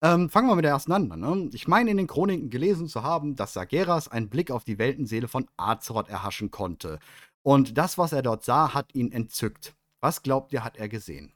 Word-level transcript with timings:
Ähm, 0.00 0.30
fangen 0.30 0.48
wir 0.48 0.54
mit 0.54 0.64
der 0.64 0.72
ersten 0.72 0.92
an. 0.92 1.08
Ne? 1.08 1.50
Ich 1.52 1.66
meine, 1.66 1.90
in 1.90 1.96
den 1.96 2.06
Chroniken 2.06 2.50
gelesen 2.50 2.86
zu 2.86 3.02
haben, 3.02 3.34
dass 3.34 3.54
Sageras 3.54 4.08
einen 4.08 4.28
Blick 4.28 4.50
auf 4.50 4.64
die 4.64 4.78
Weltenseele 4.78 5.26
von 5.26 5.46
Azeroth 5.56 6.08
erhaschen 6.08 6.50
konnte. 6.50 7.00
Und 7.42 7.78
das, 7.78 7.98
was 7.98 8.12
er 8.12 8.22
dort 8.22 8.44
sah, 8.44 8.74
hat 8.74 8.94
ihn 8.94 9.10
entzückt. 9.10 9.74
Was 10.00 10.22
glaubt 10.22 10.52
ihr, 10.52 10.62
hat 10.62 10.76
er 10.76 10.88
gesehen? 10.88 11.32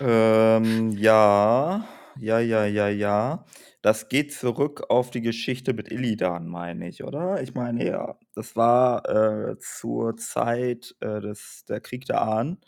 Ähm, 0.00 0.90
ja, 0.92 1.86
ja, 2.18 2.40
ja, 2.40 2.66
ja, 2.66 2.88
ja. 2.88 3.44
Das 3.80 4.08
geht 4.08 4.32
zurück 4.32 4.84
auf 4.90 5.10
die 5.10 5.22
Geschichte 5.22 5.72
mit 5.72 5.90
Illidan, 5.90 6.46
meine 6.46 6.88
ich, 6.88 7.02
oder? 7.02 7.42
Ich 7.42 7.54
meine, 7.54 7.84
ja, 7.86 8.16
das 8.34 8.54
war 8.54 9.08
äh, 9.08 9.58
zur 9.58 10.16
Zeit 10.16 10.94
äh, 11.00 11.20
des, 11.20 11.64
der 11.68 11.80
Krieg 11.80 12.04
der 12.06 12.22
Ahnen, 12.22 12.58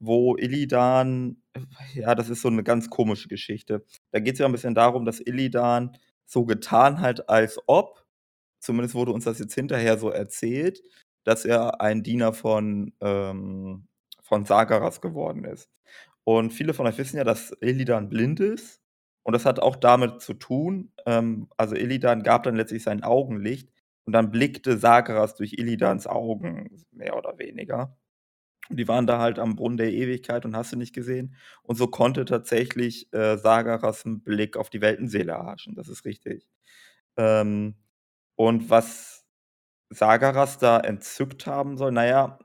wo 0.00 0.36
Illidan, 0.36 1.42
ja, 1.94 2.14
das 2.14 2.30
ist 2.30 2.42
so 2.42 2.48
eine 2.48 2.62
ganz 2.64 2.90
komische 2.90 3.28
Geschichte. 3.28 3.84
Da 4.12 4.20
geht 4.20 4.34
es 4.34 4.40
ja 4.40 4.46
ein 4.46 4.52
bisschen 4.52 4.74
darum, 4.74 5.04
dass 5.04 5.20
Illidan 5.20 5.96
so 6.26 6.44
getan 6.46 7.00
hat, 7.00 7.28
als 7.28 7.58
ob, 7.66 8.04
zumindest 8.60 8.94
wurde 8.94 9.12
uns 9.12 9.24
das 9.24 9.38
jetzt 9.38 9.54
hinterher 9.54 9.98
so 9.98 10.10
erzählt, 10.10 10.82
dass 11.24 11.44
er 11.44 11.80
ein 11.80 12.02
Diener 12.02 12.32
von, 12.32 12.94
ähm, 13.00 13.88
von 14.22 14.44
Sagaras 14.46 15.00
geworden 15.00 15.44
ist. 15.44 15.70
Und 16.24 16.52
viele 16.52 16.74
von 16.74 16.86
euch 16.86 16.98
wissen 16.98 17.16
ja, 17.16 17.24
dass 17.24 17.52
Illidan 17.60 18.08
blind 18.08 18.40
ist 18.40 18.80
und 19.24 19.34
das 19.34 19.44
hat 19.46 19.60
auch 19.60 19.76
damit 19.76 20.20
zu 20.22 20.34
tun, 20.34 20.92
ähm, 21.06 21.48
also 21.56 21.74
Illidan 21.76 22.22
gab 22.22 22.42
dann 22.44 22.56
letztlich 22.56 22.82
sein 22.84 23.02
Augenlicht 23.02 23.70
und 24.04 24.12
dann 24.14 24.30
blickte 24.30 24.78
Sagaras 24.78 25.34
durch 25.36 25.54
Illidans 25.54 26.06
Augen, 26.06 26.84
mehr 26.92 27.16
oder 27.16 27.38
weniger. 27.38 27.96
Die 28.70 28.88
waren 28.88 29.06
da 29.06 29.18
halt 29.18 29.38
am 29.38 29.56
Brunnen 29.56 29.76
der 29.78 29.92
Ewigkeit 29.92 30.44
und 30.44 30.56
hast 30.56 30.72
du 30.72 30.76
nicht 30.76 30.94
gesehen. 30.94 31.34
Und 31.62 31.76
so 31.76 31.88
konnte 31.88 32.24
tatsächlich 32.24 33.12
äh, 33.12 33.36
Sagaras 33.36 34.06
einen 34.06 34.22
Blick 34.22 34.56
auf 34.56 34.70
die 34.70 34.80
Weltenseele 34.80 35.32
erhaschen. 35.32 35.74
Das 35.74 35.88
ist 35.88 36.04
richtig. 36.04 36.46
Ähm, 37.16 37.74
und 38.36 38.70
was 38.70 39.24
Sagaras 39.90 40.58
da 40.58 40.78
entzückt 40.80 41.46
haben 41.46 41.76
soll, 41.76 41.92
naja, 41.92 42.38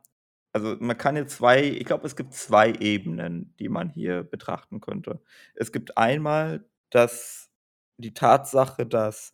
also 0.54 0.78
man 0.80 0.98
kann 0.98 1.16
jetzt 1.18 1.38
zwei, 1.38 1.64
ich 1.64 1.86
glaube, 1.86 2.08
es 2.08 2.16
gibt 2.16 2.34
zwei 2.34 2.72
Ebenen, 2.74 3.54
die 3.60 3.70
man 3.70 3.90
hier 3.90 4.24
betrachten 4.24 4.82
könnte. 4.82 5.22
Es 5.56 5.72
gibt 5.72 5.98
einmal 5.98 6.66
dass 6.92 7.50
die 7.98 8.14
Tatsache, 8.14 8.86
dass 8.86 9.34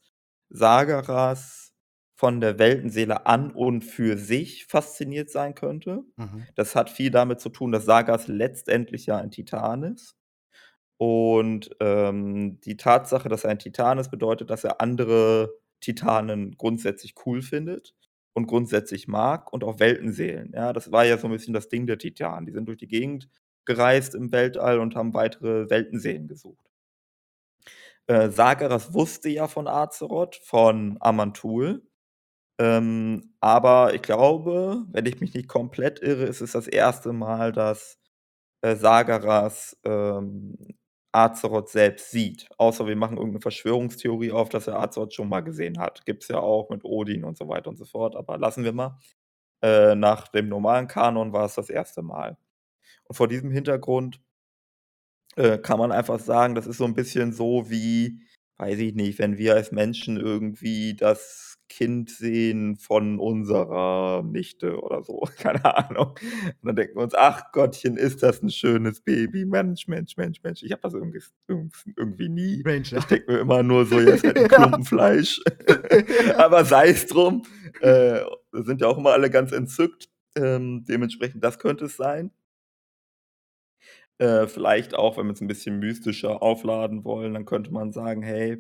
Sagaras 0.49 1.70
von 2.21 2.39
der 2.39 2.59
Weltenseele 2.59 3.25
an 3.25 3.49
und 3.49 3.83
für 3.83 4.15
sich 4.15 4.67
fasziniert 4.67 5.31
sein 5.31 5.55
könnte. 5.55 6.03
Mhm. 6.17 6.45
Das 6.53 6.75
hat 6.75 6.91
viel 6.91 7.09
damit 7.09 7.39
zu 7.39 7.49
tun, 7.49 7.71
dass 7.71 7.85
Sagas 7.85 8.27
letztendlich 8.27 9.07
ja 9.07 9.17
ein 9.17 9.31
Titan 9.31 9.81
ist. 9.81 10.15
Und 10.97 11.75
ähm, 11.79 12.61
die 12.61 12.77
Tatsache, 12.77 13.27
dass 13.27 13.43
er 13.43 13.49
ein 13.49 13.57
Titan 13.57 13.97
ist, 13.97 14.11
bedeutet, 14.11 14.51
dass 14.51 14.63
er 14.63 14.81
andere 14.81 15.51
Titanen 15.79 16.55
grundsätzlich 16.59 17.15
cool 17.25 17.41
findet 17.41 17.95
und 18.33 18.45
grundsätzlich 18.45 19.07
mag 19.07 19.51
und 19.51 19.63
auch 19.63 19.79
Weltenseelen. 19.79 20.51
Ja, 20.53 20.73
das 20.73 20.91
war 20.91 21.03
ja 21.03 21.17
so 21.17 21.25
ein 21.25 21.33
bisschen 21.33 21.55
das 21.55 21.69
Ding 21.69 21.87
der 21.87 21.97
Titanen. 21.97 22.45
Die 22.45 22.53
sind 22.53 22.67
durch 22.67 22.77
die 22.77 22.87
Gegend 22.87 23.29
gereist 23.65 24.13
im 24.13 24.31
Weltall 24.31 24.77
und 24.77 24.93
haben 24.93 25.15
weitere 25.15 25.71
Weltenseelen 25.71 26.27
gesucht. 26.27 26.69
Äh, 28.05 28.29
Sagaras 28.29 28.93
wusste 28.93 29.29
ja 29.29 29.47
von 29.47 29.67
Azeroth, 29.67 30.35
von 30.35 30.97
Amantul. 30.99 31.81
Ähm, 32.61 33.33
aber 33.39 33.95
ich 33.95 34.03
glaube, 34.03 34.85
wenn 34.91 35.07
ich 35.07 35.19
mich 35.19 35.33
nicht 35.33 35.47
komplett 35.47 35.99
irre, 36.01 36.25
ist 36.25 36.41
es 36.41 36.51
das 36.51 36.67
erste 36.67 37.11
Mal, 37.11 37.51
dass 37.51 37.97
äh, 38.61 38.75
Sagaras 38.75 39.77
ähm, 39.83 40.57
Azeroth 41.11 41.69
selbst 41.69 42.11
sieht. 42.11 42.47
Außer 42.59 42.85
wir 42.87 42.95
machen 42.95 43.17
irgendeine 43.17 43.41
Verschwörungstheorie 43.41 44.31
auf, 44.31 44.49
dass 44.49 44.67
er 44.67 44.79
Azeroth 44.79 45.15
schon 45.15 45.29
mal 45.29 45.41
gesehen 45.41 45.79
hat. 45.79 46.05
Gibt 46.05 46.23
es 46.23 46.29
ja 46.29 46.39
auch 46.39 46.69
mit 46.69 46.85
Odin 46.85 47.23
und 47.25 47.35
so 47.37 47.47
weiter 47.49 47.69
und 47.69 47.77
so 47.77 47.85
fort. 47.85 48.15
Aber 48.15 48.37
lassen 48.37 48.63
wir 48.63 48.73
mal. 48.73 48.99
Äh, 49.63 49.95
nach 49.95 50.27
dem 50.29 50.49
normalen 50.49 50.87
Kanon 50.87 51.33
war 51.33 51.45
es 51.45 51.55
das 51.55 51.69
erste 51.71 52.03
Mal. 52.03 52.37
Und 53.05 53.15
vor 53.15 53.27
diesem 53.27 53.51
Hintergrund 53.51 54.21
äh, 55.35 55.57
kann 55.57 55.79
man 55.79 55.91
einfach 55.91 56.19
sagen, 56.19 56.55
das 56.55 56.67
ist 56.67 56.77
so 56.77 56.85
ein 56.85 56.93
bisschen 56.95 57.33
so 57.33 57.69
wie, 57.69 58.21
weiß 58.57 58.79
ich 58.79 58.95
nicht, 58.95 59.19
wenn 59.19 59.37
wir 59.37 59.55
als 59.55 59.71
Menschen 59.71 60.17
irgendwie 60.17 60.95
das 60.95 61.50
Kind 61.71 62.09
sehen 62.09 62.75
von 62.75 63.17
unserer 63.19 64.23
Nichte 64.23 64.79
oder 64.81 65.03
so, 65.03 65.21
keine 65.37 65.63
Ahnung. 65.65 66.09
Und 66.61 66.67
dann 66.67 66.75
denken 66.75 66.95
wir 66.97 67.03
uns: 67.03 67.15
„Ach 67.15 67.51
Gottchen, 67.53 67.95
ist 67.97 68.21
das 68.23 68.41
ein 68.43 68.49
schönes 68.49 68.99
Baby. 69.01 69.45
Mensch, 69.45 69.87
Mensch, 69.87 70.17
Mensch, 70.17 70.43
Mensch.“ 70.43 70.63
Ich 70.63 70.71
habe 70.73 70.81
das 70.81 70.93
irgendwie 70.93 71.21
irgendwie 71.97 72.29
nie. 72.29 72.61
Mensch, 72.65 72.91
Ich 72.93 73.05
denke 73.05 73.31
mir 73.31 73.39
immer 73.39 73.63
nur 73.63 73.85
so: 73.85 73.99
„Ja, 74.01 74.13
ist 74.13 74.25
halt 74.25 74.37
'n 74.37 74.47
Klumpen 74.47 74.83
Fleisch.“ 74.83 75.41
Aber 76.37 76.65
sei 76.65 76.89
es 76.89 77.05
drum. 77.07 77.43
Äh, 77.79 78.19
sind 78.51 78.81
ja 78.81 78.87
auch 78.87 78.97
immer 78.97 79.11
alle 79.11 79.29
ganz 79.29 79.51
entzückt. 79.53 80.09
Ähm, 80.35 80.83
dementsprechend, 80.87 81.43
das 81.43 81.59
könnte 81.59 81.85
es 81.85 81.95
sein. 81.97 82.31
Äh, 84.19 84.47
vielleicht 84.47 84.93
auch, 84.95 85.17
wenn 85.17 85.25
wir 85.27 85.33
es 85.33 85.41
ein 85.41 85.47
bisschen 85.47 85.79
mystischer 85.79 86.41
aufladen 86.43 87.03
wollen, 87.05 87.33
dann 87.33 87.45
könnte 87.45 87.71
man 87.71 87.91
sagen: 87.91 88.21
„Hey, 88.21 88.57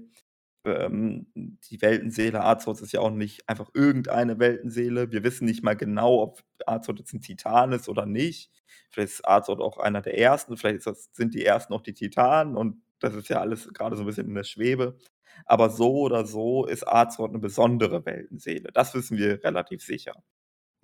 ähm, 0.65 1.27
die 1.35 1.81
Weltenseele 1.81 2.43
Azeroth 2.43 2.81
ist 2.81 2.91
ja 2.93 2.99
auch 3.01 3.09
nicht 3.11 3.47
einfach 3.49 3.69
irgendeine 3.73 4.39
Weltenseele. 4.39 5.11
Wir 5.11 5.23
wissen 5.23 5.45
nicht 5.45 5.63
mal 5.63 5.75
genau, 5.75 6.21
ob 6.21 6.41
Azeroth 6.65 6.99
jetzt 6.99 7.13
ein 7.13 7.21
Titan 7.21 7.71
ist 7.73 7.89
oder 7.89 8.05
nicht. 8.05 8.51
Vielleicht 8.91 9.13
ist 9.13 9.27
Azeroth 9.27 9.61
auch 9.61 9.77
einer 9.79 10.01
der 10.01 10.17
Ersten, 10.17 10.57
vielleicht 10.57 10.85
das 10.87 11.09
sind 11.13 11.33
die 11.33 11.45
Ersten 11.45 11.73
auch 11.73 11.81
die 11.81 11.93
Titanen 11.93 12.55
und 12.57 12.81
das 12.99 13.15
ist 13.15 13.29
ja 13.29 13.39
alles 13.41 13.69
gerade 13.73 13.95
so 13.95 14.03
ein 14.03 14.05
bisschen 14.05 14.27
in 14.27 14.35
der 14.35 14.43
Schwebe. 14.43 14.97
Aber 15.45 15.69
so 15.69 15.93
oder 16.01 16.25
so 16.25 16.65
ist 16.65 16.87
Azeroth 16.87 17.31
eine 17.31 17.39
besondere 17.39 18.05
Weltenseele. 18.05 18.69
Das 18.73 18.93
wissen 18.93 19.17
wir 19.17 19.43
relativ 19.43 19.81
sicher. 19.83 20.13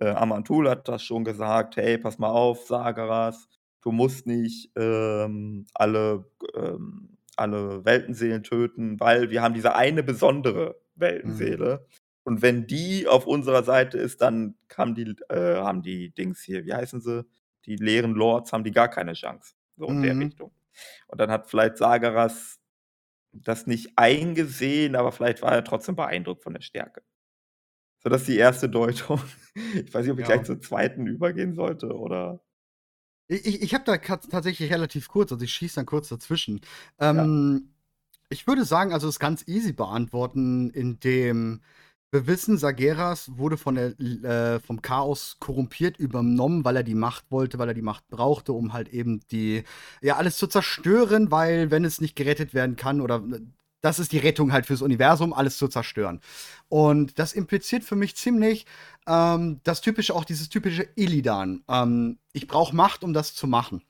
Äh, 0.00 0.10
Amantul 0.10 0.68
hat 0.70 0.88
das 0.88 1.02
schon 1.02 1.24
gesagt: 1.24 1.76
„Hey, 1.76 1.98
pass 1.98 2.18
mal 2.18 2.30
auf, 2.30 2.66
Sagaras, 2.66 3.48
du 3.82 3.92
musst 3.92 4.26
nicht 4.26 4.70
ähm, 4.76 5.66
alle, 5.74 6.26
ähm, 6.54 7.17
alle 7.38 7.84
Weltenseelen 7.84 8.42
töten, 8.42 8.98
weil 9.00 9.30
wir 9.30 9.42
haben 9.42 9.54
diese 9.54 9.74
eine 9.74 10.02
besondere 10.02 10.80
Weltenseele. 10.94 11.80
Mhm. 11.82 11.94
Und 12.24 12.42
wenn 12.42 12.66
die 12.66 13.06
auf 13.06 13.26
unserer 13.26 13.62
Seite 13.62 13.98
ist, 13.98 14.20
dann 14.20 14.56
haben 14.76 14.94
die, 14.94 15.16
äh, 15.30 15.56
haben 15.56 15.82
die 15.82 16.10
Dings 16.10 16.42
hier, 16.42 16.64
wie 16.66 16.74
heißen 16.74 17.00
sie? 17.00 17.24
Die 17.64 17.76
leeren 17.76 18.14
Lords 18.14 18.52
haben 18.52 18.64
die 18.64 18.72
gar 18.72 18.88
keine 18.88 19.14
Chance. 19.14 19.54
So 19.76 19.86
in 19.86 19.98
mhm. 19.98 20.02
der 20.02 20.18
Richtung. 20.18 20.52
Und 21.06 21.20
dann 21.20 21.30
hat 21.30 21.48
vielleicht 21.48 21.78
Sagaras 21.78 22.60
das 23.32 23.66
nicht 23.66 23.92
eingesehen, 23.96 24.96
aber 24.96 25.12
vielleicht 25.12 25.42
war 25.42 25.52
er 25.52 25.64
trotzdem 25.64 25.96
beeindruckt 25.96 26.42
von 26.42 26.54
der 26.54 26.60
Stärke. 26.60 27.02
So, 28.00 28.08
das 28.08 28.22
ist 28.22 28.28
die 28.28 28.38
erste 28.38 28.68
Deutung. 28.68 29.20
Ich 29.74 29.92
weiß 29.92 30.04
nicht, 30.04 30.12
ob 30.12 30.20
ich 30.20 30.28
ja. 30.28 30.36
gleich 30.36 30.46
zur 30.46 30.60
zweiten 30.60 31.08
übergehen 31.08 31.52
sollte 31.52 31.92
oder. 31.92 32.40
Ich, 33.28 33.62
ich 33.62 33.74
habe 33.74 33.84
da 33.84 33.98
tatsächlich 33.98 34.72
relativ 34.72 35.08
kurz, 35.08 35.32
also 35.32 35.44
ich 35.44 35.52
schieße 35.52 35.76
dann 35.76 35.86
kurz 35.86 36.08
dazwischen. 36.08 36.60
Ähm, 36.98 37.60
ja. 37.62 37.70
Ich 38.30 38.46
würde 38.46 38.64
sagen, 38.64 38.92
also 38.92 39.08
es 39.08 39.18
ganz 39.18 39.46
easy 39.46 39.72
beantworten, 39.72 40.70
indem 40.70 41.60
wir 42.10 42.26
wissen, 42.26 42.56
Sageras 42.56 43.36
wurde 43.36 43.58
von 43.58 43.74
der, 43.74 43.98
äh, 44.00 44.60
vom 44.60 44.80
Chaos 44.80 45.36
korrumpiert 45.40 45.98
übernommen, 45.98 46.64
weil 46.64 46.76
er 46.76 46.82
die 46.82 46.94
Macht 46.94 47.30
wollte, 47.30 47.58
weil 47.58 47.68
er 47.68 47.74
die 47.74 47.82
Macht 47.82 48.08
brauchte, 48.08 48.54
um 48.54 48.72
halt 48.72 48.88
eben 48.88 49.20
die, 49.30 49.64
ja, 50.00 50.16
alles 50.16 50.38
zu 50.38 50.46
zerstören, 50.46 51.30
weil 51.30 51.70
wenn 51.70 51.84
es 51.84 52.00
nicht 52.00 52.16
gerettet 52.16 52.54
werden 52.54 52.76
kann 52.76 53.02
oder 53.02 53.22
das 53.80 53.98
ist 53.98 54.12
die 54.12 54.18
Rettung 54.18 54.52
halt 54.52 54.66
fürs 54.66 54.82
Universum, 54.82 55.32
alles 55.32 55.58
zu 55.58 55.68
zerstören. 55.68 56.20
Und 56.68 57.18
das 57.18 57.32
impliziert 57.32 57.84
für 57.84 57.96
mich 57.96 58.16
ziemlich 58.16 58.66
ähm, 59.06 59.60
das 59.64 59.80
typische, 59.80 60.14
auch 60.14 60.24
dieses 60.24 60.48
typische 60.48 60.88
Illidan. 60.96 61.62
Ähm, 61.68 62.18
ich 62.32 62.46
brauche 62.46 62.74
Macht, 62.74 63.04
um 63.04 63.12
das 63.12 63.34
zu 63.34 63.46
machen. 63.46 63.82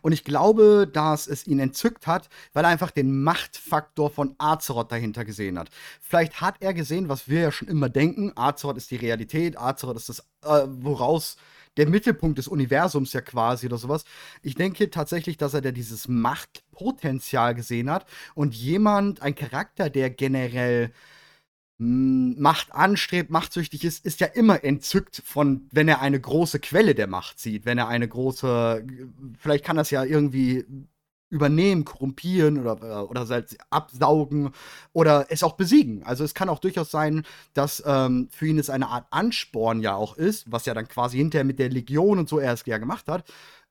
Und 0.00 0.12
ich 0.12 0.24
glaube, 0.24 0.88
dass 0.90 1.26
es 1.26 1.46
ihn 1.46 1.58
entzückt 1.58 2.06
hat, 2.06 2.28
weil 2.52 2.64
er 2.64 2.70
einfach 2.70 2.90
den 2.90 3.22
Machtfaktor 3.22 4.10
von 4.10 4.34
Azeroth 4.38 4.92
dahinter 4.92 5.24
gesehen 5.24 5.58
hat. 5.58 5.70
Vielleicht 6.00 6.40
hat 6.40 6.56
er 6.60 6.72
gesehen, 6.72 7.08
was 7.08 7.28
wir 7.28 7.40
ja 7.40 7.52
schon 7.52 7.68
immer 7.68 7.88
denken: 7.88 8.32
Azeroth 8.36 8.76
ist 8.76 8.90
die 8.90 8.96
Realität, 8.96 9.58
Azeroth 9.58 9.96
ist 9.96 10.08
das, 10.08 10.20
äh, 10.44 10.66
woraus 10.68 11.36
der 11.76 11.88
Mittelpunkt 11.88 12.38
des 12.38 12.48
Universums 12.48 13.12
ja 13.12 13.20
quasi 13.20 13.66
oder 13.66 13.78
sowas. 13.78 14.04
Ich 14.42 14.54
denke 14.54 14.90
tatsächlich, 14.90 15.36
dass 15.36 15.54
er 15.54 15.60
da 15.60 15.72
dieses 15.72 16.08
Machtpotenzial 16.08 17.54
gesehen 17.54 17.90
hat 17.90 18.06
und 18.34 18.54
jemand, 18.54 19.22
ein 19.22 19.34
Charakter, 19.34 19.90
der 19.90 20.10
generell 20.10 20.92
hm, 21.78 22.40
Macht 22.40 22.72
anstrebt, 22.72 23.30
machtsüchtig 23.30 23.84
ist, 23.84 24.04
ist 24.06 24.20
ja 24.20 24.28
immer 24.28 24.64
entzückt 24.64 25.22
von, 25.24 25.68
wenn 25.72 25.88
er 25.88 26.00
eine 26.00 26.20
große 26.20 26.60
Quelle 26.60 26.94
der 26.94 27.06
Macht 27.06 27.38
sieht, 27.38 27.66
wenn 27.66 27.78
er 27.78 27.88
eine 27.88 28.08
große, 28.08 28.86
vielleicht 29.38 29.64
kann 29.64 29.76
das 29.76 29.90
ja 29.90 30.02
irgendwie 30.04 30.64
übernehmen, 31.28 31.84
korrumpieren 31.84 32.58
oder, 32.58 33.10
oder 33.10 33.28
halt 33.28 33.56
absaugen 33.70 34.50
oder 34.92 35.26
es 35.28 35.42
auch 35.42 35.54
besiegen. 35.54 36.02
Also 36.04 36.24
es 36.24 36.34
kann 36.34 36.48
auch 36.48 36.60
durchaus 36.60 36.90
sein, 36.90 37.24
dass 37.52 37.82
ähm, 37.84 38.28
für 38.30 38.46
ihn 38.46 38.58
es 38.58 38.70
eine 38.70 38.88
Art 38.88 39.06
Ansporn 39.10 39.80
ja 39.80 39.94
auch 39.94 40.16
ist, 40.16 40.50
was 40.50 40.66
ja 40.66 40.74
dann 40.74 40.88
quasi 40.88 41.16
hinterher 41.18 41.44
mit 41.44 41.58
der 41.58 41.68
Legion 41.68 42.18
und 42.18 42.28
so 42.28 42.38
er 42.38 42.52
es 42.52 42.64
ja 42.66 42.78
gemacht 42.78 43.08
hat. 43.08 43.24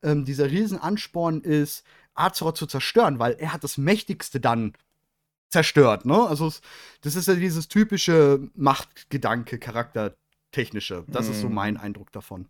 Ähm, 0.04 0.25
dieser 0.25 0.52
Riesenansporn 0.52 1.42
ist, 1.42 1.84
Azeroth 2.13 2.57
zu 2.57 2.66
zerstören, 2.66 3.19
weil 3.19 3.34
er 3.34 3.54
hat 3.54 3.63
das 3.63 3.78
Mächtigste 3.78 4.40
dann 4.40 4.74
zerstört, 5.50 6.06
ne? 6.06 6.25
Also, 6.28 6.51
das 7.01 7.16
ist 7.16 7.28
ja 7.28 7.36
dieses 7.36 7.68
typische 7.68 8.50
Machtgedanke, 8.56 9.60
charaktertechnische. 9.60 11.06
Das 11.12 11.30
ist 11.30 11.42
so 11.42 11.50
mein 11.50 11.75
Mhm. 11.75 11.80
Eindruck 11.80 12.12
davon. 12.12 12.48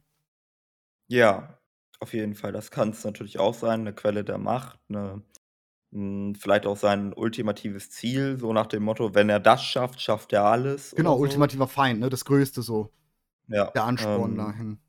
Ja, 1.08 1.58
auf 2.02 2.14
jeden 2.14 2.36
Fall. 2.36 2.52
Das 2.52 2.72
kann 2.72 2.90
es 2.90 3.04
natürlich 3.04 3.40
auch 3.40 3.54
sein, 3.54 3.84
'ne 3.84 3.94
Quelle 3.94 4.24
der 4.24 4.38
Macht, 4.38 4.80
'ne 4.90 5.24
hm, 5.94 6.36
vielleicht 6.36 6.66
auch 6.68 6.78
sein 6.78 7.14
ultimatives 7.14 7.92
Ziel, 7.92 8.38
so 8.40 8.54
nach 8.54 8.68
dem 8.68 8.84
Motto: 8.84 9.16
„Wenn 9.16 9.30
er 9.30 9.40
das 9.42 9.64
schafft, 9.66 10.02
schafft 10.02 10.34
er 10.34 10.46
alles“, 10.46 10.92
Genau, 10.98 11.18
so. 11.18 11.18
ultimativer 11.18 11.68
Feind, 11.68 12.00
ne? 12.00 12.10
Das 12.10 12.24
Größte 12.24 12.62
so. 12.62 12.90
Ja, 13.50 13.74
Der 13.76 13.84
Ansporn 13.86 14.36
ähm 14.36 14.36
dahin. 14.36 14.80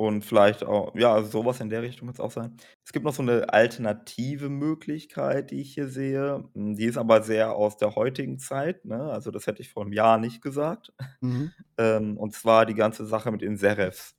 und 0.00 0.24
vielleicht 0.24 0.62
auch 0.64 0.94
ja, 0.94 1.12
also 1.12 1.28
so 1.28 1.44
was 1.44 1.60
in 1.60 1.70
der 1.70 1.82
Richtung 1.82 2.06
kann's 2.06 2.20
auch 2.20 2.30
sein. 2.30 2.56
Es 2.86 2.92
gibt 2.92 3.04
noch 3.04 3.12
so 3.14 3.22
'ne 3.24 3.52
alternative 3.52 4.48
Möglichkeit, 4.48 5.50
die 5.50 5.60
ich 5.60 5.74
hier 5.74 5.88
sehe. 5.88 6.44
Hm, 6.54 6.76
die 6.76 6.84
ist 6.84 6.96
aber 6.96 7.22
sehr 7.24 7.54
aus 7.56 7.76
der 7.78 7.96
heutigen 7.96 8.38
Zeit, 8.38 8.84
ne? 8.84 9.02
Also, 9.12 9.32
das 9.32 9.46
hätte 9.48 9.60
ich 9.62 9.70
vor 9.70 9.84
'nem 9.84 9.92
Jahr 9.92 10.18
nicht 10.18 10.40
gesagt. 10.40 10.92
Mhm. 11.22 11.52
Ähm, 11.78 12.16
und 12.18 12.34
zwar 12.34 12.66
die 12.66 12.74
ganze 12.74 13.06
Sache 13.06 13.32
mit 13.32 13.42
den 13.42 13.56
Serefs. 13.58 14.14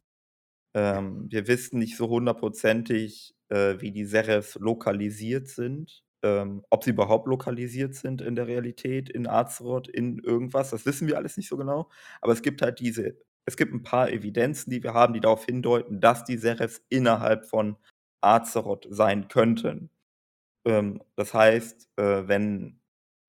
Ähm, 0.76 1.28
wir 1.32 1.48
wissen 1.48 1.80
nicht 1.80 1.98
so 1.98 2.10
hundertprozentig, 2.10 3.36
äh, 3.50 3.76
wie 3.82 3.92
die 3.92 4.06
Serefs 4.06 4.56
lokalisiert 4.56 5.48
sind, 5.48 6.04
ähm, 6.24 6.64
ob 6.70 6.84
sie 6.84 6.92
überhaupt 6.92 7.28
lokalisiert 7.28 7.96
sind 7.96 8.22
in 8.22 8.36
der 8.36 8.48
Realität, 8.48 9.10
in 9.10 9.28
Azeroth, 9.28 9.88
in 9.90 10.20
irgendwas. 10.20 10.70
Das 10.72 10.86
wissen 10.86 11.08
wir 11.08 11.18
alles 11.18 11.38
nicht 11.38 11.50
so 11.50 11.58
genau. 11.58 11.90
Aber 12.22 12.34
es 12.34 12.42
gibt 12.42 12.62
halt 12.62 12.80
diese 12.80 13.18
es 13.46 13.58
gibt 13.58 13.74
'n 13.74 13.82
paar 13.84 14.12
Evidenzen, 14.12 14.70
die 14.72 14.84
wir 14.84 14.94
haben, 14.94 15.14
die 15.14 15.22
darauf 15.22 15.46
hindeuten, 15.46 16.00
dass 16.02 16.24
die 16.24 16.38
Serefs 16.38 16.84
innerhalb 16.90 17.46
von 17.48 17.78
Azeroth 18.22 18.88
sein 18.92 19.28
könnten. 19.28 19.90
Ähm, 20.66 21.02
das 21.18 21.34
heißt, 21.34 21.90
äh, 21.98 22.28
wenn 22.28 22.80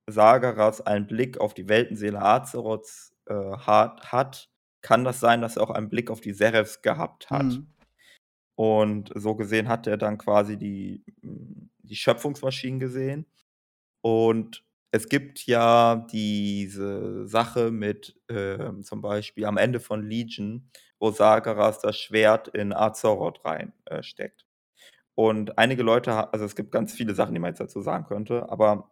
Sageras 0.08 0.82
einen 0.82 1.06
Blick 1.08 1.38
auf 1.40 1.54
die 1.54 1.69
Weltenseele 1.69 2.20
Azeroths, 2.22 3.14
äh, 3.28 3.34
hat 3.34 4.12
hat, 4.12 4.50
kann 4.82 5.05
das 5.05 5.21
sein, 5.21 5.41
dass 5.43 5.56
er 5.56 5.62
auch 5.65 5.71
einen 5.71 5.88
Blick 5.91 6.11
auf 6.11 6.21
die 6.21 6.32
Serefs 6.32 6.82
gehabt 6.82 7.31
hat. 7.31 7.44
Mhm. 7.44 7.67
Und 8.56 9.12
so 9.15 9.35
gesehen 9.37 9.69
hat 9.69 9.87
er 9.87 9.97
dann 9.99 10.19
quasi 10.19 10.56
die 10.59 11.05
hm, 11.23 11.71
die 11.82 11.97
Schöpfungsmaschinen 11.97 12.81
gesehen. 12.81 13.27
Und 14.03 14.65
es 14.93 15.09
gibt 15.09 15.47
ja 15.47 15.97
diese 16.12 17.27
Sache 17.29 17.71
mit, 17.71 18.17
ähm, 18.29 18.82
zum 18.85 19.03
Beispiel 19.03 19.44
am 19.47 19.56
Ende 19.59 19.81
von 19.81 20.03
Legion, 20.09 20.71
wo 21.00 21.11
Sageras 21.12 21.81
das 21.81 21.99
Schwert 21.99 22.49
in 22.49 22.73
Azeroth 22.73 23.44
rein 23.44 23.73
äh, 23.87 24.03
steckt. 24.03 24.47
Und 25.15 25.59
einige 25.59 25.82
Leute 25.82 26.32
also, 26.32 26.44
es 26.47 26.56
gibt 26.56 26.73
ganz 26.73 26.93
viele 26.94 27.15
Sachen, 27.15 27.35
die 27.35 27.41
man 27.41 27.50
jetzt 27.53 27.61
dazu 27.61 27.82
sagen 27.82 28.06
könnte, 28.06 28.49
aber 28.50 28.91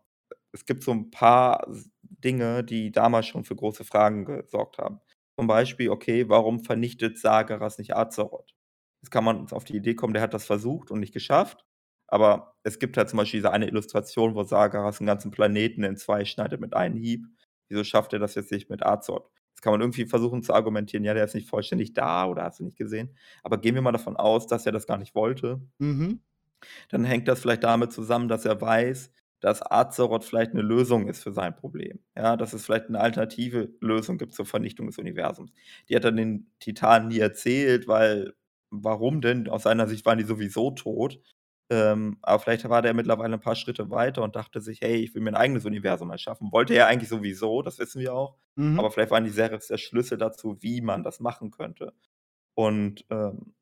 es 0.53 0.67
gibt 0.67 0.83
so 0.85 0.93
'n 0.93 1.11
paar 1.11 1.67
Dinge, 2.03 2.65
die 2.65 2.93
damals 2.93 3.27
schon 3.27 3.45
für 3.45 3.57
große 3.57 3.85
Fragen 3.85 4.25
gesorgt 4.27 4.79
haben. 4.79 5.01
Zum 5.39 5.47
Beispiel, 5.47 5.91
okay, 5.91 6.29
warum 6.29 6.61
vernichtet 6.65 7.19
Sageras 7.19 7.79
nicht 7.79 7.95
Azeroth? 7.97 8.55
Jetzt 9.03 9.11
kann 9.11 9.25
man 9.25 9.51
auf 9.53 9.65
die 9.65 9.77
Idee 9.77 9.95
kommen, 9.95 10.13
der 10.13 10.23
hat 10.23 10.35
das 10.35 10.47
versucht 10.47 10.91
und 10.91 10.99
nicht 11.01 11.13
geschafft. 11.15 11.65
Aber 12.09 12.55
es 12.65 12.79
gibt 12.79 12.97
halt 12.97 13.09
zum 13.09 13.19
Beispiel 13.19 13.39
diese 13.41 13.53
eine 13.53 13.69
Illustration, 13.69 14.35
wo 14.35 14.43
Sageras 14.43 15.01
'n 15.01 15.07
ganzen 15.07 15.31
Planeten 15.31 15.85
in 15.85 15.97
2 15.97 16.25
schneidet 16.25 16.61
mit 16.61 16.75
einem 16.75 16.97
Hieb. 16.97 17.27
Wieso 17.69 17.85
schafft 17.85 18.13
er 18.15 18.19
das 18.19 18.35
jetzt 18.35 18.51
nicht 18.51 18.71
mit 18.71 18.85
Azeroth? 18.85 19.31
Jetzt 19.51 19.63
kann 19.63 19.73
man 19.73 19.81
irgendwie 19.81 20.07
versuchen 20.07 20.43
zu 20.43 20.55
argumentieren: 20.55 21.05
„Ja, 21.05 21.15
der 21.15 21.25
ist 21.25 21.35
nicht 21.35 21.49
vollständig 21.49 21.93
da“ 21.93 22.27
oder 22.27 22.43
hast 22.45 22.59
du 22.61 22.65
nicht 22.65 22.79
gesehen. 22.79 23.17
Aber 23.45 23.59
gehen 23.59 23.75
wir 23.77 23.83
mal 23.83 23.93
davon 23.93 24.17
aus, 24.17 24.47
dass 24.47 24.67
er 24.67 24.73
das 24.73 24.87
gar 24.87 24.99
nicht 24.99 25.15
wollte 25.15 25.61
Mhm. 25.81 26.19
dann 26.91 27.05
hängt 27.05 27.29
das 27.29 27.41
vielleicht 27.41 27.65
damit 27.65 27.93
zusammen, 27.93 28.29
dass 28.29 28.45
er 28.45 28.61
weiß, 28.61 29.11
dass 29.41 29.63
Azeroth 29.71 30.25
vielleicht 30.25 30.55
'ne 30.55 30.63
Lösung 30.63 31.09
ist 31.09 31.23
für 31.23 31.33
sein 31.33 31.55
Problem. 31.57 32.01
Ja, 32.17 32.37
dass 32.37 32.53
es 32.55 32.65
vielleicht 32.67 32.91
'ne 32.91 33.01
alternative 33.01 33.71
Lösung 33.81 34.19
gibt 34.19 34.35
zur 34.35 34.47
Vernichtung 34.47 34.87
des 34.87 34.99
Universums. 34.99 35.53
Die 35.89 35.97
hat 35.97 36.05
er 36.05 36.13
den 36.13 36.51
Titanen 36.61 37.09
nie 37.09 37.19
erzählt, 37.21 37.89
weil 37.89 38.35
warum 38.71 39.21
denn? 39.23 39.49
Aus 39.49 39.63
seiner 39.65 39.89
Sicht 39.89 40.05
waren 40.07 40.19
die 40.19 40.25
sowieso 40.25 40.71
tot. 40.73 41.21
Ähm, 41.71 42.19
aber 42.23 42.41
vielleicht 42.41 42.69
war 42.69 42.83
der 42.83 42.95
mittlerweile 42.95 43.35
'n 43.37 43.41
paar 43.41 43.55
Schritte 43.57 43.91
weiter 43.91 44.23
und 44.23 44.37
dachte 44.37 44.61
sich: 44.61 44.81
„Hey, 44.83 44.97
ich 45.05 45.15
will 45.15 45.23
mir 45.23 45.31
'n 45.31 45.37
eigenes 45.37 45.65
Universum 45.67 46.11
erschaffen.“ 46.11 46.51
Wollte 46.53 46.75
er 46.75 46.87
eigentlich 46.89 47.09
sowieso, 47.11 47.63
das 47.63 47.79
wissen 47.79 48.01
wir 48.01 48.15
auch. 48.15 48.37
Mhm. 48.59 48.79
Aber 48.79 48.91
vielleicht 48.91 49.11
waren 49.13 49.25
die 49.25 49.31
Serefs 49.31 49.69
der 49.69 49.79
Schlüssel 49.79 50.19
dazu, 50.19 50.57
wie 50.63 50.81
man 50.83 51.03
das 51.05 51.21
machen 51.21 51.51
könnte. 51.51 51.93
Und, 52.55 53.07
ähm, 53.11 53.55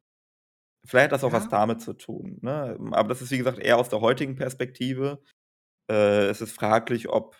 vielleicht 0.86 1.06
hat 1.06 1.12
das 1.14 1.24
auch 1.24 1.32
was 1.32 1.48
Ja. 1.48 1.50
damit 1.50 1.80
zu 1.82 1.94
tun, 1.94 2.38
ne? 2.42 2.78
Aber 2.92 3.08
das 3.10 3.22
ist, 3.22 3.30
wie 3.32 3.38
gesagt, 3.38 3.58
eher 3.60 3.78
aus 3.78 3.90
der 3.90 4.00
heutigen 4.02 4.36
Perspektive. 4.36 5.22
Äh, 5.90 6.26
es 6.26 6.40
ist 6.40 6.52
fraglich, 6.52 7.08
ob 7.08 7.36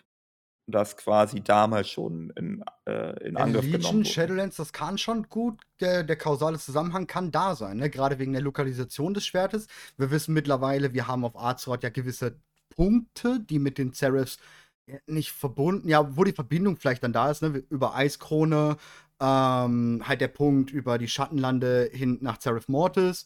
das 0.68 0.96
quasi 0.96 1.42
damals 1.42 1.88
schon 1.88 2.30
in 2.30 2.64
äh, 2.88 3.28
in 3.28 3.36
Angriff 3.36 3.62
genommen 3.62 3.72
Legion, 3.72 3.96
wurde. 3.98 4.08
Shadowlands, 4.08 4.56
das 4.56 4.72
kann 4.72 4.98
schon 4.98 5.28
gut 5.28 5.60
der 5.80 6.02
der 6.02 6.16
kausale 6.16 6.58
Zusammenhang 6.58 7.06
kann 7.06 7.30
da 7.30 7.54
sein, 7.54 7.76
ne? 7.76 7.88
Grade 7.88 8.18
wegen 8.18 8.32
der 8.32 8.42
Lokalisation 8.42 9.14
des 9.14 9.26
Schwertes. 9.26 9.68
Wir 9.96 10.10
wissen 10.10 10.34
mittlerweile, 10.34 10.92
wir 10.92 11.06
haben 11.06 11.24
auf 11.24 11.38
Azeroth 11.38 11.84
ja 11.84 11.90
gewisse 11.90 12.40
Punkte, 12.74 13.40
die 13.40 13.60
mit 13.60 13.78
den 13.78 13.92
Serefs, 13.92 14.38
äh, 14.86 14.98
nicht 15.06 15.30
verbunden 15.30 15.88
ja, 15.88 16.16
wo 16.16 16.24
die 16.24 16.32
Verbindung 16.32 16.76
vielleicht 16.76 17.04
dann 17.04 17.12
da 17.12 17.30
ist, 17.30 17.42
ne? 17.42 17.62
Über 17.70 17.94
Eiskrone, 17.94 18.76
ähm, 19.20 20.02
halt 20.04 20.20
der 20.20 20.28
Punkt 20.28 20.70
über 20.72 20.98
die 20.98 21.08
Schattenlande 21.08 21.90
hin 21.92 22.18
nach 22.22 22.38
Zereth 22.38 22.68
Mortis. 22.68 23.24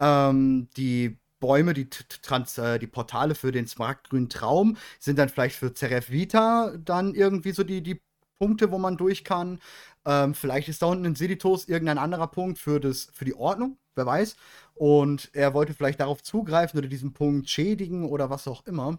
Ähm, 0.00 0.68
die 0.76 1.18
Bäume, 1.40 1.74
die 1.74 1.88
trans 1.90 2.58
äh, 2.58 2.78
die 2.78 2.86
Portale 2.86 3.34
für 3.34 3.52
den 3.52 3.66
smaragdgrünen 3.66 4.28
Traum 4.30 4.76
sind 4.98 5.18
dann 5.18 5.28
vielleicht 5.28 5.56
für 5.56 5.74
Zereth 5.74 6.10
Vita 6.10 6.74
dann 6.78 7.14
irgendwie 7.14 7.52
so 7.52 7.62
die 7.64 7.82
die 7.82 8.00
Punkte, 8.38 8.70
wo 8.70 8.78
man 8.78 8.96
durch 8.96 9.24
kann. 9.24 9.58
Ähm, 10.06 10.34
vielleicht 10.34 10.68
ist 10.68 10.82
da 10.82 10.86
unten 10.86 11.04
in 11.06 11.14
Silitos 11.14 11.66
irgendein 11.68 11.98
anderer 11.98 12.26
Punkt 12.28 12.58
für 12.58 12.80
das 12.80 13.08
für 13.12 13.24
die 13.24 13.34
Ordnung, 13.34 13.78
wer 13.94 14.06
weiß. 14.06 14.36
Und 14.74 15.30
er 15.34 15.54
wollte 15.54 15.74
vielleicht 15.74 16.00
darauf 16.00 16.22
zugreifen 16.22 16.78
oder 16.78 16.88
diesen 16.88 17.12
Punkt 17.14 17.48
schädigen 17.50 18.04
oder 18.04 18.30
was 18.30 18.46
auch 18.48 18.66
immer. 18.66 18.98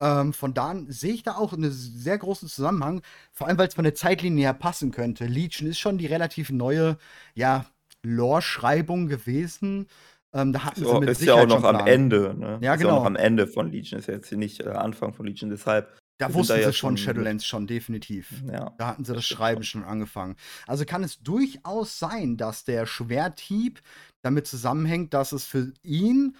Ähm, 0.00 0.32
von 0.32 0.54
da 0.54 0.68
an 0.70 0.90
sehe 0.92 1.14
ich 1.14 1.22
da 1.22 1.36
auch 1.36 1.52
'ne 1.56 1.70
sehr 1.72 2.18
großen 2.18 2.48
Zusammenhang, 2.48 3.02
vor 3.32 3.48
allem, 3.48 3.58
weil's 3.58 3.74
von 3.74 3.84
der 3.84 3.94
Zeitlinie 3.94 4.46
her 4.46 4.54
passen 4.54 4.90
könnte. 4.92 5.26
Legion 5.26 5.68
ist 5.70 5.78
schon 5.78 5.98
die 5.98 6.06
relativ 6.06 6.50
neue, 6.50 6.98
ja, 7.34 7.66
Lore-Schreibung 8.04 9.08
gewesen. 9.08 9.86
Ähm, 10.34 10.52
da 10.52 10.64
hatten 10.64 10.84
sie 10.84 10.86
So, 10.86 11.00
mit 11.00 11.08
ist 11.10 11.22
ja 11.22 11.34
auch 11.34 11.42
Sicherheit 11.42 11.48
noch 11.48 11.64
am 11.64 11.76
Plan. 11.76 11.86
Ende, 11.86 12.34
ne? 12.36 12.58
Ja, 12.60 12.74
Ist 12.74 12.80
ja 12.82 12.88
auch 12.88 12.92
noch 12.92 13.04
genau. 13.04 13.06
am 13.06 13.16
Ende 13.16 13.46
von 13.46 13.70
Legion, 13.70 14.00
ist 14.00 14.08
ja 14.08 14.14
jetzt 14.14 14.32
nicht, 14.32 14.60
äh, 14.60 14.68
Anfang 14.70 15.14
von 15.14 15.26
Legion, 15.26 15.50
deshalb 15.50 15.96
Da 16.18 16.32
wussten 16.34 16.60
ja 16.60 16.66
sie 16.68 16.72
schon 16.72 16.96
schon 16.96 16.96
Shadowlands 16.98 17.44
schon, 17.46 17.66
definitiv. 17.66 18.42
Ja, 18.50 18.72
Da 18.78 18.86
hatten 18.88 19.04
sie 19.04 19.12
das 19.12 19.18
das 19.18 19.26
Schreiben 19.26 19.62
schon. 19.62 19.82
schon 19.82 19.90
angefangen. 19.90 20.36
Also, 20.66 20.84
kann 20.84 21.02
es 21.04 21.20
durchaus 21.20 21.98
sein, 21.98 22.36
dass 22.36 22.64
der 22.64 22.86
Schwerthieb 22.86 23.80
damit 24.22 24.46
zusammenhängt, 24.46 25.14
dass 25.14 25.32
es 25.32 25.44
für 25.44 25.72
ihn, 25.82 26.36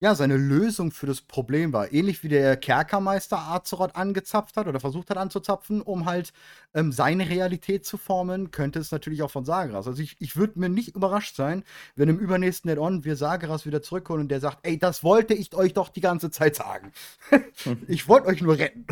ja, 0.00 0.14
seine 0.14 0.36
Lösung 0.36 0.90
für 0.92 1.06
das 1.06 1.22
Problem 1.22 1.72
war. 1.72 1.90
Ähnlich 1.92 2.22
wie 2.22 2.28
der 2.28 2.56
Kerkermeister 2.58 3.38
Azeroth 3.38 3.96
angezapft 3.96 4.56
hat 4.56 4.66
oder 4.68 4.78
versucht 4.80 5.08
hat 5.10 5.16
anzuzapfen, 5.16 5.80
um 5.80 6.04
halt, 6.04 6.32
ähm, 6.74 6.92
seine 6.92 7.28
Realität 7.30 7.86
zu 7.86 7.96
formen, 7.96 8.50
könnte 8.50 8.78
es 8.78 8.92
natürlich 8.92 9.22
auch 9.22 9.30
von 9.30 9.44
Sageras. 9.46 9.86
Also, 9.86 10.02
ich 10.02 10.16
ich 10.20 10.36
würde 10.36 10.58
mir 10.60 10.68
nicht 10.68 10.94
überrascht 10.94 11.34
sein, 11.36 11.64
wenn 11.94 12.08
im 12.10 12.18
übernächsten 12.18 12.70
Add-on 12.70 13.04
wir 13.04 13.16
Sageras 13.16 13.64
wieder 13.66 13.80
zurückholen 13.82 14.22
und 14.22 14.28
der 14.28 14.40
sagt: 14.40 14.58
„Ey, 14.66 14.78
das 14.78 15.02
wollte 15.02 15.32
ich 15.34 15.54
euch 15.54 15.72
doch 15.72 15.88
die 15.88 16.00
ganze 16.02 16.30
Zeit 16.30 16.56
sagen. 16.56 16.92
Ich 17.88 18.08
wollte 18.08 18.28
euch 18.28 18.42
nur 18.42 18.58
retten. 18.58 18.86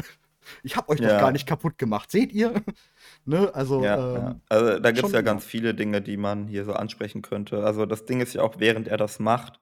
Ich 0.63 0.77
habe 0.77 0.89
euch 0.91 1.01
doch 1.01 1.17
gar 1.17 1.31
Ja. 1.31 1.33
nicht 1.33 1.47
kaputt 1.47 1.79
gemacht. 1.79 2.11
Seht 2.11 2.33
ihr?“ 2.33 2.55
Ne, 3.27 3.55
also, 3.55 3.91
Ja, 3.91 4.07
ja. 4.15 4.37
ähm, 4.37 4.43
Also, 4.49 4.79
da 4.79 4.93
gibt's 4.93 5.11
schon 5.11 5.13
ja 5.13 5.21
ganz 5.23 5.45
viele 5.45 5.75
Dinge, 5.75 6.01
die 6.01 6.17
man 6.17 6.47
hier 6.47 6.65
so 6.65 6.75
ansprechen 6.75 7.23
könnte. 7.23 7.65
Also, 7.65 7.87
das 7.87 8.05
Ding 8.05 8.21
ist 8.21 8.35
ja 8.35 8.43
auch, 8.43 8.61
während 8.61 8.87
er 8.87 8.97
das 8.97 9.19
macht, 9.19 9.61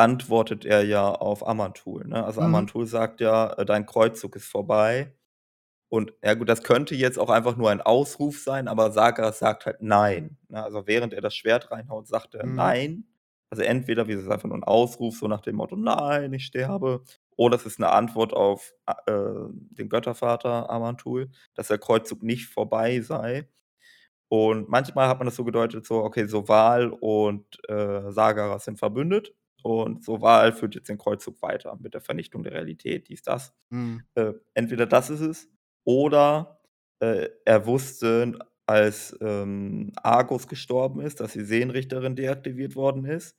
antwortet 0.00 0.64
er 0.66 0.84
ja 0.84 1.10
auf 1.12 1.46
Amantul, 1.46 2.06
ne? 2.08 2.24
Also, 2.24 2.40
Mhm. 2.40 2.46
Amantul 2.46 2.86
sagt 2.86 3.20
ja: 3.20 3.52
„Äh, 3.58 3.64
dein 3.66 3.86
Kreuzzug 3.86 4.36
ist 4.36 4.46
vorbei.“ 4.48 5.14
Und 5.90 6.14
ja 6.24 6.34
gut, 6.34 6.48
das 6.48 6.62
könnte 6.64 6.94
jetzt 6.96 7.18
auch 7.18 7.30
einfach 7.30 7.56
nur 7.56 7.70
ein 7.70 7.80
Ausruf 7.82 8.38
sein, 8.40 8.68
aber 8.68 8.92
Sageras 8.92 9.38
sagt 9.40 9.66
halt: 9.66 9.82
„Nein“, 9.82 10.38
ne? 10.48 10.62
Also, 10.64 10.86
während 10.86 11.14
er 11.14 11.20
das 11.22 11.34
Schwert 11.36 11.70
reinhaut, 11.72 12.08
sagt 12.08 12.34
er: 12.36 12.46
Mhm. 12.46 12.54
„Nein.“ 12.56 13.04
Also, 13.50 13.62
entweder 13.64 14.08
wie 14.08 14.14
gesagt 14.14 14.32
einfach 14.32 14.48
nur 14.48 14.58
'n 14.58 14.64
Ausruf, 14.64 15.18
so 15.18 15.28
nach 15.28 15.42
dem 15.42 15.56
Motto: 15.56 15.76
„Nein, 15.76 16.32
ich 16.34 16.46
sterbe.“ 16.46 17.02
Oder 17.36 17.56
es 17.56 17.66
ist 17.66 17.80
'ne 17.80 17.90
Antwort 17.90 18.34
auf 18.34 18.74
A 18.86 18.94
äh, 19.06 19.48
den 19.72 19.88
Göttervater 19.90 20.70
Amantul, 20.70 21.30
dass 21.54 21.68
der 21.68 21.78
Kreuzzug 21.78 22.22
nicht 22.22 22.46
vorbei 22.48 23.00
sei. 23.02 23.48
Und 24.28 24.68
manchmal 24.70 25.08
hat 25.08 25.18
man 25.18 25.26
das 25.26 25.36
so 25.36 25.44
gedeutet, 25.44 25.86
so, 25.86 26.04
okay, 26.04 26.26
Soval 26.26 26.90
und, 26.90 27.44
äh, 27.68 28.12
Sageras 28.12 28.64
sind 28.64 28.78
verbündet 28.78 29.34
und 29.62 30.04
Soval 30.04 30.52
führt 30.52 30.74
jetzt 30.74 30.88
den 30.88 30.98
Kreuzzug 30.98 31.40
weiter 31.42 31.76
mit 31.80 31.94
der 31.94 32.00
Vernichtung 32.00 32.42
der 32.42 32.52
Realität, 32.52 33.08
dies, 33.08 33.22
das. 33.22 33.52
Mhm. 33.70 34.02
Äh, 34.14 34.32
entweder 34.54 34.86
das 34.86 35.10
ist 35.10 35.20
es 35.20 35.48
oder, 35.84 36.60
äh, 37.00 37.28
er 37.44 37.66
wusste, 37.66 38.38
als, 38.66 39.16
ähm, 39.20 39.92
Argus 39.96 40.46
gestorben 40.46 41.00
ist, 41.00 41.20
dass 41.20 41.32
die 41.32 41.44
Seenrichterin 41.44 42.14
deaktiviert 42.16 42.76
worden 42.76 43.04
ist 43.04 43.36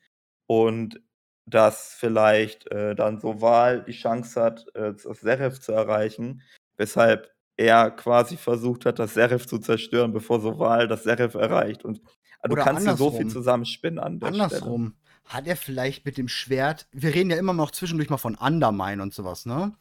und 0.47 1.01
dass 1.45 1.93
vielleicht, 1.93 2.69
äh, 2.71 2.95
dann 2.95 3.19
Soval 3.19 3.83
die 3.83 3.93
Chance 3.93 4.41
hat, 4.41 4.65
äh, 4.75 4.95
z 4.95 5.15
Zeref 5.15 5.59
zu 5.59 5.71
erreichen, 5.71 6.41
weshalb 6.77 7.31
er 7.57 7.91
quasi 7.91 8.37
versucht 8.37 8.85
hat, 8.85 8.99
das 8.99 9.13
Zeref 9.13 9.47
zu 9.47 9.59
zerstören, 9.59 10.11
bevor 10.13 10.39
Soval 10.41 10.87
das 10.87 11.03
Zeref 11.03 11.35
erreicht 11.35 11.85
und 11.85 12.01
ah, 12.41 12.47
du 12.47 12.55
kannst 12.55 12.85
dir 12.85 12.95
so 12.97 13.09
viel 13.11 13.21
andersrum. 13.21 13.29
zusammenspinnen 13.29 13.99
an 13.99 14.19
der 14.19 14.33
Stelle. 14.33 14.91
Hat 15.31 15.47
er 15.47 15.55
vielleicht 15.55 16.05
mit 16.05 16.17
dem 16.17 16.27
Schwert 16.27 16.87
wir 16.91 17.13
reden 17.13 17.29
ja 17.29 17.37
immer 17.37 17.53
noch 17.53 17.71
zwischendurch 17.71 18.09
mal 18.09 18.17
von 18.17 18.35
Undermine 18.35 19.01
und 19.01 19.13
so 19.13 19.23
was, 19.23 19.45
ne? 19.45 19.73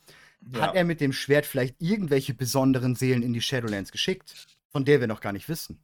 Hat 0.54 0.74
Ja. 0.74 0.74
er 0.74 0.84
mit 0.84 1.00
dem 1.00 1.12
Schwert 1.12 1.46
vielleicht 1.46 1.76
irgendwelche 1.80 2.34
besonderen 2.34 2.94
Seelen 2.96 3.22
in 3.22 3.32
die 3.32 3.40
Shadowlands 3.42 3.92
geschickt, 3.92 4.46
von 4.70 4.84
der 4.84 5.00
wir 5.00 5.06
noch 5.08 5.20
gar 5.20 5.32
nicht 5.32 5.48
wissen? 5.48 5.80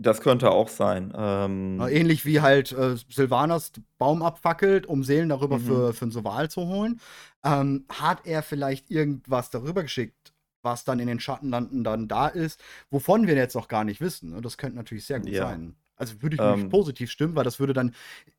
Das 0.00 0.20
könnte 0.20 0.50
auch 0.52 0.68
sein. 0.68 1.12
Ähm 1.16 1.88
ähnlich 1.90 2.24
wie 2.24 2.40
halt, 2.40 2.72
äh, 2.72 2.96
Sylvanas 3.08 3.72
d 3.72 3.82
Baum 3.98 4.22
abfackelt, 4.22 4.86
um 4.86 5.02
Seelen 5.04 5.28
darüber 5.28 5.56
Mhm. 5.56 5.64
für 5.66 5.92
für 5.92 6.04
'n 6.06 6.10
Soval 6.12 6.48
zu 6.50 6.66
holen. 6.66 7.00
Ähm, 7.44 7.84
hat 7.88 8.26
er 8.26 8.42
vielleicht 8.42 8.90
irgendwas 8.90 9.50
darüber 9.50 9.82
geschickt, 9.82 10.32
was 10.62 10.84
dann 10.84 11.00
in 11.00 11.08
den 11.08 11.18
Schattenlanden 11.20 11.82
dann 11.84 12.06
da 12.08 12.28
ist, 12.28 12.62
wovon 12.90 13.26
wir 13.26 13.34
jetzt 13.34 13.54
noch 13.54 13.68
gar 13.68 13.84
nicht 13.84 14.00
wissen, 14.00 14.30
ne? 14.30 14.40
Das 14.40 14.56
könnte 14.56 14.76
natürlich 14.76 15.04
sehr 15.06 15.20
gut 15.20 15.34
Ja. 15.34 15.46
sein. 15.46 15.74
Also, 15.98 16.22
würde 16.22 16.36
ich 16.36 16.44
nämlich 16.44 16.68
Ähm 16.68 16.70
positiv 16.70 17.10
stimmen, 17.10 17.34
weil 17.36 17.44
das 17.44 17.60
würde 17.60 17.72
dann 17.72 17.94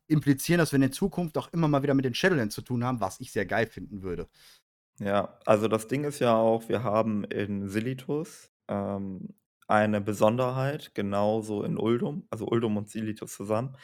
implizieren, 0.08 0.58
dass 0.58 0.72
wir 0.72 0.76
in 0.76 0.82
der 0.82 0.92
Zukunft 0.92 1.38
auch 1.38 1.52
immer 1.52 1.68
mal 1.68 1.82
wieder 1.82 1.94
mit 1.94 2.04
den 2.04 2.14
Shadowlands 2.14 2.54
zu 2.54 2.62
tun 2.62 2.84
haben, 2.84 3.00
was 3.00 3.20
ich 3.20 3.32
sehr 3.32 3.46
geil 3.46 3.66
finden 3.66 4.02
würde. 4.02 4.28
Ja, 4.98 5.38
also 5.46 5.66
das 5.68 5.88
Ding 5.88 6.04
ist 6.04 6.18
ja 6.20 6.36
auch, 6.36 6.68
wir 6.68 6.82
haben 6.84 7.24
in 7.24 7.68
Silithus, 7.68 8.50
ähm, 8.68 9.34
eine 9.66 10.00
Besonderheit, 10.00 10.94
genauso 10.94 11.62
in 11.64 11.78
Uldum, 11.78 12.26
also 12.30 12.46
Uldum 12.46 12.76
und 12.76 12.90
Silithus 12.90 13.34
zusammen, 13.34 13.76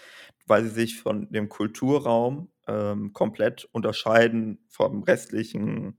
weil 0.47 0.65
sie 0.65 0.71
sich 0.71 1.01
von 1.01 1.31
dem 1.31 1.49
Kulturraum, 1.49 2.51
ähm, 2.69 3.13
komplett 3.13 3.67
unterscheiden 3.73 4.59
vom 4.69 5.03
restlichen 5.05 5.99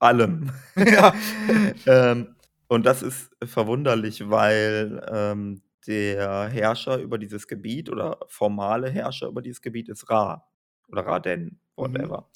allem. 0.00 0.50
Ja. 0.76 1.14
Ähm, 1.86 2.36
und 2.68 2.86
das 2.86 3.02
ist 3.02 3.30
verwunderlich, 3.44 4.30
weil, 4.30 5.04
ähm, 5.12 5.62
der 5.86 6.48
Herrscher 6.48 6.98
über 6.98 7.18
dieses 7.18 7.48
Gebiet 7.48 7.90
oder 7.90 8.18
formale 8.28 8.90
Herrscher 8.90 9.28
über 9.28 9.42
dieses 9.42 9.62
Gebiet 9.62 9.88
ist 9.88 10.10
Ra 10.10 10.46
oder 10.88 11.06
Ra-Den, 11.06 11.60
Mhm. 11.80 12.14
whatever. 12.14 12.30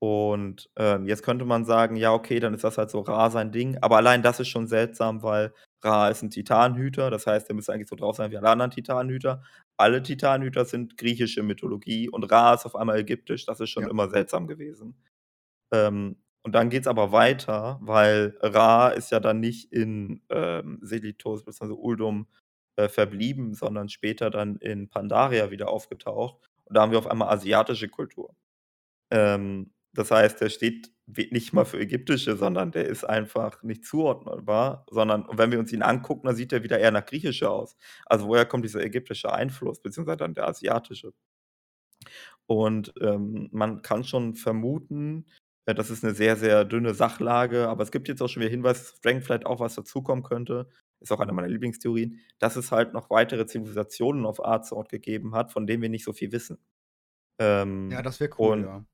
Und, 0.00 0.70
ähm, 0.76 1.06
jetzt 1.06 1.22
könnte 1.24 1.44
man 1.46 1.64
sagen: 1.66 1.96
„Ja, 1.96 2.12
okay, 2.14 2.40
dann 2.40 2.54
ist 2.54 2.64
das 2.64 2.78
halt 2.78 2.90
so 2.90 3.00
Ra 3.00 3.30
sein 3.30 3.52
Ding.“ 3.52 3.78
Aber 3.82 3.96
allein 3.98 4.22
das 4.22 4.40
ist 4.40 4.48
schon 4.48 4.68
seltsam, 4.68 5.22
weil 5.22 5.54
Ra 5.84 6.08
ist 6.10 6.22
'n 6.24 6.30
Titanenhüter, 6.30 7.10
das 7.10 7.26
heißt, 7.26 7.48
der 7.48 7.56
müsste 7.56 7.72
eigentlich 7.74 7.88
so 7.88 7.96
drauf 7.96 8.16
sein 8.16 8.30
wie 8.32 8.38
alle 8.38 8.50
anderen 8.50 8.70
Titanenhüter. 8.72 9.42
Alle 9.78 10.02
Titanenhüter 10.02 10.64
sind 10.66 10.98
griechische 10.98 11.42
Mythologie 11.44 12.08
und 12.10 12.24
Ra 12.32 12.54
ist 12.54 12.66
auf 12.66 12.76
einmal 12.76 12.98
ägyptisch. 13.00 13.46
Das 13.46 13.60
ist 13.60 13.70
schon 13.70 13.86
Ja. 13.86 13.90
immer 13.90 14.08
seltsam 14.10 14.46
gewesen. 14.48 14.96
Ähm, 15.72 16.16
und 16.44 16.54
dann 16.54 16.70
geht's 16.70 16.86
aber 16.88 17.12
weiter, 17.12 17.78
weil 17.82 18.36
Ra 18.42 18.88
ist 18.90 19.10
ja 19.12 19.20
dann 19.20 19.40
nicht 19.40 19.72
in, 19.72 20.22
ähm, 20.30 20.78
Silithus 20.82 21.44
beziehungsweise 21.44 21.78
Uldum, 21.80 22.28
äh, 22.76 22.88
verblieben, 22.88 23.54
sondern 23.54 23.88
später 23.88 24.30
dann 24.30 24.56
in 24.56 24.88
Pandaria 24.88 25.50
wieder 25.50 25.68
aufgetaucht. 25.68 26.38
Und 26.64 26.76
da 26.76 26.82
haben 26.82 26.92
wir 26.92 26.98
auf 26.98 27.06
einmal 27.10 27.28
asiatische 27.34 27.88
Kultur. 27.88 28.34
Ähm, 29.10 29.72
das 29.94 30.10
heißt, 30.10 30.40
der 30.40 30.50
steht 30.50 30.90
nicht 31.06 31.52
mal 31.52 31.64
für 31.66 31.78
ägyptische, 31.80 32.36
sondern 32.36 32.72
der 32.72 32.86
ist 32.86 33.04
einfach 33.04 33.62
nicht 33.62 33.84
zuordnbar, 33.84 34.86
sondern 34.90 35.24
und 35.26 35.38
wenn 35.38 35.50
wir 35.52 35.58
uns 35.60 35.72
ihn 35.72 35.82
angucken, 35.82 36.26
dann 36.26 36.36
sieht 36.36 36.52
der 36.52 36.62
wieder 36.64 36.78
eher 36.78 36.92
nach 36.92 37.04
griechischer 37.06 37.50
aus. 37.50 37.76
Also, 38.06 38.28
woher 38.28 38.46
kommt 38.46 38.64
dieser 38.64 38.82
ägyptische 38.84 39.32
Einfluss, 39.32 39.80
beziehungsweise 39.82 40.18
dann 40.18 40.34
der 40.34 40.48
asiatische? 40.48 41.12
Und, 42.46 42.92
ähm, 43.00 43.48
man 43.52 43.82
kann 43.82 44.04
schon 44.04 44.34
vermuten, 44.34 45.26
äh, 45.66 45.74
das 45.74 45.90
ist 45.90 46.02
'ne 46.04 46.14
sehr, 46.14 46.36
sehr 46.36 46.64
dünne 46.64 46.94
Sachlage, 46.94 47.68
aber 47.68 47.82
es 47.82 47.92
gibt 47.92 48.08
jetzt 48.08 48.20
auch 48.22 48.28
schon 48.28 48.42
wieder 48.42 48.50
Hinweise, 48.50 48.80
dass 48.82 49.00
Dragonflight 49.00 49.46
auch 49.46 49.60
was 49.60 49.74
dazukommen 49.76 50.24
könnte. 50.24 50.68
Ist 51.02 51.12
auch 51.12 51.20
eine 51.20 51.32
meiner 51.32 51.48
Lieblingstheorien, 51.48 52.20
dass 52.38 52.56
es 52.56 52.72
halt 52.72 52.92
noch 52.94 53.10
weitere 53.10 53.46
Zivilisationen 53.46 54.26
auf 54.26 54.44
Azeroth 54.44 54.88
gegeben 54.90 55.34
hat, 55.34 55.52
von 55.52 55.66
denen 55.66 55.82
wir 55.82 55.88
nicht 55.90 56.04
so 56.04 56.12
viel 56.12 56.32
wissen. 56.32 56.58
Ja, 57.90 58.02
Ähm, 58.02 58.02
das 58.02 58.18
wäre 58.20 58.32
cool, 58.40 58.58
und 58.58 58.62
ja. 58.62 58.84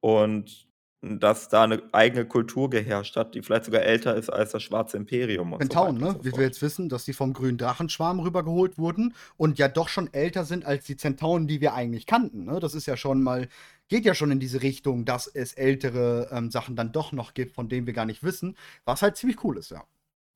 und 0.00 0.68
dass 1.02 1.48
da 1.50 1.66
'ne 1.66 1.82
eigene 1.92 2.26
Kultur 2.26 2.70
geherrscht 2.70 3.16
hat, 3.16 3.34
die 3.34 3.42
vielleicht 3.42 3.66
sogar 3.66 3.82
älter 3.82 4.16
ist 4.16 4.30
als 4.30 4.52
das 4.52 4.62
Schwarze 4.64 4.96
Imperium 4.98 5.52
und 5.54 5.64
so 5.66 5.78
weiter 5.78 6.00
und 6.00 6.00
ne? 6.00 6.16
so 6.16 6.24
Wie 6.24 6.36
wir 6.36 6.44
jetzt 6.44 6.62
wissen, 6.62 6.88
dass 6.88 7.04
die 7.04 7.12
vom 7.12 7.32
grünen 7.32 7.58
Drachenschwarm 7.58 8.20
rübergeholt 8.20 8.78
wurden 8.78 9.14
und 9.36 9.58
ja 9.58 9.68
doch 9.68 9.88
schon 9.88 10.12
älter 10.12 10.44
sind 10.44 10.64
als 10.64 10.84
die 10.86 10.96
Zentauren, 10.96 11.46
die 11.48 11.60
wir 11.60 11.74
eigentlich 11.74 12.06
kannten, 12.06 12.44
ne? 12.44 12.60
Das 12.60 12.74
ist 12.74 12.86
ja 12.86 12.96
schon 12.96 13.22
mal 13.22 13.48
geht 13.88 14.04
ja 14.04 14.14
schon 14.14 14.30
in 14.30 14.40
diese 14.40 14.62
Richtung, 14.62 15.04
dass 15.06 15.26
es 15.26 15.54
ältere, 15.54 16.28
ähm, 16.30 16.50
Sachen 16.50 16.76
dann 16.76 16.92
doch 16.92 17.12
noch 17.12 17.32
gibt, 17.34 17.54
von 17.54 17.68
denen 17.70 17.86
wir 17.86 17.94
gar 17.94 18.04
nicht 18.04 18.22
wissen, 18.22 18.56
was 18.84 19.00
halt 19.02 19.16
ziemlich 19.16 19.42
cool 19.44 19.56
ist, 19.58 19.70
ja. 19.70 19.84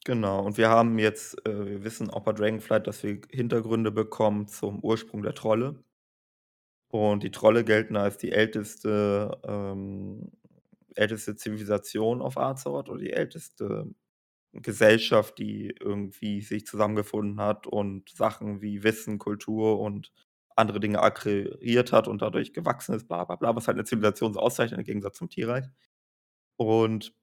Genau, 0.06 0.44
und 0.44 0.59
wir 0.59 0.68
haben 0.68 0.99
jetzt 0.99 1.47
äh, 1.47 1.64
wir 1.66 1.85
wissen 1.85 2.11
auch 2.11 2.23
bei 2.25 2.32
Dragonflight, 2.32 2.88
dass 2.88 3.04
wir 3.04 3.21
Hintergründe 3.30 3.92
bekommen 3.92 4.49
zum 4.49 4.80
Ursprung 4.82 5.23
der 5.23 5.35
Trolle. 5.35 5.82
Und 6.90 7.23
die 7.23 7.30
Trolle 7.30 7.64
gelten 7.64 7.97
als 7.97 8.18
die 8.18 8.32
älteste 8.32 9.40
ähm, 9.44 10.30
älteste 10.94 11.37
Zivilisation 11.37 12.21
auf 12.21 12.37
Azeroth 12.37 12.90
oder 12.90 12.99
die 13.00 13.12
älteste 13.14 13.87
Gesellschaft, 14.52 15.38
die 15.38 15.75
irgendwie 15.80 16.42
sich 16.42 16.66
zusammengefunden 16.66 17.40
hat 17.40 17.66
und 17.66 18.11
Sachen 18.11 18.62
wie 18.62 18.82
Wissen, 18.85 19.18
Kultur 19.18 19.80
und 19.80 20.12
andere 20.56 20.80
Dinge 20.80 21.00
akquiriert 21.02 21.92
hat 21.92 22.09
und 22.09 22.23
dadurch 22.23 22.52
gewachsen 22.54 22.94
ist, 22.97 23.09
bla 23.09 23.25
bla 23.25 23.37
bla, 23.37 23.56
was 23.56 23.68
halt 23.68 23.78
'ne 23.78 23.85
Zivilisation 23.85 24.35
so 24.35 24.40
auszeichnet 24.40 24.80
im 24.80 24.87
Gegensatz 24.87 25.18
zum 25.18 25.30
Tierreich. 25.30 25.66
Und 26.56 27.14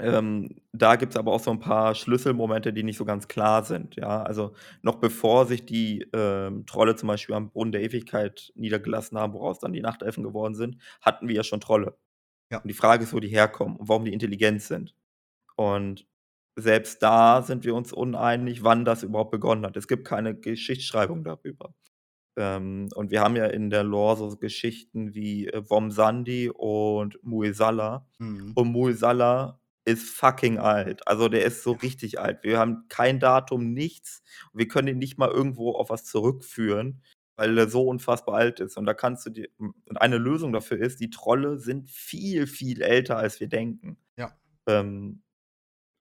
ähm, 0.00 0.56
da 0.72 0.96
gibt's 0.96 1.16
aber 1.16 1.32
auch 1.32 1.40
so 1.40 1.50
'n 1.52 1.60
paar 1.60 1.94
Schlüsselmomente, 1.94 2.72
die 2.72 2.82
nicht 2.82 2.96
so 2.98 3.04
ganz 3.04 3.28
klar 3.28 3.64
sind, 3.64 3.96
ja? 3.96 4.22
Also, 4.22 4.54
noch 4.82 4.96
bevor 4.96 5.46
sich 5.46 5.66
die, 5.66 6.06
ähm, 6.12 6.66
Trolle 6.66 6.96
zum 6.96 7.08
Beispiel 7.08 7.34
am 7.36 7.50
Brunnen 7.50 7.72
der 7.72 7.82
Ewigkeit 7.82 8.52
niedergelassen 8.56 9.18
haben, 9.18 9.32
woraus 9.34 9.60
dann 9.60 9.72
die 9.72 9.80
Nachtelfen 9.82 10.24
geworden 10.24 10.54
sind, 10.56 10.78
hatten 11.00 11.28
wir 11.28 11.36
ja 11.36 11.44
schon 11.44 11.60
Trolle. 11.60 11.96
Ja. 12.52 12.58
Und 12.60 12.68
die 12.68 12.74
Frage 12.74 13.04
ist, 13.04 13.14
wo 13.14 13.20
die 13.20 13.28
herkommen 13.28 13.76
und 13.76 13.88
warum 13.88 14.04
die 14.06 14.12
intelligent 14.14 14.62
sind. 14.62 14.94
Und 15.56 16.06
selbst 16.56 17.02
da 17.02 17.42
sind 17.42 17.64
wir 17.64 17.74
uns 17.74 17.92
uneinig, 17.92 18.64
wann 18.64 18.84
das 18.84 19.02
überhaupt 19.04 19.32
begonnen 19.32 19.66
hat. 19.66 19.76
Es 19.76 19.88
gibt 19.88 20.06
keine 20.06 20.34
Geschichtsschreibung 20.36 21.24
darüber. 21.24 21.74
Ähm, 22.38 22.88
und 22.96 23.10
wir 23.12 23.20
haben 23.22 23.36
ja 23.36 23.46
in 23.46 23.70
der 23.70 23.84
Lore 23.84 24.16
so 24.18 24.36
Geschichten 24.38 25.14
wie, 25.14 25.48
äh, 25.48 25.62
Wom-Sandi 25.70 26.50
und 26.50 27.18
Muehsala. 27.24 28.06
Mhm. 28.18 28.52
Und 28.54 28.68
Muehsala 28.72 29.60
ist 29.84 30.10
fucking 30.10 30.58
alt. 30.58 31.06
Also, 31.06 31.28
der 31.28 31.44
ist 31.44 31.62
so 31.62 31.72
richtig 31.72 32.20
alt. 32.20 32.42
Wir 32.42 32.58
haben 32.58 32.86
kein 32.88 33.20
Datum, 33.20 33.72
nichts. 33.72 34.22
Wir 34.52 34.68
können 34.68 34.88
ihn 34.88 34.98
nicht 34.98 35.18
mal 35.18 35.30
irgendwo 35.30 35.72
auf 35.72 35.90
was 35.90 36.04
zurückführen, 36.04 37.02
weil 37.36 37.58
er 37.58 37.68
so 37.68 37.86
unfassbar 37.88 38.36
alt 38.36 38.60
ist. 38.60 38.76
Und 38.76 38.86
da 38.86 38.94
kannst 38.94 39.26
du 39.26 39.30
dir 39.30 39.48
und 39.58 39.96
eine 39.96 40.18
Lösung 40.18 40.52
dafür 40.52 40.78
ist, 40.78 41.00
die 41.00 41.10
Trolle 41.10 41.58
sind 41.58 41.90
viel, 41.90 42.46
viel 42.46 42.82
älter, 42.82 43.16
als 43.16 43.40
wir 43.40 43.48
denken. 43.48 43.98
Ja. 44.16 44.32
Ähm, 44.66 45.23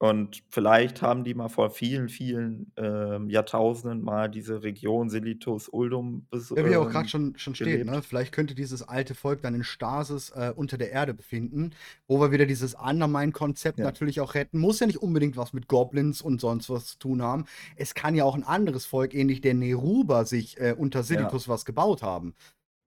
und 0.04 0.44
vielleicht 0.50 1.02
haben 1.02 1.24
die 1.24 1.34
mal 1.34 1.50
vor 1.50 1.70
vielen, 1.72 2.10
vielen, 2.10 2.74
ähm, 2.78 3.30
Jahrtausenden 3.30 4.02
mal 4.04 4.30
diese 4.30 4.64
Region 4.64 5.10
Silithus, 5.10 5.70
Uldum 5.72 6.28
bes 6.30 6.52
Ja, 6.56 6.64
wie 6.66 6.78
auch 6.78 6.92
ähm, 6.92 7.10
schon 7.10 7.36
schon 7.36 7.56
steht, 7.56 7.84
ne? 7.84 8.04
Vielleicht 8.04 8.32
könnte 8.32 8.54
dieses 8.54 8.84
alte 8.84 9.16
Volk 9.16 9.42
dann 9.42 9.56
in 9.56 9.64
Stasis, 9.64 10.30
äh, 10.30 10.54
unter 10.56 10.78
der 10.78 10.92
Erde 10.92 11.16
befinden, 11.16 11.72
wo 12.08 12.20
wir 12.22 12.32
wieder 12.32 12.46
dieses 12.46 12.76
Undermine-Konzept 12.76 13.82
Ja. 13.82 13.84
natürlich 13.84 14.22
auch 14.22 14.36
retten. 14.36 14.60
Muss 14.60 14.80
ja 14.80 14.86
nicht 14.86 15.02
unbedingt 15.02 15.36
was 15.36 15.54
mit 15.54 15.68
Goblins 15.68 16.22
und 16.22 16.40
sonst 16.40 16.70
was 16.70 16.86
zu 16.86 17.00
tun 17.00 17.24
haben. 17.24 17.46
Es 17.76 17.96
kann 17.96 18.14
ja 18.14 18.24
auch 18.24 18.36
'n 18.36 18.44
anderes 18.44 18.86
Volk, 18.86 19.16
ähnlich 19.16 19.42
der 19.42 19.56
Neruber, 19.56 20.26
sich, 20.26 20.60
äh, 20.60 20.76
unter 20.78 21.02
Ja. 21.12 21.34
Silithus 21.34 21.48
was 21.48 21.66
gebaut 21.66 22.04
haben. 22.04 22.36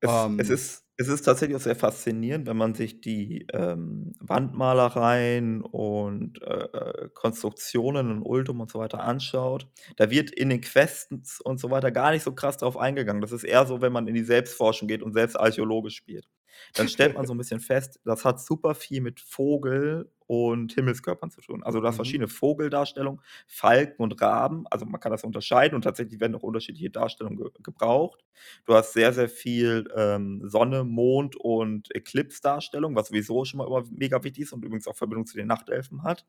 Es 0.03 0.31
es 0.37 0.49
Ähm 0.49 0.51
ist 0.51 0.86
es 0.99 1.09
ist 1.09 1.23
tatsächlich 1.23 1.57
auch 1.57 1.61
sehr 1.61 1.77
faszinierend, 1.77 2.47
wenn 2.47 2.57
man 2.57 2.75
sich 2.75 3.01
die, 3.03 3.47
ähm, 3.53 4.13
Wandmalereien 4.21 5.63
und, 5.63 6.41
äh, 6.43 6.47
äh, 6.47 7.09
Konstruktionen 7.15 8.11
in 8.11 8.23
Uldum 8.23 8.61
und 8.61 8.71
so 8.71 8.79
weiter 8.79 9.01
anschaut. 9.03 9.69
Da 9.97 10.11
wird 10.11 10.31
in 10.31 10.49
den 10.51 10.61
Quests 10.63 11.41
und 11.41 11.61
so 11.61 11.71
weiter 11.71 11.91
gar 11.93 12.13
nicht 12.13 12.23
so 12.23 12.33
krass 12.35 12.57
drauf 12.59 12.77
eingegangen. 12.79 13.21
Das 13.21 13.33
ist 13.33 13.45
eher 13.45 13.67
so, 13.67 13.81
wenn 13.83 13.93
man 13.93 14.09
in 14.09 14.15
die 14.15 14.25
Selbstforschung 14.25 14.89
geht 14.89 15.03
und 15.03 15.13
selbst 15.13 15.37
Archäologe 15.39 15.91
spielt. 15.91 16.27
Dann 16.75 16.89
stellt 16.89 17.15
man 17.17 17.27
so 17.27 17.33
'n 17.35 17.39
bisschen 17.39 17.61
fest, 17.61 18.01
das 18.05 18.25
hat 18.25 18.41
super 18.41 18.75
viel 18.75 19.01
mit 19.01 19.21
Vogel 19.21 20.11
und 20.27 20.73
Himmelskörpern 20.75 21.31
zu 21.31 21.41
tun. 21.41 21.63
Also, 21.63 21.81
du 21.81 21.87
hast 21.87 21.97
Mhm. 21.97 21.97
verschiedene 21.97 22.29
Vogeldarstellungen, 22.29 23.21
Falken 23.47 24.03
und 24.03 24.21
Raben. 24.21 24.67
Also, 24.71 24.85
man 24.87 25.01
kann 25.01 25.13
das 25.13 25.25
unterscheiden 25.25 25.75
und 25.77 25.83
tatsächlich 25.83 26.21
werden 26.21 26.35
auch 26.37 26.43
unterschiedliche 26.43 26.91
Darstellungen 26.91 27.39
ge 27.39 27.51
gebraucht. 27.63 28.25
Du 28.67 28.75
hast 28.75 28.93
sehr, 28.93 29.13
sehr 29.13 29.29
viel, 29.29 29.89
ähm, 29.97 30.43
Sonne, 30.45 30.85
Mond 30.85 31.37
und 31.37 31.95
Eclipse-Darstellung, 31.95 32.95
was 32.97 33.09
sowieso 33.09 33.45
schon 33.45 33.59
mal 33.59 33.67
immer 33.67 33.85
mega 33.91 34.23
wichtig 34.25 34.45
ist 34.45 34.53
und 34.53 34.65
übrigens 34.65 34.87
auch 34.89 34.97
Verbindung 34.97 35.27
zu 35.27 35.37
den 35.37 35.47
Nachtelfen 35.47 36.03
hat. 36.03 36.27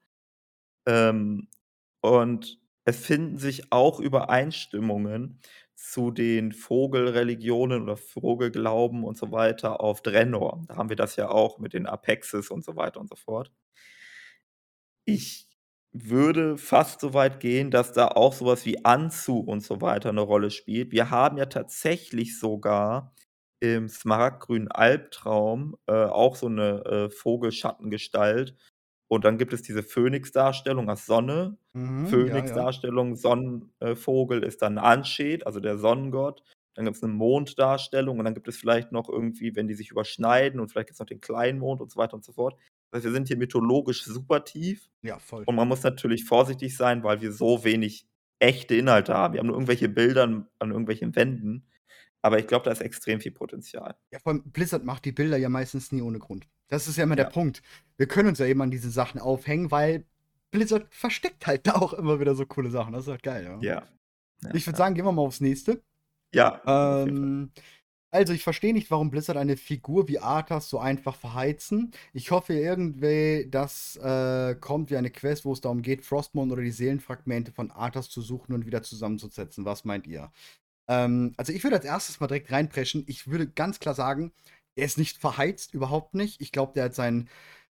Ähm, 0.85 1.49
und 2.01 2.59
es 2.85 3.05
finden 3.05 3.37
sich 3.37 3.71
auch 3.71 3.99
Übereinstimmungen 3.99 5.41
zu 5.77 6.11
den 6.11 6.53
Vogelreligionen 6.53 7.83
oder 7.83 7.97
Vogelglauben 7.97 9.03
und 9.05 9.17
so 9.17 9.31
weiter 9.31 9.81
auf 9.81 10.01
Draenor. 10.01 10.63
Da 10.67 10.77
haben 10.77 10.89
wir 10.89 10.97
das 10.97 11.15
ja 11.17 11.29
auch 11.29 11.59
mit 11.59 11.73
den 11.73 11.87
Apexes 11.87 12.51
und 12.51 12.65
so 12.65 12.75
weiter 12.77 12.99
und 13.01 13.09
so 13.09 13.15
fort. 13.15 13.49
Ich 15.09 15.47
würde 15.93 16.57
fast 16.57 16.99
so 16.99 17.13
weit 17.13 17.39
gehen, 17.39 17.71
dass 17.71 17.93
da 17.93 18.09
auch 18.09 18.33
so 18.33 18.45
was 18.45 18.65
wie 18.65 18.83
Anzu 18.83 19.39
und 19.39 19.61
so 19.63 19.79
weiter 19.79 20.11
'ne 20.11 20.19
Rolle 20.19 20.51
spielt. 20.51 20.91
Wir 20.91 21.09
haben 21.11 21.37
ja 21.37 21.45
tatsächlich 21.45 22.37
sogar 22.37 23.15
im 23.61 23.87
Smaragdgrünen 23.87 24.67
Albtraum, 24.69 25.77
äh, 25.87 25.93
auch 25.93 26.35
so 26.35 26.49
'ne, 26.49 26.83
äh, 26.85 27.09
Vogelschattengestalt. 27.09 28.57
Und 29.07 29.25
dann 29.25 29.37
gibt 29.37 29.53
es 29.53 29.61
diese 29.61 29.83
Phönix-Darstellung 29.83 30.89
als 30.89 31.05
Sonne. 31.05 31.57
Mhm, 31.73 32.25
ja, 32.25 32.43
ja. 32.45 32.63
Phönix-Darstellung, 32.63 33.15
Sonnen 33.15 33.73
äh, 33.79 33.95
Vogel 33.95 34.43
ist 34.43 34.61
dann 34.61 34.77
Anshed, 34.77 35.45
also 35.45 35.59
der 35.59 35.77
Sonnengott. 35.77 36.43
Dann 36.75 36.85
gibt's 36.85 37.01
'ne 37.01 37.07
Monddarstellung 37.09 38.19
und 38.19 38.25
dann 38.25 38.33
gibt 38.35 38.47
es 38.47 38.57
vielleicht 38.57 38.91
noch 38.91 39.09
irgendwie, 39.09 39.55
wenn 39.55 39.67
die 39.67 39.73
sich 39.73 39.91
überschneiden 39.91 40.59
und 40.59 40.69
vielleicht 40.69 40.87
gibt's 40.89 40.99
noch 40.99 41.07
den 41.07 41.21
Kleinmond 41.21 41.81
und 41.81 41.91
so 41.91 41.97
weiter 41.97 42.13
und 42.15 42.23
so 42.23 42.31
fort. 42.33 42.55
Also, 42.91 43.05
wir 43.05 43.11
sind 43.13 43.27
hier 43.27 43.37
mythologisch 43.37 44.03
super 44.05 44.43
tief 44.45 44.89
Ja, 45.01 45.19
voll. 45.19 45.47
und 45.47 45.55
man 45.55 45.67
muss 45.67 45.83
natürlich 45.83 46.25
vorsichtig 46.25 46.75
sein, 46.77 47.03
weil 47.03 47.21
wir 47.21 47.31
so 47.31 47.63
wenig 47.63 48.07
echte 48.39 48.75
Inhalte 48.75 49.13
haben. 49.15 49.33
Wir 49.33 49.39
haben 49.39 49.47
nur 49.47 49.55
irgendwelche 49.55 49.89
Bildern 49.89 50.47
an 50.59 50.71
irgendwelchen 50.71 51.15
Wänden, 51.15 51.67
aber 52.27 52.39
ich 52.39 52.47
glaube, 52.47 52.65
da 52.65 52.71
ist 52.71 52.81
extrem 52.81 53.19
viel 53.19 53.31
Potenzial. 53.31 53.95
Ja, 54.11 54.19
vor 54.19 54.33
allem 54.33 54.43
Blizzard 54.51 54.83
macht 54.85 55.05
die 55.05 55.11
Bilder 55.11 55.37
ja 55.37 55.49
meistens 55.49 55.91
nie 55.91 56.01
ohne 56.01 56.19
Grund. 56.19 56.47
Das 56.67 56.87
ist 56.87 56.97
ja 56.97 57.03
immer 57.03 57.15
der 57.15 57.25
Ja. 57.25 57.31
Punkt. 57.31 57.61
Wir 57.97 58.07
können 58.07 58.29
uns 58.29 58.39
ja 58.39 58.45
eben 58.45 58.61
an 58.61 58.71
diesen 58.71 58.91
Sachen 58.91 59.19
aufhängen, 59.19 59.71
weil 59.71 60.05
Blizzard 60.51 60.87
versteckt 60.93 61.47
halt 61.47 61.65
da 61.67 61.75
auch 61.75 61.93
immer 61.93 62.19
wieder 62.19 62.35
so 62.35 62.45
coole 62.45 62.69
Sachen. 62.69 62.93
Das 62.93 63.03
ist 63.05 63.09
halt 63.09 63.23
geil, 63.23 63.43
ja. 63.43 63.59
Ja. 63.61 63.83
Ja, 64.43 64.53
Ich 64.53 64.67
würde 64.67 64.77
sagen, 64.77 64.93
gehen 64.95 65.05
wir 65.05 65.11
mal 65.11 65.23
aufs 65.23 65.41
Nächste. 65.41 65.81
Ja. 66.33 66.61
Ähm, 66.65 67.51
also, 68.11 68.31
ich 68.33 68.43
verstehe 68.43 68.73
nicht, 68.73 68.89
warum 68.91 69.09
Blizzard 69.11 69.35
eine 69.37 69.57
Figur 69.57 70.07
wie 70.07 70.19
Arthas 70.19 70.69
so 70.69 70.79
einfach 70.79 71.15
verheizen. 71.15 71.91
Ich 72.13 72.31
hoffe 72.31 72.53
irgendwie, 72.53 73.47
dass 73.49 73.97
äh, 73.97 74.55
kommt 74.55 74.89
wie 74.91 74.97
eine 74.97 75.09
Quest, 75.09 75.43
wo 75.45 75.51
es 75.53 75.61
darum 75.61 75.81
geht, 75.81 76.05
Frostmourne 76.05 76.53
oder 76.53 76.61
die 76.61 76.71
Seelenfragmente 76.71 77.51
von 77.51 77.71
Arthas 77.71 78.09
zu 78.09 78.21
suchen 78.21 78.53
und 78.53 78.65
wieder 78.65 78.83
zusammenzusetzen. 78.83 79.65
Was 79.65 79.83
meint 79.85 80.07
ihr? 80.07 80.31
Ähm, 80.87 81.33
also, 81.37 81.53
ich 81.53 81.63
würde 81.63 81.77
als 81.77 81.85
erstes 81.85 82.19
mal 82.19 82.27
direkt 82.27 82.51
reinpreschen. 82.51 83.03
Ich 83.07 83.27
würde 83.27 83.47
ganz 83.47 83.79
klar 83.79 83.95
sagen, 83.95 84.31
er 84.75 84.85
ist 84.85 84.97
nicht 84.97 85.17
verheizt, 85.17 85.73
überhaupt 85.73 86.13
nicht. 86.13 86.41
Ich 86.41 86.51
glaube, 86.51 86.73
der 86.73 86.85
hat 86.85 86.95
seinen 86.95 87.29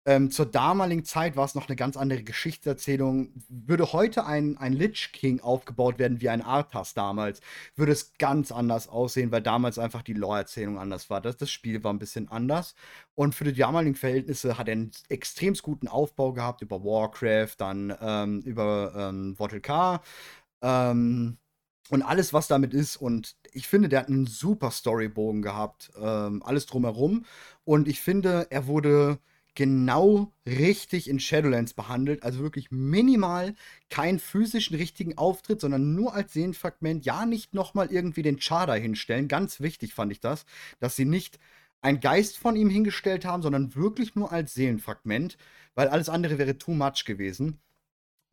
ähm, 0.07 0.31
zur 0.31 0.47
damaligen 0.47 1.05
Zeit 1.05 1.37
war 1.37 1.45
es 1.45 1.55
noch 1.55 1.69
eine 1.69 1.76
ganz 1.76 1.97
andere 1.97 2.23
Geschichtserzählung. 2.23 3.35
Würde 3.49 3.93
heute 3.93 4.25
ein, 4.25 4.57
ein 4.57 4.73
Lich 4.73 5.12
King 5.12 5.40
aufgebaut 5.40 5.99
werden 5.99 6.23
wie 6.23 6.31
ein 6.31 6.40
Arthas 6.40 6.95
damals, 6.95 7.40
würde 7.76 7.93
es 7.93 8.14
ganz 8.19 8.50
anders 8.50 8.88
aussehen, 8.88 9.31
weil 9.31 9.43
damals 9.43 9.79
einfach 9.79 10.02
die 10.02 10.14
Lore-Erzählung 10.14 10.79
anders 10.79 11.11
war. 11.11 11.21
Das, 11.21 11.37
das 11.37 11.50
Spiel 11.50 11.85
war 11.85 11.93
ein 11.93 11.99
bisschen 11.99 12.29
anders. 12.29 12.75
Und 13.14 13.35
für 13.35 13.45
die 13.45 13.52
damaligen 13.52 13.95
Verhältnisse 13.95 14.57
hat 14.57 14.69
er 14.69 14.73
einen 14.73 14.90
extrem 15.11 15.52
guten 15.55 15.87
Aufbau 15.88 16.33
gehabt 16.33 16.62
über 16.62 16.83
Warcraft, 16.83 17.57
dann 17.59 17.95
ähm, 18.00 18.40
über 18.40 18.93
ähm, 18.97 19.37
Vortal 19.37 19.61
K. 19.61 20.02
Ähm, 20.62 21.38
und 21.90 22.02
alles, 22.02 22.32
was 22.32 22.49
damit 22.49 22.73
ist. 22.73 22.97
Und 22.97 23.37
ich 23.52 23.66
finde, 23.68 23.88
der 23.88 24.00
hat 24.00 24.09
einen 24.09 24.26
super 24.26 24.70
Storybogen 24.70 25.42
gehabt. 25.42 25.90
Ähm, 26.00 26.42
alles 26.42 26.66
drumherum. 26.66 27.25
Und 27.64 27.88
ich 27.88 28.00
finde, 28.00 28.47
er 28.50 28.66
wurde 28.66 29.18
genau 29.56 30.32
richtig 30.47 31.09
in 31.11 31.18
Shadowlands 31.18 31.75
behandelt. 31.75 32.23
Also 32.23 32.40
wirklich 32.40 32.70
minimal 32.70 33.54
keinen 33.90 34.20
physischen 34.20 34.76
richtigen 34.76 35.18
Auftritt, 35.18 35.61
sondern 35.61 35.94
nur 35.94 36.14
als 36.14 36.32
Seelenfragment. 36.32 37.04
Ja, 37.04 37.26
nicht 37.26 37.54
nochmal 37.54 37.88
irgendwie 37.90 38.23
den 38.23 38.40
Char 38.40 38.73
hinstellen. 38.76 39.28
Ganz 39.28 39.61
wichtig 39.61 39.92
fand 39.92 40.12
ich 40.12 40.20
das, 40.20 40.47
dass 40.78 40.97
sie 40.97 41.04
nicht 41.04 41.38
einen 41.82 42.00
Geist 42.00 42.38
von 42.38 42.56
ihm 42.56 42.70
hingestellt 42.70 43.25
haben, 43.25 43.42
sondern 43.42 43.75
wirklich 43.75 44.14
nur 44.14 44.32
als 44.32 44.54
Seelenfragment, 44.54 45.37
weil 45.75 45.88
alles 45.88 46.09
andere 46.09 46.38
wäre 46.38 46.59
too 46.59 46.73
much 46.73 47.04
gewesen. 47.04 47.59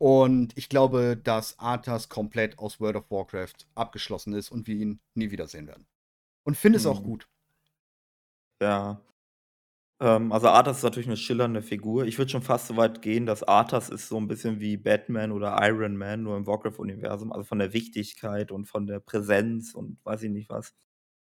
Und 0.00 0.56
ich 0.56 0.68
glaube, 0.68 1.16
dass 1.16 1.58
Arthas 1.58 2.08
komplett 2.08 2.58
aus 2.60 2.78
World 2.80 2.94
of 2.96 3.10
Warcraft 3.10 3.66
abgeschlossen 3.74 4.32
ist 4.32 4.50
und 4.50 4.66
wir 4.68 4.76
ihn 4.76 5.00
nie 5.14 5.30
wiedersehen 5.32 5.66
werden. 5.66 5.86
Und 6.44 6.56
finde 6.56 6.78
es 6.78 6.86
auch 6.86 7.02
Mhm. 7.02 7.04
gut. 7.04 7.26
Ja. 8.60 9.00
Ähm, 10.00 10.32
also, 10.32 10.48
Arthas 10.48 10.78
ist 10.78 10.82
natürlich 10.84 11.08
'ne 11.08 11.16
schillernde 11.16 11.62
Figur. 11.62 12.06
Ich 12.06 12.18
würde 12.18 12.30
schon 12.30 12.42
fast 12.42 12.68
so 12.68 12.76
weit 12.76 13.02
gehen, 13.02 13.26
dass 13.26 13.42
Arthas 13.44 13.90
ist 13.90 14.08
so 14.08 14.18
'n 14.18 14.28
bisschen 14.28 14.60
wie 14.60 14.76
Batman 14.76 15.32
oder 15.32 15.56
Iron 15.62 15.96
Man, 15.96 16.22
nur 16.24 16.36
im 16.36 16.46
Warcraft-Universum, 16.46 17.32
also 17.32 17.44
von 17.44 17.58
der 17.60 17.72
Wichtigkeit 17.74 18.52
und 18.52 18.66
von 18.66 18.86
der 18.86 19.00
Präsenz 19.00 19.74
und 19.74 19.98
weiß 20.04 20.22
ich 20.24 20.30
nicht 20.30 20.50
was. 20.50 20.72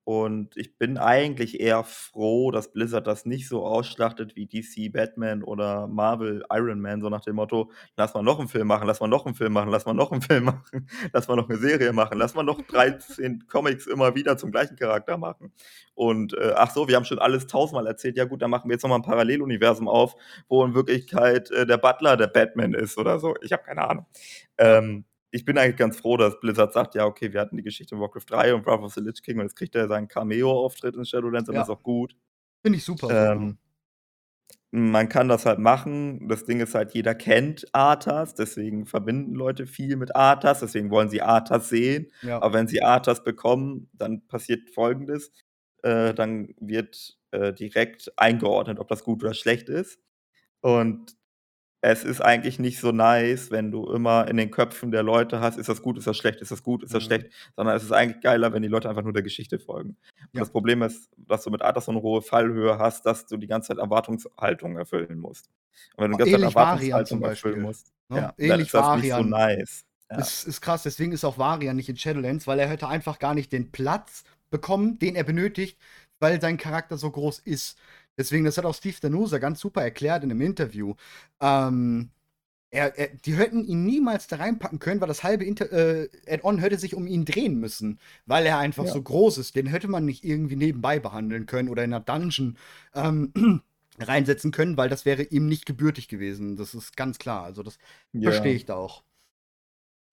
Und 0.08 0.56
ich 0.56 0.78
bin 0.78 0.96
eigentlich 0.96 1.60
eher 1.60 1.84
froh, 1.84 2.50
dass 2.50 2.72
Blizzard 2.72 3.06
das 3.06 3.26
nicht 3.26 3.46
so 3.46 3.66
ausschlachtet 3.66 4.36
wie 4.36 4.46
DC 4.46 4.88
Batman 4.90 5.42
oder 5.44 5.86
Marvel 5.86 6.42
Iron 6.50 6.80
Man, 6.80 7.02
so 7.02 7.10
nach 7.10 7.20
dem 7.20 7.36
Motto: 7.36 7.70
„Lass 7.98 8.14
mal 8.14 8.22
noch 8.22 8.40
'n 8.40 8.48
Film 8.48 8.68
machen, 8.68 8.86
lass 8.86 9.00
mal 9.00 9.06
noch 9.08 9.26
'n 9.26 9.34
Film 9.34 9.52
machen, 9.52 9.68
lass 9.70 9.84
mal 9.84 9.92
noch 9.92 10.10
'n 10.10 10.22
Film 10.32 10.44
machen, 10.46 10.88
lass 11.12 11.28
mal 11.28 11.36
noch 11.36 11.46
'ne 11.50 11.58
Serie 11.58 11.92
machen, 11.92 12.16
lass 12.16 12.34
mal 12.34 12.42
noch 12.42 12.62
13 12.62 13.44
Comics 13.48 13.86
immer 13.86 14.14
wieder 14.14 14.38
zum 14.38 14.50
gleichen 14.50 14.76
Charakter 14.76 15.18
machen.“ 15.18 15.52
Und, 15.94 16.32
äh, 16.38 16.54
ach 16.56 16.70
so, 16.70 16.88
wir 16.88 16.96
haben 16.96 17.04
schon 17.04 17.18
alles 17.18 17.46
tausendmal 17.46 17.86
erzählt. 17.86 18.16
Ja 18.16 18.24
gut, 18.24 18.40
dann 18.40 18.50
machen 18.50 18.70
wir 18.70 18.76
jetzt 18.76 18.84
noch 18.84 18.88
mal 18.88 18.96
'n 18.96 19.02
Paralleluniversum 19.02 19.88
auf, 19.88 20.16
wo 20.48 20.64
in 20.64 20.74
Wirklichkeit, 20.74 21.50
äh, 21.50 21.66
der 21.66 21.76
Butler 21.76 22.16
der 22.16 22.28
Batman 22.28 22.72
ist 22.72 22.96
oder 22.96 23.18
so. 23.18 23.34
Ich 23.42 23.52
habe 23.52 23.62
keine 23.62 23.86
Ahnung. 23.86 24.06
Ähm, 24.56 25.04
ich 25.30 25.44
bin 25.44 25.58
eigentlich 25.58 25.76
ganz 25.76 25.98
froh, 25.98 26.16
dass 26.16 26.40
Blizzard 26.40 26.72
sagt: 26.72 26.94
„Ja, 26.94 27.06
okay, 27.06 27.32
wir 27.32 27.40
hatten 27.40 27.56
die 27.56 27.62
Geschichte 27.64 27.94
in 27.96 28.00
Warcraft 28.00 28.24
3 28.28 28.54
und 28.54 28.66
Wrath 28.66 28.80
of 28.82 28.94
the 28.94 29.00
Lich 29.00 29.22
King 29.22 29.38
und 29.38 29.44
jetzt 29.46 29.56
kriegt 29.56 29.74
er 29.76 29.88
seinen 29.88 30.08
Cameo-Auftritt 30.08 30.96
in 30.96 31.04
Shadowlands 31.06 31.48
und 31.48 31.56
das 31.56 31.64
Ja. 31.64 31.68
ist 31.68 31.74
auch 31.74 31.82
gut.“ 31.82 32.14
Finde 32.64 32.78
ich 32.78 32.84
super. 32.84 33.10
Ähm 33.10 33.58
man 34.72 35.08
kann 35.08 35.28
das 35.28 35.46
halt 35.46 35.58
machen. 35.58 36.28
Das 36.28 36.44
Ding 36.44 36.60
ist 36.60 36.74
halt, 36.74 36.92
jeder 36.92 37.14
kennt 37.14 37.66
Arthas, 37.74 38.34
deswegen 38.34 38.84
verbinden 38.86 39.34
Leute 39.34 39.66
viel 39.66 39.96
mit 39.96 40.14
Arthas, 40.14 40.60
deswegen 40.60 40.90
wollen 40.90 41.08
sie 41.08 41.22
Arthas 41.22 41.70
sehen. 41.70 42.12
Ja. 42.22 42.40
Aber 42.40 42.52
wenn 42.54 42.68
sie 42.68 42.82
Arthas 42.82 43.24
bekommen, 43.24 43.88
dann 43.94 44.26
passiert 44.28 44.68
Folgendes: 44.70 45.32
Äh, 45.82 46.12
dann 46.12 46.54
wird, 46.60 47.18
äh, 47.30 47.52
direkt 47.54 48.12
eingeordnet, 48.18 48.78
ob 48.78 48.88
das 48.88 49.04
gut 49.04 49.22
oder 49.22 49.32
schlecht 49.32 49.70
ist. 49.70 50.00
Und 50.62 51.17
es 51.80 52.04
ist 52.04 52.20
eigentlich 52.20 52.58
nicht 52.58 52.80
so 52.80 52.92
nice, 52.92 53.50
wenn 53.50 53.70
du 53.70 53.86
immer 53.92 54.28
in 54.28 54.36
den 54.36 54.50
Köpfen 54.50 54.90
der 54.90 55.02
Leute 55.04 55.40
hast: 55.40 55.58
„Ist 55.58 55.68
das 55.68 55.82
gut? 55.82 55.98
Ist 55.98 56.06
das 56.06 56.16
schlecht? 56.16 56.40
Ist 56.40 56.50
das 56.50 56.62
gut? 56.62 56.82
Ist 56.84 56.94
das 56.94 57.02
Mhm. 57.02 57.04
schlecht?“ 57.04 57.28
Sondern 57.56 57.76
es 57.76 57.84
ist 57.84 57.92
eigentlich 57.92 58.22
geiler, 58.22 58.52
wenn 58.52 58.62
die 58.62 58.68
Leute 58.68 58.88
einfach 58.88 59.02
nur 59.04 59.12
der 59.12 59.22
Geschichte 59.22 59.58
folgen. 59.58 59.90
Und 59.90 59.96
Ja. 60.34 60.42
das 60.42 60.50
Problem 60.50 60.82
ist, 60.82 61.10
dass 61.16 61.44
du 61.44 61.50
mit 61.50 61.62
Arthas 61.62 61.86
so 61.86 61.92
'ne 61.92 62.02
hohe 62.02 62.22
Fallhöhe 62.22 62.78
hast, 62.78 63.06
dass 63.06 63.26
du 63.26 63.36
die 63.36 63.46
ganze 63.46 63.68
Zeit 63.68 63.78
Erwartungshaltung 63.78 64.76
erfüllen 64.76 65.18
musst. 65.20 65.50
Und 65.96 66.04
wenn 66.04 66.10
du 66.10 66.16
Oh, 66.16 66.18
die 66.18 66.24
ganze 66.26 66.34
Zeit 66.34 66.42
Erwartungshaltung 66.42 67.22
erfüllen 67.24 67.60
musst, 67.60 67.92
ne? 68.08 68.28
ja, 68.28 68.34
dann 68.38 68.60
ist 68.60 68.74
das 68.74 68.92
nicht 68.92 69.12
so 69.12 69.22
nice. 69.22 69.84
Ja. 70.10 70.30
Ist 70.30 70.44
ist 70.46 70.60
krass, 70.62 70.84
deswegen 70.84 71.12
ist 71.12 71.24
auch 71.24 71.38
Varian 71.38 71.76
nicht 71.76 71.88
in 71.88 71.96
Shadowlands, 71.98 72.46
weil 72.46 72.58
er 72.60 72.68
hätte 72.68 72.88
einfach 72.88 73.18
gar 73.20 73.34
nicht 73.34 73.52
den 73.52 73.72
Platz 73.72 74.24
bekommen, 74.50 74.98
den 74.98 75.16
er 75.16 75.24
benötigt, 75.24 75.78
weil 76.20 76.40
sein 76.40 76.58
Charakter 76.58 76.98
so 76.98 77.10
groß 77.10 77.40
ist. 77.40 77.78
Deswegen, 78.18 78.44
das 78.44 78.58
hat 78.58 78.64
auch 78.66 78.74
Steve 78.74 78.96
Danusa 79.00 79.38
ganz 79.38 79.60
super 79.60 79.82
erklärt 79.82 80.24
in 80.24 80.28
'nem 80.30 80.40
Interview. 80.42 80.94
Ähm, 81.40 82.10
er 82.70 82.98
er 82.98 83.08
die 83.10 83.36
hätten 83.36 83.64
ihn 83.64 83.84
niemals 83.86 84.26
da 84.28 84.36
reinpacken 84.36 84.78
können, 84.80 85.00
weil 85.00 85.08
das 85.08 85.24
halbe 85.24 85.44
Inter 85.44 85.72
äh, 85.72 86.08
Add-on 86.28 86.58
hätte 86.58 86.78
sich 86.78 86.94
um 86.94 87.06
ihn 87.06 87.24
drehen 87.26 87.60
müssen, 87.60 88.00
weil 88.26 88.46
er 88.46 88.58
einfach 88.58 88.86
Ja. 88.86 88.88
so 88.88 89.02
groß 89.02 89.38
ist. 89.38 89.56
Den 89.56 89.66
hätte 89.66 89.88
man 89.88 90.04
nicht 90.06 90.24
irgendwie 90.24 90.56
nebenbei 90.56 91.00
behandeln 91.00 91.46
können 91.46 91.68
oder 91.70 91.84
in 91.84 91.90
'ner 91.90 92.00
Dungeon, 92.00 92.58
ähm, 92.94 93.32
reinsetzen 94.00 94.52
können, 94.52 94.76
weil 94.78 94.88
das 94.90 95.04
wäre 95.06 95.22
ihm 95.24 95.46
nicht 95.48 95.66
gebürtig 95.66 96.08
gewesen. 96.08 96.56
Das 96.56 96.74
ist 96.74 96.96
ganz 96.96 97.18
klar. 97.18 97.44
Also, 97.44 97.62
das 97.64 97.78
verstehe 98.22 98.54
Ja. 98.54 98.56
ich 98.56 98.66
da 98.66 98.76
auch. 98.76 99.02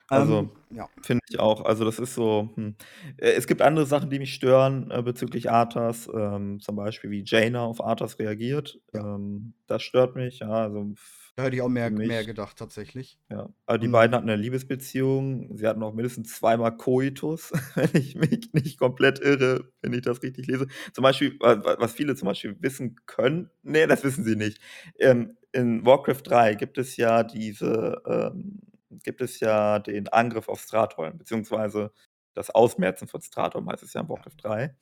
Also, 0.10 0.50
Ähm, 0.50 0.52
ja. 0.70 0.90
finde 1.02 1.22
ich 1.30 1.40
auch. 1.40 1.62
Also, 1.66 1.84
das 1.86 2.00
ist 2.00 2.14
so, 2.16 2.50
hm 2.56 2.76
äh, 3.18 3.32
es 3.34 3.48
gibt 3.48 3.62
andere 3.62 3.86
Sachen, 3.86 4.10
die 4.10 4.20
mich 4.20 4.34
stören, 4.34 4.92
äh, 4.92 5.02
bezüglich 5.02 5.50
Arthas, 5.52 6.08
ähm, 6.14 6.60
zum 6.60 6.76
Beispiel, 6.76 7.10
wie 7.12 7.24
Jaina 7.26 7.64
auf 7.66 7.84
Arthas 7.84 8.20
reagiert. 8.20 8.80
Ja. 8.94 9.06
Ähm, 9.06 9.56
das 9.68 9.82
stört 9.84 10.16
mich, 10.16 10.40
ja, 10.40 10.50
also 10.50 10.92
f 10.94 11.34
Da 11.38 11.44
hätte 11.44 11.56
ich 11.58 11.62
auch 11.62 11.68
mehr 11.70 11.92
für 11.92 12.02
mehr 12.02 12.24
gedacht 12.26 12.58
tatsächlich. 12.58 13.20
Ja, 13.32 13.50
aber 13.66 13.80
die 13.80 13.88
Und 13.88 13.88
beiden 13.88 14.16
hatten 14.16 14.28
'ne 14.28 14.36
Liebesbeziehung. 14.36 15.58
Sie 15.58 15.66
hatten 15.66 15.82
auch 15.82 15.94
mindestens 15.96 16.36
zweimal 16.36 16.78
Koitus, 16.78 17.52
wenn 17.76 17.90
ich 17.94 18.16
mich 18.16 18.54
nicht 18.54 18.78
komplett 18.78 19.20
irre, 19.20 19.72
wenn 19.82 19.94
ich 19.94 20.02
das 20.02 20.22
richtig 20.22 20.46
lese. 20.48 20.68
Zum 20.94 21.02
Beispiel, 21.02 21.36
wa 21.40 21.64
wa 21.64 21.76
was 21.80 21.94
viele 21.94 22.16
zum 22.16 22.28
Beispiel 22.28 22.56
wissen 22.60 22.96
können 23.08 23.50
ne, 23.64 23.88
das 23.88 24.04
wissen 24.04 24.24
sie 24.24 24.36
nicht. 24.36 24.60
Ähm, 25.00 25.38
in 25.52 25.86
Warcraft 25.86 26.22
3 26.24 26.54
gibt 26.54 26.78
es 26.78 26.98
ja 26.98 27.24
diese 27.24 28.02
ähm, 28.06 28.60
gibt 29.04 29.22
es 29.22 29.40
ja 29.40 29.80
den 29.80 30.08
Angriff 30.10 30.50
auf 30.50 30.62
Stratholme, 30.62 31.16
beziehungsweise 31.18 31.92
das 32.34 32.50
Ausmerzen 32.52 33.08
von 33.08 33.22
Stratholme 33.22 33.72
heißt 33.72 33.84
es 33.84 33.94
ja 33.94 34.08
in. 34.10 34.10
Warcraft 34.10 34.36
3. 34.42 34.76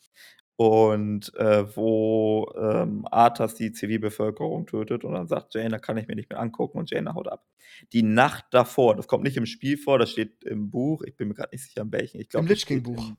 Und, 0.55 1.33
äh, 1.35 1.75
wo, 1.75 2.51
ähm, 2.57 3.07
Arthas 3.11 3.55
die 3.55 3.71
Zivilbevölkerung 3.73 4.67
tötet 4.67 5.03
und 5.03 5.13
dann 5.13 5.27
sagt: 5.27 5.55
„Jaina 5.55 5.79
kann 5.79 5.97
ich 5.97 6.07
mir 6.07 6.15
nicht 6.15 6.29
mehr 6.29 6.39
angucken“ 6.39 6.77
und 6.79 6.91
Jaina 6.91 7.15
haut 7.15 7.27
ab. 7.27 7.45
Die 7.93 8.03
Nacht 8.03 8.45
davor, 8.51 8.95
das 8.95 9.07
kommt 9.07 9.23
nicht 9.23 9.37
im 9.37 9.47
Spiel 9.47 9.77
vor, 9.77 9.97
das 9.99 10.11
steht 10.11 10.43
im 10.43 10.69
Buch, 10.71 11.01
ich 11.03 11.15
bin 11.17 11.29
mir 11.29 11.33
grad 11.35 11.51
nicht 11.53 11.63
sicher 11.63 11.81
in 11.81 11.91
welchen, 11.91 12.21
ich 12.21 12.29
Im 12.35 12.45
glaube, 12.45 12.47
das 12.49 12.57
Lich 12.57 12.65
steht 12.65 12.67
King 12.67 12.83
Buch. 12.83 13.11
im 13.11 13.17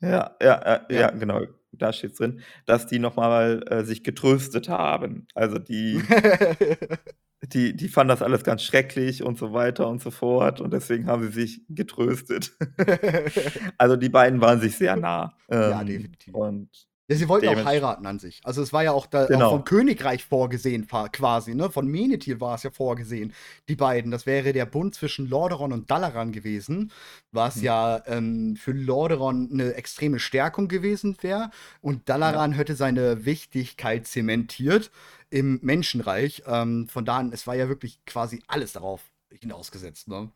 Ja, 0.00 0.36
ja, 0.42 0.86
ja, 0.90 1.08
Ja. 1.08 1.10
genau, 1.10 1.40
da 1.72 1.92
steht's 1.92 2.18
drin, 2.18 2.40
dass 2.66 2.86
die 2.86 2.98
noch 2.98 3.16
mal, 3.16 3.64
äh, 3.70 3.84
sich 3.84 4.04
getröstet 4.04 4.68
haben. 4.68 5.26
Also, 5.34 5.58
die 5.58 6.10
die 7.52 7.74
die 7.76 7.88
fanden 7.88 8.08
das 8.10 8.22
alles 8.22 8.44
ganz 8.44 8.62
schrecklich 8.62 9.22
und 9.22 9.38
so 9.38 9.52
weiter 9.52 9.88
und 9.88 10.02
so 10.02 10.10
fort 10.10 10.60
und 10.60 10.72
deswegen 10.72 11.06
haben 11.06 11.22
sie 11.24 11.32
sich 11.32 11.62
getröstet. 11.68 12.52
Also, 13.78 13.96
die 13.96 14.08
beiden 14.08 14.40
waren 14.40 14.60
sich 14.60 14.76
sehr 14.76 14.96
nah, 14.96 15.34
Ja, 15.50 15.80
ähm, 15.80 15.86
definitiv. 15.86 16.34
und 16.34 16.70
Ja, 17.10 17.14
sie 17.16 17.28
wollten 17.28 17.46
auch 17.48 17.64
heiraten 17.64 18.04
an 18.04 18.18
sich. 18.18 18.40
Also, 18.42 18.60
es 18.62 18.72
war 18.72 18.82
ja 18.82 18.90
auch 18.90 19.06
da 19.06 19.30
auch 19.32 19.46
vom 19.46 19.62
Genau. 19.62 19.62
Königreich 19.62 20.24
vorgesehen 20.24 20.88
quasi, 21.12 21.54
ne? 21.54 21.70
Von 21.70 21.86
Menethil 21.86 22.40
war 22.40 22.56
es 22.56 22.64
ja 22.64 22.70
vorgesehen, 22.72 23.32
die 23.68 23.76
beiden. 23.76 24.10
Das 24.10 24.26
wäre 24.26 24.52
der 24.52 24.66
Bund 24.66 24.92
zwischen 24.96 25.28
Lordaeron 25.28 25.72
und 25.72 25.88
Dalaran 25.88 26.32
gewesen, 26.32 26.90
was 27.30 27.60
Mhm. 27.60 27.62
ja, 27.62 28.02
ähm, 28.06 28.56
für 28.56 28.72
Lordaeron 28.72 29.50
'ne 29.52 29.74
extreme 29.74 30.18
Stärkung 30.18 30.66
gewesen 30.66 31.16
wäre 31.20 31.50
und 31.80 32.08
Ja. 32.24 32.38
Dalaran 32.38 32.50
hätte 32.52 32.74
seine 32.74 33.24
Wichtigkeit 33.24 34.08
zementiert 34.08 34.90
im 35.30 35.60
Menschenreich. 35.62 36.42
Ähm, 36.46 36.88
von 36.88 37.04
da 37.04 37.18
an 37.18 37.30
es 37.32 37.46
war 37.46 37.54
ja 37.54 37.68
wirklich 37.68 38.04
quasi 38.04 38.42
alles 38.48 38.72
darauf 38.72 39.12
hinausgesetzt, 39.32 40.08
ne? 40.08 40.32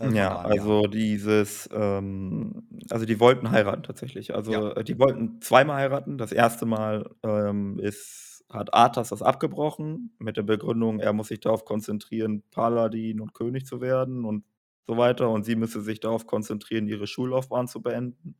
Äh, 0.00 0.12
Ja, 0.14 0.28
da 0.28 0.36
an, 0.42 0.52
ja. 0.52 0.62
also, 0.62 0.86
dieses, 0.86 1.68
ähm 1.72 2.62
also, 2.90 3.04
die 3.06 3.20
wollten 3.20 3.50
heiraten 3.50 3.82
tatsächlich. 3.82 4.32
Ja. 4.48 4.64
Also, 4.64 4.74
äh, 4.74 4.82
die 4.84 4.98
wollten 4.98 5.40
zweimal 5.42 5.76
heiraten. 5.76 6.16
Das 6.18 6.32
1. 6.32 6.66
Mal, 6.66 7.10
ähm, 7.22 7.78
ist 7.78 8.28
hat 8.50 8.74
Arthas 8.74 9.10
das 9.10 9.22
abgebrochen 9.22 10.12
mit 10.18 10.36
der 10.36 10.42
Begründung, 10.42 10.98
er 10.98 11.12
muss 11.12 11.28
sich 11.28 11.38
darauf 11.38 11.64
konzentrieren, 11.64 12.42
Paladin 12.50 13.20
und 13.20 13.32
König 13.32 13.64
zu 13.64 13.80
werden 13.80 14.24
und 14.24 14.44
so 14.88 14.96
weiter 14.96 15.30
und 15.30 15.44
sie 15.44 15.54
müsse 15.54 15.80
sich 15.82 16.00
darauf 16.00 16.26
konzentrieren, 16.26 16.88
ihre 16.88 17.06
Schullaufbahn 17.06 17.68
zu 17.68 17.80
beenden. 17.80 18.34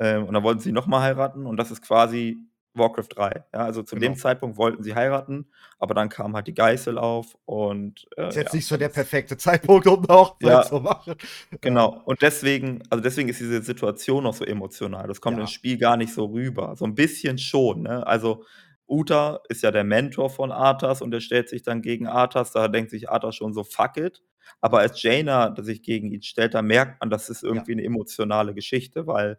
Ähm, 0.00 0.24
und 0.26 0.34
dann 0.34 0.42
wollten 0.44 0.60
sie 0.60 0.72
noch 0.72 0.86
mal 0.88 1.02
heiraten 1.02 1.46
und 1.46 1.56
das 1.58 1.70
ist 1.72 1.82
quasi 1.82 2.38
Warcraft 2.76 3.08
3. 3.16 3.44
Ja, 3.54 3.60
also, 3.64 3.82
zu 3.82 3.96
dem 3.96 4.14
Genau. 4.14 4.16
Zeitpunkt 4.16 4.56
wollten 4.58 4.82
sie 4.82 4.94
heiraten, 4.94 5.46
aber 5.78 5.94
dann 5.94 6.08
kam 6.08 6.34
halt 6.34 6.46
die 6.48 6.54
Geißel 6.54 6.98
auf 6.98 7.36
und, 7.44 8.06
Ist 8.30 8.36
äh, 8.36 8.36
jetzt 8.36 8.52
ja, 8.52 8.54
nicht 8.54 8.66
so 8.66 8.76
der 8.76 8.88
ist 8.88 8.88
perfekte 8.88 9.36
Zeitpunkt, 9.36 9.86
um 9.86 10.06
Hochzeit 10.08 10.64
Ja, 10.64 10.64
zu 10.64 10.80
machen. 10.80 11.14
genau. 11.62 12.02
Und 12.06 12.22
deswegen 12.22 12.82
also, 12.90 13.02
deswegen 13.02 13.28
ist 13.28 13.40
diese 13.40 13.62
Situation 13.62 14.26
auch 14.26 14.34
so 14.34 14.44
emotional. 14.44 15.06
Das 15.08 15.20
kommt 15.20 15.38
im 15.40 15.46
Ja. 15.46 15.48
Spiel 15.48 15.78
gar 15.78 15.96
nicht 15.96 16.12
so 16.14 16.26
rüber. 16.26 16.76
So 16.76 16.84
'n 16.86 16.94
bisschen 16.94 17.38
schon, 17.38 17.82
ne? 17.82 18.06
Also, 18.06 18.44
Uther 18.88 19.42
ist 19.48 19.62
ja 19.62 19.70
der 19.70 19.84
Mentor 19.84 20.30
von 20.30 20.52
Arthas 20.52 21.02
und 21.02 21.10
der 21.12 21.20
stellt 21.20 21.48
sich 21.48 21.62
dann 21.62 21.82
gegen 21.82 22.06
Arthas. 22.08 22.52
Da 22.52 22.68
denkt 22.68 22.90
sich 22.90 23.10
Arthas 23.10 23.36
schon 23.36 23.54
so: 23.54 23.64
„Fuck 23.64 23.96
it.“ 23.98 24.22
Aber 24.60 24.80
als 24.80 25.02
Jaina 25.02 25.54
sich 25.62 25.82
gegen 25.82 26.10
ihn 26.12 26.22
stellt, 26.22 26.54
da 26.54 26.62
merkt 26.62 27.00
man, 27.00 27.10
das 27.10 27.30
ist 27.30 27.42
Ja. 27.52 27.64
irgendwie 27.64 27.74
'ne 27.76 27.84
emotionale 27.84 28.54
Geschichte, 28.54 29.06
weil, 29.06 29.38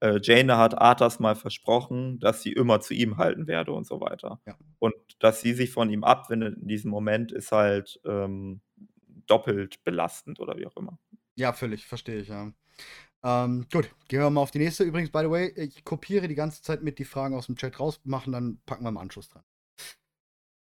äh, 0.00 0.20
Jaina 0.22 0.58
hat 0.58 0.78
Arthas 0.78 1.18
mal 1.18 1.34
versprochen, 1.34 2.18
dass 2.20 2.42
sie 2.42 2.52
immer 2.52 2.80
zu 2.80 2.94
ihm 2.94 3.16
halten 3.16 3.46
werde 3.46 3.72
und 3.72 3.86
so 3.86 4.00
weiter. 4.00 4.40
Ja. 4.46 4.56
Und 4.78 4.94
dass 5.18 5.40
sie 5.40 5.52
sich 5.54 5.70
von 5.70 5.90
ihm 5.90 6.04
abwendet 6.04 6.56
in 6.60 6.68
diesem 6.68 6.90
Moment 6.90 7.32
ist 7.32 7.52
halt, 7.52 8.00
ähm, 8.04 8.60
doppelt 9.26 9.82
belastend 9.84 10.40
oder 10.40 10.56
wie 10.56 10.66
auch 10.66 10.76
immer. 10.76 10.98
Ja, 11.36 11.52
völlig, 11.52 11.86
verstehe 11.86 12.20
ich, 12.20 12.28
ja. 12.28 12.52
Ähm, 13.22 13.66
gut, 13.72 13.90
gehen 14.08 14.20
wir 14.20 14.30
mal 14.30 14.40
auf 14.40 14.50
die 14.50 14.58
nächste. 14.58 14.84
Übrigens, 14.84 15.10
by 15.10 15.20
the 15.20 15.30
way, 15.30 15.48
ich 15.56 15.84
kopiere 15.84 16.28
die 16.28 16.34
ganze 16.34 16.62
Zeit 16.62 16.82
mit 16.82 16.98
die 16.98 17.04
Fragen 17.04 17.34
aus'm 17.34 17.56
Chat 17.56 17.78
raus, 17.80 18.00
machen 18.04 18.32
dann 18.32 18.60
packen 18.64 18.84
wir 18.84 18.88
im 18.90 18.96
Anschluss 18.96 19.28
dran. 19.28 19.42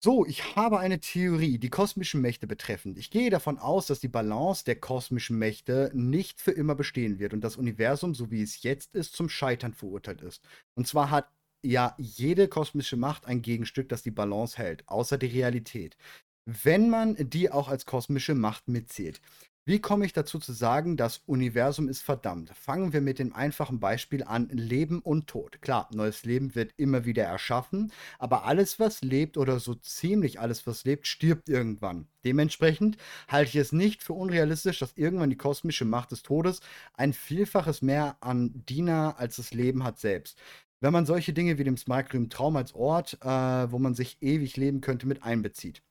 So, 0.04 0.28
ich 0.28 0.56
habe 0.56 0.78
eine 0.78 1.00
Theorie, 1.00 1.58
die 1.58 1.70
kosmischen 1.72 2.22
Mächte 2.22 2.46
betreffend. 2.46 3.00
Ich 3.00 3.10
gehe 3.10 3.32
davon 3.32 3.58
aus, 3.58 3.88
dass 3.88 4.00
die 4.00 4.08
Balance 4.08 4.64
der 4.64 4.80
kosmischen 4.80 5.40
Mächte 5.40 5.90
nicht 5.96 6.40
für 6.40 6.52
immer 6.52 6.76
bestehen 6.76 7.18
wird 7.18 7.34
und 7.34 7.42
das 7.42 7.58
Universum, 7.58 8.14
so 8.14 8.30
wie 8.30 8.44
es 8.44 8.62
jetzt 8.62 8.94
ist, 8.94 9.16
zum 9.16 9.28
Scheitern 9.28 9.74
verurteilt 9.74 10.22
ist. 10.22 10.44
Und 10.76 10.88
zwar 10.88 11.10
hat 11.10 11.28
ja 11.64 11.96
jede 11.98 12.48
kosmische 12.48 12.96
Macht 12.96 13.26
ein 13.26 13.42
Gegenstück, 13.42 13.90
das 13.90 14.04
die 14.04 14.12
Balance 14.12 14.58
hält, 14.58 14.88
außer 14.88 15.18
die 15.18 15.26
Realität. 15.28 15.98
Wenn 16.46 16.90
man 16.92 17.16
die 17.18 17.52
auch 17.52 17.68
als 17.68 17.88
kosmische 17.88 18.36
Macht 18.36 18.68
mitzählt. 18.68 19.20
Wie 19.68 19.82
komme 19.82 20.06
ich 20.06 20.14
dazu 20.14 20.40
zu 20.40 20.54
sagen, 20.54 20.96
das 20.96 21.24
Universum 21.26 21.90
ist 21.90 22.02
verdammt? 22.02 22.52
Fangen 22.52 22.94
wir 22.94 23.02
mit 23.02 23.20
dem 23.20 23.34
einfachen 23.34 23.82
Beispiel 23.82 24.24
an: 24.24 24.48
Leben 24.48 25.02
und 25.02 25.28
Tod. 25.28 25.62
Klar, 25.62 25.90
neues 25.94 26.24
Leben 26.24 26.56
wird 26.56 26.72
immer 26.78 27.04
wieder 27.04 27.26
erschaffen, 27.26 27.92
aber 28.18 28.46
alles, 28.46 28.80
was 28.80 29.02
lebt 29.02 29.36
oder 29.36 29.60
so 29.60 29.76
ziemlich 29.76 30.40
alles, 30.40 30.66
was 30.68 30.86
lebt, 30.86 31.06
stirbt 31.06 31.50
irgendwann. 31.50 32.08
Dementsprechend 32.24 32.96
halte 33.28 33.50
ich 33.50 33.56
es 33.58 33.74
nicht 33.74 34.04
für 34.04 34.14
unrealistisch, 34.14 34.80
dass 34.80 34.96
irgendwann 34.96 35.32
die 35.32 35.36
kosmische 35.36 35.84
Macht 35.84 36.12
des 36.12 36.24
Todes 36.24 36.62
ein 36.94 37.12
Vielfaches 37.12 37.82
mehr 37.82 38.16
an 38.22 38.64
Diener 38.70 39.16
als 39.18 39.36
das 39.36 39.54
Leben 39.54 39.84
hat 39.84 40.00
selbst. 40.00 40.40
Wenn 40.80 40.94
man 40.94 41.06
solche 41.06 41.34
Dinge 41.34 41.58
wie 41.58 41.66
dem 41.66 41.76
Smaragdgrünen 41.76 42.30
Traum 42.30 42.56
als 42.56 42.74
Ort, 42.74 43.18
äh, 43.22 43.28
wo 43.28 43.80
man 43.80 43.96
sich 43.96 44.18
ewig 44.22 44.56
leben 44.56 44.80
könnte, 44.80 45.08
mit 45.08 45.24
einbezieht. 45.24 45.82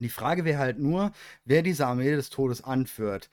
Die 0.00 0.08
Frage 0.08 0.44
wäre 0.44 0.58
halt 0.58 0.78
nur, 0.78 1.12
wer 1.44 1.62
diese 1.62 1.86
Armee 1.86 2.10
des 2.10 2.30
Todes 2.30 2.62
anführt, 2.64 3.30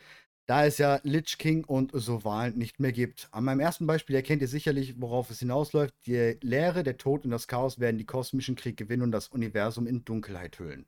da 0.47 0.65
es 0.65 0.77
ja 0.77 0.99
Lich 1.03 1.37
King 1.37 1.65
und 1.65 1.91
so 1.93 2.23
Wahlen 2.23 2.57
nicht 2.57 2.79
mehr 2.79 2.91
gibt. 2.93 3.27
An 3.31 3.43
meinem 3.45 3.59
ersten 3.59 3.87
Beispiel 3.87 4.15
erkennt 4.15 4.41
ihr 4.41 4.47
sicherlich, 4.47 4.99
worauf 5.01 5.29
es 5.29 5.39
hinausläuft. 5.39 5.93
Die 6.05 6.37
Leere, 6.41 6.83
der 6.83 6.97
Tod 6.97 7.25
und 7.25 7.31
das 7.31 7.47
Chaos 7.47 7.79
werden 7.79 7.97
die 7.97 8.05
kosmischen 8.05 8.55
Krieg 8.55 8.77
gewinnen 8.77 9.03
und 9.03 9.11
das 9.11 9.27
Universum 9.29 9.87
in 9.87 10.05
Dunkelheit 10.05 10.59
hüllen. 10.59 10.85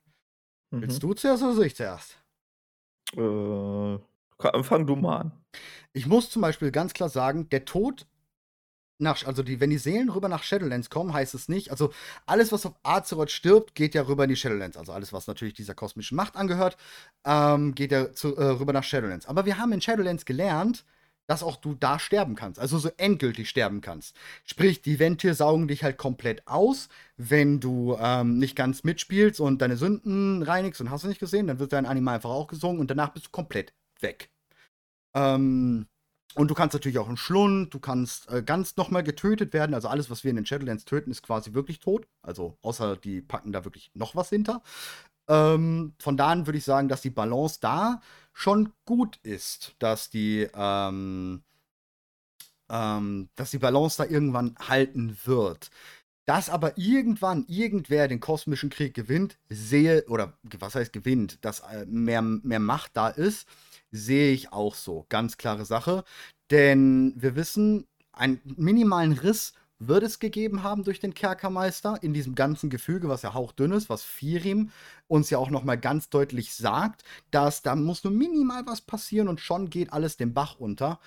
Willst 0.82 0.98
Mhm. 0.98 1.00
du 1.04 1.14
zuerst 1.16 1.44
oder 1.44 1.56
soll 1.56 1.66
ich 1.68 1.76
zuerst? 1.76 2.20
Äh, 3.16 4.00
fang 4.64 4.86
du 4.88 4.96
mal 4.96 5.18
an. 5.22 5.32
Ich 5.94 6.06
muss 6.08 6.30
zum 6.30 6.42
Beispiel 6.42 6.72
ganz 6.72 6.94
klar 6.94 7.10
sagen, 7.10 7.50
der 7.50 7.66
Tod 7.66 8.08
nach 9.00 9.26
also, 9.26 9.44
die 9.44 9.60
wenn 9.60 9.70
die 9.70 9.78
Seelen 9.78 10.10
rüber 10.10 10.30
nach 10.30 10.44
Shadowlands 10.44 10.90
kommen, 10.90 11.14
heißt 11.14 11.34
es 11.34 11.50
nicht 11.50 11.72
also, 11.72 11.92
alles, 12.26 12.52
was 12.52 12.66
auf 12.66 12.76
Azeroth 12.84 13.32
stirbt, 13.32 13.76
geht 13.76 13.96
ja 13.96 14.04
rüber 14.04 14.26
in 14.26 14.30
die 14.30 14.36
Shadowlands. 14.36 14.78
Also, 14.78 14.92
alles, 14.92 15.14
was 15.14 15.28
natürlich 15.28 15.54
dieser 15.54 15.76
kosmischen 15.76 16.16
Macht 16.16 16.36
angehört, 16.36 16.78
ähm, 17.26 17.76
geht 17.76 17.92
ja 17.92 18.12
zu 18.14 18.36
äh, 18.36 18.44
rüber 18.44 18.74
nach 18.74 18.84
Shadowlands. 18.84 19.28
Aber 19.28 19.46
wir 19.46 19.58
haben 19.58 19.72
in 19.72 19.82
Shadowlands 19.82 20.26
gelernt, 20.26 20.86
dass 21.28 21.44
auch 21.44 21.58
du 21.58 21.76
da 21.76 22.00
sterben 22.00 22.36
kannst, 22.36 22.60
also, 22.60 22.78
so 22.80 22.90
endgültig 22.98 23.50
sterben 23.50 23.82
kannst. 23.82 24.16
Sprich, 24.46 24.82
die 24.82 25.00
Venthyr 25.00 25.34
saugen 25.36 25.68
dich 25.68 25.84
halt 25.84 25.98
komplett 25.98 26.48
aus, 26.48 26.90
wenn 27.18 27.60
du, 27.60 27.98
ähm, 28.00 28.38
nicht 28.40 28.56
ganz 28.56 28.84
mitspielst 28.84 29.40
und 29.40 29.62
deine 29.62 29.78
Sünden 29.78 30.44
reinigst 30.44 30.82
und 30.82 30.90
hast 30.92 31.04
du 31.04 31.08
nicht 31.08 31.20
gesehen, 31.20 31.48
dann 31.48 31.60
wird 31.60 31.74
dein 31.74 31.86
Animal 31.86 32.16
einfach 32.16 32.32
auch 32.32 32.48
gesogen 32.48 32.80
und 32.80 32.90
danach 32.90 33.10
bist 33.10 33.28
du 33.28 33.32
komplett 33.32 33.74
weg. 34.02 34.30
Ähm, 35.16 35.88
und 36.36 36.50
du 36.50 36.54
kannst 36.56 36.74
natürlich 36.74 37.00
auch 37.00 37.10
'n 37.10 37.18
Schlund, 37.18 37.74
du 37.74 37.80
kannst, 37.80 38.30
äh, 38.32 38.44
ganz 38.44 38.78
noch 38.78 38.90
mal 38.92 39.04
getötet 39.04 39.54
werden. 39.54 39.74
Also, 39.74 39.88
alles, 39.90 40.10
was 40.10 40.24
wir 40.24 40.30
in 40.32 40.38
den 40.38 40.46
Shadowlands 40.46 40.86
töten, 40.86 41.12
ist 41.12 41.24
quasi 41.24 41.54
wirklich 41.54 41.80
tot. 41.80 42.08
Also, 42.22 42.58
außer 42.62 42.98
die 42.98 43.22
packen 43.22 43.52
da 43.52 43.66
wirklich 43.66 43.92
noch 43.96 44.16
was 44.16 44.30
hinter. 44.30 44.62
Ähm, 45.30 45.94
von 46.00 46.18
da 46.18 46.30
an 46.30 46.48
würde 46.48 46.58
ich 46.60 46.66
sagen, 46.66 46.90
dass 46.90 47.02
die 47.02 47.10
Balance 47.12 47.60
da 47.62 48.02
schon 48.34 48.74
gut 48.86 49.18
ist, 49.24 49.76
dass 49.80 50.10
die, 50.10 50.48
ähm 50.56 51.44
ähm, 52.70 53.30
dass 53.36 53.52
die 53.52 53.58
Balance 53.60 53.98
da 53.98 54.10
irgendwann 54.10 54.56
halten 54.60 55.18
wird. 55.26 55.70
Dass 56.26 56.50
aber 56.50 56.78
irgendwann 56.78 57.46
irgendwer 57.48 58.08
den 58.08 58.20
kosmischen 58.20 58.70
Krieg 58.70 58.94
gewinnt, 58.94 59.40
sehe 59.50 60.06
oder 60.08 60.34
was 60.60 60.76
heißt 60.76 60.94
gewinnt, 60.94 61.44
dass, 61.46 61.62
äh, 61.62 61.86
mehr 61.88 62.22
mehr 62.22 62.60
Macht 62.60 62.92
da 62.96 63.10
ist, 63.10 63.48
sehe 63.92 64.32
ich 64.34 64.54
auch 64.54 64.76
so. 64.76 65.06
Ganz 65.10 65.38
klare 65.38 65.66
Sache. 65.66 66.04
Denn 66.52 67.14
wir 67.16 67.36
wissen, 67.36 67.88
einen 68.12 68.42
minimalen 68.58 69.14
Riss 69.14 69.54
wird 69.80 70.04
es 70.04 70.20
gegeben 70.20 70.64
haben 70.64 70.84
durch 70.84 71.00
den 71.00 71.14
Kerkermeister 71.14 72.00
in 72.02 72.14
diesem 72.14 72.36
ganzen 72.36 72.70
Gefüge, 72.70 73.08
was 73.08 73.22
ja 73.22 73.34
hauchdünn 73.34 73.72
ist, 73.72 73.90
was 73.90 74.04
Firim 74.04 74.72
uns 75.08 75.30
ja 75.30 75.38
auch 75.38 75.50
noch 75.50 75.64
mal 75.64 75.78
ganz 75.78 76.10
deutlich 76.10 76.54
sagt, 76.54 77.04
dass 77.32 77.62
da 77.62 77.76
muss 77.76 78.04
nur 78.04 78.12
minimal 78.12 78.66
was 78.66 78.82
passieren 78.82 79.30
und 79.30 79.40
schon 79.40 79.70
geht 79.70 79.94
alles 79.94 80.18
den 80.18 80.34
Bach 80.34 80.60
runter. 80.60 81.00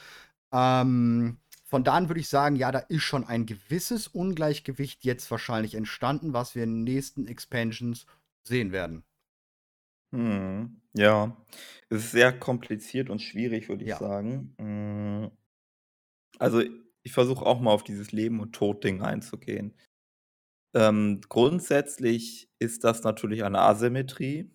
Ähm, 0.52 1.38
von 1.66 1.84
da 1.84 1.94
an 1.94 2.08
würde 2.08 2.20
ich 2.20 2.28
sagen, 2.28 2.56
ja, 2.56 2.72
da 2.72 2.80
ist 2.80 3.02
schon 3.02 3.24
ein 3.24 3.46
gewisses 3.46 4.08
Ungleichgewicht 4.08 5.04
jetzt 5.04 5.30
wahrscheinlich 5.30 5.74
entstanden, 5.74 6.32
was 6.32 6.54
wir 6.54 6.64
in 6.64 6.84
den 6.84 6.84
nächsten 6.84 7.26
Expansions 7.26 8.06
sehen 8.42 8.72
werden. 8.72 9.04
Mhm, 10.10 10.81
ja. 10.94 11.36
Es 11.88 12.04
ist 12.04 12.12
sehr 12.12 12.32
kompliziert 12.38 13.10
und 13.10 13.20
schwierig, 13.20 13.68
würde 13.68 13.84
ich 13.84 13.90
Ja. 13.90 13.98
sagen. 13.98 14.54
Hm. 14.58 15.30
Also, 16.38 16.62
ich 17.02 17.12
versuche 17.12 17.44
auch 17.44 17.60
mal 17.60 17.70
auf 17.72 17.84
dieses 17.84 18.12
Leben 18.12 18.40
und 18.40 18.52
Tod-Ding 18.54 19.02
einzugehen. 19.02 19.74
Ähm, 20.74 21.20
grundsätzlich 21.28 22.48
ist 22.58 22.84
das 22.84 23.02
natürlich 23.04 23.44
eine 23.44 23.60
Asymmetrie. 23.60 24.50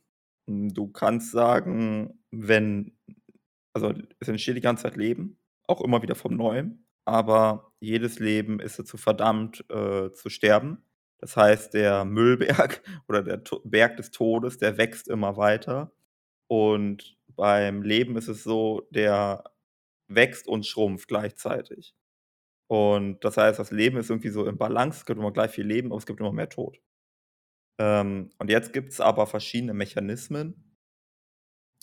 Hm, 0.50 0.74
du 0.74 0.88
kannst 0.88 1.32
sagen, 1.32 2.20
wenn 2.32 2.98
also, 3.74 3.94
es 4.20 4.28
entsteht 4.30 4.58
die 4.58 4.62
ganze 4.62 4.84
Zeit 4.84 4.98
Leben, 4.98 5.40
auch 5.68 5.82
immer 5.82 6.02
wieder 6.02 6.16
von 6.16 6.36
Neuem, 6.38 6.86
aber 7.06 7.72
jedes 7.82 8.20
Leben 8.20 8.60
ist 8.60 8.80
dazu 8.80 8.98
verdammt, 8.98 9.66
äh, 9.70 10.12
zu 10.14 10.30
sterben. 10.30 10.84
Das 11.20 11.38
heißt, 11.38 11.74
der 11.76 12.06
Müllberg 12.06 12.84
oder 13.10 13.24
der 13.24 13.44
To 13.46 13.62
Berg 13.66 13.98
des 13.98 14.12
Todes, 14.12 14.58
der 14.60 14.78
wächst 14.78 15.08
immer 15.10 15.38
weiter. 15.38 15.94
Und 16.48 17.18
beim 17.28 17.82
Leben 17.84 18.18
ist 18.18 18.28
es 18.28 18.44
so, 18.44 18.88
der 18.92 19.44
wächst 20.08 20.48
und 20.48 20.66
schrumpft 20.66 21.08
gleichzeitig. 21.08 21.94
Und 22.70 23.24
das 23.24 23.38
heißt, 23.38 23.60
das 23.60 23.72
Leben 23.72 23.98
ist 23.98 24.10
irgendwie 24.10 24.30
so 24.30 24.46
im 24.46 24.58
Balance, 24.58 25.00
es 25.00 25.06
gibt 25.06 25.20
immer 25.20 25.32
gleich 25.32 25.52
viel 25.52 25.66
Leben, 25.68 25.90
aber 25.90 25.98
es 25.98 26.06
gibt 26.06 26.20
immer 26.20 26.34
mehr 26.34 26.50
Tod. 26.50 26.80
Ähm, 27.80 28.32
und 28.40 28.50
jetzt 28.50 28.74
gibt's 28.74 29.00
aber 29.00 29.28
verschiedene 29.28 29.74
Mechanismen 29.74 30.68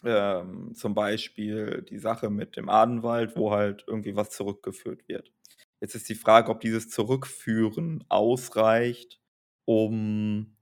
ähm, 0.05 0.74
zum 0.74 0.94
Beispiel 0.94 1.83
die 1.88 1.98
Sache 1.98 2.31
mit 2.31 2.57
dem 2.57 2.68
Adenwald, 2.68 3.37
wo 3.37 3.53
halt 3.53 3.85
irgendwie 3.87 4.16
was 4.16 4.31
zurückgeführt 4.31 5.09
wird. 5.09 5.33
Jetzt 5.81 5.94
ist 5.94 6.09
die 6.09 6.14
Frage, 6.14 6.50
ob 6.50 6.61
dieses 6.61 6.90
Zurückführen 6.90 8.05
ausreicht, 8.09 9.20
um 9.66 10.53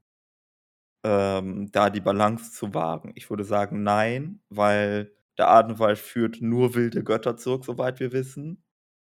ähm, 1.05 1.71
da 1.73 1.91
die 1.91 2.01
Balance 2.01 2.53
zu 2.53 2.75
wahren. 2.75 3.12
Ich 3.17 3.31
würde 3.31 3.45
sagen, 3.45 3.83
nein, 3.83 4.41
weil 4.51 5.12
der 5.38 5.49
Adenwald 5.51 5.99
führt 5.99 6.41
nur 6.43 6.75
wilde 6.75 7.05
Götter 7.05 7.37
zurück, 7.37 7.65
soweit 7.65 8.01
wir 8.01 8.12
wissen. 8.12 8.62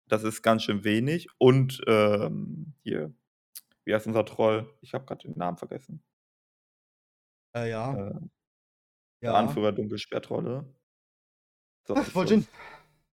Das 0.10 0.24
ist 0.24 0.42
ganz 0.44 0.64
schön 0.64 0.84
wenig. 0.84 1.28
Und 1.38 1.82
ähm, 1.88 2.74
hier, 2.84 3.14
wie 3.86 3.96
heißt 3.96 4.08
unser 4.08 4.26
Troll? 4.26 4.70
Ich 4.82 4.94
habe 4.96 5.06
gerade 5.06 5.28
den 5.30 5.38
Namen 5.38 5.58
vergessen. 5.58 6.02
Äh, 7.56 7.70
ja. 7.70 7.94
Äh, 7.94 8.14
der 9.22 9.34
Ja. 9.34 9.34
Anführer 9.34 9.72
Dunkelschwertrolle. 9.74 10.66
So, 11.88 11.96
Vol'jin. 12.14 12.46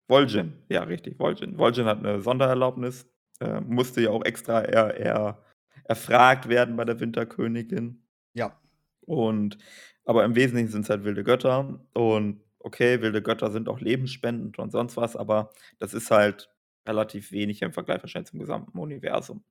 Vol'jin, 0.09 0.53
ja 0.69 0.83
richtig, 0.85 1.19
Vol'jin. 1.21 1.57
Vol'jin 1.59 1.87
hat 1.87 2.03
'ne 2.03 2.21
Sondererlaubnis, 2.21 3.07
äh, 3.41 3.61
musste 3.61 4.01
ja 4.03 4.11
auch 4.11 4.25
extra 4.25 4.63
er 4.63 4.97
er 4.97 5.43
erfragt 5.85 6.49
werden 6.49 6.77
bei 6.77 6.85
der 6.85 7.01
Winterkönigin. 7.01 8.03
Ja. 8.35 8.61
Und 9.03 9.59
aber 10.05 10.25
im 10.25 10.35
Wesentlichen 10.37 10.69
sind's 10.71 10.91
halt 10.91 11.05
wilde 11.05 11.25
Götter 11.25 11.81
und 11.95 12.43
okay, 12.59 13.01
wilde 13.03 13.23
Götter 13.23 13.51
sind 13.51 13.69
auch 13.69 13.81
lebensspendend 13.81 14.59
und 14.59 14.71
sonst 14.73 14.97
was, 14.97 15.17
aber 15.17 15.53
das 15.79 15.95
ist 15.95 16.11
halt 16.11 16.51
relativ 16.87 17.33
wenig 17.33 17.63
im 17.63 17.73
Vergleich 17.73 18.03
wahrscheinlich 18.03 18.31
zum 18.31 18.41
gesamten 18.41 18.79
Universum. 18.79 19.45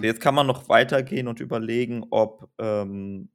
So, 0.00 0.06
Mhm. 0.06 0.06
jetzt 0.06 0.20
kann 0.20 0.34
man 0.34 0.46
noch 0.46 0.68
weitergehen 0.68 1.28
und 1.28 1.40
überlegen, 1.40 2.06
ob, 2.10 2.50
ähm, 2.58 3.30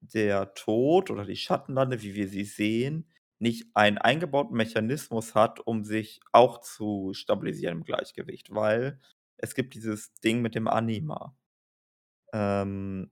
der 0.00 0.54
Tod 0.54 1.10
oder 1.10 1.24
die 1.24 1.36
Schattenlande, 1.36 2.02
wie 2.02 2.14
wir 2.14 2.28
sie 2.28 2.44
sehen, 2.44 3.10
nicht 3.40 3.68
einen 3.74 3.98
eingebauten 3.98 4.56
Mechanismus 4.56 5.34
hat, 5.34 5.60
um 5.60 5.84
sich 5.84 6.20
auch 6.32 6.60
zu 6.60 7.12
stabilisieren 7.14 7.78
im 7.78 7.84
Gleichgewicht, 7.84 8.54
weil 8.54 9.00
es 9.36 9.54
gibt 9.54 9.74
dieses 9.74 10.14
Ding 10.14 10.40
mit 10.42 10.54
dem 10.54 10.68
Anima. 10.68 11.36
Ähm, 12.32 13.10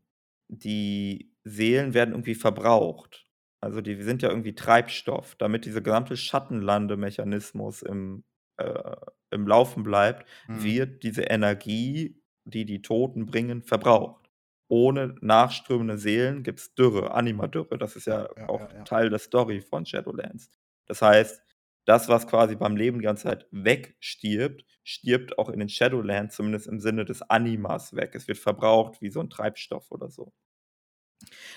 die 0.48 1.35
Seelen 1.48 1.94
werden 1.94 2.12
irgendwie 2.12 2.34
verbraucht. 2.34 3.26
Also, 3.60 3.80
die 3.80 4.00
sind 4.02 4.22
ja 4.22 4.28
irgendwie 4.30 4.54
Treibstoff. 4.54 5.34
Damit 5.36 5.64
dieser 5.64 5.80
gesamte 5.80 6.16
Schattenlande-Mechanismus 6.16 7.82
im 7.82 8.24
äh, 8.58 8.96
im 9.30 9.46
Laufen 9.46 9.82
bleibt, 9.82 10.26
Mhm. 10.48 10.76
wird 10.76 11.02
diese 11.02 11.22
Energie, 11.24 12.22
die 12.44 12.64
die 12.64 12.80
Toten 12.82 13.26
bringen, 13.26 13.62
verbraucht. 13.62 14.30
Ohne 14.68 15.14
nachströmende 15.20 15.98
Seelen 15.98 16.42
gibt's 16.42 16.74
Dürre, 16.74 17.12
Animadürre. 17.12 17.76
Das 17.78 17.96
ist 17.96 18.06
Ja, 18.06 18.16
ja 18.16 18.28
auch 18.46 18.68
ja, 18.68 18.72
ja. 18.74 18.84
Teil 18.84 19.10
der 19.10 19.18
Story 19.18 19.60
von 19.60 19.84
Shadowlands. 19.86 20.50
Das 20.86 21.02
heißt, 21.02 21.42
das, 21.84 22.08
was 22.08 22.26
quasi 22.26 22.56
beim 22.56 22.76
Leben 22.76 22.98
die 22.98 23.04
ganze 23.04 23.24
Zeit 23.24 23.46
wegstirbt, 23.52 24.64
stirbt 24.82 25.38
auch 25.38 25.48
in 25.50 25.60
den 25.60 25.68
Shadowlands, 25.68 26.36
zumindest 26.36 26.66
im 26.66 26.80
Sinne 26.80 27.04
des 27.04 27.22
Animas 27.22 27.94
weg. 27.94 28.14
Es 28.14 28.26
wird 28.28 28.38
verbraucht 28.38 29.00
wie 29.02 29.10
so 29.10 29.20
'n 29.20 29.30
Treibstoff 29.30 29.90
oder 29.90 30.10
so. 30.10 30.32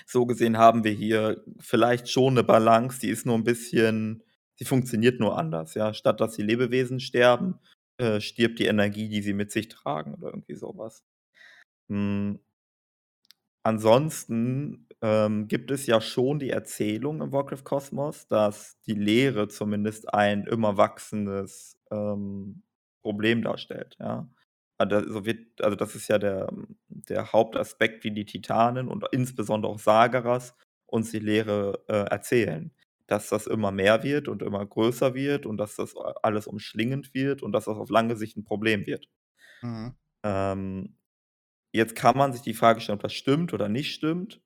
So 0.06 0.26
gesehen 0.26 0.58
haben 0.58 0.84
wir 0.84 0.92
hier 0.92 1.42
vielleicht 1.60 2.08
schon 2.10 2.34
'ne 2.34 2.44
Balance, 2.44 3.00
die 3.00 3.08
ist 3.10 3.26
nur 3.26 3.36
'n 3.36 3.44
bisschen 3.44 4.22
die 4.60 4.64
funktioniert 4.66 5.20
nur 5.20 5.38
anders, 5.38 5.74
ja. 5.74 5.94
Statt 5.94 6.20
dass 6.20 6.36
die 6.36 6.42
Lebewesen 6.42 7.00
sterben, 7.00 7.58
äh, 7.98 8.20
stirbt 8.20 8.58
die 8.58 8.66
Energie, 8.66 9.08
die 9.08 9.22
sie 9.22 9.32
mit 9.32 9.50
sich 9.52 9.68
tragen 9.68 10.14
oder 10.14 10.28
irgendwie 10.28 10.54
so 10.56 10.74
was. 10.76 11.02
Hm 11.90 12.40
ansonsten, 13.66 14.86
ähm, 15.02 15.46
gibt 15.46 15.70
es 15.70 15.86
ja 15.86 16.00
schon 16.00 16.38
die 16.38 16.48
Erzählung 16.50 17.20
im 17.20 17.30
Warcraft-Kosmos, 17.32 18.26
dass 18.26 18.78
die 18.86 18.94
Leere 18.94 19.48
zumindest 19.48 20.12
ein 20.14 20.44
immer 20.46 20.76
wachsendes, 20.78 21.78
ähm, 21.90 22.62
Problem 23.02 23.42
darstellt, 23.42 23.96
ja. 23.98 24.30
Ah, 24.80 24.86
da 24.86 25.02
so 25.06 25.26
wird 25.26 25.60
also, 25.62 25.76
das 25.76 25.94
ist 25.94 26.08
ja 26.08 26.18
der 26.18 26.48
der 26.88 27.32
Hauptaspekt, 27.34 28.02
wie 28.02 28.12
die 28.12 28.24
Titanen 28.24 28.88
und 28.88 29.04
insbesondere 29.12 29.70
auch 29.72 29.78
Sageras 29.78 30.54
uns 30.86 31.10
die 31.10 31.18
Leere, 31.18 31.84
äh, 31.88 31.94
erzählen. 32.10 32.72
Dass 33.06 33.28
das 33.28 33.46
immer 33.46 33.72
mehr 33.72 34.02
wird 34.04 34.26
und 34.28 34.40
immer 34.42 34.64
größer 34.64 35.14
wird 35.14 35.44
und 35.44 35.58
dass 35.58 35.76
das 35.76 35.94
alles 36.22 36.46
umschlingend 36.46 37.12
wird 37.12 37.42
und 37.42 37.52
dass 37.52 37.66
das 37.66 37.76
auf 37.76 37.90
lange 37.90 38.16
Sicht 38.16 38.38
'n 38.38 38.44
Problem 38.44 38.86
wird. 38.86 39.06
Mhm. 39.62 39.94
Ähm, 40.24 40.96
jetzt 41.72 41.96
kann 41.96 42.18
man 42.18 42.32
sich 42.32 42.42
die 42.42 42.54
Frage 42.54 42.80
stellen, 42.80 42.96
ob 42.98 43.02
das 43.02 43.14
stimmt 43.14 43.54
oder 43.54 43.68
nicht 43.70 43.94
stimmt. 43.94 44.42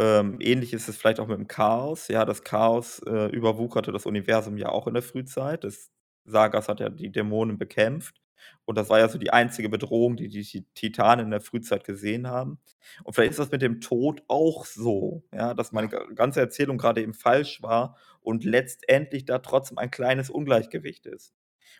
Ähm, 0.00 0.38
ähnlich 0.40 0.72
ist 0.74 0.88
es 0.88 0.96
vielleicht 0.98 1.20
auch 1.20 1.28
mit 1.28 1.38
dem 1.38 1.48
Chaos. 1.48 2.08
Ja, 2.08 2.24
das 2.24 2.44
Chaos, 2.44 3.00
äh, 3.06 3.28
überwucherte 3.30 3.92
das 3.92 4.06
Universum 4.06 4.58
ja 4.58 4.70
auch 4.70 4.86
in 4.88 4.94
der 4.94 5.04
Frühzeit. 5.04 5.64
Das 5.64 5.90
Sagas 6.24 6.68
hat 6.68 6.80
ja 6.80 6.90
die 6.90 7.12
Dämonen 7.12 7.58
bekämpft 7.58 8.20
und 8.64 8.78
das 8.78 8.90
war 8.90 8.98
ja 8.98 9.08
so 9.08 9.18
die 9.18 9.32
einzige 9.32 9.68
Bedrohung, 9.68 10.16
die 10.16 10.28
die 10.28 10.42
Ti 10.42 10.66
Titanen 10.74 11.26
in 11.26 11.30
der 11.30 11.40
Frühzeit 11.40 11.84
gesehen 11.84 12.26
haben. 12.28 12.58
Und 13.04 13.14
vielleicht 13.14 13.32
ist 13.32 13.38
das 13.38 13.50
mit 13.50 13.62
dem 13.62 13.80
Tod 13.80 14.22
auch 14.28 14.66
so, 14.66 15.24
ja, 15.32 15.54
dass 15.54 15.72
meine 15.72 15.88
ganze 15.88 16.40
Erzählung 16.40 16.78
grade 16.78 17.02
eben 17.02 17.14
falsch 17.14 17.62
war 17.62 17.96
und 18.20 18.44
letztendlich 18.44 19.24
da 19.24 19.38
trotzdem 19.38 19.78
ein 19.78 19.90
kleines 19.90 20.30
Ungleichgewicht 20.30 21.06
ist. 21.06 21.34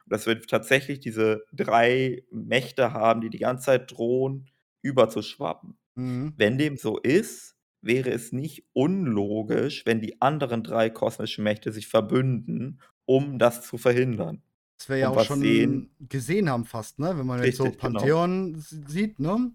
Und 0.04 0.12
dass 0.12 0.26
wir 0.26 0.40
tatsächlich 0.40 1.00
diese 1.00 1.44
3 1.52 2.24
Mächte 2.30 2.92
haben, 2.92 3.20
die 3.20 3.30
die 3.30 3.38
ganze 3.38 3.66
Zeit 3.66 3.92
drohen, 3.92 4.50
überzuschwappen. 4.82 5.76
Mhm. 5.94 6.34
Wenn 6.36 6.58
dem 6.58 6.76
so 6.76 6.98
ist, 6.98 7.56
wäre 7.80 8.10
es 8.10 8.32
nicht 8.32 8.64
unlogisch, 8.72 9.86
wenn 9.86 10.00
die 10.00 10.20
anderen 10.20 10.62
3 10.62 10.90
kosmischen 10.90 11.44
Mächte 11.44 11.72
sich 11.72 11.86
verbünden, 11.88 12.80
um 13.04 13.38
das 13.38 13.62
zu 13.66 13.78
verhindern. 13.78 14.42
Was 14.80 14.88
wir 14.88 14.96
ja 14.98 15.08
auch 15.08 15.18
was 15.18 15.38
sehen 15.38 15.88
schon 15.88 15.90
gesehen 15.98 16.48
haben 16.48 16.64
fast, 16.64 17.00
ne? 17.00 17.18
Wenn 17.18 17.26
man 17.26 17.40
jetzt 17.40 17.56
so 17.56 17.72
Richtig, 17.72 17.78
genau. 17.80 18.12
Pantheon 18.12 18.54
s 18.54 18.68
sieht, 18.86 19.18
ne? 19.18 19.50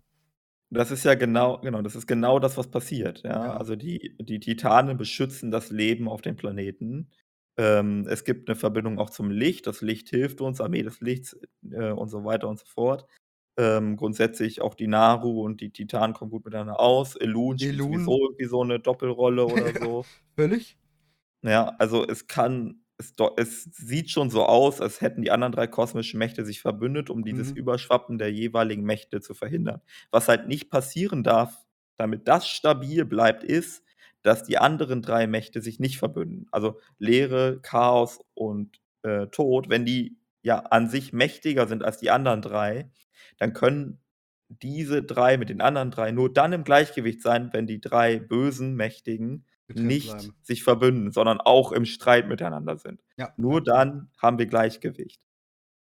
Das 0.71 0.89
ist 0.91 1.03
ja 1.03 1.13
genau 1.15 1.59
genau, 1.61 1.81
das 1.81 1.95
ist 1.95 2.07
genau 2.07 2.39
das, 2.39 2.57
was 2.57 2.69
passiert, 2.71 3.21
ja. 3.23 3.41
Ja. 3.41 3.57
Also, 3.57 3.75
die 3.75 4.15
die 4.19 4.39
Titanen 4.39 4.97
beschützen 4.97 5.51
das 5.51 5.69
Leben 5.69 6.07
auf 6.09 6.21
dem 6.21 6.35
Planeten. 6.35 7.11
Ähm, 7.57 8.05
es 8.09 8.23
gibt 8.23 8.47
'ne 8.49 8.55
Verbindung 8.55 8.97
auch 8.97 9.09
zum 9.11 9.29
Licht. 9.29 9.67
Das 9.67 9.81
Licht 9.81 10.09
hilft 10.09 10.41
uns, 10.41 10.59
Armee 10.61 10.81
des 10.81 10.99
Lichts, 11.01 11.37
äh, 11.71 11.91
und 11.91 12.09
so 12.09 12.23
weiter 12.25 12.47
und 12.49 12.59
so 12.59 12.65
fort. 12.65 13.05
Ähm, 13.57 13.97
grundsätzlich 13.97 14.61
auch 14.61 14.73
die 14.73 14.87
Naaru 14.87 15.43
und 15.45 15.61
die 15.61 15.71
Titanen 15.71 16.15
kommen 16.15 16.31
gut 16.31 16.45
miteinander 16.45 16.79
aus. 16.79 17.15
Elun 17.15 17.59
spielt 17.59 17.83
sowieso 17.83 18.19
irgendwie 18.23 18.45
so 18.45 18.63
'ne 18.63 18.79
Doppelrolle 18.79 19.45
oder 19.45 19.73
so. 19.75 20.07
völlig. 20.37 20.75
Ja, 21.45 21.75
also, 21.77 22.07
es 22.07 22.27
kann 22.27 22.82
es 23.11 23.15
es 23.37 23.63
sieht 23.75 24.09
schon 24.11 24.29
so 24.29 24.45
aus, 24.45 24.81
als 24.81 25.01
hätten 25.01 25.21
die 25.21 25.31
anderen 25.31 25.51
3 25.53 25.67
kosmischen 25.67 26.17
Mächte 26.19 26.45
sich 26.45 26.61
verbündet, 26.61 27.09
um 27.09 27.23
dieses 27.23 27.51
Mhm. 27.51 27.55
Überschwappen 27.55 28.17
der 28.17 28.31
jeweiligen 28.31 28.83
Mächte 28.83 29.21
zu 29.21 29.33
verhindern. 29.33 29.81
Was 30.11 30.27
halt 30.27 30.47
nicht 30.47 30.69
passieren 30.69 31.23
darf, 31.23 31.65
damit 31.97 32.27
das 32.27 32.47
stabil 32.47 33.05
bleibt, 33.05 33.43
ist, 33.43 33.83
dass 34.23 34.43
die 34.43 34.57
anderen 34.57 35.01
3 35.01 35.27
Mächte 35.27 35.61
sich 35.61 35.79
nicht 35.79 35.97
verbünden. 35.97 36.47
Also, 36.51 36.79
Leere, 36.99 37.59
Chaos 37.61 38.19
und, 38.35 38.79
äh, 39.03 39.27
Tod, 39.27 39.69
wenn 39.69 39.85
die 39.85 40.17
ja 40.43 40.59
an 40.59 40.89
sich 40.89 41.13
mächtiger 41.13 41.67
sind 41.67 41.83
als 41.83 41.97
die 41.97 42.11
anderen 42.11 42.41
3, 42.41 42.89
dann 43.37 43.53
können 43.53 43.99
diese 44.49 45.03
3 45.03 45.37
mit 45.37 45.49
den 45.49 45.61
anderen 45.61 45.91
3 45.91 46.11
nur 46.11 46.31
dann 46.33 46.53
im 46.53 46.63
Gleichgewicht 46.63 47.21
sein, 47.21 47.49
wenn 47.53 47.67
die 47.67 47.81
3 47.81 48.19
bösen 48.19 48.75
Mächtigen 48.75 49.45
Getrennt 49.73 50.01
nicht 50.01 50.01
bleiben. 50.01 50.35
sich 50.43 50.63
verbünden, 50.63 51.11
sondern 51.11 51.39
auch 51.41 51.71
im 51.71 51.85
Streit 51.85 52.27
miteinander 52.27 52.77
sind. 52.77 53.01
Ja, 53.17 53.37
Nur 53.37 53.63
dann 53.63 54.11
haben 54.21 54.37
wir 54.39 54.45
Gleichgewicht. 54.47 55.21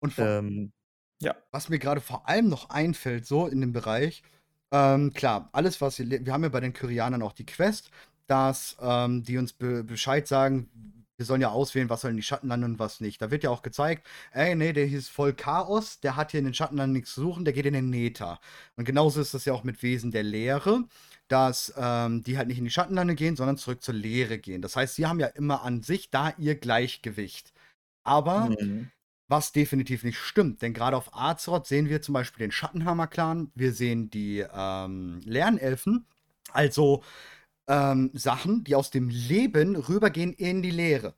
Und 0.02 0.14
vor 0.14 0.36
Ähm, 0.38 0.74
ja. 1.22 1.36
was 1.52 1.70
mir 1.70 1.80
grade 1.80 2.02
vor 2.02 2.28
allem 2.28 2.50
noch 2.50 2.70
einfällt, 2.70 3.26
so 3.26 3.48
in 3.48 3.62
dem 3.62 3.72
Bereich, 3.74 4.24
ähm, 4.72 5.14
klar, 5.14 5.50
alles, 5.54 5.80
was 5.82 6.00
wir 6.00 6.26
wir 6.26 6.34
haben 6.34 6.44
ja 6.44 6.50
bei 6.50 6.60
den 6.60 6.74
Kyrianern 6.74 7.22
auch 7.22 7.34
die 7.34 7.46
Quest, 7.46 7.92
dass, 8.28 8.78
ähm, 8.82 9.24
die 9.24 9.38
uns 9.38 9.54
be 9.54 9.84
Bescheid 9.84 10.28
sagen, 10.28 10.70
wir 11.18 11.26
sollen 11.26 11.40
ja 11.42 11.50
auswählen, 11.50 11.90
was 11.90 12.02
soll 12.02 12.12
in 12.12 12.18
die 12.18 12.24
Schattenlande 12.24 12.66
und 12.66 12.80
was 12.80 13.00
nicht. 13.00 13.22
Da 13.22 13.32
wird 13.32 13.44
ja 13.44 13.50
auch 13.50 13.62
gezeigt: 13.62 14.06
„Ey, 14.34 14.54
ne, 14.56 14.74
der 14.74 14.86
hier 14.86 15.00
ist 15.00 15.10
voll 15.10 15.34
Chaos, 15.34 16.00
der 16.02 16.16
hat 16.18 16.32
hier 16.32 16.40
in 16.40 16.46
den 16.46 16.54
Schattenlanden 16.54 16.94
nix 16.94 17.14
zu 17.14 17.22
suchen, 17.22 17.46
der 17.46 17.54
geht 17.54 17.66
in 17.66 17.74
den 17.74 17.90
Nether.“ 17.90 18.40
Und 18.76 18.84
genauso 18.86 19.22
ist 19.22 19.34
das 19.34 19.46
ja 19.46 19.54
auch 19.54 19.64
mit 19.64 19.82
Wesen 19.84 20.12
der 20.12 20.24
Leere, 20.24 20.84
dass, 21.28 21.74
ähm, 21.78 22.24
die 22.24 22.38
halt 22.38 22.48
nicht 22.48 22.58
in 22.60 22.66
die 22.66 22.72
Schattenlande 22.72 23.16
gehen, 23.16 23.36
sondern 23.36 23.58
zurück 23.58 23.84
zur 23.84 23.96
Leere 23.96 24.38
gehen. 24.40 24.62
Das 24.62 24.76
heißt, 24.76 24.96
sie 24.96 25.06
haben 25.08 25.20
ja 25.20 25.28
immer 25.28 25.64
an 25.64 25.82
sich 25.84 26.10
da 26.12 26.34
ihr 26.38 26.56
Gleichgewicht. 26.56 27.54
Aber 28.04 28.56
Mhm. 28.60 28.92
was 29.28 29.52
definitiv 29.52 30.04
nicht 30.04 30.18
stimmt, 30.20 30.62
denn 30.62 30.74
grade 30.74 30.98
auf 30.98 31.16
Azeroth 31.16 31.68
sehen 31.68 31.90
wir 31.90 32.02
zum 32.02 32.14
Beispiel 32.14 32.46
den 32.46 32.52
Schattenhammer-Clan, 32.52 33.52
wir 33.56 33.74
sehen 33.74 34.10
die, 34.12 34.46
ähm, 34.54 35.22
Lernelfen, 35.26 36.06
also, 36.52 37.04
ähm, 37.68 38.12
Sachen, 38.14 38.64
die 38.66 38.76
aus 38.76 38.92
dem 38.92 39.10
Leben 39.10 39.76
rübergehen 39.78 40.34
in 40.34 40.62
die 40.62 40.72
Leere. 40.72 41.16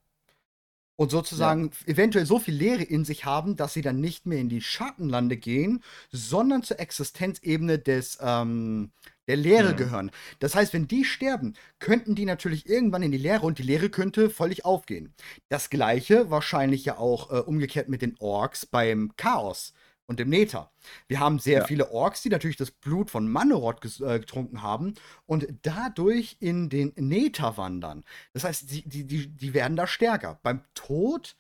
Und 1.00 1.12
Ja. 1.36 1.56
sozusagen 1.56 1.72
eventuell 1.86 2.26
so 2.26 2.40
viel 2.40 2.56
Leere 2.56 2.82
in 2.82 3.06
sich 3.06 3.24
haben, 3.26 3.56
dass 3.56 3.74
sie 3.74 3.84
dann 3.84 4.00
nicht 4.02 4.26
mehr 4.26 4.40
in 4.40 4.50
die 4.50 4.62
Schattenlande 4.62 5.38
gehen, 5.38 5.84
sondern 6.12 6.64
zur 6.64 6.80
Existenzebene 6.80 7.78
des, 7.78 8.18
ähm, 8.20 8.92
der 9.28 9.36
Leere 9.38 9.74
Mhm. 9.74 9.78
gehören. 9.78 10.12
Das 10.40 10.56
heißt, 10.56 10.74
wenn 10.74 10.88
die 10.88 11.04
sterben, 11.06 11.54
könnten 11.80 12.16
die 12.16 12.26
natürlich 12.26 12.68
irgendwann 12.68 13.04
in 13.04 13.12
die 13.12 13.18
Leere 13.18 13.46
und 13.46 13.60
die 13.60 13.64
Leere 13.64 13.90
könnte 13.90 14.30
völlig 14.30 14.66
aufgehen. 14.66 15.14
Das 15.50 15.70
gleiche 15.70 16.30
wahrscheinlich 16.32 16.86
ja 16.86 16.98
auch 16.98 17.32
äh, 17.32 17.40
umgekehrt 17.40 17.90
mit 17.90 18.02
den 18.02 18.16
Orks 18.20 18.66
beim 18.66 19.12
Chaos 19.18 19.74
und 20.10 20.20
dem 20.22 20.30
Nether. 20.30 20.72
Wir 21.10 21.20
haben 21.20 21.38
sehr 21.38 21.60
Ja. 21.60 21.66
viele 21.66 21.92
Orks, 21.92 22.22
die 22.22 22.30
natürlich 22.30 22.56
das 22.56 22.72
Blut 22.72 23.12
von 23.12 23.28
Manoroth 23.28 23.84
ges- 23.84 24.02
äh, 24.06 24.20
getrunken 24.20 24.62
haben 24.62 24.94
und 25.26 25.46
dadurch 25.64 26.38
in 26.40 26.70
den 26.70 26.94
Nether 26.96 27.58
wandern. 27.58 28.06
Das 28.32 28.46
heißt, 28.46 28.72
die, 28.72 28.88
die, 28.88 29.04
die, 29.06 29.28
die 29.28 29.54
werden 29.54 29.76
da 29.76 29.86
stärker. 29.86 30.40
Beim 30.44 30.62
Tod 30.74 31.36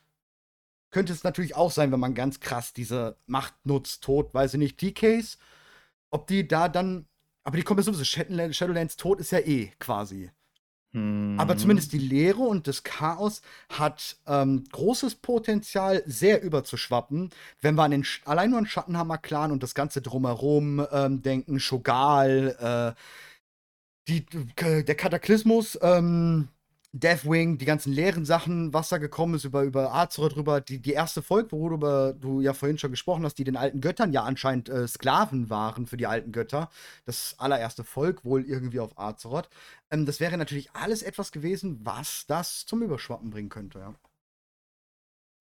könnte 0.91 1.13
es 1.13 1.23
natürlich 1.23 1.55
auch 1.55 1.71
sein, 1.71 1.91
wenn 1.93 1.99
man 2.01 2.13
ganz 2.15 2.39
krass 2.41 2.73
diese 2.73 3.17
Macht 3.25 3.53
nutzt. 3.65 4.03
Tod, 4.03 4.33
weiß 4.33 4.55
ich 4.55 4.59
nicht, 4.59 4.81
DKs, 4.81 5.37
ob 6.09 6.27
die 6.27 6.47
da 6.47 6.67
dann. 6.69 7.07
Aber 7.47 7.55
die 7.55 7.63
kommen 7.63 7.79
ja 7.79 7.83
sowieso. 7.83 8.03
Shadowlands, 8.03 8.57
Shadowlands 8.57 8.97
Tod 8.97 9.21
ist 9.21 9.31
ja 9.31 9.39
eh 9.39 9.71
quasi. 9.79 10.29
Aber 10.93 11.53
Mhm. 11.53 11.57
zumindest 11.59 11.93
die 11.93 11.97
Leere 11.97 12.39
und 12.39 12.67
das 12.67 12.83
Chaos 12.83 13.41
hat 13.69 14.17
ähm, 14.27 14.65
großes 14.69 15.15
Potenzial, 15.15 16.03
sehr 16.05 16.41
überzuschwappen, 16.43 17.29
wenn 17.61 17.75
wir 17.75 17.83
an 17.83 17.91
den 17.91 18.03
Sch 18.03 18.21
allein 18.25 18.49
nur 18.49 18.59
an 18.59 18.65
Schattenhammer-Clan 18.65 19.51
und 19.53 19.63
das 19.63 19.75
Ganze 19.75 20.01
drumherum 20.01 20.85
ähm, 20.91 21.21
denken, 21.21 21.61
Shogal, 21.61 22.95
äh, 22.97 23.01
die, 24.09 24.25
k- 24.55 24.83
der 24.83 24.95
Kataklysmus, 24.95 25.79
ähm, 25.81 26.49
Deathwing, 26.93 27.57
die 27.57 27.65
ganzen 27.65 27.91
leeren 27.91 28.25
Sachen, 28.25 28.73
was 28.73 28.89
da 28.89 28.97
gekommen 28.97 29.35
ist 29.35 29.43
über, 29.43 29.63
über 29.63 29.93
Azeroth 29.93 30.35
drüber, 30.35 30.61
die, 30.61 30.81
die 30.81 30.93
erste 30.93 31.21
Folge, 31.21 31.51
worüber 31.51 32.13
du 32.13 32.41
ja 32.41 32.53
vorhin 32.53 32.77
schon 32.77 32.91
gesprochen 32.91 33.23
hast, 33.25 33.35
die 33.35 33.43
den 33.43 33.57
alten 33.57 33.81
Göttern 33.81 34.13
ja 34.13 34.23
anscheinend 34.23 34.69
äh, 34.69 34.87
Sklaven 34.87 35.49
waren 35.49 35.85
für 35.85 35.97
die 35.97 36.07
alten 36.07 36.31
Götter. 36.31 36.69
Das 37.05 37.35
allererste 37.39 37.83
Volk 37.83 38.23
wohl 38.25 38.43
irgendwie 38.45 38.79
auf 38.79 38.97
Azeroth. 38.97 39.49
Ähm, 39.91 40.05
das 40.05 40.19
wäre 40.19 40.37
natürlich 40.37 40.71
alles 40.73 41.03
etwas 41.03 41.31
gewesen, 41.31 41.79
was 41.83 42.25
das 42.27 42.65
zum 42.65 42.81
Überschwappen 42.81 43.29
bringen 43.29 43.49
könnte, 43.49 43.79
ja. 43.79 43.93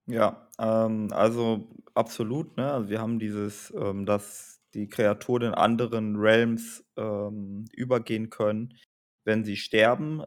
Ja, 0.08 0.48
ähm, 0.58 1.08
also 1.12 1.68
absolut, 1.94 2.56
ne? 2.56 2.72
Also 2.72 2.88
wir 2.90 3.00
haben 3.00 3.18
dieses, 3.18 3.72
ähm, 3.76 4.06
dass 4.06 4.60
die 4.74 4.88
Kreaturen 4.88 5.48
in 5.48 5.54
anderen 5.54 6.16
Realms 6.16 6.84
ähm, 6.96 7.64
übergehen 7.72 8.30
können, 8.30 8.74
wenn 9.24 9.44
sie 9.44 9.56
sterben. 9.56 10.22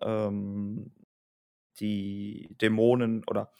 Die 1.80 2.50
Dämonen 2.62 3.24
oder 3.28 3.52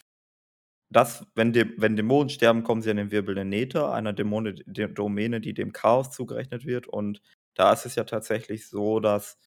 das, 0.90 1.26
wenn, 1.36 1.54
Dä 1.54 1.66
wenn 1.78 1.96
Dämonen 1.96 2.30
sterben, 2.30 2.64
kommen 2.64 2.82
sie 2.82 2.90
an 2.92 2.98
den 2.98 3.12
wirbelnden 3.12 3.50
Nether, 3.50 3.92
einer 3.94 4.14
Dämone, 4.14 4.56
D 4.56 4.88
Domäne, 4.88 5.40
die 5.42 5.54
dem 5.54 5.72
Chaos 5.74 6.12
zugerechnet 6.12 6.66
wird. 6.66 6.88
Und 6.88 7.22
da 7.56 7.74
ist 7.74 7.86
es 7.86 7.96
ja 7.96 8.04
tatsächlich 8.06 8.68
so, 8.70 9.00
dass 9.00 9.38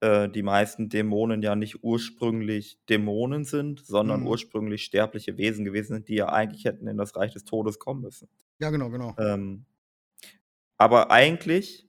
äh, 0.00 0.28
die 0.28 0.42
meisten 0.42 0.88
Dämonen 0.88 1.42
ja 1.42 1.54
nicht 1.56 1.84
ursprünglich 1.84 2.80
Dämonen 2.88 3.44
sind, 3.44 3.84
sondern 3.86 4.22
Mhm. 4.22 4.24
ursprünglich 4.24 4.84
sterbliche 4.84 5.36
Wesen 5.38 5.64
gewesen 5.64 5.94
sind, 5.94 6.08
die 6.08 6.16
ja 6.16 6.28
eigentlich 6.30 6.64
hätten 6.64 6.88
in 6.88 6.98
das 6.98 7.16
Reich 7.16 7.32
des 7.32 7.44
Todes 7.44 7.78
kommen 7.78 8.02
müssen. 8.02 8.28
Ja, 8.58 8.70
genau, 8.70 8.90
genau. 8.90 9.16
Ähm, 9.18 9.66
aber 10.78 11.10
eigentlich 11.10 11.88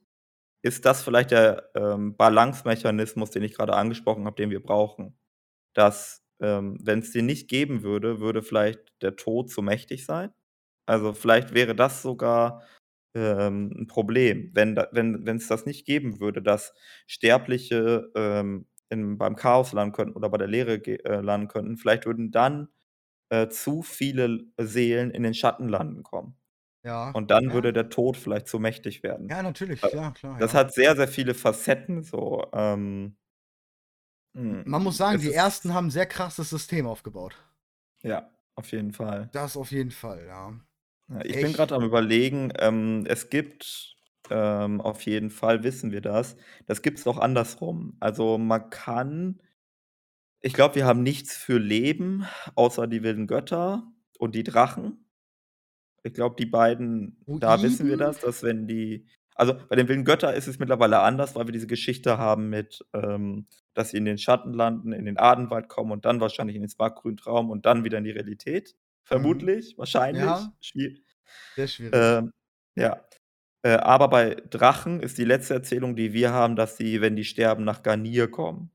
ist 0.64 0.86
das 0.86 1.04
vielleicht 1.04 1.32
der 1.32 1.72
ähm, 1.76 2.18
Balancemechanismus, 2.18 3.32
den 3.32 3.44
ich 3.44 3.56
gerade 3.56 3.76
angesprochen 3.76 4.26
habe, 4.26 4.38
den 4.38 4.52
wir 4.52 4.64
brauchen. 4.64 5.18
Dass, 5.76 6.24
ähm, 6.42 6.78
wenn 6.82 7.00
es 7.00 7.12
den 7.12 7.26
nicht 7.28 7.50
geben 7.50 7.84
würde, 7.84 8.20
würde 8.20 8.42
vielleicht 8.44 8.80
der 9.02 9.16
Tod 9.16 9.50
zu 9.52 9.62
mächtig 9.62 10.06
sein. 10.06 10.32
Also 10.88 11.14
vielleicht 11.14 11.54
wäre 11.54 11.76
das 11.76 12.02
sogar 12.02 12.64
ähm, 13.16 13.72
'n 13.78 13.88
Problem, 13.88 14.52
wenn 14.56 14.76
da 14.76 14.88
wenn 14.94 15.26
es 15.38 15.48
das 15.48 15.66
nicht 15.66 15.86
geben 15.86 16.20
würde, 16.22 16.42
dass 16.44 16.74
Sterbliche, 17.08 18.12
ähm, 18.16 18.68
in 18.90 19.18
beim 19.18 19.36
Chaos 19.38 19.74
landen 19.74 19.94
könnten 19.94 20.16
oder 20.18 20.30
bei 20.30 20.38
der 20.40 20.48
Leere 20.48 20.76
äh, 20.86 21.22
landen 21.22 21.48
könnten. 21.50 21.78
Vielleicht 21.78 22.06
würden 22.06 22.32
dann, 22.32 22.70
äh, 23.32 23.50
zu 23.50 23.84
viele 23.84 24.40
Seelen 24.60 25.12
in 25.12 25.24
den 25.24 25.34
Schattenlanden 25.36 26.04
kommen. 26.04 26.38
Ja. 26.86 27.14
Und 27.14 27.32
dann 27.32 27.54
Ja. 27.54 27.54
würde 27.54 27.74
der 27.74 27.90
Tod 27.90 28.18
vielleicht 28.18 28.48
zu 28.50 28.60
mächtig 28.60 29.04
werden. 29.04 29.30
Ja, 29.30 29.42
natürlich, 29.44 29.82
Äh, 29.84 29.90
ja, 29.94 30.12
klar, 30.12 30.40
das 30.40 30.54
ja. 30.54 30.56
hat 30.56 30.74
sehr, 30.74 30.96
sehr 30.98 31.08
viele 31.10 31.36
Facetten 31.36 32.04
so, 32.04 32.46
ähm 32.54 33.18
hm, 34.36 34.64
Man 34.64 34.82
muss 34.82 34.98
sagen, 34.98 35.20
es 35.20 35.22
die 35.22 35.34
ersten 35.34 35.72
haben 35.76 35.90
'n 35.90 35.92
sehr 35.92 36.08
krasses 36.08 36.50
System 36.50 36.88
aufgebaut. 36.88 37.36
Ja, 38.04 38.32
auf 38.56 38.72
jeden 38.72 38.92
Fall. 38.92 39.32
Das 39.34 39.56
auf 39.58 39.72
jeden 39.72 39.92
Fall, 39.92 40.26
ja. 40.26 40.60
Ja, 41.10 41.22
ich 41.26 41.40
bin 41.40 41.54
Echt. 41.54 41.54
grad 41.54 41.72
am 41.72 41.84
Überlegen, 41.84 42.52
ähm, 42.60 43.06
es 43.08 43.30
gibt, 43.30 43.96
ähm 44.30 44.80
auf 44.82 45.02
jeden 45.04 45.30
Fall 45.30 45.64
wissen 45.64 45.92
wir 45.92 46.02
das. 46.02 46.38
Das 46.68 46.82
gibt's 46.82 47.06
auch 47.08 47.18
andersrum. 47.18 47.98
Also, 48.00 48.38
man 48.38 48.70
kann 48.70 49.42
ich 50.44 50.54
glaube, 50.54 50.76
wir 50.76 50.86
haben 50.86 51.04
nichts 51.04 51.36
für 51.38 51.60
Leben 51.60 52.26
außer 52.56 52.88
die 52.88 53.04
wilden 53.04 53.28
Götter 53.28 53.92
und 54.18 54.34
die 54.36 54.44
Drachen. 54.44 55.06
Ich 56.04 56.14
glaube, 56.14 56.36
die 56.38 56.46
beiden 56.48 57.26
da 57.40 57.62
wissen 57.64 57.88
wir 57.88 57.98
das, 57.98 58.20
dass 58.20 58.44
wenn 58.44 58.68
die 58.68 59.08
also, 59.36 59.54
bei 59.70 59.76
den 59.76 59.88
wilden 59.88 60.06
Götter 60.06 60.34
ist 60.34 60.48
es 60.48 60.60
mittlerweile 60.60 61.00
anders, 61.00 61.36
weil 61.36 61.48
wir 61.48 61.54
diese 61.54 61.68
Geschichte 61.68 62.18
haben 62.18 62.50
mit, 62.50 62.86
ähm, 62.94 63.48
dass 63.74 63.92
sie 63.92 63.98
in 63.98 64.06
den 64.06 64.18
Schatten 64.18 64.54
landen, 64.54 64.92
in 64.94 65.06
den 65.06 65.18
Adenwald 65.18 65.70
kommen 65.70 65.92
und 65.92 66.06
dann 66.06 66.20
wahrscheinlich 66.22 66.56
in 66.56 66.62
den 66.64 66.70
Smaragdgrüntraum 66.70 67.50
und 67.50 67.66
dann 67.66 67.84
wieder 67.84 67.98
in 68.00 68.04
die 68.04 68.12
Realität. 68.12 68.76
Mhm. 68.76 68.78
Vermutlich, 69.06 69.78
wahrscheinlich, 69.78 70.24
Ja. 70.24 70.54
schwie 70.62 71.04
Sehr 71.56 71.68
schwierig. 71.68 71.94
ähm, 71.96 72.32
ja. 72.76 73.02
Äh, 73.64 73.74
aber 73.78 74.08
bei 74.10 74.36
Drachen 74.50 75.02
ist 75.02 75.18
die 75.18 75.26
letzte 75.26 75.54
Erzählung, 75.54 75.96
die 75.96 76.14
wir 76.14 76.32
haben, 76.34 76.56
dass 76.56 76.78
sie, 76.78 77.02
wenn 77.02 77.16
die 77.16 77.24
sterben, 77.26 77.64
nach 77.64 77.84
Garnier 77.84 78.30
kommen. 78.30 78.72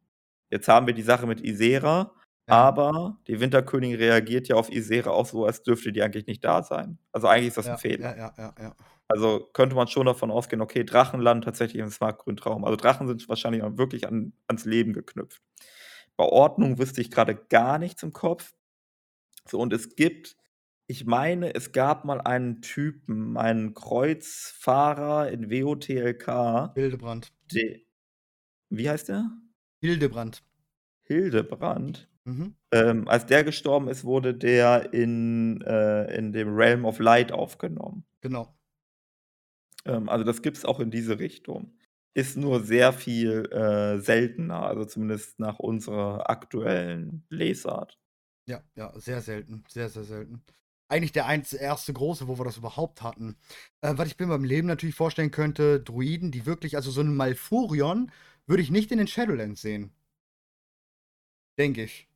Jetzt 0.51 0.69
haben 0.69 0.87
wir 0.87 0.95
die 0.95 1.03
Sache 1.03 1.27
mit 1.27 1.43
Ysera, 1.45 2.13
Ja. 2.49 2.55
aber 2.55 3.19
die 3.27 3.41
Winterkönigin 3.41 3.97
reagiert 3.99 4.47
ja 4.49 4.57
auf 4.57 4.71
Ysera 4.73 5.11
auch 5.11 5.27
so, 5.27 5.45
als 5.47 5.63
dürfte 5.65 5.93
die 5.93 6.03
eigentlich 6.03 6.27
nicht 6.29 6.45
da 6.45 6.63
sein. 6.63 6.99
Also, 7.13 7.27
eigentlich 7.29 7.49
ist 7.49 7.57
das 7.59 7.67
Ja, 7.67 7.77
Fehler. 7.79 8.17
ja, 8.17 8.33
ja, 8.39 8.55
ja, 8.59 8.63
ja. 8.63 8.77
Also, 9.09 9.49
könnte 9.53 9.77
man 9.77 9.89
schon 9.89 10.07
davon 10.07 10.31
ausgehen, 10.31 10.61
okay, 10.63 10.85
Drachen 10.85 11.21
landen 11.21 11.45
tatsächlich 11.45 11.81
im 11.83 11.91
Smaragdgrüntraum. 11.91 12.65
Also, 12.65 12.77
Drachen 12.77 13.07
sind 13.07 13.29
wahrscheinlich 13.29 13.63
auch 13.63 13.77
wirklich 13.79 14.07
an 14.09 14.33
ans 14.49 14.65
Leben 14.65 14.93
geknüpft. 14.93 15.43
Bei 16.17 16.25
Ordnung 16.25 16.79
wüsste 16.79 17.01
ich 17.01 17.11
grade 17.11 17.35
gar 17.35 17.79
nichts 17.79 18.03
im 18.03 18.13
Kopf. 18.13 18.55
So, 19.49 19.61
und 19.61 19.73
es 19.73 19.97
gibt 19.97 20.37
ich 20.89 21.05
meine, 21.05 21.55
es 21.55 21.73
gab 21.73 22.05
mal 22.05 22.21
einen 22.21 22.63
Typen, 22.63 23.37
einen 23.37 23.75
Kreuzfahrer 23.75 25.31
in 25.31 25.51
WOTLK, 25.51 26.75
Hildebrand. 26.75 27.33
de 27.53 27.85
wie 28.71 28.89
heißt 28.89 29.09
der? 29.09 29.31
Hildebrand. 29.81 30.45
Hildebrand. 31.03 32.09
Mhm. 32.25 32.55
Ähm, 32.73 33.09
als 33.09 33.27
der 33.27 33.45
gestorben 33.45 33.89
ist, 33.89 34.05
wurde 34.05 34.35
der 34.35 34.93
in 34.93 35.61
äh, 35.63 36.17
in 36.17 36.33
dem 36.33 36.55
Realm 36.55 36.85
of 36.85 36.99
Light 36.99 37.33
aufgenommen. 37.33 38.05
Genau. 38.21 38.56
Ähm, 39.87 40.09
also, 40.09 40.25
das 40.25 40.43
gibt's 40.43 40.65
auch 40.65 40.81
in 40.81 40.91
diese 40.91 41.19
Richtung. 41.19 41.73
Ist 42.15 42.37
nur 42.37 42.61
sehr 42.65 42.93
viel, 42.93 43.47
äh, 43.53 43.99
seltener, 44.01 44.63
also 44.63 44.85
zumindest 44.85 45.39
nach 45.39 45.59
unserer 45.59 46.31
aktuellen 46.31 47.25
Lesart. 47.31 47.97
Ja, 48.49 48.63
ja, 48.77 48.93
sehr 48.99 49.21
selten. 49.23 49.65
Sehr, 49.69 49.89
sehr 49.89 50.05
selten. 50.05 50.43
Eigentlich 50.89 51.11
der 51.11 51.27
einz 51.27 51.53
erste 51.53 51.93
große, 51.93 52.29
wo 52.29 52.39
wir 52.39 52.45
das 52.45 52.57
überhaupt 52.59 53.03
hatten. 53.03 53.37
Äh, 53.81 53.95
was 53.97 54.07
ich 54.09 54.19
mir 54.21 54.29
beim 54.29 54.45
Leben 54.45 54.69
natürlich 54.69 54.95
vorstellen 54.95 55.33
könnte, 55.33 55.81
Druiden, 55.81 56.31
die 56.31 56.47
wirklich 56.47 56.77
also, 56.77 56.93
so 56.93 57.01
'n 57.01 57.17
Malfurion 57.17 58.13
würde 58.47 58.63
ich 58.63 58.71
nicht 58.71 58.93
in 58.93 58.99
den 58.99 59.09
Shadowlands 59.09 59.61
sehen. 59.63 59.93
Denke 61.59 61.83
ich. 61.85 62.07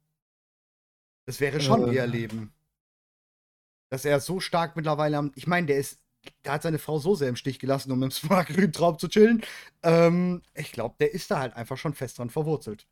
Das 1.28 1.40
wäre 1.40 1.60
schon 1.60 1.86
eher 1.86 2.06
Äh. 2.06 2.06
Leben. 2.06 2.52
Dass 3.92 4.04
er 4.04 4.20
so 4.20 4.38
stark 4.38 4.76
mittlerweile 4.76 5.18
am 5.18 5.32
ich 5.34 5.48
meine, 5.48 5.66
der 5.66 5.78
ist 5.78 6.00
der 6.44 6.52
hat 6.52 6.62
seine 6.62 6.78
Frau 6.78 6.98
so 6.98 7.14
sehr 7.14 7.28
im 7.28 7.36
Stich 7.36 7.58
gelassen, 7.58 7.92
um 7.92 8.02
im 8.02 8.10
Smaragdgrüntraum 8.12 8.98
zu 8.98 9.08
chillen. 9.08 9.42
Ähm, 9.82 10.42
ich 10.54 10.72
glaube, 10.72 10.96
der 11.00 11.12
ist 11.14 11.30
da 11.30 11.40
halt 11.40 11.54
einfach 11.56 11.76
schon 11.78 11.94
fest 11.94 12.18
dran 12.18 12.30
verwurzelt. 12.30 12.86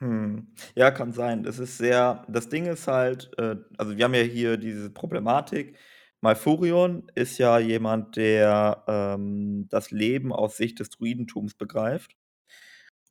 Mhm. 0.00 0.48
Ja, 0.74 0.90
kann 0.90 1.12
sein. 1.12 1.42
Das 1.44 1.58
ist 1.58 1.78
sehr 1.78 2.24
das 2.28 2.48
Ding 2.48 2.66
ist 2.66 2.88
halt, 2.88 3.30
äh 3.38 3.56
also, 3.78 3.96
wir 3.96 4.04
haben 4.04 4.14
ja 4.14 4.22
hier 4.22 4.56
diese 4.56 4.90
Problematik. 4.90 5.76
Malfurion 6.20 7.08
ist 7.14 7.38
ja 7.38 7.58
jemand, 7.58 8.16
der, 8.16 8.84
ähm, 8.88 9.66
das 9.70 9.90
Leben 9.90 10.32
aus 10.32 10.56
Sicht 10.56 10.78
des 10.80 10.90
Druidentums 10.90 11.54
begreift. 11.54 12.16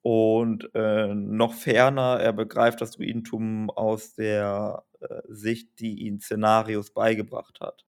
Und, 0.04 0.70
äh, 0.74 1.14
noch 1.14 1.54
ferner, 1.54 2.20
er 2.20 2.34
begreift 2.34 2.82
das 2.82 2.92
Druidentum 2.92 3.70
aus 3.70 4.16
der, 4.16 4.84
äh, 5.00 5.22
Sicht, 5.28 5.80
die 5.80 6.02
ihn 6.08 6.20
Cenarius 6.20 6.92
beigebracht 6.92 7.60
hat. 7.62 7.86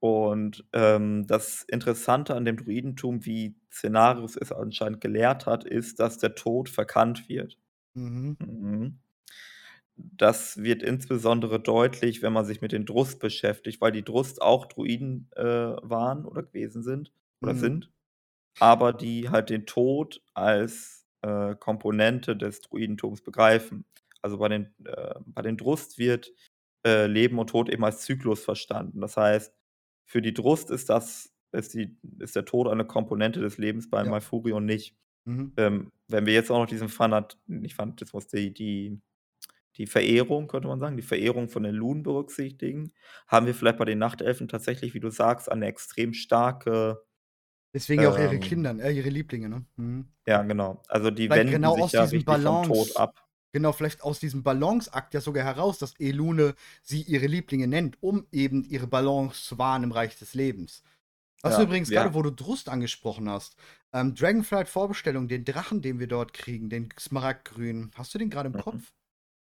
Und, 0.00 0.64
ähm, 0.72 1.26
das 1.26 1.64
Interessante 1.64 2.34
an 2.36 2.44
dem 2.44 2.56
Druidentum, 2.56 3.24
wie 3.26 3.56
Cenarius 3.70 4.36
es 4.36 4.52
anscheinend 4.52 5.00
gelehrt 5.00 5.46
hat, 5.46 5.64
ist, 5.64 5.98
dass 6.00 6.18
der 6.18 6.34
Tod 6.36 6.68
verkannt 6.68 7.28
wird. 7.28 7.58
Mhm. 7.94 8.36
Mhm. 8.40 8.98
das 9.96 10.58
wird 10.62 10.82
insbesondere 10.82 11.60
deutlich, 11.60 12.22
wenn 12.22 12.32
man 12.32 12.44
sich 12.44 12.60
mit 12.60 12.72
den 12.72 12.86
Drust 12.86 13.18
beschäftigt, 13.20 13.80
weil 13.80 13.92
die 13.92 14.04
Drust 14.04 14.40
auch 14.42 14.66
Druiden, 14.66 15.28
äh, 15.36 15.42
waren 15.44 16.24
oder 16.24 16.42
gewesen 16.42 16.82
sind 16.82 17.12
oder 17.42 17.54
Mhm. 17.54 17.56
sind, 17.56 17.90
aber 18.60 18.92
die 18.94 19.30
halt 19.30 19.50
den 19.50 19.66
Tod 19.66 20.22
als, 20.34 21.06
äh, 21.22 21.56
Komponente 21.56 22.36
des 22.36 22.62
Druidentums 22.62 23.22
begreifen. 23.22 23.86
Also, 24.22 24.38
bei 24.38 24.48
den 24.50 24.74
äh, 24.86 25.14
bei 25.26 25.42
den 25.42 25.56
Drust 25.58 25.98
wird, 25.98 26.32
äh, 26.86 27.06
Leben 27.06 27.38
und 27.40 27.50
Tod 27.50 27.70
eben 27.70 27.84
als 27.84 28.02
Zyklus 28.02 28.44
verstanden. 28.44 29.00
Das 29.02 29.16
heißt, 29.18 29.54
für 30.08 30.22
die 30.22 30.34
Drust 30.34 30.70
ist 30.72 30.90
das 30.90 31.34
ist 31.52 31.74
die 31.74 31.98
ist 32.20 32.36
der 32.36 32.46
Tod 32.46 32.68
eine 32.68 32.86
Komponente 32.86 33.40
des 33.42 33.58
Lebens, 33.58 33.90
bei 33.90 34.04
Ja. 34.04 34.12
Malfurion 34.12 34.66
nicht. 34.66 34.96
Mhm. 35.26 35.58
Ähm, 35.58 35.92
wenn 36.08 36.26
wir 36.26 36.34
jetzt 36.34 36.50
auch 36.50 36.58
noch 36.60 36.66
diesen 36.68 36.88
Fanat 36.90 37.38
nicht 37.46 37.74
Fanatismus, 37.76 38.28
die 38.28 38.52
die 38.54 39.00
die 39.76 39.86
Verehrung, 39.86 40.48
könnte 40.48 40.68
man 40.68 40.80
sagen, 40.80 40.96
die 40.96 41.02
Verehrung 41.04 41.48
von 41.48 41.62
den 41.64 41.74
Lunen 41.76 42.02
berücksichtigen, 42.04 42.92
haben 43.28 43.46
wir 43.46 43.54
vielleicht 43.54 43.78
bei 43.78 43.86
den 43.86 43.98
Nachtelfen 44.00 44.48
tatsächlich, 44.48 44.94
wie 44.94 45.00
du 45.00 45.10
sagst, 45.10 45.50
eine 45.52 45.66
extrem 45.66 46.14
starke 46.14 47.02
Deswegen 47.74 48.02
ja 48.02 48.10
auch 48.10 48.18
ihre 48.18 48.38
ähm 48.38 48.40
Kindern 48.40 48.78
äh, 48.78 48.90
ihre 48.92 49.08
Lieblinge, 49.10 49.48
ne? 49.48 49.66
Mhm. 49.76 50.08
Ja, 50.26 50.42
genau. 50.42 50.82
Also, 50.88 51.10
die 51.10 51.32
Vielleicht 51.32 51.34
wenden 51.34 51.50
genau 51.50 51.72
sich 51.72 51.84
aus 51.84 51.92
ja 51.92 52.10
richtig 52.12 52.24
vom 52.42 52.60
Tod 52.60 52.94
Balance 52.94 52.96
ab. 52.96 53.27
Genau, 53.52 53.72
vielleicht 53.72 54.02
aus 54.02 54.20
diesem 54.20 54.42
Balanceakt 54.42 55.14
ja 55.14 55.20
sogar 55.20 55.44
heraus, 55.44 55.78
dass 55.78 55.94
Elune 55.98 56.54
sie 56.82 57.02
ihre 57.02 57.26
Lieblinge 57.26 57.66
nennt, 57.68 57.96
um 58.02 58.26
eben 58.32 58.64
ihre 58.64 58.86
Balance 58.86 59.44
zu 59.44 59.58
wahren 59.58 59.82
im 59.84 59.92
Reich 59.92 60.18
des 60.18 60.34
Lebens. 60.34 60.82
Was 61.42 61.56
du 61.56 61.62
Ja, 61.62 61.62
übrigens 61.62 61.92
ja. 61.92 62.14
wo 62.14 62.22
du 62.22 62.30
Drust 62.32 62.68
angesprochen 62.68 63.28
hast, 63.30 63.56
ähm, 63.92 64.14
Dragonflight 64.14 64.68
Vorbestellung, 64.68 65.28
den 65.28 65.44
Drachen, 65.44 65.82
den 65.82 66.00
wir 66.00 66.08
dort 66.08 66.34
kriegen, 66.34 66.70
den 66.70 66.88
Smaragdgrünen, 66.98 67.92
hast 67.94 68.14
du 68.14 68.18
den 68.18 68.30
grade 68.30 68.48
im 68.48 68.56
Mhm. 68.56 68.58
Kopf? 68.58 68.92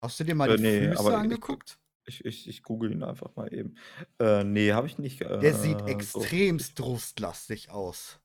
Hast 0.02 0.20
du 0.20 0.26
dir 0.26 0.36
mal 0.36 0.48
Äh, 0.48 0.58
die 0.58 0.58
ne, 0.58 0.98
Füße 0.98 1.16
angeguckt? 1.16 1.80
ich 2.06 2.26
ich 2.26 2.48
ich 2.48 2.64
google 2.64 2.92
ihn 2.92 3.04
einfach 3.04 3.36
mal 3.36 3.54
eben. 3.54 3.78
Äh, 4.20 4.44
ne, 4.44 4.74
habe 4.74 4.88
ich 4.88 4.98
nicht, 4.98 5.22
Der 5.42 5.54
sieht 5.56 5.88
äh, 5.92 6.04
so 6.04 6.32
extremst 6.32 6.80
drustlastig 6.80 7.70
aus. 7.70 8.20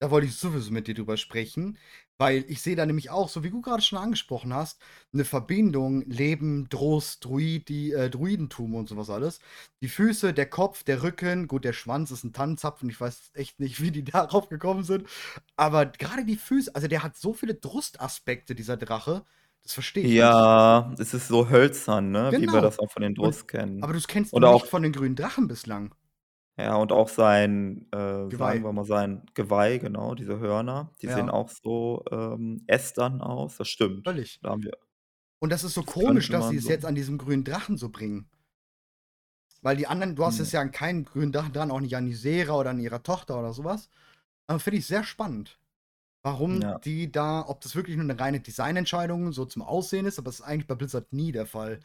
Da 0.00 0.10
wollte 0.10 0.26
ich 0.28 0.36
sowieso 0.36 0.72
mit 0.72 0.88
dir 0.88 0.94
drüber 0.94 1.16
sprechen, 1.16 1.78
weil 2.20 2.44
ich 2.48 2.62
sehe 2.62 2.76
da 2.76 2.86
nämlich 2.86 3.10
auch, 3.10 3.28
so 3.30 3.42
wie 3.44 3.50
du 3.50 3.62
grade 3.62 3.82
schon 3.82 3.98
angesprochen 3.98 4.54
hast, 4.54 4.80
'ne 5.12 5.24
Verbindung 5.24 6.02
Leben, 6.02 6.68
Drust, 6.70 7.24
Druidi 7.24 7.92
äh, 7.92 8.10
Druidentum 8.10 8.74
und 8.76 8.88
so 8.88 8.96
was 8.98 9.10
alles. 9.10 9.40
Die 9.82 9.88
Füße, 9.88 10.34
der 10.34 10.46
Kopf, 10.50 10.84
der 10.84 11.02
Rücken, 11.02 11.48
gut, 11.48 11.64
der 11.64 11.72
Schwanz 11.74 12.10
ist 12.12 12.24
'n 12.24 12.32
Tannenzapfen. 12.34 12.90
Ich 12.90 13.00
weiß 13.00 13.32
echt 13.34 13.60
nicht, 13.60 13.80
wie 13.82 13.90
die 13.92 14.04
darauf 14.04 14.48
gekommen 14.50 14.84
sind. 14.84 15.08
Aber 15.56 15.86
grade 15.86 16.24
die 16.26 16.36
Füße 16.36 16.74
also, 16.74 16.88
der 16.88 17.02
hat 17.02 17.16
so 17.16 17.32
viele 17.34 17.54
Drustaspekte, 17.56 18.54
dieser 18.54 18.76
Drache, 18.76 19.24
das 19.62 19.72
verstehe 19.74 20.04
ich 20.04 20.16
nicht. 20.18 20.38
Ja, 20.42 20.94
es 20.98 21.12
ist 21.12 21.28
so 21.28 21.50
hölzern, 21.50 22.10
ne, 22.10 22.32
wie 22.38 22.50
wir 22.50 22.62
Genau. 22.62 22.62
das 22.62 22.78
auch 22.78 22.90
von 22.90 23.02
den 23.02 23.14
Drust 23.14 23.48
kennen. 23.48 23.86
aber 23.86 23.92
das 23.94 24.08
kennst 24.08 24.36
du 24.36 24.40
Und 24.40 24.44
nicht 24.44 24.66
auch 24.66 24.66
von 24.66 24.82
den 24.82 24.92
grünen 24.92 25.16
Drachen 25.16 25.48
bislang. 25.48 25.94
Ja, 26.64 26.76
und 26.76 26.92
auch 26.92 27.08
sein 27.08 27.86
äh, 27.92 28.30
sagen 28.30 28.30
Geweih. 28.30 28.64
wir 28.64 28.72
mal, 28.72 28.84
sein 28.84 29.24
Geweih, 29.34 29.78
genau, 29.78 30.14
diese 30.14 30.38
Hörner, 30.40 30.92
die 31.02 31.08
sehen 31.08 31.28
Ja. 31.28 31.30
auch 31.30 31.48
so, 31.50 32.04
ähm, 32.10 32.64
ästern 32.66 33.20
aus. 33.20 33.56
Das 33.56 33.68
stimmt. 33.68 34.06
Völlig. 34.06 34.40
Da 34.42 34.50
haben 34.50 34.62
wir 34.64 34.72
Und 35.42 35.50
das 35.50 35.64
ist 35.64 35.74
so 35.74 35.82
das 35.84 35.84
komisch, 35.84 36.28
dass 36.30 36.48
sie 36.48 36.56
man 36.56 36.56
es 36.56 36.66
so 36.66 36.68
jetzt 36.68 36.84
an 36.84 36.94
diesem 36.94 37.16
grünen 37.18 37.44
Drachen 37.44 37.76
so 37.78 37.88
bringen. 37.88 38.30
Weil 39.62 39.76
die 39.76 39.86
anderen 39.86 40.16
du 40.16 40.24
hast 40.24 40.38
Mhm. 40.38 40.38
jetzt 40.38 40.52
ja 40.52 40.60
an 40.60 40.70
keinen 40.72 41.04
grünen 41.04 41.32
Drachen 41.32 41.52
dran, 41.52 41.70
auch 41.70 41.80
nicht 41.80 41.96
an 41.96 42.06
Ysera 42.06 42.54
oder 42.54 42.70
an 42.70 42.80
ihrer 42.80 43.02
Tochter 43.02 43.38
oder 43.38 43.52
so 43.52 43.64
was. 43.64 43.90
Aber 44.46 44.60
finde 44.60 44.78
ich 44.78 44.86
sehr 44.86 45.04
spannend, 45.04 45.60
warum 46.22 46.62
Ja. 46.62 46.80
die 46.84 47.12
da 47.12 47.44
ob 47.48 47.60
das 47.62 47.76
wirklich 47.76 47.96
nur 47.96 48.06
'ne 48.06 48.18
reine 48.20 48.40
Designentscheidung 48.40 49.32
so 49.32 49.46
zum 49.46 49.62
Aussehen 49.62 50.06
ist, 50.06 50.18
aber 50.18 50.26
das 50.26 50.36
ist 50.40 50.46
eigentlich 50.46 50.68
bei 50.68 50.76
Blizzard 50.76 51.12
nie 51.12 51.32
der 51.32 51.46
Fall. 51.46 51.80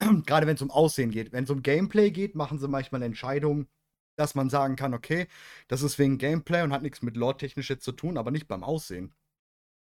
Grade 0.26 0.46
wenn's 0.48 0.62
um 0.62 0.70
Aussehen 0.72 1.10
geht. 1.12 1.32
Wenn's 1.32 1.50
um 1.50 1.62
Gameplay 1.62 2.10
geht, 2.12 2.34
machen 2.36 2.58
sie 2.60 2.68
manchmal 2.68 3.02
Entscheidungen, 3.02 3.68
dass 4.16 4.34
man 4.34 4.50
sagen 4.50 4.76
kann: 4.76 4.94
„Okay, 4.94 5.28
das 5.68 5.82
ist 5.82 5.98
wegen 5.98 6.18
Gameplay 6.18 6.62
und 6.62 6.72
hat 6.72 6.82
nix 6.82 7.02
mit 7.02 7.16
lore-technisch 7.16 7.70
jetzt 7.70 7.84
zu 7.84 7.92
tun“, 7.92 8.16
aber 8.18 8.30
nicht 8.30 8.48
beim 8.48 8.64
Aussehen. 8.64 9.14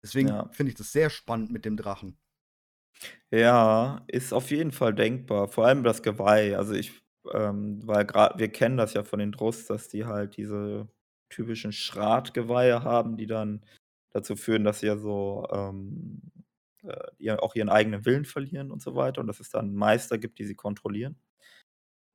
Deswegen 0.03 0.31
Ja. 0.31 0.49
finde 0.51 0.71
ich 0.71 0.77
das 0.77 0.91
sehr 0.93 1.09
spannend 1.11 1.51
mit 1.51 1.65
dem 1.65 1.77
Drachen. 1.77 2.17
Ja, 3.31 4.03
ist 4.07 4.33
auf 4.33 4.51
jeden 4.51 4.71
Fall 4.71 4.93
denkbar, 4.93 5.47
vor 5.47 5.65
allem 5.65 5.83
das 5.83 6.03
Geweih. 6.03 6.55
Also, 6.57 6.73
ich 6.73 7.01
ähm, 7.33 7.79
weil 7.87 8.05
gra 8.05 8.33
wir 8.37 8.49
kennen 8.51 8.77
das 8.77 8.93
ja 8.93 9.03
von 9.03 9.19
den 9.19 9.31
Drust, 9.31 9.69
dass 9.69 9.87
die 9.89 10.05
halt 10.05 10.35
diese 10.37 10.89
typischen 11.29 11.71
Schrat-Geweihe 11.71 12.83
haben, 12.83 13.17
die 13.17 13.25
dann 13.27 13.65
dazu 14.11 14.35
führen, 14.35 14.63
dass 14.65 14.81
sie 14.81 14.87
ja 14.87 14.97
so, 14.97 15.47
ähm, 15.51 16.21
äh, 16.83 17.31
auch 17.37 17.55
ihren 17.55 17.69
eigenen 17.69 18.05
Willen 18.05 18.25
verlieren 18.25 18.71
und 18.71 18.81
so 18.81 18.93
weiter 18.95 19.21
und 19.21 19.27
dass 19.27 19.39
es 19.39 19.49
dann 19.49 19.73
Meister 19.73 20.17
gibt, 20.17 20.37
die 20.39 20.45
sie 20.45 20.55
kontrollieren. 20.55 21.17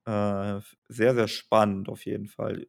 Äh, 0.09 0.61
sehr, 0.89 1.15
sehr 1.15 1.29
spannend 1.29 1.89
auf 1.91 2.05
jeden 2.07 2.27
Fall. 2.29 2.67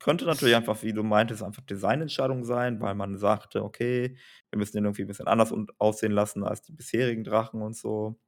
Könnte 0.00 0.26
natürlich 0.26 0.56
einfach, 0.56 0.82
wie 0.84 0.92
du 0.94 1.02
meintest, 1.04 1.42
einfach 1.42 1.62
Designentscheidung 1.64 2.44
sein, 2.44 2.80
weil 2.80 2.94
man 2.96 3.18
sagte: 3.18 3.64
„Okay, 3.64 4.18
wir 4.50 4.58
müssen 4.58 4.76
den 4.78 4.84
irgendwie 4.86 5.02
'n 5.04 5.08
bisschen 5.08 5.28
anders 5.28 5.54
aussehen 5.78 6.12
lassen 6.12 6.44
als 6.44 6.62
die 6.62 6.72
bisherigen 6.72 7.24
Drachen“ 7.24 7.62
und 7.62 7.76
so. 7.76 8.18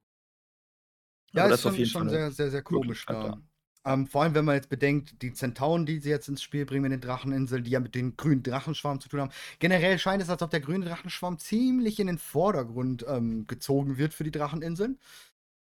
Ja, 1.33 1.43
Aber 1.43 1.49
da 1.49 1.55
ist 1.55 1.61
schon 1.61 1.77
ist 1.77 1.77
jeden 1.77 1.93
Fall 1.93 2.07
schon 2.09 2.09
sehr, 2.09 2.31
sehr, 2.31 2.51
sehr 2.51 2.61
komisch 2.63 3.07
da. 3.07 3.41
Ähm, 3.85 4.07
vor 4.07 4.23
allem, 4.23 4.35
wenn 4.35 4.43
man 4.45 4.55
jetzt 4.55 4.69
bedenkt, 4.69 5.21
die 5.21 5.31
Zentauren, 5.33 5.85
die 5.85 5.99
sie 5.99 6.09
jetzt 6.09 6.27
ins 6.27 6.41
Spiel 6.41 6.65
bringen 6.65 6.81
mit 6.83 6.91
den 6.91 6.99
Dracheninseln, 7.01 7.63
die 7.63 7.71
ja 7.71 7.79
mit 7.79 7.95
den 7.95 8.17
grünen 8.17 8.43
Drachenschwarm 8.43 8.99
zu 8.99 9.07
tun 9.07 9.21
haben. 9.21 9.31
Generell 9.59 9.97
scheint 9.99 10.21
es, 10.21 10.29
als 10.29 10.41
ob 10.41 10.49
der 10.49 10.59
grüne 10.59 10.85
Drachenschwarm 10.85 11.37
ziemlich 11.39 11.99
in 11.99 12.07
den 12.07 12.17
Vordergrund, 12.17 13.05
ähm, 13.07 13.47
gezogen 13.47 13.97
wird 13.97 14.13
für 14.13 14.23
die 14.25 14.31
Dracheninseln. 14.31 14.99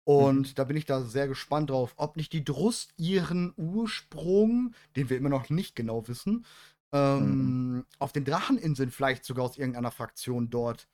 Mhm. 0.07 0.13
Und 0.15 0.59
da 0.59 0.65
bin 0.65 0.77
ich 0.77 0.85
da 0.85 1.03
sehr 1.03 1.29
gespannt 1.29 1.71
drauf, 1.71 1.95
ob 1.97 2.17
nicht 2.17 2.33
die 2.33 2.45
Drust 2.45 2.93
ihren 2.97 3.53
Ursprung, 3.57 4.75
den 4.97 5.09
wir 5.11 5.17
immer 5.17 5.29
noch 5.29 5.49
nicht 5.51 5.77
genau 5.77 6.07
wissen, 6.09 6.45
Mhm. 6.95 6.99
ähm, 6.99 7.87
auf 7.99 8.13
den 8.13 8.25
Dracheninseln 8.25 8.91
vielleicht 8.91 9.25
sogar 9.25 9.45
aus 9.47 9.57
irgendeiner 9.57 9.91
Fraktion 9.91 10.51
dort 10.51 10.89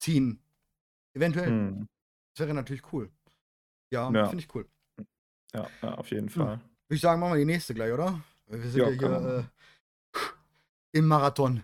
ziehen. 0.00 0.40
Eventuell. 1.14 1.50
Mhm. 1.50 1.88
Das 2.34 2.46
wäre 2.46 2.54
natürlich 2.54 2.82
cool. 2.92 3.10
Ja, 3.92 4.10
Ja. 4.10 4.26
finde 4.26 4.44
ich 4.44 4.54
cool. 4.54 4.66
Ja, 5.54 5.68
ja, 5.82 5.94
auf 5.94 6.10
jeden 6.10 6.28
Hm. 6.28 6.34
Fall. 6.34 6.56
Würde 6.56 6.96
ich 6.96 7.00
sagen, 7.02 7.20
machen 7.20 7.34
wir 7.34 7.38
die 7.38 7.44
nächste 7.44 7.74
gleich, 7.74 7.92
oder? 7.92 8.20
Wir 8.46 8.60
sind 8.70 8.80
Ja, 8.80 8.88
ja 8.88 8.98
hier, 8.98 9.48
äh, 10.14 10.18
im 10.98 11.06
Marathon. 11.06 11.62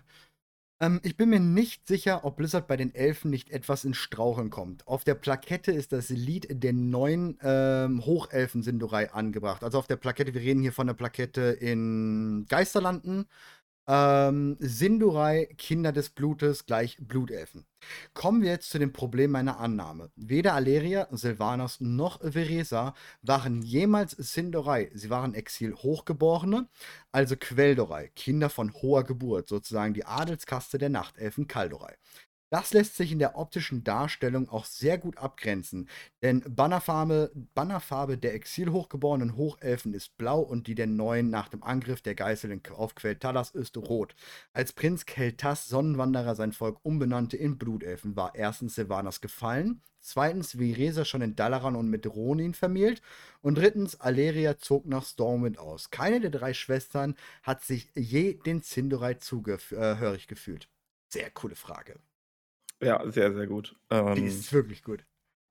Ähm, 0.81 1.01
ich 1.03 1.17
bin 1.17 1.29
mir 1.29 1.39
nicht 1.41 1.87
sicher, 1.87 2.23
ob 2.23 2.37
Blizzard 2.37 2.67
bei 2.67 2.77
den 2.77 2.93
Elfen 2.95 3.29
nicht 3.29 3.49
etwas 3.49 3.83
ins 3.83 3.97
Straucheln 3.97 4.49
kommt. 4.49 4.87
Auf 4.87 5.03
der 5.03 5.15
Plakette 5.15 5.71
ist 5.73 5.91
das 5.91 6.09
Lied 6.09 6.47
der 6.49 6.71
neuen, 6.73 7.37
ähm, 7.41 8.05
Hochelfen-Sindarai 8.05 9.11
angebracht. 9.11 9.63
Also, 9.63 9.77
auf 9.77 9.87
der 9.87 9.97
Plakette 9.97 10.33
wir 10.33 10.41
reden 10.41 10.61
hier 10.61 10.71
von 10.73 10.87
der 10.87 10.93
Plakette 10.93 11.41
in 11.41 12.45
Geisterlanden. 12.47 13.25
Ähm, 13.91 14.55
Sindarai, 14.59 15.47
Kinder 15.57 15.91
des 15.91 16.11
Blutes 16.11 16.67
gleich 16.67 16.97
Blutelfen. 17.01 17.65
Kommen 18.13 18.43
wir 18.43 18.51
jetzt 18.51 18.69
zu 18.69 18.77
dem 18.77 18.93
Problem 18.93 19.31
meiner 19.31 19.59
Annahme. 19.59 20.11
Weder 20.15 20.53
Alleria, 20.53 21.07
Sylvanas 21.09 21.79
noch 21.79 22.21
Veresa 22.21 22.93
waren 23.23 23.63
jemals 23.63 24.11
Sindarai. 24.11 24.91
Sie 24.93 25.09
waren 25.09 25.33
Exil-Hochgeborene, 25.33 26.69
also 27.11 27.35
Queldorai, 27.35 28.09
Kinder 28.15 28.51
von 28.51 28.73
hoher 28.73 29.05
Geburt, 29.05 29.47
sozusagen 29.47 29.95
die 29.95 30.05
Adelskaste 30.05 30.77
der 30.77 30.89
Nachtelfen 30.89 31.47
Kaldorei. 31.47 31.95
Das 32.51 32.73
lässt 32.73 32.95
sich 32.95 33.11
in 33.11 33.19
der 33.19 33.37
optischen 33.37 33.83
Darstellung 33.83 34.49
auch 34.49 34.65
sehr 34.65 34.97
gut 34.97 35.17
abgrenzen, 35.17 35.87
denn 36.23 36.43
Bannerfarbe 36.49 37.31
Bannerfarbe 37.53 38.17
der 38.17 38.33
Exil-hochgeborenen 38.33 39.35
Hochelfen 39.35 39.93
ist 39.93 40.17
blau 40.17 40.39
und 40.41 40.65
die 40.65 40.73
der 40.73 40.87
neuen 40.87 41.29
nach 41.29 41.49
dem 41.49 41.61
Angriff 41.61 42.01
der 42.01 42.15
Geißeln 42.15 42.61
auf 42.75 42.95
Quel'Thalas 42.95 43.55
ist 43.55 43.77
rot. 43.77 44.15
Als 44.51 44.73
Prinz 44.73 45.03
Kel'Thas 45.03 45.67
Sonnenwanderer 45.67 46.33
sein 46.33 46.51
Volk 46.51 46.79
umbenannte 46.81 47.37
in 47.37 47.59
Blutelfen, 47.59 48.15
war 48.15 48.33
erstens 48.33 48.73
Sylvanas 48.73 49.21
gefallen, 49.21 49.83
zweitens 49.99 50.53
Veresa 50.53 51.05
schon 51.05 51.21
in 51.21 51.35
Dalaran 51.35 51.75
und 51.75 51.89
mit 51.89 52.07
Ronin 52.07 52.55
vermählt 52.55 53.03
und 53.41 53.59
drittens 53.59 53.99
Alleria 54.01 54.57
zog 54.57 54.87
nach 54.87 55.05
Stormwind 55.05 55.59
aus. 55.59 55.91
Keine 55.91 56.19
der 56.19 56.31
3 56.31 56.55
Schwestern 56.55 57.15
hat 57.43 57.63
sich 57.63 57.91
je 57.93 58.33
den 58.33 58.63
Sindarai 58.63 59.15
zugef 59.15 59.71
äh, 59.71 59.97
hörig 59.97 60.27
gefühlt. 60.27 60.67
Sehr 61.09 61.29
coole 61.29 61.55
Frage. 61.55 61.99
Ja, 62.81 63.09
sehr, 63.11 63.33
sehr 63.33 63.47
gut. 63.47 63.75
Die 64.15 64.21
Ähm 64.21 64.23
ist 64.25 64.51
wirklich 64.53 64.83
gut. 64.83 65.05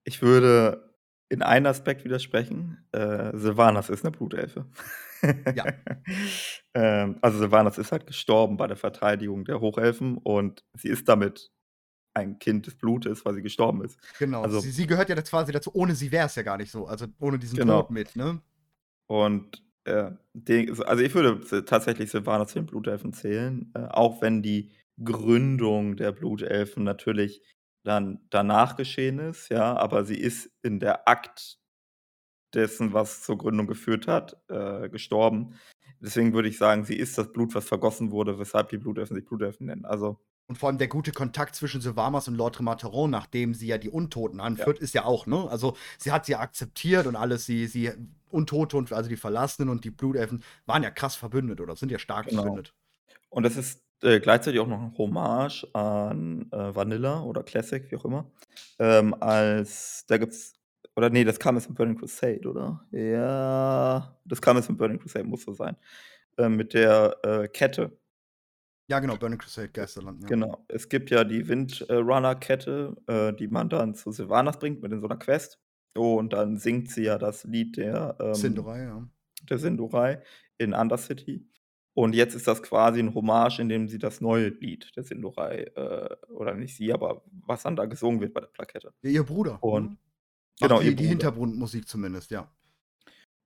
ich 0.07 0.23
würde 0.23 0.95
in 1.29 1.43
einem 1.43 1.67
Aspekt 1.67 2.05
widersprechen. 2.05 2.87
Äh, 2.93 3.37
Sylvanas 3.37 3.91
ist 3.91 4.05
'ne 4.05 4.11
Blutelfe. 4.11 4.67
Ja. 5.55 5.69
Ähm, 6.75 7.17
also, 7.23 7.39
Sylvanas 7.39 7.79
ist 7.79 7.93
halt 7.93 8.07
gestorben 8.07 8.57
bei 8.59 8.67
der 8.67 8.77
Verteidigung 8.77 9.45
der 9.45 9.61
Hochelfen 9.61 10.19
und 10.19 10.65
sie 10.75 10.89
ist 10.89 11.09
damit 11.09 11.51
ein 12.15 12.39
Kind 12.41 12.67
des 12.67 12.77
Blutes, 12.79 13.25
weil 13.27 13.35
sie 13.35 13.43
gestorben 13.43 13.85
ist. 13.85 13.99
Genau, 14.21 14.49
Also 14.49 14.65
sie 14.65 14.73
sie 14.73 14.87
gehört 14.89 15.09
ja 15.11 15.15
quasi 15.23 15.53
dazu. 15.53 15.71
Ohne 15.75 15.95
sie 15.95 16.11
wäre 16.11 16.27
es 16.27 16.35
ja 16.35 16.43
gar 16.43 16.57
nicht 16.57 16.73
so. 16.73 16.87
Also, 16.89 17.07
ohne 17.21 17.39
diesen 17.39 17.61
Tod 17.61 17.89
Genau. 17.89 17.91
mit, 17.91 18.17
ne? 18.17 18.43
Und, 19.11 19.65
äh, 19.85 20.11
de 20.35 20.71
also, 20.85 21.03
ich 21.03 21.15
würde 21.15 21.65
tatsächlich 21.65 22.11
Sylvanas 22.11 22.49
zu 22.49 22.59
den 22.59 22.67
Blutelfen 22.67 23.13
zählen, 23.15 23.73
äh, 23.75 23.87
auch 23.89 24.21
wenn 24.21 24.43
die 24.43 24.73
Gründung 25.05 25.97
der 25.97 26.13
Blutelfen 26.13 26.85
natürlich 26.85 27.43
dann 27.85 28.27
danach 28.31 28.77
geschehen 28.77 29.19
ist, 29.19 29.49
ja, 29.51 29.77
aber 29.77 30.05
sie 30.05 30.19
ist 30.19 30.51
in 30.63 30.81
der 30.81 31.09
Akt 31.09 31.59
dessen, 32.55 32.93
was 32.93 33.23
zur 33.23 33.39
Gründung 33.39 33.67
geführt 33.67 34.07
hat, 34.09 34.43
äh, 34.49 34.89
gestorben. 34.89 35.55
Deswegen 36.01 36.33
würde 36.35 36.49
ich 36.49 36.59
sagen, 36.59 36.85
sie 36.85 36.97
ist 36.97 37.19
das 37.19 37.33
Blut, 37.33 37.55
was 37.55 37.69
vergossen 37.69 38.11
wurde, 38.13 38.39
weshalb 38.39 38.71
die 38.71 38.79
Blutelfen 38.79 39.17
sich 39.17 39.27
Blutelfen 39.27 39.67
nennen. 39.67 39.85
Also 39.85 40.19
Und 40.47 40.57
vor 40.57 40.69
allem 40.71 40.79
der 40.79 40.89
gute 40.89 41.13
Kontakt 41.13 41.55
zwischen 41.57 41.83
Sylvamas 41.83 42.27
und 42.27 42.35
Lord 42.35 42.55
Tremateron, 42.57 43.11
nachdem 43.11 43.53
sie 43.53 43.67
ja 43.67 43.77
die 43.77 43.91
Untoten 43.91 44.41
anführt, 44.41 44.79
ist 44.79 44.95
ja 44.95 45.05
auch, 45.05 45.27
ne? 45.27 45.47
Also, 45.51 45.77
sie 45.99 46.11
hat 46.11 46.25
sie 46.25 46.37
akzeptiert 46.37 47.07
und 47.07 47.17
alles, 47.17 47.45
sie 47.45 47.67
sie 47.67 47.93
Untote 48.31 48.77
und 48.79 48.91
also 48.93 49.11
die 49.11 49.17
Verlassenen 49.19 49.69
und 49.69 49.85
die 49.85 49.91
Blutelfen 49.91 50.43
waren 50.67 50.83
ja 50.83 50.91
krass 50.91 51.17
verbündet 51.17 51.61
oder 51.61 51.77
sind 51.77 51.91
ja 51.93 51.99
stark 51.99 52.31
Genau. 52.31 52.31
verbündet. 52.31 52.75
Und 53.31 53.45
das 53.45 53.57
ist, 53.57 53.85
äh, 54.03 54.21
gleichzeitig 54.21 54.61
auch 54.61 54.67
noch 54.67 54.81
'n 54.81 54.97
Hommage 54.99 55.65
an, 55.75 56.49
äh, 56.53 56.75
Vanilla 56.75 57.23
oder 57.23 57.43
Classic, 57.43 57.91
wie 57.91 57.97
auch 57.97 58.05
immer. 58.05 58.31
Ähm, 58.79 59.15
als 59.21 60.05
da 60.09 60.19
gibt's 60.19 60.55
oder 60.97 61.11
ne, 61.11 61.25
das 61.25 61.39
kam 61.39 61.57
jetzt 61.57 61.69
mit 61.69 61.79
Burning 61.79 61.97
Crusade, 61.99 62.49
oder? 62.49 62.85
Ja, 62.93 64.19
das 64.25 64.41
kam 64.41 64.57
jetzt 64.57 64.69
mit 64.71 64.79
Burning 64.79 64.99
Crusade, 64.99 65.25
muss 65.27 65.43
so 65.43 65.53
sein. 65.53 65.77
Ähm, 66.39 66.57
mit 66.57 66.75
der, 66.75 67.17
äh, 67.25 67.49
Kette. 67.49 67.99
Ja, 68.91 69.01
genau, 69.01 69.17
Burning 69.19 69.39
Crusade, 69.39 69.69
Geisterland, 69.69 70.23
ja. 70.23 70.31
Genau. 70.31 70.65
Es 70.69 70.91
gibt 70.91 71.09
ja 71.11 71.25
die 71.25 71.49
Windrunner-Kette, 71.49 72.97
äh, 73.07 73.33
die 73.33 73.49
man 73.49 73.71
dann 73.71 73.95
zu 73.95 74.13
Sylvanas 74.13 74.59
bringt 74.59 74.83
mit 74.83 74.93
in 74.93 75.01
so 75.01 75.07
'ner 75.07 75.17
Quest. 75.17 75.59
Und 75.97 76.35
dann 76.35 76.59
singt 76.59 76.91
sie 76.91 77.05
ja 77.05 77.17
das 77.17 77.45
Lied 77.45 77.79
der, 77.79 78.17
ähm 78.21 78.67
Sindorai, 78.67 78.83
ja. 78.85 79.09
der 79.49 79.59
Sindorai 79.59 80.23
in 80.59 80.75
Undercity. 80.75 81.49
Und 82.01 82.15
jetzt 82.15 82.37
ist 82.37 82.47
das 82.47 82.63
quasi 82.63 83.01
'n 83.01 83.13
Hommage, 83.13 83.59
indem 83.61 83.89
sie 83.89 83.99
das 83.99 84.21
neue 84.21 84.51
Lied 84.51 84.93
der 84.95 85.03
Sindorai, 85.03 85.65
äh 85.75 86.17
oder 86.33 86.55
nicht 86.55 86.77
sie, 86.77 86.93
aber 86.93 87.25
was 87.45 87.65
dann 87.65 87.75
da 87.75 87.87
gesungen 87.87 88.21
wird 88.21 88.33
bei 88.35 88.41
der 88.41 88.47
Plakette. 88.49 88.93
Ja, 89.05 89.11
ihr 89.11 89.23
Bruder, 89.25 89.63
Und 89.63 89.91
ne? 89.91 89.97
genau, 90.61 90.81
Macht 90.81 90.81
ihr 90.81 90.93
die 90.93 90.97
die 90.97 91.07
Bruder. 91.07 91.09
Hintergrundmusik 91.09 91.89
zumindest, 91.89 92.31
ja. 92.33 92.53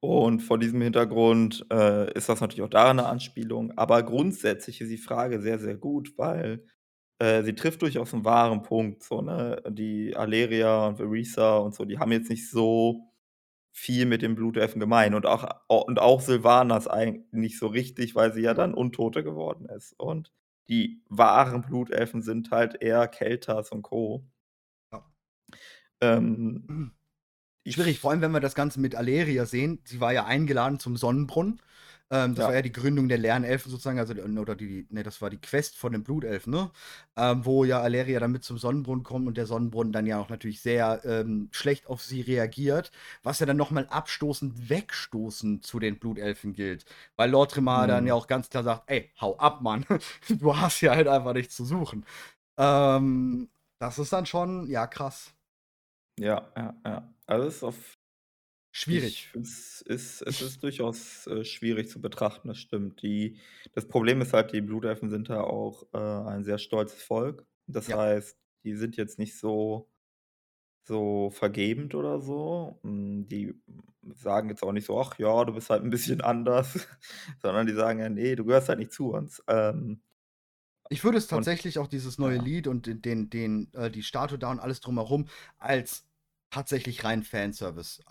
Und 0.04 0.40
vor 0.40 0.58
diesem 0.58 0.80
Hintergrund, 0.82 1.64
äh, 1.72 2.12
ist 2.14 2.28
das 2.28 2.40
natürlich 2.40 2.62
auch 2.62 2.68
daran 2.70 2.96
'ne 2.96 3.06
Anspielung. 3.06 3.72
Aber 3.78 4.02
grundsätzlich 4.02 4.80
ist 4.80 4.90
die 4.90 4.98
Frage 4.98 5.40
sehr, 5.40 5.60
sehr 5.60 5.76
gut, 5.76 6.14
weil, 6.18 6.66
äh, 7.20 7.42
sie 7.44 7.54
trifft 7.54 7.82
durchaus 7.82 8.12
'n 8.14 8.24
wahren 8.24 8.62
Punkt 8.62 9.04
so, 9.04 9.22
ne? 9.22 9.62
Die 9.70 10.16
Alleria 10.16 10.88
und 10.88 10.96
Verisa 10.98 11.58
und 11.58 11.74
so, 11.76 11.84
die 11.84 11.98
haben 12.00 12.12
jetzt 12.12 12.30
nicht 12.30 12.50
so 12.50 13.11
viel 13.72 14.06
mit 14.06 14.22
den 14.22 14.34
Blutelfen 14.34 14.80
gemein 14.80 15.14
und 15.14 15.26
auch 15.26 15.48
au 15.68 15.78
und 15.78 15.98
auch 15.98 16.20
Sylvanas 16.20 16.88
eigen 16.88 17.26
nicht 17.32 17.58
so 17.58 17.66
richtig, 17.66 18.14
weil 18.14 18.32
sie 18.32 18.42
ja 18.42 18.54
dann 18.54 18.74
Untote 18.74 19.24
geworden 19.24 19.66
ist. 19.66 19.98
Und 19.98 20.32
die 20.68 21.02
wahren 21.08 21.62
Blutelfen 21.62 22.22
sind 22.22 22.50
halt 22.50 22.80
eher 22.82 23.08
Keltas 23.08 23.72
und 23.72 23.82
Co. 23.82 24.24
Ja. 24.92 25.04
Ähm, 26.00 26.92
Schwierig, 27.66 28.00
vor 28.00 28.10
allem, 28.10 28.20
wenn 28.22 28.32
wir 28.32 28.40
das 28.40 28.56
Ganze 28.56 28.80
mit 28.80 28.96
Alleria 28.96 29.46
sehen. 29.46 29.80
Sie 29.84 30.00
war 30.00 30.12
ja 30.12 30.24
eingeladen 30.24 30.80
zum 30.80 30.96
Sonnenbrunnen. 30.96 31.62
Ähm, 32.12 32.34
das 32.36 32.46
war 32.46 32.54
Ja. 32.54 32.56
ja 32.56 32.62
die 32.62 32.72
Gründung 32.72 33.08
der 33.08 33.18
Lernelfen 33.18 33.70
sozusagen, 33.72 33.98
also 33.98 34.14
oder 34.14 34.54
die 34.54 34.86
ne, 34.90 35.02
das 35.02 35.22
war 35.22 35.30
die 35.30 35.40
Quest 35.40 35.76
von 35.78 35.92
den 35.92 36.04
Blutelfen, 36.04 36.52
ne? 36.52 36.70
Ähm, 37.16 37.44
wo 37.44 37.64
ja 37.64 37.80
Alleria 37.80 38.20
dann 38.20 38.32
mit 38.32 38.44
zum 38.44 38.58
Sonnenbrunnen 38.58 39.02
kommt 39.04 39.26
und 39.26 39.36
der 39.36 39.46
Sonnenbrunnen 39.46 39.92
dann 39.92 40.06
ja 40.06 40.18
auch 40.20 40.28
natürlich 40.28 40.60
sehr, 40.60 41.02
ähm, 41.04 41.48
schlecht 41.52 41.86
auf 41.88 42.02
sie 42.02 42.20
reagiert, 42.20 42.92
was 43.22 43.40
ja 43.40 43.46
dann 43.46 43.56
noch 43.56 43.70
mal 43.70 43.86
abstoßend 43.88 44.68
wegstoßen 44.70 45.62
zu 45.62 45.78
den 45.80 45.98
Blutelfen 45.98 46.52
gilt. 46.52 46.84
Weil 47.16 47.30
Lord 47.30 47.52
Tremar 47.52 47.86
dann 47.88 48.06
ja 48.06 48.12
Mhm. 48.12 48.14
auch 48.14 48.26
ganz 48.28 48.48
klar 48.50 48.62
sagt: 48.64 48.90
„Ey, 48.90 49.10
hau 49.20 49.36
ab, 49.38 49.62
Mann. 49.62 49.84
Du 50.28 50.56
hast 50.56 50.78
hier 50.78 50.92
halt 50.92 51.08
einfach 51.08 51.32
nichts 51.34 51.56
zu 51.56 51.64
suchen.“ 51.64 52.04
Ähm, 52.58 53.50
das 53.80 53.98
ist 53.98 54.12
dann 54.12 54.26
schon, 54.26 54.68
ja, 54.68 54.86
krass. 54.86 55.34
Ja, 56.18 56.52
ja, 56.56 56.74
ja. 56.84 57.14
Also, 57.26 57.46
es 57.48 57.56
ist 57.56 57.62
auf 57.64 57.94
Schwierig. 58.74 59.14
Ich 59.14 59.30
es 59.34 59.80
ist 59.82 60.22
es 60.22 60.40
ist 60.40 60.62
durchaus, 60.62 61.26
äh, 61.26 61.44
schwierig 61.44 61.88
zu 61.88 62.00
betrachten, 62.00 62.48
das 62.48 62.58
stimmt. 62.58 63.02
Die 63.02 63.38
das 63.74 63.86
Problem 63.88 64.20
ist 64.20 64.32
halt, 64.32 64.52
die 64.52 64.60
Blutelfen 64.60 65.10
sind 65.10 65.28
da 65.30 65.42
auch, 65.42 65.84
äh, 65.94 65.98
ein 65.98 66.44
sehr 66.44 66.58
stolzes 66.58 67.02
Volk. 67.02 67.46
Das 67.66 67.90
Ja. 67.90 67.94
heißt, 67.94 68.38
die 68.64 68.74
sind 68.76 68.96
jetzt 68.96 69.18
nicht 69.18 69.38
so 69.38 69.90
so 70.84 71.30
vergebend 71.30 71.94
oder 71.94 72.20
so. 72.20 72.78
Hm, 72.82 73.28
die 73.28 73.54
sagen 74.14 74.48
jetzt 74.50 74.62
auch 74.64 74.72
nicht 74.72 74.86
so: 74.86 75.00
„Ach 75.00 75.18
ja, 75.18 75.44
du 75.44 75.54
bist 75.54 75.70
halt 75.70 75.84
'n 75.84 75.90
bisschen 75.90 76.20
anders“, 76.22 76.88
sondern 77.42 77.66
die 77.66 77.74
sagen 77.74 78.00
ja: 78.00 78.08
„Ne, 78.10 78.36
du 78.36 78.44
gehörst 78.44 78.68
halt 78.68 78.78
nicht 78.80 78.92
zu 78.92 79.12
uns.“ 79.12 79.42
Ähm 79.48 80.02
Ich 80.90 81.04
würde 81.04 81.18
es 81.18 81.26
und 81.30 81.48
tatsächlich 81.48 81.78
auch 81.78 81.86
dieses 81.88 82.18
neue 82.18 82.36
ja. 82.36 82.38
Lied 82.38 82.66
und 82.66 82.86
den 82.86 83.00
den 83.02 83.30
den 83.30 83.72
äh, 83.74 83.90
die 83.90 84.02
Statue 84.02 84.38
da 84.38 84.50
und 84.50 84.60
alles 84.60 84.80
drumherum 84.80 85.28
als 85.58 86.06
tatsächlich 86.50 87.04
reinen 87.04 87.22
Fanservice 87.22 88.02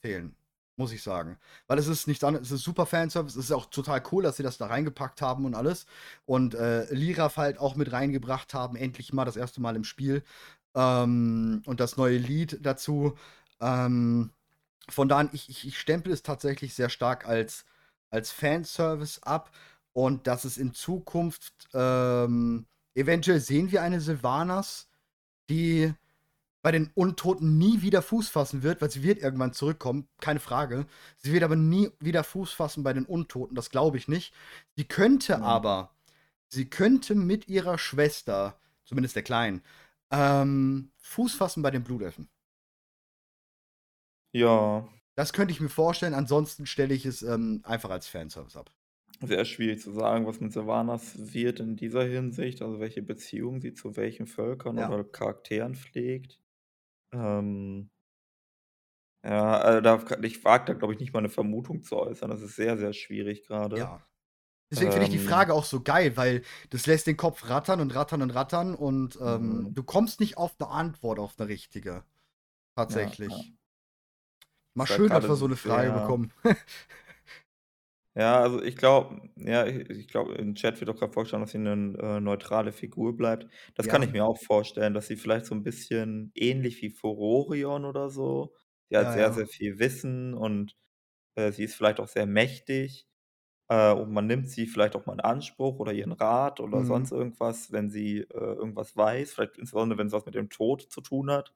abzählen, 0.00 0.34
muss 0.76 0.92
ich 0.92 1.02
sagen. 1.02 1.38
Weil 1.66 1.78
es 1.78 1.86
ist 1.86 2.06
nichts 2.06 2.24
anderes 2.24 2.48
es 2.48 2.58
ist 2.58 2.64
super 2.64 2.86
Fanservice. 2.86 3.36
Es 3.36 3.46
ist 3.46 3.52
auch 3.52 3.66
total 3.66 4.02
cool, 4.12 4.22
dass 4.22 4.36
sie 4.36 4.42
das 4.42 4.58
da 4.58 4.66
reingepackt 4.66 5.22
haben 5.22 5.44
und 5.44 5.54
alles. 5.54 5.86
Und, 6.26 6.54
äh, 6.54 6.92
Liraf 6.92 7.36
halt 7.36 7.58
auch 7.58 7.76
mit 7.76 7.92
reingebracht 7.92 8.54
haben, 8.54 8.76
endlich 8.76 9.12
mal 9.12 9.24
das 9.24 9.36
erste 9.36 9.60
Mal 9.60 9.76
im 9.76 9.84
Spiel. 9.84 10.22
Ähm, 10.74 11.62
und 11.66 11.80
das 11.80 11.96
neue 11.96 12.18
Lied 12.18 12.58
dazu. 12.62 13.16
Ähm, 13.60 14.30
von 14.88 15.08
da 15.08 15.18
an, 15.18 15.30
ich 15.32 15.48
ich 15.50 15.66
ich 15.66 15.78
stempel 15.78 16.12
es 16.12 16.22
tatsächlich 16.22 16.74
sehr 16.74 16.88
stark 16.90 17.26
als 17.26 17.64
als 18.10 18.32
Fanservice 18.32 19.22
ab 19.22 19.52
und 19.92 20.26
dass 20.26 20.44
es 20.44 20.58
in 20.58 20.74
Zukunft, 20.74 21.68
ähm 21.74 22.66
eventuell 22.94 23.40
sehen 23.40 23.70
wir 23.70 23.82
eine 23.82 24.00
Sylvanas, 24.00 24.88
die 25.48 25.94
bei 26.62 26.72
den 26.72 26.90
Untoten 26.94 27.56
nie 27.58 27.80
wieder 27.82 28.02
Fuß 28.02 28.28
fassen 28.28 28.62
wird, 28.62 28.82
weil 28.82 28.90
sie 28.90 29.02
wird 29.02 29.18
irgendwann 29.18 29.52
zurückkommen, 29.54 30.08
keine 30.20 30.40
Frage. 30.40 30.86
Sie 31.16 31.32
wird 31.32 31.42
aber 31.42 31.56
nie 31.56 31.90
wieder 32.00 32.22
Fuß 32.24 32.52
fassen 32.52 32.82
bei 32.82 32.92
den 32.92 33.06
Untoten, 33.06 33.54
das 33.54 33.70
glaube 33.70 33.96
ich 33.96 34.08
nicht. 34.08 34.34
Sie 34.76 34.84
könnte 34.84 35.38
Mhm. 35.38 35.42
aber 35.44 35.94
sie 36.48 36.68
könnte 36.68 37.14
mit 37.14 37.48
ihrer 37.48 37.78
Schwester, 37.78 38.58
zumindest 38.84 39.16
der 39.16 39.22
Kleinen, 39.22 39.62
ähm, 40.10 40.90
Fuß 40.98 41.34
fassen 41.34 41.62
bei 41.62 41.70
den 41.70 41.84
Blutelfen. 41.84 42.28
Ja. 44.32 44.88
Das 45.16 45.32
könnte 45.32 45.52
ich 45.52 45.60
mir 45.60 45.68
vorstellen, 45.68 46.14
ansonsten 46.14 46.66
stelle 46.66 46.94
ich 46.94 47.04
es, 47.06 47.22
ähm, 47.22 47.60
einfach 47.64 47.90
als 47.90 48.06
Fanservice 48.08 48.56
ab. 48.56 48.70
Sehr 49.22 49.44
schwierig 49.44 49.80
zu 49.82 49.92
sagen, 49.92 50.26
was 50.26 50.40
mit 50.40 50.52
Sylvanas 50.52 51.32
wird 51.34 51.60
in 51.60 51.76
dieser 51.76 52.04
Hinsicht, 52.04 52.62
also 52.62 52.80
welche 52.80 53.02
Beziehung 53.02 53.60
sie 53.60 53.74
zu 53.74 53.96
welchen 53.96 54.26
Völkern 54.26 54.78
Ja. 54.78 54.88
oder 54.88 55.04
Charakteren 55.04 55.74
pflegt. 55.74 56.40
Ähm 57.12 57.90
ja, 59.24 59.58
also 59.60 59.80
da 59.82 60.02
ich 60.22 60.44
wage 60.44 60.64
da, 60.66 60.72
glaube 60.74 60.94
ich, 60.94 61.00
nicht 61.00 61.12
mal 61.12 61.20
'ne 61.20 61.28
Vermutung 61.28 61.82
zu 61.82 61.96
äußern. 61.98 62.30
Das 62.30 62.40
ist 62.40 62.56
sehr, 62.56 62.78
sehr 62.78 62.92
schwierig 62.94 63.46
grade. 63.46 63.76
Ja. 63.76 64.02
Deswegen 64.70 64.92
finde 64.92 65.04
ich 65.04 65.10
die 65.10 65.18
Ähm 65.18 65.20
Frage 65.20 65.54
auch 65.54 65.64
so 65.64 65.82
geil, 65.82 66.16
weil 66.16 66.42
das 66.70 66.86
lässt 66.86 67.06
den 67.06 67.16
Kopf 67.18 67.48
rattern 67.48 67.80
und 67.80 67.94
rattern 67.94 68.22
und 68.22 68.30
rattern 68.32 68.74
und, 68.74 69.18
ähm, 69.22 69.68
Mhm. 69.68 69.74
du 69.74 69.84
kommst 69.84 70.20
nicht 70.20 70.38
auf 70.38 70.58
'ne 70.60 70.68
Antwort, 70.68 71.18
auf 71.20 71.38
'ne 71.38 71.48
richtige. 71.48 72.04
Ja, 72.88 73.16
Tatsächlich. 73.28 73.30
ja. 73.30 73.50
Mal 74.76 74.86
Ist 74.86 74.90
halt 74.90 75.04
schön, 75.04 75.12
dass 75.12 75.28
wir 75.28 75.36
so 75.36 75.46
'ne 75.48 75.56
Frage 75.56 75.92
sehr 75.92 75.92
bekommen. 75.92 76.32
Ja, 78.20 78.40
also 78.42 78.62
ich 78.62 78.76
glaube 78.76 79.30
ja, 79.36 79.66
ich 79.66 80.08
glaube, 80.08 80.34
im 80.34 80.54
Chat 80.54 80.78
wird 80.78 80.90
auch 80.90 80.96
grad 80.98 81.14
vorgeschlagen, 81.14 81.42
dass 81.42 81.52
sie 81.52 81.58
'ne, 81.58 81.96
äh, 81.98 82.20
neutrale 82.20 82.70
Figur 82.70 83.16
bleibt. 83.16 83.46
Das 83.76 83.88
kann 83.88 84.02
ich 84.02 84.12
mir 84.12 84.26
auch 84.26 84.38
vorstellen, 84.38 84.92
dass 84.92 85.06
sie 85.06 85.16
vielleicht 85.16 85.46
so 85.46 85.54
'n 85.54 85.62
bisschen 85.62 86.30
ähnlich 86.34 86.82
wie 86.82 86.90
Furorion 86.90 87.86
oder 87.86 88.10
so. 88.10 88.54
Sie 88.90 88.98
hat 88.98 89.10
Ja, 89.10 89.14
sehr, 89.14 89.32
ja. 89.32 89.32
sehr 89.32 89.46
viel 89.46 89.78
Wissen 89.78 90.34
und, 90.34 90.76
äh, 91.36 91.52
sie 91.52 91.64
ist 91.64 91.76
vielleicht 91.76 92.00
auch 92.00 92.08
sehr 92.08 92.26
mächtig, 92.26 93.06
äh, 93.68 93.92
und 93.92 94.12
man 94.12 94.26
nimmt 94.26 94.48
sie 94.50 94.66
vielleicht 94.66 94.96
auch 94.96 95.06
mal 95.06 95.14
in 95.14 95.20
Anspruch 95.20 95.78
oder 95.80 95.92
ihren 95.92 96.12
Rat 96.12 96.60
oder 96.60 96.84
Mhm. 96.84 96.84
sonst 96.84 97.12
irgendwas, 97.12 97.72
wenn 97.72 97.90
sie, 97.90 98.20
äh, 98.20 98.26
irgendwas 98.34 98.96
weiß, 98.96 99.34
vielleicht 99.34 99.58
insbesondere, 99.58 99.98
wenn's 100.00 100.12
was 100.14 100.26
mit 100.26 100.36
dem 100.36 100.50
Tod 100.50 100.82
zu 100.90 101.00
tun 101.02 101.30
hat. 101.32 101.54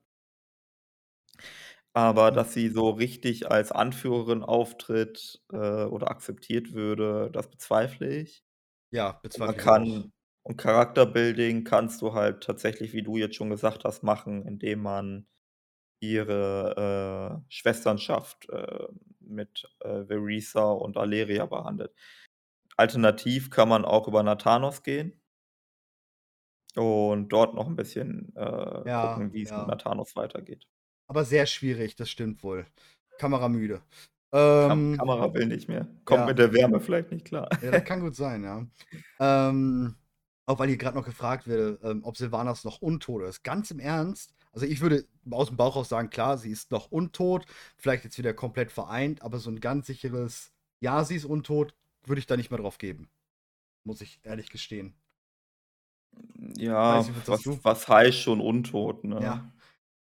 Aber 1.97 2.31
dass 2.31 2.53
sie 2.53 2.67
so 2.69 2.89
richtig 2.89 3.49
als 3.49 3.71
Anführerin 3.71 4.43
auftritt, 4.43 5.41
äh, 5.53 5.57
oder 5.85 6.09
akzeptiert 6.11 6.73
würde, 6.73 7.29
das 7.31 7.49
bezweifle 7.49 8.09
ich. 8.17 8.43
Ja, 8.91 9.11
Und 9.33 9.39
man 9.39 9.55
bezweifle 9.55 9.61
ich 9.63 9.75
auch. 9.75 9.85
kann 9.85 10.11
und 10.43 10.57
Charakterbuilding 10.57 11.63
kannst 11.65 12.01
du 12.01 12.13
halt 12.13 12.43
tatsächlich, 12.43 12.93
wie 12.93 13.03
du 13.03 13.17
jetzt 13.17 13.35
schon 13.35 13.49
gesagt 13.51 13.85
hast, 13.85 14.03
machen, 14.03 14.43
indem 14.47 14.81
man 14.83 15.27
ihre, 16.01 17.41
äh, 17.45 17.53
Schwesternschaft, 17.53 18.49
äh, 18.49 18.87
mit, 19.21 19.65
äh, 19.81 20.05
Verisa 20.05 20.71
und 20.71 20.97
Alleria 20.97 21.45
behandelt. 21.47 21.93
Alternativ 22.77 23.49
kann 23.51 23.69
man 23.69 23.85
auch 23.85 24.07
über 24.07 24.23
Nathanos 24.23 24.83
gehen 24.83 25.21
und 26.75 27.29
dort 27.29 27.53
noch 27.55 27.67
'n 27.67 27.75
bisschen, 27.75 28.33
äh, 28.35 28.85
Ja, 28.85 28.93
gucken, 28.95 29.33
wie's 29.33 29.55
mit 29.55 29.65
ja. 29.65 29.67
Nathanos 29.67 30.15
weitergeht. 30.15 30.67
Aber 31.09 31.23
sehr 31.25 31.45
schwierig, 31.45 31.95
das 31.95 32.09
stimmt 32.09 32.43
wohl. 32.43 32.65
Kameramüde. 33.17 33.83
Kam 34.61 34.89
Ähm 34.91 34.97
Kamera 34.97 35.33
will 35.33 35.47
nicht 35.47 35.67
mehr. 35.67 35.87
Kommt 36.05 36.25
Ja. 36.25 36.25
mit 36.25 36.39
der 36.39 36.53
Wärme 36.53 36.79
vielleicht 36.79 37.11
nicht 37.11 37.25
klar. 37.25 37.49
Ja, 37.61 37.71
das 37.71 37.83
kann 37.83 38.01
gut 38.01 38.15
sein, 38.15 38.43
ja. 38.43 38.65
Ähm 39.19 39.95
Auch 40.47 40.59
weil 40.59 40.67
hier 40.67 40.77
grad 40.77 40.93
noch 40.95 41.05
gefragt 41.05 41.47
wurde, 41.47 41.79
ähm, 41.83 42.03
ob 42.03 42.17
Sylvanas 42.17 42.63
noch 42.65 42.79
untot 42.81 43.23
ist. 43.23 43.43
Ganz 43.43 43.71
im 43.71 43.79
Ernst, 43.79 44.35
also 44.53 44.65
ich 44.67 44.79
würde 44.81 45.07
aus'm 45.29 45.55
Bauch 45.55 45.75
raus 45.75 45.89
sagen, 45.89 46.09
klar, 46.11 46.37
sie 46.37 46.51
ist 46.51 46.69
noch 46.71 46.91
untot, 46.91 47.45
vielleicht 47.77 48.03
jetzt 48.03 48.17
wieder 48.19 48.33
komplett 48.35 48.71
vereint, 48.71 49.23
aber 49.23 49.39
so 49.39 49.49
'n 49.49 49.59
ganz 49.59 49.87
sicheres 49.87 50.51
„Ja, 50.81 51.03
sie 51.03 51.15
ist 51.15 51.25
untot“, 51.25 51.73
würde 52.05 52.19
ich 52.19 52.27
da 52.27 52.37
nicht 52.37 52.51
mehr 52.51 52.59
drauf 52.59 52.77
geben. 52.77 53.09
Muss 53.85 54.01
ich 54.01 54.21
ehrlich 54.23 54.49
gestehen. 54.51 54.95
Ja, 56.57 57.07
nicht, 57.13 57.27
was 57.27 57.27
was 57.27 57.59
was 57.63 57.87
heißt 57.87 58.19
schon 58.21 58.39
untot, 58.41 59.03
Ja. 59.19 59.45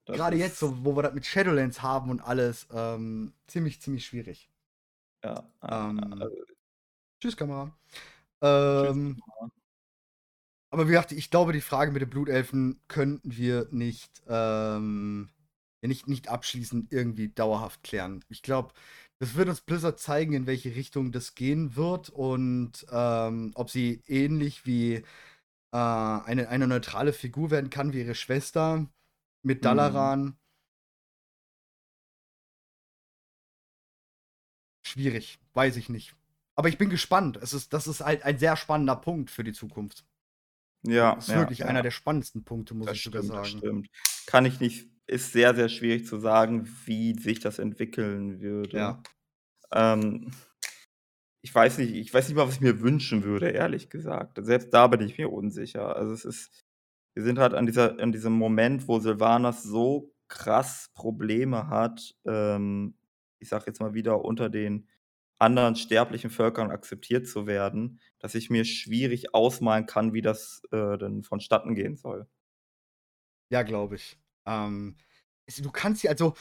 Das 0.07 0.17
Grade 0.17 0.37
jetzt 0.37 0.59
so, 0.59 0.85
wo 0.85 0.97
wir 0.97 1.03
das 1.03 1.15
mit 1.15 1.27
Shadowlands 1.27 1.83
haben 1.83 2.11
und 2.11 2.21
alles, 2.21 2.67
ähm, 2.73 3.33
ziemlich, 3.47 3.81
ziemlich 3.81 4.05
schwierig. 4.07 4.51
Ja, 5.23 5.51
ja, 5.63 5.91
Ähm 5.91 6.13
also 6.21 6.37
Tschüss, 7.21 7.37
Kamera. 7.37 7.73
Tschüss, 8.77 8.91
Ähm 8.91 9.17
Kamera. 9.17 9.51
aber 10.71 10.87
wie 10.89 10.93
gesagt, 10.93 11.13
ich 11.13 11.31
glaube, 11.31 11.53
die 11.53 11.61
Frage 11.61 11.93
mit 11.93 12.03
den 12.03 12.11
Blutelfen 12.11 12.81
könnten 12.89 13.37
wir 13.37 13.69
nicht, 13.71 14.23
ähm 14.29 15.31
nicht 15.83 16.09
nicht 16.09 16.29
abschließend 16.29 16.93
irgendwie 16.93 17.29
dauerhaft 17.29 17.83
klären. 17.83 18.25
Ich 18.31 18.41
glaube, 18.43 18.73
das 19.19 19.35
wird 19.35 19.49
uns 19.51 19.61
Blizzard 19.61 20.01
zeigen, 20.01 20.33
in 20.33 20.47
welche 20.47 20.75
Richtung 20.77 21.13
das 21.13 21.35
gehen 21.35 21.77
wird 21.77 22.09
und, 22.11 22.87
ähm, 22.91 23.53
ob 23.55 23.69
sie 23.71 24.03
ähnlich 24.07 24.65
wie, 24.67 24.95
äh, 24.95 25.05
eine 25.73 26.49
eine 26.49 26.67
neutrale 26.69 27.13
Figur 27.15 27.51
werden 27.51 27.71
kann 27.71 27.93
wie 27.95 28.01
ihre 28.03 28.15
Schwester 28.17 28.87
mit 29.45 29.59
Mhm. 29.59 29.63
Dalaran. 29.63 30.39
Schwierig, 34.87 35.39
weiß 35.55 35.77
ich 35.77 35.89
nicht. 35.89 36.15
Aber 36.57 36.69
ich 36.69 36.79
bin 36.79 36.91
gespannt. 36.91 37.37
Es 37.39 37.53
ist 37.53 37.73
das 37.73 37.87
ist 37.87 38.01
halt 38.01 38.23
ein 38.25 38.39
sehr 38.39 38.57
spannender 38.57 38.97
Punkt 38.97 39.31
für 39.31 39.43
die 39.45 39.53
Zukunft. 39.53 40.05
Ja, 40.87 41.15
Ist 41.15 41.29
ja, 41.29 41.37
wirklich 41.39 41.65
einer 41.65 41.79
ja. 41.79 41.83
der 41.83 41.91
spannendsten 41.91 42.45
Punkte, 42.45 42.75
muss 42.75 42.87
Das 42.89 42.97
ich 42.99 43.03
sogar 43.05 43.23
stimmt, 43.23 43.39
das 43.39 43.49
sagen. 43.49 43.59
stimmt. 43.59 43.89
Kann 44.27 44.45
ich 44.45 44.61
nicht 44.61 44.89
ist 45.07 45.33
sehr, 45.33 45.55
sehr 45.55 45.69
schwierig 45.69 46.07
zu 46.07 46.19
sagen, 46.19 46.67
wie 46.87 47.15
sich 47.19 47.41
das 47.41 47.59
entwickeln 47.59 48.41
würde. 48.41 48.77
Ja. 48.77 49.03
Ähm, 49.73 50.31
ich 51.43 51.55
weiß 51.55 51.79
nicht 51.79 51.93
ich 51.95 52.13
weiß 52.13 52.29
nicht 52.29 52.37
mal, 52.37 52.47
was 52.49 52.55
ich 52.57 52.61
mir 52.61 52.81
wünschen 52.81 53.23
würde, 53.25 53.51
ehrlich 53.51 53.91
gesagt. 53.91 54.39
Selbst 54.43 54.73
da 54.73 54.87
bin 54.87 55.01
ich 55.03 55.19
mir 55.19 55.31
unsicher. 55.31 55.97
Also, 55.97 56.13
es 56.13 56.25
ist 56.25 56.64
wir 57.15 57.23
sind 57.25 57.39
halt 57.39 57.55
an 57.55 57.67
dieser 57.67 57.99
an 58.01 58.13
diesem 58.13 58.33
Moment, 58.35 58.89
wo 58.89 58.99
Sylvanas 59.01 59.63
so 59.63 60.13
krass 60.29 60.91
Probleme 60.95 61.69
hat, 61.69 62.15
ähm, 62.27 62.97
ich 63.41 63.49
sage 63.49 63.65
jetzt 63.67 63.81
mal 63.81 63.95
wieder, 63.95 64.25
unter 64.25 64.49
den 64.51 64.89
anderen 65.39 65.77
sterblichen 65.77 66.31
Völkern 66.31 66.71
akzeptiert 66.71 67.27
zu 67.29 67.47
werden, 67.47 68.01
dass 68.21 68.35
ich 68.35 68.51
mir 68.51 68.65
schwierig 68.65 69.35
ausmalen 69.35 69.87
kann, 69.87 70.15
wie 70.15 70.23
das, 70.23 70.63
äh, 70.73 70.97
denn 70.99 71.23
vonstatten 71.25 71.75
gehen 71.75 71.97
soll. 71.97 72.27
Ja, 73.53 73.63
glaube 73.63 73.97
ich. 73.97 74.19
Ähm, 74.47 74.97
du 75.59 75.71
kannst 75.71 76.03
ja 76.03 76.11
also, 76.11 76.35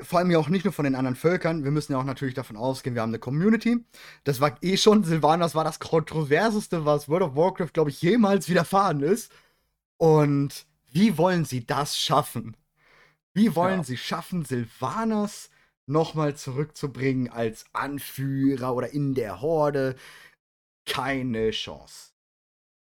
vor 0.00 0.18
allem 0.20 0.30
ja 0.30 0.38
auch 0.38 0.48
nicht 0.48 0.64
nur 0.64 0.72
von 0.72 0.84
den 0.84 0.94
anderen 0.94 1.16
Völkern. 1.16 1.64
Wir 1.64 1.70
müssen 1.72 1.92
ja 1.92 1.98
auch 1.98 2.04
natürlich 2.04 2.34
davon 2.34 2.56
ausgehen, 2.56 2.94
wir 2.94 3.02
haben 3.02 3.10
'ne 3.12 3.18
Community. 3.18 3.84
Das 4.24 4.40
war 4.40 4.56
eh 4.62 4.76
schon 4.76 5.04
Sylvanas 5.04 5.54
war 5.54 5.64
das 5.64 5.80
Kontroverseste, 5.80 6.84
was 6.84 7.08
World 7.08 7.22
of 7.24 7.36
Warcraft, 7.36 7.72
glaube 7.72 7.90
ich, 7.90 8.02
jemals 8.02 8.48
widerfahren 8.48 9.00
ist. 9.02 9.32
Und 10.00 10.66
wie 10.90 11.18
wollen 11.18 11.44
sie 11.44 11.66
das 11.66 11.98
schaffen? 11.98 12.56
Wie 13.34 13.54
wollen 13.56 13.80
Ja. 13.80 13.84
sie 13.84 13.96
schaffen, 13.96 14.44
Sylvanas 14.44 15.50
noch 15.86 16.14
mal 16.14 16.36
zurückzubringen 16.36 17.30
als 17.30 17.66
Anführer 17.72 18.74
oder 18.74 18.90
in 18.92 19.14
der 19.14 19.40
Horde? 19.40 19.96
Keine 20.86 21.50
Chance. 21.52 22.12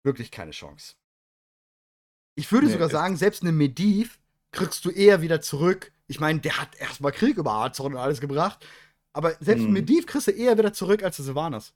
Wirklich 0.05 0.31
keine 0.31 0.53
Chance. 0.53 0.95
Ich 2.37 2.51
würde 2.53 2.67
Ne, 2.67 2.73
sogar 2.73 2.89
sagen, 2.89 3.17
selbst 3.17 3.43
'nen 3.43 3.57
Medivh 3.57 4.19
kriegst 4.53 4.85
du 4.85 4.91
eher 4.91 5.23
wieder 5.23 5.41
zurück. 5.41 5.93
Ich 6.07 6.21
meine, 6.21 6.41
der 6.41 6.59
hat 6.59 6.75
erst 6.77 7.01
mal 7.01 7.13
Krieg 7.13 7.37
über 7.37 7.53
Azeroth 7.53 7.93
und 7.93 7.99
alles 7.99 8.21
gebracht, 8.21 8.67
aber 9.13 9.37
selbst 9.41 9.67
Mhm. 9.67 9.73
Medivh 9.73 10.07
kriegst 10.07 10.27
du 10.29 10.33
eher 10.33 10.57
wieder 10.59 10.73
zurück 10.73 11.03
als 11.03 11.17
Sylvanas. 11.19 11.75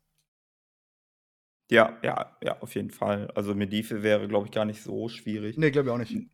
Ja, 1.70 1.98
ja, 2.02 2.36
ja, 2.42 2.60
auf 2.60 2.74
jeden 2.74 2.90
Fall. 2.90 3.30
Also, 3.34 3.54
Medivh 3.54 3.90
wäre, 4.02 4.28
glaube 4.28 4.46
ich, 4.46 4.52
gar 4.52 4.66
nicht 4.66 4.82
so 4.82 5.08
schwierig. 5.08 5.56
Ne, 5.56 5.70
glaube 5.70 5.88
ich 5.88 5.94
auch 5.94 5.98
nicht. 5.98 6.12
Hm. 6.12 6.30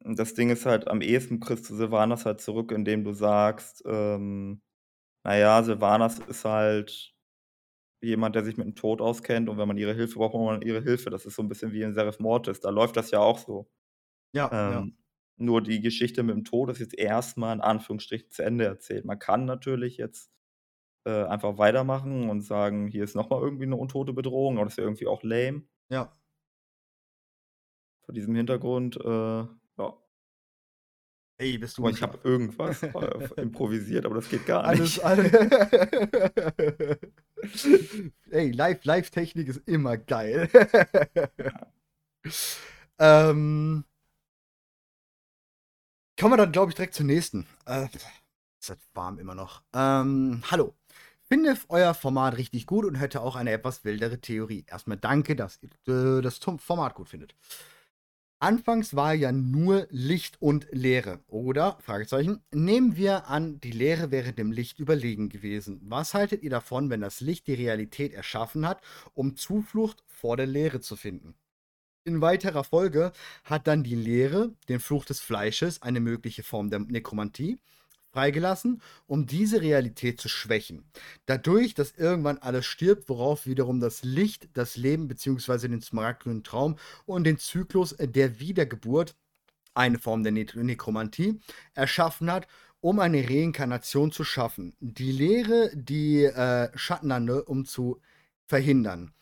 Das 0.00 0.34
Ding 0.34 0.50
ist 0.50 0.66
halt, 0.66 0.88
am 0.88 1.00
ehesten 1.00 1.40
kriegst 1.40 1.68
du 1.70 1.74
Sylvanas 1.76 2.24
halt 2.26 2.40
zurück, 2.40 2.72
indem 2.72 3.04
du 3.04 3.12
sagst, 3.12 3.82
ähm: 3.86 4.62
„Na 5.24 5.36
ja, 5.38 5.62
Sylvanas 5.62 6.20
ist 6.20 6.44
halt 6.44 7.14
jemand, 8.02 8.36
der 8.36 8.44
sich 8.44 8.56
mit 8.58 8.66
dem 8.66 8.76
Tod 8.76 9.00
auskennt 9.02 9.48
und 9.48 9.58
wenn 9.58 9.68
man 9.68 9.78
ihre 9.78 9.94
Hilfe 9.94 10.16
braucht, 10.18 10.32
braucht 10.32 10.46
man 10.46 10.62
ihre 10.62 10.82
Hilfe.“ 10.82 11.10
Das 11.10 11.26
ist 11.26 11.36
so 11.36 11.42
'n 11.42 11.48
bisschen 11.48 11.72
wie 11.72 11.82
in 11.82 11.94
Seraph 11.94 12.20
Mortis, 12.20 12.60
da 12.60 12.70
läuft 12.70 12.96
das 12.96 13.10
ja 13.12 13.20
auch 13.20 13.38
so. 13.38 13.70
Ja, 14.32 14.58
ja. 14.64 14.88
Ähm, 14.88 14.96
nur 15.38 15.62
die 15.62 15.80
Geschichte 15.82 16.22
mit 16.24 16.36
dem 16.36 16.44
Tod 16.44 16.70
ist 16.70 16.80
jetzt 16.80 16.98
erst 16.98 17.38
mal 17.38 17.52
in 17.54 17.60
Anführungsstrichen 17.62 18.30
zu 18.30 18.42
Ende 18.44 18.66
erzählt. 18.66 19.04
Man 19.06 19.18
kann 19.20 19.44
natürlich 19.46 19.98
jetzt, 19.98 20.30
äh, 21.08 21.24
einfach 21.24 21.58
weitermachen 21.58 22.30
und 22.30 22.42
sagen: 22.42 22.88
„Hier 22.88 23.04
ist 23.04 23.16
noch 23.16 23.30
mal 23.30 23.40
irgendwie 23.42 23.66
'ne 23.66 23.76
untote 23.76 24.12
Bedrohung“, 24.12 24.58
aber 24.58 24.66
das 24.66 24.76
wäre 24.76 24.86
irgendwie 24.88 25.06
auch 25.08 25.22
lame. 25.22 25.62
Ja. 25.90 26.12
Vor 28.08 28.14
diesem 28.14 28.34
Hintergrund, 28.36 28.96
äh, 29.04 29.08
ja. 29.08 29.98
Ey, 31.40 31.56
bist 31.56 31.78
du 31.78 31.86
'n 31.86 31.90
ich 31.90 32.02
habe 32.02 32.18
irgendwas, 32.24 32.82
äh, 32.82 32.88
improvisiert, 33.40 34.04
aber 34.06 34.16
das 34.16 34.28
geht 34.28 34.44
gar 34.44 34.64
Alles 34.64 34.96
nicht. 34.96 35.04
all 35.04 35.18
Ey, 38.30 38.50
Live 38.50 38.84
Live-Technik 38.84 39.46
ist 39.48 39.62
immer 39.68 39.96
geil. 39.96 40.48
Ja. 41.38 41.66
Ähm 43.00 43.84
kommen 46.18 46.32
wir 46.32 46.36
dann, 46.36 46.50
glaube 46.52 46.70
ich, 46.72 46.74
direkt 46.74 46.94
zur 46.94 47.06
nächsten. 47.06 47.46
Äh, 47.64 47.84
ist 48.60 48.70
das 48.70 48.78
warm 48.94 49.18
immer 49.20 49.36
noch. 49.36 49.62
Ähm, 49.72 50.42
hallo. 50.50 50.77
Finde 51.30 51.58
euer 51.68 51.92
Format 51.92 52.38
richtig 52.38 52.66
gut 52.66 52.86
und 52.86 52.94
hätte 52.94 53.20
auch 53.20 53.36
eine 53.36 53.52
etwas 53.52 53.84
wildere 53.84 54.18
Theorie. 54.20 54.64
Erst 54.66 54.86
mal 54.88 54.96
danke, 54.96 55.36
dass 55.36 55.60
ihr, 55.62 56.22
das 56.22 56.38
Format 56.38 56.94
gut 56.94 57.10
findet. 57.10 57.34
Anfangs 58.40 58.94
war 58.94 59.14
ja 59.14 59.32
nur 59.32 59.88
Licht 59.90 60.40
und 60.40 60.68
Leere, 60.70 61.20
oder? 61.26 61.76
Fragezeichen. 61.80 62.40
Nehmen 62.52 62.96
wir 62.96 63.26
an, 63.26 63.60
die 63.60 63.72
Leere 63.72 64.10
wäre 64.12 64.32
dem 64.32 64.52
Licht 64.52 64.78
überlegen 64.78 65.28
gewesen. 65.28 65.80
Was 65.82 66.14
haltet 66.14 66.42
ihr 66.42 66.50
davon, 66.50 66.88
wenn 66.88 67.00
das 67.00 67.20
Licht 67.20 67.48
die 67.48 67.54
Realität 67.54 68.14
erschaffen 68.14 68.66
hat, 68.66 68.80
um 69.12 69.36
Zuflucht 69.36 70.04
vor 70.06 70.36
der 70.36 70.46
Leere 70.46 70.80
zu 70.80 70.94
finden? 70.94 71.34
In 72.04 72.20
weiterer 72.20 72.64
Folge 72.64 73.12
hat 73.42 73.66
dann 73.66 73.82
die 73.82 73.96
Leere, 73.96 74.54
den 74.68 74.78
Fluch 74.78 75.04
des 75.04 75.20
Fleisches, 75.20 75.82
eine 75.82 76.00
mögliche 76.00 76.44
Form 76.44 76.70
der 76.70 76.78
Nekromantie, 76.78 77.58
freigelassen, 78.12 78.80
um 79.06 79.26
diese 79.26 79.60
Realität 79.60 80.20
zu 80.20 80.28
schwächen. 80.28 80.84
Dadurch, 81.26 81.74
dass 81.74 81.92
irgendwann 81.92 82.38
alles 82.38 82.66
stirbt, 82.66 83.08
worauf 83.08 83.46
wiederum 83.46 83.80
das 83.80 84.02
Licht 84.02 84.48
das 84.54 84.76
Leben 84.76 85.08
beziehungsweise 85.08 85.68
den 85.68 85.80
smaragdgrünen 85.80 86.44
Traum 86.44 86.76
und 87.06 87.24
den 87.24 87.38
Zyklus 87.38 87.96
der 87.98 88.40
Wiedergeburt, 88.40 89.16
eine 89.74 89.98
Form 89.98 90.22
der 90.22 90.32
Ne 90.32 90.46
Nekromantie, 90.54 91.40
erschaffen 91.74 92.30
hat, 92.30 92.48
um 92.80 93.00
eine 93.00 93.28
Reinkarnation 93.28 94.12
zu 94.12 94.24
schaffen. 94.24 94.74
Die 94.80 95.12
Leere, 95.12 95.70
die, 95.74 96.24
äh, 96.24 96.70
Schattenlande, 96.76 97.44
um 97.44 97.64
zu 97.64 98.00
verhindern. 98.46 99.12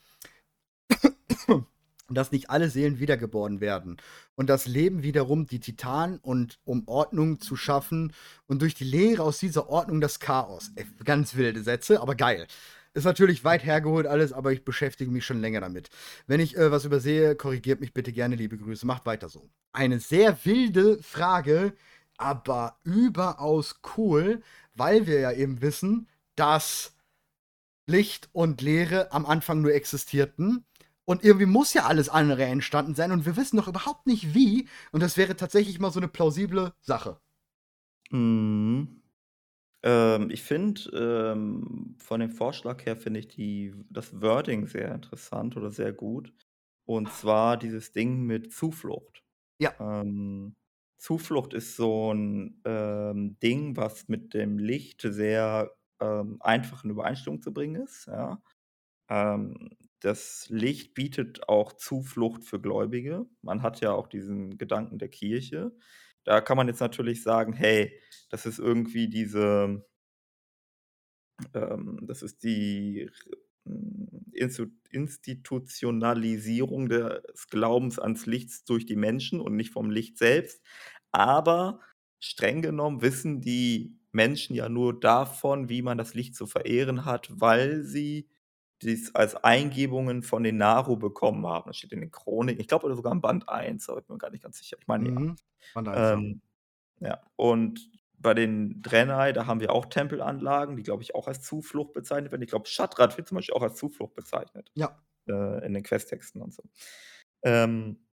Dass 2.09 2.31
nicht 2.31 2.51
alle 2.51 2.71
Seelen 2.71 3.01
wiedergeboren 3.01 3.61
werden. 3.61 3.97
Und 4.37 4.49
das 4.49 4.67
Leben 4.67 5.03
wiederum 5.03 5.47
die 5.47 5.61
Titanen 5.61 6.19
und 6.19 6.61
um 6.65 6.87
Ordnung 6.87 7.41
zu 7.41 7.57
schaffen 7.57 8.13
und 8.47 8.63
durch 8.63 8.75
die 8.75 8.85
Leere 8.85 9.23
aus 9.23 9.39
dieser 9.39 9.69
Ordnung 9.69 10.01
das 10.01 10.21
Chaos. 10.21 10.71
Ey, 10.77 10.87
ganz 11.05 11.35
wilde 11.35 11.63
Sätze, 11.63 12.01
aber 12.01 12.15
geil. 12.15 12.47
Ist 12.97 13.05
natürlich 13.05 13.45
weit 13.45 13.63
hergeholt 13.63 14.07
alles, 14.07 14.33
aber 14.33 14.53
ich 14.53 14.65
beschäftige 14.65 15.11
mich 15.11 15.27
schon 15.27 15.43
länger 15.43 15.61
damit. 15.61 15.91
Wenn 16.27 16.41
ich, 16.41 16.57
äh, 16.57 16.71
was 16.71 16.87
übersehe, 16.87 17.37
korrigiert 17.37 17.81
mich 17.81 17.93
bitte 17.93 18.11
gerne, 18.11 18.37
liebe 18.37 18.57
Grüße. 18.57 18.87
Macht 18.87 19.05
weiter 19.05 19.29
so. 19.29 19.51
Eine 19.73 20.01
sehr 20.01 20.39
wilde 20.45 21.03
Frage, 21.03 21.75
aber 22.17 22.79
überaus 22.85 23.81
cool, 23.99 24.41
weil 24.75 25.07
wir 25.07 25.21
ja 25.21 25.33
eben 25.33 25.61
wissen, 25.61 26.09
dass 26.37 26.95
Licht 27.87 28.31
und 28.33 28.63
Leere 28.63 29.13
am 29.13 29.27
Anfang 29.27 29.61
nur 29.61 29.75
existierten. 29.75 30.65
Und 31.07 31.25
irgendwie 31.25 31.47
muss 31.47 31.73
ja 31.73 31.85
alles 31.87 32.09
andere 32.09 32.45
entstanden 32.45 32.95
sein 32.97 33.13
und 33.13 33.25
wir 33.27 33.37
wissen 33.37 33.57
noch 33.57 33.69
überhaupt 33.69 34.07
nicht 34.09 34.35
wie. 34.35 34.69
Und 34.93 35.03
das 35.03 35.17
wäre 35.17 35.37
tatsächlich 35.37 35.79
mal 35.81 35.93
so 35.93 36.01
'ne 36.01 36.09
plausible 36.09 36.75
Sache. 36.83 37.21
Mhm. 38.11 39.03
Ähm, 39.85 40.31
ich 40.31 40.43
finde, 40.43 40.83
ähm, 41.35 41.97
von 41.99 42.21
dem 42.21 42.31
Vorschlag 42.31 42.85
her 42.87 42.97
finde 42.97 43.21
ich 43.21 43.29
die 43.29 43.75
das 43.91 44.21
Wording 44.23 44.67
sehr 44.67 44.95
interessant 44.95 45.57
oder 45.57 45.71
sehr 45.73 45.93
gut. 45.93 46.35
Und 46.87 47.13
zwar 47.13 47.57
dieses 47.59 47.93
Ding 47.93 48.23
mit 48.25 48.53
Zuflucht. 48.53 49.25
Ja. 49.61 49.77
Ähm, 49.81 50.57
Zuflucht 50.99 51.55
ist 51.55 51.77
so 51.77 52.13
'n, 52.13 52.63
ähm, 52.67 53.39
Ding, 53.43 53.77
was 53.77 54.09
mit 54.09 54.35
dem 54.35 54.59
Licht 54.59 55.03
sehr, 55.03 55.73
ähm, 56.01 56.39
einfach 56.43 56.85
in 56.85 56.91
Übereinstimmung 56.91 57.43
zu 57.43 57.53
bringen 57.55 57.83
ist, 57.83 58.07
ja. 58.09 58.43
Ähm 59.11 59.71
das 60.01 60.47
Licht 60.51 60.95
bietet 60.95 61.49
auch 61.49 61.73
Zuflucht 61.75 62.45
für 62.45 62.61
Gläubige. 62.61 63.27
Man 63.43 63.63
hat 63.63 63.81
ja 63.81 63.93
auch 63.93 64.09
diesen 64.09 64.59
Gedanken 64.59 64.99
der 64.99 65.09
Kirche. 65.09 65.73
Da 66.25 66.41
kann 66.41 66.57
man 66.57 66.69
jetzt 66.69 66.81
natürlich 66.81 67.23
sagen: 67.23 67.53
„Hey, 67.55 68.01
das 68.31 68.47
ist 68.47 68.59
irgendwie 68.59 69.09
diese“ 69.09 69.85
ähm, 71.55 71.99
das 72.03 72.23
ist 72.23 72.43
die 72.45 73.11
hm, 73.67 74.09
Institutionalisierung 74.91 76.89
des 76.89 77.49
Glaubens 77.51 77.99
ans 77.99 78.27
Lichts 78.27 78.65
durch 78.65 78.87
die 78.87 78.97
Menschen 78.97 79.41
und 79.41 79.57
nicht 79.57 79.73
vom 79.73 79.91
Licht 79.91 80.19
selbst. 80.19 80.63
Aber 81.13 81.81
streng 82.21 82.63
genommen 82.63 83.03
wissen 83.03 83.41
die 83.41 83.99
Menschen 84.13 84.55
ja 84.57 84.69
nur 84.69 84.99
davon, 84.99 85.69
wie 85.69 85.83
man 85.83 85.99
das 85.99 86.15
Licht 86.15 86.35
zu 86.37 86.47
verehren 86.47 87.05
hat, 87.05 87.29
weil 87.33 87.83
sie 87.85 88.29
dies 88.83 89.15
als 89.15 89.35
Eingebungen 89.37 90.23
von 90.23 90.43
den 90.43 90.59
Naru 90.59 90.97
bekommen 90.97 91.47
haben. 91.47 91.69
Das 91.69 91.77
steht 91.79 91.93
in 91.93 92.01
den 92.01 92.11
Chroniken. 92.11 92.61
Ich 92.61 92.69
glaube 92.69 92.95
sogar 92.95 93.13
im 93.13 93.21
Band 93.21 93.49
1, 93.49 93.89
aber 93.89 94.01
ich 94.01 94.07
bin 94.07 94.15
mir 94.15 94.19
gar 94.19 94.31
nicht 94.31 94.43
ganz 94.43 94.59
sicher. 94.59 94.77
Ich 94.81 94.87
meine 94.87 95.09
ja. 95.09 95.15
Mhm. 95.19 95.37
Band 95.75 95.89
1, 95.89 95.99
ja. 95.99 96.13
Ähm, 96.13 96.41
ja, 97.01 97.21
und 97.37 97.91
bei 98.19 98.35
den 98.35 98.83
Draenei, 98.83 99.33
da 99.33 99.47
haben 99.47 99.61
wir 99.61 99.73
auch 99.73 99.87
Tempelanlagen, 99.87 100.77
die, 100.77 100.83
glaube 100.83 101.03
ich, 101.03 101.15
auch 101.15 101.29
als 101.29 101.43
Zuflucht 101.43 101.93
bezeichnet 101.93 102.33
werden. 102.33 102.43
Ich 102.43 102.49
glaube, 102.51 102.67
Shattrath 102.67 103.17
wird 103.17 103.29
zum 103.29 103.37
Beispiel 103.37 103.55
auch 103.55 103.63
als 103.63 103.77
Zuflucht 103.77 104.15
bezeichnet 104.15 104.71
Ja. 104.75 104.99
äh, 105.29 105.65
in 105.67 105.75
den 105.75 105.83
Questtexten 105.83 106.41
und 106.41 106.55
so. 106.55 106.63
Ähm, 107.43 108.07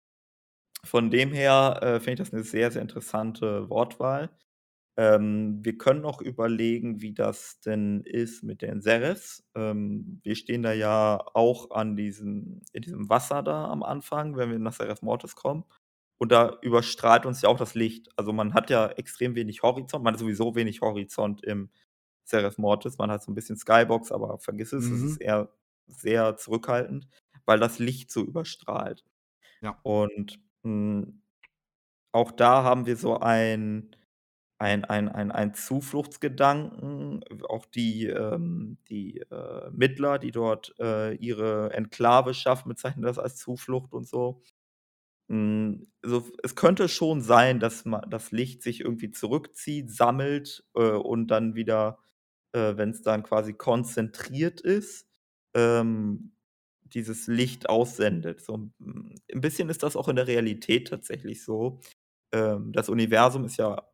von 0.84 1.11
dem 1.11 1.32
her 1.32 1.78
äh, 1.82 2.00
finde 2.00 2.12
ich 2.12 2.18
das 2.28 2.32
eine 2.32 2.42
sehr, 2.42 2.70
sehr 2.70 2.82
interessante 2.82 3.68
Wortwahl. 3.68 4.30
Ähm, 4.97 5.61
wir 5.64 5.78
können 5.78 6.05
auch 6.05 6.20
überlegen, 6.20 7.01
wie 7.01 7.14
das 7.14 7.61
denn 7.61 8.03
ist 8.03 8.43
mit 8.43 8.62
den 8.62 8.80
Serifs. 8.82 9.45
Ähm, 9.55 10.20
wir 10.24 10.34
stehen 10.36 10.62
da 10.62 10.72
ja 10.72 11.18
auch 11.34 11.70
an 11.70 11.97
diesem, 11.97 12.61
in 12.72 12.82
diesem 12.82 13.09
Wasser 13.09 13.43
da 13.43 13.68
am 13.68 13.82
Anfang, 13.82 14.36
wenn 14.36 14.51
wir 14.51 14.59
nach 14.59 14.74
Seraph 14.74 15.03
Mortis 15.03 15.36
kommen. 15.36 15.64
Und 16.18 16.32
da 16.32 16.59
überstrahlt 16.62 17.24
uns 17.26 17.41
ja 17.43 17.49
auch 17.49 17.57
das 17.57 17.74
Licht. 17.74 18.09
Also 18.16 18.32
man 18.32 18.53
hat 18.55 18.68
ja 18.70 18.88
extrem 18.88 19.34
wenig 19.36 19.62
Horizont, 19.62 20.05
man 20.05 20.14
hat 20.14 20.20
sowieso 20.20 20.55
wenig 20.55 20.80
Horizont 20.82 21.43
im 21.45 21.70
Seraph 22.24 22.59
Mortis. 22.59 22.99
Man 22.99 23.11
hat 23.11 23.22
so 23.22 23.30
ein 23.32 23.34
bisschen 23.34 23.57
Skybox, 23.57 24.12
aber 24.12 24.38
vergiss 24.38 24.72
es, 24.72 24.91
es 24.91 24.91
Mhm. 24.91 25.07
ist 25.12 25.16
eher 25.18 25.51
sehr 25.86 26.36
zurückhaltend, 26.36 27.09
weil 27.47 27.59
das 27.59 27.78
Licht 27.78 28.11
so 28.12 28.22
überstrahlt. 28.24 29.05
Ja. 29.61 29.82
Und 29.82 30.41
hm, 30.64 31.22
auch 32.12 32.32
da 32.32 32.64
haben 32.64 32.86
wir 32.86 32.97
so 32.97 33.18
ein 33.20 33.97
ein 34.61 34.84
ein 34.84 35.08
ein 35.08 35.32
ein 35.32 35.54
Zufluchtsgedanken. 35.54 37.24
Auch 37.48 37.66
die, 37.66 38.06
ähm 38.06 38.78
die, 38.88 39.18
äh, 39.30 39.70
Mittler, 39.72 40.18
die 40.18 40.32
dort, 40.32 40.74
äh, 40.80 41.14
ihre 41.16 41.72
Enklave 41.72 42.34
schaffen, 42.34 42.68
bezeichnen 42.68 43.02
das 43.04 43.18
als 43.18 43.36
Zuflucht 43.36 43.92
und 43.92 44.06
so. 44.08 44.42
Hm, 45.30 45.88
also, 46.04 46.24
es 46.44 46.56
könnte 46.56 46.88
schon 46.88 47.22
sein, 47.22 47.61
dass 47.61 47.84
ma 47.86 48.00
das 48.11 48.32
Licht 48.32 48.62
sich 48.62 48.80
irgendwie 48.82 49.12
zurückzieht, 49.12 49.90
sammelt, 49.92 50.64
äh, 50.76 50.80
und 50.92 51.28
dann 51.28 51.54
wieder, 51.56 51.98
äh, 52.52 52.76
wenn's 52.76 53.02
dann 53.02 53.22
quasi 53.24 53.54
konzentriert 53.54 54.61
ist, 54.62 55.08
ähm, 55.54 56.32
dieses 56.84 57.26
Licht 57.28 57.68
aussendet. 57.70 58.42
So 58.42 58.54
'n 58.56 58.74
'n 59.32 59.40
bisschen 59.42 59.70
ist 59.70 59.82
das 59.84 59.96
auch 59.96 60.08
in 60.08 60.16
der 60.16 60.28
Realität 60.28 60.88
tatsächlich 60.88 61.44
so. 61.44 61.80
Ähm, 62.32 62.72
das 62.72 62.88
Universum 62.90 63.44
ist 63.46 63.58
ja 63.58 63.89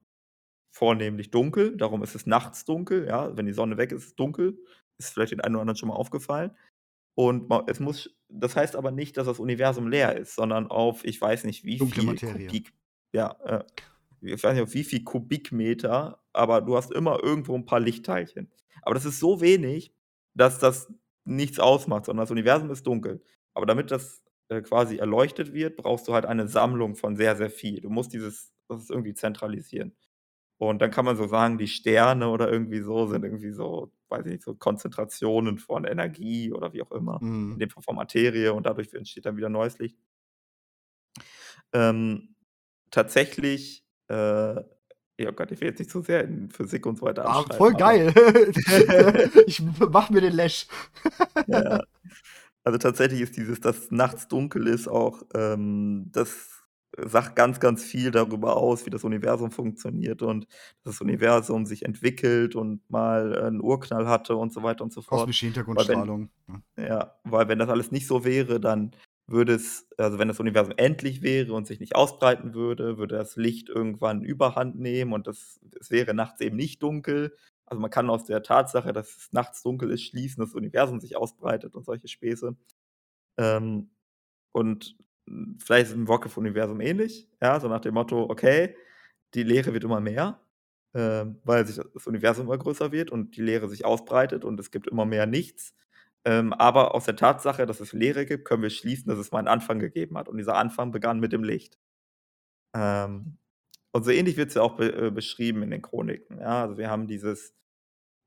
vornehmlich 0.76 1.30
dunkel, 1.30 1.76
darum 1.76 2.02
ist 2.02 2.14
es 2.14 2.26
nachts 2.26 2.66
dunkel, 2.66 3.06
ja? 3.06 3.34
Wenn 3.36 3.46
die 3.46 3.54
Sonne 3.54 3.78
weg 3.78 3.92
ist, 3.92 4.02
ist 4.02 4.08
es 4.10 4.14
dunkel. 4.16 4.58
Ist 4.98 5.14
vielleicht 5.14 5.32
den 5.32 5.40
einen 5.40 5.54
oder 5.54 5.62
anderen 5.62 5.76
schon 5.78 5.88
mal 5.88 5.94
aufgefallen. 5.94 6.50
Und 7.14 7.50
es 7.66 7.80
muss 7.80 8.14
das 8.28 8.56
heißt 8.56 8.76
aber 8.76 8.90
nicht, 8.90 9.16
dass 9.16 9.26
das 9.26 9.38
Universum 9.38 9.88
leer 9.88 10.16
ist, 10.16 10.34
sondern 10.34 10.66
auf 10.66 11.04
ich 11.04 11.18
weiß 11.20 11.44
nicht, 11.44 11.64
wie 11.64 11.78
Dunkle 11.78 12.02
viel 12.02 12.12
Materie. 12.12 12.46
Kubik 12.48 12.74
ja, 13.14 13.36
äh, 13.44 13.64
ich 14.20 14.42
weiß 14.44 14.54
nicht, 14.54 14.62
auf 14.64 14.74
wie 14.74 14.84
viel 14.84 15.02
Kubikmeter, 15.04 16.20
aber 16.34 16.60
du 16.60 16.76
hast 16.76 16.92
immer 16.92 17.22
irgendwo 17.22 17.54
'n 17.54 17.64
paar 17.64 17.80
Lichtteilchen. 17.80 18.50
Aber 18.82 18.94
das 18.94 19.06
ist 19.06 19.18
so 19.20 19.40
wenig, 19.40 19.94
dass 20.34 20.58
das 20.58 20.92
nichts 21.24 21.58
ausmacht, 21.58 22.04
sondern 22.06 22.24
das 22.24 22.30
Universum 22.30 22.70
ist 22.70 22.86
dunkel. 22.86 23.22
Aber 23.54 23.64
damit 23.66 23.90
das, 23.90 24.22
äh, 24.48 24.60
quasi 24.60 24.96
erleuchtet 24.98 25.54
wird, 25.54 25.76
brauchst 25.76 26.06
du 26.08 26.12
halt 26.14 26.26
eine 26.26 26.48
Sammlung 26.48 26.96
von 26.96 27.16
sehr, 27.16 27.36
sehr 27.36 27.50
viel. 27.50 27.80
Du 27.80 27.88
musst 27.90 28.12
dieses 28.12 28.52
das 28.68 28.90
irgendwie 28.90 29.14
zentralisieren. 29.14 29.96
Und 30.60 30.80
dann 30.80 30.90
kann 30.90 31.04
man 31.04 31.16
so 31.16 31.26
sagen, 31.28 31.58
die 31.58 31.68
Sterne 31.68 32.28
oder 32.30 32.50
irgendwie 32.50 32.80
so 32.80 33.06
sind 33.06 33.24
irgendwie 33.24 33.52
so, 33.52 33.92
weiß 34.08 34.24
ich 34.26 34.32
nicht, 34.32 34.42
so 34.44 34.54
Konzentrationen 34.54 35.58
von 35.58 35.84
Energie 35.84 36.52
oder 36.52 36.72
wie 36.72 36.82
auch 36.82 36.92
immer, 36.92 37.24
in 37.54 37.58
Mhm. 37.58 37.60
dem 37.60 37.70
Fall 37.70 37.82
von 37.82 37.96
Materie 37.96 38.52
und 38.54 38.64
dadurch 38.66 38.92
entsteht 38.94 39.26
dann 39.26 39.36
wieder 39.36 39.50
neues 39.50 39.78
Licht. 39.78 39.96
Ähm, 41.74 42.34
tatsächlich, 42.90 43.84
äh 44.08 44.62
ja 45.18 45.30
Gott, 45.30 45.50
ich 45.50 45.60
will 45.62 45.68
jetzt 45.68 45.78
nicht 45.78 45.90
zu 45.90 46.02
sehr 46.02 46.24
in 46.24 46.50
Physik 46.50 46.86
und 46.86 46.98
so 46.98 47.06
weiter 47.06 47.24
Ah, 47.24 47.44
voll 47.50 47.74
geil. 47.74 48.12
Ich 49.46 49.60
m 49.60 49.72
mache 49.90 50.12
mir 50.12 50.20
den 50.20 50.32
Lash. 50.34 50.66
Ja. 51.48 51.80
Also, 52.64 52.78
tatsächlich 52.78 53.22
ist 53.22 53.36
dieses, 53.36 53.60
dass 53.60 53.90
nachts 53.92 54.28
dunkel 54.28 54.66
ist, 54.68 54.88
auch, 54.88 55.22
ähm 55.34 56.10
das 56.12 56.55
sagt 57.04 57.36
ganz, 57.36 57.60
ganz 57.60 57.84
viel 57.84 58.10
darüber 58.10 58.56
aus, 58.56 58.86
wie 58.86 58.90
das 58.90 59.04
Universum 59.04 59.50
funktioniert 59.50 60.22
und 60.22 60.46
das 60.84 61.00
Universum 61.00 61.66
sich 61.66 61.84
entwickelt 61.84 62.54
und 62.56 62.88
mal, 62.90 63.34
äh, 63.34 63.46
'n 63.48 63.60
Urknall 63.60 64.08
hatte 64.08 64.36
und 64.36 64.52
so 64.52 64.62
weiter 64.62 64.84
und 64.84 64.92
so 64.92 65.02
fort. 65.02 65.34
Kosmische 65.34 65.46
Weil 65.74 65.88
wenn 65.88 66.06
Hintergrundstrahlung, 66.06 66.30
ja, 66.78 67.18
weil 67.24 67.48
wenn 67.48 67.58
das 67.58 67.68
alles 67.70 67.90
nicht 67.92 68.06
so 68.06 68.24
wäre, 68.24 68.60
dann 68.60 68.92
würde 69.28 69.54
es 69.54 69.88
also, 69.98 70.18
wenn 70.18 70.28
das 70.28 70.40
Universum 70.40 70.74
endlich 70.76 71.22
wäre 71.22 71.52
und 71.54 71.66
sich 71.66 71.80
nicht 71.80 71.96
ausbreiten 71.96 72.54
würde, 72.54 72.98
würde 72.98 73.16
das 73.18 73.36
Licht 73.36 73.68
irgendwann 73.68 74.22
Überhand 74.22 74.78
nehmen 74.78 75.12
und 75.14 75.26
das 75.26 75.60
es 75.80 75.90
wäre 75.90 76.14
nachts 76.14 76.40
eben 76.40 76.56
nicht 76.56 76.82
dunkel. 76.82 77.36
Also, 77.66 77.80
man 77.80 77.90
kann 77.90 78.10
aus 78.10 78.24
der 78.24 78.42
Tatsache, 78.42 78.92
dass 78.92 79.16
es 79.16 79.32
nachts 79.32 79.62
dunkel 79.62 79.90
ist, 79.90 80.02
schließen, 80.04 80.40
dass 80.40 80.50
das 80.50 80.56
Universum 80.56 81.00
sich 81.00 81.16
ausbreitet 81.16 81.74
und 81.76 81.84
solche 81.84 82.08
Späße. 82.08 82.56
Ähm, 83.38 83.90
und, 84.52 84.96
vielleicht 85.58 85.86
ist 85.86 85.90
es 85.92 85.96
im 85.96 86.08
Warcraft-Universum 86.08 86.80
ähnlich, 86.80 87.28
ja, 87.42 87.60
so 87.60 87.68
nach 87.68 87.80
dem 87.80 87.94
Motto: 87.94 88.24
„Okay, 88.30 88.76
die 89.34 89.42
Leere 89.44 89.72
wird 89.74 89.84
immer 89.84 90.00
mehr, 90.00 90.40
ähm, 90.94 91.38
weil 91.44 91.66
sich 91.66 91.76
das 91.94 92.06
Universum 92.06 92.46
immer 92.46 92.58
größer 92.58 92.92
wird 92.92 93.10
und 93.10 93.36
die 93.36 93.42
Leere 93.42 93.68
sich 93.68 93.84
ausbreitet 93.84 94.44
und 94.44 94.58
es 94.60 94.70
gibt 94.70 94.86
immer 94.88 95.04
mehr 95.06 95.26
Nichts.“ 95.26 95.74
Ähm, 96.24 96.52
aber 96.54 96.94
aus 96.94 97.04
der 97.06 97.16
Tatsache, 97.16 97.66
dass 97.66 97.80
es 97.80 97.92
Leere 97.92 98.26
gibt, 98.26 98.44
können 98.46 98.62
wir 98.62 98.70
schließen, 98.70 99.08
dass 99.08 99.18
es 99.18 99.32
mal 99.32 99.40
'n 99.40 99.48
Anfang 99.48 99.78
gegeben 99.80 100.18
hat 100.18 100.28
und 100.28 100.38
dieser 100.38 100.56
Anfang 100.56 100.92
begann 100.92 101.20
mit 101.20 101.32
dem 101.32 101.44
Licht. 101.44 101.78
Ähm, 102.74 103.38
und 103.92 104.04
so 104.04 104.10
ähnlich 104.10 104.36
wird's 104.36 104.54
ja 104.54 104.62
auch 104.62 104.76
be 104.76 104.92
äh, 105.08 105.10
beschrieben 105.10 105.62
in 105.62 105.70
den 105.70 105.82
Chroniken, 105.82 106.40
ja? 106.40 106.62
Also, 106.64 106.78
wir 106.78 106.90
haben 106.90 107.06
dieses, 107.08 107.54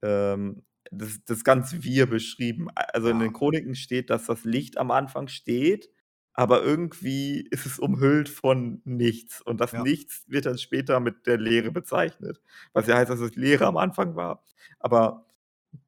ähm 0.04 0.64
das 0.92 1.20
das 1.26 1.44
ganz 1.46 1.76
Wir 1.84 2.08
beschrieben. 2.08 2.70
Also, 2.76 3.10
in 3.10 3.20
den. 3.20 3.34
Chroniken 3.34 3.76
steht, 3.76 4.10
dass 4.12 4.26
das 4.28 4.46
Licht 4.46 4.78
am 4.80 4.92
Anfang 4.92 5.28
steht, 5.30 5.90
aber 6.34 6.64
irgendwie 6.64 7.42
ist 7.52 7.66
es 7.66 7.80
umhüllt 7.80 8.30
von 8.30 8.82
nichts 8.86 9.42
und 9.42 9.60
das 9.62 9.74
Ja. 9.74 9.84
Nichts 9.84 10.24
wird 10.28 10.46
dann 10.46 10.58
später 10.58 11.00
mit 11.00 11.28
der 11.28 11.38
Leere 11.38 11.72
bezeichnet, 11.72 12.42
was 12.74 12.88
ja 12.88 12.96
heißt, 12.98 13.10
dass 13.10 13.20
es 13.20 13.36
Leere 13.36 13.68
am 13.68 13.78
Anfang 13.78 14.16
war. 14.16 14.44
Aber 14.80 15.26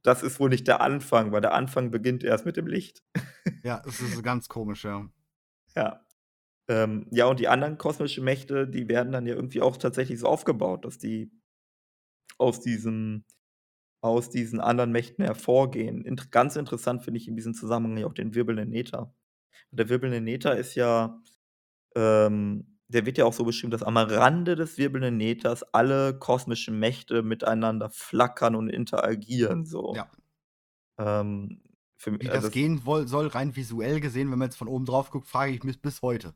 das 0.03 0.23
ist 0.23 0.39
wohl 0.39 0.49
nicht 0.49 0.67
der 0.67 0.81
Anfang, 0.81 1.31
weil 1.31 1.41
der 1.41 1.53
Anfang 1.53 1.91
beginnt 1.91 2.23
erst 2.23 2.45
mit 2.45 2.57
dem 2.57 2.67
Licht. 2.67 3.03
Ja, 3.63 3.81
es 3.87 3.99
ist 4.01 4.23
ganz 4.23 4.49
komisch, 4.49 4.83
ja. 4.85 5.09
Ja. 5.75 6.01
Ähm, 6.69 7.07
ja, 7.11 7.27
und 7.27 7.39
die 7.39 7.47
anderen 7.49 7.77
kosmischen 7.77 8.23
Mächte, 8.25 8.67
die 8.67 8.89
werden 8.89 9.11
dann 9.13 9.25
ja 9.27 9.35
irgendwie 9.35 9.61
auch 9.61 9.77
tatsächlich 9.77 10.19
so 10.19 10.27
aufgebaut, 10.27 10.85
dass 10.85 10.97
die 10.99 11.31
aus 12.37 12.61
diesem 12.61 13.23
aus 14.01 14.29
diesen 14.31 14.59
anderen 14.59 14.91
Mächten 14.91 15.23
hervorgehen. 15.25 16.05
Int 16.05 16.31
ganz 16.31 16.55
interessant 16.55 17.03
finde 17.03 17.19
ich 17.19 17.27
in 17.27 17.35
diesem 17.35 17.53
Zusammenhang 17.53 17.97
ja 17.99 18.07
auch 18.07 18.13
den 18.13 18.35
wirbelnden 18.35 18.73
Äther. 18.73 19.13
Der 19.71 19.89
wirbelnde 19.89 20.31
Äther 20.31 20.55
ist 20.57 20.75
ja 20.75 21.21
ähm, 21.95 22.79
der 22.87 23.05
wird 23.05 23.17
ja 23.17 23.25
auch 23.25 23.33
so 23.33 23.45
beschrieben, 23.45 23.71
dass 23.71 23.83
am 23.83 23.95
Rande 23.97 24.55
des 24.55 24.77
wirbelnden 24.77 25.21
Äthers 25.21 25.63
alle 25.73 26.17
kosmischen 26.19 26.77
Mächte 26.77 27.23
miteinander 27.23 27.89
flackern 27.89 28.55
und 28.55 28.69
interagieren 28.69 29.65
so. 29.65 29.93
Ja. 29.95 30.11
Ähm, 30.97 31.61
für 31.97 32.19
Wie 32.19 32.25
äh, 32.27 32.29
das 32.29 32.43
das 32.43 32.51
gehen 32.51 32.81
soll, 32.83 33.27
rein 33.27 33.55
visuell 33.55 33.99
gesehen, 34.01 34.31
wenn 34.31 34.39
man 34.39 34.47
jetzt 34.47 34.57
von 34.57 34.67
oben 34.67 34.85
drauf 34.85 35.09
guckt, 35.11 35.27
frage 35.27 35.53
ich 35.53 35.63
mich 35.63 35.81
bis 35.81 36.01
heute. 36.01 36.35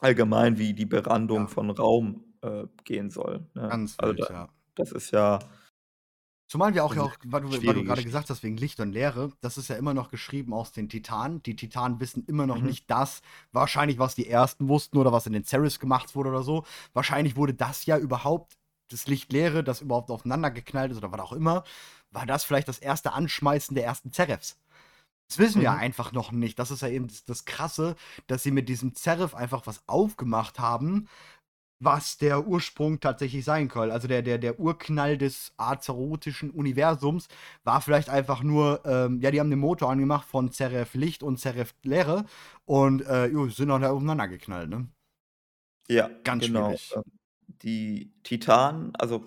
Allgemein, 0.00 0.58
wie 0.58 0.74
die 0.74 0.84
Berandung 0.86 1.42
Ja. 1.42 1.46
von 1.46 1.70
Raum, 1.70 2.34
äh, 2.42 2.64
gehen 2.84 3.10
soll, 3.10 3.48
ne? 3.54 3.68
Ganz 3.68 3.94
Also, 3.98 4.16
wild, 4.16 4.20
da 4.20 4.30
ja. 4.30 4.48
das 4.74 4.92
ist 4.92 5.10
ja 5.12 5.38
Zumal 6.48 6.74
wir 6.74 6.84
auch 6.84 6.94
ja 6.94 7.02
Also, 7.02 7.02
auch, 7.02 7.16
weil 7.24 7.42
du 7.42 7.50
weil 7.50 7.74
du 7.74 7.84
Geschichte. 7.84 8.04
gesagt 8.04 8.30
hast, 8.30 8.42
wegen 8.44 8.56
Licht 8.56 8.78
und 8.78 8.92
Leere, 8.92 9.32
das 9.40 9.58
ist 9.58 9.68
ja 9.68 9.76
immer 9.76 9.94
noch 9.94 10.10
geschrieben 10.10 10.54
aus 10.54 10.70
den 10.70 10.88
Titanen. 10.88 11.42
Die 11.42 11.56
Titanen 11.56 11.98
wissen 12.00 12.24
immer 12.26 12.46
noch 12.46 12.60
Mhm. 12.60 12.62
nicht 12.62 12.88
das 12.88 13.20
wahrscheinlich, 13.52 13.98
was 13.98 14.14
die 14.14 14.28
Ersten 14.28 14.68
wussten 14.68 14.96
oder 14.98 15.12
was 15.12 15.26
in 15.26 15.32
den 15.32 15.44
Zerris 15.44 15.80
gemacht 15.80 16.14
wurde 16.14 16.30
oder 16.30 16.42
so. 16.44 16.64
Wahrscheinlich 16.92 17.34
wurde 17.36 17.54
das 17.54 17.84
ja 17.86 17.98
überhaupt 17.98 18.54
das 18.90 19.08
Licht 19.08 19.32
Leere, 19.32 19.64
das 19.64 19.80
überhaupt 19.80 20.10
aufeinander 20.10 20.52
geknallt 20.52 20.92
ist 20.92 20.98
oder 20.98 21.10
was 21.10 21.20
auch 21.20 21.32
immer, 21.32 21.64
war 22.12 22.26
das 22.26 22.44
vielleicht 22.44 22.68
das 22.68 22.78
erste 22.78 23.12
Anschmeißen 23.12 23.74
der 23.74 23.84
ersten 23.84 24.12
Zerefs. 24.12 24.56
Das 25.28 25.38
wissen 25.38 25.60
wir 25.60 25.72
Mhm. 25.72 25.76
einfach 25.76 26.12
noch 26.12 26.30
nicht. 26.30 26.58
Das 26.58 26.70
ist 26.70 26.82
ja 26.82 26.88
eben 26.88 27.08
das 27.08 27.24
das 27.24 27.44
Krasse, 27.44 27.96
dass 28.28 28.44
sie 28.44 28.52
mit 28.52 28.68
diesem 28.68 28.94
Zeref 28.94 29.34
einfach 29.34 29.66
was 29.66 29.82
aufgemacht 29.88 30.60
haben, 30.60 31.08
was 31.78 32.16
der 32.18 32.46
Ursprung 32.46 33.00
tatsächlich 33.00 33.44
sein 33.44 33.68
soll. 33.72 33.90
Also 33.90 34.08
der 34.08 34.22
der 34.22 34.38
der 34.38 34.58
Urknall 34.60 35.18
des 35.18 35.52
azerotischen 35.58 36.50
Universums 36.50 37.28
war 37.64 37.80
vielleicht 37.82 38.08
einfach 38.10 38.42
nur, 38.42 38.82
ähm 38.86 39.20
ja, 39.20 39.30
die 39.30 39.40
haben 39.40 39.50
den 39.50 39.58
Motor 39.60 39.90
angemacht 39.90 40.26
von 40.28 40.50
Zeref 40.52 40.94
Licht 40.94 41.22
und 41.22 41.38
Zeref 41.38 41.74
Leere 41.82 42.24
und, 42.64 43.02
äh, 43.06 43.26
jo, 43.26 43.48
sind 43.48 43.68
dann 43.68 43.82
da 43.82 43.90
aufeinander 43.90 44.28
geknallt, 44.28 44.70
ne? 44.70 44.88
Ja, 45.88 46.10
Ganz 46.24 46.44
genau. 46.46 46.82
schwierig. 46.86 46.94
Ähm, 46.94 47.02
die 47.62 48.12
Titanen 48.22 48.94
also, 48.96 49.26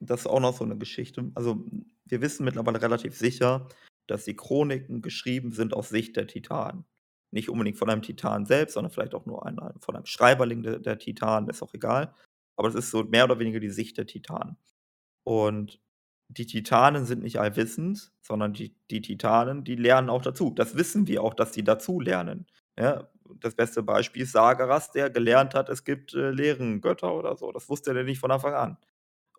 das 0.00 0.20
ist 0.20 0.26
auch 0.26 0.40
noch 0.40 0.56
so 0.56 0.64
'ne 0.64 0.78
Geschichte. 0.78 1.30
Also, 1.34 1.64
wir 2.06 2.20
wissen 2.22 2.44
mittlerweile 2.44 2.80
relativ 2.80 3.14
sicher, 3.16 3.68
dass 4.06 4.24
die 4.24 4.34
Chroniken 4.36 5.02
geschrieben 5.02 5.52
sind 5.52 5.74
aus 5.74 5.90
Sicht 5.90 6.16
der 6.16 6.26
Titanen. 6.26 6.84
Nicht 7.30 7.48
unbedingt 7.50 7.78
von 7.78 7.90
einem 7.90 8.02
Titan 8.02 8.46
selbst, 8.46 8.74
sondern 8.74 8.90
vielleicht 8.92 9.14
auch 9.14 9.26
nur 9.26 9.44
einer 9.46 9.74
von 9.80 9.96
einem 9.96 10.06
Schreiberling 10.06 10.62
der 10.62 10.78
der 10.78 10.98
Titanen, 10.98 11.48
ist 11.50 11.62
auch 11.62 11.74
egal. 11.74 12.14
Aber 12.56 12.68
es 12.68 12.74
ist 12.74 12.90
so 12.90 13.04
mehr 13.04 13.24
oder 13.24 13.38
weniger 13.38 13.60
die 13.60 13.70
Sicht 13.70 13.98
der 13.98 14.06
Titanen. 14.06 14.56
Und 15.24 15.80
die 16.28 16.46
Titanen 16.46 17.06
sind 17.06 17.22
nicht 17.22 17.40
allwissend, 17.40 18.12
sondern 18.22 18.52
die 18.54 18.76
die 18.90 19.02
Titanen, 19.02 19.64
die 19.64 19.76
lernen 19.76 20.10
auch 20.10 20.22
dazu. 20.22 20.50
Das 20.50 20.76
wissen 20.76 21.06
wir 21.08 21.22
auch, 21.22 21.34
dass 21.34 21.52
die 21.52 21.64
dazulernen, 21.64 22.46
ja? 22.78 23.08
Das 23.40 23.54
beste 23.54 23.82
Beispiel 23.82 24.22
ist 24.22 24.32
Sargeras, 24.32 24.90
der 24.92 25.10
gelernt 25.10 25.54
hat, 25.54 25.68
es 25.68 25.84
gibt, 25.84 26.14
äh, 26.14 26.30
Leerengötter 26.30 27.12
oder 27.14 27.36
so. 27.36 27.52
Das 27.52 27.68
wusste 27.68 27.92
der 27.94 28.04
nicht 28.04 28.20
von 28.20 28.30
Anfang 28.30 28.54
an. 28.54 28.78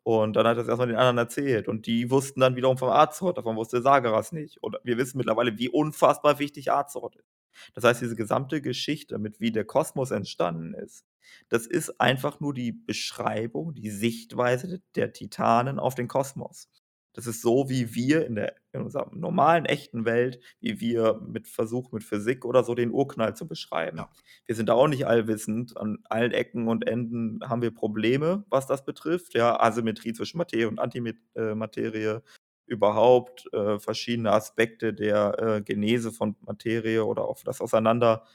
Und 0.04 0.36
dann 0.36 0.48
hat 0.48 0.58
er's 0.58 0.68
erst 0.68 0.80
mal 0.80 0.88
den 0.88 0.98
anderen 0.98 1.18
erzählt 1.20 1.68
und 1.70 1.88
die 1.88 2.12
wussten 2.12 2.42
dann 2.42 2.56
wiederum 2.56 2.78
vom 2.78 2.90
Azeroth, 2.90 3.38
davon 3.38 3.56
wusste 3.58 3.82
Sargeras 3.82 4.32
nicht. 4.34 4.58
Und 4.64 4.78
wir 4.84 4.98
wissen 4.98 5.18
mittlerweile, 5.18 5.58
wie 5.60 5.70
unfassbar 5.70 6.40
wichtig 6.40 6.72
Azeroth 6.72 7.16
ist. 7.18 7.39
Das 7.74 7.84
heißt, 7.84 8.02
diese 8.02 8.16
gesamte 8.16 8.62
Geschichte 8.62 9.18
mit 9.20 9.40
wie 9.40 9.52
der 9.52 9.66
Kosmos 9.66 10.12
entstanden 10.12 10.74
ist, 10.74 11.06
das 11.50 11.68
ist 11.68 12.00
einfach 12.02 12.40
nur 12.40 12.54
die 12.54 12.72
Beschreibung, 12.72 13.74
die 13.74 13.92
Sichtweise 13.92 14.82
der 14.96 15.14
Titanen 15.14 15.80
auf 15.80 15.96
den 15.96 16.08
Kosmos. 16.08 16.70
Das 17.14 17.28
ist 17.28 17.42
so, 17.42 17.70
wie 17.70 17.96
wir 17.96 18.26
in 18.26 18.36
der 18.36 18.56
in 18.72 18.82
unserer 18.82 19.10
normalen, 19.14 19.66
echten 19.66 20.06
Welt 20.06 20.40
wie 20.60 20.80
wir 20.80 21.20
mit 21.28 21.48
versuchen, 21.48 21.96
mit 21.96 22.04
Physik 22.04 22.46
oder 22.46 22.64
so 22.64 22.76
den 22.76 22.92
Urknall 22.92 23.36
zu 23.36 23.48
beschreiben. 23.48 23.98
Ja. 23.98 24.12
Wir 24.46 24.56
sind 24.56 24.70
da 24.70 24.74
auch 24.74 24.88
nicht 24.88 25.08
allwissend. 25.08 25.76
An 25.76 26.00
allen 26.06 26.32
Ecken 26.32 26.68
und 26.68 26.88
Enden 26.88 27.40
haben 27.44 27.64
wir 27.64 27.72
Probleme, 27.72 28.46
was 28.50 28.68
das 28.68 28.86
betrifft, 28.86 29.34
ja, 29.34 29.60
Asymmetrie 29.60 30.14
zwischen 30.14 30.38
Materie 30.38 30.68
und 30.68 30.80
Antimet 30.80 31.18
äh, 31.36 31.56
Materie, 31.56 32.22
überhaupt, 32.70 33.48
äh, 33.54 33.80
verschiedene 33.80 34.32
Aspekte 34.32 34.94
der, 34.94 35.40
äh, 35.58 35.62
Genese 35.62 36.12
von 36.12 36.36
Materie 36.42 37.06
oder 37.06 37.26
auch 37.28 37.40
das 37.44 37.62
Auseinander 37.62 38.26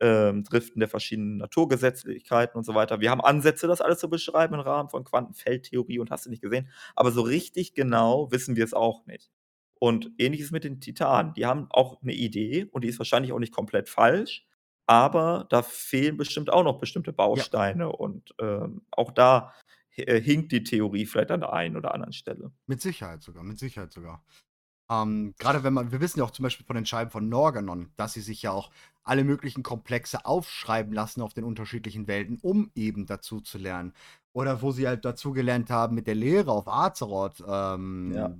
ähm, 0.00 0.44
der 0.76 0.88
verschiedenen 0.88 1.36
Naturgesetzlichkeiten 1.38 2.56
und 2.58 2.64
so 2.64 2.74
weiter. 2.74 3.00
Wir 3.00 3.10
haben 3.10 3.20
Ansätze, 3.22 3.66
das 3.68 3.80
alles 3.82 3.98
zu 4.00 4.10
beschreiben 4.10 4.54
im 4.54 4.60
Rahmen 4.60 4.88
von 4.90 5.04
Quantenfeldtheorie 5.04 5.98
und 6.00 6.10
hast 6.10 6.26
du 6.26 6.30
nicht 6.30 6.42
gesehen. 6.42 6.68
Aber 6.96 7.12
so 7.12 7.22
richtig 7.22 7.74
genau 7.74 8.30
wissen 8.32 8.56
wir 8.56 8.64
es 8.64 8.74
auch 8.74 9.06
nicht. 9.06 9.30
Und 9.78 10.10
Ähnliches 10.18 10.50
mit 10.52 10.64
den 10.64 10.80
Titanen. 10.80 11.34
Die 11.34 11.46
haben 11.46 11.66
auch 11.70 12.02
'ne 12.02 12.12
Idee 12.14 12.66
und 12.72 12.84
die 12.84 12.88
ist 12.88 12.98
wahrscheinlich 13.00 13.32
auch 13.32 13.38
nicht 13.38 13.54
komplett 13.54 13.88
falsch, 13.90 14.46
aber 14.86 15.46
da 15.50 15.62
fehlen 15.62 16.16
bestimmt 16.16 16.50
auch 16.52 16.64
noch 16.64 16.78
bestimmte 16.78 17.12
Ja. 17.12 17.16
Bausteine 17.16 17.90
und, 17.92 18.34
ähm, 18.40 18.82
auch 18.92 19.10
da 19.12 19.54
hinkt 20.06 20.52
die 20.52 20.62
Theorie 20.64 21.06
vielleicht 21.06 21.30
an 21.30 21.40
der 21.40 21.52
einen 21.52 21.76
oder 21.76 21.94
anderen 21.94 22.12
Stelle. 22.12 22.52
Mit 22.66 22.80
Sicherheit 22.80 23.22
sogar, 23.22 23.42
mit 23.42 23.58
Sicherheit 23.58 23.92
sogar. 23.92 24.24
Ähm, 24.90 25.34
grade 25.38 25.62
wenn 25.62 25.72
man 25.72 25.92
wir 25.92 26.00
wissen 26.00 26.18
ja 26.18 26.24
auch 26.24 26.32
zum 26.32 26.42
Beispiel 26.42 26.66
von 26.66 26.74
den 26.76 26.86
Scheiben 26.86 27.10
von 27.12 27.28
Norganon, 27.28 27.92
dass 27.96 28.12
sie 28.14 28.20
sich 28.20 28.42
ja 28.42 28.50
auch 28.50 28.70
alle 29.04 29.24
möglichen 29.24 29.62
Komplexe 29.62 30.26
aufschreiben 30.26 30.92
lassen 30.92 31.22
auf 31.22 31.32
den 31.32 31.44
unterschiedlichen 31.44 32.08
Welten, 32.08 32.38
um 32.42 32.70
eben 32.74 33.06
dazu 33.06 33.40
zu 33.40 33.58
lernen. 33.58 33.92
Oder 34.32 34.62
wo 34.62 34.72
sie 34.72 34.86
halt 34.88 35.04
dazugelernt 35.04 35.70
haben 35.70 35.94
mit 35.94 36.06
der 36.06 36.14
Lehre 36.16 36.52
auf 36.52 36.68
Azeroth, 36.68 37.42
ähm, 37.48 38.12
Ja. 38.14 38.32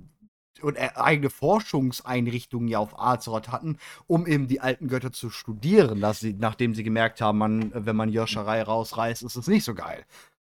und, 0.61 0.75
äh, 0.75 0.89
eigene 0.95 1.29
Forschungseinrichtungen 1.29 2.67
ja 2.67 2.79
auf 2.79 2.99
Azeroth 2.99 3.49
hatten, 3.49 3.77
um 4.07 4.27
eben 4.27 4.47
die 4.47 4.59
alten 4.61 4.87
Götter 4.87 5.11
zu 5.11 5.29
studieren, 5.29 6.01
dass 6.01 6.19
sie 6.19 6.33
nachdem 6.33 6.75
sie 6.75 6.83
gemerkt 6.83 7.21
haben, 7.21 7.37
man 7.39 7.71
wenn 7.73 7.95
man 7.95 8.09
Yosharei 8.09 8.61
rausreißt, 8.63 9.23
ist 9.23 9.35
es 9.37 9.47
nicht 9.47 9.63
so 9.63 9.73
geil. 9.73 10.05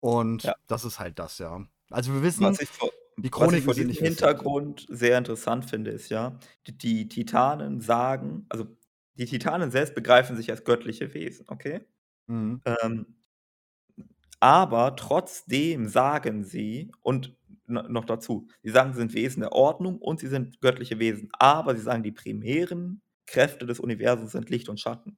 Und 0.03 0.43
Ja. 0.45 0.55
das 0.67 0.85
ist 0.85 0.99
halt 0.99 1.19
das, 1.21 1.39
ja. 1.39 1.65
Also, 1.89 2.13
wir 2.13 2.23
wissen, 2.23 2.45
Was 2.45 2.61
ich 2.61 2.71
vor 2.71 2.91
die 3.17 3.31
was 3.37 3.51
ich 3.55 3.65
Chroniken 3.65 3.95
vor. 3.95 3.99
Hintergrund 3.99 4.87
sehr 4.89 5.19
interessant 5.19 5.65
finde, 5.69 5.91
ist 5.91 6.09
ja, 6.11 6.39
d 6.67 6.73
die 6.73 7.09
Titanen 7.09 7.81
sagen 7.81 8.47
also, 8.49 8.67
die 9.15 9.27
Titanen 9.27 9.71
selbst 9.71 9.95
begreifen 9.95 10.37
sich 10.37 10.51
als 10.51 10.65
göttliche 10.65 11.15
Wesen, 11.15 11.47
okay? 11.49 11.81
Mhm. 12.29 12.63
Ähm 12.67 13.17
aber 14.43 14.97
trotzdem 14.97 15.87
sagen 15.87 16.43
sie 16.43 16.91
und 17.01 17.37
no 17.69 17.83
noch 17.89 18.05
dazu, 18.05 18.49
sie 18.65 18.71
sagen, 18.71 18.93
sie 18.93 18.99
sind 18.99 19.15
Wesen 19.15 19.41
der 19.43 19.53
Ordnung 19.53 19.99
und 19.99 20.19
sie 20.19 20.27
sind 20.27 20.61
göttliche 20.61 20.99
Wesen, 20.99 21.29
aber 21.39 21.77
sie 21.77 21.83
sagen, 21.83 22.03
die 22.03 22.11
primären 22.11 23.03
Kräfte 23.27 23.67
des 23.67 23.79
Universums 23.79 24.33
sind 24.33 24.51
Licht 24.51 24.69
und 24.69 24.81
Schatten. 24.81 25.17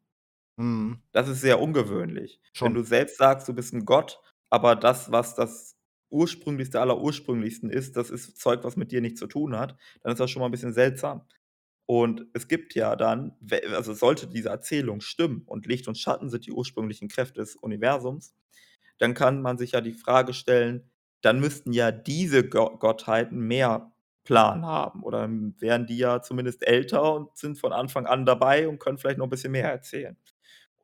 Mhm. 0.58 1.04
Das 1.14 1.28
ist 1.28 1.40
sehr 1.42 1.60
ungewöhnlich. 1.60 2.40
Wenn 2.60 2.74
Schon. 2.74 2.74
du 2.74 2.82
selbst 2.82 3.18
sagst, 3.18 3.46
du 3.48 3.54
bist 3.54 3.72
'n 3.72 3.84
Gott, 3.84 4.20
aber 4.54 4.76
das, 4.76 5.12
was 5.12 5.34
das 5.36 5.76
Ursprünglichste 6.10 6.80
aller 6.80 7.00
Ursprünglichsten 7.00 7.70
ist, 7.70 7.96
das 7.96 8.10
ist 8.10 8.38
Zeug, 8.40 8.64
was 8.64 8.76
mit 8.76 8.92
dir 8.92 9.00
nichts 9.02 9.20
zu 9.20 9.26
tun 9.28 9.56
hat, 9.58 9.76
dann 10.02 10.12
ist 10.12 10.20
das 10.20 10.30
schon 10.30 10.40
mal 10.40 10.46
'n 10.48 10.52
bisschen 10.52 10.74
seltsam. 10.74 11.22
Und 11.86 12.26
es 12.34 12.48
gibt 12.48 12.74
ja 12.76 12.96
dann 12.96 13.32
also, 13.74 13.94
sollte 13.94 14.28
diese 14.28 14.50
Erzählung 14.50 15.00
stimmen 15.02 15.42
und 15.46 15.66
Licht 15.66 15.88
und 15.88 15.98
Schatten 15.98 16.30
sind 16.30 16.46
die 16.46 16.52
ursprünglichen 16.52 17.08
Kräfte 17.08 17.40
des 17.42 17.56
Universums, 17.56 18.34
dann 18.98 19.14
kann 19.14 19.42
man 19.42 19.58
sich 19.58 19.72
ja 19.72 19.80
die 19.82 19.92
Frage 19.94 20.34
stellen, 20.34 20.90
dann 21.22 21.40
müssten 21.40 21.72
ja 21.74 21.92
diese 21.92 22.48
Go 22.48 22.78
Gottheiten 22.78 23.40
mehr 23.40 23.92
Plan 24.24 24.66
haben 24.66 25.02
oder 25.04 25.28
wären 25.60 25.86
die 25.86 25.98
ja 25.98 26.22
zumindest 26.22 26.66
älter 26.66 27.14
und 27.16 27.36
sind 27.38 27.58
von 27.58 27.72
Anfang 27.74 28.06
an 28.06 28.26
dabei 28.26 28.68
und 28.68 28.80
können 28.80 28.98
vielleicht 28.98 29.18
noch 29.18 29.26
'n 29.28 29.30
bisschen 29.30 29.52
mehr 29.52 29.70
erzählen. 29.72 30.16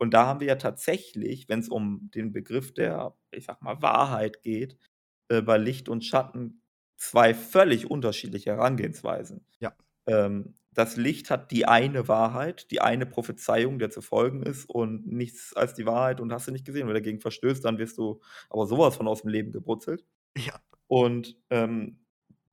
Und 0.00 0.12
da 0.14 0.26
haben 0.26 0.40
wir 0.40 0.48
ja 0.48 0.56
tatsächlich, 0.56 1.48
wenn's 1.50 1.68
um 1.68 2.10
den 2.14 2.32
Begriff 2.32 2.72
der, 2.74 3.14
ich 3.32 3.44
sage 3.46 3.58
mal, 3.62 3.82
Wahrheit 3.82 4.42
geht, 4.42 4.78
äh, 5.28 5.42
bei 5.42 5.58
Licht 5.58 5.88
und 5.90 6.04
Schatten 6.06 6.62
2 6.96 7.34
völlig 7.34 7.90
unterschiedliche 7.90 8.52
Herangehensweisen. 8.52 9.44
Ja. 9.60 9.74
Ähm, 10.06 10.54
das 10.72 10.96
Licht 10.96 11.30
hat 11.30 11.50
die 11.50 11.66
eine 11.66 12.08
Wahrheit, 12.08 12.70
die 12.70 12.80
eine 12.80 13.04
Prophezeiung, 13.06 13.78
der 13.78 13.90
zu 13.90 14.00
folgen 14.02 14.42
ist 14.42 14.66
und 14.70 15.06
nichts 15.06 15.54
als 15.54 15.74
die 15.74 15.84
Wahrheit 15.86 16.20
und 16.20 16.32
hast 16.32 16.48
du 16.48 16.52
nicht 16.52 16.64
gesehen. 16.64 16.82
Wenn 16.88 16.94
du 16.94 17.00
dagegen 17.00 17.20
verstößt, 17.20 17.64
dann 17.64 17.78
wirst 17.78 17.98
du 17.98 18.20
aber 18.50 18.66
so 18.66 18.78
was 18.78 18.96
von 18.96 19.06
aus'm 19.08 19.28
Leben 19.30 19.52
gebrutzelt. 19.52 20.04
Ja. 20.38 20.60
Und, 20.88 21.36
ähm, 21.50 22.00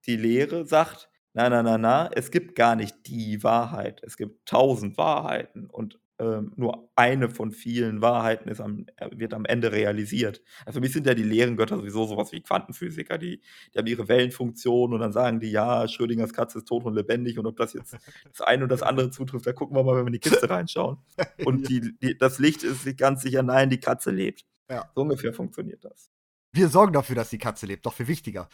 die 0.07 0.17
Lehre 0.17 0.65
sagt: 0.67 1.09
„Na, 1.33 1.49
na, 1.49 1.63
na, 1.63 1.77
na, 1.79 2.09
es 2.13 2.31
gibt 2.31 2.55
gar 2.55 2.75
nicht 2.75 2.95
die 3.07 3.43
Wahrheit. 3.43 4.01
Es 4.03 4.17
gibt 4.17 4.45
1.000 4.47 4.97
Wahrheiten 4.97 5.67
und, 5.69 5.99
ähm, 6.19 6.51
nur 6.55 6.89
eine 6.95 7.29
von 7.29 7.51
vielen 7.51 8.01
Wahrheiten 8.01 8.49
ist 8.49 8.59
am 8.59 8.85
äh, 8.97 9.09
wird 9.11 9.33
am 9.33 9.45
Ende 9.45 9.71
realisiert.“ 9.71 10.41
Also, 10.65 10.77
für 10.77 10.81
mich 10.81 10.93
sind 10.93 11.05
ja 11.07 11.13
die 11.13 11.23
Lehrengötter 11.23 11.77
sowieso 11.77 12.05
so 12.05 12.17
was 12.17 12.31
wie 12.31 12.41
Quantenphysiker, 12.41 13.17
die 13.17 13.41
die 13.73 13.79
haben 13.79 13.87
ihre 13.87 14.07
Wellenfunktion 14.07 14.93
und 14.93 14.99
dann 14.99 15.13
sagen 15.13 15.39
die: 15.39 15.51
„Ja, 15.51 15.87
Schrödingers 15.87 16.33
Katze 16.33 16.59
ist 16.59 16.67
tot 16.67 16.85
und 16.85 16.95
lebendig“ 16.95 17.37
und 17.39 17.45
ob 17.45 17.57
das 17.57 17.73
jetzt 17.73 17.97
das 18.29 18.41
eine 18.41 18.63
oder 18.63 18.75
das 18.75 18.83
andere 18.83 19.11
zutrifft, 19.11 19.45
da 19.47 19.53
gucken 19.53 19.75
wir 19.77 19.83
mal, 19.83 19.95
wenn 19.95 20.05
wir 20.05 20.07
in 20.07 20.13
die 20.13 20.19
Kiste 20.19 20.49
reinschauen. 20.49 20.97
Und 21.45 21.69
die 21.69 21.93
die 22.01 22.17
das 22.17 22.39
Licht 22.39 22.63
ist 22.63 22.97
ganz 22.97 23.21
sicher: 23.21 23.43
„Nein, 23.43 23.69
die 23.69 23.79
Katze 23.79 24.11
lebt.“ 24.11 24.45
Ja. 24.69 24.89
So 24.95 25.01
ungefähr 25.01 25.33
funktioniert 25.33 25.83
das. 25.85 26.09
Wir 26.51 26.69
sorgen 26.69 26.93
dafür, 26.93 27.15
dass 27.15 27.29
die 27.29 27.37
Katze 27.37 27.65
lebt, 27.65 27.85
doch 27.85 27.93
viel 27.93 28.07
wichtiger. 28.07 28.49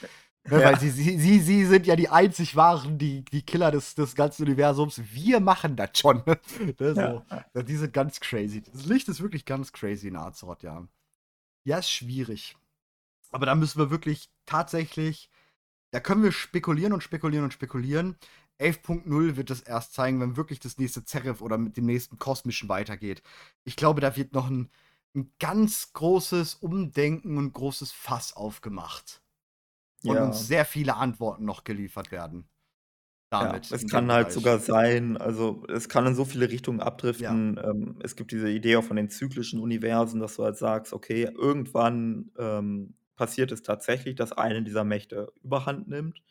Ne, 0.49 0.59
Ja. 0.59 0.65
weil 0.65 0.79
sie 0.79 0.89
sie 0.89 1.17
sie 1.17 1.39
sie 1.39 1.65
sind 1.65 1.87
ja 1.87 1.95
die 1.95 2.09
einzig 2.09 2.55
wahren, 2.57 2.97
die 2.97 3.23
die 3.23 3.43
Killer 3.43 3.71
des 3.71 3.95
des 3.95 4.13
ganzen 4.15 4.43
Universums. 4.45 5.01
Wir 5.13 5.39
machen 5.39 5.75
das 5.77 5.91
schon, 5.97 6.21
ne? 6.79 6.95
So. 6.95 7.23
Ja, 7.55 7.63
die 7.63 7.77
sind 7.77 7.93
ganz 7.93 8.19
crazy. 8.19 8.61
Das 8.61 8.85
Licht 8.85 9.07
ist 9.07 9.21
wirklich 9.21 9.45
ganz 9.45 9.71
crazy 9.71 10.09
in 10.09 10.17
Azeroth, 10.17 10.63
ja. 10.63 10.85
Ja, 11.65 11.79
ist 11.79 11.91
schwierig. 11.91 12.57
Aber 13.31 13.45
da 13.47 13.55
müssen 13.55 13.79
wir 13.79 13.91
wirklich 13.91 14.29
tatsächlich 14.47 15.29
da 15.91 16.01
können 16.01 16.23
wir 16.23 16.33
spekulieren 16.33 16.93
und 16.93 17.03
spekulieren 17.03 17.45
und 17.45 17.53
spekulieren. 17.53 18.17
11.0 18.59 19.37
wird 19.37 19.49
das 19.51 19.61
erst 19.61 19.93
zeigen, 19.95 20.21
wenn 20.21 20.37
wirklich 20.37 20.59
das 20.61 20.77
nächste 20.79 21.05
Zeref 21.05 21.41
oder 21.41 21.57
mit 21.57 21.77
dem 21.77 21.87
nächsten 21.87 22.19
Kosmischen 22.19 22.69
weitergeht. 22.69 23.23
Ich 23.65 23.75
glaube, 23.77 24.01
da 24.01 24.15
wird 24.17 24.33
noch 24.35 24.49
'n 24.51 24.69
'n 25.15 25.31
ganz 25.39 25.93
großes 25.93 26.55
Umdenken 26.57 27.39
und 27.39 27.53
großes 27.53 27.91
Fass 27.93 28.35
aufgemacht. 28.35 29.22
Und 30.05 30.19
Ja. 30.19 30.21
uns 30.21 30.47
sehr 30.47 30.65
viele 30.65 30.95
Antworten 30.95 31.45
noch 31.45 31.63
geliefert 31.63 32.11
werden. 32.11 32.49
Ja, 33.39 33.51
Damit 33.51 33.71
es 33.71 33.87
in 33.91 33.91
kann 33.91 34.11
halt 34.11 34.31
Bereich. 34.31 34.31
sogar 34.31 34.59
sein 34.59 35.17
also, 35.17 35.63
es 35.67 35.89
kann 35.89 36.05
in 36.05 36.13
so 36.15 36.23
viele 36.23 36.49
Richtungen 36.49 36.79
Ja. 37.17 37.39
abdriften. 37.39 37.59
Ähm, 37.63 37.99
es 38.03 38.15
gibt 38.15 38.31
diese 38.31 38.49
Idee 38.49 38.75
auch 38.75 38.83
von 38.83 38.95
den 38.95 39.09
zyklischen 39.09 39.59
Universen, 39.59 40.19
dass 40.19 40.35
du 40.35 40.43
halt 40.43 40.55
sagst: 40.57 40.93
„Okay, 40.93 41.23
irgendwann, 41.35 42.31
ähm, 42.37 42.93
passiert 43.15 43.51
es 43.51 43.63
tatsächlich, 43.63 44.15
dass 44.15 44.31
eine 44.33 44.61
dieser 44.63 44.83
Mächte 44.83 45.31
Überhand 45.43 45.87
nimmt.“ 45.87 46.21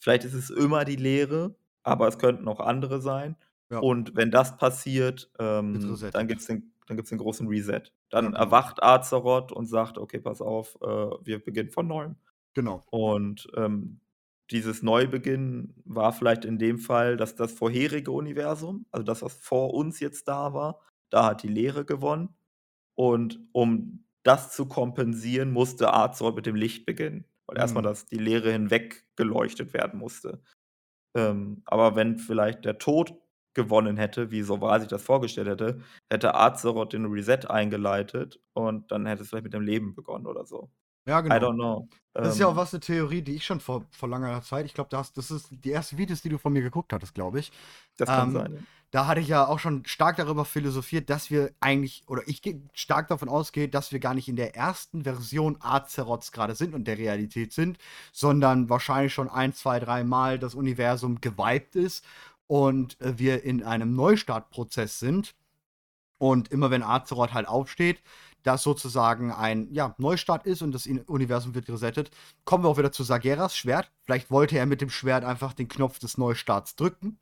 Vielleicht 0.00 0.24
ist 0.24 0.34
es 0.34 0.50
immer 0.50 0.84
die 0.84 0.96
Lehre, 0.96 1.56
aber 1.84 2.08
es 2.08 2.18
könnten 2.18 2.48
auch 2.48 2.60
andere 2.60 3.00
sein. 3.00 3.36
Ja. 3.70 3.82
Und 3.82 4.16
wenn 4.16 4.30
das 4.32 4.56
passiert, 4.56 5.30
ähm, 5.38 6.02
dann 6.10 6.26
gibt's 6.28 6.46
den 6.46 6.72
dann 6.88 6.96
gibt's 6.96 7.10
den 7.10 7.18
großen 7.18 7.46
Reset. 7.48 7.82
Ja, 8.20 8.30
Dann 8.30 8.34
genau. 8.36 8.58
erwacht 8.58 8.82
Azeroth 8.82 9.52
und 9.52 9.66
sagt: 9.66 9.98
„Okay, 9.98 10.18
pass 10.20 10.40
auf, 10.42 10.76
äh, 10.82 10.86
wir 10.86 11.38
beginnen 11.44 11.70
von 11.70 11.86
Neuem.“ 11.86 12.16
Genau. 12.58 12.84
Und, 12.90 13.48
ähm, 13.56 14.00
dieses 14.50 14.82
Neubeginn 14.82 15.74
war 15.84 16.12
vielleicht 16.12 16.44
in 16.46 16.58
dem 16.58 16.78
Fall, 16.78 17.18
dass 17.18 17.34
das 17.34 17.52
vorherige 17.52 18.12
Universum, 18.12 18.86
also 18.90 19.04
das, 19.04 19.20
was 19.22 19.34
vor 19.34 19.74
uns 19.74 20.00
jetzt 20.00 20.26
da 20.26 20.54
war, 20.54 20.80
da 21.10 21.26
hat 21.26 21.42
die 21.42 21.48
Leere 21.48 21.84
gewonnen. 21.84 22.30
Und 22.94 23.40
um 23.52 24.06
das 24.24 24.52
zu 24.54 24.66
kompensieren, 24.66 25.52
musste 25.52 25.92
Azeroth 25.94 26.36
mit 26.36 26.46
dem 26.46 26.56
Licht 26.56 26.86
beginnen, 26.86 27.26
weil 27.46 27.56
Mhm. 27.56 27.82
das 27.82 28.06
die 28.06 28.18
Leere 28.18 28.52
hinweg 28.52 29.06
geleuchtet 29.16 29.74
werden 29.74 29.98
musste. 30.00 30.42
Ähm, 31.16 31.62
aber 31.66 31.96
wenn 31.96 32.18
vielleicht 32.18 32.64
der 32.64 32.78
Tod 32.78 33.14
gewonnen 33.54 33.96
hätte, 33.98 34.30
wie 34.30 34.42
Soval 34.42 34.80
sich 34.80 34.88
das 34.88 35.02
vorgestellt 35.02 35.48
hätte, 35.48 35.80
hätte 36.10 36.34
Azeroth 36.34 36.92
den 36.94 37.06
Reset 37.06 37.46
eingeleitet 37.48 38.40
und 38.54 38.90
dann 38.92 39.06
hätte 39.06 39.22
es 39.22 39.30
vielleicht 39.30 39.44
mit 39.44 39.54
dem 39.54 39.62
Leben 39.62 39.94
begonnen 39.94 40.26
oder 40.26 40.46
so. 40.46 40.70
Ja, 41.08 41.20
I 41.30 41.38
genau. 41.38 41.40
don't 41.40 41.56
know. 41.56 41.88
Das 42.22 42.34
ist 42.34 42.40
ja 42.40 42.48
auch 42.48 42.56
Ähm 42.56 42.58
was 42.58 42.72
'ne 42.72 42.80
Theorie, 42.80 43.22
die 43.22 43.36
ich 43.36 43.46
schon 43.46 43.60
vor 43.60 43.86
vor 43.92 44.08
langer 44.08 44.42
Zeit 44.42 44.66
ich 44.66 44.74
glaube, 44.74 44.90
da 44.90 44.98
hast 44.98 45.16
das 45.18 45.30
ist 45.30 45.48
die 45.52 45.72
ersten 45.72 45.98
Videos, 45.98 46.22
die 46.22 46.28
du 46.30 46.38
von 46.38 46.52
mir 46.52 46.62
geguckt 46.62 46.92
hattest, 46.92 47.14
glaube 47.14 47.40
ich. 47.40 47.52
Das 47.96 48.12
kann 48.12 48.30
Ähm, 48.30 48.32
sein, 48.32 48.52
ja. 48.54 48.60
da 48.90 49.06
hatte 49.06 49.20
ich 49.20 49.28
ja 49.28 49.46
auch 49.46 49.58
schon 49.58 49.84
stark 49.86 50.16
darüber 50.16 50.44
philosophiert, 50.44 51.10
dass 51.10 51.30
wir 51.30 51.52
eigentlich 51.60 52.04
oder 52.08 52.22
ich 52.26 52.42
stark 52.74 53.08
davon 53.08 53.28
ausgehe, 53.28 53.68
dass 53.68 53.92
wir 53.92 54.00
gar 54.00 54.14
nicht 54.14 54.28
in 54.28 54.36
der 54.36 54.56
ersten 54.56 55.04
Version 55.04 55.58
Azeroths 55.60 56.32
grade 56.32 56.54
sind 56.54 56.74
und 56.74 56.84
der 56.86 56.98
Realität 56.98 57.52
sind, 57.52 57.78
sondern 58.12 58.68
wahrscheinlich 58.70 59.14
schon 59.14 59.28
1, 59.30 59.58
2, 59.58 59.80
3 59.80 60.04
Mal 60.04 60.38
das 60.38 60.54
Universum 60.54 61.20
gewiped 61.20 61.76
ist 61.76 62.04
und, 62.48 63.00
äh, 63.00 63.18
wir 63.18 63.44
in 63.44 63.62
einem 63.62 63.94
Neustartprozess 63.96 64.98
sind. 65.00 65.34
Und 66.18 66.48
immer 66.50 66.70
wenn 66.70 66.82
Azeroth 66.82 67.32
halt 67.34 67.46
aufsteht, 67.48 68.02
das 68.48 68.62
sozusagen 68.62 69.30
ein, 69.30 69.72
ja, 69.74 69.94
Neustart 69.98 70.46
ist 70.46 70.62
und 70.62 70.72
das 70.72 70.86
Universum 70.86 71.54
wird 71.54 71.68
resettet. 71.68 72.10
Kommen 72.46 72.64
wir 72.64 72.68
auch 72.68 72.78
wieder 72.78 72.92
zu 72.92 73.04
Sageras 73.04 73.54
Schwert. 73.56 73.92
Vielleicht 74.04 74.30
wollte 74.30 74.56
er 74.58 74.64
mit 74.66 74.80
dem 74.80 74.88
Schwert 74.90 75.22
einfach 75.22 75.52
den 75.52 75.68
Knopf 75.68 75.98
des 75.98 76.16
Neustarts 76.16 76.74
drücken. 76.74 77.18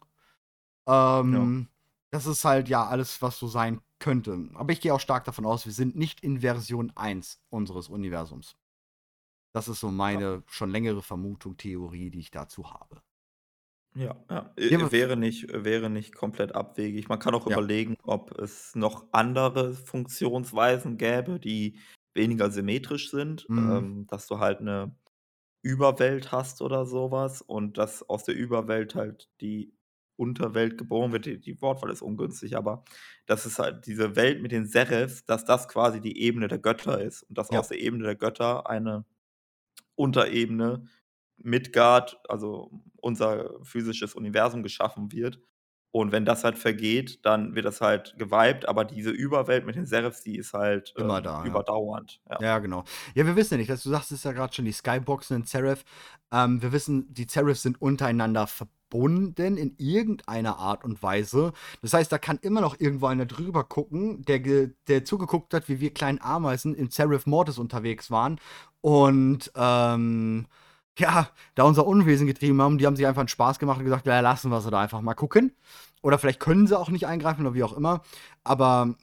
Ja. 0.88 1.20
Ähm, 1.20 1.68
das 2.10 2.26
ist 2.26 2.44
halt, 2.44 2.68
ja, 2.68 2.86
alles, 2.86 3.20
was 3.22 3.38
so 3.38 3.48
sein 3.48 3.80
könnte. 3.98 4.48
Aber 4.54 4.72
ich 4.72 4.80
gehe 4.80 4.94
auch 4.94 5.00
stark 5.00 5.24
davon 5.24 5.46
aus, 5.46 5.66
wir 5.66 5.72
sind 5.72 5.96
nicht 5.96 6.20
in 6.20 6.40
Version 6.40 6.92
1 6.94 7.40
unseres 7.50 7.88
Universums. 7.88 8.56
Das 9.52 9.66
ist 9.68 9.80
so 9.80 9.88
Ja. 9.88 9.92
meine 9.92 10.42
schon 10.46 10.70
längere 10.70 11.02
Vermutung, 11.02 11.56
Theorie, 11.56 12.10
die 12.10 12.20
ich 12.20 12.30
dazu 12.30 12.70
habe. 12.70 13.02
Ja, 13.98 14.14
ja. 14.30 14.52
Ja, 14.68 14.78
aber 14.78 14.90
Äh, 14.90 14.92
wäre 14.92 15.16
nicht 15.16 15.46
wäre 15.52 15.88
nicht 15.88 16.14
komplett 16.14 16.54
abwegig. 16.54 17.08
Man 17.08 17.18
kann 17.18 17.34
auch 17.34 17.46
Ja. 17.48 17.56
überlegen, 17.56 17.96
ob 18.02 18.36
es 18.38 18.74
noch 18.74 19.06
andere 19.12 19.72
Funktionsweisen 19.74 20.98
gäbe, 20.98 21.40
die 21.40 21.78
weniger 22.12 22.50
symmetrisch 22.50 23.10
sind, 23.10 23.48
Mhm. 23.48 23.96
ähm, 23.96 24.06
dass 24.06 24.26
du 24.26 24.38
halt 24.38 24.60
'ne 24.60 24.94
Überwelt 25.62 26.32
hast 26.32 26.62
oder 26.62 26.86
so 26.86 27.10
was 27.12 27.42
und 27.42 27.78
dass 27.78 28.02
aus 28.08 28.24
der 28.24 28.36
Überwelt 28.36 28.94
halt 28.96 29.30
die 29.40 29.74
Unterwelt 30.16 30.78
geboren 30.78 31.12
wird. 31.12 31.26
Die 31.26 31.40
die 31.40 31.60
Wortwahl 31.62 31.90
ist 31.92 32.02
ungünstig, 32.02 32.56
aber 32.56 32.84
dass 33.26 33.46
es 33.46 33.58
halt 33.58 33.86
diese 33.86 34.16
Welt 34.16 34.42
mit 34.42 34.52
den 34.52 34.66
Serefs, 34.66 35.24
dass 35.26 35.44
das 35.46 35.68
quasi 35.68 36.00
die 36.00 36.20
Ebene 36.22 36.48
der 36.48 36.58
Götter 36.60 37.00
ist 37.02 37.24
und 37.24 37.38
dass 37.38 37.50
Ja. 37.50 37.60
aus 37.60 37.68
der 37.68 37.80
Ebene 37.80 38.04
der 38.04 38.16
Götter 38.16 38.68
eine 38.70 39.04
Unterebene, 39.96 40.86
Midgard, 41.38 42.20
also 42.28 42.70
unser 43.06 43.50
physisches 43.62 44.14
Universum 44.14 44.62
geschaffen 44.62 45.12
wird. 45.12 45.40
Und 45.92 46.12
wenn 46.12 46.26
das 46.26 46.44
halt 46.44 46.58
vergeht, 46.58 47.24
dann 47.24 47.54
wird 47.54 47.64
das 47.64 47.80
halt 47.80 48.14
gewiped, 48.18 48.68
aber 48.68 48.84
diese 48.84 49.08
Überwelt 49.08 49.64
mit 49.64 49.76
den 49.76 49.86
Serefs, 49.86 50.22
die 50.22 50.36
ist 50.36 50.52
halt, 50.52 50.92
Immer 50.98 51.18
ähm, 51.18 51.24
da, 51.24 51.44
überdauernd, 51.44 52.20
ja. 52.28 52.38
Ja, 52.42 52.58
genau. 52.58 52.84
Ja, 53.14 53.24
wir 53.24 53.34
wissen 53.34 53.54
ja 53.54 53.58
nicht, 53.58 53.70
dass 53.70 53.82
du 53.82 53.88
sagtest 53.88 54.26
ja 54.26 54.32
grad 54.32 54.54
schon, 54.54 54.66
die 54.66 54.72
Skyboxen 54.72 55.36
in 55.38 55.44
Zeref. 55.46 55.84
Ähm, 56.30 56.60
wir 56.60 56.72
wissen, 56.72 57.06
die 57.14 57.26
Zerefs 57.26 57.62
sind 57.62 57.80
untereinander 57.80 58.46
verbunden 58.46 59.56
in 59.56 59.74
irgendeiner 59.78 60.58
Art 60.58 60.84
und 60.84 61.02
Weise. 61.02 61.54
Das 61.80 61.94
heißt, 61.94 62.12
da 62.12 62.18
kann 62.18 62.38
immer 62.42 62.60
noch 62.60 62.78
irgendwo 62.78 63.06
einer 63.06 63.24
drüber 63.24 63.64
gucken, 63.64 64.22
der 64.26 64.40
der 64.88 65.04
zugeguckt 65.06 65.54
hat, 65.54 65.70
wie 65.70 65.80
wir 65.80 65.94
kleinen 65.94 66.20
Ameisen 66.20 66.74
in 66.74 66.90
Zeref 66.90 67.24
Mortis 67.24 67.56
unterwegs 67.58 68.10
waren 68.10 68.38
und, 68.82 69.50
ähm, 69.56 70.46
ja, 70.98 71.28
da 71.54 71.64
unser 71.64 71.86
Unwesen 71.86 72.26
getrieben 72.26 72.60
haben. 72.62 72.78
Die 72.78 72.86
haben 72.86 72.96
sich 72.96 73.06
einfach 73.06 73.22
'n 73.22 73.28
Spaß 73.28 73.58
gemacht 73.58 73.78
und 73.78 73.84
gesagt: 73.84 74.06
„Ja, 74.06 74.20
lassen 74.20 74.50
wir 74.50 74.60
sie 74.60 74.70
da 74.70 74.80
einfach 74.80 75.00
mal 75.02 75.14
gucken.“ 75.14 75.52
Oder 76.02 76.18
vielleicht 76.18 76.40
können 76.40 76.66
sie 76.66 76.78
auch 76.78 76.90
nicht 76.90 77.06
eingreifen 77.06 77.42
oder 77.46 77.54
wie 77.54 77.64
auch 77.64 77.72
immer. 77.74 78.02
Aber 78.44 78.94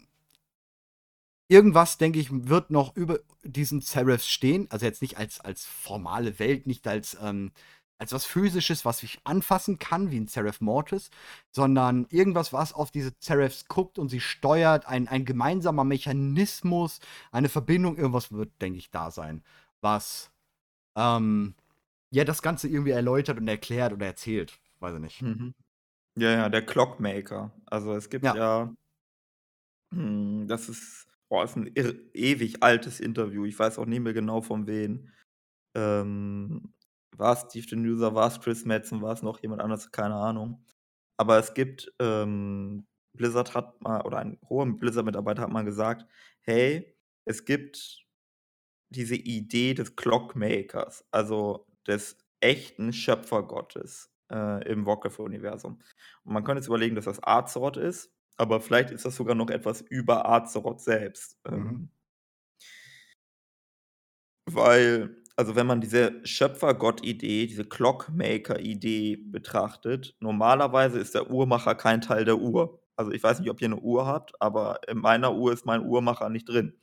irgendwas, 1.49 1.97
denke 1.97 2.19
ich, 2.19 2.29
wird 2.31 2.69
noch 2.71 2.95
über 2.95 3.19
diesen 3.43 3.81
Zerefs 3.81 4.27
stehen. 4.29 4.67
Also, 4.71 4.85
jetzt 4.85 5.01
nicht 5.01 5.17
als 5.17 5.39
als 5.41 5.65
formale 5.65 6.39
Welt, 6.39 6.67
nicht 6.67 6.87
als, 6.87 7.17
ähm 7.21 7.51
als 7.99 8.11
was 8.11 8.25
Physisches, 8.25 8.83
was 8.85 9.01
ich 9.03 9.19
anfassen 9.23 9.79
kann, 9.79 10.11
wie 10.11 10.17
'n 10.17 10.27
Zeref 10.27 10.59
Mortis, 10.61 11.09
sondern 11.51 12.05
irgendwas, 12.09 12.51
was 12.51 12.73
auf 12.73 12.91
diese 12.91 13.17
Zerefs 13.19 13.67
guckt 13.67 13.97
und 13.99 14.09
sie 14.09 14.19
steuert, 14.19 14.85
ein 14.87 15.07
ein 15.07 15.25
gemeinsamer 15.25 15.83
Mechanismus, 15.85 16.99
eine 17.31 17.49
Verbindung, 17.49 17.95
irgendwas 17.97 18.31
wird, 18.31 18.51
denke 18.61 18.79
ich, 18.79 18.89
da 18.91 19.11
sein, 19.11 19.43
was, 19.81 20.31
ähm, 20.97 21.55
ja, 22.13 22.23
das 22.25 22.41
Ganze 22.41 22.67
irgendwie 22.69 22.91
erläutert 22.91 23.37
und 23.39 23.47
erklärt 23.47 23.93
oder 23.93 24.05
erzählt. 24.07 24.59
Weiß 24.79 24.95
ich 24.95 25.01
nicht. 25.01 25.21
Mhm. 25.21 25.53
Ja, 26.17 26.31
ja, 26.31 26.49
der 26.49 26.65
Clockmaker. 26.65 27.51
Also, 27.67 27.93
es 27.95 28.09
gibt 28.09 28.33
Ja. 28.33 28.35
ja 28.35 28.73
hm, 29.91 30.47
das 30.47 30.69
ist 30.69 31.07
boah, 31.29 31.43
ist 31.43 31.55
'n 31.57 31.67
irr 31.75 31.95
ewig 32.13 32.63
altes 32.63 32.99
Interview. 32.99 33.45
Ich 33.45 33.57
weiß 33.57 33.77
auch 33.79 33.85
nicht 33.85 34.01
mehr 34.01 34.13
genau 34.13 34.41
von 34.41 34.67
wem. 34.67 35.09
Ähm, 35.75 36.73
war's 37.17 37.45
Steve 37.49 37.67
Denuser, 37.67 38.15
war's 38.15 38.41
Chris 38.41 38.65
Metzen, 38.65 39.01
war's 39.01 39.23
noch 39.23 39.41
jemand 39.41 39.61
anderes, 39.61 39.91
keine 39.91 40.15
Ahnung. 40.15 40.65
Aber 41.17 41.39
es 41.39 41.53
gibt, 41.53 41.93
ähm 42.01 42.87
Blizzard 43.15 43.55
hat 43.55 43.81
mal 43.81 44.01
oder 44.03 44.19
ein 44.19 44.39
hoher 44.49 44.65
Blizzard-Mitarbeiter 44.67 45.43
hat 45.43 45.51
mal 45.51 45.63
gesagt: 45.65 46.07
„Hey, 46.41 46.95
es 47.25 47.45
gibt 47.45 48.05
diese 48.89 49.15
Idee 49.15 49.73
des 49.75 49.95
Clockmakers, 49.97 51.05
also 51.11 51.67
des 51.87 52.17
echten 52.41 52.93
Schöpfergottes, 52.93 54.11
äh, 54.31 54.67
im 54.71 54.85
Warcraft-Universum.“ 54.85 55.79
Und 56.23 56.33
man 56.33 56.43
könnte 56.43 56.59
jetzt 56.61 56.67
überlegen, 56.67 56.95
dass 56.95 57.05
das 57.05 57.23
Azeroth 57.23 57.77
ist, 57.77 58.11
aber 58.37 58.61
vielleicht 58.61 58.91
ist 58.91 59.05
das 59.05 59.15
sogar 59.15 59.35
noch 59.35 59.49
etwas 59.49 59.81
über 59.81 60.27
Azeroth 60.29 60.81
selbst. 60.81 61.37
Mhm. 61.49 61.83
Ähm 61.83 61.89
weil 64.47 65.17
also, 65.35 65.55
wenn 65.55 65.65
man 65.65 65.81
diese 65.81 66.21
Schöpfergott-Idee, 66.23 67.47
diese 67.47 67.65
Clockmaker-Idee 67.65 69.15
betrachtet, 69.17 70.15
normalerweise 70.19 70.99
ist 70.99 71.15
der 71.15 71.31
Uhrmacher 71.31 71.73
kein 71.73 72.01
Teil 72.01 72.23
der 72.23 72.37
Uhr. 72.37 72.79
Also, 72.95 73.11
ich 73.11 73.23
weiß 73.23 73.39
nicht, 73.39 73.49
ob 73.49 73.59
ihr 73.61 73.69
'ne 73.69 73.77
Uhr 73.79 74.05
habt, 74.05 74.39
aber 74.39 74.79
in 74.87 74.99
meiner 74.99 75.33
Uhr 75.35 75.51
ist 75.51 75.65
mein 75.65 75.83
Uhrmacher 75.83 76.29
nicht 76.29 76.47
drin. 76.49 76.77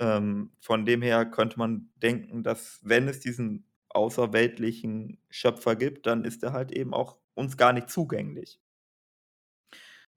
Ähm, 0.00 0.50
von 0.60 0.84
dem 0.86 1.02
her 1.02 1.24
könnte 1.26 1.56
man 1.58 1.90
denken, 1.96 2.42
dass, 2.42 2.80
wenn 2.82 3.06
es 3.08 3.20
diesen 3.20 3.64
außerweltlichen 3.94 5.18
Schöpfer 5.30 5.76
gibt, 5.76 6.06
dann 6.06 6.24
ist 6.24 6.42
der 6.42 6.52
halt 6.52 6.72
eben 6.72 6.94
auch 6.94 7.18
uns 7.34 7.56
gar 7.56 7.72
nicht 7.72 7.90
zugänglich. 7.90 8.60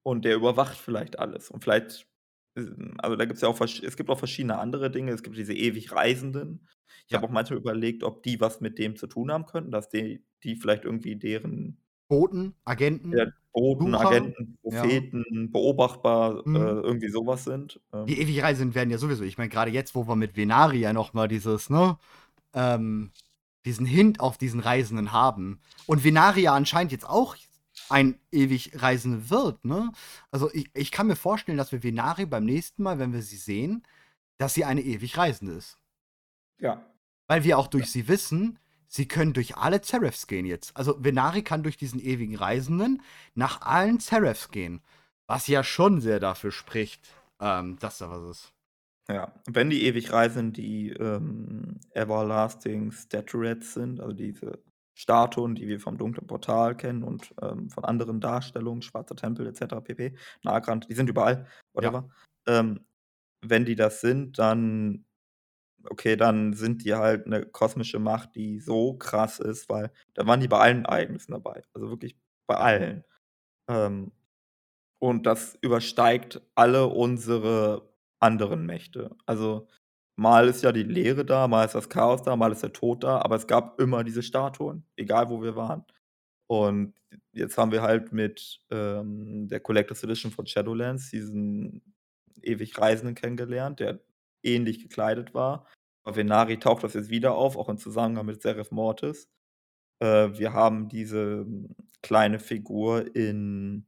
Und 0.04 0.26
der 0.26 0.36
überwacht 0.36 0.78
vielleicht 0.78 1.20
alles. 1.20 1.50
Und 1.52 1.64
vielleicht 1.64 2.08
ähm, 2.58 2.96
also, 3.00 3.16
da 3.16 3.26
gibt's 3.26 3.42
ja 3.42 3.50
auch 3.50 3.60
es 3.62 3.98
gibt 3.98 4.10
auch 4.10 4.20
verschiedene 4.20 4.58
andere 4.60 4.90
Dinge. 4.92 5.12
Es 5.12 5.24
gibt 5.24 5.38
diese 5.38 5.54
ewig 5.54 5.92
Reisenden. 5.94 6.68
Ich 7.08 7.14
Ja. 7.14 7.22
habe 7.22 7.26
auch 7.28 7.32
manchmal 7.32 7.60
überlegt, 7.60 8.04
ob 8.04 8.24
die 8.24 8.40
was 8.42 8.62
mit 8.62 8.78
dem 8.80 8.96
zu 8.96 9.08
tun 9.08 9.32
haben 9.32 9.46
könnten, 9.46 9.72
dass 9.72 9.90
die 9.90 10.26
die 10.44 10.56
vielleicht 10.56 10.86
irgendwie 10.86 11.16
deren 11.18 11.82
Boten, 12.10 12.54
ja, 13.12 13.26
Agenten, 13.26 13.26
Boten, 13.54 13.96
Sucher, 13.96 13.96
Agenten, 13.96 14.58
ja. 14.70 15.02
Propheten, 15.02 15.52
beobachtbar, 15.52 16.46
äh, 16.54 16.58
Mhm. 16.58 16.78
irgendwie 16.82 17.10
so 17.10 17.26
was 17.26 17.44
sind. 17.46 17.80
Die 18.08 18.22
Ähm 18.22 18.22
Ewigreisenden 18.22 18.74
werden 18.76 18.90
ja 18.90 18.98
sowieso 18.98 19.24
ich 19.24 19.38
meine, 19.38 19.50
grade 19.50 19.72
jetzt, 19.72 19.94
wo 19.96 20.08
wir 20.08 20.16
mit 20.16 20.38
Venari 20.38 20.80
ja 20.80 20.94
noch 20.94 21.14
mal 21.14 21.28
dieses, 21.28 21.70
ne, 21.70 21.98
ähm 22.54 23.12
diesen 23.68 23.86
Hint 23.86 24.20
auf 24.20 24.38
diesen 24.38 24.60
Reisenden 24.60 25.12
haben 25.12 25.60
und 25.86 26.04
Venari 26.04 26.42
ja 26.42 26.54
anscheinend 26.56 26.92
jetzt 26.92 27.08
auch 27.08 27.36
ein 27.90 28.20
Ewigreisende 28.32 29.30
wird, 29.30 29.64
ne? 29.66 29.92
Also, 30.32 30.50
ich 30.54 30.70
ich 30.74 30.92
kann 30.92 31.08
mir 31.08 31.16
vorstellen, 31.16 31.58
dass 31.58 31.72
wir 31.72 31.84
Venari 31.84 32.26
beim 32.26 32.46
nächsten 32.46 32.82
Mal, 32.84 32.98
wenn 33.00 33.14
wir 33.14 33.22
sie 33.22 33.38
sehen, 33.38 33.84
dass 34.40 34.54
sie 34.56 34.66
eine 34.66 34.82
Ewigreisende 34.82 35.54
ist. 35.54 35.78
Ja. 36.60 36.84
Weil 37.28 37.44
wir 37.44 37.58
auch 37.58 37.66
Ja. 37.66 37.70
durch 37.72 37.92
sie 37.92 38.08
wissen, 38.08 38.58
sie 38.88 39.08
können 39.08 39.34
durch 39.34 39.58
alle 39.58 39.82
Zerefs 39.82 40.28
gehen 40.28 40.46
jetzt. 40.46 40.76
Also, 40.76 40.96
Venari 41.04 41.44
kann 41.44 41.64
durch 41.64 41.78
diesen 41.78 42.00
ewigen 42.00 42.36
Reisenden 42.36 43.02
nach 43.36 43.62
allen 43.62 44.00
Zerefs 44.00 44.50
gehen, 44.50 44.82
was 45.28 45.48
ja 45.48 45.64
schon 45.64 46.02
sehr 46.02 46.20
dafür 46.20 46.52
spricht, 46.52 47.08
ähm, 47.40 47.78
dass 47.80 48.00
da 48.00 48.10
was 48.10 48.24
ist. 48.38 48.54
Ja, 49.10 49.34
wenn 49.48 49.70
die 49.70 49.84
ewig 49.86 50.12
Reisenden 50.12 50.52
die, 50.52 50.90
ähm, 50.92 51.80
Everlasting 51.92 52.92
Statuettes 52.92 53.74
sind, 53.74 54.02
also 54.02 54.12
diese 54.14 54.62
Statuen, 54.96 55.56
die 55.56 55.68
wir 55.68 55.80
vom 55.80 55.98
dunklen 55.98 56.28
Portal 56.28 56.76
kennen 56.76 57.04
und, 57.04 57.34
ähm, 57.42 57.70
von 57.70 57.86
anderen 57.86 58.20
Darstellungen, 58.20 58.82
Schwarzer 58.82 59.16
Tempel 59.16 59.48
et 59.48 59.56
cetera 59.56 59.80
pp. 59.80 60.14
Nagrand, 60.44 60.90
die 60.90 60.94
sind 60.94 61.10
überall, 61.10 61.46
Ja. 61.80 61.92
whatever. 61.92 62.10
Ähm, 62.48 62.86
wenn 63.42 63.66
die 63.66 63.76
das 63.76 64.02
sind, 64.02 64.40
dann 64.40 65.06
okay, 65.86 66.16
dann 66.18 66.54
sind 66.54 66.86
die 66.86 66.96
halt 66.96 67.28
'ne 67.28 67.46
kosmische 67.46 68.00
Macht, 68.00 68.36
die 68.36 68.60
so 68.60 68.96
krass 68.98 69.40
ist, 69.40 69.70
weil 69.70 69.92
da 70.16 70.28
waren 70.28 70.42
die 70.42 70.48
bei 70.50 70.60
allen 70.60 70.86
Ereignissen 70.86 71.34
dabei, 71.34 71.64
also 71.74 71.90
wirklich 71.92 72.18
bei 72.48 72.56
allen. 72.58 73.04
Ähm, 73.70 74.12
und 75.00 75.26
das 75.28 75.58
übersteigt 75.62 76.42
alle 76.56 76.88
unsere 76.88 77.90
anderen 78.20 78.66
Mächte. 78.66 79.16
Also, 79.26 79.68
mal 80.18 80.48
ist 80.48 80.64
ja 80.64 80.72
die 80.72 80.84
Leere 80.84 81.26
da, 81.26 81.48
mal 81.48 81.66
ist 81.66 81.76
das 81.76 81.90
Chaos 81.90 82.24
da, 82.24 82.36
mal 82.36 82.52
ist 82.52 82.64
der 82.64 82.74
Tod 82.74 83.04
da, 83.04 83.20
aber 83.22 83.36
es 83.36 83.48
gab 83.48 83.80
immer 83.80 84.04
diese 84.04 84.24
Statuen, 84.24 84.86
egal 84.96 85.30
wo 85.30 85.42
wir 85.44 85.56
waren. 85.56 85.86
Und 86.48 86.96
jetzt 87.34 87.58
haben 87.58 87.72
wir 87.72 87.82
halt 87.82 88.14
mit, 88.14 88.62
ähm, 88.72 89.48
der 89.50 89.60
Collectors 89.60 90.04
Edition 90.04 90.32
von 90.32 90.48
Shadowlands 90.48 91.12
diesen 91.12 91.82
ewig 92.42 92.78
Reisenden 92.80 93.16
kennengelernt, 93.16 93.80
der 93.80 94.00
ähnlich 94.44 94.80
gekleidet 94.82 95.34
war. 95.34 95.68
Bei 96.04 96.16
Venari 96.16 96.58
taucht 96.58 96.84
das 96.84 96.94
jetzt 96.94 97.10
wieder 97.10 97.36
auf, 97.36 97.58
auch 97.58 97.70
im 97.70 97.78
Zusammenhang 97.78 98.26
mit 98.26 98.42
Seraph 98.42 98.72
Mortis. 98.72 99.30
Äh, 100.00 100.38
wir 100.38 100.54
haben 100.54 100.90
diese 100.90 101.46
kleine 102.02 102.40
Figur 102.40 103.16
in 103.16 103.88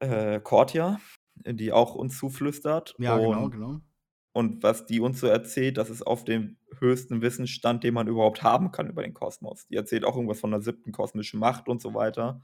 äh, 0.00 0.40
Korthia, 0.40 1.00
die 1.46 1.72
auch 1.72 1.94
uns 1.94 2.18
zuflüstert. 2.18 2.98
Ja, 2.98 3.18
genau, 3.18 3.48
Und 3.48 3.56
genau. 3.56 3.80
und 4.34 4.62
was 4.62 4.86
die 4.86 5.00
uns 5.00 5.20
so 5.20 5.26
erzählt, 5.26 5.78
das 5.78 5.90
ist 5.90 6.02
auf 6.06 6.24
dem 6.24 6.58
höchsten 6.78 7.22
Wissensstand, 7.22 7.84
den 7.84 7.94
man 7.94 8.08
überhaupt 8.08 8.42
haben 8.42 8.72
kann 8.72 8.88
über 8.88 9.02
den 9.02 9.14
Kosmos. 9.14 9.66
Die 9.68 9.76
erzählt 9.76 10.04
auch 10.04 10.14
irgendwas 10.16 10.40
von 10.40 10.50
'ner 10.50 10.60
7. 10.60 10.92
kosmischen 10.92 11.40
Macht 11.40 11.68
und 11.68 11.82
so 11.82 11.94
weiter, 11.94 12.42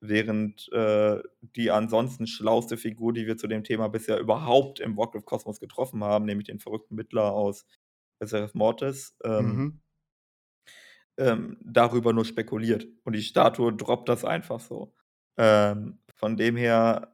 während, 0.00 0.70
äh, 0.72 1.22
die 1.42 1.70
ansonsten 1.70 2.26
schlauste 2.26 2.76
Figur, 2.78 3.12
die 3.12 3.26
wir 3.26 3.36
zu 3.36 3.48
dem 3.48 3.64
Thema 3.64 3.88
bisher 3.88 4.18
überhaupt 4.20 4.80
im 4.80 4.96
Warcraft-Kosmos 4.96 5.60
getroffen 5.60 6.04
haben, 6.04 6.24
nämlich 6.26 6.46
den 6.48 6.60
verrückten 6.60 6.94
Mittler 6.96 7.32
aus 7.34 7.66
Seraph 8.20 8.54
Mortis, 8.54 9.16
ähm 9.24 9.64
Mhm. 9.64 9.80
ähm, 11.16 11.58
darüber 11.64 12.12
nur 12.12 12.24
spekuliert. 12.24 12.86
Und 13.04 13.14
die 13.14 13.22
Statue 13.22 13.72
droppt 13.72 14.08
das 14.08 14.24
einfach 14.24 14.60
so. 14.60 14.94
Ähm, 15.36 16.00
von 16.16 16.36
dem 16.36 16.56
her 16.56 17.13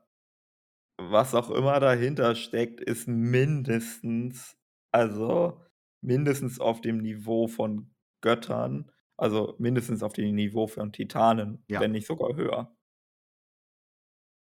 was 1.11 1.34
auch 1.34 1.51
immer 1.51 1.80
dahinter 1.80 2.34
steckt, 2.34 2.80
ist 2.80 3.09
mindestens 3.09 4.57
also, 4.92 5.61
mindestens 6.03 6.59
auf 6.61 6.80
dem 6.80 6.98
Niveau 6.98 7.46
von 7.48 7.94
Göttern, 8.22 8.90
also, 9.16 9.55
mindestens 9.59 10.03
auf 10.03 10.12
dem 10.14 10.34
Niveau 10.34 10.66
von 10.66 10.92
Titanen, 10.92 11.64
Ja. 11.68 11.80
wenn 11.80 11.92
nicht 11.92 12.07
sogar 12.07 12.34
höher. 12.36 12.74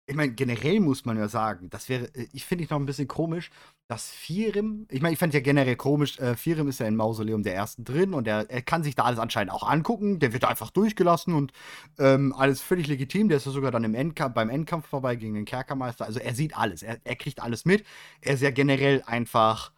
Ich 0.07 0.15
meine, 0.15 0.33
generell 0.33 0.79
muss 0.81 1.03
man 1.05 1.17
ja 1.17 1.27
sagen, 1.27 1.69
das 1.71 1.89
wäre 1.89 2.05
äh, 2.13 2.27
ich 2.31 2.45
finde 2.45 2.63
ich 2.63 2.69
noch 2.69 2.77
'n 2.79 2.85
bisschen 2.85 3.07
komisch, 3.07 3.49
dass 3.87 4.11
Firim 4.11 4.85
ich 4.91 5.01
meine, 5.01 5.13
ich 5.13 5.19
fand 5.19 5.33
ja 5.33 5.39
generell 5.39 5.75
komisch, 5.75 6.19
äh, 6.19 6.35
Firim 6.35 6.67
ist 6.67 6.79
ja 6.79 6.85
im 6.87 6.95
Mausoleum 6.95 7.41
der 7.41 7.55
Ersten 7.55 7.83
drin 7.85 8.13
und 8.13 8.27
er 8.27 8.47
er 8.51 8.61
kann 8.61 8.83
sich 8.83 8.93
da 8.93 9.03
alles 9.03 9.17
anscheinend 9.19 9.51
auch 9.51 9.63
angucken. 9.67 10.19
Der 10.19 10.31
wird 10.31 10.43
da 10.43 10.47
einfach 10.49 10.69
durchgelassen 10.69 11.33
und, 11.33 11.53
ähm, 11.97 12.33
alles 12.37 12.61
völlig 12.61 12.85
legitim. 12.87 13.29
Der 13.29 13.37
ist 13.37 13.45
ja 13.47 13.51
sogar 13.51 13.71
dann 13.71 13.83
im 13.83 13.95
Endkampf 13.95 14.35
beim 14.35 14.49
Endkampf 14.49 14.85
vorbei 14.87 15.15
gegen 15.15 15.33
den 15.33 15.45
Kerkermeister. 15.45 16.05
Also, 16.05 16.19
er 16.19 16.35
sieht 16.35 16.55
alles. 16.55 16.83
Er 16.83 16.99
er 17.03 17.15
kriegt 17.15 17.41
alles 17.41 17.65
mit. 17.65 17.83
Er 18.21 18.35
ist 18.35 18.41
ja 18.43 18.51
generell 18.51 19.01
einfach 19.07 19.71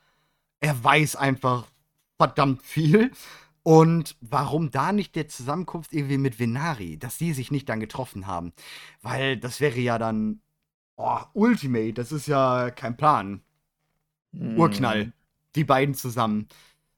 er 0.62 0.84
weiß 0.84 1.16
einfach 1.18 1.68
verdammt 2.20 2.64
viel. 2.64 3.12
Und 3.68 4.16
warum 4.22 4.72
da 4.72 4.94
nicht 4.94 5.14
der 5.18 5.28
Zusammenkunft 5.28 5.92
irgendwie 5.92 6.18
mit 6.18 6.40
Venari, 6.40 6.98
dass 6.98 7.18
die 7.18 7.34
sich 7.34 7.52
nicht 7.52 7.68
dann 7.68 7.82
getroffen 7.82 8.26
haben? 8.26 8.54
Weil 9.02 9.36
das 9.36 9.60
wäre 9.60 9.78
ja 9.82 9.98
dann, 9.98 10.40
oh, 10.98 11.20
Ultimate, 11.34 11.94
das 11.94 12.14
ist 12.14 12.28
ja 12.28 12.72
kein 12.72 12.98
Plan. 12.98 13.42
Urknall, 14.56 15.06
Mhm. 15.06 15.14
die 15.56 15.64
beiden 15.64 15.96
zusammen. 15.96 16.48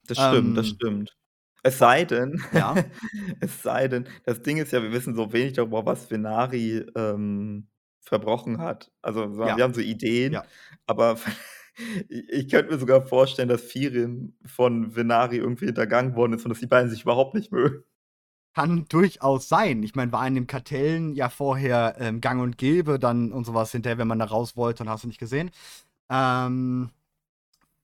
Das 0.06 0.18
stimmt, 0.20 0.56
das 0.56 0.68
Ähm 0.68 0.70
stimmt. 0.70 1.16
Es 1.62 1.78
sei 1.78 2.04
denn 2.04 2.42
Ja? 2.52 2.74
es 3.40 3.62
sei 3.62 3.88
denn 3.88 4.08
das 4.24 4.42
Ding 4.42 4.58
ist 4.58 4.72
ja, 4.72 4.82
wir 4.82 4.92
wissen 4.92 5.14
so 5.16 5.32
wenig 5.32 5.54
darüber, 5.54 5.86
was 5.86 6.10
Venari, 6.10 6.78
ähm, 6.96 7.68
verbrochen 8.02 8.60
hat. 8.60 8.92
Also, 9.02 9.32
so 9.34 9.42
Ja. 9.44 9.56
wir 9.56 9.64
haben 9.64 9.74
so 9.74 9.80
Ideen, 9.80 10.32
Ja. 10.34 10.44
aber 10.86 11.16
ich 12.08 12.48
könnte 12.48 12.72
mir 12.72 12.78
sogar 12.78 13.02
vorstellen, 13.02 13.48
dass 13.48 13.62
Firim 13.62 14.34
von 14.44 14.94
Venari 14.94 15.36
irgendwie 15.36 15.66
hintergangen 15.66 16.14
worden 16.14 16.34
ist 16.34 16.44
und 16.44 16.50
dass 16.50 16.60
die 16.60 16.66
beiden 16.66 16.90
sich 16.90 17.02
überhaupt 17.02 17.34
nicht 17.34 17.52
mögen. 17.52 17.84
Kann 18.54 18.86
durchaus 18.88 19.48
sein. 19.48 19.82
Ich 19.82 19.94
meine, 19.94 20.10
war 20.12 20.26
in 20.26 20.34
den 20.34 20.46
Kartellen 20.46 21.14
ja 21.14 21.28
vorher, 21.28 21.96
ähm, 21.98 22.20
gang 22.20 22.42
und 22.42 22.58
gäbe 22.58 22.98
dann 22.98 23.32
und 23.32 23.44
so 23.44 23.54
was 23.54 23.72
hinterher, 23.72 23.98
wenn 23.98 24.08
man 24.08 24.18
da 24.18 24.24
raus 24.24 24.56
wollte 24.56 24.82
und 24.82 24.88
hast 24.88 25.04
du 25.04 25.08
nicht 25.08 25.20
gesehen. 25.20 25.50
Ähm, 26.10 26.90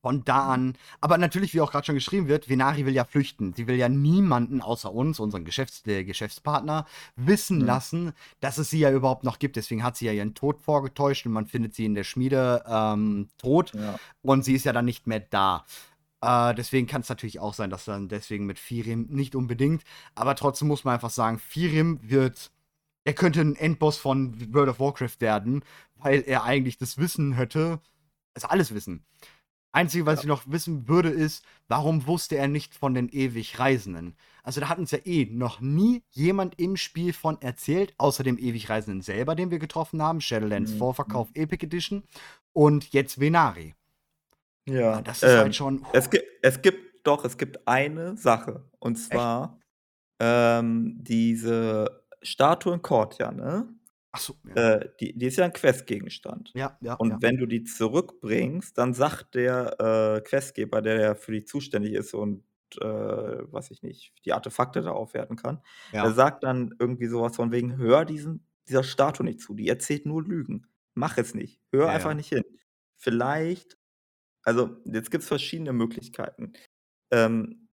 von 0.07 0.23
da 0.23 0.47
an 0.53 0.77
aber 1.01 1.17
natürlich, 1.17 1.53
wie 1.53 1.59
auch 1.59 1.73
grad 1.73 1.85
schon 1.85 1.95
geschrieben 1.95 2.29
wird, 2.29 2.47
Venari 2.47 2.85
will 2.85 2.93
ja 2.93 3.03
flüchten. 3.03 3.53
Sie 3.53 3.67
will 3.67 3.75
ja 3.75 3.89
niemanden 3.89 4.61
außer 4.61 4.89
uns, 4.93 5.19
unseren 5.19 5.43
Geschäfts 5.43 5.85
äh, 5.85 6.05
Geschäftspartner, 6.05 6.85
wissen 7.17 7.59
Ja. 7.59 7.65
lassen, 7.67 8.13
dass 8.39 8.57
es 8.57 8.69
sie 8.69 8.79
ja 8.79 8.89
überhaupt 8.89 9.25
noch 9.25 9.37
gibt. 9.37 9.57
Deswegen 9.57 9.83
hat 9.83 9.97
sie 9.97 10.05
ja 10.05 10.13
ihren 10.13 10.33
Tod 10.33 10.61
vorgetäuscht 10.61 11.25
und 11.25 11.33
man 11.33 11.45
findet 11.45 11.75
sie 11.75 11.83
in 11.83 11.93
der 11.93 12.05
Schmiede, 12.05 12.63
ähm, 12.69 13.27
tot 13.37 13.73
Ja. 13.73 13.97
und 14.21 14.45
sie 14.45 14.55
ist 14.55 14.63
ja 14.63 14.71
dann 14.71 14.85
nicht 14.85 15.07
mehr 15.07 15.19
da. 15.19 15.65
Äh, 16.21 16.55
deswegen 16.55 16.87
kann's 16.87 17.09
natürlich 17.09 17.39
auch 17.41 17.53
sein, 17.53 17.69
dass 17.69 17.83
dann 17.83 18.07
deswegen 18.07 18.45
mit 18.45 18.59
Firim 18.59 19.07
nicht 19.09 19.35
unbedingt, 19.35 19.83
aber 20.15 20.35
trotzdem 20.35 20.69
muss 20.69 20.85
man 20.85 20.93
einfach 20.93 21.09
sagen, 21.09 21.37
Firim 21.37 21.99
wird 22.01 22.49
er 23.03 23.13
könnte 23.13 23.41
'n 23.41 23.55
Endboss 23.57 23.97
von 23.97 24.53
World 24.53 24.69
of 24.69 24.79
Warcraft 24.79 25.19
werden, 25.19 25.63
weil 25.97 26.23
er 26.25 26.43
eigentlich 26.45 26.77
das 26.77 26.97
Wissen 26.97 27.33
hätte 27.33 27.81
also, 28.35 28.47
alles 28.49 28.71
Wissen. 28.73 29.03
Einzige, 29.73 30.05
was 30.05 30.19
Ja. 30.19 30.21
ich 30.23 30.27
noch 30.27 30.43
wissen 30.47 30.87
würde, 30.87 31.09
ist, 31.09 31.43
warum 31.67 32.07
wusste 32.07 32.37
er 32.37 32.47
nicht 32.47 32.73
von 32.73 32.93
den 32.93 33.09
Ewigreisenden? 33.09 34.15
Also, 34.43 34.61
da 34.61 34.69
hat 34.69 34.79
uns 34.79 34.91
ja 34.91 34.99
eh 35.05 35.25
noch 35.25 35.59
nie 35.59 36.03
jemand 36.11 36.59
im 36.59 36.77
Spiel 36.77 37.13
von 37.13 37.41
erzählt, 37.41 37.93
außer 37.97 38.23
dem 38.23 38.37
Ewigreisenden 38.37 39.01
selber, 39.01 39.35
den 39.35 39.51
wir 39.51 39.59
getroffen 39.59 40.01
haben, 40.01 40.21
Shadowlands 40.21 40.71
Mhm. 40.73 40.77
Vorverkauf 40.77 41.29
Epic 41.33 41.65
Edition 41.65 42.03
und 42.53 42.91
jetzt 42.93 43.19
Venari. 43.19 43.75
Ja, 44.67 44.93
Ah, 44.95 45.01
das 45.01 45.23
ist 45.23 45.31
ähm, 45.31 45.37
halt 45.39 45.55
schon 45.55 45.85
es 45.93 46.09
gi 46.09 46.19
es 46.41 46.61
gibt 46.61 47.05
doch, 47.07 47.23
es 47.25 47.37
gibt 47.37 47.67
eine 47.67 48.17
Sache, 48.17 48.65
und 48.79 48.97
zwar, 48.97 49.59
ähm, 50.19 50.97
diese 51.03 52.03
Statue 52.21 52.73
in 52.75 52.81
Korthia, 52.81 53.31
ne? 53.31 53.67
Ach 54.17 54.19
so, 54.19 54.35
ja. 54.43 54.57
Äh, 54.57 54.89
die 54.99 55.17
die 55.17 55.27
ist 55.27 55.37
ja 55.37 55.45
'n 55.45 55.53
Questgegenstand. 55.53 56.55
Ja, 56.55 56.77
ja, 56.81 56.97
Und 56.97 57.21
ja. 57.21 57.21
wenn 57.21 57.37
du 57.37 57.45
die 57.45 57.63
zurückbringst, 57.63 58.77
dann 58.77 58.93
sagt 58.95 59.35
der, 59.35 60.17
äh, 60.17 60.21
Questgeber, 60.21 60.81
der 60.81 60.99
ja 61.01 61.15
für 61.15 61.31
dich 61.33 61.47
zuständig 61.47 61.93
ist 61.93 62.13
und, 62.15 62.43
äh, 62.81 62.85
weiß 62.85 63.71
ich 63.71 63.83
nicht, 63.83 64.13
die 64.25 64.33
Artefakte 64.33 64.81
da 64.81 64.91
aufwerten 64.91 65.35
kann, 65.37 65.61
der 66.01 66.11
Ja. 66.11 66.13
sagt 66.13 66.43
dann 66.43 66.75
irgendwie 66.79 67.07
so 67.07 67.21
was 67.21 67.35
von 67.35 67.51
wegen: 67.51 67.77
„Hör 67.77 68.05
diesen 68.05 68.45
dieser 68.67 68.83
Statue 68.83 69.25
nicht 69.25 69.41
zu, 69.41 69.53
die 69.55 69.69
erzählt 69.69 70.05
nur 70.05 70.23
Lügen. 70.23 70.67
Mach 70.95 71.17
es 71.17 71.33
nicht. 71.35 71.61
Hör 71.71 71.91
einfach 71.91 72.13
nicht 72.15 72.29
hin.“ 72.29 72.43
Vielleicht 72.97 73.77
also, 74.43 74.77
jetzt 74.85 75.11
gibt's 75.11 75.27
verschiedene 75.29 75.73
Möglichkeiten. 75.73 76.53
Ähm, 77.11 77.69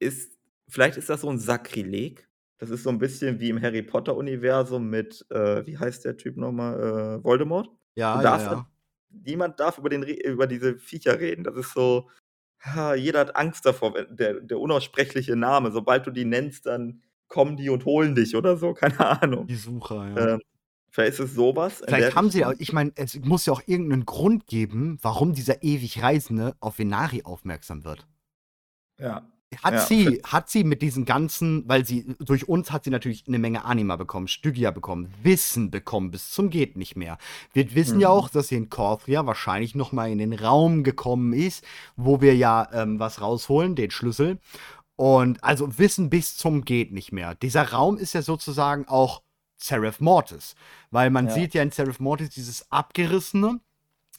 ist 0.00 0.38
vielleicht 0.68 0.98
ist 0.98 1.10
das 1.10 1.22
so 1.22 1.30
'n 1.30 1.38
Sakrileg. 1.40 2.28
Das 2.60 2.70
ist 2.70 2.84
so 2.84 2.90
'n 2.90 2.98
bisschen 2.98 3.38
wie 3.40 3.50
im 3.50 3.60
Harry-Potter-Universum 3.60 4.88
mit, 4.88 5.26
äh, 5.30 5.66
wie 5.66 5.76
heißt 5.78 6.04
der 6.06 6.16
Typ 6.16 6.36
noch 6.38 6.52
mal, 6.52 7.18
äh, 7.20 7.24
Voldemort? 7.24 7.68
Ja, 7.96 8.22
ja, 8.22 8.38
ja. 8.40 8.66
niemand 9.10 9.60
darf 9.60 9.78
über 9.78 9.88
den 9.90 10.02
über 10.04 10.46
diese 10.46 10.78
Viecher 10.78 11.20
reden. 11.20 11.44
Das 11.44 11.56
ist 11.56 11.72
so 11.74 12.08
ha, 12.60 12.94
jeder 12.94 13.20
hat 13.20 13.36
Angst 13.36 13.66
davor, 13.66 13.92
der 14.10 14.40
der 14.40 14.58
unaussprechliche 14.60 15.36
Name. 15.36 15.70
Sobald 15.72 16.06
du 16.06 16.10
die 16.10 16.24
nennst, 16.24 16.66
dann 16.66 17.02
kommen 17.28 17.56
die 17.58 17.68
und 17.70 17.84
holen 17.84 18.14
dich 18.14 18.34
oder 18.36 18.56
so, 18.56 18.72
keine 18.74 19.22
Ahnung. 19.22 19.50
Die 19.50 19.54
Sucher, 19.56 20.08
ja. 20.08 20.28
Ähm, 20.34 20.40
vielleicht 20.90 21.14
ist 21.14 21.20
es 21.20 21.34
so 21.34 21.56
was 21.56 21.80
in 21.82 22.00
Vielleicht 22.00 22.16
haben 22.16 22.30
sie 22.30 22.44
ich 22.58 22.72
meine, 22.72 22.90
es 22.96 23.14
muss 23.20 23.46
ja 23.46 23.52
auch 23.52 23.62
irgend 23.66 23.88
'nen 23.90 24.04
Grund 24.06 24.46
geben, 24.48 24.98
warum 25.02 25.34
dieser 25.34 25.62
Ewigreisende 25.62 26.56
auf 26.60 26.78
Venari 26.80 27.22
aufmerksam 27.22 27.84
wird. 27.84 28.06
Ja. 28.98 29.26
Hat 29.62 29.74
Ja, 29.74 29.80
sie 29.86 30.20
hat 30.24 30.48
sie 30.50 30.64
mit 30.64 30.82
diesen 30.82 31.04
ganzen 31.04 31.64
weil 31.68 31.84
sie 31.86 32.04
durch 32.20 32.48
uns 32.48 32.70
hat 32.72 32.84
sie 32.84 32.90
natürlich 32.90 33.26
'ne 33.26 33.38
Menge 33.38 33.64
Anima 33.64 33.96
bekommen, 33.96 34.28
Stygia 34.28 34.70
bekommen, 34.70 35.12
Wissen 35.22 35.70
bekommen 35.70 36.10
bis 36.10 36.30
zum 36.30 36.50
geht 36.50 36.76
nicht 36.76 36.96
mehr. 36.96 37.18
Wir 37.52 37.74
wissen 37.74 38.00
ja 38.00 38.08
Mhm. 38.08 38.14
auch, 38.14 38.28
dass 38.28 38.48
sie 38.48 38.56
in 38.56 38.70
Korthia 38.70 39.26
wahrscheinlich 39.26 39.74
noch 39.74 39.92
mal 39.92 40.10
in 40.10 40.18
den 40.18 40.32
Raum 40.32 40.84
gekommen 40.84 41.32
ist, 41.32 41.64
wo 41.96 42.20
wir 42.20 42.36
ja, 42.36 42.68
ähm, 42.72 42.98
was 42.98 43.20
rausholen, 43.20 43.74
den 43.76 43.90
Schlüssel. 43.90 44.38
Und 44.96 45.44
also, 45.44 45.78
Wissen 45.78 46.08
bis 46.10 46.36
zum 46.36 46.64
geht 46.64 46.92
nicht 46.92 47.12
mehr. 47.12 47.34
Dieser 47.34 47.70
Raum 47.72 47.98
ist 47.98 48.14
ja 48.14 48.22
sozusagen 48.22 48.86
auch 48.88 49.22
Seraph 49.58 50.00
Mortis, 50.00 50.54
weil 50.90 51.10
man 51.10 51.26
Ja. 51.28 51.34
sieht 51.34 51.54
ja 51.54 51.62
in 51.62 51.70
Seraph 51.70 52.00
Mortis 52.00 52.30
dieses 52.30 52.70
Abgerissene 52.72 53.60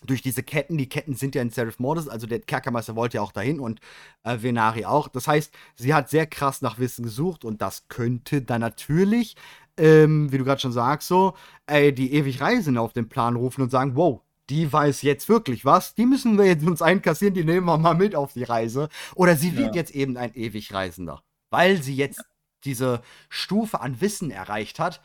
durch 0.05 0.21
diese 0.21 0.43
Ketten, 0.43 0.77
die 0.77 0.89
Ketten 0.89 1.15
sind 1.15 1.35
ja 1.35 1.41
in 1.41 1.49
Seraph 1.49 1.79
Mortis, 1.79 2.07
also 2.07 2.27
der 2.27 2.39
Kerkermeister 2.39 2.95
wollte 2.95 3.17
ja 3.17 3.21
auch 3.21 3.31
dahin 3.31 3.59
und 3.59 3.79
äh, 4.23 4.37
Venari 4.41 4.85
auch. 4.85 5.07
Das 5.07 5.27
heißt, 5.27 5.53
sie 5.75 5.93
hat 5.93 6.09
sehr 6.09 6.27
krass 6.27 6.61
nach 6.61 6.79
Wissen 6.79 7.03
gesucht 7.03 7.45
und 7.45 7.61
das 7.61 7.87
könnte 7.87 8.41
dann 8.41 8.61
natürlich, 8.61 9.35
ähm, 9.77 10.31
wie 10.31 10.37
du 10.37 10.43
gerade 10.43 10.61
schon 10.61 10.71
sagst, 10.71 11.07
so, 11.07 11.33
ey, 11.65 11.93
die 11.93 12.13
ewig 12.13 12.41
Reisende 12.41 12.81
auf 12.81 12.93
den 12.93 13.09
Plan 13.09 13.35
rufen 13.35 13.61
und 13.61 13.71
sagen, 13.71 13.95
wow, 13.95 14.21
die 14.49 14.71
weiß 14.71 15.01
jetzt 15.01 15.27
wirklich 15.29 15.65
was, 15.65 15.93
die 15.93 16.05
müssen 16.05 16.37
wir 16.37 16.45
jetzt 16.45 16.65
uns 16.65 16.81
einkassieren, 16.81 17.33
die 17.33 17.43
nehmen 17.43 17.65
wir 17.65 17.77
mal 17.77 17.95
mit 17.95 18.15
auf 18.15 18.33
die 18.33 18.43
Reise. 18.43 18.89
Oder 19.15 19.35
sie 19.35 19.57
wird 19.57 19.75
ja. 19.75 19.81
jetzt 19.81 19.91
eben 19.91 20.17
ein 20.17 20.33
ewig 20.35 20.73
Reisender, 20.73 21.21
weil 21.49 21.81
sie 21.81 21.95
jetzt 21.95 22.19
ja. 22.19 22.25
diese 22.63 23.01
Stufe 23.29 23.81
an 23.81 23.99
Wissen 23.99 24.31
erreicht 24.31 24.79
hat, 24.79 25.01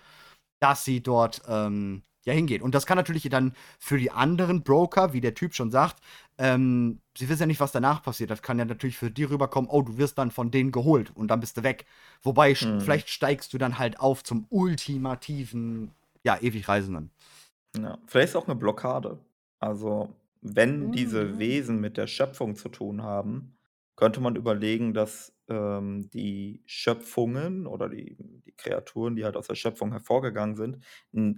dass 0.60 0.84
sie 0.84 1.02
dort 1.02 1.42
ähm, 1.48 2.02
ja 2.24 2.32
hingeht. 2.32 2.62
Und 2.62 2.74
das 2.74 2.86
kann 2.86 2.96
natürlich 2.96 3.28
dann 3.28 3.54
für 3.78 3.98
die 3.98 4.10
anderen 4.10 4.62
Broker, 4.62 5.12
wie 5.12 5.20
der 5.20 5.34
Typ 5.34 5.54
schon 5.54 5.70
sagt, 5.70 6.02
ähm, 6.38 7.00
sie 7.16 7.28
wissen 7.28 7.40
ja 7.40 7.46
nicht, 7.46 7.60
was 7.60 7.72
danach 7.72 8.02
passiert. 8.02 8.30
Das 8.30 8.42
kann 8.42 8.58
ja 8.58 8.64
natürlich 8.64 8.96
für 8.96 9.10
die 9.10 9.24
rüberkommen, 9.24 9.70
oh, 9.70 9.82
du 9.82 9.98
wirst 9.98 10.18
dann 10.18 10.30
von 10.30 10.50
denen 10.50 10.72
geholt 10.72 11.10
und 11.14 11.28
dann 11.28 11.40
bist 11.40 11.56
du 11.56 11.62
weg. 11.62 11.86
Wobei, 12.22 12.56
mhm. 12.60 12.80
vielleicht 12.80 13.10
steigst 13.10 13.52
du 13.52 13.58
dann 13.58 13.78
halt 13.78 14.00
auf 14.00 14.22
zum 14.24 14.46
ultimativen, 14.50 15.90
ja, 16.22 16.38
Ewigreisenden. 16.40 17.10
Ja, 17.76 17.98
vielleicht 18.06 18.30
ist 18.30 18.36
auch 18.36 18.46
eine 18.46 18.56
Blockade. 18.56 19.18
Also, 19.58 20.10
wenn 20.40 20.88
mhm. 20.88 20.92
diese 20.92 21.38
Wesen 21.38 21.80
mit 21.80 21.96
der 21.96 22.06
Schöpfung 22.06 22.56
zu 22.56 22.68
tun 22.68 23.02
haben, 23.02 23.54
könnte 23.96 24.20
man 24.20 24.36
überlegen, 24.36 24.94
dass 24.94 25.32
ähm, 25.52 26.10
die 26.10 26.62
Schöpfungen 26.66 27.66
oder 27.66 27.88
die, 27.88 28.16
die 28.18 28.52
Kreaturen, 28.56 29.16
die 29.16 29.24
halt 29.24 29.36
aus 29.36 29.46
der 29.48 29.54
Schöpfung 29.54 29.92
hervorgegangen 29.92 30.56
sind, 30.56 30.84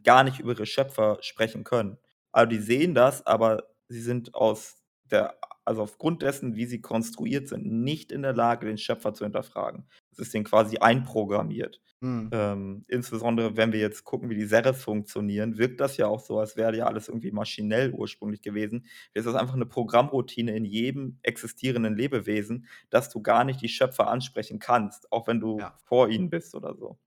gar 0.05 0.25
nicht 0.25 0.41
über 0.41 0.53
ihre 0.53 0.67
Schöpfer 0.67 1.19
sprechen 1.21 1.65
können. 1.65 1.99
Also 2.33 2.49
die 2.51 2.59
sehen 2.59 2.95
das, 2.95 3.27
aber 3.27 3.65
sie 3.89 4.01
sind 4.01 4.35
aus 4.35 4.83
der, 5.05 5.37
also 5.65 5.83
aufgrund 5.83 6.23
dessen, 6.23 6.57
wie 6.57 6.67
sie 6.67 6.81
konstruiert 6.81 7.49
sind, 7.49 7.67
nicht 7.67 8.13
in 8.13 8.23
der 8.23 8.33
Lage, 8.35 8.67
den 8.67 8.79
Schöpfer 8.79 9.15
zu 9.15 9.25
hinterfragen. 9.25 9.89
Es 10.15 10.27
ist 10.27 10.35
denen 10.35 10.45
quasi 10.45 10.79
einprogrammiert. 10.79 11.81
Mhm. 12.01 12.31
Ähm, 12.33 12.85
insbesondere, 12.89 13.57
wenn 13.57 13.73
wir 13.73 13.81
jetzt 13.81 14.05
gucken, 14.05 14.29
wie 14.29 14.35
die 14.35 14.45
Serifs 14.45 14.83
funktionieren, 14.83 15.59
wirkt 15.59 15.81
das 15.81 15.97
ja 15.97 16.07
auch 16.07 16.21
so, 16.21 16.39
als 16.39 16.57
wäre 16.57 16.77
ja 16.77 16.87
alles 16.87 17.09
irgendwie 17.09 17.33
maschinell 17.33 17.93
ursprünglich 17.93 18.43
gewesen. 18.43 18.87
Es 19.15 19.27
ist 19.27 19.35
einfach 19.35 19.55
eine 19.55 19.67
Programmroutine 19.67 20.55
in 20.55 20.65
jedem 20.65 21.19
existierenden 21.23 21.97
Lebewesen, 21.97 22.67
dass 22.91 23.11
du 23.11 23.23
gar 23.23 23.45
nicht 23.45 23.61
die 23.63 23.69
Schöpfer 23.69 24.09
ansprechen 24.09 24.59
kannst, 24.59 25.11
auch 25.13 25.27
wenn 25.27 25.41
du 25.41 25.59
ja. 25.59 25.77
vor 25.85 26.09
ihnen 26.09 26.31
bist 26.31 26.55
oder 26.55 26.75
so. 26.75 26.99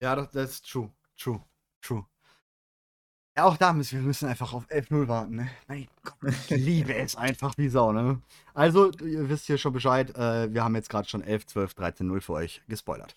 Ja, 0.00 0.14
das, 0.14 0.30
das 0.30 0.50
ist 0.50 0.66
true. 0.66 0.92
True. 1.16 1.42
True. 1.80 2.06
Ja, 3.36 3.44
auch 3.44 3.56
da 3.56 3.72
müssen 3.72 3.98
wir 3.98 4.06
müssen 4.06 4.28
einfach 4.28 4.52
auf 4.52 4.68
11-0 4.68 5.08
warten, 5.08 5.36
ne? 5.36 5.50
Mein 5.66 5.88
Gott, 6.04 6.14
ich 6.22 6.50
liebe 6.50 6.94
es 6.94 7.16
einfach 7.16 7.58
wie 7.58 7.68
Sau, 7.68 7.92
ne? 7.92 8.20
Also, 8.54 8.92
ihr 8.92 9.28
wisst 9.28 9.46
hier 9.46 9.58
schon 9.58 9.72
Bescheid, 9.72 10.16
äh, 10.16 10.52
wir 10.52 10.62
haben 10.62 10.76
jetzt 10.76 10.88
gerade 10.88 11.08
schon 11.08 11.22
11, 11.22 11.46
12, 11.46 11.74
13, 11.74 12.06
0 12.06 12.20
für 12.20 12.34
euch 12.34 12.62
gespoilert. 12.68 13.16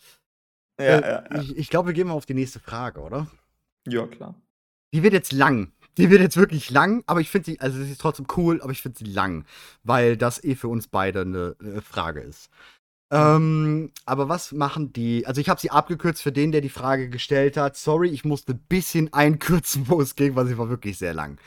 Ja, 0.80 0.86
äh, 0.86 1.02
ja, 1.02 1.24
ja. 1.32 1.42
Ich, 1.42 1.58
ich 1.58 1.70
glaube, 1.70 1.90
wir 1.90 1.94
gehen 1.94 2.08
mal 2.08 2.16
auf 2.16 2.26
die 2.26 2.34
nächste 2.34 2.60
Frage, 2.60 3.02
oder? 3.02 3.28
Ja, 3.88 4.08
klar. 4.08 4.34
Die 4.94 5.04
wird 5.04 5.14
jetzt 5.14 5.34
lang. 5.34 5.72
Die 5.98 6.10
wird 6.10 6.22
jetzt 6.22 6.38
wirklich 6.38 6.70
lang, 6.70 7.04
aber 7.08 7.22
ich 7.22 7.30
finde 7.30 7.46
sie, 7.46 7.60
also 7.60 7.84
sie 7.84 7.92
ist 7.92 8.02
trotzdem 8.02 8.28
cool, 8.38 8.62
aber 8.62 8.72
ich 8.72 8.82
finde 8.84 9.00
sie 9.00 9.06
lang, 9.06 9.46
weil 9.84 10.16
das 10.16 10.44
eh 10.44 10.56
für 10.56 10.68
uns 10.68 10.88
beide 10.88 11.22
eine, 11.22 11.56
eine 11.60 11.82
Frage 11.82 12.22
ist. 12.22 12.50
Ähm, 13.10 13.92
aber 14.06 14.28
was 14.28 14.52
machen 14.52 14.92
die? 14.92 15.26
Also 15.26 15.40
ich 15.40 15.50
habe 15.50 15.62
sie 15.62 15.72
abgekürzt 15.72 16.22
für 16.22 16.32
den, 16.32 16.52
der 16.52 16.62
die 16.62 16.70
Frage 16.70 17.10
gestellt 17.10 17.56
hat. 17.58 17.78
Sorry, 17.78 18.10
ich 18.10 18.26
musste 18.26 18.54
ein 18.54 18.60
bisschen 18.68 19.14
einkürzen, 19.14 19.86
wo 19.88 20.02
es 20.02 20.16
ging, 20.16 20.36
weil 20.36 20.48
sie 20.48 20.58
war 20.58 20.70
wirklich 20.70 20.98
sehr 20.98 21.14
lang. 21.14 21.40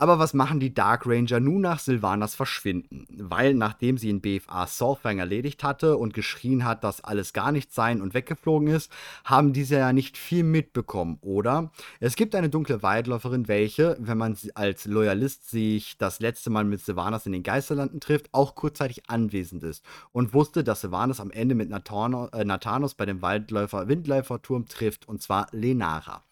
Aber 0.00 0.18
was 0.18 0.32
machen 0.32 0.60
die 0.60 0.72
Dark 0.72 1.04
Ranger 1.04 1.40
nun 1.40 1.60
nach 1.60 1.78
Sylvanas 1.78 2.34
Verschwinden? 2.34 3.06
Weil 3.18 3.52
nachdem 3.52 3.98
sie 3.98 4.08
in 4.08 4.22
BFA 4.22 4.66
Soulfang 4.66 5.18
erledigt 5.18 5.62
hatte 5.62 5.98
und 5.98 6.14
geschrien 6.14 6.64
hat, 6.64 6.84
dass 6.84 7.04
alles 7.04 7.34
gar 7.34 7.52
nichts 7.52 7.74
sein 7.74 8.00
und 8.00 8.14
weggeflogen 8.14 8.68
ist, 8.68 8.90
haben 9.26 9.52
diese 9.52 9.76
ja 9.76 9.92
nicht 9.92 10.16
viel 10.16 10.42
mitbekommen, 10.42 11.18
oder? 11.20 11.70
Es 12.00 12.16
gibt 12.16 12.34
eine 12.34 12.48
dunkle 12.48 12.82
Waldläuferin, 12.82 13.46
welche, 13.46 13.98
wenn 14.00 14.16
man 14.16 14.38
als 14.54 14.86
Loyalist 14.86 15.50
sich 15.50 15.98
das 15.98 16.18
letzte 16.18 16.48
Mal 16.48 16.64
mit 16.64 16.80
Sylvanas 16.80 17.26
in 17.26 17.32
den 17.32 17.42
Geisterlanden 17.42 18.00
trifft, 18.00 18.32
auch 18.32 18.54
kurzzeitig 18.54 19.10
anwesend 19.10 19.62
ist 19.64 19.84
und 20.12 20.32
wusste, 20.32 20.64
dass 20.64 20.80
Sylvanas 20.80 21.20
am 21.20 21.30
Ende 21.30 21.54
mit 21.54 21.70
äh, 21.70 22.44
Nathanos 22.46 22.94
bei 22.94 23.04
dem 23.04 23.20
Waldläufer 23.20 23.86
Windläuferturm 23.86 24.66
trifft, 24.66 25.06
und 25.06 25.20
zwar 25.20 25.48
Lenara. 25.52 26.22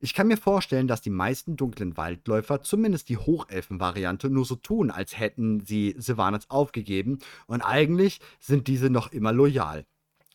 Ich 0.00 0.14
kann 0.14 0.28
mir 0.28 0.36
vorstellen, 0.36 0.86
dass 0.86 1.00
die 1.00 1.10
meisten 1.10 1.56
dunklen 1.56 1.96
Waldläufer, 1.96 2.62
zumindest 2.62 3.08
die 3.08 3.16
Hochelfen-Variante, 3.16 4.30
nur 4.30 4.44
so 4.44 4.54
tun, 4.54 4.92
als 4.92 5.18
hätten 5.18 5.64
sie 5.64 5.96
Sylvanas 5.98 6.48
aufgegeben 6.50 7.18
und 7.48 7.62
eigentlich 7.62 8.20
sind 8.38 8.68
diese 8.68 8.90
noch 8.90 9.10
immer 9.10 9.32
loyal 9.32 9.86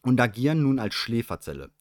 und 0.02 0.20
agieren 0.20 0.64
nun 0.64 0.80
als 0.80 0.96
Schläferzelle. 0.96 1.72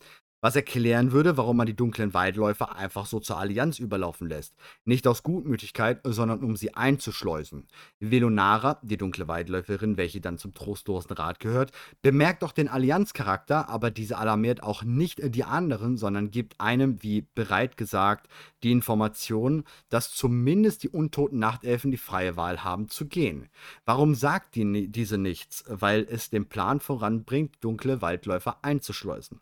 Was 0.44 0.56
erklären 0.56 1.12
würde, 1.12 1.36
warum 1.36 1.56
man 1.56 1.68
die 1.68 1.76
dunklen 1.76 2.14
Waldläufer 2.14 2.74
einfach 2.74 3.06
so 3.06 3.20
zur 3.20 3.38
Allianz 3.38 3.78
überlaufen 3.78 4.28
lässt. 4.28 4.56
Nicht 4.84 5.06
aus 5.06 5.22
Gutmütigkeit, 5.22 6.00
sondern 6.02 6.42
um 6.42 6.56
sie 6.56 6.74
einzuschleusen. 6.74 7.68
Velonara, 8.00 8.80
die 8.82 8.96
dunkle 8.96 9.28
Waldläuferin, 9.28 9.96
welche 9.96 10.20
dann 10.20 10.38
zum 10.38 10.52
trostlosen 10.52 11.12
Rat 11.12 11.38
gehört, 11.38 11.70
bemerkt 12.02 12.42
auch 12.42 12.50
den 12.50 12.66
Allianzcharakter, 12.66 13.68
aber 13.68 13.92
diese 13.92 14.18
alarmiert 14.18 14.64
auch 14.64 14.82
nicht 14.82 15.20
die 15.32 15.44
anderen, 15.44 15.96
sondern 15.96 16.32
gibt 16.32 16.60
einem, 16.60 17.00
wie 17.04 17.24
bereit 17.36 17.76
gesagt, 17.76 18.26
die 18.64 18.72
Information, 18.72 19.62
dass 19.90 20.12
zumindest 20.12 20.82
die 20.82 20.88
untoten 20.88 21.38
Nachtelfen 21.38 21.92
die 21.92 21.96
freie 21.96 22.36
Wahl 22.36 22.64
haben 22.64 22.88
zu 22.88 23.06
gehen. 23.06 23.48
Warum 23.84 24.16
sagt 24.16 24.56
die, 24.56 24.88
diese 24.88 25.18
nichts? 25.18 25.62
Weil 25.68 26.04
es 26.10 26.30
den 26.30 26.46
Plan 26.46 26.80
voranbringt, 26.80 27.58
dunkle 27.60 28.02
Waldläufer 28.02 28.58
einzuschleusen. 28.62 29.40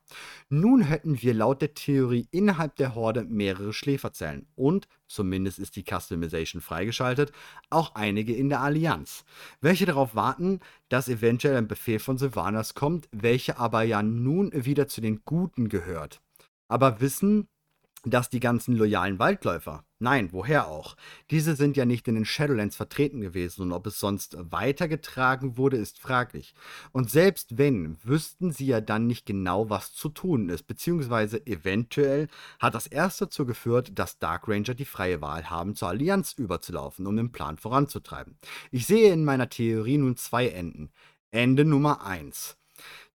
Nun 0.51 0.90
hätten 0.91 1.23
wir 1.23 1.33
laut 1.33 1.63
der 1.63 1.75
Theorie 1.75 2.29
innerhalb 2.31 2.77
der 2.77 2.95
Horde 2.95 3.25
mehrere 3.25 3.73
Schläferzellen 3.73 4.47
und, 4.57 4.89
zumindest 5.07 5.59
ist 5.59 5.77
die 5.77 5.85
Customization 5.85 6.61
freigeschaltet, 6.61 7.33
auch 7.71 7.95
einige 7.95 8.35
in 8.35 8.49
der 8.49 8.61
Allianz, 8.61 9.25
welche 9.61 9.87
darauf 9.87 10.15
warten, 10.15 10.61
dass 10.89 11.09
eventuell 11.09 11.57
ein 11.57 11.69
Befehl 11.69 11.99
von 11.99 12.19
Sylvanas 12.19 12.75
kommt, 12.75 13.09
welche 13.13 13.59
aber 13.59 13.83
ja 13.83 14.03
nun 14.03 14.51
wieder 14.53 14.89
zu 14.89 15.01
den 15.01 15.23
Guten 15.25 15.69
gehört. 15.69 16.21
Aber 16.69 17.01
wissen 17.01 17.49
dass 18.05 18.31
die 18.31 18.41
ganzen 18.41 18.75
loyalen 18.75 19.19
Waldläufer, 19.19 19.85
nein, 19.99 20.31
woher 20.33 20.69
auch, 20.69 20.97
diese 21.31 21.55
sind 21.55 21.77
ja 21.77 21.85
nicht 21.85 22.09
in 22.09 22.15
den 22.15 22.25
Shadowlands 22.25 22.77
vertreten 22.77 23.21
gewesen 23.21 23.63
und 23.63 23.73
ob 23.73 23.87
es 23.87 24.01
sonst 24.01 24.37
weitergetragen 24.39 25.59
wurde, 25.59 25.77
ist 25.77 25.99
fraglich. 25.99 26.55
Und 26.93 27.11
selbst 27.11 27.59
wenn, 27.59 27.99
wüssten 28.03 28.53
sie 28.53 28.67
ja 28.67 28.81
dann 28.81 29.07
nicht 29.07 29.27
genau, 29.27 29.69
was 29.69 29.93
zu 29.93 30.09
tun 30.09 30.49
ist, 30.49 30.67
beziehungsweise 30.67 31.47
eventuell 31.47 32.29
hat 32.59 32.75
das 32.75 32.87
erst 32.87 33.21
dazu 33.21 33.45
geführt, 33.45 33.93
dass 33.99 34.19
Dark 34.19 34.49
Ranger 34.49 34.75
die 34.75 34.87
freie 34.87 35.21
Wahl 35.21 35.51
haben, 35.51 35.75
zur 35.75 35.89
Allianz 35.89 36.33
überzulaufen, 36.33 37.07
um 37.07 37.17
den 37.17 37.33
Plan 37.33 37.59
voranzutreiben. 37.59 38.37
Ich 38.71 38.87
sehe 38.87 39.13
in 39.13 39.25
meiner 39.25 39.49
Theorie 39.49 39.99
nun 39.99 40.17
zwei 40.17 40.49
Enden. 40.49 40.91
Ende 41.33 41.65
Nummer 41.65 42.05
1. 42.05 42.60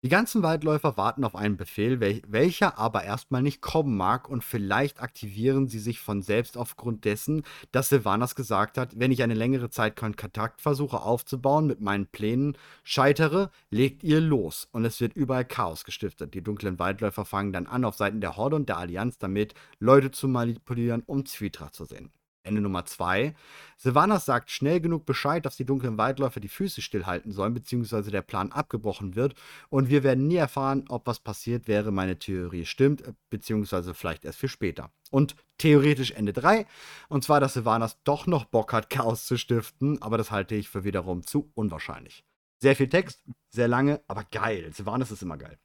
Die 0.05 0.11
ganzen 0.11 0.43
Waldläufer 0.43 0.99
warten 0.99 1.25
auf 1.25 1.35
einen 1.35 1.57
Befehl, 1.57 1.99
wel 1.99 2.21
welcher 2.29 2.77
aber 2.77 3.05
erstmal 3.05 3.41
nicht 3.41 3.63
kommen 3.63 3.97
mag 3.97 4.29
und 4.29 4.45
vielleicht 4.45 5.01
aktivieren 5.01 5.67
sie 5.67 5.79
sich 5.79 5.99
von 5.99 6.21
selbst 6.21 6.59
aufgrund 6.59 7.07
dessen, 7.07 7.43
dass 7.73 7.89
Sylvanas 7.89 8.35
gesagt 8.35 8.77
hat, 8.77 9.01
wenn 9.01 9.13
ich 9.13 9.23
eine 9.23 9.33
längere 9.33 9.71
Zeit 9.71 9.97
Kontakt 9.97 10.61
versuche 10.61 11.01
aufzubauen 11.01 11.67
mit 11.67 11.81
meinen 11.81 12.07
Plänen, 12.07 12.59
scheitere, 12.83 13.49
legt 13.71 14.05
ihr 14.05 14.21
los 14.21 14.69
und 14.73 14.85
es 14.85 15.01
wird 15.01 15.15
überall 15.15 15.47
Chaos 15.47 15.85
gestiftet. 15.87 16.35
Die 16.35 16.43
dunklen 16.43 16.79
Waldläufer 16.79 17.25
fangen 17.25 17.55
dann 17.55 17.67
an, 17.67 17.87
auf 17.87 17.97
Seiten 17.97 18.21
der 18.21 18.37
Horde 18.37 18.57
und 18.57 18.69
der 18.69 18.77
Allianz 18.77 19.17
damit 19.17 19.55
Leute 19.79 20.11
zu 20.11 20.29
manipulieren, 20.29 21.03
um 21.07 21.25
Zwietracht 21.25 21.75
zu 21.75 21.87
sehen. 21.87 22.13
Ende 22.45 22.61
Nummer 22.61 22.85
2. 22.85 23.35
Sylvanas 23.79 24.27
sagt 24.27 24.51
schnell 24.51 24.81
genug 24.81 25.07
Bescheid, 25.07 25.45
dass 25.45 25.57
die 25.57 25.65
dunklen 25.65 25.99
Waldläufer 25.99 26.41
die 26.41 26.49
Füße 26.49 26.83
stillhalten 26.83 27.33
sollen, 27.33 27.55
beziehungsweise 27.55 28.11
der 28.11 28.23
Plan 28.23 28.53
abgebrochen 28.53 29.17
wird. 29.17 29.35
Und 29.71 29.89
wir 29.89 30.03
werden 30.03 30.29
nie 30.29 30.37
erfahren, 30.37 30.85
ob 30.89 31.07
was 31.07 31.21
passiert 31.21 31.67
wäre, 31.69 31.91
meine 31.91 32.19
Theorie 32.19 32.67
stimmt, 32.67 33.03
beziehungsweise 33.31 33.95
vielleicht 33.95 34.25
erst 34.25 34.39
für 34.39 34.49
später. 34.49 34.91
Und 35.11 35.37
theoretisch 35.59 36.13
Ende 36.13 36.33
3. 36.33 36.67
Und 37.09 37.25
zwar, 37.25 37.41
dass 37.41 37.55
Sylvanas 37.55 37.99
doch 38.05 38.27
noch 38.27 38.45
Bock 38.45 38.73
hat, 38.73 38.91
Chaos 38.91 39.25
zu 39.27 39.39
stiften, 39.39 40.01
aber 40.03 40.19
das 40.19 40.31
halte 40.31 40.55
ich 40.55 40.69
für 40.69 40.85
wiederum 40.85 41.27
zu 41.27 41.51
unwahrscheinlich. 41.55 42.25
Sehr 42.61 42.77
viel 42.77 42.89
Text, 42.89 43.25
sehr 43.51 43.69
lange, 43.69 44.01
aber 44.07 44.25
geil. 44.31 44.71
Sylvanas 44.73 45.11
ist 45.11 45.23
immer 45.23 45.39
geil. 45.39 45.59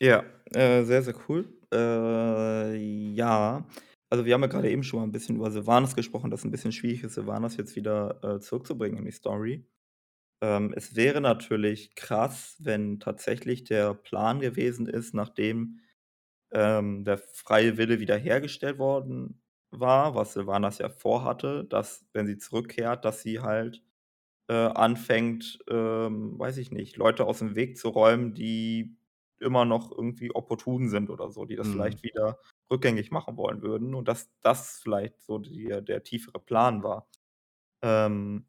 Ja, 0.00 0.24
äh, 0.52 0.82
sehr, 0.84 1.02
sehr 1.02 1.14
cool. 1.28 1.46
Äh, 1.72 2.76
ja. 3.14 3.64
Also, 4.14 4.24
wir 4.26 4.34
haben 4.34 4.42
ja 4.42 4.46
gerade 4.46 4.70
eben 4.70 4.84
schon 4.84 5.00
mal 5.00 5.06
ein 5.06 5.10
bisschen 5.12 5.34
über 5.36 5.50
Sylvanas 5.50 5.96
gesprochen, 5.96 6.30
dass 6.30 6.42
es 6.42 6.44
ein 6.44 6.52
bisschen 6.52 6.70
schwierig 6.70 7.02
ist, 7.02 7.14
Sylvanas 7.14 7.56
jetzt 7.56 7.74
wieder, 7.74 8.20
äh, 8.22 8.38
zurückzubringen 8.38 8.98
in 8.98 9.04
die 9.06 9.10
Story. 9.10 9.66
Ähm, 10.42 10.72
es 10.76 10.96
wäre 10.96 11.20
natürlich 11.20 11.94
krass, 11.96 12.56
wenn 12.60 13.00
tatsächlich 13.00 13.64
der 13.64 13.94
Plan 13.94 14.40
gewesen 14.40 14.86
ist, 14.88 15.14
nachdem, 15.14 15.80
ähm, 16.52 17.04
der 17.04 17.18
freie 17.18 17.78
Wille 17.78 18.00
wiederhergestellt 18.00 18.78
worden 18.78 19.42
war, 19.70 20.14
was 20.16 20.34
Sylvanas 20.34 20.78
ja 20.78 20.88
vorhatte, 20.90 21.64
dass, 21.64 22.06
wenn 22.14 22.26
sie 22.26 22.38
zurückkehrt, 22.38 23.04
dass 23.04 23.22
sie 23.22 23.40
halt, 23.40 23.82
äh, 24.48 24.54
anfängt, 24.54 25.58
ähm, 25.70 26.38
weiß 26.38 26.58
ich 26.58 26.70
nicht, 26.72 26.96
Leute 26.96 27.24
aus'm 27.26 27.54
Weg 27.54 27.78
zu 27.78 27.88
räumen, 27.90 28.34
die 28.34 28.96
immer 29.40 29.64
noch 29.64 29.90
irgendwie 29.92 30.30
opportun 30.34 30.88
sind 30.88 31.10
oder 31.10 31.30
so, 31.30 31.44
die 31.46 31.56
das 31.56 31.70
Mhm. 31.70 31.72
vielleicht 31.72 32.02
wieder 32.02 32.38
rückgängig 32.70 33.10
machen 33.10 33.36
wollen 33.36 33.62
würden 33.62 33.94
und 33.94 34.08
dass 34.08 34.30
das 34.42 34.78
vielleicht 34.82 35.22
so 35.22 35.38
der 35.38 35.80
der 35.82 36.02
tiefere 36.04 36.40
Plan 36.40 36.82
war. 36.82 37.08
Ähm, 37.82 38.46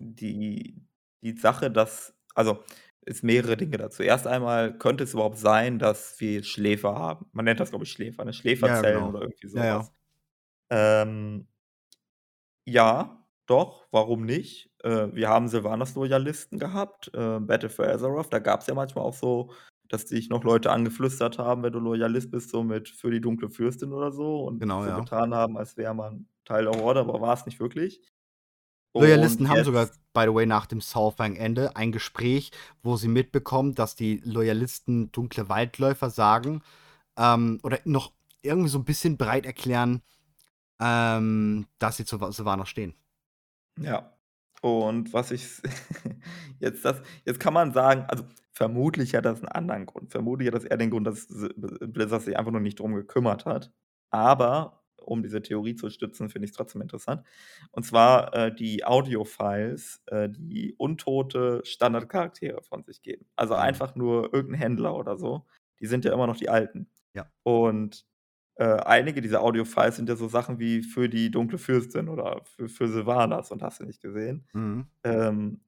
die 0.00 0.82
die 1.22 1.36
Sache, 1.38 1.70
dass 1.70 2.14
also, 2.34 2.64
es 3.02 3.22
mehrere 3.22 3.56
Dinge 3.56 3.76
dazu. 3.78 4.02
Erst 4.02 4.26
einmal 4.26 4.76
könnte 4.78 5.04
es 5.04 5.14
überhaupt 5.14 5.38
sein, 5.38 5.78
dass 5.78 6.20
wir 6.20 6.42
Schläfer 6.44 6.94
haben. 6.96 7.26
Man 7.32 7.44
nennt 7.46 7.60
das, 7.60 7.70
glaube 7.70 7.84
ich, 7.84 7.92
Schläfer, 7.92 8.24
ne? 8.24 8.32
Ja, 8.60 8.74
ja, 8.76 8.82
Schläferzellen 8.82 8.94
genau. 8.98 9.08
oder 9.10 9.22
irgendwie 9.22 9.48
Ja, 9.54 9.62
so 9.62 9.64
ja. 9.64 9.78
was. 9.80 9.92
Ähm 10.70 11.48
ja, 12.66 13.26
doch, 13.46 13.86
warum 13.90 14.24
nicht? 14.24 14.70
Äh, 14.82 15.08
wir 15.14 15.28
haben 15.28 15.48
Sylvanas 15.48 15.94
Loyalisten 15.94 16.58
gehabt, 16.58 17.10
äh, 17.14 17.38
Battle 17.40 17.68
for 17.68 17.86
Azeroth. 17.86 18.32
Da 18.32 18.38
gab's 18.38 18.66
ja 18.66 18.74
manchmal 18.74 19.04
auch 19.04 19.14
so, 19.14 19.52
dass 19.88 20.06
dich 20.06 20.30
noch 20.30 20.44
Leute 20.44 20.70
angeflüstert 20.72 21.38
haben, 21.38 21.62
wenn 21.62 21.72
du 21.72 21.78
Loyalist 21.80 22.30
bist, 22.30 22.50
so 22.50 22.62
mit 22.64 22.88
„Für 22.88 23.10
die 23.10 23.20
dunkle 23.20 23.50
Fürstin“ 23.50 23.92
oder 23.92 24.12
so 24.12 24.44
und 24.44 24.62
Genau, 24.62 24.84
so 24.84 24.92
ja. 24.92 24.94
getan 24.94 25.34
haben, 25.34 25.56
als 25.58 25.76
wäre 25.76 25.94
man 25.94 26.28
Teil 26.44 26.64
der 26.64 26.74
Horde, 26.74 27.00
aber 27.00 27.20
war's 27.20 27.46
nicht 27.46 27.60
wirklich. 27.60 28.00
Und 28.94 29.40
Loyalisten 29.40 29.48
haben 29.48 29.64
sogar, 29.64 29.86
by 30.12 30.22
the 30.26 30.34
way, 30.34 30.46
nach 30.46 30.66
dem 30.66 30.80
Southern-Ende 30.80 31.74
ein 31.74 31.90
Gespräch, 31.90 32.52
wo 32.82 32.96
sie 32.96 33.08
mitbekommen, 33.08 33.74
dass 33.74 33.96
die 33.96 34.18
Loyalisten 34.24 35.10
dunkle 35.10 35.48
Waldläufer 35.48 36.10
sagen, 36.10 36.62
ähm, 37.18 37.60
oder 37.62 37.80
noch 37.84 38.14
irgendwie 38.42 38.68
so 38.70 38.78
'n 38.80 38.84
bisschen 38.84 39.16
bereit 39.16 39.46
erklären, 39.46 40.02
ähm, 40.80 41.66
dass 41.78 41.98
sie 41.98 42.06
zu 42.06 42.18
Sylvanas 42.32 42.68
stehen. 42.70 42.94
Ja. 43.78 44.13
Und 44.64 45.12
was 45.12 45.30
ich 45.30 45.60
jetzt 46.58 46.86
das 46.86 47.02
jetzt 47.26 47.38
kann 47.38 47.52
man 47.52 47.74
sagen 47.74 48.06
also, 48.08 48.24
vermutlich 48.50 49.14
hat 49.14 49.26
das 49.26 49.42
'n 49.42 49.46
anderen 49.48 49.84
Grund. 49.84 50.10
Vermutlich 50.10 50.48
hat 50.48 50.54
das 50.54 50.64
eher 50.64 50.78
den 50.78 50.88
Grund, 50.90 51.06
dass 51.06 51.26
Blizzard 51.28 52.22
sich 52.22 52.38
einfach 52.38 52.50
nur 52.50 52.62
nicht 52.62 52.80
drum 52.80 52.94
gekümmert 52.94 53.44
hat. 53.44 53.72
Aber 54.10 54.82
um 55.02 55.22
diese 55.22 55.42
Theorie 55.42 55.74
zu 55.76 55.90
stützen, 55.90 56.30
finde 56.30 56.46
ich's 56.46 56.56
trotzdem 56.56 56.80
interessant. 56.80 57.26
Und 57.72 57.82
zwar, 57.84 58.32
äh, 58.34 58.54
die 58.54 58.86
Audio-Files, 58.86 60.02
äh, 60.06 60.30
die 60.30 60.72
untote 60.78 61.60
Standardcharaktere 61.64 62.62
von 62.62 62.84
sich 62.84 63.02
geben. 63.02 63.26
Also, 63.36 63.52
Mhm. 63.54 63.60
einfach 63.60 63.94
nur 63.96 64.32
irgend 64.32 64.52
'n 64.54 64.58
Händler 64.58 64.96
oder 64.96 65.18
so. 65.18 65.44
Die 65.78 65.86
sind 65.86 66.06
ja 66.06 66.12
immer 66.14 66.26
noch 66.26 66.38
die 66.38 66.48
Alten. 66.48 66.88
Ja. 67.14 67.26
Und, 67.42 68.06
äh, 68.56 68.64
einige 68.64 69.20
dieser 69.20 69.42
Audio-Files 69.42 69.96
sind 69.96 70.08
ja 70.08 70.16
so 70.16 70.28
Sachen 70.28 70.58
wie 70.58 70.82
„Für 70.82 71.08
die 71.08 71.30
dunkle 71.30 71.58
Fürstin“ 71.58 72.08
oder 72.08 72.42
„Für 72.44 72.68
für 72.68 72.88
Sylvanas“ 72.88 73.50
und 73.52 73.62
hast 73.62 73.80
du 73.80 73.84
nicht 73.84 74.02
gesehen. 74.02 74.46
Mhm. 74.54 74.88
Ähm, 75.04 75.62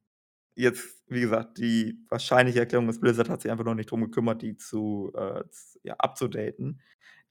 jetzt, 0.56 1.02
wie 1.08 1.20
gesagt, 1.22 1.58
die 1.58 2.00
wahrscheinliche 2.10 2.60
Erklärung 2.60 2.88
ist, 2.88 3.00
Blizzard 3.00 3.28
hat 3.30 3.42
sich 3.42 3.50
einfach 3.52 3.64
noch 3.64 3.74
nicht 3.74 3.90
drum 3.90 4.02
gekümmert, 4.02 4.42
die 4.42 4.56
zu, 4.56 5.12
äh, 5.16 5.44
ja, 5.84 5.94
up-to-daten. 5.96 6.80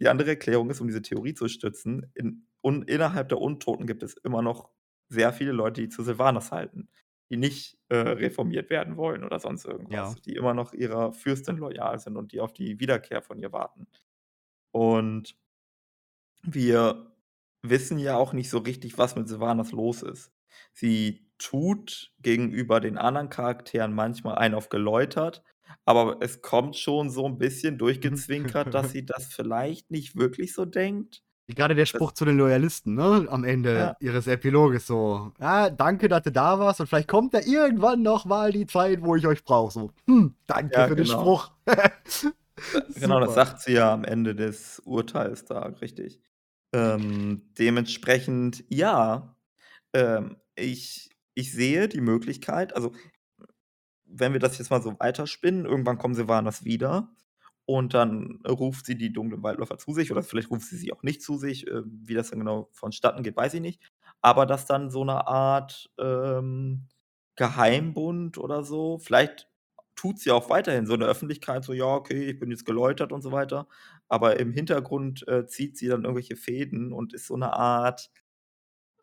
Die 0.01 0.07
andere 0.09 0.31
Erklärung 0.31 0.69
ist, 0.69 0.81
um 0.81 0.87
diese 0.87 1.01
Theorie 1.03 1.33
zu 1.35 1.47
stützen, 1.49 2.11
in 2.15 2.47
un 2.63 2.83
innerhalb 2.83 3.29
der 3.29 3.39
Untoten 3.41 3.87
gibt 3.87 4.03
es 4.03 4.15
immer 4.15 4.41
noch 4.41 4.71
sehr 5.09 5.33
viele 5.33 5.51
Leute, 5.53 5.81
die 5.81 5.89
zu 5.89 6.03
Sylvanas 6.03 6.51
halten, 6.51 6.89
die 7.31 7.37
nicht, 7.37 7.79
äh, 7.89 7.97
reformiert 7.97 8.69
werden 8.71 8.97
wollen 8.97 9.23
oder 9.23 9.39
sonst 9.39 9.65
Ja. 9.89 10.15
irgendwas, 10.15 10.19
die 10.25 10.33
immer 10.35 10.53
noch 10.53 10.73
ihrer 10.73 11.13
Fürstin 11.13 11.57
loyal 11.57 11.99
sind 11.99 12.17
und 12.17 12.31
die 12.33 12.39
auf 12.41 12.53
die 12.53 12.79
Wiederkehr 12.79 13.21
von 13.21 13.39
ihr 13.39 13.51
warten. 13.53 13.87
Und 14.71 15.37
wir 16.47 17.11
wissen 17.63 17.97
ja 17.99 18.15
auch 18.17 18.33
nicht 18.33 18.49
so 18.49 18.59
richtig, 18.59 18.97
was 18.97 19.15
mit 19.15 19.27
Sylvanas 19.27 19.71
los 19.71 20.01
ist. 20.03 20.31
Sie 20.73 21.29
tut 21.37 22.13
gegenüber 22.19 22.79
den 22.79 22.97
anderen 22.97 23.29
Charakteren 23.29 23.93
manchmal 23.93 24.35
einen 24.37 24.55
auf 24.55 24.69
geläutert, 24.69 25.43
aber 25.85 26.17
es 26.21 26.41
kommt 26.41 26.75
schon 26.77 27.09
so 27.09 27.25
'n 27.25 27.37
bisschen 27.37 27.77
Mhm. 28.01 28.25
durchgezwinkert, 28.43 28.73
dass 28.73 28.91
sie 28.91 29.05
das 29.05 29.27
vielleicht 29.33 29.91
nicht 29.91 30.15
wirklich 30.15 30.53
so 30.53 30.65
denkt. 30.65 31.21
Wie 31.49 31.53
grade 31.53 31.75
der 31.75 31.85
Das 31.93 32.01
Spruch 32.01 32.11
zu 32.13 32.25
den 32.25 32.37
Loyalisten, 32.37 32.95
ne, 32.95 33.27
am 33.29 33.43
Ja. 33.73 33.93
Ende 33.93 33.95
ihres 33.99 34.25
Epiloges 34.25 34.87
so: 34.87 35.31
„Ja, 35.39 35.69
danke, 35.69 36.07
dass 36.07 36.23
du 36.23 36.31
da 36.31 36.59
warst 36.59 36.79
und 36.79 36.87
vielleicht 36.87 37.09
kommt 37.09 37.33
ja 37.33 37.41
irgendwann 37.45 38.01
noch 38.01 38.23
mal 38.25 38.51
die 38.53 38.65
Zeit, 38.67 39.01
wo 39.03 39.15
ich 39.15 39.27
euch 39.27 39.43
brauche“, 39.43 39.71
so. 39.71 39.91
Hm, 40.07 40.35
danke 40.47 40.73
Ja, 40.73 40.87
für 40.87 40.95
den 40.95 41.05
genau. 41.05 41.05
Spruch. 41.05 41.51
Äh, 42.73 42.79
genau, 42.99 43.19
das 43.19 43.33
sagt 43.33 43.61
sie 43.61 43.73
ja 43.73 43.93
am 43.93 44.03
Ende 44.03 44.35
des 44.35 44.79
Urteils 44.85 45.45
da, 45.45 45.59
richtig. 45.81 46.19
Ähm, 46.75 47.43
dementsprechend, 47.57 48.65
ja, 48.69 49.37
ähm, 49.93 50.37
ich 50.55 51.09
ich 51.35 51.53
sehe 51.53 51.89
die 51.89 52.01
Möglichkeit 52.01 52.75
also, 52.75 52.93
wenn 54.05 54.33
wir 54.33 54.39
das 54.41 54.57
jetzt 54.59 54.71
mal 54.71 54.81
so 54.83 54.95
weiterspinnen, 54.99 55.65
irgendwann 55.65 55.97
kommen 55.99 56.15
Sylvanas 56.15 56.65
wieder 56.65 57.09
und 57.65 57.93
dann 57.95 58.41
ruft 58.47 58.85
sie 58.87 58.97
die 58.97 59.13
dunklen 59.13 59.43
Waldläufer 59.43 59.77
zu 59.79 59.93
sich 59.93 60.11
oder 60.11 60.23
vielleicht 60.23 60.51
ruft 60.51 60.67
sie 60.67 60.77
sie 60.77 60.93
auch 60.93 61.03
nicht 61.03 61.21
zu 61.23 61.37
sich. 61.37 61.67
Äh, 61.67 61.83
wie 61.85 62.15
das 62.15 62.31
dann 62.31 62.39
genau 62.39 62.69
vonstatten 62.73 63.23
geht, 63.23 63.37
weiß 63.37 63.55
ich 63.55 63.61
nicht. 63.61 63.81
Aber 64.21 64.45
dass 64.47 64.65
dann 64.67 64.91
so 64.91 65.03
'ne 65.05 65.27
Art, 65.27 65.91
ähm, 65.99 66.87
Geheimbund 67.37 68.37
oder 68.39 68.63
so 68.65 68.99
vielleicht 68.99 69.49
tut's 69.95 70.25
ja 70.25 70.33
auch 70.35 70.49
weiterhin 70.51 70.87
so 70.87 70.95
in 70.95 71.01
der 71.01 71.09
Öffentlichkeit 71.09 71.63
so: 71.65 71.73
„Ja, 71.73 71.85
okay, 71.87 72.25
ich 72.31 72.39
bin 72.39 72.51
jetzt 72.51 72.65
geläutert“ 72.65 73.11
und 73.13 73.21
so 73.23 73.31
weiter. 73.33 73.67
Aber 74.09 74.39
im 74.39 74.51
Hintergrund, 74.53 75.27
äh, 75.27 75.47
zieht 75.47 75.77
sie 75.77 75.87
dann 75.87 76.03
irgendwelche 76.03 76.35
Fäden 76.35 76.93
und 76.93 77.13
ist 77.13 77.27
so 77.27 77.35
'ne 77.37 77.53
Art, 77.53 78.11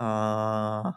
äh 0.01 0.93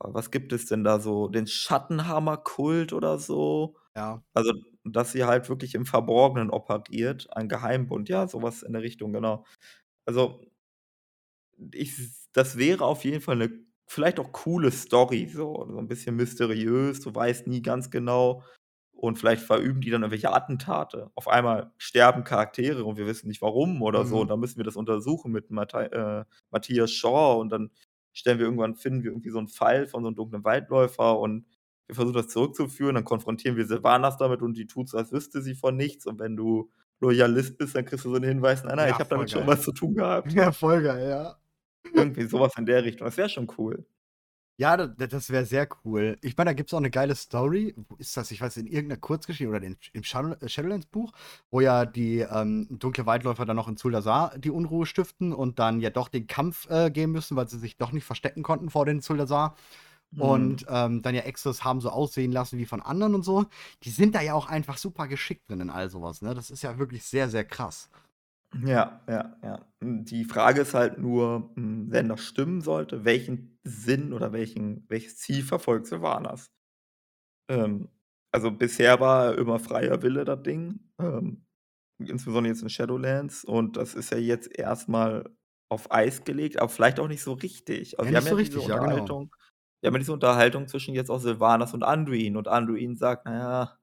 was 0.00 0.30
gibt 0.32 0.52
es 0.54 0.66
denn 0.66 0.84
da 0.84 1.00
so? 1.00 1.28
Den 1.28 1.46
Schattenhammer-Kult 1.48 2.92
oder 2.94 3.18
so? 3.18 3.76
Ja. 3.96 4.22
Also, 4.34 4.52
dass 4.84 5.12
sie 5.12 5.24
halt 5.24 5.48
wirklich 5.50 5.74
im 5.76 5.86
Verborgenen 5.86 6.50
operiert, 6.50 7.28
ein 7.36 7.48
Geheimbund, 7.50 8.08
ja, 8.10 8.28
so 8.28 8.42
was 8.42 8.62
in 8.64 8.72
der 8.74 8.82
Richtung, 8.82 9.12
genau. 9.14 9.44
Also 10.06 10.40
ich 11.72 11.96
das 12.32 12.56
wäre 12.56 12.84
auf 12.84 13.04
jeden 13.04 13.20
Fall 13.20 13.36
'ne 13.36 13.50
vielleicht 13.86 14.20
auch 14.20 14.32
coole 14.32 14.70
Story 14.70 15.28
so, 15.32 15.66
so 15.68 15.78
'n 15.78 15.88
bisschen 15.88 16.16
mysteriös. 16.16 17.00
Du 17.00 17.14
weißt 17.14 17.46
nie 17.48 17.62
ganz 17.62 17.90
genau 17.90 18.42
und 19.00 19.18
vielleicht 19.18 19.42
verüben 19.42 19.80
die 19.80 19.90
dann 19.90 20.02
irgendwelche 20.02 20.32
Attentate. 20.32 21.10
Auf 21.14 21.28
einmal 21.28 21.72
sterben 21.78 22.24
Charaktere 22.24 22.84
und 22.84 22.96
wir 22.98 23.06
wissen 23.06 23.28
nicht 23.28 23.42
warum 23.42 23.82
oder 23.82 24.04
so. 24.06 24.20
Und 24.20 24.28
Mhm. 24.28 24.30
dann 24.30 24.40
müssen 24.40 24.58
wir 24.58 24.64
das 24.64 24.76
untersuchen 24.76 25.32
mit 25.32 25.50
Matthei 25.50 25.86
äh, 25.86 26.24
Matthias 26.50 26.92
Shaw 26.92 27.38
und 27.40 27.50
dann 27.50 27.70
stellen 28.12 28.38
wir 28.38 28.46
irgendwann 28.46 28.74
finden 28.76 29.02
wir 29.04 29.10
irgendwie 29.12 29.30
so 29.30 29.38
'n 29.38 29.48
Fall 29.48 29.86
von 29.86 30.02
so 30.02 30.10
'nem 30.10 30.16
dunklen 30.16 30.44
Waldläufer 30.44 31.18
und 31.18 31.46
wir 31.86 31.94
versuchen 31.96 32.14
das 32.16 32.28
zurückzuführen. 32.28 32.94
Dann 32.96 33.04
konfrontieren 33.04 33.56
wir 33.56 33.66
Sylvanas 33.66 34.16
damit 34.18 34.42
und 34.42 34.56
die 34.56 34.66
tut 34.66 34.88
so, 34.88 34.98
als 34.98 35.12
wüsste 35.12 35.42
sie 35.42 35.54
von 35.54 35.76
nichts. 35.76 36.06
Und 36.06 36.18
wenn 36.20 36.36
du 36.36 36.70
Loyalist 37.00 37.58
bist, 37.58 37.74
dann 37.76 37.84
kriegst 37.86 38.04
du 38.04 38.10
so 38.10 38.16
'n 38.16 38.22
Hinweis: 38.24 38.64
„Nein, 38.64 38.76
nein, 38.76 38.90
Ja, 38.90 38.92
ich 38.92 39.00
habe 39.00 39.10
damit 39.10 39.30
schon 39.30 39.46
geil. 39.46 39.48
was 39.48 39.62
zu 39.62 39.72
tun 39.72 39.94
gehabt.“ 39.94 40.34
Ja, 40.46 40.52
voll 40.52 40.82
geil, 40.82 41.08
ja. 41.10 41.40
Irgendwie 41.94 42.26
so 42.26 42.40
was 42.40 42.56
in 42.56 42.66
der 42.66 42.84
Richtung. 42.84 43.06
Das 43.06 43.16
wäre 43.16 43.28
schon 43.28 43.48
cool. 43.58 43.84
Ja, 44.60 44.76
da 44.76 44.88
das 45.06 45.30
wäre 45.30 45.46
sehr 45.46 45.66
cool. 45.86 46.18
Ich 46.20 46.36
meine, 46.36 46.50
da 46.50 46.52
gibt's 46.52 46.74
auch 46.74 46.80
'ne 46.80 46.90
geile 46.90 47.14
Story. 47.14 47.74
Wo 47.88 47.96
ist 47.96 48.14
das? 48.18 48.30
Ich 48.30 48.42
weiß 48.42 48.58
in 48.58 48.66
irgend 48.66 48.88
'ner 48.90 48.98
Kurzgeschichte 48.98 49.48
oder 49.48 49.62
in 49.62 49.78
im 49.94 50.02
Shadow 50.02 50.36
Shadowlands-Buch, 50.46 51.12
wo 51.50 51.62
ja 51.62 51.86
die, 51.86 52.18
ähm, 52.20 52.66
dunkle 52.70 53.06
Waldläufer 53.06 53.46
dann 53.46 53.56
noch 53.56 53.68
in 53.68 53.78
Zuldasar 53.78 54.36
die 54.36 54.50
Unruhe 54.50 54.84
stiften 54.84 55.32
und 55.32 55.58
dann 55.58 55.80
ja 55.80 55.88
doch 55.88 56.08
den 56.08 56.26
Kampf, 56.26 56.68
äh, 56.68 56.90
gehen 56.90 57.10
müssen, 57.10 57.36
weil 57.38 57.48
sie 57.48 57.58
sich 57.58 57.78
doch 57.78 57.92
nicht 57.92 58.04
verstecken 58.04 58.42
konnten 58.42 58.68
vor 58.68 58.84
den 58.84 59.00
Zuldasar. 59.00 59.56
Mhm. 60.12 60.20
Und, 60.22 60.66
ähm, 60.68 61.02
dann 61.02 61.14
ja 61.14 61.22
Exodus 61.22 61.64
haben 61.64 61.80
so 61.80 61.90
aussehen 61.90 62.32
lassen 62.32 62.58
wie 62.58 62.66
von 62.66 62.82
anderen 62.82 63.14
und 63.14 63.24
so. 63.24 63.46
Die 63.84 63.90
sind 63.90 64.14
da 64.14 64.20
ja 64.22 64.34
auch 64.34 64.48
einfach 64.48 64.78
super 64.78 65.08
geschickt 65.08 65.48
drin 65.50 65.60
in 65.60 65.70
all 65.70 65.90
so 65.90 66.02
was, 66.02 66.22
ne? 66.22 66.34
Das 66.34 66.50
ist 66.50 66.62
ja 66.62 66.78
wirklich 66.78 67.04
sehr, 67.04 67.30
sehr 67.30 67.44
krass. 67.44 67.88
Ja, 68.54 69.00
ja, 69.08 69.36
ja. 69.42 69.66
Hm, 69.80 70.04
die 70.04 70.24
Frage 70.24 70.62
ist 70.62 70.74
halt 70.74 70.98
nur, 70.98 71.52
hm, 71.54 71.90
wenn 71.90 72.08
das 72.08 72.24
stimmen 72.24 72.60
sollte, 72.60 73.04
welchen 73.04 73.58
Sinn 73.62 74.12
oder 74.12 74.32
welchen 74.32 74.84
welches 74.88 75.18
Ziel 75.18 75.42
verfolgt 75.44 75.86
Sylvanas? 75.86 76.50
Ähm, 77.48 77.88
also, 78.32 78.50
bisher 78.52 79.00
war 79.00 79.36
immer 79.36 79.58
freier 79.58 80.02
Wille 80.02 80.24
das 80.24 80.42
Ding, 80.42 80.80
ähm, 81.00 81.46
insbesondere 81.98 82.52
jetzt 82.54 82.62
in 82.62 82.70
Shadowlands 82.70 83.44
und 83.44 83.76
das 83.76 83.94
ist 83.94 84.10
ja 84.12 84.18
jetzt 84.18 84.50
erst 84.58 84.88
mal 84.88 85.30
auf 85.70 85.92
Eis 85.92 86.24
gelegt, 86.24 86.58
aber 86.60 86.68
vielleicht 86.70 87.00
auch 87.00 87.08
nicht 87.08 87.22
so 87.22 87.34
richtig. 87.34 87.98
Also, 88.00 88.08
Ja, 88.08 88.12
wir 88.12 88.18
haben 88.18 88.26
nicht 88.26 88.28
ja 88.28 88.32
so 88.32 88.36
diese 88.36 88.60
richtig, 88.60 88.66
ja, 88.66 88.78
genau. 88.78 89.10
Unterhaltung 89.10 89.34
wir 89.82 89.88
haben 89.88 89.94
ja 89.94 90.00
diese 90.00 90.12
Unterhaltung 90.14 90.68
zwischen 90.68 90.94
jetzt 90.94 91.10
auch 91.10 91.20
Sylvanas 91.20 91.74
und 91.74 91.84
Anduin 91.84 92.36
und 92.36 92.48
Anduin 92.48 92.96
sagt: 92.96 93.24
„Na 93.26 93.34
ja, 93.38 93.78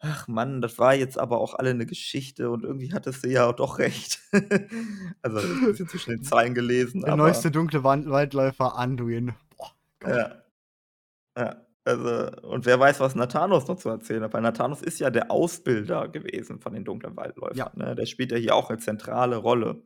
ach 0.00 0.28
Mann, 0.28 0.60
das 0.62 0.78
war 0.78 0.94
jetzt 0.94 1.18
aber 1.18 1.40
auch 1.40 1.54
alle 1.54 1.74
'ne 1.74 1.86
Geschichte 1.86 2.50
und 2.50 2.64
irgendwie 2.64 2.92
hattest 2.92 3.24
du 3.24 3.28
ja 3.30 3.52
doch 3.52 3.78
recht.“ 3.78 4.20
Also, 5.22 5.40
ist 5.40 5.62
'n 5.64 5.70
bisschen 5.70 5.88
zwischen 5.88 6.10
den 6.12 6.22
Zeilen 6.22 6.54
gelesen, 6.54 7.04
Der 7.06 7.12
neueste 7.14 7.50
aber 7.50 7.52
dunkle 7.52 7.84
Wand 7.84 8.10
Waldläufer 8.10 8.76
Anduin. 8.76 9.34
Boah. 9.56 9.72
Ja. 10.04 10.42
Ja, 11.38 11.66
also 11.84 12.30
und 12.48 12.66
wer 12.66 12.80
weiß, 12.80 13.00
was 13.00 13.14
Nathanos 13.16 13.68
noch 13.68 13.76
zu 13.78 13.88
erzählen 13.90 14.22
hat, 14.24 14.34
weil 14.34 14.42
Nathanos 14.42 14.82
ist 14.82 15.00
ja 15.00 15.10
der 15.10 15.30
Ausbilder 15.30 16.08
gewesen 16.08 16.60
von 16.60 16.74
den 16.74 16.84
dunklen 16.84 17.16
Ja. 17.52 17.70
Waldläufern, 17.70 17.72
ne? 17.76 17.94
Der 17.96 18.06
spielt 18.06 18.32
ja 18.32 18.38
hier 18.38 18.54
auch 18.56 18.70
'ne 18.70 18.78
zentrale 18.78 19.36
Rolle. 19.36 19.82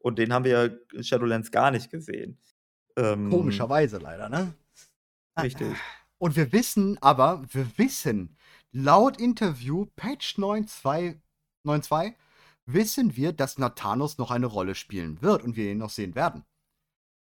Und 0.00 0.18
den 0.18 0.32
haben 0.34 0.44
wir 0.46 0.52
ja 0.52 0.70
in 0.94 1.04
Shadowlands 1.04 1.50
gar 1.52 1.70
nicht 1.72 1.90
gesehen. 1.90 2.40
Ähm, 2.98 3.74
Komischerweise 3.80 3.98
leider, 3.98 4.28
ne? 4.30 4.54
Richtig. 5.40 5.84
Und 6.20 6.36
wir 6.36 6.52
wissen 6.52 6.98
aber, 7.00 7.44
wir 7.52 7.78
wissen, 7.78 8.36
laut 8.78 9.20
Interview 9.20 9.86
Patch 9.96 10.38
9.2 10.38 12.14
wissen 12.66 13.16
wir, 13.16 13.32
dass 13.32 13.58
Nathanos 13.58 14.18
noch 14.18 14.30
eine 14.30 14.46
Rolle 14.46 14.74
spielen 14.74 15.20
wird 15.22 15.42
und 15.42 15.56
wir 15.56 15.72
ihn 15.72 15.78
noch 15.78 15.90
sehen 15.90 16.14
werden. 16.14 16.44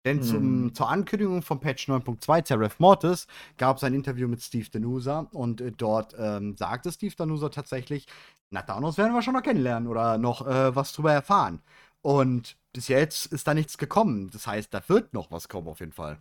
Denn 0.05 0.19
hm. 0.19 0.25
zum, 0.25 0.75
zur 0.75 0.89
Ankündigung 0.89 1.43
von 1.43 1.61
Patch 1.61 1.89
9.2 1.89 2.49
Seraph 2.49 2.81
Mortis 2.81 3.27
gab 3.57 3.77
es 3.77 3.85
ein 3.85 3.95
Interview 3.95 4.29
mit 4.29 4.43
Steve 4.43 4.69
Danusa 4.71 5.29
und 5.33 5.61
äh, 5.61 5.73
dort 5.73 6.15
ähm, 6.19 6.57
sagte 6.57 6.91
Steve 6.93 7.15
Danusa 7.17 7.49
tatsächlich, 7.51 8.07
Nathanos 8.51 8.99
werden 8.99 9.15
wir 9.15 9.23
schon 9.23 9.35
noch 9.35 9.43
kennenlernen 9.43 9.89
oder 9.89 10.19
noch 10.19 10.47
äh, 10.47 10.75
was 10.75 10.93
drüber 10.93 11.13
erfahren. 11.13 11.63
Und 12.03 12.57
bis 12.73 12.89
jetzt 12.89 13.27
ist 13.27 13.47
da 13.47 13.55
nichts 13.55 13.79
gekommen. 13.79 14.31
Das 14.31 14.47
heißt, 14.47 14.75
da 14.75 14.83
wird 14.89 15.15
noch 15.15 15.31
was 15.31 15.49
kommen 15.49 15.69
auf 15.69 15.81
jeden 15.81 15.93
Fall. 15.93 16.19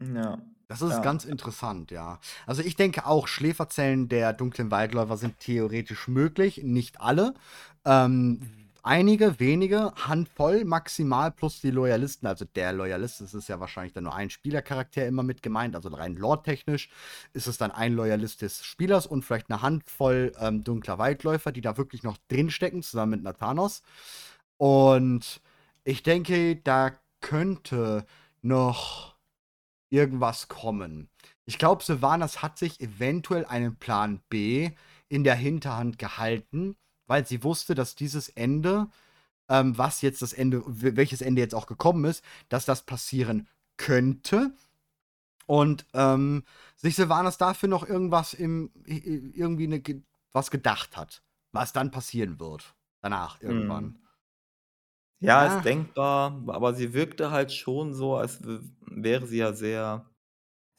Ja. 0.00 0.38
Das 0.70 0.82
ist 0.82 0.90
ja. 0.90 1.00
ganz 1.00 1.24
interessant, 1.24 1.90
ja. 1.90 2.20
Also 2.46 2.62
ich 2.62 2.76
denke 2.76 3.04
auch, 3.04 3.26
Schläferzellen 3.26 4.08
der 4.08 4.32
dunklen 4.32 4.70
Waldläufer 4.70 5.16
sind 5.16 5.40
theoretisch 5.40 6.06
möglich, 6.06 6.60
nicht 6.62 7.00
alle. 7.00 7.34
Ähm, 7.84 8.40
einige, 8.84 9.40
wenige, 9.40 9.92
Handvoll 9.96 10.64
maximal 10.64 11.32
plus 11.32 11.60
die 11.60 11.72
Loyalisten. 11.72 12.28
Also 12.28 12.44
der 12.44 12.72
Loyalist, 12.72 13.20
das 13.20 13.34
ist 13.34 13.48
ja 13.48 13.58
wahrscheinlich 13.58 13.94
dann 13.94 14.04
nur 14.04 14.14
ein 14.14 14.30
Spielercharakter 14.30 15.04
immer 15.08 15.24
mit 15.24 15.42
gemeint. 15.42 15.74
Also 15.74 15.88
rein 15.88 16.14
lore-technisch 16.14 16.88
ist 17.32 17.48
es 17.48 17.58
dann 17.58 17.72
ein 17.72 17.94
Loyalist 17.94 18.42
des 18.42 18.64
Spielers 18.64 19.08
und 19.08 19.24
vielleicht 19.24 19.50
eine 19.50 19.62
Handvoll 19.62 20.30
ähm, 20.38 20.62
dunkler 20.62 20.98
Waldläufer, 20.98 21.50
die 21.50 21.62
da 21.62 21.78
wirklich 21.78 22.04
noch 22.04 22.16
drinstecken, 22.28 22.84
zusammen 22.84 23.10
mit 23.10 23.22
Nathanos. 23.24 23.82
Und 24.56 25.40
ich 25.82 26.04
denke, 26.04 26.54
da 26.62 26.92
könnte 27.20 28.06
noch 28.40 29.09
irgendwas 29.90 30.48
kommen. 30.48 31.10
Ich 31.44 31.58
glaube, 31.58 31.82
Sylvanas 31.82 32.42
hat 32.42 32.58
sich 32.58 32.80
eventuell 32.80 33.44
einen 33.44 33.76
Plan 33.76 34.20
B 34.28 34.70
in 35.08 35.24
der 35.24 35.34
Hinterhand 35.34 35.98
gehalten, 35.98 36.76
weil 37.06 37.26
sie 37.26 37.42
wusste, 37.42 37.74
dass 37.74 37.96
dieses 37.96 38.28
Ende, 38.28 38.88
ähm, 39.48 39.76
was 39.76 40.00
jetzt 40.00 40.22
das 40.22 40.32
Ende, 40.32 40.62
welches 40.66 41.20
Ende 41.20 41.42
jetzt 41.42 41.54
auch 41.54 41.66
gekommen 41.66 42.04
ist, 42.04 42.24
dass 42.48 42.64
das 42.64 42.82
passieren 42.82 43.48
könnte. 43.76 44.52
Und 45.46 45.84
ähm, 45.94 46.44
sich 46.76 46.94
Sylvanas 46.94 47.36
dafür 47.36 47.68
noch 47.68 47.86
irgendwas 47.86 48.34
im, 48.34 48.70
irgendwie 48.84 49.64
eine, 49.64 49.82
was 50.30 50.52
gedacht 50.52 50.96
hat, 50.96 51.24
was 51.50 51.72
dann 51.72 51.90
passieren 51.90 52.38
wird. 52.38 52.76
Danach 53.00 53.40
irgendwann. 53.42 53.84
Hm. 53.84 53.98
Ja, 55.20 55.56
ist 55.56 55.64
denkbar, 55.64 56.42
aber 56.46 56.74
sie 56.74 56.94
wirkte 56.94 57.30
halt 57.30 57.52
schon 57.52 57.92
so, 57.92 58.16
als 58.16 58.40
wäre 58.86 59.26
sie 59.26 59.38
ja 59.38 59.52
sehr 59.52 60.06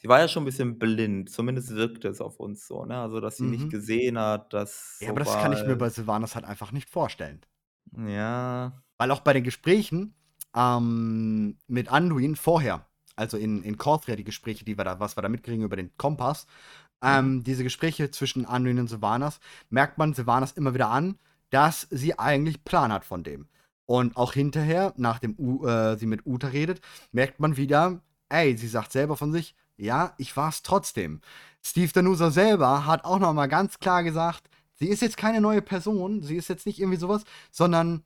sie 0.01 0.07
war 0.07 0.19
ja 0.19 0.27
schon 0.27 0.43
ein 0.43 0.45
bisschen 0.45 0.80
blind, 0.80 1.30
zumindest 1.30 1.76
wirkte 1.76 2.07
es 2.07 2.22
auf 2.22 2.39
uns 2.39 2.68
so, 2.68 2.85
ne? 2.85 2.97
Also, 2.97 3.22
dass 3.22 3.38
sie 3.38 3.43
nicht 3.43 3.65
mhm. 3.65 3.69
gesehen 3.69 4.18
hat, 4.18 4.51
dass 4.53 4.97
Ja, 4.99 5.09
aber 5.09 5.19
das 5.19 5.34
kann 5.34 5.53
ich 5.53 5.63
mir 5.65 5.76
bei 5.76 5.89
Sylvanas 5.89 6.35
halt 6.35 6.45
einfach 6.45 6.72
nicht 6.72 6.89
vorstellen. 6.89 7.41
Ja. 7.95 8.81
Weil 8.97 9.11
auch 9.11 9.22
bei 9.22 9.34
den 9.34 9.43
Gesprächen, 9.43 10.15
ähm, 10.55 11.57
mit 11.68 11.91
Anduin 11.91 12.35
vorher, 12.35 12.85
also 13.15 13.38
in 13.38 13.63
in 13.63 13.77
Corthria 13.77 14.15
die 14.15 14.23
Gespräche, 14.23 14.65
die 14.65 14.77
wir 14.77 14.84
da 14.84 14.99
was 14.99 15.18
wir 15.18 15.22
da 15.22 15.30
mitkriegen 15.30 15.63
über 15.63 15.76
den 15.76 15.95
Kompass, 15.97 16.47
mhm. 17.01 17.09
ähm, 17.09 17.43
diese 17.43 17.63
Gespräche 17.63 18.09
zwischen 18.09 18.45
Anduin 18.45 18.80
und 18.80 18.88
Sylvanas, 18.88 19.39
merkt 19.69 19.97
man 19.97 20.13
Sylvanas 20.13 20.53
immer 20.53 20.73
wieder 20.73 20.89
an, 20.89 21.19
dass 21.51 21.88
sie 21.91 22.18
eigentlich 22.18 22.63
Plan 22.63 22.91
hat 22.91 23.05
von 23.05 23.23
dem. 23.23 23.47
Und 23.91 24.15
auch 24.15 24.31
hinterher, 24.31 24.93
nachdem 24.95 25.35
U, 25.38 25.68
äh, 25.68 25.97
sie 25.97 26.05
mit 26.05 26.26
Uta 26.26 26.47
redet, 26.47 26.80
merkt 27.11 27.41
man 27.41 27.57
wieder, 27.57 27.99
ey, 28.30 28.55
sie 28.55 28.69
sagt 28.69 28.93
selber 28.93 29.18
von 29.18 29.34
sich, 29.34 29.53
ja, 29.76 30.13
ich 30.18 30.38
war 30.38 30.47
es 30.47 30.61
trotzdem. 30.61 31.19
Steve 31.61 31.91
Danusa 31.91 32.31
selber 32.31 32.85
hat 32.85 33.03
auch 33.03 33.19
noch 33.19 33.34
mal 33.34 33.47
ganz 33.47 33.80
klar 33.80 34.03
gesagt, 34.03 34.49
sie 34.76 34.88
ist 34.88 35.01
jetzt 35.01 35.18
keine 35.18 35.41
neue 35.41 35.61
Person, 35.61 36.23
sie 36.23 36.38
ist 36.38 36.47
jetzt 36.47 36.65
nicht 36.65 36.80
irgendwie 36.80 36.99
sowas, 36.99 37.26
sondern 37.51 38.05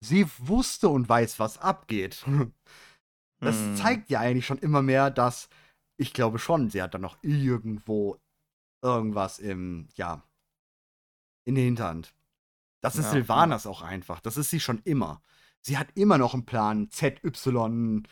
sie 0.00 0.26
wusste 0.36 0.90
und 0.90 1.08
weiß, 1.08 1.38
was 1.38 1.56
abgeht. 1.56 2.24
Das 3.42 3.56
hm. 3.56 3.76
zeigt 3.76 4.10
ja 4.10 4.20
eigentlich 4.20 4.44
schon 4.44 4.58
immer 4.58 4.82
mehr, 4.82 5.10
dass 5.10 5.48
ich 5.96 6.12
glaube 6.12 6.38
schon, 6.38 6.68
sie 6.68 6.82
hat 6.82 6.92
da 6.92 6.98
noch 6.98 7.16
irgendwo 7.22 8.18
irgendwas 8.82 9.38
im, 9.38 9.88
ja, 9.94 10.22
in 11.46 11.54
der 11.54 11.64
Hinterhand. 11.64 12.12
Das 12.80 12.96
ist 12.96 13.06
ja, 13.06 13.10
Silvanas 13.12 13.64
ja. 13.64 13.70
auch 13.70 13.82
einfach. 13.82 14.20
Das 14.20 14.36
ist 14.36 14.50
sie 14.50 14.60
schon 14.60 14.80
immer. 14.84 15.22
Sie 15.62 15.76
hat 15.76 15.88
immer 15.94 16.18
noch 16.18 16.34
einen 16.34 16.46
Plan 16.46 16.88
ZY 16.90 18.02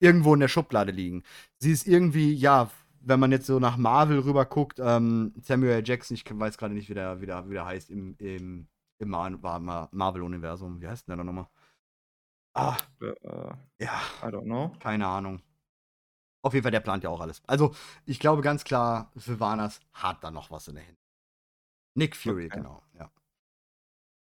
irgendwo 0.00 0.34
in 0.34 0.40
der 0.40 0.48
Schublade 0.48 0.92
liegen. 0.92 1.22
Sie 1.58 1.72
ist 1.72 1.86
irgendwie, 1.86 2.32
ja, 2.32 2.70
wenn 3.00 3.20
man 3.20 3.32
jetzt 3.32 3.46
so 3.46 3.58
nach 3.58 3.76
Marvel 3.76 4.18
rüber 4.20 4.44
guckt, 4.44 4.78
ähm, 4.78 5.32
Samuel. 5.40 5.82
Jackson, 5.84 6.14
ich 6.14 6.24
weiß 6.28 6.58
gerade 6.58 6.74
nicht, 6.74 6.88
wie 6.90 6.94
der, 6.94 7.20
wie, 7.20 7.26
der, 7.26 7.48
wie 7.48 7.54
der 7.54 7.64
heißt 7.64 7.90
im, 7.90 8.14
im, 8.18 8.68
im 8.98 9.08
Marvel-Universum. 9.08 10.80
Wie 10.80 10.88
heißt 10.88 11.08
denn 11.08 11.16
der 11.16 11.24
nochmal? 11.24 11.48
Ah. 12.54 12.76
Uh, 13.00 13.52
ja. 13.78 14.00
I 14.22 14.26
don't 14.26 14.44
know. 14.44 14.72
Keine 14.80 15.06
Ahnung. 15.06 15.40
Auf 16.42 16.54
jeden 16.54 16.62
Fall, 16.62 16.72
der 16.72 16.80
plant 16.80 17.04
ja 17.04 17.10
auch 17.10 17.20
alles. 17.20 17.42
Also, 17.46 17.74
ich 18.06 18.18
glaube 18.18 18.42
ganz 18.42 18.64
klar, 18.64 19.10
Sylvanas 19.14 19.80
hat 19.92 20.24
da 20.24 20.30
noch 20.30 20.50
was 20.50 20.68
in 20.68 20.76
der 20.76 20.86
Hand. 20.86 20.98
Nick 21.94 22.16
Fury, 22.16 22.46
okay. 22.46 22.56
genau, 22.56 22.82
ja. 22.94 23.10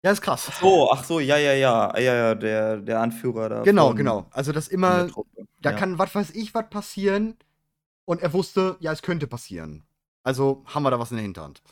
Ja, 0.02 0.12
ist 0.12 0.22
krass. 0.22 0.46
Ach 0.50 0.60
so, 0.60 0.90
ach 0.90 1.04
so, 1.04 1.20
ja, 1.20 1.36
ja, 1.36 1.52
ja. 1.52 1.98
Ja, 1.98 2.14
ja, 2.14 2.34
der, 2.34 2.78
der 2.78 3.00
Anführer 3.00 3.48
da. 3.48 3.62
Genau, 3.62 3.88
von, 3.88 3.96
genau. 3.96 4.26
Also 4.30 4.52
das 4.52 4.68
immer, 4.68 5.08
da 5.60 5.70
ja. 5.70 5.76
kann, 5.76 5.98
was 5.98 6.14
weiß 6.14 6.30
ich, 6.30 6.54
was 6.54 6.70
passieren. 6.70 7.36
Und 8.06 8.22
er 8.22 8.32
wusste, 8.32 8.76
ja, 8.80 8.92
es 8.92 9.02
könnte 9.02 9.26
passieren. 9.26 9.84
Also 10.22 10.64
haben 10.66 10.82
wir 10.82 10.90
da 10.90 10.98
was 10.98 11.10
in 11.10 11.18
der 11.18 11.24
Hinterhand. 11.24 11.62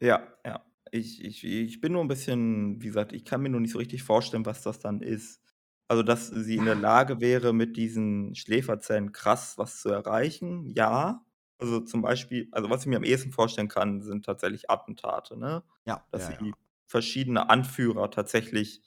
Ja, 0.00 0.22
ja. 0.44 0.64
Ich, 0.90 1.24
ich, 1.24 1.44
ich 1.44 1.80
bin 1.80 1.92
nur 1.92 2.04
ein 2.04 2.08
bisschen, 2.08 2.80
wie 2.82 2.86
gesagt, 2.86 3.12
ich 3.12 3.24
kann 3.24 3.40
mir 3.40 3.48
nur 3.48 3.60
nicht 3.60 3.72
so 3.72 3.78
richtig 3.78 4.02
vorstellen, 4.02 4.46
was 4.46 4.62
das 4.62 4.78
dann 4.78 5.00
ist. 5.00 5.40
Also, 5.88 6.02
dass 6.02 6.28
sie 6.28 6.56
in 6.56 6.64
der 6.64 6.74
Lage 6.74 7.20
wäre, 7.20 7.52
mit 7.52 7.76
diesen 7.76 8.34
Schläferzellen 8.34 9.12
krass 9.12 9.58
was 9.58 9.80
zu 9.80 9.90
erreichen, 9.90 10.66
ja. 10.66 11.24
Also 11.58 11.80
zum 11.80 12.02
Beispiel, 12.02 12.48
also 12.52 12.68
was 12.68 12.82
ich 12.82 12.86
mir 12.88 12.96
am 12.96 13.04
ehesten 13.04 13.32
vorstellen 13.32 13.68
kann, 13.68 14.02
sind 14.02 14.24
tatsächlich 14.24 14.70
Attentate, 14.70 15.36
ne? 15.36 15.62
Ja. 15.86 16.04
Dass 16.10 16.28
ja, 16.28 16.38
sie 16.38 16.46
ja 16.48 16.52
verschiedene 16.94 17.50
Anführer 17.50 18.10
tatsächlich 18.10 18.82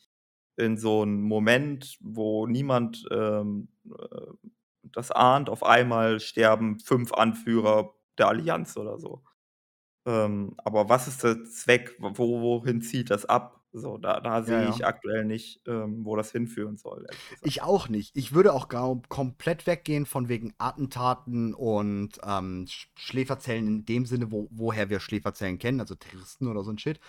in 0.58 0.78
so 0.78 1.02
einem 1.04 1.22
Moment, 1.22 1.98
wo 2.02 2.48
niemand, 2.48 3.06
ähm, 3.12 3.68
äh, 3.86 4.28
das 4.84 5.12
ahnt, 5.12 5.50
auf 5.50 5.64
einmal 5.64 6.20
sterben 6.22 6.80
fünf 6.80 7.14
Anführer 7.14 7.94
der 8.18 8.30
Allianz 8.30 8.78
oder 8.78 8.98
so. 9.00 9.24
Ähm, 10.06 10.56
aber 10.60 10.90
was 10.90 11.08
ist 11.10 11.24
der 11.24 11.46
Zweck? 11.46 11.98
Wo 12.00 12.42
wohin 12.42 12.82
zieht 12.82 13.12
das 13.12 13.26
ab? 13.26 13.66
So, 13.74 13.98
da 13.98 14.22
da 14.22 14.44
Ja, 14.46 14.46
sehe 14.46 14.68
ich 14.68 14.86
aktuell 14.86 15.26
nicht, 15.26 15.62
ähm, 15.68 16.06
wo 16.06 16.16
das 16.18 16.32
hinführen 16.32 16.78
soll, 16.78 17.06
Ich 17.42 17.62
auch 17.62 17.90
nicht. 17.90 18.16
Ich 18.16 18.34
würde 18.34 18.54
auch 18.54 18.68
gar 18.68 19.00
komplett 19.10 19.68
weggehen 19.68 20.06
von 20.06 20.30
wegen 20.30 20.54
Attentaten 20.58 21.54
und, 21.54 22.20
ähm, 22.24 22.66
Schläferzellen 22.98 23.68
in 23.68 23.86
dem 23.86 24.06
Sinne, 24.06 24.32
wo 24.32 24.48
woher 24.52 24.90
wir 24.90 25.00
Schläferzellen 25.00 25.58
kennen, 25.60 25.80
also 25.80 25.96
Terroristen 25.96 26.48
oder 26.48 26.64
so 26.64 26.72
ein 26.72 26.78
Shit. 26.78 27.00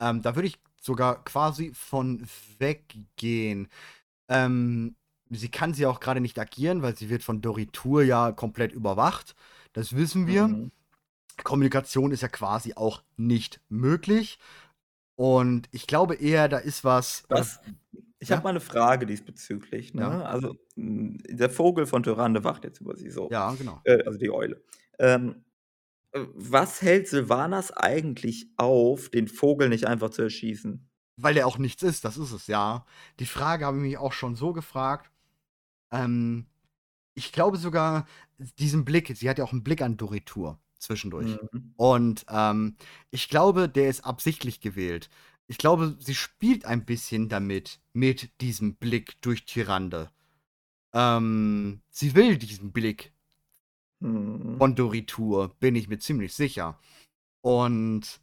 Ähm, 0.00 0.22
da 0.22 0.34
würde 0.36 0.48
ich 0.48 0.58
sogar 0.80 1.24
quasi 1.24 1.72
von 1.74 2.26
weggehen. 2.58 3.68
Ähm, 4.28 4.96
sie 5.30 5.50
kann 5.50 5.74
sie 5.74 5.86
auch 5.86 6.00
gerade 6.00 6.20
nicht 6.20 6.38
agieren, 6.38 6.82
weil 6.82 6.96
sie 6.96 7.10
wird 7.10 7.22
von 7.22 7.40
Doritur 7.40 8.02
ja 8.02 8.32
komplett 8.32 8.72
überwacht. 8.72 9.34
Das 9.72 9.96
wissen 9.96 10.26
wir. 10.26 10.48
Mhm. 10.48 10.72
Kommunikation 11.44 12.10
ist 12.10 12.22
ja 12.22 12.28
quasi 12.28 12.74
auch 12.74 13.02
nicht 13.16 13.60
möglich. 13.68 14.38
Und 15.16 15.68
ich 15.72 15.86
glaube 15.86 16.14
eher, 16.14 16.48
da 16.48 16.58
ist 16.58 16.84
was. 16.84 17.24
was 17.28 17.60
ich 18.20 18.28
ja? 18.30 18.36
habe 18.36 18.44
mal 18.44 18.50
eine 18.50 18.60
Frage 18.60 19.06
diesbezüglich. 19.06 19.94
Ne? 19.94 20.02
Ja. 20.02 20.22
Also, 20.22 20.56
der 20.76 21.50
Vogel 21.50 21.86
von 21.86 22.02
Tyrande 22.02 22.42
wacht 22.44 22.64
jetzt 22.64 22.80
über 22.80 22.96
sie 22.96 23.10
so. 23.10 23.28
Ja, 23.30 23.52
genau. 23.52 23.80
Äh, 23.84 24.02
also 24.04 24.18
die 24.18 24.30
Eule. 24.30 24.62
Ähm, 24.98 25.30
äh, 25.30 25.47
was 26.12 26.82
hält 26.82 27.08
Sylvanas 27.08 27.70
eigentlich 27.70 28.46
auf, 28.56 29.08
den 29.10 29.28
Vogel 29.28 29.68
nicht 29.68 29.86
einfach 29.86 30.10
zu 30.10 30.22
erschießen? 30.22 30.88
Weil 31.16 31.34
der 31.34 31.46
auch 31.46 31.58
nichts 31.58 31.82
ist, 31.82 32.04
das 32.04 32.16
ist 32.16 32.32
es, 32.32 32.46
ja. 32.46 32.86
Die 33.18 33.26
Frage 33.26 33.66
habe 33.66 33.76
ich 33.76 33.82
mich 33.82 33.98
auch 33.98 34.12
schon 34.12 34.36
so 34.36 34.52
gefragt. 34.52 35.10
Ähm, 35.90 36.46
ich 37.14 37.32
glaube 37.32 37.56
sogar, 37.56 38.06
diesen 38.58 38.84
Blick, 38.84 39.14
sie 39.16 39.28
hat 39.28 39.38
ja 39.38 39.44
auch 39.44 39.52
einen 39.52 39.64
Blick 39.64 39.82
an 39.82 39.96
Doritur 39.96 40.60
zwischendurch. 40.78 41.36
Mhm. 41.52 41.74
Und 41.76 42.24
ähm, 42.30 42.76
ich 43.10 43.28
glaube, 43.28 43.68
der 43.68 43.88
ist 43.88 44.04
absichtlich 44.04 44.60
gewählt. 44.60 45.10
Ich 45.48 45.58
glaube, 45.58 45.96
sie 45.98 46.14
spielt 46.14 46.64
ein 46.64 46.84
bisschen 46.84 47.28
damit, 47.28 47.80
mit 47.92 48.40
diesem 48.40 48.76
Blick 48.76 49.20
durch 49.22 49.44
Tyrande. 49.44 50.10
Ähm, 50.92 51.80
sie 51.90 52.14
will 52.14 52.38
diesen 52.38 52.72
Blick 52.72 53.12
Mhm. 54.02 54.60
von 54.60 54.74
Doritur, 54.74 55.54
bin 55.60 55.76
ich 55.76 55.88
mir 55.88 56.00
ziemlich 56.00 56.34
sicher. 56.34 56.80
Und 57.42 58.20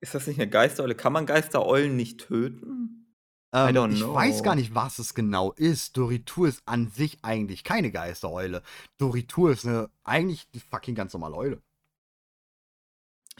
Ist 0.00 0.14
das 0.14 0.26
nicht 0.26 0.38
'ne 0.38 0.48
Geistereule? 0.48 0.94
Kann 0.94 1.12
man 1.12 1.26
Geistereulen 1.26 1.96
nicht 1.96 2.20
töten? 2.20 3.06
Ähm, 3.54 3.82
ich 3.88 4.12
weiß 4.12 4.42
gar 4.42 4.54
nicht, 4.54 4.74
was 4.74 4.98
es 5.00 5.14
genau 5.14 5.52
ist. 5.52 5.96
Doritur 5.96 6.46
ist 6.48 6.62
an 6.66 6.88
sich 6.88 7.18
eigentlich 7.24 7.64
keine 7.64 7.90
Geistereule. 7.90 8.62
Doritur 8.98 9.50
ist 9.50 9.64
'ne 9.64 9.90
eigentlich 10.04 10.46
'ne 10.54 10.60
fucking 10.60 10.94
ganz 10.94 11.12
normale 11.12 11.34
Eule. 11.36 11.62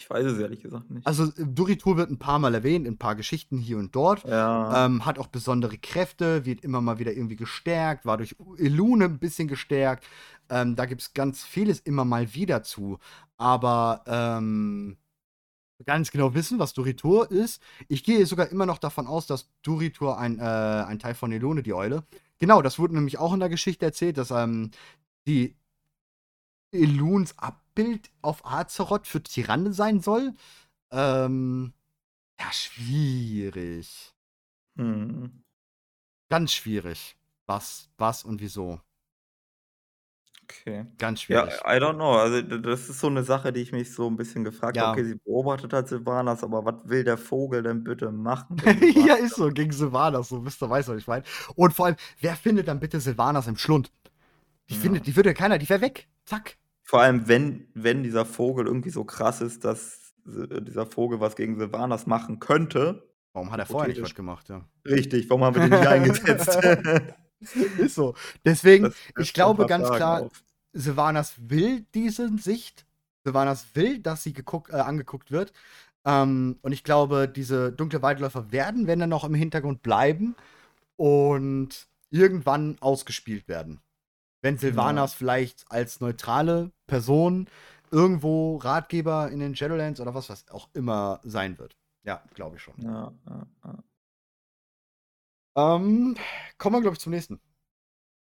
Ich 0.01 0.09
weiß 0.09 0.25
es 0.25 0.39
ehrlich 0.39 0.63
gesagt 0.63 0.91
nicht. 0.91 1.07
Also, 1.07 1.25
äh, 1.25 1.45
Doritur 1.47 1.99
wird 1.99 2.11
'n 2.11 2.19
paarmal 2.19 2.55
erwähnt 2.55 2.87
in 2.87 2.95
'n 2.95 2.99
paar 2.99 3.15
Geschichten 3.17 3.59
hier 3.59 3.77
und 3.77 3.95
dort. 3.95 4.25
Ja. 4.25 4.87
Ähm, 4.87 5.05
hat 5.05 5.19
auch 5.19 5.27
besondere 5.27 5.77
Kräfte, 5.77 6.47
wird 6.47 6.63
immer 6.65 6.81
mal 6.81 6.99
wieder 6.99 7.13
irgendwie 7.13 7.37
gestärkt, 7.37 8.07
war 8.07 8.17
durch 8.17 8.35
Elune 8.57 9.05
'n 9.05 9.19
bisschen 9.19 9.47
gestärkt. 9.47 10.05
Ähm, 10.49 10.75
da 10.75 10.87
gibt's 10.87 11.13
ganz 11.13 11.45
vieles 11.45 11.81
immer 11.81 12.07
mal 12.07 12.33
wieder 12.35 12.63
zu. 12.63 12.99
Aber, 13.37 14.03
ähm, 14.07 14.97
ganz 15.87 16.11
genau 16.13 16.35
wissen, 16.35 16.59
was 16.61 16.75
Doritur 16.75 17.31
ist 17.31 17.63
ich 17.89 18.05
gehe 18.05 18.27
sogar 18.27 18.49
immer 18.51 18.67
noch 18.67 18.79
davon 18.79 19.07
aus, 19.07 19.27
dass 19.27 19.51
Doritur 19.63 20.19
ein 20.19 20.39
äh, 20.39 20.43
ein 20.43 20.99
Teil 21.01 21.15
von 21.15 21.33
Elune, 21.33 21.63
die 21.63 21.75
Eule 21.75 22.05
genau, 22.39 22.63
das 22.63 22.79
wurde 22.79 22.95
nämlich 22.95 23.19
auch 23.19 23.35
in 23.35 23.41
der 23.41 23.51
Geschichte 23.51 23.87
erzählt, 23.87 24.19
dass, 24.19 24.31
ähm, 24.33 24.71
die 25.29 25.57
Eluns 26.75 27.35
Abbild 27.81 28.11
auf 28.23 28.45
Azeroth 28.45 29.07
für 29.07 29.23
Tyranne 29.23 29.73
sein 29.73 30.01
soll. 30.01 30.35
Ähm, 30.93 31.75
ja, 32.41 32.53
schwierig. 32.53 34.13
Mhm. 34.77 35.43
Ganz 36.31 36.53
schwierig. 36.53 37.17
Was 37.47 37.91
was 37.99 38.23
und 38.25 38.41
wieso. 38.41 38.81
Okay. 40.49 40.87
Ganz 40.99 41.23
Ja, 41.29 41.45
schwierig. 41.45 41.65
I 41.65 41.79
don't 41.79 41.95
know. 41.97 42.13
Also, 42.19 42.43
das 42.43 42.89
ist 42.89 43.01
so 43.01 43.09
'ne 43.09 43.23
Sache, 43.23 43.53
die 43.53 43.61
ich 43.61 43.73
mich 43.73 43.93
so 43.95 44.07
'n 44.09 44.17
bisschen 44.17 44.43
gefragt 44.45 44.81
habe: 44.81 44.89
Ja. 44.89 45.01
„Okay, 45.01 45.05
sie 45.05 45.15
beobachtet 45.17 45.73
halt 45.73 45.89
Sylvanas, 45.89 46.43
aber 46.43 46.65
was 46.65 46.75
will 46.89 47.05
der 47.05 47.19
Vogel 47.19 47.63
denn 47.63 47.85
bitte 47.85 48.11
machen 48.11 48.59
Ja, 49.07 49.15
Sylvanas?“ 49.15 49.15
ist 49.15 49.37
so, 49.37 49.49
gegen 49.51 49.73
Sylvanas, 49.73 50.29
so, 50.29 50.45
wisst 50.45 50.63
ihr 50.63 50.71
weißt, 50.71 50.89
was 50.89 50.99
ich 50.99 51.07
meine? 51.07 51.25
Und 51.55 51.73
vor 51.75 51.87
allem, 51.87 51.97
wer 52.21 52.37
findet 52.37 52.69
dann 52.69 52.81
bitte 52.81 53.01
Sylvanas 53.01 53.47
im 53.47 53.57
Schlund? 53.57 53.93
Die 54.71 54.75
Ja. 54.75 54.77
findet 54.77 55.07
die 55.07 55.17
würde 55.17 55.31
ja 55.31 55.35
keiner 55.35 55.59
die 55.59 55.69
wäre 55.69 55.83
weg. 55.83 56.09
Zack. 56.27 56.57
Vor 56.91 57.03
allem, 57.03 57.29
wenn 57.29 57.69
wenn 57.75 58.03
dieser 58.03 58.25
Vogel 58.25 58.67
irgendwie 58.67 58.91
so 58.91 59.05
krass 59.05 59.41
ist, 59.41 59.65
dass 59.65 60.15
s 60.27 60.47
dieser 60.63 60.87
Vogel 60.87 61.21
was 61.21 61.37
gegen 61.37 61.57
Sylvanas 61.57 62.07
machen 62.07 62.41
könnte 62.41 63.11
Warum 63.33 63.53
hat 63.53 63.61
er 63.61 63.67
vorher 63.67 63.89
nicht 63.89 64.03
was 64.03 64.15
gemacht, 64.15 64.49
ja? 64.49 64.65
Richtig, 64.85 65.31
warum 65.31 65.45
haben 65.45 65.55
wir 65.55 65.63
den 65.63 65.71
nicht 65.71 65.87
eingesetzt? 65.87 66.59
Ist 67.79 67.95
so. 67.95 68.15
Deswegen, 68.45 68.85
Das 68.85 68.99
ich 69.19 69.33
glaube 69.33 69.67
ganz 69.67 69.89
klar, 69.89 70.23
auf. 70.23 70.43
Sylvanas 70.73 71.35
will 71.39 71.87
diese 71.95 72.29
Sicht. 72.39 72.87
Sylvanas 73.25 73.67
will, 73.75 74.01
dass 74.01 74.25
sie 74.25 74.33
geguckt 74.33 74.73
äh, 74.73 74.77
angeguckt 74.77 75.31
wird. 75.31 75.53
Ähm, 76.05 76.59
und 76.63 76.73
ich 76.73 76.83
glaube, 76.83 77.29
diese 77.29 77.71
dunkle 77.71 78.03
Waldläufer 78.03 78.51
werden, 78.51 78.89
wenn 78.89 78.99
dann 78.99 79.11
noch 79.11 79.25
im 79.25 79.35
Hintergrund 79.35 79.83
bleiben 79.83 80.35
und 80.97 81.87
irgendwann 82.11 82.79
ausgespielt 82.81 83.47
werden. 83.47 83.81
Wenn 84.45 84.55
Ja. 84.55 84.61
Sylvanas 84.61 85.15
vielleicht 85.15 85.65
als 85.71 86.01
neutrale 86.01 86.71
Person 86.87 87.47
irgendwo 87.91 88.57
Ratgeber 88.57 89.31
in 89.31 89.41
den 89.41 89.55
Shadowlands 89.57 90.01
oder 90.01 90.15
was 90.15 90.31
was 90.31 90.49
auch 90.51 90.69
immer 90.75 91.21
sein 91.25 91.59
wird. 91.59 91.77
Ja, 92.05 92.23
glaube 92.35 92.57
ich 92.57 92.63
schon. 92.63 92.75
Ja, 92.79 93.13
ja, 93.29 93.47
ja. 93.65 93.83
Ähm, 95.57 96.17
kommen 96.59 96.77
wir, 96.77 96.81
glaube 96.81 96.95
ich, 96.95 97.01
zum 97.01 97.11
nächsten. 97.13 97.41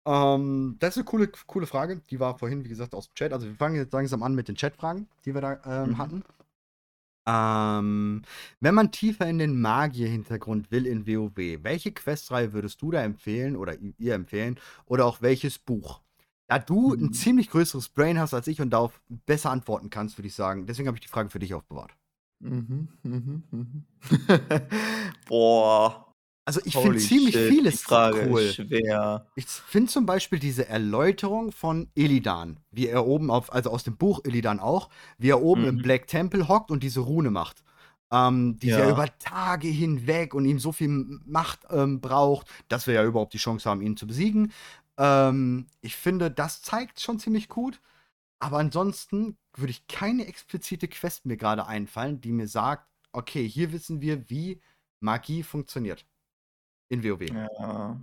Ähm, 0.07 0.77
das 0.81 0.91
ist 0.91 0.97
'ne 0.99 1.05
coole 1.05 1.29
coole 1.47 1.67
Frage. 1.67 1.97
Die 2.11 2.21
war 2.21 2.39
vorhin, 2.39 2.65
wie 2.65 2.69
gesagt, 2.69 2.95
aus'm 2.95 3.15
Chat. 3.15 3.33
Also, 3.33 3.47
wir 3.47 3.55
fangen 3.55 3.77
jetzt 3.77 3.93
langsam 3.93 4.23
an 4.23 4.35
mit 4.35 4.49
den 4.49 4.57
Chatfragen, 4.57 5.09
die 5.25 5.35
wir 5.35 5.41
da, 5.41 5.61
ähm, 5.85 5.93
Mhm. 5.93 5.99
hatten. 5.99 6.25
Ähm, 7.27 8.23
wenn 8.61 8.75
man 8.75 8.93
tiefer 8.93 9.27
in 9.29 9.39
den 9.39 9.61
Magier-Hintergrund 9.61 10.71
will 10.71 10.87
in 10.87 11.07
WoW, 11.07 11.37
welche 11.63 11.93
Questreihe 11.93 12.53
würdest 12.53 12.83
du 12.83 12.91
da 12.91 13.03
empfehlen 13.03 13.57
oder 13.57 13.77
ihr 13.99 14.15
empfehlen 14.15 14.59
oder 14.87 15.07
auch 15.07 15.23
welches 15.23 15.59
Buch? 15.59 16.03
Da 16.49 16.59
du 16.59 16.93
'n 16.95 17.05
Mhm. 17.05 17.13
ziemlich 17.13 17.51
größeres 17.51 17.89
Brain 17.89 18.19
hast 18.19 18.35
als 18.35 18.47
ich 18.49 18.61
und 18.61 18.71
darauf 18.71 19.01
besser 19.27 19.51
antworten 19.51 19.89
kannst, 19.91 20.19
würde 20.19 20.29
ich 20.29 20.35
sagen 20.35 20.67
deswegen 20.67 20.87
habe 20.89 20.97
ich 20.99 21.03
die 21.03 21.09
Frage 21.09 21.31
für 21.31 21.39
dich 21.39 21.55
aufbewahrt. 21.55 21.93
Mhm, 22.41 22.89
mhm, 23.03 23.43
mhm. 23.51 23.85
Boah. 25.29 26.14
Also, 26.47 26.61
ich 26.65 26.77
finde 26.77 26.99
ziemlich 26.99 27.39
shit, 27.39 27.71
die 27.71 27.79
vieles 27.79 27.79
Frage 27.79 28.21
cool. 28.21 28.55
ist 28.55 28.55
schwer. 28.55 29.33
Ich 29.37 29.47
finde 29.49 29.91
zum 29.93 30.07
Beispiel 30.07 30.39
diese 30.41 30.69
Erläuterung 30.69 31.53
von 31.53 31.91
Illidan, 31.95 32.61
wie 32.71 32.89
er 32.89 33.07
oben 33.07 33.31
auf 33.31 33.53
also, 33.53 33.71
aus 33.71 33.85
dem 33.85 33.97
Buch 33.99 34.21
Illidan 34.25 34.61
auch, 34.61 34.91
wie 35.19 35.31
er 35.31 35.43
oben 35.43 35.67
im 35.67 35.81
Mhm. 35.81 35.83
Black 35.83 36.07
Temple 36.09 36.49
hockt 36.49 36.71
und 36.71 36.83
diese 36.83 37.01
Rune 37.01 37.31
macht. 37.31 37.65
Ähm, 38.13 38.59
die 38.59 38.71
ja 38.75 38.87
Ja. 38.87 38.89
über 38.89 39.19
Tage 39.19 39.69
hinweg 39.69 40.35
und 40.35 40.45
ihm 40.47 40.59
so 40.61 40.73
viel 40.73 40.89
Macht, 41.27 41.61
ähm, 41.71 42.01
braucht, 42.01 42.49
dass 42.69 42.87
wir 42.87 42.95
ja 42.95 43.05
überhaupt 43.05 43.35
die 43.35 43.39
Chance 43.39 43.69
haben, 43.71 43.83
ihn 43.83 43.97
zu 43.97 44.07
besiegen. 44.07 44.53
Ähm, 44.99 45.69
ich 45.83 45.97
finde, 45.97 46.31
das 46.31 46.63
zeigt 46.63 47.01
schon 47.01 47.19
ziemlich 47.21 47.49
gut. 47.49 47.81
Aber 48.41 48.59
ansonsten 48.59 49.39
würde 49.57 49.71
ich 49.73 49.87
keine 49.89 50.27
explizite 50.27 50.89
Quest 50.89 51.27
mir 51.27 51.37
grade 51.39 51.67
einfallen, 51.67 52.21
die 52.21 52.33
mir 52.33 52.49
sagt: 52.49 52.89
„Okay, 53.13 53.49
hier 53.49 53.73
wissen 53.73 54.01
wir, 54.03 54.31
wie 54.31 54.63
Magie 55.01 55.43
funktioniert.“ 55.45 56.07
In 56.91 57.03
WoW. 57.03 57.23
Ja. 57.59 58.01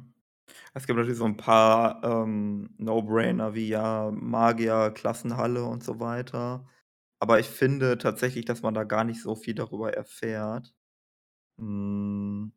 Es 0.74 0.88
gibt 0.88 0.98
natürlich 0.98 1.18
so 1.20 1.26
'n 1.26 1.38
paar, 1.38 2.03
ähm, 2.03 2.72
No-Brainer 2.78 3.56
wie, 3.56 3.70
ja, 3.70 4.12
Magier, 4.12 4.91
Klassenhalle 4.91 5.66
und 5.66 5.84
so 5.84 5.99
weiter. 5.99 6.68
Aber 7.20 7.40
ich 7.40 7.48
finde 7.49 7.98
tatsächlich, 7.98 8.45
dass 8.45 8.62
man 8.64 8.74
da 8.76 8.84
gar 8.86 9.03
nicht 9.06 9.22
so 9.22 9.36
viel 9.36 9.56
darüber 9.56 9.94
erfährt. 9.94 10.74
Hm. 11.60 12.53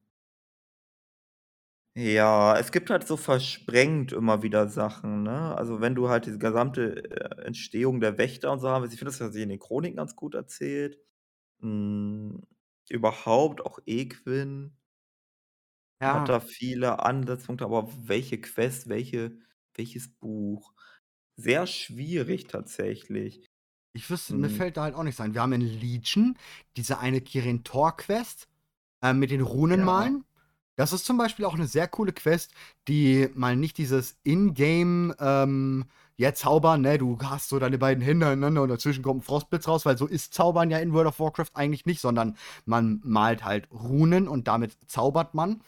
Ja, 1.96 2.58
es 2.58 2.72
gibt 2.72 2.90
halt 2.90 3.06
so 3.06 3.16
versprengt 3.16 4.10
immer 4.12 4.42
wieder 4.42 4.66
Sachen, 4.66 5.22
ne? 5.22 5.56
Also, 5.56 5.80
wenn 5.80 5.94
du 5.94 6.08
halt 6.08 6.26
diese 6.26 6.38
gesamte, 6.40 7.04
äh, 7.08 7.42
Entstehung 7.46 8.00
der 8.00 8.18
Wächter 8.18 8.50
und 8.50 8.58
so 8.58 8.68
haben 8.68 8.82
willst 8.82 8.94
ich 8.94 8.98
finde, 8.98 9.12
das 9.12 9.20
wird 9.20 9.36
in 9.36 9.48
den 9.48 9.60
Chroniken 9.60 9.96
ganz 9.96 10.16
gut 10.16 10.34
erzählt. 10.34 10.98
Hm, 11.60 12.42
überhaupt 12.88 13.66
auch 13.66 13.78
Equin 13.86 14.76
hat 16.02 16.28
Ja. 16.28 16.30
da 16.30 16.40
viele 16.40 17.00
Ansatzpunkte, 17.04 17.64
aber 17.64 17.88
welche 18.08 18.40
Quest, 18.40 18.88
welche 18.88 19.38
welches 19.76 20.08
Buch? 20.18 20.74
Sehr 21.36 21.66
schwierig 21.66 22.46
tatsächlich. 22.48 23.46
Ich 23.96 24.10
wüsste 24.10 24.34
mir 24.34 24.48
Hm. 24.48 24.50
fällt 24.50 24.76
da 24.76 24.82
halt 24.82 24.96
auch 24.96 25.04
nichts 25.04 25.20
ein. 25.20 25.34
Wir 25.34 25.40
haben 25.42 25.52
in 25.52 25.60
Legion 25.60 26.36
diese 26.76 26.98
eine 26.98 27.20
Kirin 27.20 27.62
Tor 27.62 27.96
Quest, 27.96 28.48
ähm, 29.02 29.18
mit 29.20 29.32
den 29.32 29.42
Ja. 29.72 30.14
Runenmalen. 30.20 30.24
Das 30.76 30.92
ist 30.94 31.04
zum 31.06 31.18
Beispiel 31.18 31.44
auch 31.44 31.56
'ne 31.56 31.66
sehr 31.68 31.88
coole 31.88 32.12
Quest, 32.12 32.52
die 32.88 33.28
mal 33.34 33.56
nicht 33.56 33.78
dieses 33.78 34.18
In-Game, 34.24 35.14
ähm, 35.20 35.86
ja, 36.16 36.32
Zaubern, 36.34 36.80
ne? 36.82 36.98
Du 36.98 37.18
hast 37.22 37.48
so 37.48 37.58
deine 37.58 37.78
beiden 37.78 38.02
Hände 38.02 38.26
aneinander 38.26 38.62
und 38.62 38.68
dazwischen 38.68 39.02
kommt 39.02 39.22
'n 39.22 39.24
Frostblitz 39.24 39.66
raus, 39.68 39.84
weil 39.86 39.98
so 39.98 40.06
ist 40.06 40.34
Zaubern 40.34 40.70
ja 40.70 40.78
in 40.78 40.92
World 40.92 41.08
of 41.08 41.20
Warcraft 41.20 41.50
eigentlich 41.54 41.86
nicht, 41.86 42.00
sondern 42.00 42.36
man 42.66 43.00
malt 43.04 43.44
halt 43.44 43.68
Runen 43.72 44.28
und 44.28 44.46
damit 44.48 44.76
zaubert 44.86 45.34
man. 45.34 45.62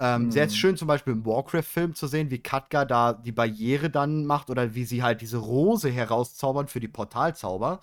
Ähm, 0.00 0.30
sehr 0.30 0.46
Mhm. 0.46 0.50
schön 0.50 0.76
zum 0.76 0.88
Beispiel 0.88 1.14
im 1.14 1.26
Warcraft-Film 1.26 1.94
zu 1.94 2.06
sehen, 2.08 2.30
wie 2.30 2.40
Khadgar 2.42 2.86
da 2.86 3.12
die 3.14 3.32
Barriere 3.32 3.90
dann 3.90 4.26
macht 4.26 4.50
oder 4.50 4.74
wie 4.74 4.84
sie 4.84 5.02
halt 5.02 5.20
diese 5.22 5.38
Rose 5.38 5.90
herauszaubern 5.90 6.68
für 6.68 6.80
die 6.80 6.88
Portalzauber. 6.88 7.80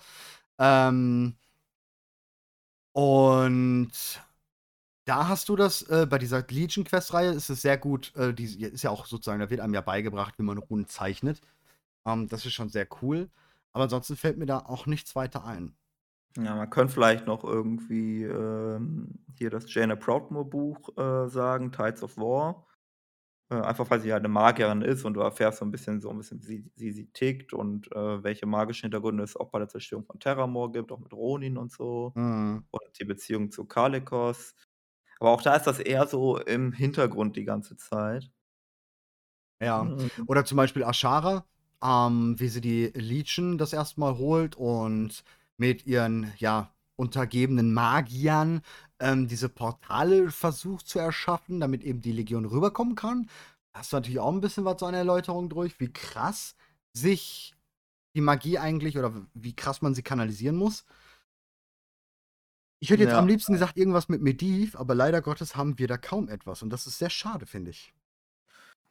Ähm 0.58 1.36
und 2.94 3.90
da 5.04 5.28
hast 5.28 5.48
du 5.48 5.56
das, 5.56 5.82
äh 5.82 6.06
bei 6.08 6.18
dieser 6.18 6.44
Legion-Quest-Reihe 6.48 7.30
ist 7.32 7.50
es 7.50 7.62
sehr 7.62 7.78
gut, 7.78 8.14
äh, 8.16 8.32
die 8.34 8.44
ist 8.62 8.82
ja 8.82 8.90
auch 8.90 9.06
sozusagen 9.06 9.40
da 9.40 9.50
wird 9.50 9.60
einem 9.60 9.74
ja 9.74 9.80
beigebracht, 9.80 10.34
wie 10.38 10.42
man 10.44 10.58
Runen 10.58 10.86
zeichnet. 10.88 11.40
Ähm, 12.06 12.28
das 12.28 12.46
ist 12.46 12.52
schon 12.54 12.68
sehr 12.70 12.86
cool. 13.02 13.30
Aber 13.72 13.84
ansonsten 13.84 14.16
fällt 14.16 14.38
mir 14.38 14.46
da 14.46 14.58
auch 14.60 14.86
nichts 14.86 15.14
weiter 15.16 15.44
ein. 15.44 15.76
Ja, 16.36 16.54
man 16.56 16.70
könnte 16.70 16.94
vielleicht 16.94 17.26
noch 17.26 17.44
irgendwie, 17.44 18.22
ähm, 18.24 19.24
hier 19.36 19.50
das 19.50 19.72
Jaina 19.72 19.96
Proudmoore 19.96 20.46
Buch, 20.48 20.88
äh, 20.96 21.28
sagen, 21.28 21.72
Tides 21.72 22.02
of 22.02 22.16
War. 22.16 22.66
Äh, 23.50 23.56
einfach, 23.56 23.90
weil 23.90 24.00
sie 24.00 24.12
halt 24.12 24.22
'ne 24.24 24.28
Magierin 24.30 24.82
ist 24.82 25.04
und 25.04 25.14
du 25.14 25.20
erfährst 25.20 25.58
so 25.60 25.64
'n 25.66 25.70
bisschen 25.72 26.00
so 26.02 26.10
'n 26.10 26.18
bisschen, 26.18 26.46
wie 26.48 26.70
wie 26.76 26.92
sie 26.92 27.08
tickt 27.12 27.52
und, 27.54 27.92
äh, 27.92 28.22
welche 28.24 28.46
magischen 28.46 28.82
Hintergründe 28.86 29.24
es 29.24 29.36
auch 29.36 29.50
bei 29.50 29.58
der 29.60 29.68
Zerstörung 29.68 30.06
von 30.06 30.20
Terramore 30.20 30.72
gibt, 30.72 30.92
auch 30.92 31.00
mit 31.00 31.12
Ronin 31.14 31.58
und 31.58 31.72
so. 31.72 32.16
Mhm. 32.16 32.64
Und 32.70 32.82
die 33.00 33.04
Beziehung 33.06 33.50
zu 33.52 33.66
Kalecgos. 33.66 34.54
Aber 35.20 35.30
auch 35.32 35.42
da 35.42 35.56
ist 35.56 35.66
das 35.66 35.80
eher 35.80 36.06
so 36.08 36.38
im 36.38 36.72
Hintergrund 36.72 37.36
die 37.36 37.44
ganze 37.44 37.76
Zeit. 37.78 38.30
Ja. 39.60 39.92
Mhm. 39.92 40.26
Oder 40.26 40.44
zum 40.44 40.56
Beispiel 40.56 40.84
Azshara, 40.84 41.46
ähm, 41.82 42.38
wie 42.38 42.48
sie 42.48 42.60
die 42.60 42.86
Legion 42.94 43.58
das 43.58 43.72
1. 43.72 44.00
Mal 44.00 44.18
holt 44.18 44.56
und 44.56 45.24
mit 45.56 45.86
ihren, 45.86 46.32
ja, 46.38 46.72
untergebenen 46.96 47.72
Magiern, 47.74 48.62
ähm, 49.00 49.28
diese 49.28 49.48
Portale 49.48 50.30
versucht 50.30 50.86
zu 50.88 50.98
erschaffen, 50.98 51.60
damit 51.60 51.82
eben 51.84 52.00
die 52.02 52.12
Legion 52.12 52.44
rüberkommen 52.44 52.94
kann. 52.94 53.28
Hast 53.74 53.92
du 53.92 53.96
natürlich 53.96 54.20
auch 54.20 54.32
'n 54.32 54.40
bisschen 54.40 54.64
was 54.64 54.82
an 54.82 54.94
Erläuterung 54.94 55.48
durch, 55.48 55.80
wie 55.80 55.92
krass 55.92 56.54
sich 56.92 57.54
die 58.16 58.20
Magie 58.22 58.58
eigentlich 58.58 58.98
oder 58.98 59.14
wie 59.34 59.54
krass 59.56 59.82
man 59.82 59.94
sie 59.94 60.02
kanalisieren 60.02 60.56
muss. 60.56 60.82
Ich 62.82 62.90
hätte 62.90 63.00
jetzt 63.04 63.12
Ja. 63.12 63.18
am 63.18 63.28
liebsten 63.28 63.52
gesagt, 63.52 63.76
irgendwas 63.76 64.08
mit 64.08 64.22
Medivh, 64.22 64.74
aber 64.76 64.96
leider 64.96 65.22
Gottes 65.22 65.54
haben 65.54 65.78
wir 65.78 65.86
da 65.86 65.96
kaum 65.98 66.28
etwas 66.28 66.62
und 66.62 66.70
das 66.70 66.88
ist 66.88 66.98
sehr 66.98 67.10
schade, 67.10 67.46
finde 67.46 67.70
ich. 67.70 67.92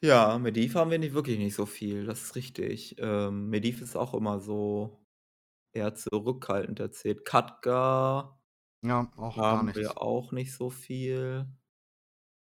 Ja, 0.04 0.40
Medivh 0.40 0.74
haben 0.74 0.90
wir 0.90 0.98
nicht 0.98 1.14
wirklich 1.14 1.38
nicht 1.38 1.54
so 1.54 1.68
viel, 1.68 2.06
das 2.08 2.24
ist 2.24 2.36
richtig. 2.36 2.96
Ähm, 2.98 3.50
Medivh 3.50 3.84
ist 3.84 3.96
auch 3.96 4.16
immer 4.16 4.40
so 4.40 5.06
eher 5.74 5.96
zurückhaltend 5.96 6.80
erzählt. 6.80 7.26
Khadgar 7.26 8.42
Ja, 8.84 9.12
auch 9.16 9.46
gar 9.48 9.64
haben 9.64 9.64
nichts. 9.64 9.96
wir 9.96 10.02
auch 10.02 10.32
nicht 10.34 10.54
so 10.54 10.70
viel. 10.72 11.48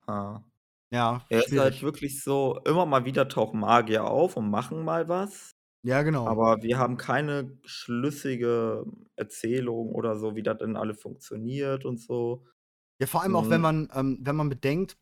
Ah. 0.06 0.42
Ja, 0.90 1.26
Er 1.30 1.46
ist 1.46 1.56
halt 1.58 1.80
schwierig. 1.80 1.82
wirklich 1.82 2.22
so 2.22 2.60
immer 2.66 2.86
mal 2.86 3.04
wieder 3.06 3.28
tauchen 3.28 3.60
Magier 3.60 4.04
auf 4.06 4.36
und 4.36 4.50
machen 4.50 4.84
mal 4.84 5.08
was. 5.08 5.52
Ja, 5.82 6.02
genau. 6.02 6.36
Aber 6.36 6.62
wir 6.62 6.78
haben 6.78 6.96
keine 6.98 7.58
schlüssige 7.64 8.84
Erzählung 9.16 9.90
oder 9.94 10.16
so, 10.18 10.36
wie 10.36 10.42
das 10.44 10.58
denn 10.58 10.76
alles 10.76 11.00
funktioniert 11.02 11.84
und 11.86 11.98
so. 12.00 12.46
Ja, 13.00 13.06
vor 13.06 13.22
allem 13.22 13.34
auch, 13.36 13.48
wenn 13.50 13.60
Mhm. 13.60 13.62
man 13.62 13.88
ähm, 13.94 14.18
wenn 14.20 14.36
man 14.36 14.48
bedenkt, 14.50 14.96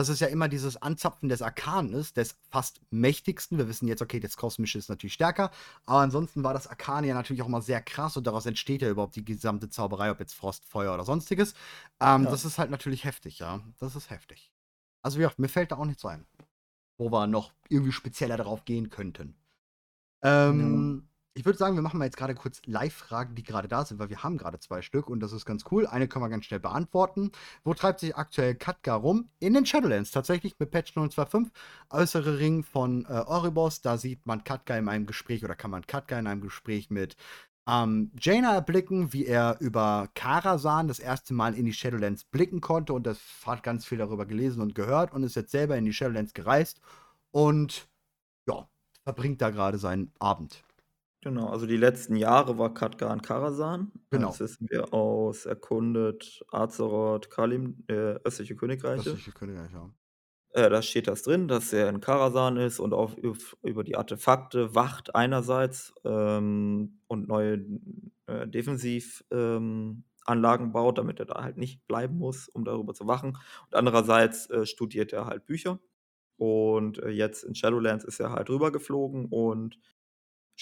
dass 0.00 0.08
es 0.08 0.20
ja 0.20 0.28
immer 0.28 0.48
dieses 0.48 0.78
Anzapfen 0.80 1.28
des 1.28 1.42
Arkanen 1.42 1.92
ist, 1.92 2.16
des 2.16 2.36
fast 2.50 2.80
mächtigsten. 2.90 3.58
Wir 3.58 3.68
wissen 3.68 3.86
jetzt, 3.86 4.00
okay, 4.00 4.18
das 4.18 4.38
Kosmische 4.38 4.78
ist 4.78 4.88
natürlich 4.88 5.12
stärker, 5.12 5.50
aber 5.84 5.98
ansonsten 6.00 6.42
war 6.42 6.54
das 6.54 6.66
Arkan 6.66 7.04
ja 7.04 7.12
natürlich 7.12 7.42
auch 7.42 7.48
mal 7.48 7.60
sehr 7.60 7.82
krass 7.82 8.16
und 8.16 8.26
daraus 8.26 8.46
entsteht 8.46 8.80
ja 8.80 8.88
überhaupt 8.88 9.14
die 9.16 9.24
gesamte 9.24 9.68
Zauberei, 9.68 10.10
ob 10.10 10.18
jetzt 10.18 10.32
Frost, 10.34 10.64
Feuer 10.64 10.94
oder 10.94 11.04
sonstiges. 11.04 11.52
Ähm, 12.00 12.24
Ja. 12.24 12.30
Das 12.30 12.46
ist 12.46 12.58
halt 12.58 12.70
natürlich 12.70 13.04
heftig, 13.04 13.40
ja. 13.40 13.60
Das 13.78 13.94
ist 13.94 14.08
heftig. 14.08 14.50
Also 15.02 15.18
wie 15.18 15.22
gesagt, 15.22 15.38
mir 15.38 15.48
fällt 15.48 15.70
da 15.72 15.76
auch 15.76 15.84
nichts 15.84 16.04
ein, 16.06 16.26
wo 16.96 17.12
wir 17.12 17.26
noch 17.26 17.52
irgendwie 17.68 17.92
spezieller 17.92 18.38
darauf 18.38 18.64
gehen 18.64 18.88
könnten. 18.88 19.36
Ähm, 20.22 21.09
Ich 21.34 21.44
würde 21.44 21.58
sagen, 21.58 21.76
wir 21.76 21.82
machen 21.82 21.98
mal 21.98 22.06
jetzt 22.06 22.16
gerade 22.16 22.34
kurz 22.34 22.60
Live-Fragen, 22.66 23.36
die 23.36 23.44
gerade 23.44 23.68
da 23.68 23.84
sind, 23.84 24.00
weil 24.00 24.10
wir 24.10 24.24
haben 24.24 24.36
gerade 24.36 24.58
zwei 24.58 24.82
Stück 24.82 25.08
und 25.08 25.20
das 25.20 25.32
ist 25.32 25.44
ganz 25.44 25.64
cool. 25.70 25.86
Eine 25.86 26.08
können 26.08 26.24
wir 26.24 26.28
ganz 26.28 26.44
schnell 26.44 26.58
beantworten. 26.58 27.30
Wo 27.62 27.72
treibt 27.72 28.00
sich 28.00 28.16
aktuell 28.16 28.56
Katka 28.56 28.96
rum? 28.96 29.28
In 29.38 29.54
den 29.54 29.64
Shadowlands, 29.64 30.10
tatsächlich 30.10 30.58
mit 30.58 30.72
Patch 30.72 30.92
025. 30.94 31.52
Äußere 31.90 32.38
Ring 32.38 32.64
von 32.64 33.04
äh, 33.04 33.12
Oribos, 33.26 33.80
da 33.80 33.96
sieht 33.96 34.26
man 34.26 34.42
Katka 34.42 34.76
in 34.76 34.88
einem 34.88 35.06
Gespräch 35.06 35.44
oder 35.44 35.54
kann 35.54 35.70
man 35.70 35.86
Katka 35.86 36.18
in 36.18 36.26
einem 36.26 36.40
Gespräch 36.40 36.90
mit 36.90 37.16
ähm, 37.68 38.10
Jaina 38.18 38.54
erblicken, 38.54 39.12
wie 39.12 39.26
er 39.26 39.56
über 39.60 40.08
Karasan 40.14 40.88
das 40.88 40.98
erste 40.98 41.34
Mal 41.34 41.54
in 41.54 41.64
die 41.64 41.72
Shadowlands 41.72 42.24
blicken 42.24 42.60
konnte 42.60 42.92
und 42.92 43.06
das 43.06 43.20
hat 43.46 43.62
ganz 43.62 43.86
viel 43.86 43.98
darüber 43.98 44.26
gelesen 44.26 44.62
und 44.62 44.74
gehört 44.74 45.12
und 45.12 45.22
ist 45.22 45.36
jetzt 45.36 45.52
selber 45.52 45.76
in 45.76 45.84
die 45.84 45.92
Shadowlands 45.92 46.34
gereist 46.34 46.80
und 47.30 47.88
ja, 48.48 48.68
verbringt 49.04 49.40
da 49.40 49.50
gerade 49.50 49.78
seinen 49.78 50.10
Abend. 50.18 50.64
Genau, 51.22 51.48
also 51.48 51.66
die 51.66 51.76
letzten 51.76 52.16
Jahre 52.16 52.56
war 52.58 52.72
Khadgar 52.72 53.12
in 53.12 53.20
Karasan. 53.20 53.92
Genau. 54.10 54.28
Das 54.28 54.40
wissen 54.40 54.66
wir 54.70 54.94
aus 54.94 55.44
Erkundet, 55.44 56.42
Azeroth, 56.50 57.28
Kalim, 57.28 57.84
äh, 57.88 58.14
östliche 58.24 58.56
Königreiche. 58.56 59.10
Östliche 59.10 59.32
Königreich, 59.32 59.70
ja. 59.72 59.90
Äh, 60.52 60.70
da 60.70 60.82
steht 60.82 61.06
das 61.06 61.22
drin, 61.22 61.46
dass 61.46 61.72
er 61.72 61.88
in 61.90 62.00
Karasan 62.00 62.56
ist 62.56 62.80
und 62.80 62.92
auf, 62.92 63.16
üf- 63.18 63.54
über 63.62 63.84
die 63.84 63.96
Artefakte 63.96 64.74
wacht 64.74 65.14
einerseits 65.14 65.92
ähm, 66.04 67.00
und 67.06 67.28
neue 67.28 67.66
äh, 68.26 68.48
Defensivanlagen 68.48 70.02
ähm, 70.66 70.72
baut, 70.72 70.98
damit 70.98 71.20
er 71.20 71.26
da 71.26 71.42
halt 71.42 71.56
nicht 71.56 71.86
bleiben 71.86 72.16
muss, 72.16 72.48
um 72.48 72.64
darüber 72.64 72.94
zu 72.94 73.06
wachen. 73.06 73.36
Und 73.66 73.74
andererseits 73.74 74.48
äh, 74.50 74.66
studiert 74.66 75.12
er 75.12 75.26
halt 75.26 75.46
Bücher. 75.46 75.78
Und 76.36 76.98
äh, 77.02 77.10
jetzt 77.10 77.44
in 77.44 77.54
Shadowlands 77.54 78.04
ist 78.04 78.18
er 78.20 78.32
halt 78.32 78.48
rübergeflogen 78.50 79.26
und 79.26 79.78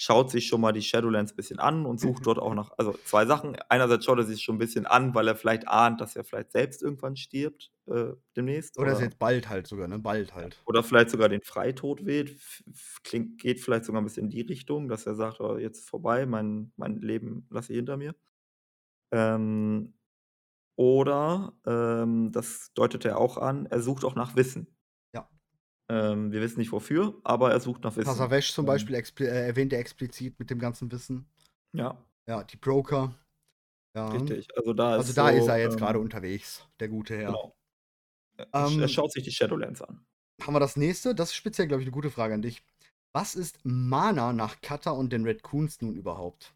schaut 0.01 0.31
sich 0.31 0.47
schon 0.47 0.61
mal 0.61 0.71
die 0.71 0.81
Shadowlands 0.81 1.33
ein 1.33 1.35
bisschen 1.35 1.59
an 1.59 1.85
und 1.85 1.99
sucht 1.99 2.25
dort 2.25 2.39
auch 2.39 2.53
nach, 2.53 2.71
also 2.77 2.93
zwei 3.03 3.25
Sachen. 3.25 3.57
Einerseits 3.67 4.05
schaut 4.05 4.17
er 4.17 4.23
sich 4.23 4.41
schon 4.41 4.55
ein 4.55 4.59
bisschen 4.59 4.85
an, 4.85 5.13
weil 5.13 5.27
er 5.27 5.35
vielleicht 5.35 5.67
ahnt, 5.67 5.99
dass 5.99 6.15
er 6.15 6.23
vielleicht 6.23 6.51
selbst 6.51 6.81
irgendwann 6.81 7.17
stirbt 7.17 7.71
äh, 7.87 8.13
demnächst. 8.35 8.77
Oder 8.79 8.93
ist 8.93 9.01
jetzt 9.01 9.19
bald 9.19 9.49
halt 9.49 9.67
sogar, 9.67 9.87
ne? 9.87 9.99
Bald 9.99 10.33
halt. 10.35 10.61
Oder 10.65 10.83
vielleicht 10.83 11.09
sogar 11.09 11.27
den 11.27 11.41
Freitod 11.41 12.05
wählt. 12.05 12.29
F- 12.31 12.99
Klingt, 13.03 13.39
geht 13.41 13.59
vielleicht 13.59 13.85
sogar 13.85 14.01
ein 14.01 14.05
bisschen 14.05 14.25
in 14.25 14.29
die 14.29 14.41
Richtung, 14.41 14.87
dass 14.87 15.05
er 15.05 15.15
sagt, 15.15 15.41
oh, 15.41 15.57
jetzt 15.57 15.79
ist 15.79 15.89
vorbei, 15.89 16.25
mein, 16.25 16.71
mein 16.77 17.01
Leben 17.01 17.45
lasse 17.49 17.73
ich 17.73 17.77
hinter 17.77 17.97
mir. 17.97 18.15
Ähm, 19.11 19.93
oder, 20.77 21.53
ähm, 21.65 22.31
das 22.31 22.71
deutet 22.73 23.05
er 23.05 23.19
auch 23.19 23.37
an, 23.37 23.65
er 23.67 23.81
sucht 23.81 24.05
auch 24.05 24.15
nach 24.15 24.35
Wissen. 24.35 24.77
Ähm, 25.89 26.31
wir 26.31 26.41
wissen 26.41 26.59
nicht 26.59 26.71
wofür, 26.71 27.19
aber 27.23 27.51
er 27.51 27.59
sucht 27.59 27.83
nach 27.83 27.95
Wissen. 27.95 28.05
Passavesh 28.05 28.53
zum 28.53 28.65
Ähm, 28.65 28.67
Beispiel 28.67 28.95
expli 28.95 29.25
äh, 29.25 29.47
erwähnt 29.47 29.73
er 29.73 29.79
explizit 29.79 30.39
mit 30.39 30.49
dem 30.49 30.59
ganzen 30.59 30.91
Wissen. 30.91 31.27
Ja, 31.73 31.97
Ja, 32.27 32.43
die 32.43 32.57
Broker. 32.57 33.15
Ja. 33.95 34.09
richtig. 34.11 34.47
Also 34.55 34.73
da 34.73 34.95
ist 34.95 34.99
Also 35.01 35.13
da 35.13 35.29
so, 35.29 35.35
ist 35.37 35.47
er 35.47 35.57
jetzt 35.59 35.73
ähm, 35.73 35.79
gerade 35.79 35.99
unterwegs, 35.99 36.67
der 36.79 36.89
gute 36.89 37.17
Herr. 37.17 37.31
Genau. 37.31 37.55
Er, 38.37 38.47
er 38.53 38.67
Ähm, 38.67 38.87
schaut 38.87 39.11
sich 39.11 39.23
die 39.23 39.31
Shadowlands 39.31 39.81
an. 39.81 40.05
Haben 40.41 40.53
wir 40.53 40.59
das 40.59 40.75
nächste? 40.77 41.15
Das 41.15 41.29
ist 41.29 41.35
speziell, 41.35 41.67
glaube 41.67 41.81
ich, 41.81 41.87
eine 41.87 41.93
gute 41.93 42.09
Frage 42.11 42.33
an 42.33 42.41
dich. 42.41 42.63
Was 43.13 43.35
ist 43.35 43.59
Mana 43.63 44.31
nach 44.33 44.61
Kata 44.61 44.91
und 44.91 45.11
den 45.11 45.23
Red 45.25 45.43
Coons 45.43 45.81
nun 45.81 45.95
überhaupt? 45.95 46.53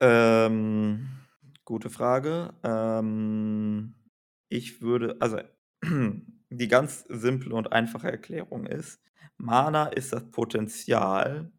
Ähm, 0.00 1.08
gute 1.64 1.90
Frage. 1.90 2.54
Ähm, 2.62 3.94
ich 4.48 4.82
würde, 4.82 5.16
also 5.20 5.38
die 6.50 6.68
ganz 6.68 7.04
simple 7.08 7.54
und 7.54 7.72
einfache 7.72 8.10
Erklärung 8.10 8.66
ist, 8.66 9.00
Mana 9.36 9.86
ist 9.88 10.12
das 10.12 10.30
Potenzial, 10.30 11.52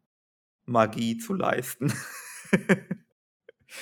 Magie 0.66 1.18
zu 1.18 1.34
leisten. 1.34 1.92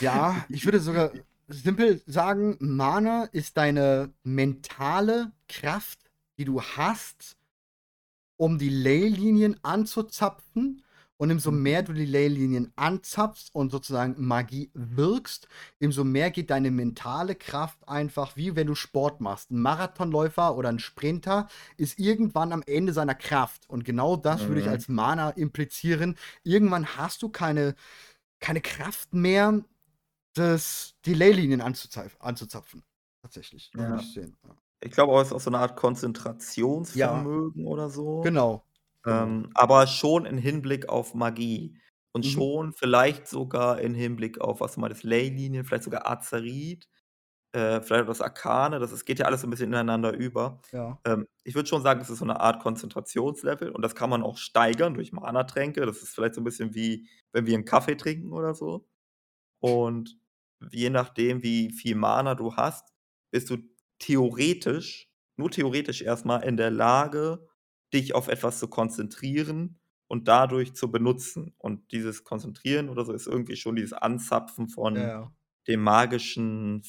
Ja, 0.01 0.45
ich 0.49 0.65
würde 0.65 0.81
sogar 0.81 1.13
simpel 1.49 2.03
sagen, 2.07 2.57
Mana 2.61 3.25
ist 3.25 3.57
deine 3.57 4.13
mentale 4.25 5.33
Kraft, 5.49 6.11
die 6.39 6.45
du 6.45 6.61
hast, 6.61 7.37
um 8.37 8.59
die 8.59 8.69
Leylinien 8.69 9.63
anzuzapfen. 9.63 10.83
Und 11.19 11.31
umso 11.31 11.51
Mhm. 11.51 11.63
mehr 11.63 11.83
du 11.83 11.93
die 11.95 12.05
Leylinien 12.05 12.73
anzapfst 12.77 13.49
und 13.55 13.71
sozusagen 13.73 14.15
Magie 14.19 14.71
wirkst, 14.75 15.49
umso 15.81 16.05
mehr 16.05 16.31
geht 16.31 16.51
deine 16.51 16.71
mentale 16.71 17.35
Kraft 17.35 17.89
einfach, 17.89 18.37
wie 18.37 18.55
wenn 18.55 18.67
du 18.67 18.75
Sport 18.75 19.21
machst. 19.23 19.51
Ein 19.51 19.61
Marathonläufer 19.63 20.57
oder 20.57 20.69
ein 20.69 20.79
Sprinter 20.79 21.49
ist 21.79 21.99
irgendwann 21.99 22.53
am 22.53 22.63
Ende 22.67 22.93
seiner 22.93 23.15
Kraft. 23.15 23.69
Und 23.69 23.85
genau 23.85 24.17
das 24.17 24.47
würde 24.49 24.61
ich 24.61 24.67
Mhm. 24.67 24.73
als 24.73 24.89
Mana 24.89 25.31
implizieren. 25.31 26.17
Irgendwann 26.43 26.97
hast 26.99 27.23
du 27.23 27.31
keine, 27.31 27.75
keine 28.41 28.61
Kraft 28.61 29.15
mehr, 29.15 29.65
das, 30.35 30.95
die 31.07 31.15
Leylinien 31.15 31.63
anzuzapfen, 31.63 32.21
anzuzapfen. 32.21 32.83
Tatsächlich. 33.23 33.71
Ja. 33.75 33.97
ich. 33.97 34.17
Ja. 34.17 34.31
Ich 34.83 34.91
glaube 34.93 35.13
auch, 35.15 35.21
es 35.23 35.29
ist 35.29 35.33
auch 35.33 35.41
so 35.41 35.49
eine 35.51 35.61
Art 35.61 35.77
Konzentrationsvermögen 35.77 37.67
oder 37.67 37.89
so. 37.89 38.21
Genau. 38.21 38.66
Genau. 39.07 39.39
Ähm, 39.43 39.51
aber 39.55 39.87
schon 39.87 40.27
in 40.27 40.39
Hinblick 40.39 40.89
auf 40.89 41.15
Magie. 41.15 41.79
Und 42.13 42.25
Mhm. 42.25 42.27
schon 42.27 42.73
vielleicht 42.73 43.29
sogar 43.29 43.81
in 43.81 43.95
Hinblick 43.95 44.41
auf, 44.41 44.61
was 44.61 44.75
du 44.75 44.81
meinst, 44.81 45.05
Leylinien, 45.05 45.65
vielleicht 45.65 45.85
sogar 45.85 46.07
Azerit, 46.09 46.89
äh, 47.53 47.81
vielleicht 47.83 48.05
auch 48.05 48.09
das 48.09 48.21
Arkane. 48.23 48.79
Das, 48.81 48.93
es 48.93 49.05
geht 49.05 49.19
ja 49.21 49.27
alles 49.27 49.43
so 49.43 49.47
ein 49.47 49.51
bisschen 49.51 49.69
ineinander 49.71 50.15
über. 50.15 50.61
Ja. 50.73 51.03
Ähm, 51.07 51.27
ich 51.45 51.55
würde 51.55 51.69
schon 51.69 51.83
sagen, 51.83 52.01
es 52.01 52.11
ist 52.11 52.19
so 52.21 52.25
eine 52.25 52.41
Art 52.41 52.61
Konzentrationslevel 52.63 53.71
und 53.71 53.83
das 53.83 53.95
kann 53.95 54.11
man 54.11 54.23
auch 54.23 54.39
steigern 54.39 54.95
durch 54.95 55.13
Mana-Tränke. 55.13 55.87
Das 55.87 56.03
ist 56.03 56.15
vielleicht 56.15 56.35
so 56.35 56.41
ein 56.43 56.45
bisschen 56.45 56.75
wie, 56.75 57.09
wenn 57.33 57.47
wir 57.47 57.55
einen 57.55 57.65
Kaffee 57.67 57.97
trinken 57.97 58.33
oder 58.33 58.55
so. 58.55 58.89
Und 59.61 60.19
je 60.73 60.91
nachdem, 60.91 61.43
wie 61.43 61.71
viel 61.73 61.97
Mana 61.97 62.35
du 62.35 62.55
hast, 62.57 62.93
bist 63.31 63.51
du 63.51 63.59
theoretisch, 63.99 65.11
nur 65.37 65.51
theoretisch 65.51 66.03
erstmal 66.03 66.45
in 66.45 66.57
der 66.57 66.71
Lage, 66.71 67.47
dich 67.93 68.15
auf 68.15 68.29
etwas 68.29 68.59
zu 68.59 68.69
konzentrieren 68.69 69.79
und 70.09 70.29
dadurch 70.29 70.75
zu 70.75 70.91
benutzen. 70.91 71.55
Und 71.59 71.93
dieses 71.93 72.25
Konzentrieren 72.25 72.89
oder 72.89 73.05
so 73.05 73.13
ist 73.13 73.27
irgendwie 73.27 73.57
schon 73.57 73.77
dieses 73.77 73.93
Anzapfen 73.93 74.69
von 74.69 74.95
Ja, 74.95 75.09
ja. 75.09 75.33
den 75.67 75.81
magischen, 75.81 76.83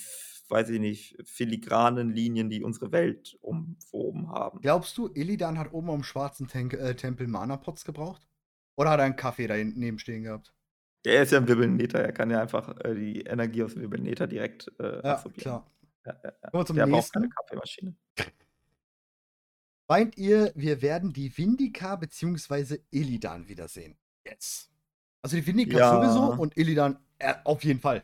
weiß 0.49 0.69
ich 0.69 0.79
nicht, 0.79 1.17
filigranen 1.25 2.09
Linien, 2.09 2.49
die 2.49 2.63
unsere 2.63 2.91
Welt 2.91 3.37
umwoben 3.41 4.29
haben. 4.29 4.61
Glaubst 4.61 4.95
du, 4.99 5.09
Illidan 5.15 5.57
hat 5.57 5.73
oben 5.73 5.89
am 5.89 6.03
schwarzen 6.03 6.47
Tank, 6.47 6.73
äh, 6.73 6.95
Tempel 6.95 7.25
Mana-Pots 7.27 7.85
gebraucht? 7.85 8.27
Oder 8.75 8.91
hat 8.91 8.99
er 8.99 9.05
einen 9.05 9.15
Kaffee 9.15 9.47
da 9.47 9.55
hinten 9.55 9.97
stehen 9.97 10.21
gehabt? 10.21 10.53
Er 11.03 11.23
ist 11.23 11.31
ja 11.31 11.39
ein 11.39 11.47
Wirbelneter, 11.47 11.99
er 11.99 12.11
kann 12.11 12.29
ja 12.29 12.41
einfach 12.41 12.77
äh, 12.83 12.93
die 12.95 13.21
Energie 13.21 13.63
aus 13.63 13.73
dem 13.73 13.81
Wirbelneter 13.81 14.27
direkt 14.27 14.71
äh, 14.79 15.01
Ja, 15.03 15.13
absorbieren. 15.13 15.37
klar. 15.37 15.71
Ja, 16.05 16.19
ja, 16.23 16.33
ja. 16.43 16.51
Kommen 16.51 16.61
wir 16.61 16.65
zum 16.67 16.77
Der 16.77 16.87
braucht 16.87 17.13
keine 17.13 17.27
nächsten. 17.27 17.29
Kaffeemaschine. 17.29 17.95
Meint 19.89 20.17
ihr, 20.17 20.51
wir 20.55 20.81
werden 20.81 21.13
die 21.13 21.35
Vindika 21.37 21.95
bzw. 21.95 22.79
Illidan 22.91 23.47
wiedersehen? 23.47 23.97
Jetzt. 24.25 24.69
Also 25.21 25.37
die 25.37 25.45
Vindika 25.47 25.77
Ja. 25.77 25.91
sowieso 26.13 26.41
und 26.41 26.57
Illidan 26.57 26.99
äh, 27.19 27.33
auf 27.45 27.63
jeden 27.63 27.79
Fall. 27.79 28.03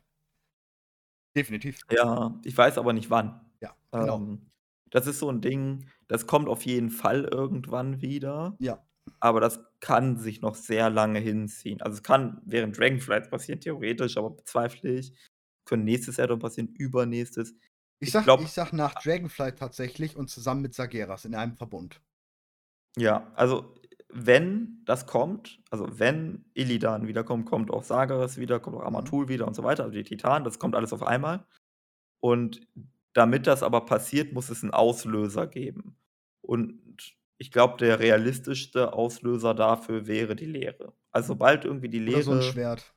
Definitiv. 1.35 1.80
Ja, 1.91 2.39
ich 2.43 2.57
weiß 2.57 2.77
aber 2.77 2.93
nicht 2.93 3.10
wann. 3.10 3.41
Ja, 3.61 3.76
genau. 3.91 4.18
Ähm, 4.18 4.51
das 4.91 5.07
ist 5.07 5.19
so 5.19 5.30
ein 5.30 5.41
Ding, 5.41 5.88
das 6.07 6.27
kommt 6.27 6.47
auf 6.47 6.64
jeden 6.65 6.91
Fall 6.91 7.23
irgendwann 7.26 8.01
wieder, 8.01 8.55
Ja. 8.60 8.85
aber 9.19 9.39
das 9.41 9.60
kann 9.80 10.18
sich 10.18 10.41
noch 10.41 10.53
sehr 10.55 10.89
lange 10.91 11.19
hinziehen. 11.19 11.81
Also 11.81 11.97
es 11.97 12.03
kann 12.03 12.41
während 12.45 12.77
Dragonflights 12.77 13.30
passieren, 13.30 13.60
theoretisch, 13.60 14.18
aber 14.18 14.30
bezweifle 14.31 14.91
ich. 14.99 15.14
können 15.65 15.85
nächstes 15.85 16.19
Add-on 16.19 16.39
passieren, 16.39 16.68
übernächstes. 16.77 17.55
Ich 18.02 18.10
Ich 18.10 18.11
sag 18.11 18.28
glaube 18.28 18.44
ich 18.44 18.52
sage 18.53 18.76
nach 18.76 18.95
Dragonflight 18.95 19.60
tatsächlich 19.60 20.15
und 20.18 20.30
zusammen 20.30 20.61
mit 20.61 20.74
Sageras 20.74 21.26
in 21.26 21.36
einem 21.36 21.56
Verbund. 21.56 22.02
Ja, 22.98 23.32
also, 23.36 23.74
wenn 24.10 24.82
das 24.86 25.07
kommt, 25.07 25.60
also, 25.72 25.88
wenn 25.99 26.45
Illidan 26.53 27.07
wiederkommt, 27.07 27.45
kommt 27.48 27.72
auch 27.72 27.84
Sageras 27.84 28.38
wieder, 28.38 28.60
kommt 28.60 28.78
auch 28.78 28.84
Mhm. 28.88 29.14
Amantul 29.14 29.28
wieder 29.30 29.48
und 29.48 29.56
so 29.56 29.64
weiter, 29.64 29.84
also, 29.84 29.95
die 29.95 30.03
Titanen, 30.03 30.44
das 30.44 30.60
kommt 30.60 30.76
alles 30.76 30.94
auf 30.94 31.02
einmal. 31.02 31.45
Und 32.22 32.61
damit 33.14 33.48
das 33.48 33.64
aber 33.64 33.86
passiert, 33.86 34.34
muss 34.34 34.49
es 34.49 34.64
'n 34.64 34.72
Auslöser 34.72 35.48
geben. 35.48 35.98
Und 36.41 37.15
ich 37.40 37.52
glaube, 37.52 37.78
der 37.78 37.99
realistischste 37.99 38.94
Auslöser 38.94 39.53
dafür 39.56 40.07
wäre 40.07 40.36
die 40.36 40.45
Leere. 40.48 40.94
Also, 41.11 41.30
sobald 41.30 41.65
irgendwie 41.65 41.90
die 41.90 41.99
Oder 42.07 42.22
so 42.22 42.32
'n 42.32 42.41
Leere 42.41 42.41
Schwert. 42.41 42.94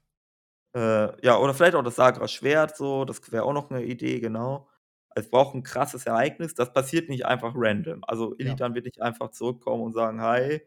äh, 0.75 1.25
ja, 1.25 1.39
oder 1.39 1.55
vielleicht 1.55 1.75
auch 1.75 1.83
das 1.83 1.97
Sageras-Schwert 1.97 2.77
so, 2.77 3.05
das 3.05 3.31
wäre 3.33 3.45
auch 3.45 3.53
noch 3.53 3.71
'ne 3.71 3.85
Idee, 3.85 4.21
genau. 4.21 4.69
Es 5.19 5.31
braucht 5.31 5.55
'n 5.55 5.63
krasses 5.63 6.05
Ereignis, 6.05 6.55
das 6.55 6.75
passiert 6.75 7.09
nicht 7.09 7.25
einfach 7.25 7.55
random. 7.57 8.05
Also, 8.07 8.35
Ja. 8.43 8.59
Illidan 8.59 8.75
wird 8.75 8.85
nicht 8.85 9.01
einfach 9.01 9.31
zurückkommen 9.31 9.83
und 9.83 9.95
sagen: 9.95 10.21
„Hi, 10.21 10.61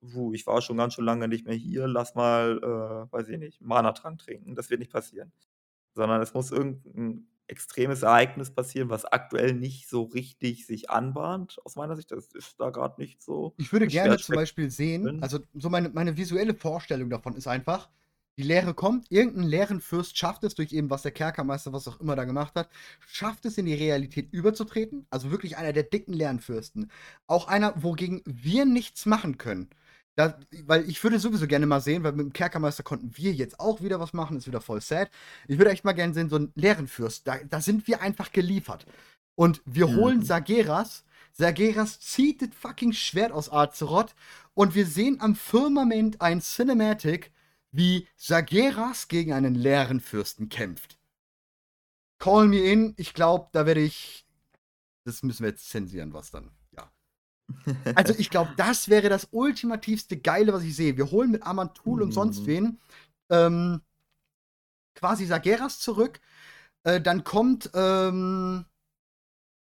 puh, 0.00 0.32
ich 0.32 0.46
war 0.46 0.62
schon 0.62 0.76
ganz 0.76 0.94
schön 0.94 1.04
lange 1.04 1.26
nicht 1.26 1.44
mehr 1.44 1.56
hier, 1.56 1.88
lass 1.88 2.14
mal, 2.14 2.58
äh, 2.62 3.12
weiß 3.12 3.28
ich 3.30 3.38
nicht, 3.38 3.60
Manatrank 3.60 4.20
trinken.“ 4.20 4.54
Das 4.54 4.70
wird 4.70 4.78
nicht 4.80 4.92
passieren. 4.92 5.32
Sondern 5.94 6.22
es 6.22 6.34
muss 6.34 6.52
irgend 6.52 6.86
'n 6.86 7.28
extremes 7.48 8.02
Ereignis 8.04 8.54
passieren, 8.54 8.90
was 8.90 9.04
aktuell 9.06 9.54
nicht 9.54 9.88
so 9.88 10.04
richtig 10.04 10.66
sich 10.66 10.90
anbahnt 10.90 11.58
aus 11.64 11.76
meiner 11.76 11.96
Sicht. 11.96 12.12
Das 12.12 12.28
ist 12.34 12.60
da 12.60 12.70
grad 12.70 12.98
nicht 12.98 13.22
so. 13.22 13.56
Ich 13.58 13.72
würde 13.72 13.88
gerne 13.88 14.20
zum 14.20 14.34
Beispiel 14.34 14.70
sehen 14.70 15.16
also, 15.18 15.38
so 15.54 15.70
meine 15.70 15.88
meine 15.88 16.16
visuelle 16.16 16.54
Vorstellung 16.54 17.08
davon 17.08 17.34
ist 17.36 17.46
einfach, 17.46 17.90
die 18.38 18.42
Leere 18.42 18.74
kommt, 18.74 19.10
irgend 19.10 19.36
'n 19.38 19.42
Leerenfürst 19.44 20.16
schafft 20.18 20.44
es 20.44 20.54
durch 20.54 20.72
eben 20.72 20.90
was 20.90 21.02
der 21.02 21.12
Kerkermeister, 21.12 21.72
was 21.72 21.88
auch 21.88 22.00
immer 22.00 22.16
da 22.16 22.24
gemacht 22.24 22.54
hat, 22.54 22.68
schafft 23.06 23.46
es 23.46 23.56
in 23.58 23.64
die 23.66 23.74
Realität 23.74 24.30
überzutreten, 24.32 25.06
also, 25.10 25.30
wirklich 25.30 25.56
einer 25.56 25.72
der 25.72 25.84
dicken 25.84 26.12
Leerenfürsten. 26.12 26.90
Auch 27.26 27.48
einer, 27.48 27.82
wogegen 27.82 28.22
wir 28.26 28.66
nichts 28.66 29.06
machen 29.06 29.38
können. 29.38 29.70
Da 30.16 30.38
weil 30.64 30.88
ich 30.88 31.02
würde 31.04 31.18
sowieso 31.18 31.46
gerne 31.46 31.66
mal 31.66 31.80
sehen 31.80 32.02
weil 32.04 32.12
mit 32.12 32.20
dem 32.26 32.32
Kerkermeister 32.32 32.82
konnten 32.82 33.16
wir 33.16 33.32
jetzt 33.32 33.60
auch 33.60 33.82
wieder 33.82 34.00
was 34.00 34.12
machen, 34.14 34.36
ist 34.38 34.46
wieder 34.46 34.60
voll 34.62 34.80
sad. 34.80 35.10
Ich 35.48 35.58
würde 35.58 35.70
echt 35.70 35.84
mal 35.84 35.92
gern 35.92 36.14
sehen, 36.14 36.28
so 36.30 36.36
'n 36.36 36.52
Leerenfürst, 36.54 37.26
da 37.26 37.38
da 37.48 37.60
sind 37.60 37.86
wir 37.88 38.00
einfach 38.02 38.32
geliefert. 38.32 38.86
Und 39.34 39.62
wir 39.66 39.94
holen 39.94 40.20
Mhm. 40.20 40.24
Sageras. 40.24 41.04
Sageras 41.32 42.00
zieht 42.00 42.40
das 42.42 42.48
fucking 42.58 42.92
Schwert 42.92 43.32
aus 43.32 43.50
Azeroth 43.52 44.14
und 44.54 44.74
wir 44.74 44.86
sehen 44.86 45.20
am 45.20 45.34
Firmament 45.34 46.20
ein 46.22 46.40
Cinematic, 46.40 47.30
wie 47.76 48.08
Sageras 48.16 49.08
gegen 49.08 49.32
einen 49.32 49.54
Leerenfürsten 49.54 50.48
kämpft. 50.48 50.98
Call 52.18 52.48
me 52.48 52.58
in, 52.60 52.94
ich 52.96 53.12
glaube, 53.14 53.48
da 53.52 53.66
werde 53.66 53.80
ich 53.80 54.26
das 55.06 55.22
müssen 55.22 55.44
wir 55.44 55.50
jetzt 55.50 55.68
zensieren, 55.70 56.12
was 56.12 56.30
dann 56.32 56.50
ja. 56.72 56.90
Also, 57.94 58.12
ich 58.18 58.28
glaube, 58.28 58.50
das 58.56 58.88
wäre 58.88 59.08
das 59.08 59.28
ultimativste 59.30 60.16
Geile, 60.16 60.52
was 60.52 60.64
ich 60.64 60.74
sehe. 60.74 60.96
Wir 60.96 61.10
holen 61.12 61.30
mit 61.30 61.44
Amantul 61.44 62.02
und 62.02 62.12
sonst 62.12 62.40
Mhm. 62.40 62.46
wen, 62.46 62.80
ähm, 63.30 63.80
quasi 64.96 65.26
Sageras 65.26 65.78
zurück. 65.78 66.20
Äh, 66.82 67.00
dann 67.00 67.22
kommt, 67.22 67.70
ähm 67.74 68.66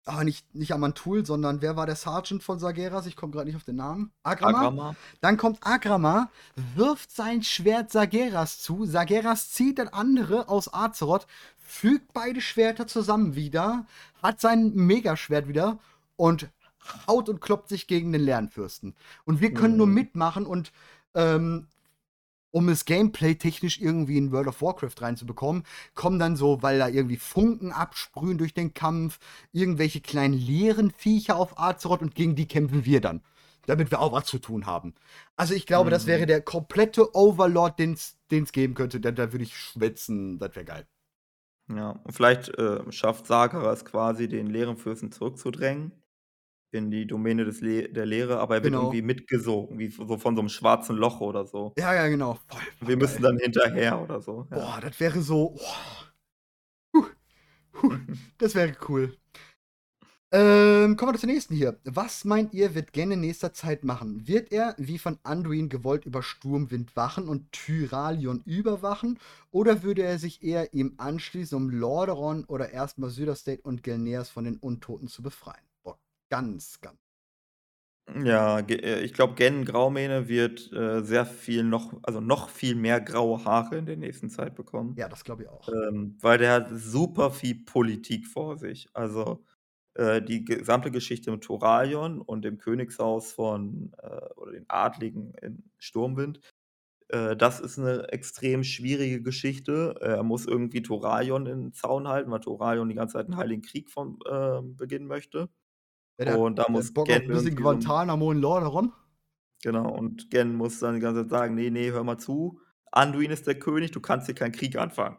ah, 0.08 0.24
nicht 0.24 0.54
nicht 0.54 0.72
Amantul, 0.72 1.24
sondern 1.24 1.62
wer 1.62 1.76
war 1.76 1.86
der 1.86 1.96
Sergeant 1.96 2.42
von 2.42 2.58
Sageras? 2.58 3.06
Ich 3.06 3.16
komme 3.16 3.32
grad 3.32 3.46
nicht 3.46 3.56
auf 3.56 3.64
den 3.64 3.76
Namen. 3.76 4.10
Agrama? 4.22 4.58
Agrama. 4.58 4.96
Dann 5.20 5.36
kommt 5.36 5.58
Agrama, 5.62 6.30
wirft 6.74 7.10
sein 7.10 7.42
Schwert 7.42 7.92
Sageras 7.92 8.58
zu. 8.60 8.84
Sageras 8.86 9.50
zieht 9.50 9.78
das 9.78 9.92
andere 9.92 10.48
aus 10.48 10.72
Azeroth, 10.72 11.26
fügt 11.56 12.12
beide 12.12 12.40
Schwerter 12.40 12.86
zusammen 12.86 13.34
wieder, 13.34 13.86
hat 14.22 14.40
sein 14.40 14.72
Megaschwert 14.74 15.48
wieder 15.48 15.78
und 16.16 16.48
haut 17.06 17.28
und 17.28 17.40
kloppt 17.40 17.68
sich 17.68 17.86
gegen 17.86 18.12
den 18.12 18.22
Leerenfürsten. 18.22 18.94
Und 19.24 19.40
wir 19.40 19.52
können 19.52 19.76
nur 19.76 19.86
Mhm. 19.86 19.94
mitmachen 19.94 20.46
und, 20.46 20.72
ähm, 21.14 21.66
um 22.50 22.68
es 22.68 22.84
gameplay-technisch 22.84 23.80
irgendwie 23.80 24.16
in 24.18 24.32
World 24.32 24.48
of 24.48 24.62
Warcraft 24.62 25.00
reinzubekommen, 25.00 25.64
kommen 25.94 26.18
dann 26.18 26.36
so 26.36 26.62
weil 26.62 26.78
da 26.78 26.88
irgendwie 26.88 27.16
Funken 27.18 27.72
absprühen 27.72 28.38
durch 28.38 28.54
den 28.54 28.74
Kampf, 28.74 29.18
irgendwelche 29.52 30.00
kleinen 30.00 30.34
Leerenviecher 30.34 31.36
auf 31.36 31.58
Azeroth 31.58 32.02
und 32.02 32.14
gegen 32.14 32.34
die 32.36 32.48
kämpfen 32.48 32.84
wir 32.84 33.00
dann, 33.00 33.22
damit 33.66 33.90
wir 33.90 34.00
auch 34.00 34.12
was 34.12 34.26
zu 34.26 34.38
tun 34.38 34.66
haben. 34.66 34.94
Also, 35.36 35.54
ich 35.54 35.66
glaube, 35.66 35.90
das 35.90 36.06
wäre 36.06 36.24
Mhm. 36.24 36.26
der 36.26 36.40
komplette 36.42 37.14
Overlord, 37.14 37.78
den's 37.78 38.16
den's 38.30 38.52
geben 38.52 38.74
könnte. 38.74 39.00
Da 39.00 39.10
da 39.12 39.32
würde 39.32 39.44
ich 39.44 39.56
schwitzen, 39.56 40.38
das 40.38 40.54
wäre 40.56 40.64
geil. 40.64 40.86
Ja, 41.70 41.90
und 42.04 42.12
vielleicht, 42.12 42.48
äh, 42.58 42.90
schafft 42.92 43.26
Sageras 43.26 43.84
quasi, 43.84 44.26
den 44.28 44.46
Leerenfürsten 44.46 45.12
zurückzudrängen 45.12 45.92
in 46.72 46.90
die 46.90 47.06
Domäne 47.06 47.44
des 47.44 47.60
Le 47.60 47.88
der 47.88 48.06
Leere, 48.06 48.38
aber 48.40 48.56
er 48.56 48.64
wird 48.64 48.74
Genau. 48.74 48.82
irgendwie 48.82 49.02
mitgesogen, 49.02 49.78
wie 49.78 49.88
so 49.88 50.18
von 50.18 50.36
so 50.36 50.42
'nem 50.42 50.48
schwarzen 50.48 50.96
Loch 50.96 51.20
oder 51.20 51.46
so. 51.46 51.74
Ja, 51.76 51.94
ja, 51.94 52.08
genau. 52.08 52.38
Voll 52.48 52.60
Wir 52.80 52.96
müssen 52.96 53.22
geil. 53.22 53.32
dann 53.32 53.38
hinterher 53.38 54.00
oder 54.02 54.20
so, 54.20 54.46
ja. 54.50 54.56
Boah, 54.56 54.80
das 54.80 54.98
wäre 55.00 55.20
so 55.22 55.54
oh. 55.56 55.60
Huh. 56.96 57.06
Huh. 57.82 57.92
Das 58.38 58.54
wäre 58.54 58.74
cool. 58.88 59.16
Ähm, 60.32 60.96
kommen 60.96 61.14
wir 61.14 61.18
zur 61.18 61.28
nächsten 61.30 61.54
hier. 61.54 61.80
Was 61.84 62.24
meint 62.26 62.52
ihr, 62.52 62.74
wird 62.74 62.92
Gen 62.92 63.12
in 63.12 63.20
nächster 63.20 63.54
Zeit 63.54 63.82
machen? 63.82 64.28
Wird 64.28 64.52
er, 64.52 64.74
wie 64.76 64.98
von 64.98 65.18
Anduin 65.22 65.70
gewollt, 65.70 66.04
über 66.04 66.22
Sturmwind 66.22 66.96
wachen 66.96 67.28
und 67.28 67.50
Tyralion 67.52 68.42
überwachen? 68.44 69.18
Oder 69.50 69.82
würde 69.82 70.02
er 70.02 70.18
sich 70.18 70.42
eher 70.42 70.74
ihm 70.74 70.94
anschließen, 70.98 71.56
um 71.56 71.70
Lordaeron 71.70 72.44
oder 72.44 72.70
erstmal 72.72 73.08
Süderstate 73.08 73.62
und 73.62 73.82
Gelneas 73.82 74.28
von 74.28 74.44
den 74.44 74.58
Untoten 74.58 75.08
zu 75.08 75.22
befreien? 75.22 75.67
Ganz, 76.32 76.80
ganz 76.80 76.98
Ja, 78.24 78.62
ge 78.62 78.76
äh, 78.82 79.00
ich 79.04 79.12
glaube, 79.12 79.34
Gen 79.34 79.64
Graumähne 79.66 80.28
wird, 80.28 80.72
äh, 80.72 81.02
sehr 81.02 81.26
viel 81.26 81.62
noch 81.62 81.92
also, 82.04 82.20
noch 82.20 82.48
viel 82.48 82.74
mehr 82.74 83.00
graue 83.00 83.44
Haare 83.44 83.76
in 83.76 83.86
der 83.86 83.96
nächsten 83.98 84.30
Zeit 84.30 84.54
bekommen. 84.54 84.98
Ja, 84.98 85.08
das 85.08 85.24
glaube 85.24 85.42
ich 85.44 85.48
auch. 85.48 85.74
Ähm, 85.90 86.16
weil 86.20 86.38
der 86.38 86.52
hat 86.54 86.68
super 86.72 87.30
viel 87.30 87.64
Politik 87.64 88.26
vor 88.28 88.56
sich. 88.58 88.88
Also, 88.94 89.44
äh, 89.94 90.22
die 90.22 90.44
gesamte 90.44 90.90
Geschichte 90.90 91.30
mit 91.32 91.44
Thoralion 91.44 92.20
und 92.22 92.44
dem 92.44 92.58
Königshaus 92.58 93.32
von 93.32 93.92
äh, 94.02 94.08
oder 94.36 94.52
den 94.52 94.66
Adligen 94.68 95.34
in 95.42 95.70
Sturmwind, 95.78 96.40
äh, 97.08 97.36
das 97.36 97.60
ist 97.60 97.78
'ne 97.78 98.08
extrem 98.12 98.64
schwierige 98.64 99.22
Geschichte. 99.22 99.96
Er 100.00 100.22
muss 100.24 100.46
irgendwie 100.46 100.82
Thoralion 100.82 101.46
in 101.46 101.72
Zaun 101.74 102.08
halten, 102.08 102.30
weil 102.32 102.40
Thoralion 102.40 102.88
die 102.90 102.96
ganze 102.96 103.14
Zeit 103.14 103.28
'n 103.28 103.36
heiligen 103.38 103.62
Krieg 103.62 103.90
von 103.90 104.18
ähm, 104.30 104.76
beginnen 104.76 105.06
möchte. 105.08 105.50
Ja, 106.24 106.36
Und 106.36 106.58
da 106.58 106.64
muss 106.68 106.92
Bock 106.92 107.10
Gen 107.10 107.22
'n 107.26 107.26
bisschen 107.26 107.54
Guantanamo 107.56 108.32
in 108.32 108.38
Lordaeron. 108.40 108.92
Genau, 109.62 109.88
und 109.92 110.30
Gen 110.30 110.54
muss 110.54 110.78
dann 110.78 110.94
die 110.94 111.00
ganze 111.00 111.22
Zeit 111.22 111.30
sagen: 111.30 111.54
„Ne, 111.54 111.70
ne, 111.70 111.90
hör 111.92 112.04
mal 112.04 112.18
zu. 112.18 112.60
Anduin 112.92 113.30
ist 113.30 113.46
der 113.46 113.58
König, 113.58 113.90
du 113.90 114.00
kannst 114.00 114.26
hier 114.26 114.34
keinen 114.34 114.52
Krieg 114.52 114.76
anfangen. 114.78 115.18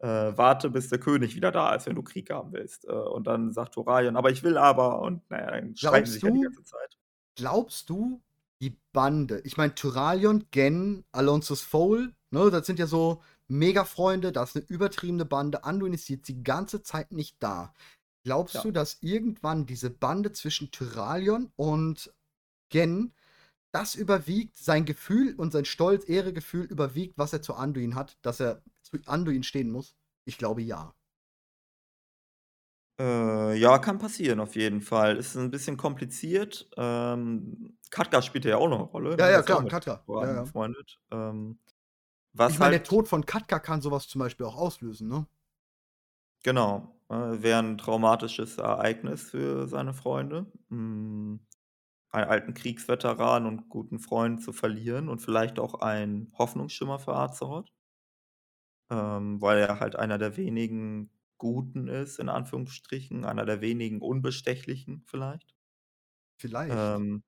Äh, 0.00 0.06
warte, 0.36 0.70
bis 0.70 0.88
der 0.88 1.00
König 1.00 1.34
wieder 1.36 1.50
da 1.52 1.74
ist, 1.74 1.86
wenn 1.86 1.96
du 1.96 2.02
Krieg 2.02 2.30
haben 2.30 2.52
willst.“ 2.52 2.86
Äh, 2.86 2.92
und 2.92 3.26
dann 3.26 3.52
sagt 3.52 3.74
Thoralion: 3.74 4.16
„Aber 4.16 4.30
ich 4.30 4.42
will 4.42 4.58
aber“ 4.58 5.00
und 5.02 5.22
na 5.30 5.40
ja, 5.40 5.50
dann 5.60 5.74
streiten 5.76 6.12
sich 6.12 6.24
halt 6.24 6.34
die 6.36 6.40
ganze 6.40 6.64
Zeit. 6.64 6.96
glaubst 7.36 7.90
du, 7.90 8.22
die 8.60 8.78
Bande 8.92 9.40
ich 9.44 9.56
meine, 9.56 9.74
Thoralion, 9.74 10.46
Gen, 10.50 11.04
Alonso's 11.12 11.62
Foal, 11.62 12.14
ne, 12.30 12.50
das 12.50 12.66
sind 12.66 12.78
ja 12.78 12.86
so 12.86 13.22
Megafreunde, 13.48 14.32
das 14.32 14.50
ist 14.50 14.56
'ne 14.56 14.62
übertriebene 14.76 15.24
Bande. 15.24 15.64
Anduin 15.64 15.92
ist 15.94 16.08
jetzt 16.08 16.28
die 16.28 16.42
ganze 16.44 16.82
Zeit 16.82 17.12
nicht 17.12 17.36
da. 17.40 17.74
Glaubst 18.24 18.62
Ja. 18.62 18.64
du, 18.64 18.70
dass 18.70 18.98
irgendwann 19.02 19.66
diese 19.66 19.90
Bande 19.90 20.30
zwischen 20.32 20.70
Thoralion 20.70 21.52
und 21.56 22.14
Gen 22.70 23.14
das 23.72 23.94
überwiegt, 23.96 24.56
sein 24.58 24.84
Gefühl 24.86 25.34
und 25.36 25.52
sein 25.52 25.64
Stolz, 25.66 26.08
Ehregefühl 26.08 26.64
überwiegt, 26.66 27.18
was 27.18 27.32
er 27.34 27.42
zu 27.42 27.54
Anduin 27.54 27.94
hat, 27.96 28.18
dass 28.22 28.40
er 28.40 28.62
zu 28.82 28.98
Anduin 29.06 29.42
stehen 29.44 29.70
muss? 29.72 29.96
Ich 30.26 30.38
glaube, 30.38 30.62
ja. 30.62 30.94
Äh, 32.98 33.54
ja, 33.58 33.78
kann 33.78 33.98
passieren 33.98 34.40
auf 34.40 34.54
jeden 34.54 34.80
Fall. 34.82 35.16
Ist 35.16 35.36
'n 35.36 35.50
bisschen 35.50 35.76
kompliziert. 35.76 36.68
Ähm, 36.76 37.78
Khadgar 37.90 38.22
spielt 38.22 38.44
ja 38.44 38.56
auch 38.58 38.68
noch 38.68 38.78
'ne 38.78 38.84
Rolle, 38.84 39.18
Ja, 39.18 39.28
ne? 39.28 39.30
ja, 39.30 39.42
Der 39.42 39.42
klar, 39.42 39.66
Khadgar. 39.66 40.06
Ja, 40.14 40.32
ja. 40.34 40.52
Ähm, 41.12 41.58
Ich 42.48 42.58
was 42.58 42.60
meine, 42.60 42.70
der 42.72 42.82
halt 42.82 42.84
Tod 42.84 43.08
von 43.08 43.24
Khadgar 43.24 43.60
kann 43.60 43.82
so 43.82 43.90
was 43.92 44.08
zum 44.08 44.18
Beispiel 44.18 44.46
auch 44.46 44.56
auslösen, 44.56 45.08
ne? 45.08 45.26
Genau, 46.44 46.91
wäre 47.12 47.60
'n 47.60 47.78
traumatisches 47.78 48.58
Ereignis 48.58 49.22
für 49.30 49.66
seine 49.68 49.94
Freunde, 49.94 50.46
hm, 50.70 51.40
einen 52.10 52.28
alten 52.30 52.54
Kriegsveteran 52.54 53.46
und 53.46 53.68
guten 53.70 54.00
Freund 54.00 54.42
zu 54.42 54.52
verlieren 54.52 55.08
und 55.08 55.20
vielleicht 55.22 55.58
auch 55.60 55.74
ein 55.82 56.32
Hoffnungsschimmer 56.38 56.98
für 57.00 57.14
Azeroth. 57.16 57.70
Ähm, 58.90 59.40
weil 59.40 59.58
er 59.58 59.80
halt 59.80 59.96
einer 59.96 60.18
der 60.18 60.36
wenigen 60.36 61.10
Guten 61.38 61.88
ist, 61.88 62.18
in 62.18 62.28
Anführungsstrichen, 62.28 63.24
einer 63.24 63.44
der 63.46 63.60
wenigen 63.60 64.00
Unbestechlichen 64.00 65.02
vielleicht. 65.06 65.54
Vielleicht. 66.38 66.90
Ähm 66.90 67.22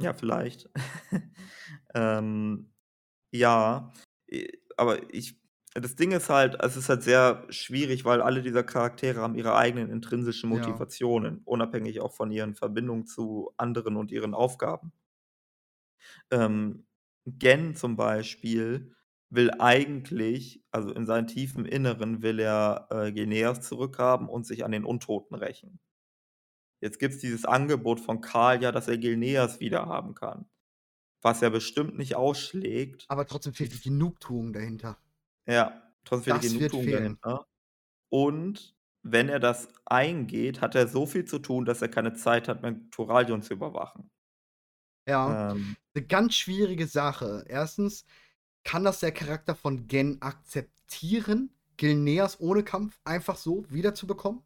ja, 0.00 0.12
vielleicht. 0.14 0.68
Ähm, 1.94 2.72
ja, 3.32 3.92
aber 4.76 5.14
ich 5.14 5.40
Das 5.74 5.94
Ding 5.96 6.10
ist 6.12 6.30
halt 6.30 6.56
es 6.62 6.76
ist 6.76 6.88
halt 6.88 7.02
sehr 7.04 7.46
schwierig, 7.50 8.04
weil 8.04 8.22
alle 8.22 8.42
dieser 8.42 8.62
Charaktere 8.64 9.20
haben 9.20 9.34
ihre 9.36 9.54
eigenen 9.56 9.88
intrinsischen 9.90 10.48
Ja. 10.48 10.84
Motivationen, 10.88 11.42
unabhängig 11.44 12.00
auch 12.00 12.12
von 12.12 12.30
ihren 12.32 12.54
Verbindungen 12.56 13.06
zu 13.06 13.52
anderen 13.56 13.96
und 13.96 14.10
ihren 14.12 14.34
Aufgaben. 14.34 14.92
Ähm, 16.30 16.86
Gen 17.26 17.74
zum 17.74 17.96
Beispiel 17.96 18.94
will 19.30 19.50
eigentlich 19.58 20.62
also 20.70 20.92
in 20.92 21.06
seinem 21.06 21.26
tiefen 21.26 21.64
Inneren 21.64 22.22
will 22.22 22.38
er, 22.38 22.88
äh, 22.90 23.12
Geneas 23.12 23.62
zurückhaben 23.62 24.28
und 24.28 24.46
sich 24.46 24.64
an 24.64 24.72
den 24.72 24.84
Untoten 24.84 25.34
rächen. 25.34 25.80
Jetzt 26.80 27.00
gibt's 27.00 27.18
dieses 27.18 27.44
Angebot 27.46 27.98
von 28.00 28.20
Kalia, 28.20 28.70
dass 28.70 28.86
er 28.86 28.96
Gilneas 28.98 29.58
wiederhaben 29.58 30.14
kann, 30.14 30.48
was 31.22 31.42
er 31.42 31.50
bestimmt 31.50 31.98
nicht 31.98 32.16
ausschlägt. 32.16 33.08
Aber 33.08 33.26
trotzdem 33.26 33.54
fehlt 33.54 33.72
die 33.72 33.80
Genugtuung 33.80 34.52
dahinter. 34.52 34.98
Ja, 35.48 35.82
trotzdem 36.04 36.40
Das 36.40 36.58
wird 36.58 36.72
Genugtuung 36.72 36.90
dahinter. 36.90 37.46
Und 38.10 38.76
wenn 39.02 39.28
er 39.28 39.40
das 39.40 39.68
eingeht, 39.86 40.60
hat 40.60 40.74
er 40.74 40.88
so 40.88 41.06
viel 41.06 41.24
zu 41.26 41.38
tun, 41.40 41.64
dass 41.66 41.82
er 41.82 41.88
keine 41.88 42.14
Zeit 42.14 42.48
hat 42.48 42.62
mehr, 42.62 42.76
Thoralion 42.90 43.42
zu 43.42 43.54
überwachen. 43.54 44.10
Ja, 45.08 45.38
Ähm. 45.52 45.76
'ne 45.94 46.02
ganz 46.06 46.34
schwierige 46.34 46.86
Sache. 46.86 47.44
1. 47.48 48.06
kann 48.64 48.84
das 48.84 49.00
der 49.00 49.12
Charakter 49.12 49.54
von 49.54 49.86
Gen 49.86 50.22
akzeptieren, 50.22 51.50
Gilneas 51.76 52.40
ohne 52.40 52.64
Kampf 52.64 52.98
einfach 53.04 53.36
so 53.36 53.64
wiederzubekommen? 53.70 54.44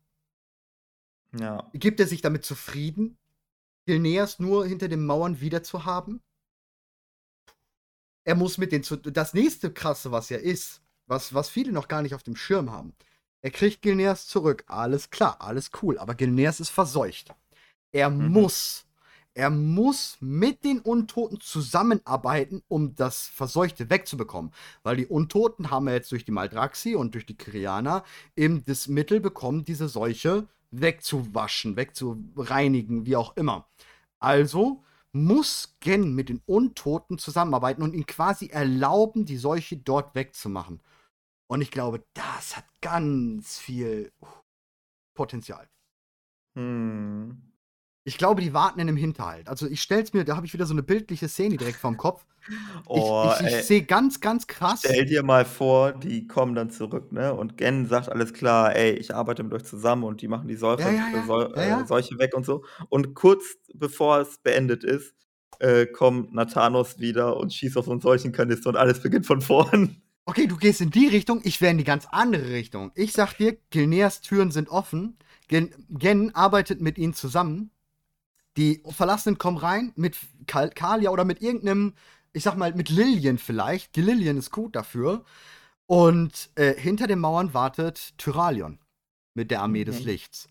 Ja. 1.32 1.72
Gibt 1.74 2.00
er 2.00 2.06
sich 2.06 2.22
damit 2.22 2.44
zufrieden, 2.44 3.18
Gilneas 3.86 4.38
nur 4.40 4.66
hinter 4.66 4.88
den 4.88 5.06
Mauern 5.06 5.40
wiederzuhaben? 5.40 6.20
Er 8.26 8.34
muss 8.34 8.58
mit 8.58 8.72
den 8.72 8.82
zu 8.82 8.96
das 8.96 9.34
nächste 9.34 9.72
Krasse, 9.72 10.12
was 10.12 10.28
ja 10.30 10.38
ist, 10.38 10.82
was 11.09 11.35
was 11.35 11.48
viele 11.48 11.72
noch 11.72 11.89
gar 11.89 12.02
nicht 12.02 12.14
auf 12.14 12.22
dem 12.22 12.36
Schirm 12.36 12.70
haben. 12.72 12.94
Er 13.43 13.51
kriegt 13.51 13.82
Gilneas 13.82 14.26
zurück. 14.26 14.64
Alles 14.66 15.10
klar, 15.10 15.36
alles 15.40 15.70
cool, 15.82 15.98
aber 15.98 16.14
Gilneas 16.14 16.60
ist 16.60 16.70
verseucht. 16.70 17.35
Er 17.93 18.10
Mhm. 18.10 18.32
muss 18.32 18.85
er 19.35 19.51
muss 19.51 20.16
mit 20.20 20.64
den 20.64 20.80
Untoten 20.80 21.40
zusammenarbeiten, 21.40 22.62
um 22.66 22.97
das 22.97 23.28
Verseuchte 23.28 23.89
wegzubekommen, 23.89 24.52
weil 24.82 24.97
die 24.97 25.06
Untoten 25.06 25.70
haben 25.70 25.86
ja 25.86 25.94
jetzt 25.94 26.10
durch 26.10 26.24
die 26.24 26.32
Maldraxi 26.32 26.97
und 26.97 27.14
durch 27.14 27.24
die 27.24 27.36
Kyrianer 27.36 28.02
eben 28.36 28.64
das 28.64 28.89
Mittel 28.89 29.20
bekommen, 29.20 29.64
diese 29.64 29.89
Seuche 29.89 30.48
wegzuwaschen, 30.72 31.76
wegzureinigen, 31.76 33.06
wie 33.06 33.14
auch 33.16 33.36
immer. 33.36 33.68
Also 34.18 34.82
muss 35.12 35.76
Gen 35.80 36.14
mit 36.14 36.28
den 36.28 36.43
Untoten 36.47 37.18
zusammenarbeiten 37.18 37.82
und 37.82 37.94
ihnen 37.94 38.06
quasi 38.06 38.48
erlauben, 38.48 39.24
die 39.24 39.39
Seuche 39.39 39.76
dort 39.76 40.14
wegzumachen. 40.16 40.80
Und 41.50 41.62
ich 41.62 41.70
glaube, 41.70 42.04
das 42.14 42.56
hat 42.58 42.66
ganz 42.82 43.58
viel 43.58 44.12
Potenzial. 45.14 45.68
Mhm. 46.56 47.48
Ich 48.06 48.16
glaube, 48.18 48.40
die 48.40 48.52
warten 48.54 48.80
in 48.80 48.86
'nem 48.86 48.96
Hinterhalt. 48.96 49.48
Also, 49.48 49.66
ich 49.66 49.82
stelle 49.82 50.02
es 50.02 50.12
mir 50.12 50.24
da 50.24 50.36
habe 50.36 50.46
ich 50.46 50.52
wieder 50.54 50.66
so 50.66 50.74
'ne 50.74 50.82
bildliche 50.82 51.28
Szene 51.28 51.56
direkt 51.58 51.80
vorm 51.80 51.96
Kopf. 51.96 52.24
Ich 52.92 53.16
Oh, 53.16 53.34
ich 53.40 53.40
ich 53.44 53.54
ey. 53.54 53.64
sehe 53.66 53.84
ganz, 53.84 54.20
ganz 54.20 54.46
krass 54.46 54.84
Stell 54.84 55.06
dir 55.06 55.22
mal 55.24 55.44
vor, 55.44 55.92
die 55.92 56.26
kommen 56.26 56.54
dann 56.54 56.70
zurück, 56.70 57.12
ne, 57.12 57.34
und 57.34 57.56
Gen 57.56 57.86
sagt: 57.86 58.08
„Alles 58.10 58.32
klar, 58.32 58.76
ey, 58.76 58.92
ich 58.92 59.14
arbeite 59.14 59.42
mit 59.42 59.52
euch 59.54 59.64
zusammen“ 59.64 60.04
und 60.04 60.22
die 60.22 60.28
machen 60.28 60.48
die 60.48 60.56
Ja, 60.78 60.88
Säufe 60.88 60.90
ja, 60.90 61.08
äh, 61.12 61.18
ja. 61.18 61.30
Ja, 61.54 61.64
äh, 61.80 61.84
ja. 61.84 61.86
Seuche 61.86 62.18
weg 62.18 62.34
und 62.36 62.44
so. 62.46 62.64
Und 62.88 63.14
kurz 63.14 63.56
bevor 63.74 64.20
es 64.20 64.38
beendet 64.38 64.84
ist, 64.84 65.14
äh, 65.60 65.86
kommt 65.86 66.34
Nathanos 66.34 66.98
wieder 67.00 67.36
und 67.36 67.52
schießt 67.52 67.76
auf 67.78 67.86
so 67.86 67.92
'n 67.92 68.00
Seuchenkanister 68.00 68.70
und 68.70 68.76
alles 68.76 69.00
beginnt 69.02 69.26
von 69.26 69.40
vorn. 69.42 70.02
Okay, 70.28 70.46
du 70.46 70.59
gehst 70.59 70.82
in 70.82 70.90
die 70.90 71.06
Richtung, 71.06 71.40
ich 71.42 71.62
wäre 71.62 71.70
in 71.70 71.78
die 71.78 71.84
ganz 71.84 72.05
andere 72.10 72.50
Richtung. 72.50 72.92
Ich 72.94 73.12
sage 73.14 73.32
dir, 73.38 73.56
Gilneas 73.70 74.20
Türen 74.20 74.50
sind 74.50 74.68
offen. 74.68 75.16
Gen 75.48 75.72
Gen 75.88 76.34
arbeitet 76.34 76.82
mit 76.82 76.98
ihnen 76.98 77.14
zusammen. 77.14 77.70
Die 78.59 78.82
Verlassenen 78.90 79.38
kommen 79.38 79.59
rein 79.59 79.92
mit 79.96 80.18
Kal 80.46 80.70
Kalia 80.70 81.10
oder 81.10 81.24
mit 81.24 81.42
irgend 81.42 81.64
'nem 81.64 81.94
ich 82.34 82.44
sage 82.44 82.59
mal, 82.59 82.74
mit 82.74 82.90
Lilien 82.90 83.38
vielleicht. 83.38 83.96
Die 83.96 84.02
Lilien 84.02 84.38
ist 84.38 84.52
gut 84.52 84.76
dafür. 84.76 85.24
Und, 85.86 86.50
äh, 86.56 86.74
hinter 86.74 87.06
den 87.09 87.20
Mauern 87.20 87.55
wartet 87.55 88.18
Tyralion 88.18 88.80
mit 89.34 89.50
der 89.52 89.62
Armee 89.62 89.84
des 89.84 90.00
Mhm. 90.00 90.06
Lichts. 90.06 90.48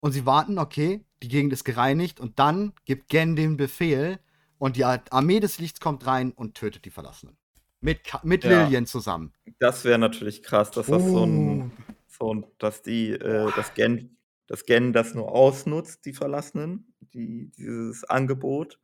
Und 0.00 0.12
sie 0.12 0.26
warten, 0.26 0.58
okay, 0.58 1.04
die 1.22 1.28
Gegend 1.28 1.54
ist 1.54 1.64
gereinigt 1.64 2.20
und 2.20 2.38
dann 2.40 2.74
gibt 2.86 3.08
Gen 3.10 3.36
den 3.36 3.56
Befehl 3.58 4.20
und 4.58 4.76
die 4.76 4.84
Ar 4.86 5.02
Armee 5.12 5.40
des 5.40 5.58
Lichts 5.60 5.80
kommt 5.80 6.06
rein 6.06 6.32
und 6.32 6.56
tötet 6.56 6.84
die 6.86 6.90
Verlassenen. 6.90 7.37
Mit 7.82 8.02
Ka 8.04 8.20
mit 8.24 8.42
Ja. 8.42 8.44
Lilien 8.44 8.86
zusammen. 8.86 9.32
Das 9.60 9.84
wäre 9.84 9.98
natürlich 9.98 10.42
krass, 10.42 10.72
dass 10.72 10.90
das 10.90 11.10
so 11.10 11.24
'n 11.24 11.66
Uh. 11.66 11.70
so 12.08 12.54
dass 12.58 12.82
die, 12.82 13.10
äh 13.12 13.52
dass 13.52 13.74
Gen 13.74 14.18
dass 14.48 14.66
Gen 14.66 14.92
das 14.94 15.14
nur 15.14 15.32
ausnutzt, 15.32 16.06
die 16.06 16.14
Verlassenen, 16.14 16.94
die 17.00 17.50
dieses 17.52 18.04
Angebot 18.04 18.80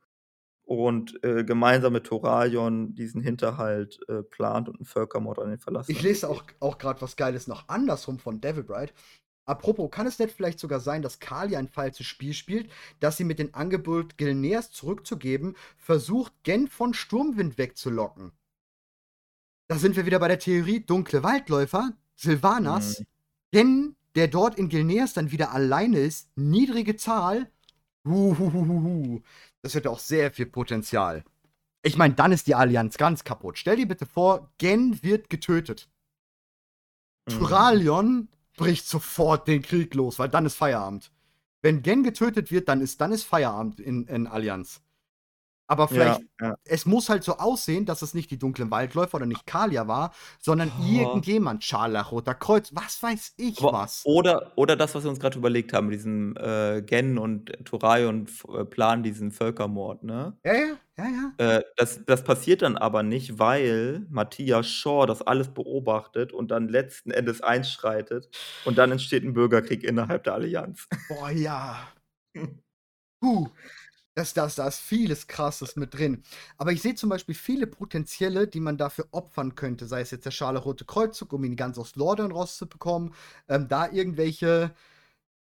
und, 0.63 1.23
äh, 1.23 1.43
gemeinsam 1.45 1.93
mit 1.93 2.05
Thoralion 2.07 2.95
diesen 2.95 3.21
Hinterhalt, 3.21 3.99
äh, 4.09 4.23
plant 4.23 4.69
und 4.69 4.81
'n 4.81 4.85
Völkermord 4.85 5.39
an 5.39 5.49
den 5.51 5.59
Ich 5.87 6.01
Verlassenen 6.01 6.01
lese 6.01 6.27
auch 6.29 6.43
auch 6.59 6.77
grad 6.79 7.01
was 7.03 7.15
Geiles 7.15 7.45
noch 7.47 7.69
andersrum 7.69 8.17
von 8.17 8.41
Devil 8.41 8.63
Bride. 8.63 8.93
Apropos, 9.45 9.91
kann 9.91 10.07
es 10.07 10.17
nicht 10.17 10.33
vielleicht 10.35 10.59
sogar 10.59 10.79
sein, 10.79 11.03
dass 11.03 11.19
Kalia 11.19 11.59
ein 11.59 11.67
falsches 11.67 12.07
Spiel 12.07 12.33
spielt, 12.33 12.71
dass 12.99 13.17
sie 13.17 13.23
mit 13.23 13.37
dem 13.37 13.53
Angebot, 13.53 14.17
Gilneas 14.17 14.71
zurückzugeben, 14.71 15.55
versucht, 15.77 16.33
Gen 16.43 16.67
von 16.67 16.93
Sturmwind 16.95 17.57
wegzulocken? 17.59 18.31
Da 19.67 19.77
sind 19.77 19.95
wir 19.95 20.05
wieder 20.05 20.19
bei 20.19 20.27
der 20.27 20.39
Theorie 20.39 20.81
dunkle 20.81 21.23
Waldläufer, 21.23 21.93
Sylvanas, 22.15 22.99
Mhm. 22.99 23.05
Gen, 23.51 23.95
der 24.15 24.27
dort 24.27 24.57
in 24.57 24.69
Gilneas 24.69 25.13
dann 25.13 25.31
wieder 25.31 25.51
alleine 25.51 25.99
ist, 25.99 26.29
niedrige 26.35 26.95
Zahl. 26.95 27.51
Huhuhuhu. 28.05 29.21
Das 29.61 29.73
hätte 29.73 29.89
auch 29.89 29.99
sehr 29.99 30.31
viel 30.31 30.45
Potenzial. 30.45 31.23
Ich 31.81 31.97
meine, 31.97 32.13
dann 32.13 32.31
ist 32.31 32.47
die 32.47 32.55
Allianz 32.55 32.97
ganz 32.97 33.23
kaputt. 33.23 33.57
Stell 33.57 33.77
dir 33.77 33.87
bitte 33.87 34.05
vor, 34.05 34.51
Gen 34.57 35.01
wird 35.03 35.29
getötet. 35.29 35.89
Mhm. 37.27 37.33
Tyralion 37.39 38.29
bricht 38.57 38.87
sofort 38.87 39.47
den 39.47 39.61
Krieg 39.61 39.93
los, 39.95 40.19
weil 40.19 40.29
dann 40.29 40.45
ist 40.45 40.55
Feierabend. 40.55 41.11
Wenn 41.61 41.81
Gen 41.81 42.03
getötet 42.03 42.51
wird, 42.51 42.69
dann 42.69 42.81
ist 42.81 43.01
dann 43.01 43.11
ist 43.11 43.23
Feierabend 43.23 43.79
in 43.79 44.07
in 44.07 44.27
Allianz. 44.27 44.81
Aber 45.69 45.87
Ja, 45.89 45.89
vielleicht 45.89 46.23
ja. 46.41 46.55
es 46.67 46.85
muss 46.85 47.09
halt 47.09 47.23
so 47.23 47.37
aussehen, 47.37 47.85
dass 47.85 48.01
es 48.01 48.13
nicht 48.15 48.31
die 48.31 48.39
dunklen 48.39 48.71
Waldläufer 48.71 49.15
oder 49.17 49.25
nicht 49.27 49.45
Kalia 49.45 49.87
war, 49.87 50.13
sondern 50.39 50.73
Oh. 50.77 51.25
irgendjemand, 51.25 51.63
Scharlach, 51.63 52.11
Roter 52.11 52.33
Kreuz, 52.35 52.71
was 52.73 53.01
weiß 53.03 53.33
ich 53.37 53.67
Aber 53.67 53.71
was. 53.71 54.03
oder 54.03 54.51
oder 54.57 54.75
das, 54.75 54.95
was 54.95 55.03
wir 55.03 55.09
uns 55.09 55.19
grad 55.19 55.35
überlegt 55.35 55.71
haben 55.73 55.87
mit 55.87 55.95
diesem, 55.95 56.35
äh, 56.37 56.81
Gen 56.81 57.17
und 57.17 57.51
Thoralion 57.65 58.23
f 58.25 58.45
äh, 58.53 58.65
planen 58.65 59.03
diesen 59.03 59.31
Völkermord, 59.31 60.03
ne? 60.03 60.37
Ja, 60.45 60.53
ja, 60.53 60.77
ja, 60.97 61.05
ja. 61.09 61.39
Äh, 61.39 61.63
das 61.75 62.05
das 62.05 62.23
passiert 62.23 62.61
dann 62.61 62.77
aber 62.77 63.03
nicht, 63.03 63.39
weil 63.39 64.05
Matthias 64.09 64.67
Shaw 64.67 65.05
das 65.05 65.21
alles 65.21 65.49
beobachtet 65.53 66.31
und 66.31 66.49
dann 66.49 66.69
letzten 66.69 67.11
Endes 67.11 67.41
einschreitet 67.41 68.29
und 68.63 68.77
dann 68.77 68.91
entsteht 68.91 69.23
'n 69.23 69.33
Bürgerkrieg 69.33 69.83
innerhalb 69.83 70.23
der 70.23 70.33
Allianz. 70.35 70.87
Boah, 71.09 71.29
ja. 71.31 71.93
Puh. 73.21 73.47
Das 74.15 74.33
das 74.33 74.55
da 74.55 74.67
ist 74.67 74.79
vieles 74.79 75.27
Krasses 75.27 75.75
mit 75.75 75.93
drin. 75.93 76.23
Aber 76.57 76.71
ich 76.71 76.81
sehe 76.81 76.95
zum 76.95 77.09
Beispiel 77.09 77.35
viele 77.35 77.67
Potenziale, 77.67 78.47
die 78.47 78.61
man 78.61 78.77
dafür 78.77 79.07
opfern 79.11 79.55
könnte, 79.55 79.85
sei 79.87 80.01
es 80.01 80.11
jetzt 80.11 80.25
der 80.25 80.31
Scharlachrote 80.31 80.85
Kreuzzug, 80.85 81.33
um 81.33 81.43
ihn 81.43 81.55
ganz 81.57 81.77
aus 81.77 81.95
Lordaeron 81.97 82.31
rauszubekommen, 82.31 83.13
ähm, 83.49 83.67
da 83.67 83.91
irgendwelche 83.91 84.73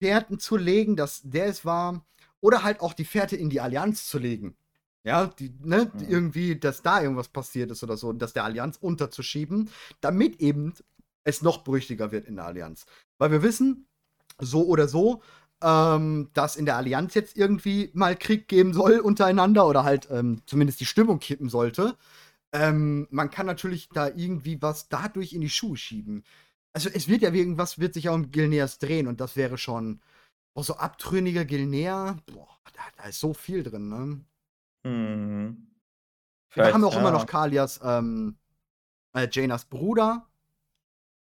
Fährten 0.02 0.38
zu 0.38 0.56
legen, 0.56 0.96
dass 0.96 1.22
der 1.24 1.46
es 1.46 1.64
war, 1.64 2.04
oder 2.40 2.62
halt 2.62 2.80
auch 2.80 2.94
die 2.94 3.04
Fährte 3.04 3.36
in 3.36 3.50
die 3.50 3.60
Allianz 3.60 4.06
zu 4.08 4.18
legen. 4.18 4.56
Ja, 5.04 5.26
die 5.28 5.50
ne, 5.62 5.90
Mhm. 5.94 6.00
irgendwie, 6.08 6.56
dass 6.58 6.82
da 6.82 7.02
irgendwas 7.02 7.28
passiert 7.28 7.70
ist 7.70 7.82
oder 7.82 7.96
so, 7.96 8.12
das 8.12 8.32
der 8.34 8.44
Allianz 8.44 8.76
unterzuschieben, 8.78 9.70
damit 10.00 10.40
eben 10.40 10.74
es 11.24 11.42
noch 11.42 11.64
brüchiger 11.64 12.12
wird 12.12 12.26
in 12.26 12.36
der 12.36 12.46
Allianz. 12.46 12.86
Weil 13.18 13.30
wir 13.32 13.42
wissen, 13.42 13.86
so 14.38 14.66
oder 14.66 14.88
so, 14.88 15.22
ähm, 15.62 16.30
dass 16.34 16.56
in 16.56 16.66
der 16.66 16.76
Allianz 16.76 17.14
jetzt 17.14 17.36
irgendwie 17.36 17.90
mal 17.94 18.16
Krieg 18.16 18.48
geben 18.48 18.72
soll 18.72 18.98
untereinander 19.00 19.66
oder 19.66 19.84
halt, 19.84 20.08
ähm, 20.10 20.42
zumindest 20.46 20.80
die 20.80 20.86
Stimmung 20.86 21.18
kippen 21.18 21.48
sollte. 21.48 21.96
Ähm, 22.52 23.06
man 23.10 23.30
kann 23.30 23.46
natürlich 23.46 23.88
da 23.90 24.08
irgendwie 24.08 24.60
was 24.62 24.88
dadurch 24.88 25.32
in 25.32 25.40
die 25.40 25.50
Schuhe 25.50 25.76
schieben. 25.76 26.24
Also, 26.72 26.88
es 26.92 27.08
wird 27.08 27.22
ja 27.22 27.32
irgendwas 27.32 27.78
wird 27.78 27.94
sich 27.94 28.04
ja 28.04 28.12
um 28.12 28.30
Gilneas 28.30 28.78
drehen 28.78 29.06
und 29.06 29.20
das 29.20 29.36
wäre 29.36 29.58
schon 29.58 30.00
boah, 30.54 30.64
so 30.64 30.76
abtrünniger 30.76 31.44
Gilnea, 31.44 32.16
boah, 32.26 32.48
da 32.72 32.82
da 32.96 33.08
ist 33.08 33.20
so 33.20 33.34
viel 33.34 33.62
drin, 33.62 33.88
ne? 33.88 34.24
Mhm. 34.90 35.66
Wir 36.54 36.72
haben 36.72 36.84
auch 36.84 36.96
immer 36.96 37.12
noch 37.12 37.20
ja. 37.20 37.26
Kalias, 37.26 37.80
ähm, 37.82 38.36
äh, 39.14 39.28
Janas 39.30 39.64
Bruder, 39.66 40.26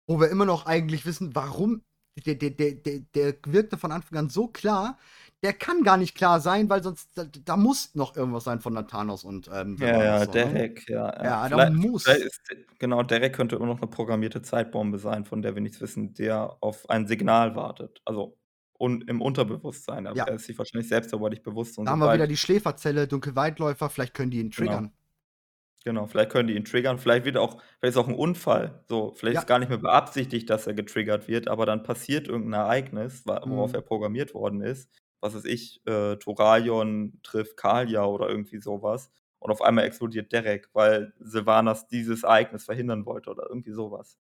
wo 0.07 0.21
wir 0.21 0.29
immer 0.29 0.45
noch 0.47 0.67
eigentlich 0.67 1.07
wissen, 1.07 1.35
warum 1.35 1.83
der, 2.17 2.35
der, 2.35 2.51
der, 2.51 3.01
der, 3.15 3.35
wirkte 3.47 3.77
von 3.79 3.93
Anfang 3.93 4.19
an 4.19 4.29
so 4.29 4.49
klar, 4.49 4.99
der 5.43 5.53
kann 5.53 5.83
gar 5.83 5.97
nicht 5.97 6.15
klar 6.15 6.41
sein, 6.41 6.69
weil 6.69 6.83
sonst 6.83 7.11
da, 7.15 7.25
da 7.25 7.57
muss 7.57 7.95
noch 7.95 8.17
irgendwas 8.17 8.45
sein 8.45 8.61
von 8.61 8.75
Nathanos 8.75 9.25
und 9.25 9.51
ähm, 9.53 9.77
Ja, 9.81 10.03
ja, 10.05 10.19
so, 10.25 10.27
ne? 10.27 10.31
Derek, 10.33 10.89
ja, 10.89 11.07
ja. 11.17 11.49
Ja, 11.49 11.49
da 11.49 11.71
muss. 11.71 12.07
ist, 12.07 12.41
genau, 12.79 13.03
Derek 13.03 13.35
könnte 13.35 13.57
immer 13.57 13.67
noch 13.67 13.81
eine 13.81 13.91
programmierte 13.91 14.43
Zeitbombe 14.43 14.99
sein, 14.99 15.25
von 15.25 15.43
der 15.43 15.55
wir 15.55 15.63
nichts 15.63 15.81
wissen, 15.81 16.15
der 16.15 16.57
auf 16.61 16.89
ein 16.91 17.07
Signal 17.07 17.57
wartet. 17.57 18.03
Also 18.05 18.37
un 18.79 19.01
im 19.03 19.21
Unterbewusstsein. 19.23 20.07
Aber 20.07 20.17
Ja. 20.17 20.25
er 20.25 20.35
ist 20.35 20.47
sich 20.47 20.59
wahrscheinlich 20.59 20.89
selbst 20.89 21.13
darüber 21.13 21.31
nicht 21.31 21.43
bewusst. 21.43 21.79
Und 21.79 21.87
Da 21.87 21.93
haben 21.93 22.01
wir 22.01 22.13
wieder 22.13 22.27
die 22.27 22.37
Schläferzelle, 22.37 23.07
Dunkelweitläufer, 23.07 23.89
vielleicht 23.89 24.15
können 24.15 24.31
die 24.31 24.41
ihn 24.41 24.51
genau, 24.51 24.71
triggern. 24.71 24.85
genau, 24.85 24.97
vielleicht 26.07 26.31
können 26.31 26.49
die 26.49 26.55
ihn 26.57 26.65
triggern. 26.65 26.99
Vielleicht 26.99 27.25
wird 27.25 27.37
auch, 27.37 27.61
vielleicht 27.81 27.97
ist 27.97 27.97
auch 27.97 28.09
ein 28.09 28.15
Unfall. 28.15 28.85
So, 28.89 29.13
vielleicht 29.15 29.37
Ja. 29.37 29.41
ist 29.41 29.47
gar 29.47 29.59
nicht 29.59 29.69
mehr 29.69 29.79
beabsichtigt, 29.79 30.49
dass 30.51 30.67
er 30.67 30.75
getriggert 30.75 31.29
wird, 31.29 31.49
aber 31.49 31.67
dann 31.67 31.83
passiert 31.83 32.29
irgendein 32.29 32.61
Ereignis, 32.63 33.23
worauf 33.27 33.73
Mhm. 33.73 33.75
er 33.75 33.81
programmiert 33.83 34.35
worden 34.35 34.61
ist. 34.63 34.91
Was 35.21 35.35
weiß 35.35 35.45
ich, 35.45 35.81
äh, 35.87 36.17
Thoraion 36.17 37.19
trifft 37.23 37.57
Kalia 37.57 38.05
oder 38.05 38.29
irgendwie 38.29 38.59
sowas. 38.59 39.11
Und 39.39 39.51
auf 39.51 39.63
einmal 39.63 39.85
explodiert 39.85 40.33
Derek, 40.33 40.69
weil 40.73 41.13
Sylvanas 41.19 41.89
dieses 41.89 42.23
Ereignis 42.23 42.65
verhindern 42.65 43.07
wollte 43.07 43.31
oder 43.31 43.47
irgendwie 43.49 43.73
sowas. 43.73 44.19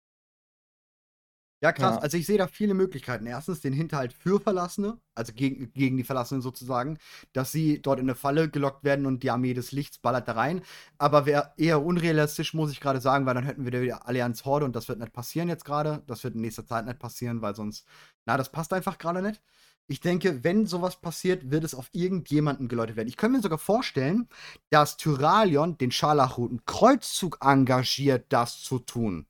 Ja, 1.59 1.71
krass. 1.71 1.95
Ja. 1.95 2.01
Also 2.01 2.17
ich 2.17 2.27
sehe 2.27 2.37
da 2.37 2.47
viele 2.47 2.75
Möglichkeiten. 2.75 3.25
Erstens 3.25 3.61
den 3.61 3.73
Hinterhalt 3.73 4.13
für 4.13 4.39
Verlassene, 4.39 4.99
also 5.15 5.33
gegen, 5.33 5.73
gegen 5.73 5.97
die 5.97 6.03
Verlassenen 6.03 6.43
sozusagen, 6.43 6.99
dass 7.33 7.51
sie 7.51 7.81
dort 7.81 7.99
in 7.99 8.05
eine 8.05 8.13
Falle 8.13 8.47
gelockt 8.47 8.83
werden 8.83 9.07
und 9.07 9.23
die 9.23 9.31
Armee 9.31 9.55
des 9.55 9.71
Lichts 9.71 9.97
ballert 9.97 10.27
da 10.27 10.33
rein. 10.33 10.61
Aber 10.99 11.25
wäre 11.25 11.53
eher 11.57 11.83
unrealistisch, 11.83 12.53
muss 12.53 12.71
ich 12.71 12.79
gerade 12.79 13.01
sagen, 13.01 13.25
weil 13.25 13.33
dann 13.33 13.43
hätten 13.43 13.65
wir 13.65 13.81
wieder 13.81 14.07
Allianz 14.07 14.45
Horde 14.45 14.65
und 14.65 14.75
das 14.75 14.87
wird 14.87 14.99
nicht 14.99 15.13
passieren 15.13 15.49
jetzt 15.49 15.65
gerade. 15.65 16.03
Das 16.05 16.23
wird 16.23 16.35
in 16.35 16.41
nächster 16.41 16.67
Zeit 16.67 16.85
nicht 16.85 16.99
passieren, 16.99 17.41
weil 17.41 17.55
sonst, 17.55 17.87
na, 18.25 18.37
das 18.37 18.51
passt 18.51 18.71
einfach 18.71 18.99
gerade 18.99 19.23
nicht. 19.23 19.41
Ich 19.87 20.01
denke, 20.01 20.43
wenn 20.43 20.67
sowas 20.67 20.97
passiert, 21.01 21.49
wird 21.49 21.63
es 21.63 21.73
auf 21.73 21.89
irgendjemanden 21.93 22.67
geläutet 22.67 22.97
werden. 22.97 23.07
Ich 23.07 23.17
könnte 23.17 23.37
mir 23.37 23.41
sogar 23.41 23.57
vorstellen, 23.57 24.27
dass 24.69 24.97
Tyralion 24.97 25.77
den 25.77 25.91
Scharlachroten 25.91 26.65
Kreuzzug 26.65 27.39
engagiert, 27.41 28.25
das 28.29 28.61
zu 28.61 28.79
tun. 28.79 29.25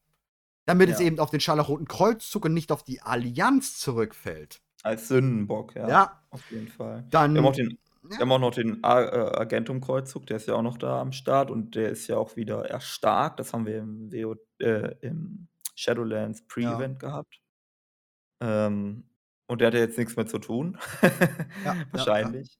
Damit 0.68 0.90
es 0.92 1.00
Ja. 1.00 1.08
eben 1.08 1.20
auf 1.20 1.32
den 1.32 1.40
Scharlachroten 1.40 1.88
Kreuzzug 1.88 2.46
und 2.46 2.54
nicht 2.54 2.72
auf 2.72 2.84
die 2.84 3.02
Allianz 3.02 3.80
zurückfällt. 3.80 4.62
Als 4.84 5.08
Sündenbock, 5.08 5.76
ja. 5.76 5.90
Ja, 5.90 6.24
Auf 6.30 6.50
jeden 6.52 6.68
Fall. 6.68 7.06
dann. 7.10 7.34
Wir 7.34 7.42
haben 7.42 7.48
auch 7.48 7.56
den, 7.56 7.80
wir 8.04 8.12
Ja, 8.16 8.20
haben 8.22 8.32
auch 8.32 8.40
noch 8.40 8.54
den 8.54 8.84
äh, 8.84 8.88
Agentum-Kreuzzug, 8.88 10.28
der 10.28 10.38
ist 10.38 10.48
ja 10.48 10.54
auch 10.56 10.62
noch 10.62 10.78
da 10.78 11.02
am 11.02 11.12
Start 11.14 11.52
und 11.52 11.76
der 11.76 11.90
ist 11.90 12.08
ja 12.08 12.18
auch 12.18 12.36
wieder 12.36 12.66
erstarkt. 12.70 13.40
Das 13.40 13.54
haben 13.54 13.66
wir 13.66 13.80
im, 13.80 14.12
WO, 14.14 14.36
äh, 14.60 14.96
im 15.02 15.48
Shadowlands 15.76 16.42
ja. 16.42 16.46
Pre-Event 16.48 17.00
gehabt. 17.00 17.42
Ähm, 18.42 19.06
und 19.48 19.62
der 19.62 19.68
hat 19.68 19.74
ja 19.76 19.80
jetzt 19.82 19.98
nichts 19.98 20.16
mehr 20.16 20.28
zu 20.28 20.40
tun. 20.40 20.78
Ja, 21.64 21.76
ja, 21.94 22.06
ja. 22.22 22.32
Wahrscheinlich. 22.32 22.58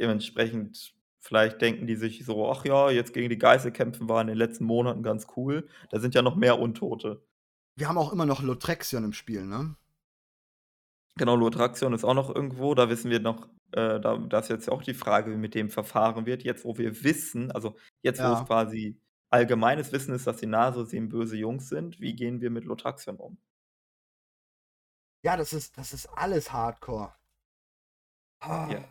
Dementsprechend, 0.00 0.94
vielleicht 1.20 1.60
denken 1.62 1.86
die 1.86 1.96
sich 1.96 2.24
so, 2.24 2.50
ach 2.50 2.64
ja, 2.64 2.90
jetzt 2.90 3.12
gegen 3.14 3.30
die 3.30 3.38
Geißel 3.38 3.72
kämpfen 3.72 4.08
war 4.08 4.20
in 4.20 4.26
den 4.28 4.36
letzten 4.38 4.64
Monaten 4.64 5.02
ganz 5.02 5.26
cool. 5.36 5.68
Da 5.90 6.00
sind 6.00 6.14
ja 6.14 6.22
noch 6.22 6.36
mehr 6.36 6.58
Untote. 6.58 7.22
Wir 7.76 7.88
haben 7.88 7.98
auch 7.98 8.12
immer 8.12 8.26
noch 8.26 8.42
Lotrexion 8.42 9.04
im 9.04 9.12
Spiel, 9.12 9.44
ne? 9.46 9.76
Genau, 11.16 11.36
Lotraktion 11.36 11.92
ist 11.92 12.04
auch 12.04 12.14
noch 12.14 12.34
irgendwo. 12.34 12.74
Da 12.74 12.88
wissen 12.88 13.10
wir 13.10 13.20
noch, 13.20 13.48
äh, 13.72 14.00
da, 14.00 14.16
da 14.18 14.38
ist 14.40 14.48
jetzt 14.48 14.68
auch 14.70 14.82
die 14.82 14.94
Frage, 14.94 15.30
wie 15.30 15.36
mit 15.36 15.54
dem 15.54 15.70
verfahren 15.70 16.26
wird. 16.26 16.42
Jetzt, 16.42 16.64
wo 16.64 16.76
wir 16.76 17.02
wissen, 17.04 17.52
also 17.52 17.76
jetzt, 18.02 18.20
wo 18.20 18.32
es 18.32 18.40
Ja. 18.40 18.44
quasi 18.44 19.00
allgemeines 19.30 19.92
Wissen 19.92 20.14
ist, 20.14 20.26
dass 20.26 20.36
die 20.38 20.46
Nase-Sieben 20.46 21.08
böse 21.08 21.36
Jungs 21.36 21.68
sind, 21.68 22.00
wie 22.00 22.14
gehen 22.14 22.40
wir 22.40 22.50
mit 22.50 22.64
Lotraktion 22.64 23.16
um? 23.16 23.38
Ja, 25.24 25.36
das 25.36 25.52
ist, 25.52 25.76
das 25.78 25.92
ist 25.92 26.06
alles 26.06 26.52
Hardcore. 26.52 27.14
Ah. 28.40 28.68
Ja. 28.70 28.84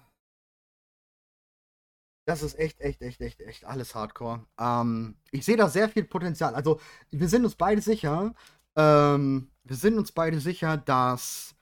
Das 2.26 2.42
ist 2.42 2.58
echt, 2.58 2.80
echt, 2.80 3.02
echt, 3.02 3.20
echt, 3.22 3.42
echt 3.42 3.66
alles 3.66 3.96
Hardcore. 3.96 4.46
Ähm, 4.58 5.18
ich 5.32 5.44
sehe 5.46 5.58
da 5.58 5.68
sehr 5.70 5.90
viel 5.90 6.06
Potenzial. 6.06 6.56
Also, 6.56 6.80
wir 7.12 7.28
sind 7.28 7.44
uns 7.44 7.56
beide 7.56 7.82
sicher, 7.82 8.34
ähm, 8.76 9.50
wir 9.64 9.76
sind 9.76 9.98
uns 9.98 10.12
beide 10.12 10.40
sicher, 10.40 10.78
dass 10.78 11.56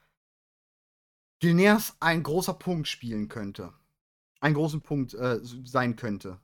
Gilneas 1.39 1.95
ein 1.99 2.23
großer 2.23 2.53
Punkt 2.53 2.87
spielen 2.87 3.27
könnte. 3.27 3.73
Einen 4.39 4.55
großen 4.55 4.81
Punkt 4.81 5.13
äh, 5.13 5.39
sein 5.41 5.95
könnte. 5.95 6.39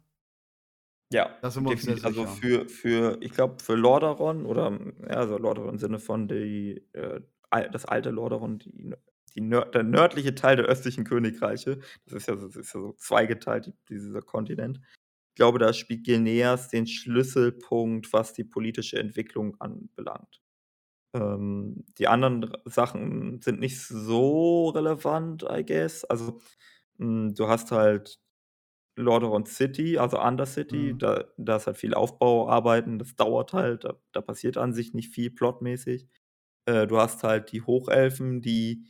Ja, 1.12 1.38
Da 1.42 1.50
sind 1.52 1.64
wir 1.64 1.76
definitiv. 1.76 2.06
Also 2.06 2.26
für, 2.26 2.68
für, 2.68 3.18
ich 3.22 3.32
glaube, 3.32 3.64
für 3.64 3.76
Lordaeron 3.76 4.46
oder, 4.46 4.72
ja, 5.02 5.16
also 5.16 5.38
Lordaeron 5.38 5.72
im 5.76 5.80
Sinne 5.80 6.00
von 6.00 6.28
die, 6.28 6.84
äh, 6.94 7.22
das 7.72 7.86
alte 7.86 8.10
Lordaeron, 8.10 8.60
die, 8.60 8.94
die 9.34 9.42
nör 9.42 9.66
der 9.66 9.84
nördliche 9.84 10.36
Teil 10.36 10.58
der 10.58 10.66
östlichen 10.66 11.06
Königreiche, 11.06 11.80
das 12.06 12.14
ist 12.14 12.28
ja, 12.28 12.36
so- 12.36 12.48
das 12.48 12.56
ist 12.58 12.74
ja 12.74 12.82
so 12.82 12.94
zweigeteilt, 12.94 13.68
die, 13.68 13.74
dieser 13.96 14.22
Kontinent. 14.22 14.82
Ich 15.30 15.36
glaube, 15.36 15.60
da 15.60 15.72
spielt 15.72 16.04
Gilneas 16.04 16.70
den 16.70 16.88
Schlüsselpunkt, 16.88 18.12
was 18.12 18.34
die 18.34 18.44
politische 18.44 18.98
Entwicklung 19.00 19.56
anbelangt. 19.62 20.42
Ähm, 21.14 21.86
die 21.98 22.08
anderen 22.08 22.52
Sachen 22.66 23.42
sind 23.42 23.60
nicht 23.60 23.82
so 23.88 24.70
relevant, 24.70 25.44
I 25.50 25.64
guess. 25.66 26.06
Also, 26.06 26.40
mh, 26.98 27.34
du 27.36 27.48
hast 27.48 27.72
halt 27.72 28.20
Lordaeron 28.98 29.46
City, 29.46 29.98
also 30.00 30.20
Undercity, 30.22 30.98
Mhm. 30.98 30.98
da, 30.98 31.26
da 31.38 31.58
ist 31.58 31.68
halt 31.68 31.78
viel 31.78 31.94
Aufbauarbeiten, 31.94 32.98
das 33.00 33.16
dauert 33.16 33.54
halt, 33.54 33.84
da, 33.86 33.96
da 34.12 34.22
passiert 34.22 34.58
an 34.58 34.74
sich 34.74 34.94
nicht 34.94 35.14
viel 35.14 35.30
plotmäßig. 35.32 36.08
Äh, 36.66 36.88
du 36.88 36.98
hast 37.00 37.24
halt 37.24 37.52
die 37.52 37.62
Hochelfen, 37.62 38.42
die 38.42 38.88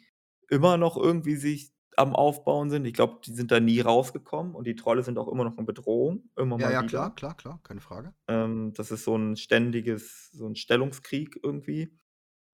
immer 0.50 0.78
noch 0.78 0.98
irgendwie 0.98 1.36
sich 1.36 1.74
am 1.98 2.16
Aufbauen 2.16 2.70
sind. 2.70 2.86
Ich 2.86 2.94
glaube, 2.94 3.20
die 3.26 3.34
sind 3.34 3.52
da 3.52 3.60
nie 3.60 3.82
rausgekommen 3.82 4.56
und 4.56 4.66
die 4.68 4.76
Trolle 4.76 5.04
sind 5.04 5.18
auch 5.20 5.28
immer 5.30 5.44
noch 5.46 5.58
eine 5.58 5.66
Bedrohung, 5.66 6.30
immer 6.38 6.60
Ja, 6.60 6.70
ja, 6.72 6.84
wieder. 6.84 6.84
klar, 6.84 7.16
klar, 7.16 7.36
klar, 7.38 7.62
keine 7.64 7.80
Frage. 7.82 8.14
Ähm, 8.28 8.74
das 8.76 8.92
ist 8.92 9.04
so 9.06 9.16
ein 9.16 9.36
ständiges, 9.38 10.30
so 10.32 10.48
ein 10.48 10.56
Stellungskrieg 10.56 11.40
irgendwie. 11.44 11.98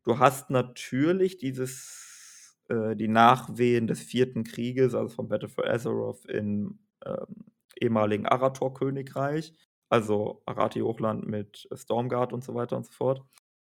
Du 0.03 0.19
hast 0.19 0.49
natürlich 0.49 1.37
dieses, 1.37 2.59
äh, 2.69 2.95
die 2.95 3.07
Nachwehen 3.07 3.87
des 3.87 4.01
vierten 4.01 4.43
Krieges, 4.43 4.93
also 4.95 5.13
vom 5.15 5.29
Battle 5.29 5.49
for 5.49 5.65
Azeroth 5.65 6.25
im 6.25 6.79
ähm, 7.05 7.45
ehemaligen 7.79 8.25
Arator-Königreich, 8.25 9.53
also 9.89 10.41
Arati-Hochland 10.45 11.25
mit 11.27 11.67
Stormguard 11.73 12.33
und 12.33 12.43
so 12.43 12.53
weiter 12.55 12.75
und 12.77 12.85
so 12.85 12.91
fort. 12.91 13.25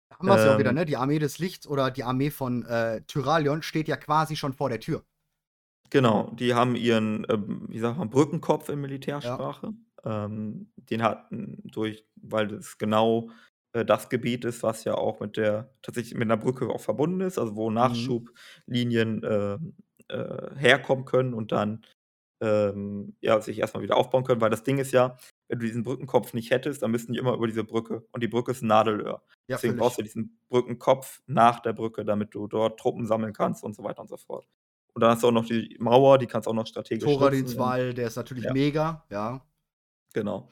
Da 0.09 0.17
haben 0.17 0.27
wir 0.27 0.35
es 0.35 0.43
ja 0.43 0.51
auch 0.53 0.57
wieder, 0.57 0.71
Ähm, 0.71 0.73
ne? 0.73 0.85
Die 0.85 0.97
Armee 0.97 1.19
des 1.19 1.37
Lichts 1.39 1.67
oder 1.67 1.91
die 1.91 2.03
Armee 2.03 2.31
von 2.31 2.65
äh, 2.65 3.01
Tyralion 3.05 3.61
steht 3.61 3.87
ja 3.87 3.97
quasi 3.97 4.35
schon 4.35 4.53
vor 4.53 4.69
der 4.69 4.79
Tür. 4.79 5.05
Genau, 5.91 6.31
die 6.31 6.53
haben 6.55 6.75
ihren, 6.75 7.25
ähm, 7.29 7.65
wie 7.69 7.79
sagt 7.79 7.97
man, 7.97 8.09
Brückenkopf 8.09 8.69
in 8.69 8.81
Ja. 9.21 9.45
Militärsprache. 9.45 9.73
Ähm, 10.03 10.71
den 10.77 11.03
hatten 11.03 11.61
durch, 11.63 12.05
weil 12.15 12.47
das 12.47 12.77
genau 12.77 13.29
äh, 13.75 13.85
das 13.85 14.09
Gebiet 14.09 14.45
ist, 14.45 14.63
was 14.63 14.85
ja 14.85 14.95
auch 14.95 15.19
mit 15.19 15.37
der, 15.37 15.69
tatsächlich 15.81 16.15
mit 16.15 16.23
einer 16.23 16.37
Brücke 16.37 16.69
auch 16.69 16.81
verbunden 16.81 17.21
ist, 17.21 17.37
also 17.37 17.55
wo 17.55 17.69
Mhm. 17.69 17.75
Nachschublinien 17.75 19.23
äh, 19.23 19.57
herkommen 20.55 21.05
können 21.05 21.33
und 21.33 21.51
dann 21.51 21.85
ähm, 22.41 23.15
ja, 23.21 23.41
sich 23.41 23.59
erstmal 23.59 23.83
wieder 23.83 23.97
aufbauen 23.97 24.23
können, 24.23 24.41
weil 24.41 24.49
das 24.49 24.63
Ding 24.63 24.77
ist 24.77 24.91
ja, 24.91 25.17
wenn 25.47 25.59
du 25.59 25.65
diesen 25.65 25.83
Brückenkopf 25.83 26.33
nicht 26.33 26.51
hättest, 26.51 26.83
dann 26.83 26.91
müssten 26.91 27.13
die 27.13 27.19
immer 27.19 27.33
über 27.33 27.47
diese 27.47 27.63
Brücke 27.63 28.05
und 28.11 28.21
die 28.21 28.27
Brücke 28.27 28.51
ist 28.51 28.61
ein 28.61 28.67
Nadelöhr. 28.67 29.23
Ja, 29.47 29.55
Deswegen 29.55 29.77
brauchst 29.77 29.97
du 29.97 30.03
diesen 30.03 30.37
Brückenkopf 30.49 31.21
nach 31.27 31.59
der 31.59 31.73
Brücke, 31.73 32.05
damit 32.05 32.35
du 32.35 32.47
dort 32.47 32.79
Truppen 32.79 33.05
sammeln 33.07 33.33
kannst 33.33 33.63
und 33.63 33.75
so 33.75 33.83
weiter 33.83 34.01
und 34.01 34.09
so 34.09 34.17
fort. 34.17 34.47
Und 34.93 35.01
dann 35.01 35.11
hast 35.11 35.23
du 35.23 35.27
auch 35.27 35.31
noch 35.31 35.45
die 35.45 35.75
Mauer, 35.79 36.17
die 36.17 36.27
kannst 36.27 36.45
du 36.45 36.51
auch 36.51 36.55
noch 36.55 36.67
strategisch 36.67 37.03
Thoradins-Wall, 37.03 37.93
der 37.93 38.07
ist 38.07 38.15
natürlich 38.15 38.45
ja, 38.45 38.53
mega, 38.53 39.05
ja. 39.09 39.45
genau. 40.13 40.49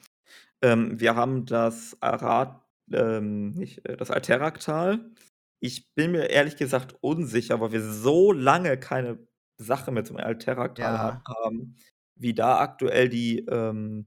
Ähm, 0.62 0.98
wir 0.98 1.14
haben 1.16 1.46
das 1.46 1.96
Arat, 2.00 2.63
ähm, 2.92 3.50
nicht, 3.52 3.84
äh, 3.86 3.96
das 3.96 4.10
Alteraktal. 4.10 5.10
Ich 5.60 5.94
bin 5.94 6.12
mir 6.12 6.30
ehrlich 6.30 6.56
gesagt 6.56 6.96
unsicher, 7.00 7.60
weil 7.60 7.72
wir 7.72 7.82
so 7.82 8.32
lange 8.32 8.78
keine 8.78 9.26
Sache 9.58 9.92
mehr 9.92 10.04
zum 10.04 10.16
Alteraktal 10.18 10.98
ha 10.98 11.20
Ja. 11.20 11.22
haben, 11.26 11.76
wie 12.16 12.34
da 12.34 12.58
aktuell 12.60 13.08
die, 13.08 13.40
ähm, 13.46 14.06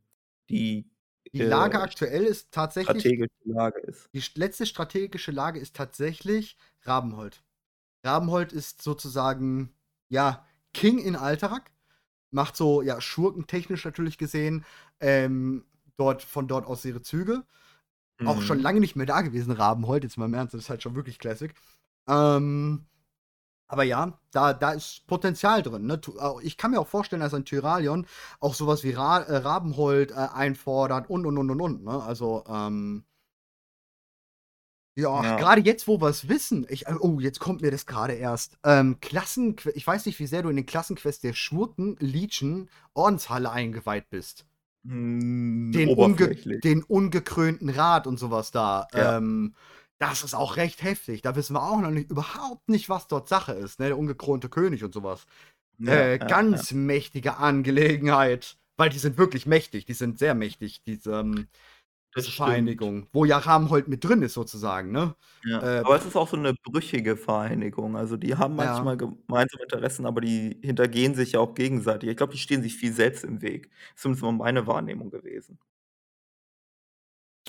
die 0.50 0.92
Die 1.34 1.42
Lage 1.44 1.78
äh, 1.78 1.82
aktuell 1.82 2.24
ist 2.26 2.52
tatsächlich, 2.52 3.06
ist. 3.84 4.10
die 4.14 4.24
letzte 4.36 4.66
strategische 4.66 5.32
Lage 5.32 5.60
ist 5.60 5.76
tatsächlich 5.76 6.58
Rabenhold. 6.84 7.44
Rabenhold 8.06 8.54
ist 8.54 8.82
sozusagen, 8.82 9.76
ja, 10.10 10.46
King 10.74 11.00
in 11.00 11.16
Alterak. 11.16 11.72
Macht 12.32 12.58
so, 12.58 12.82
ja, 12.82 13.02
schurkentechnisch 13.02 13.86
natürlich 13.86 14.18
gesehen, 14.18 14.66
ähm, 15.02 15.66
dort, 15.98 16.24
von 16.24 16.48
dort 16.48 16.66
aus 16.68 16.86
ihre 16.86 17.02
Züge. 17.02 17.46
Auch 18.24 18.42
schon 18.42 18.60
Mhm. 18.60 18.64
lange 18.64 18.80
nicht 18.80 18.96
mehr 18.96 19.06
da 19.06 19.22
gewesen, 19.22 19.52
Rabenhold, 19.52 20.04
jetzt 20.04 20.18
mal 20.18 20.26
im 20.26 20.34
Ernst, 20.34 20.54
das 20.54 20.62
ist 20.64 20.70
halt 20.70 20.84
schon 20.84 20.96
wirklich 20.96 21.20
Classic. 21.20 21.54
Ähm, 22.08 22.86
aber 23.68 23.84
ja, 23.84 24.20
da, 24.32 24.54
da 24.54 24.72
ist 24.74 25.08
Potenzial 25.08 25.64
drin. 25.64 25.86
Ne? 25.88 26.02
Ich 26.44 26.58
kann 26.58 26.72
mir 26.72 26.80
auch 26.80 26.88
vorstellen, 26.88 27.22
dass 27.22 27.34
ein 27.34 27.46
Tyralion 27.46 28.08
auch 28.40 28.54
sowas 28.56 28.84
wie 28.84 28.92
Ra 28.92 29.20
äh, 29.20 29.38
Rabenhold 29.38 30.12
äh, 30.12 30.16
einfordert 30.16 31.10
und 31.10 31.26
und 31.26 31.38
und 31.38 31.52
und 31.52 31.62
und. 31.62 31.84
Ne? 31.86 32.02
Also, 32.04 32.44
ähm, 32.50 33.06
Ja, 34.96 35.22
Ja. 35.22 35.36
grade 35.38 35.62
jetzt, 35.62 35.88
wo 35.88 36.02
wir's 36.02 36.28
wissen. 36.28 36.66
Ich 36.70 36.88
äh, 36.88 36.96
oh, 37.00 37.20
jetzt 37.20 37.40
kommt 37.40 37.62
mir 37.62 37.70
das 37.72 37.86
grade 37.86 38.14
erst. 38.14 38.58
Ähm, 38.64 39.00
Klassenque 39.00 39.70
ich 39.76 39.86
weiß 39.86 40.06
nicht, 40.08 40.20
wie 40.20 40.26
sehr 40.28 40.42
du 40.42 40.50
in 40.50 40.56
den 40.56 40.66
Klassenquests 40.66 41.22
der 41.22 41.34
Schurken 41.34 41.96
Legion 42.00 42.68
Ordenshalle 42.96 43.52
eingeweiht 43.52 44.10
bist. 44.10 44.46
Hm, 44.86 45.72
Den 45.74 45.90
unge 45.90 46.36
den 46.36 46.84
ungekrönten 46.84 47.70
Rat 47.70 48.08
und 48.08 48.18
so 48.20 48.32
was 48.32 48.52
da. 48.52 48.88
Ja. 48.94 49.18
Ähm, 49.18 49.54
das 50.00 50.24
ist 50.24 50.36
auch 50.36 50.58
recht 50.58 50.84
heftig. 50.84 51.24
Da 51.24 51.36
wissen 51.36 51.54
wir 51.54 51.64
auch 51.64 51.80
noch 51.82 51.90
nicht 51.92 52.12
überhaupt 52.12 52.70
nicht, 52.70 52.88
was 52.88 53.08
dort 53.08 53.28
Sache 53.28 53.54
ist, 53.54 53.80
ne? 53.80 53.88
Der 53.88 53.98
ungekrönte 53.98 54.48
König 54.50 54.84
und 54.84 54.94
so 54.94 55.04
was. 55.04 55.26
Ja, 55.80 55.94
Äh, 55.94 56.18
ja, 56.20 56.26
ganz 56.26 56.72
mächtige 56.72 57.38
Angelegenheit, 57.38 58.58
weil 58.78 58.90
die 58.90 59.00
sind 59.00 59.18
wirklich 59.18 59.46
mächtig. 59.46 59.86
Die 59.86 59.94
sind 59.94 60.20
sehr 60.20 60.36
mächtig, 60.36 60.84
diese, 60.84 61.20
ähm. 61.20 61.48
Vereinigung, 62.26 63.08
wo 63.14 63.26
ja 63.26 63.38
Ramholt 63.38 63.88
mit 63.88 64.04
drin 64.04 64.22
ist 64.22 64.34
sozusagen, 64.34 64.92
ne? 64.92 65.16
Ja, 65.44 65.62
Äh 65.62 65.84
aber 65.84 65.96
es 65.96 66.06
ist 66.06 66.16
auch 66.16 66.28
so 66.28 66.36
'ne 66.36 66.54
brüchige 66.64 67.16
Vereinigung. 67.16 67.96
Also, 67.96 68.18
die 68.18 68.36
haben 68.36 68.56
Ja. 68.58 68.88
manchmal 68.88 68.98
gemeinsame 68.98 69.64
Interessen, 69.64 70.06
aber 70.08 70.20
die 70.22 70.60
hintergehen 70.64 71.14
sich 71.14 71.34
ja 71.34 71.40
auch 71.40 71.54
gegenseitig. 71.54 72.10
Ich 72.10 72.18
glaube, 72.18 72.34
die 72.34 72.40
stehen 72.40 72.64
sich 72.64 72.76
viel 72.76 72.92
selbst 72.92 73.24
im 73.24 73.42
Weg. 73.42 73.70
Ist 73.96 74.02
zumindest 74.02 74.24
mal 74.24 74.32
meine 74.32 74.66
Wahrnehmung 74.66 75.12
gewesen. 75.12 75.60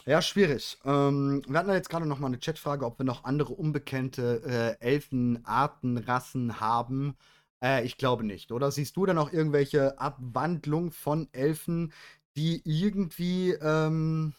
Ja, 0.07 0.23
schwierig. 0.23 0.79
Ähm, 0.85 1.43
wir 1.47 1.59
hatten 1.59 1.69
da 1.69 1.75
jetzt 1.75 1.91
grade 1.91 2.07
noch 2.07 2.19
mal 2.19 2.29
'ne 2.29 2.39
Chatfrage, 2.39 2.85
ob 2.87 2.99
wir 2.99 3.05
noch 3.05 3.25
andere 3.25 3.53
unbekannte, 3.55 4.77
äh, 4.81 4.85
Elfenarten, 4.85 5.99
Rassen 5.99 6.61
haben. 6.61 7.17
Äh, 7.63 7.85
ich 7.85 7.97
glaube 7.97 8.25
nicht, 8.25 8.53
oder? 8.53 8.71
Siehst 8.71 8.97
du 8.97 9.07
da 9.07 9.15
noch 9.15 9.33
irgendwelche 9.33 9.99
Abwandlungen 9.99 10.93
von 10.93 11.29
Elfen, 11.33 11.93
die 12.37 12.63
irgendwie, 12.65 13.51
ähm, 13.61 14.35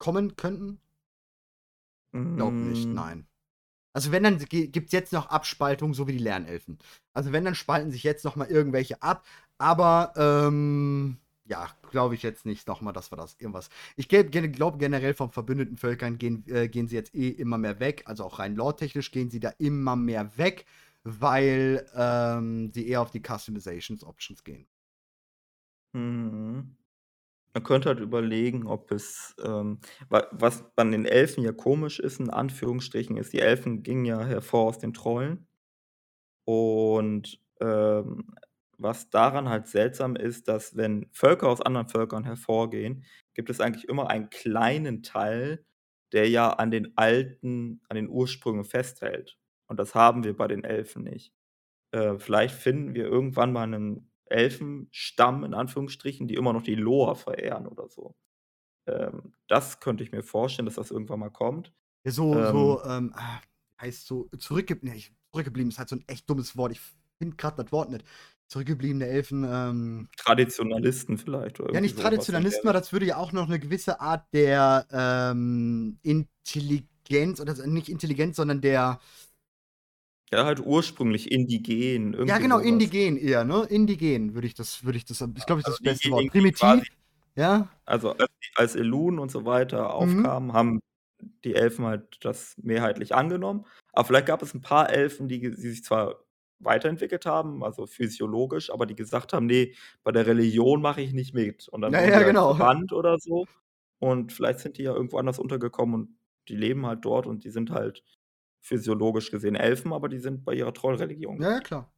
kommen 0.00 0.36
könnten? 0.36 0.80
Glaube 2.36 2.64
nicht, 2.64 2.92
Hm. 2.92 2.94
nein. 2.94 3.26
Also, 3.94 4.12
wenn, 4.12 4.24
dann 4.24 4.38
ge 4.40 4.68
gibt's 4.68 4.92
jetzt 4.92 5.12
noch 5.12 5.28
Abspaltungen, 5.30 5.94
so 5.94 6.08
wie 6.08 6.12
die 6.12 6.18
Lernelfen. 6.24 6.78
Also, 7.14 7.32
wenn, 7.32 7.44
dann 7.44 7.54
spalten 7.56 7.90
sich 7.92 8.04
jetzt 8.04 8.24
noch 8.24 8.36
mal 8.36 8.48
irgendwelche 8.48 9.02
ab, 9.02 9.26
aber, 9.58 10.14
ähm, 10.16 11.18
ja, 11.46 11.68
glaube 11.90 12.14
ich 12.16 12.22
jetzt 12.24 12.46
nicht 12.46 12.68
noch 12.68 12.80
mal, 12.82 12.92
dass 12.92 13.12
wir 13.12 13.16
das 13.16 13.36
irgendwas 13.40 13.70
ich 13.96 14.08
glaube 14.08 14.30
generell 14.78 15.14
von 15.14 15.30
verbündeten 15.32 15.76
Völkern 15.78 16.18
gehen 16.18 16.44
äh, 16.48 16.68
gehen 16.68 16.88
sie 16.88 16.96
jetzt 16.96 17.14
eh 17.14 17.30
immer 17.30 17.58
mehr 17.58 17.80
weg. 17.80 18.04
Also, 18.06 18.24
auch 18.24 18.38
rein 18.40 18.56
lore-technisch 18.56 19.12
gehen 19.12 19.30
sie 19.30 19.40
da 19.40 19.50
immer 19.58 19.96
mehr 19.96 20.36
weg, 20.38 20.66
weil, 21.04 21.86
ähm, 21.96 22.72
sie 22.72 22.88
eher 22.88 23.02
auf 23.02 23.10
die 23.12 23.22
Customizations 23.22 24.04
Options 24.04 24.44
gehen. 24.44 24.66
Mhm. 25.94 26.74
Man 27.54 27.64
könnte 27.64 27.88
halt 27.88 27.98
überlegen, 28.00 28.66
ob 28.66 28.92
es, 28.92 29.34
ähm 29.44 29.80
wa 30.08 30.24
was 30.30 30.64
an 30.76 30.92
den 30.92 31.04
Elfen 31.04 31.42
ja 31.42 31.52
komisch 31.52 31.98
ist, 31.98 32.20
in 32.20 32.30
Anführungsstrichen, 32.30 33.16
ist, 33.16 33.32
die 33.32 33.40
Elfen 33.40 33.82
gingen 33.82 34.04
ja 34.04 34.24
hervor 34.24 34.66
aus 34.68 34.78
den 34.78 34.92
Trollen. 34.92 35.46
Und, 36.48 37.38
ähm, 37.60 38.26
was 38.78 39.10
daran 39.10 39.48
halt 39.50 39.66
seltsam 39.66 40.16
ist, 40.16 40.48
dass, 40.48 40.74
wenn 40.76 41.06
Völker 41.12 41.48
aus 41.48 41.60
anderen 41.60 41.88
Völkern 41.88 42.24
hervorgehen, 42.24 43.04
gibt 43.34 43.50
es 43.50 43.60
eigentlich 43.60 43.88
immer 43.88 44.08
einen 44.08 44.30
kleinen 44.30 45.02
Teil, 45.02 45.64
der 46.12 46.28
ja 46.30 46.50
an 46.50 46.70
den 46.70 46.92
alten 46.96 47.82
an 47.88 47.96
den 47.96 48.08
Ursprüngen 48.08 48.64
festhält. 48.64 49.38
Und 49.66 49.78
das 49.78 49.94
haben 49.94 50.24
wir 50.24 50.34
bei 50.36 50.48
den 50.48 50.64
Elfen 50.64 51.04
nicht. 51.04 51.32
Äh, 51.92 52.18
vielleicht 52.18 52.54
finden 52.56 52.94
wir 52.94 53.06
irgendwann 53.06 53.52
mal 53.52 53.66
'nen 53.68 54.09
Elfenstamm 54.30 55.44
in 55.44 55.54
Anführungsstrichen, 55.54 56.28
die 56.28 56.34
immer 56.36 56.52
noch 56.52 56.62
die 56.62 56.74
Lore 56.76 57.16
verehren 57.16 57.66
oder 57.68 57.88
so. 57.88 58.16
Ähm, 58.86 59.34
das 59.48 59.80
könnte 59.80 60.04
ich 60.04 60.12
mir 60.12 60.22
vorstellen, 60.24 60.66
dass 60.66 60.76
das 60.76 60.90
irgendwann 60.92 61.20
mal 61.20 61.30
kommt. 61.30 61.74
Ja, 62.06 62.12
so 62.12 62.42
Ähm 62.42 62.78
so, 62.80 62.82
ähm, 62.84 63.12
ah, 63.14 63.40
heißt 63.80 64.06
so 64.06 64.28
zurückgeb 64.38 64.82
ne, 64.82 64.94
ich 64.96 65.12
zurückgeblieben 65.32 65.70
ist 65.70 65.78
halt 65.78 65.88
so 65.90 65.96
'n 65.96 66.04
echt 66.06 66.28
dummes 66.30 66.56
Wort. 66.56 66.72
Ich 66.72 66.80
finde 67.18 67.36
grad 67.36 67.58
das 67.58 67.72
Wort 67.72 67.90
nicht. 67.90 68.04
Zurückgebliebene 68.48 69.06
Elfen, 69.06 69.44
ähm 69.44 70.10
Traditionalisten 70.18 71.18
vielleicht 71.18 71.60
oder 71.60 71.74
Ja, 71.74 71.80
nicht 71.80 71.98
Traditionalisten, 71.98 72.66
weil 72.66 72.74
das 72.74 72.92
würde 72.92 73.06
ja 73.06 73.16
auch 73.16 73.30
noch 73.32 73.46
'ne 73.46 73.60
gewisse 73.60 74.00
Art 74.00 74.26
der, 74.34 74.86
ähm, 74.90 75.98
Intelligenz 76.02 77.40
oder 77.40 77.52
s 77.52 77.64
nicht 77.64 77.88
Intelligenz, 77.88 78.34
sondern 78.36 78.60
der 78.60 78.98
Ja, 80.32 80.44
halt 80.44 80.60
ursprünglich 80.60 81.32
indigen, 81.32 82.14
Ja, 82.26 82.38
genau, 82.38 82.58
so 82.58 82.68
was. 82.68 82.92
indigen 82.98 83.16
eher, 83.16 83.44
ne? 83.44 83.64
Indigen 83.70 84.34
würde 84.34 84.46
ich 84.46 84.54
das 84.54 84.84
würde 84.84 84.98
ich 84.98 85.04
das 85.06 85.20
ist, 85.22 85.46
glaube 85.46 85.60
ich, 85.60 85.64
Also 85.64 85.78
das 85.80 85.80
beste 85.80 86.10
Wort. 86.10 86.28
Primitiv, 86.28 86.84
ja? 87.36 87.68
Also, 87.86 88.14
als 88.54 88.76
Elun 88.76 89.18
und 89.18 89.30
so 89.30 89.44
weiter 89.44 89.94
Mhm. 89.98 90.30
aufkamen, 90.34 90.52
haben 90.52 90.80
die 91.44 91.54
Elfen 91.54 91.84
halt 91.86 92.24
das 92.24 92.56
mehrheitlich 92.58 93.14
angenommen. 93.14 93.66
Aber 93.92 94.06
vielleicht 94.06 94.26
gab 94.26 94.42
es 94.42 94.54
'n 94.54 94.62
paar 94.62 94.90
Elfen, 94.90 95.28
die 95.28 95.40
die 95.40 95.50
sich 95.52 95.84
zwar 95.84 96.24
weiterentwickelt 96.60 97.26
haben, 97.26 97.64
also 97.64 97.86
physiologisch, 97.86 98.70
aber 98.72 98.86
die 98.86 98.94
gesagt 98.96 99.32
haben: 99.32 99.46
„Ne, 99.46 99.74
bei 100.04 100.12
der 100.12 100.26
Religion 100.26 100.82
mache 100.82 101.02
ich 101.02 101.12
nicht 101.12 101.34
mit.“ 101.34 101.68
Und 101.68 101.82
dann 101.82 101.94
Ja, 101.94 102.02
ja, 102.06 102.22
die 102.22 102.24
halt 102.24 102.24
genau. 102.24 102.54
verbannt 102.56 102.92
oder 102.92 103.18
so. 103.18 103.46
Und 104.00 104.32
vielleicht 104.32 104.60
sind 104.60 104.78
die 104.78 104.84
ja 104.84 104.94
irgendwo 104.94 105.18
anders 105.18 105.38
untergekommen 105.38 105.94
und 105.94 106.18
die 106.48 106.56
leben 106.56 106.86
halt 106.86 107.04
dort 107.04 107.26
und 107.26 107.44
die 107.44 107.50
sind 107.50 107.70
halt 107.70 108.04
physiologisch 108.60 109.30
gesehen 109.30 109.56
Elfen, 109.56 109.92
aber 109.92 110.08
die 110.08 110.18
sind 110.18 110.44
bei 110.44 110.54
ihrer 110.54 110.72
Trollreligion 110.74 111.40
Ja, 111.40 111.52
ja, 111.52 111.60
klar. 111.60 111.92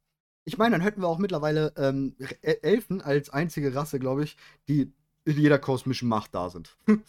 Ich 0.45 0.57
meine, 0.57 0.71
dann 0.71 0.81
hätten 0.81 1.01
wir 1.01 1.07
auch 1.07 1.19
mittlerweile, 1.19 1.73
ähm, 1.77 2.15
Elfen 2.41 3.01
als 3.01 3.29
einzige 3.29 3.73
Rasse, 3.75 3.99
glaube 3.99 4.23
ich, 4.23 4.35
die 4.67 4.91
in 5.25 5.37
jeder 5.39 5.59
kosmischen 5.59 6.09
Macht 6.09 6.33
da 6.35 6.49
sind. 6.49 6.77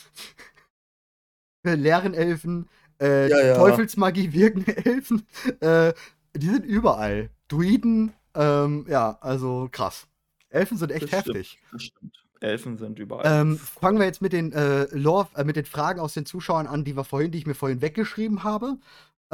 Äh, 1.66 1.76
Lehren-Elfen, 1.76 2.68
äh, 3.00 3.30
Ja, 3.30 3.42
ja. 3.42 3.54
Teufelsmagie 3.56 4.34
wirkende 4.34 4.76
Elfen, 4.84 5.26
äh, 5.60 5.94
die 6.36 6.46
sind 6.48 6.66
überall. 6.66 7.30
Druiden, 7.48 8.12
ähm, 8.34 8.84
ja, 8.86 9.16
also 9.22 9.70
krass. 9.72 10.06
Elfen 10.50 10.76
sind 10.76 10.92
echt 10.92 11.10
Das 11.10 11.20
stimmt, 11.22 11.36
heftig. 11.36 11.58
das 11.72 11.82
stimmt. 11.84 12.24
Elfen 12.40 12.76
sind 12.76 12.98
überall. 12.98 13.24
Ähm, 13.26 13.58
fangen 13.58 13.98
wir 13.98 14.04
jetzt 14.04 14.20
mit 14.20 14.32
den, 14.34 14.52
äh, 14.52 14.86
Lore 14.94 15.28
äh, 15.36 15.44
mit 15.44 15.56
den 15.56 15.64
Fragen 15.64 16.00
aus 16.00 16.12
den 16.12 16.26
Zuschauern 16.26 16.66
an, 16.66 16.84
die 16.84 16.94
wir 16.96 17.04
vorhin 17.04 17.30
die 17.30 17.38
ich 17.38 17.46
mir 17.46 17.54
vorhin 17.54 17.80
weggeschrieben 17.80 18.44
habe. 18.44 18.76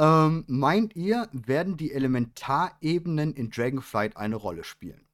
Ähm, 0.01 0.45
meint 0.47 0.95
ihr, 0.95 1.29
werden 1.31 1.77
die 1.77 1.91
Elementarebenen 1.91 3.33
in 3.35 3.51
Dragonflight 3.51 4.17
eine 4.17 4.35
Rolle 4.35 4.63
spielen? 4.63 5.07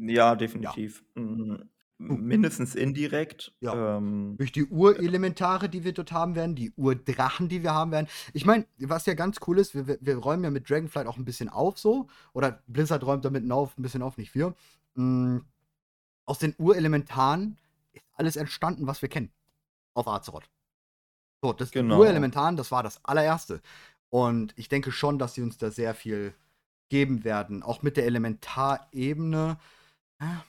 Ja, 0.00 0.36
Ja. 0.60 0.78
definitiv. 0.78 1.02
Hm, 1.16 1.68
Gut. 2.08 2.22
mindestens 2.28 2.76
indirekt. 2.76 3.52
Ja. 3.62 3.72
Ähm 3.72 4.38
Durch 4.38 4.52
die 4.52 4.66
Urelementare, 4.66 5.68
die 5.68 5.84
wir 5.84 5.92
dort 5.92 6.12
haben 6.12 6.36
werden, 6.36 6.54
die 6.54 6.72
Urdrachen, 6.76 7.48
die 7.48 7.62
wir 7.64 7.74
haben 7.74 7.90
werden. 7.92 8.08
Ich 8.32 8.46
meine, 8.46 8.66
was 8.78 9.06
ja 9.06 9.14
ganz 9.14 9.38
cool 9.46 9.58
ist, 9.58 9.74
wir 9.74 9.98
wir 10.00 10.16
räumen 10.18 10.44
ja 10.44 10.50
mit 10.50 10.70
Dragonflight 10.70 11.06
auch 11.08 11.16
'n 11.18 11.24
bisschen 11.24 11.48
auf 11.48 11.78
so 11.78 12.08
oder 12.34 12.62
Blizzard 12.68 13.04
räumt 13.04 13.24
damit 13.24 13.50
auf 13.50 13.76
'n 13.78 13.82
bisschen 13.82 14.02
auf, 14.02 14.16
nicht 14.18 14.34
wir. 14.34 14.54
Hm, 14.96 15.44
aus 16.26 16.38
den 16.40 16.54
Urelementaren 16.58 17.58
ist 17.92 18.04
alles 18.14 18.36
entstanden, 18.36 18.86
was 18.88 19.02
wir 19.02 19.08
kennen 19.10 19.32
auf 19.94 20.08
Azeroth. 20.08 20.50
So, 21.42 21.52
das 21.54 21.72
Genau. 21.72 21.88
Urelementaren, 21.88 22.56
das 22.56 22.70
war 22.72 22.82
das 22.82 23.04
Allererste. 23.04 23.62
Und 24.10 24.54
ich 24.56 24.68
denke 24.68 24.92
schon, 24.92 25.18
dass 25.18 25.34
sie 25.34 25.42
uns 25.42 25.58
da 25.58 25.70
sehr 25.70 25.94
viel 25.94 26.34
geben 26.90 27.24
werden, 27.24 27.62
auch 27.62 27.82
mit 27.82 27.96
der 27.96 28.06
Elementarebene. 28.06 29.58
Ja. 30.20 30.44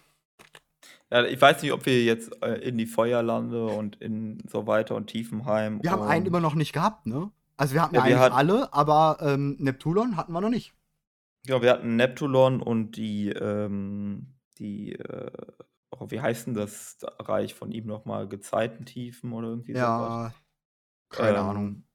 Ich 1.28 1.42
weiß 1.42 1.64
nicht, 1.64 1.72
ob 1.72 1.86
wir 1.88 2.04
jetzt, 2.04 2.42
äh, 2.44 2.56
in 2.56 2.78
die 2.78 2.86
Feuerlande 2.86 3.66
und 3.66 4.00
in 4.02 4.44
so 4.48 4.68
weiter 4.68 4.96
und 4.96 5.08
Tiefenheim 5.08 5.82
Wir 5.82 5.92
haben 5.92 6.02
einen 6.04 6.26
immer 6.26 6.40
noch 6.40 6.56
nicht 6.56 6.74
gehabt, 6.74 7.06
ne? 7.06 7.32
Also, 7.58 7.74
wir 7.74 7.82
hatten 7.82 7.96
Ja, 7.96 8.04
wir 8.06 8.16
eigentlich 8.16 8.20
hatten 8.20 8.36
alle, 8.36 8.74
aber, 8.74 9.18
ähm, 9.22 9.56
Neptulon 9.60 10.16
hatten 10.18 10.32
wir 10.34 10.42
noch 10.42 10.50
nicht. 10.50 10.74
Ja, 11.48 11.62
wir 11.62 11.72
hatten 11.72 11.96
Neptulon 11.96 12.62
und 12.62 12.98
die, 12.98 13.30
ähm 13.30 14.36
die, 14.58 14.94
äh 14.94 15.32
oh, 15.92 16.12
wie 16.12 16.20
heißt 16.20 16.48
'n 16.50 16.54
das 16.54 16.98
Reich 17.20 17.54
von 17.56 17.72
ihm 17.72 17.86
noch 17.88 18.04
mal? 18.06 18.28
Gezeitentiefen 18.28 19.32
oder 19.34 19.48
irgendwie? 19.50 19.74
Ja, 19.74 20.34
keine 21.10 21.40
Ahnung. 21.42 21.86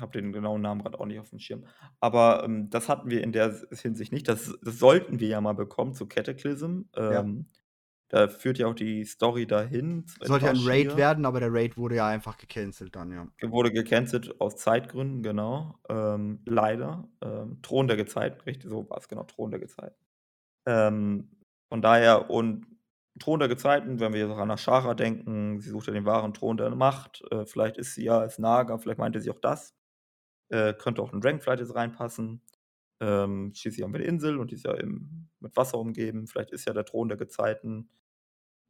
Habe 0.00 0.12
den 0.20 0.32
genauen 0.32 0.62
Namen 0.62 0.82
grad 0.82 0.94
auch 0.98 1.06
nicht 1.06 1.20
aufm 1.20 1.38
Schirm. 1.38 1.66
Aber, 2.00 2.44
ähm, 2.44 2.70
das 2.70 2.88
hatten 2.88 3.10
wir 3.10 3.22
in 3.22 3.32
der 3.32 3.54
Hinsicht 3.72 4.12
nicht. 4.12 4.26
Das 4.28 4.58
das 4.62 4.78
sollten 4.78 5.20
wir 5.20 5.28
ja 5.28 5.40
mal 5.40 5.52
bekommen 5.54 5.92
zu 5.94 6.06
Cataclysm. 6.08 6.82
Ja. 7.08 7.24
Ähm, 7.24 7.46
da 8.08 8.28
führt 8.28 8.58
ja 8.58 8.66
auch 8.68 8.74
die 8.74 9.04
Story 9.04 9.46
dahin 9.46 10.06
Sollte 10.24 10.46
ja 10.46 10.52
'n 10.52 10.60
Raid 10.64 10.94
Vashj'ir. 10.94 10.96
werden, 10.96 11.24
aber 11.26 11.40
der 11.40 11.52
Raid 11.52 11.76
wurde 11.76 11.96
ja 11.96 12.06
einfach 12.06 12.36
gecancelt 12.36 12.94
dann, 12.94 13.10
ja. 13.12 13.26
Wurde 13.40 13.72
gecancelt 13.72 14.40
aus 14.40 14.56
Zeitgründen, 14.56 15.22
genau. 15.22 15.78
Ähm, 15.88 16.40
leider. 16.46 17.08
Ähm, 17.20 17.60
Thron 17.62 17.88
der 17.88 17.96
Gezeiten, 17.96 18.40
richtig, 18.42 18.70
so 18.70 18.88
war's, 18.88 19.08
genau, 19.08 19.24
Thron 19.24 19.50
der 19.50 19.58
Gezeiten. 19.60 19.96
Ähm, 20.66 21.30
von 21.68 21.82
daher 21.82 22.30
und 22.30 22.66
Thron 23.20 23.40
der 23.40 23.48
Gezeiten, 23.48 24.00
wenn 24.00 24.12
wir 24.14 24.20
jetzt 24.20 24.30
auch 24.32 24.38
an 24.38 24.50
Azshara 24.52 24.94
denken, 24.94 25.60
sie 25.60 25.70
sucht 25.70 25.88
ja 25.88 25.94
den 25.94 26.06
wahren 26.06 26.34
Thron 26.34 26.56
der 26.58 26.70
Macht. 26.76 27.22
Äh, 27.32 27.46
vielleicht 27.46 27.78
ist 27.78 27.94
sie 27.94 28.04
ja 28.04 28.18
als 28.20 28.38
Naga, 28.38 28.78
vielleicht 28.78 28.98
meinte 29.00 29.20
sie 29.20 29.30
auch 29.30 29.40
das. 29.40 29.72
Äh, 30.52 30.74
könnte 30.74 31.00
auch 31.02 31.14
in 31.14 31.20
Dragonflight 31.22 31.60
jetzt 31.60 31.74
reinpassen. 31.74 32.42
Ähm, 33.00 33.52
schließlich 33.54 33.82
haben 33.84 33.94
wir 33.94 34.00
'ne 34.00 34.06
Insel 34.06 34.38
und 34.38 34.50
die 34.50 34.56
ist 34.56 34.64
ja 34.66 34.74
im 34.74 35.28
mit 35.40 35.56
Wasser 35.56 35.78
umgeben. 35.78 36.26
Vielleicht 36.28 36.50
ist 36.52 36.66
ja 36.66 36.74
der 36.74 36.84
Thron 36.84 37.08
der 37.08 37.16
Gezeiten 37.18 37.90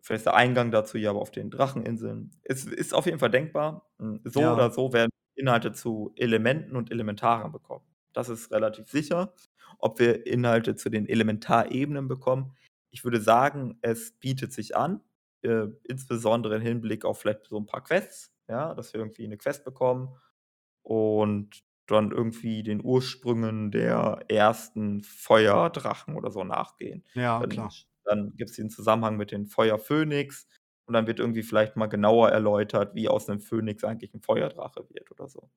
vielleicht 0.03 0.21
ist 0.23 0.27
der 0.27 0.37
Eingang 0.37 0.71
dazu 0.73 0.99
ja 0.99 1.11
aber 1.11 1.21
auf 1.23 1.31
den 1.33 1.51
Dracheninseln. 1.51 2.33
Es 2.45 2.65
ist 2.67 2.95
auf 2.95 3.07
jeden 3.07 3.19
Fall 3.21 3.31
denkbar. 3.31 3.91
Hm, 3.99 4.21
so 4.25 4.51
Ja. 4.51 4.53
oder 4.53 4.71
so 4.73 4.93
werden 4.93 5.11
Inhalte 5.37 5.73
zu 5.73 6.13
Elementen 6.17 6.77
und 6.77 6.91
Elementaren 6.91 7.53
bekommen. 7.53 7.85
Das 8.13 8.29
ist 8.29 8.51
relativ 8.53 8.89
sicher. 8.91 9.35
Ob 9.79 9.99
wir 10.01 10.27
Inhalte 10.27 10.77
zu 10.77 10.91
den 10.91 11.07
Elementarebenen 11.09 12.09
bekommen, 12.09 12.55
ich 12.91 13.05
würde 13.05 13.21
sagen, 13.21 13.79
es 13.83 14.13
bietet 14.19 14.53
sich 14.53 14.77
an, 14.77 15.01
äh, 15.43 15.69
insbesondere 15.85 16.57
im 16.57 16.63
Hinblick 16.63 17.05
auf 17.05 17.21
vielleicht 17.21 17.47
so 17.47 17.57
'n 17.59 17.67
paar 17.67 17.83
Quests, 17.85 18.33
ja, 18.49 18.75
dass 18.75 18.93
wir 18.93 19.01
irgendwie 19.01 19.27
'ne 19.29 19.39
Quest 19.39 19.65
bekommen 19.65 20.17
und 20.83 21.63
dann 21.87 22.11
irgendwie 22.13 22.63
den 22.63 22.85
Ursprüngen 22.85 23.71
der 23.71 24.25
ersten 24.29 25.03
Feuerdrachen 25.03 26.17
oder 26.17 26.31
so 26.31 26.45
nachgehen. 26.45 27.05
Ja, 27.15 27.41
Dann 27.41 27.49
klar. 27.49 27.75
dann 28.05 28.35
gibt's 28.37 28.57
den 28.57 28.69
Zusammenhang 28.71 29.17
mit 29.17 29.31
den 29.31 29.47
Feuerphönix 29.47 30.49
und 30.87 30.95
dann 30.95 31.07
wird 31.07 31.21
irgendwie 31.21 31.43
vielleicht 31.45 31.77
mal 31.77 31.87
genauer 31.87 32.31
erläutert, 32.31 32.95
wie 32.97 33.09
aus 33.09 33.29
'nem 33.29 33.41
Phönix 33.41 33.85
eigentlich 33.85 34.13
'n 34.15 34.21
Feuerdrache 34.23 34.87
wird 34.91 35.11
oder 35.13 35.29
so. 35.29 35.51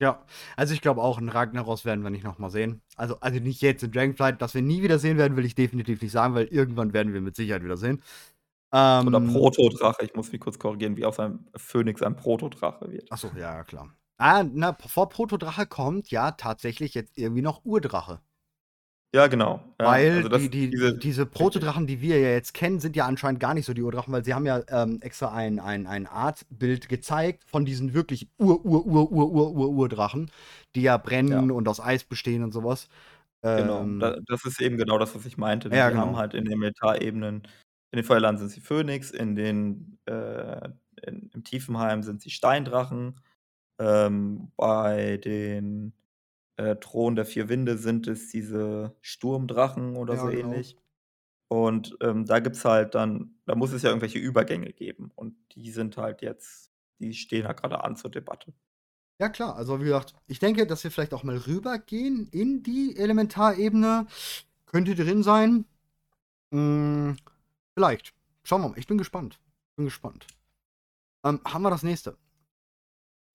Ja, 0.00 0.24
also, 0.56 0.74
ich 0.74 0.80
glaube 0.80 1.00
auch, 1.02 1.18
'n 1.18 1.28
Ragnaros 1.28 1.84
werden 1.84 2.02
wir 2.02 2.10
nicht 2.10 2.24
noch 2.24 2.38
mal 2.38 2.50
sehen. 2.50 2.82
Also 2.96 3.18
also, 3.20 3.38
nicht 3.40 3.60
jetzt 3.62 3.82
in 3.84 3.92
Dragonflight, 3.92 4.42
dass 4.42 4.54
wir 4.54 4.62
nie 4.62 4.82
wieder 4.82 4.98
sehen 4.98 5.16
werden, 5.18 5.36
will 5.36 5.44
ich 5.44 5.54
definitiv 5.54 6.00
nicht 6.02 6.10
sagen, 6.12 6.34
weil 6.34 6.46
irgendwann 6.46 6.92
werden 6.92 7.12
wir 7.12 7.20
mit 7.20 7.36
Sicherheit 7.36 7.62
wieder 7.62 7.76
sehen. 7.76 8.02
Oder 9.06 9.20
Ähm 9.20 9.20
Protodrache, 9.20 10.04
ich 10.04 10.14
muss 10.14 10.30
mich 10.32 10.40
kurz 10.40 10.58
korrigieren, 10.60 10.96
wie 10.96 11.04
aus 11.04 11.18
einem 11.18 11.46
Phönix 11.56 12.02
ein 12.02 12.14
Protodrache 12.16 12.90
wird. 12.92 13.10
Ach 13.10 13.18
so, 13.18 13.28
ja, 13.36 13.54
ja, 13.58 13.64
klar. 13.64 13.96
Ah, 14.22 14.44
na, 14.44 14.72
vor 14.86 15.08
Protodrache 15.08 15.66
kommt 15.66 16.10
ja 16.10 16.30
tatsächlich 16.32 16.94
jetzt 16.94 17.18
irgendwie 17.18 17.42
noch 17.42 17.64
Urdrache. 17.64 18.20
Ja, 19.14 19.26
genau. 19.26 19.60
Ja, 19.78 19.86
Weil 19.88 20.16
also, 20.16 20.28
das 20.30 20.42
die 20.42 20.48
die 20.48 20.70
diese 20.70 20.96
diese. 20.96 21.26
Protodrachen, 21.26 21.86
die 21.86 22.00
wir 22.00 22.18
ja 22.18 22.28
jetzt 22.30 22.54
kennen, 22.54 22.80
sind 22.80 22.96
ja 22.96 23.04
anscheinend 23.06 23.40
gar 23.40 23.52
nicht 23.52 23.66
so 23.66 23.74
die 23.74 23.82
Urdrachen, 23.82 24.12
weil 24.12 24.24
sie 24.24 24.32
haben 24.32 24.46
ja, 24.46 24.62
ähm, 24.68 25.00
extra 25.02 25.32
ein 25.34 25.58
ein 25.60 25.86
ein 25.86 26.06
Artbild 26.06 26.88
gezeigt 26.88 27.44
von 27.44 27.64
diesen 27.66 27.92
wirklich 27.92 28.28
Ur 28.38 28.64
Ur 28.64 28.86
Ur 28.86 29.12
Ur 29.12 29.30
Ur 29.32 29.52
Ur 29.54 29.68
Urdrachen, 29.70 30.30
die 30.74 30.82
ja 30.82 30.96
brennen 30.96 31.48
Ja. 31.50 31.54
und 31.54 31.68
aus 31.68 31.80
Eis 31.80 32.04
bestehen 32.04 32.42
und 32.42 32.52
so 32.52 32.64
was. 32.64 32.88
Genau, 33.42 33.80
Ähm 33.82 33.98
da 33.98 34.16
das 34.26 34.44
ist 34.46 34.60
eben 34.62 34.76
genau 34.78 34.98
das, 34.98 35.14
was 35.14 35.26
ich 35.26 35.36
meinte? 35.36 35.68
Ja, 35.68 35.90
Die 35.90 35.96
haben 35.96 36.12
genau. 36.12 36.16
halt 36.16 36.32
in 36.34 36.44
den 36.44 36.52
Elementarebenen 36.52 37.42
in 37.90 37.96
den 37.98 38.04
Feuerlanden 38.04 38.38
sind 38.48 38.50
sie 38.54 38.60
Phönix, 38.62 39.10
in 39.10 39.34
den 39.36 39.98
äh, 40.06 40.70
in 41.06 41.28
im 41.34 41.44
Tiefenheim 41.44 42.02
sind 42.02 42.22
sie 42.22 42.30
Steindrachen, 42.30 43.20
ähm, 43.82 44.52
bei 44.56 45.16
den, 45.18 45.92
äh, 46.56 46.76
Thron 46.76 47.16
der 47.16 47.26
4 47.26 47.48
Winde 47.48 47.78
sind 47.78 48.06
es 48.08 48.30
diese 48.30 48.96
Sturmdrachen 49.02 49.96
oder 49.96 50.16
so 50.16 50.28
Ja, 50.30 50.36
genau. 50.36 50.52
ähnlich. 50.52 50.76
Und, 51.48 51.96
ähm, 52.02 52.26
da 52.26 52.40
gibt's 52.40 52.64
halt 52.64 52.94
dann 52.94 53.36
da 53.46 53.54
muss 53.56 53.72
es 53.72 53.82
ja 53.82 53.90
irgendwelche 53.90 54.18
Übergänge 54.18 54.72
geben 54.72 55.10
und 55.14 55.36
die 55.54 55.70
sind 55.72 55.96
halt 55.98 56.22
jetzt 56.22 56.72
die 57.00 57.14
stehen 57.14 57.46
halt 57.46 57.60
grade 57.60 57.82
an 57.84 57.96
zur 57.96 58.10
Debatte. 58.10 58.54
Ja 59.20 59.28
klar, 59.28 59.54
also, 59.56 59.80
wie 59.80 59.84
gesagt, 59.84 60.14
ich 60.26 60.38
denke, 60.40 60.66
dass 60.66 60.82
wir 60.84 60.90
vielleicht 60.90 61.14
auch 61.14 61.22
mal 61.24 61.36
rübergehen 61.36 62.28
in 62.32 62.62
die 62.62 62.96
Elementarebene. 62.96 64.06
Könnte 64.66 64.94
drin 64.94 65.22
sein. 65.22 65.66
Hm, 66.52 67.16
vielleicht. 67.74 68.14
Schauen 68.44 68.62
wir 68.62 68.68
mal. 68.70 68.78
Ich 68.78 68.86
bin 68.86 68.98
gespannt. 68.98 69.40
Bin 69.76 69.84
gespannt. 69.86 70.26
Ähm, 71.24 71.40
haben 71.46 71.62
wir 71.62 71.70
das 71.70 71.82
Nächste. 71.84 72.16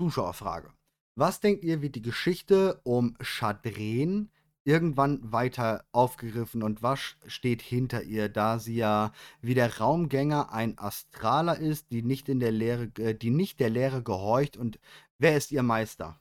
Zuschauerfrage. 0.01 0.71
Was 1.15 1.39
denkt 1.39 1.63
ihr, 1.63 1.81
wird 1.81 1.95
die 1.95 2.01
Geschichte 2.03 2.79
um 2.83 3.15
Chadren 3.19 4.29
irgendwann 4.63 5.31
weiter 5.31 5.85
aufgegriffen 5.91 6.61
und 6.61 6.83
was 6.83 7.15
steht 7.25 7.61
hinter 7.61 8.03
ihr, 8.03 8.29
da 8.29 8.59
sie 8.59 8.75
ja 8.75 9.11
wie 9.41 9.55
der 9.55 9.77
Raumgänger 9.79 10.51
ein 10.51 10.77
Astraler 10.77 11.57
ist, 11.57 11.89
die 11.91 12.03
nicht 12.03 12.29
in 12.29 12.39
der 12.39 12.51
Lehre 12.51 12.91
äh, 12.99 13.15
die 13.15 13.31
nicht 13.31 13.59
der 13.59 13.69
Lehre 13.69 14.03
gehorcht 14.03 14.57
und 14.57 14.77
wer 15.17 15.35
ist 15.37 15.51
ihr 15.51 15.63
Meister? 15.63 16.19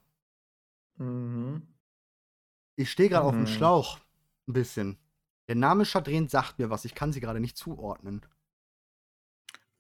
Mhm. 0.99 1.67
Ich 2.79 2.91
stehe 2.91 3.09
grad 3.09 3.23
auf'm 3.25 3.47
Mhm. 3.47 3.47
Schlauch 3.47 4.01
'n 4.49 4.53
bisschen. 4.53 4.99
Der 5.49 5.55
Name 5.57 5.87
Chadren 5.87 6.29
sagt 6.29 6.59
mir 6.59 6.69
was, 6.71 6.85
ich 6.85 6.95
kann 6.95 7.13
sie 7.13 7.21
grade 7.21 7.41
nicht 7.41 7.57
zuordnen. 7.57 8.21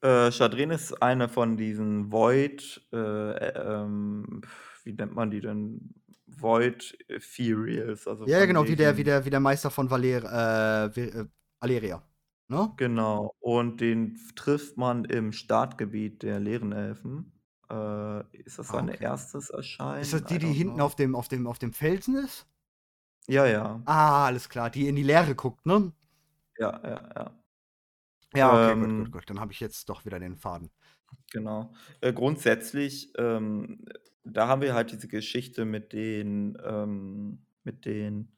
Äh, 0.06 0.30
Chadren 0.30 0.70
ist 0.70 1.02
eine 1.02 1.28
von 1.28 1.56
diesen 1.56 2.12
Void 2.12 2.86
äh, 2.92 2.96
äh, 2.96 3.82
ähm, 3.82 4.42
wie 4.84 4.92
nennt 4.92 5.14
man 5.14 5.30
die 5.32 5.40
denn? 5.40 5.94
Void 6.28 6.96
Ethereals, 7.08 8.06
also, 8.06 8.26
Ja, 8.26 8.44
genau, 8.46 8.66
wie 8.68 8.76
der 8.76 8.96
wie 8.96 9.04
der 9.04 9.24
wie 9.24 9.30
der 9.30 9.40
Meister 9.40 9.70
von 9.70 9.90
Valer 9.90 10.90
äh, 10.96 11.00
äh, 11.00 11.26
Valeria, 11.60 12.02
ne? 12.48 12.78
Genau, 12.78 13.34
und 13.40 13.80
den 13.80 14.18
trifft 14.34 14.76
man 14.76 15.04
im 15.06 15.32
Startgebiet 15.32 16.22
der 16.22 16.40
leeren 16.40 16.72
Elfen. 16.72 17.32
Äh, 17.70 18.20
ist 18.38 18.58
das 18.58 18.68
Ah, 18.68 18.74
sein 18.74 18.88
okay. 18.88 18.98
erstes 19.00 19.50
Ist 20.00 20.12
Erscheinen? 20.12 20.14
das 20.14 20.24
I 20.24 20.24
die, 20.24 20.38
die 20.38 20.52
hinten 20.52 20.80
know. 20.80 20.82
auf 20.82 20.96
dem 20.96 21.14
auf 21.16 21.28
dem 21.28 21.46
auf 21.46 21.58
dem 21.58 21.72
Felsen 21.72 22.16
ist? 22.16 22.46
Ja, 23.28 23.46
ja. 23.46 23.86
Ah, 23.88 24.26
alles 24.26 24.48
klar, 24.48 24.70
die 24.70 24.86
in 24.88 24.94
die 24.96 25.02
Leere 25.02 25.34
guckt, 25.34 25.64
ne? 25.66 25.92
Ja, 26.58 26.80
ja, 26.82 27.08
ja. 27.16 27.45
Ja, 28.36 28.52
okay, 28.52 28.74
gut, 28.76 28.94
gut, 28.94 29.10
Ähm 29.10 29.12
gut. 29.12 29.28
Dann 29.30 29.40
habe 29.40 29.52
ich 29.52 29.58
jetzt 29.60 29.88
doch 29.88 30.04
wieder 30.04 30.18
den 30.20 30.36
Faden. 30.36 30.70
Genau. 31.32 31.72
Äh, 32.00 32.12
grundsätzlich, 32.12 33.12
ähm, 33.18 33.84
da 34.24 34.48
haben 34.48 34.62
wir 34.62 34.74
halt 34.74 34.92
diese 34.92 35.08
Geschichte 35.08 35.64
mit 35.64 35.92
den 35.92 36.56
ähm, 36.64 37.46
mit 37.64 37.84
den 37.84 38.36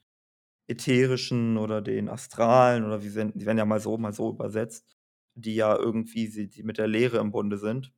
Ätherischen 0.69 1.59
oder 1.59 1.83
den 1.83 2.09
Astralen 2.09 2.85
oder 2.85 3.03
wie 3.05 3.09
sind 3.11 3.41
die 3.41 3.47
werden 3.47 3.59
ja 3.59 3.67
mal 3.67 3.81
so, 3.81 3.99
mal 3.99 4.13
so 4.15 4.31
übersetzt, 4.33 4.97
die 5.35 5.57
ja 5.57 5.77
irgendwie 5.77 6.29
sie 6.29 6.49
die 6.51 6.63
mit 6.65 6.79
der 6.79 6.89
Leere 6.89 7.19
im 7.19 7.33
Bunde 7.33 7.59
sind. 7.59 7.95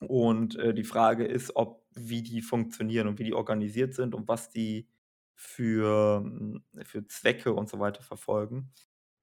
Und, 0.00 0.56
äh, 0.56 0.74
die 0.74 0.84
Frage 0.84 1.24
ist, 1.26 1.56
ob 1.56 1.84
wie 1.94 2.22
die 2.22 2.42
funktionieren 2.42 3.08
und 3.08 3.18
wie 3.18 3.24
die 3.24 3.34
organisiert 3.34 3.94
sind 3.94 4.14
und 4.14 4.28
was 4.28 4.48
die 4.50 4.88
für 5.34 6.20
hm, 6.24 6.62
für 6.84 7.06
Zwecke 7.06 7.52
und 7.52 7.68
so 7.68 7.80
weiter 7.80 8.02
verfolgen. 8.02 8.72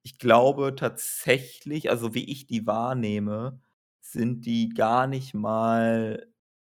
Ich 0.06 0.18
glaube 0.20 0.76
tatsächlich, 0.76 1.90
also, 1.90 2.14
wie 2.14 2.30
ich 2.30 2.46
die 2.46 2.64
wahrnehme, 2.64 3.60
sind 4.00 4.46
die 4.46 4.68
gar 4.68 5.08
nicht 5.08 5.34
mal 5.34 6.32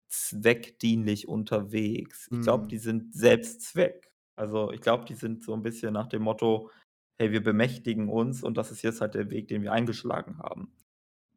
zweckdienlich 0.09 1.29
unterwegs. 1.29 2.29
Ich 2.33 2.41
glaube, 2.41 2.67
Mhm. 2.67 2.71
die 2.71 2.79
sind 2.79 3.15
Selbstzweck. 3.17 4.13
Also, 4.37 4.71
ich 4.73 4.81
glaube, 4.81 5.07
die 5.07 5.15
sind 5.15 5.43
so 5.45 5.55
'n 5.55 5.63
bisschen 5.65 5.93
nach 5.95 6.07
dem 6.09 6.23
Motto: 6.23 6.71
„Hey, 7.19 7.33
wir 7.33 7.43
bemächtigen 7.43 8.09
uns 8.11 8.45
und 8.45 8.57
das 8.59 8.71
ist 8.73 8.83
jetzt 8.83 9.01
halt 9.01 9.15
der 9.15 9.31
Weg, 9.31 9.49
den 9.49 9.63
wir 9.63 9.73
eingeschlagen 9.73 10.39
haben.“ 10.39 10.73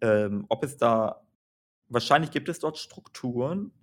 Ähm, 0.01 0.45
ob 0.49 0.63
es 0.65 0.77
da 0.77 1.27
wahrscheinlich 1.89 2.31
gibt 2.31 2.49
es 2.49 2.59
dort 2.59 2.77
Strukturen, 2.79 3.73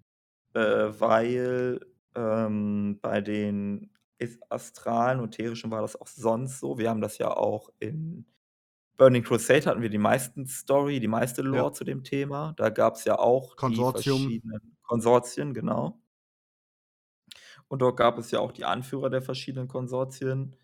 äh, 0.55 0.61
weil, 0.61 1.81
ähm, 2.17 2.99
bei 3.03 3.21
den 3.23 3.93
Eth 4.19 4.39
Astralen 4.51 5.21
und 5.21 5.35
Ätherischen 5.35 5.71
war 5.71 5.83
das 5.83 5.97
auch 6.01 6.07
sonst 6.09 6.61
so. 6.61 6.79
Wir 6.79 6.91
haben 6.91 7.01
das 7.01 7.19
ja 7.19 7.31
auch 7.37 7.71
in 7.79 8.27
Burning 8.99 9.23
Crusade 9.25 9.67
hatten 9.67 9.83
wir 9.83 9.91
die 9.91 9.99
meisten 9.99 10.47
Story, 10.47 11.01
die 11.01 11.09
meiste 11.09 11.43
Ja. 11.51 11.65
Lore 11.65 11.73
zu 11.73 11.85
dem 11.85 12.05
Thema. 12.05 12.55
Da 12.57 12.71
gab's 12.71 13.05
ja 13.05 13.19
auch 13.19 13.57
die 13.67 13.87
Konsortium. 13.87 13.87
verschiedenen 13.87 14.77
Konsortien, 14.83 15.55
genau. 15.55 16.01
Und 17.69 17.81
dort 17.83 17.97
gab 17.97 18.19
es 18.19 18.31
ja 18.31 18.41
auch 18.41 18.53
die 18.53 18.65
Anführer 18.65 19.11
der 19.11 19.23
verschiedenen 19.23 19.69
Konsortien. 19.69 20.57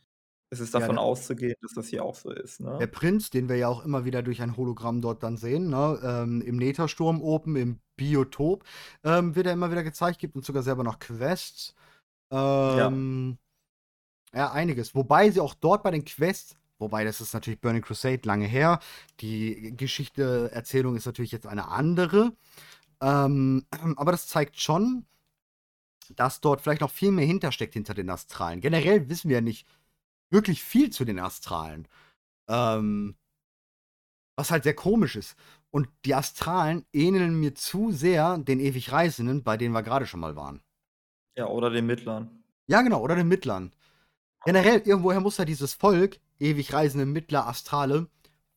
Es 0.51 0.61
ist 0.61 0.75
Ja, 0.77 0.89
davon 0.89 0.89
der 0.89 0.99
auszugehen, 0.99 1.57
dass 1.63 1.75
das 1.75 1.89
hier 1.89 2.05
auch 2.05 2.15
so 2.15 2.31
ist, 2.31 2.61
der 2.79 2.87
ne? 2.87 2.89
Prinz, 2.89 3.31
den 3.31 3.49
wir 3.49 3.57
ja 3.57 3.69
auch 3.69 3.85
immer 3.85 4.05
wieder 4.05 4.23
durch 4.23 4.43
ein 4.43 4.57
Hologramm 4.57 5.01
dort 5.03 5.23
dann 5.23 5.37
sehen, 5.37 5.69
ne, 5.71 6.01
ähm, 6.03 6.41
im 6.43 6.57
Nethersturm 6.57 7.21
oben 7.23 7.57
im 7.57 7.81
Biotop, 7.97 8.65
ähm, 9.05 9.35
wird 9.37 9.47
er 9.47 9.53
immer 9.53 9.71
wieder 9.71 9.85
gezeigt, 9.85 10.19
gibt 10.19 10.37
uns 10.37 10.47
sogar 10.47 10.63
selber 10.63 10.83
noch 10.85 10.99
Quests. 10.99 11.75
Ja. 12.71 12.89
Ähm, 12.89 13.39
ja, 13.39 13.42
einiges. 14.33 14.95
Wobei 14.95 15.31
sie 15.31 15.41
auch 15.41 15.55
dort 15.55 15.83
bei 15.83 15.91
den 15.91 16.05
Quests 16.05 16.57
wobei 16.79 17.05
das 17.05 17.21
ist 17.21 17.33
natürlich 17.33 17.61
Burning 17.61 17.83
Crusade 17.83 18.23
lange 18.25 18.47
her. 18.47 18.81
Die 19.21 19.73
Geschichte 19.77 20.51
Erzählung 20.53 20.97
ist 20.97 21.07
natürlich 21.07 21.31
jetzt 21.31 21.47
eine 21.47 21.69
andere. 21.69 22.33
Ähm, 23.01 23.67
aber 23.97 24.11
das 24.11 24.27
zeigt 24.27 24.59
schon 24.61 25.07
dass 26.17 26.41
dort 26.41 26.61
vielleicht 26.61 26.81
noch 26.81 26.91
viel 26.91 27.11
mehr 27.11 27.25
hintersteckt 27.25 27.75
hinter 27.75 27.95
den 27.95 28.11
Astralen. 28.11 28.61
Generell 28.61 29.09
wissen 29.09 29.29
wir 29.29 29.37
ja 29.37 29.41
nicht 29.41 29.67
wirklich 30.31 30.63
viel 30.63 30.91
zu 30.91 31.05
den 31.05 31.19
Astralen. 31.19 31.89
Ähm 32.49 33.17
was 34.35 34.51
halt 34.51 34.65
sehr 34.65 34.75
komisch 34.75 35.17
ist. 35.17 35.37
Und 35.71 35.89
die 36.05 36.15
Astralen 36.15 36.87
ähneln 36.93 37.39
mir 37.39 37.55
zu 37.55 37.93
sehr 37.93 38.39
den 38.39 38.61
Ewigreisenden, 38.61 39.43
bei 39.43 39.57
denen 39.57 39.75
wir 39.75 39.83
grade 39.83 40.07
schon 40.07 40.21
mal 40.21 40.37
waren. 40.37 40.63
Ja, 41.37 41.47
oder 41.47 41.71
den 41.71 41.87
Mittlern. 41.87 42.43
Ja, 42.67 42.81
genau, 42.83 43.03
oder 43.03 43.15
den 43.15 43.29
Mittlern. 43.29 43.73
Generell, 44.45 44.81
irgendwoher 44.85 45.21
muss 45.21 45.39
ja 45.39 45.45
dieses 45.45 45.75
Volk, 45.75 46.19
Ewigreisende, 46.41 47.07
Mittler, 47.07 47.47
Astrale 47.47 48.09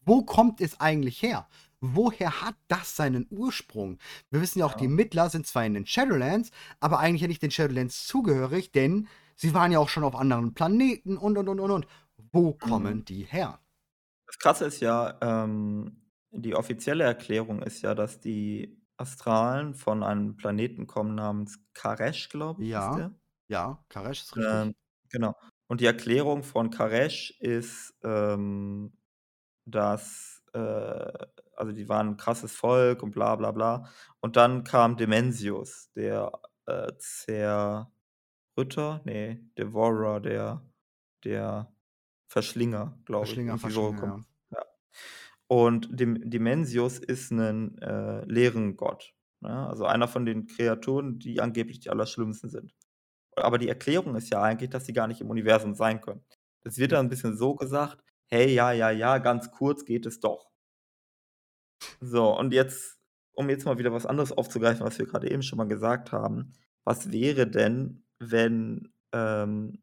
wo 0.08 0.24
kommt 0.24 0.62
es 0.62 0.80
eigentlich 0.80 1.22
her? 1.24 1.48
Woher 1.82 2.42
hat 2.42 2.56
das 2.68 2.96
seinen 2.96 3.28
Ursprung? 3.32 3.98
Wir 4.30 4.40
wissen 4.42 4.60
ja 4.60 4.66
auch, 4.68 4.76
die 4.76 4.88
Ja. 4.88 4.90
Mittler 4.90 5.30
sind 5.32 5.48
zwar 5.48 5.66
in 5.66 5.74
den 5.74 5.88
Shadowlands, 5.88 6.52
aber 6.80 7.00
eigentlich 7.00 7.24
ja 7.24 7.28
nicht 7.28 7.42
den 7.42 7.50
Shadowlands 7.50 8.06
zugehörig, 8.08 8.72
denn 8.72 9.08
sie 9.36 9.54
waren 9.56 9.72
ja 9.72 9.80
auch 9.80 9.90
schon 9.90 10.04
auf 10.04 10.16
anderen 10.16 10.54
Planeten 10.54 11.18
und, 11.18 11.38
und, 11.40 11.50
und, 11.50 11.60
und, 11.60 11.72
und. 11.72 11.88
Wo 12.32 12.54
kommen 12.54 13.04
Mhm. 13.04 13.06
die 13.06 13.24
her? 13.24 13.60
Das 14.28 14.38
Krasse 14.40 14.66
ist 14.66 14.80
ja, 14.82 15.18
ähm, 15.22 16.02
die 16.32 16.56
offizielle 16.56 17.04
Erklärung 17.04 17.62
ist 17.62 17.82
ja, 17.82 17.96
dass 17.96 18.20
die 18.20 18.82
Astralen 18.98 19.74
von 19.76 20.04
einem 20.04 20.36
Planeten 20.38 20.88
kommen 20.88 21.16
namens 21.16 21.60
Karesh, 21.74 22.30
glaube 22.30 22.64
ich, 22.64 22.74
Ja, 22.88 23.10
ja, 23.48 23.86
Karesh 23.90 24.24
ist 24.24 24.36
richtig. 24.36 24.62
Ähm, 24.62 24.74
genau. 25.10 25.34
Und 25.70 25.82
die 25.82 25.86
Erklärung 25.86 26.44
von 26.44 26.70
Karesh 26.70 27.32
ist, 27.40 27.96
ähm, 28.04 28.94
dass, 29.66 30.44
äh 30.54 31.28
also, 31.58 31.74
die 31.74 31.90
waren 31.90 32.10
'n 32.14 32.18
krasses 32.18 32.56
Volk 32.56 33.04
und 33.04 33.12
bla 33.14 33.36
bla 33.38 33.52
bla. 33.52 33.90
Und 34.22 34.38
dann 34.38 34.64
kam 34.66 34.98
Demensius, 34.98 35.92
der, 35.96 36.32
äh, 36.68 36.92
Zerrütter? 37.00 37.90
Ne, 39.06 39.50
Devourer, 39.58 40.22
der 40.22 40.66
der 41.26 41.74
Verschlinger, 42.30 43.00
glaube 43.06 43.36
ich. 43.36 43.44
Verschlinger, 43.44 43.58
so 43.58 43.58
Verschlinger, 43.58 43.96
kommt 43.96 44.18
ja. 44.18 44.26
ja. 44.52 44.66
Und 45.48 45.90
Dem 46.00 46.30
Demensius 46.30 47.00
ist 47.00 47.32
'nen, 47.34 47.78
äh, 47.80 48.26
Leerengott, 48.26 49.16
ne? 49.42 49.68
Also, 49.70 49.86
einer 49.86 50.08
von 50.10 50.26
den 50.28 50.48
Kreaturen, 50.48 51.20
die 51.20 51.42
angeblich 51.42 51.80
die 51.82 51.90
Allerschlimmsten 51.92 52.50
sind. 52.50 52.74
Aber 53.36 53.58
die 53.58 53.70
Erklärung 53.70 54.16
ist 54.16 54.32
ja 54.32 54.42
eigentlich, 54.42 54.70
dass 54.70 54.86
sie 54.86 54.94
gar 54.94 55.08
nicht 55.08 55.22
im 55.22 55.30
Universum 55.30 55.76
sein 55.76 56.02
können. 56.02 56.24
Es 56.64 56.78
wird 56.78 56.92
dann 56.94 57.08
'n 57.08 57.10
bisschen 57.10 57.38
so 57.38 57.56
gesagt: 57.56 58.04
„Hey, 58.28 58.54
ja, 58.54 58.72
ja, 58.72 58.92
ja, 58.92 59.18
ganz 59.20 59.52
kurz 59.52 59.86
geht 59.86 60.06
es 60.06 60.20
doch.“ 60.20 60.50
So, 62.02 62.38
und 62.38 62.54
jetzt 62.54 62.98
um 63.34 63.50
jetzt 63.50 63.66
mal 63.66 63.78
wieder 63.78 63.92
was 63.92 64.06
anderes 64.06 64.32
aufzugreifen, 64.32 64.86
was 64.86 64.98
wir 64.98 65.06
grade 65.06 65.30
eben 65.30 65.44
schon 65.44 65.58
mal 65.58 65.68
gesagt 65.68 66.12
haben. 66.12 66.54
Was 66.86 67.12
wäre 67.12 67.48
denn, 67.48 68.04
wenn, 68.20 68.94
ähm, 69.12 69.82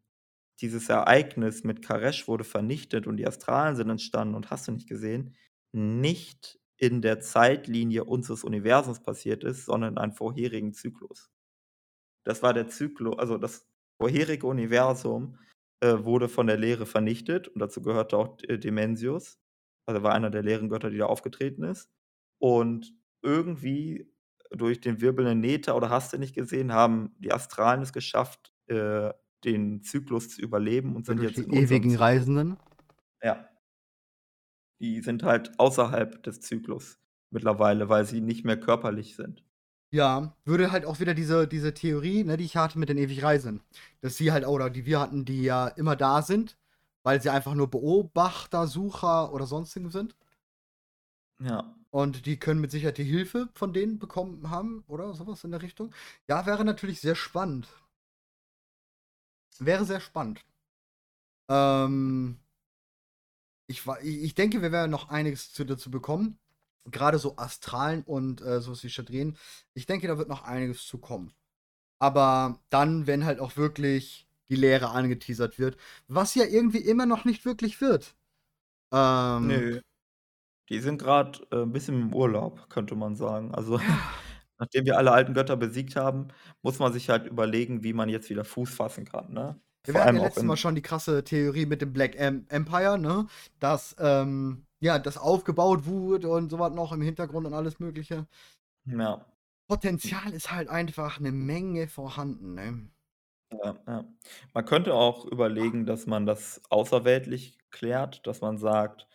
dieses 0.61 0.89
Ereignis 0.91 1.65
mit 1.65 1.83
Karesh 1.83 2.29
wurde 2.29 2.45
vernichtet 2.45 3.07
und 3.09 3.19
die 3.19 3.27
Astralen 3.29 3.77
sind 3.77 3.91
entstanden 3.91 4.37
und 4.37 4.51
hast 4.51 4.69
du 4.69 4.73
nicht 4.73 4.89
gesehen, 4.89 5.37
nicht 5.73 6.61
in 6.79 7.03
der 7.03 7.21
Zeitlinie 7.21 8.05
unseres 8.05 8.45
Universums 8.45 9.03
passiert 9.03 9.45
ist, 9.45 9.67
sondern 9.67 9.95
in 9.95 9.99
einem 9.99 10.13
vorherigen 10.15 10.75
Zyklus? 10.75 11.32
Das 12.25 12.43
war 12.43 12.55
der 12.55 12.69
Zyklu 12.69 13.13
also, 13.15 13.39
das 13.39 13.69
vorherige 14.01 14.47
Universum, 14.47 15.39
äh, 15.81 16.05
wurde 16.05 16.29
von 16.29 16.47
der 16.47 16.57
Leere 16.57 16.87
vernichtet 16.87 17.49
und 17.49 17.61
dazu 17.61 17.83
gehörte 17.83 18.17
auch 18.17 18.37
D 18.37 18.59
Demensius. 18.59 19.41
Also, 19.87 20.03
war 20.03 20.15
einer 20.15 20.31
der 20.31 20.43
Leerengötter, 20.43 20.91
die 20.91 20.99
da 20.99 21.07
aufgetreten 21.07 21.65
ist. 21.65 21.91
Und 22.39 22.95
irgendwie 23.23 24.13
durch 24.51 24.81
den 24.81 25.01
wirbelnden 25.01 25.41
Nether 25.41 25.77
oder 25.77 25.91
hast 25.91 26.13
du 26.13 26.19
nicht 26.19 26.35
gesehen, 26.35 26.73
haben 26.73 27.15
die 27.19 27.33
Astralen 27.33 27.83
es 27.83 27.93
geschafft, 27.93 28.53
äh, 28.67 29.13
den 29.45 29.83
Zyklus 29.83 30.31
zu 30.31 30.43
überleben 30.43 30.95
und 30.97 31.07
sind 31.07 31.19
durch 31.19 31.35
jetzt 31.37 31.47
die 31.47 31.53
ewigen 31.53 31.91
Zyklus. 31.91 32.01
Reisenden? 32.01 32.59
Ja. 33.23 33.49
Die 34.81 35.01
sind 35.01 35.23
halt 35.23 35.59
außerhalb 35.59 36.23
des 36.23 36.41
Zyklus 36.41 37.01
mittlerweile, 37.31 37.89
weil 37.89 38.05
sie 38.05 38.21
nicht 38.21 38.45
mehr 38.45 38.59
körperlich 38.59 39.17
sind. 39.17 39.45
Ja, 39.95 40.35
würde 40.47 40.73
halt 40.73 40.87
auch 40.87 41.01
wieder 41.01 41.13
diese 41.13 41.47
diese 41.47 41.75
Theorie, 41.75 42.25
ne, 42.25 42.39
die 42.39 42.45
ich 42.47 42.57
hatte 42.57 42.79
mit 42.79 42.89
den 42.89 42.97
ewig 42.97 43.23
Reisenden, 43.23 43.63
dass 44.01 44.17
sie 44.17 44.33
halt 44.33 44.47
oder 44.47 44.71
die 44.71 44.87
wir 44.87 44.99
hatten, 45.01 45.27
die 45.27 45.43
ja 45.43 45.69
immer 45.69 45.97
da 45.97 46.23
sind, 46.23 46.57
weil 47.03 47.21
sie 47.21 47.29
einfach 47.31 47.55
nur 47.55 47.71
Beobachter, 47.71 48.67
Sucher 48.67 49.33
oder 49.35 49.45
Sonstigen 49.47 49.91
sind. 49.91 50.15
Ja. 51.41 51.75
Und 51.91 52.25
die 52.27 52.39
können 52.39 52.61
mit 52.61 52.71
Sicherheit 52.71 52.97
die 52.99 53.05
Hilfe 53.05 53.49
von 53.55 53.73
denen 53.75 53.99
bekommen 53.99 54.49
haben 54.51 54.83
oder 54.89 55.13
so 55.15 55.27
was 55.27 55.45
in 55.45 55.51
der 55.51 55.61
Richtung. 55.63 55.93
Ja, 56.29 56.47
wäre 56.47 56.65
natürlich 56.65 57.01
sehr 57.01 57.15
spannend. 57.15 57.69
Wäre 59.61 59.85
sehr 59.87 60.01
spannend. 60.01 60.45
Ähm 61.49 62.39
ich 63.67 63.87
ich 64.03 64.35
denke, 64.35 64.63
wir 64.63 64.73
werden 64.73 64.91
noch 64.91 65.09
einiges 65.09 65.53
zu 65.53 65.65
dazu 65.65 65.91
bekommen. 65.91 66.39
Grade 66.91 67.19
so 67.19 67.37
Astralen 67.37 68.03
und, 68.03 68.41
äh, 68.43 68.61
so 68.61 68.73
was 68.73 68.83
wie 68.85 68.91
Shadren. 68.91 69.37
Ich 69.75 69.87
denke, 69.87 70.09
da 70.09 70.19
wird 70.19 70.29
noch 70.29 70.43
einiges 70.43 70.87
zu 70.87 70.99
kommen. 70.99 71.33
Aber 72.01 72.61
dann, 72.71 73.07
wenn 73.07 73.25
halt 73.27 73.41
auch 73.41 73.57
wirklich 73.57 74.29
die 74.51 74.57
Leere 74.57 74.91
angeteasert 74.91 75.59
wird, 75.59 75.79
was 76.09 76.35
ja 76.37 76.45
irgendwie 76.47 76.79
immer 76.81 77.07
noch 77.07 77.25
nicht 77.27 77.45
wirklich 77.47 77.81
wird. 77.81 78.17
Ähm 78.93 79.65
Nö. 79.65 79.81
Die 80.71 80.81
sind 80.81 80.99
grad, 81.03 81.43
äh, 81.53 81.57
'n 81.63 81.73
bisschen 81.73 81.97
im 82.01 82.15
Urlaub, 82.15 82.71
könnte 82.71 82.95
man 82.97 83.17
sagen. 83.17 83.55
Also, 83.55 83.79
nachdem 84.59 84.87
wir 84.87 84.99
alle 84.99 85.13
alten 85.13 85.35
Götter 85.35 85.57
besiegt 85.57 85.97
haben, 85.97 86.29
muss 86.63 86.79
man 86.81 86.93
sich 86.93 87.11
halt 87.11 87.27
überlegen, 87.27 87.85
wie 87.85 87.93
man 87.95 88.09
jetzt 88.09 88.31
wieder 88.31 88.45
Fuß 88.45 88.75
fassen 88.75 89.05
kann, 89.07 89.33
ne? 89.33 89.61
Ja, 89.87 89.95
Vor 89.95 89.95
wir 89.95 90.03
hatten 90.05 90.17
ja 90.17 90.21
letztes 90.21 90.45
Mal 90.45 90.57
schon 90.57 90.77
die 90.77 90.83
krasse 90.83 91.25
Theorie 91.25 91.67
mit 91.67 91.83
dem 91.83 91.93
Black 91.93 92.15
Em 92.17 92.47
Empire, 92.49 92.99
ne? 92.99 93.27
Dass, 93.59 93.97
ähm, 93.99 94.67
ja, 94.83 94.99
das 95.01 95.19
aufgebaut 95.19 95.87
wurde 95.87 96.29
und 96.31 96.51
so 96.51 96.59
was 96.61 96.75
noch 96.75 96.93
im 96.93 97.03
Hintergrund 97.03 97.47
und 97.47 97.55
alles 97.55 97.81
Mögliche. 97.81 98.27
Ja. 98.87 99.27
Potenzial 99.71 100.33
ist 100.35 100.51
halt 100.53 100.69
einfach 100.69 101.19
'ne 101.21 101.33
Menge 101.33 101.89
vorhanden, 101.89 102.55
ne? 102.55 102.93
Ja, 103.51 103.77
ja. 103.87 104.05
Man 104.55 104.65
könnte 104.65 104.95
auch 104.95 105.25
überlegen, 105.27 105.85
dass 105.87 106.07
man 106.07 106.25
das 106.27 106.63
außerweltlich 106.71 107.59
klärt, 107.71 108.27
dass 108.27 108.41
man 108.41 108.57
sagt, 108.59 109.09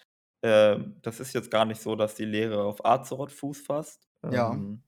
ähm, 0.44 0.98
das 1.02 1.20
ist 1.20 1.34
jetzt 1.34 1.50
gar 1.52 1.66
nicht 1.66 1.82
so, 1.82 1.96
dass 1.96 2.16
die 2.16 2.26
Leere 2.26 2.64
auf 2.64 2.86
Azeroth 2.86 3.32
Fuß 3.32 3.62
fasst, 3.62 4.08
Ja. 4.30 4.64
ähm, 4.64 4.84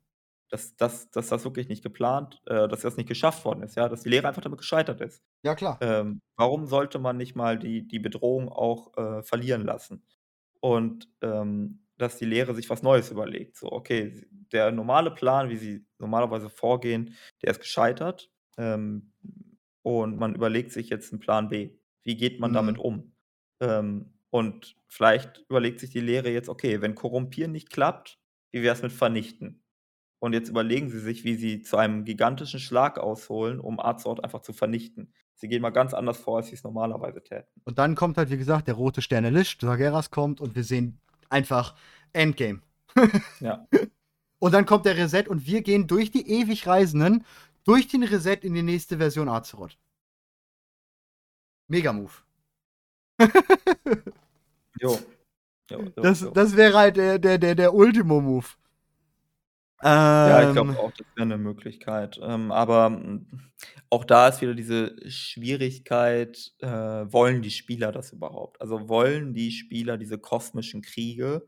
dass 0.50 0.76
dass 0.76 1.10
dass 1.12 1.30
das 1.30 1.44
wirklich 1.46 1.68
nicht 1.70 1.84
geplant 1.84 2.42
äh, 2.48 2.68
dass 2.68 2.82
das 2.82 2.98
nicht 2.98 3.08
geschafft 3.10 3.46
worden 3.46 3.64
ist, 3.64 3.76
ja, 3.76 3.90
dass 3.90 4.02
die 4.04 4.10
Leere 4.10 4.28
einfach 4.28 4.42
damit 4.42 4.60
gescheitert 4.60 5.02
ist. 5.02 5.24
Ja, 5.44 5.56
klar. 5.56 5.80
Ähm, 5.82 6.22
warum 6.38 6.68
sollte 6.68 7.00
man 7.00 7.18
nicht 7.18 7.36
mal 7.36 7.60
die 7.60 7.88
die 7.88 8.00
Bedrohung 8.00 8.50
auch, 8.50 8.98
äh, 8.98 9.24
verlieren 9.24 9.64
lassen? 9.66 10.06
Und, 10.64 11.08
ähm, 11.22 11.86
dass 11.98 12.18
die 12.18 12.26
Leere 12.26 12.54
sich 12.56 12.70
was 12.70 12.82
Neues 12.84 13.12
überlegt. 13.12 13.58
So, 13.58 13.72
okay, 13.72 14.26
der 14.52 14.72
normale 14.72 15.12
Plan, 15.12 15.50
wie 15.50 15.58
sie 15.58 15.86
normalerweise 16.00 16.50
vorgehen, 16.50 17.16
der 17.44 17.52
ist 17.52 17.60
gescheitert, 17.60 18.32
ähm, 18.58 19.14
und 19.84 20.18
man 20.18 20.36
überlegt 20.36 20.72
sich 20.72 20.90
jetzt 20.90 21.14
'n 21.14 21.20
Plan 21.20 21.48
B. 21.50 21.78
Wie 22.04 22.18
geht 22.18 22.40
man 22.40 22.54
damit 22.54 22.78
Mhm. 22.78 22.80
um? 22.80 23.14
Ähm, 23.62 24.14
und 24.30 24.76
vielleicht 24.88 25.46
überlegt 25.50 25.80
sich 25.80 25.90
die 25.92 26.00
Leere 26.02 26.30
jetzt: 26.30 26.50
„Okay, 26.50 26.82
wenn 26.82 26.96
Korrumpieren 26.96 27.52
nicht 27.52 27.70
klappt, 27.72 28.20
wie 28.52 28.62
wär's 28.64 28.82
mit 28.84 28.92
Vernichten?“ 28.92 29.64
Und 30.20 30.34
jetzt 30.34 30.50
überlegen 30.50 30.90
sie 30.90 31.00
sich, 31.00 31.24
wie 31.26 31.36
sie 31.36 31.62
zu 31.64 31.78
einem 31.78 32.06
gigantischen 32.06 32.60
Schlag 32.60 33.00
ausholen, 33.00 33.60
um 33.60 33.80
Azeroth 33.80 34.24
einfach 34.24 34.42
zu 34.42 34.54
vernichten. 34.54 35.14
Sie 35.40 35.48
gehen 35.48 35.62
mal 35.62 35.70
ganz 35.70 35.94
anders 35.94 36.18
vor, 36.18 36.38
als 36.38 36.48
sie's 36.48 36.66
normalerweise 36.66 37.24
täten. 37.24 37.48
Und 37.64 37.80
dann 37.80 37.96
kommt 37.96 38.18
halt, 38.18 38.30
wie 38.30 38.38
gesagt, 38.38 38.68
der 38.68 38.76
rote 38.76 39.02
Stern 39.02 39.24
der 39.24 39.32
Lich, 39.32 39.58
Sargeras 39.60 40.12
kommt 40.12 40.42
und 40.42 40.54
wir 40.54 40.66
sehen 40.66 41.00
einfach 41.30 41.76
Endgame. 42.14 42.62
Ja. 43.40 43.66
Und 44.40 44.54
dann 44.54 44.66
kommt 44.66 44.86
der 44.86 44.98
Reset 44.98 45.26
und 45.30 45.46
wir 45.46 45.62
gehen 45.62 45.88
durch 45.88 46.12
die 46.12 46.28
ewig 46.30 46.68
Reisenden, 46.68 47.26
durch 47.64 47.88
den 47.88 48.04
Reset 48.04 48.40
in 48.42 48.54
die 48.54 48.64
nächste 48.64 48.98
Version 48.98 49.30
Azeroth. 49.30 49.78
Mega 51.68 51.94
Move. 51.94 52.12
Jo. 54.80 55.00
Jo, 55.70 55.80
jo, 55.80 55.90
Das 56.02 56.22
jo. 56.22 56.32
das 56.32 56.56
wäre 56.58 56.78
halt 56.78 56.98
der 56.98 57.20
der 57.20 57.38
der 57.38 57.56
der 57.56 57.74
Ultimo 57.74 58.20
Move. 58.22 58.48
Ja, 60.26 60.42
ich 60.44 60.52
Ähm 60.52 60.52
glaube 60.52 60.78
auch, 60.78 60.92
das 60.98 61.08
wäre 61.16 61.28
'ne 61.28 61.38
Möglichkeit. 61.38 62.20
Ähm, 62.22 62.52
aber, 62.52 62.88
hm, 62.88 63.52
auch 63.90 64.04
da 64.04 64.28
ist 64.28 64.42
wieder 64.42 64.54
diese 64.54 64.98
Schwierigkeit, 65.10 66.54
äh, 66.60 66.68
wollen 66.68 67.42
die 67.42 67.52
Spieler 67.52 67.94
das 67.94 68.12
überhaupt? 68.12 68.60
Also, 68.62 68.90
wollen 68.90 69.34
die 69.34 69.52
Spieler 69.52 69.98
diese 69.98 70.18
kosmischen 70.20 70.82
Kriege 70.82 71.48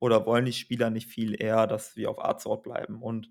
oder 0.00 0.26
wollen 0.26 0.46
die 0.46 0.52
Spieler 0.54 0.90
nicht 0.90 1.08
viel 1.08 1.40
eher, 1.40 1.66
dass 1.68 1.96
wir 1.96 2.10
auf 2.10 2.24
Azeroth 2.24 2.62
bleiben? 2.64 3.02
Und 3.02 3.30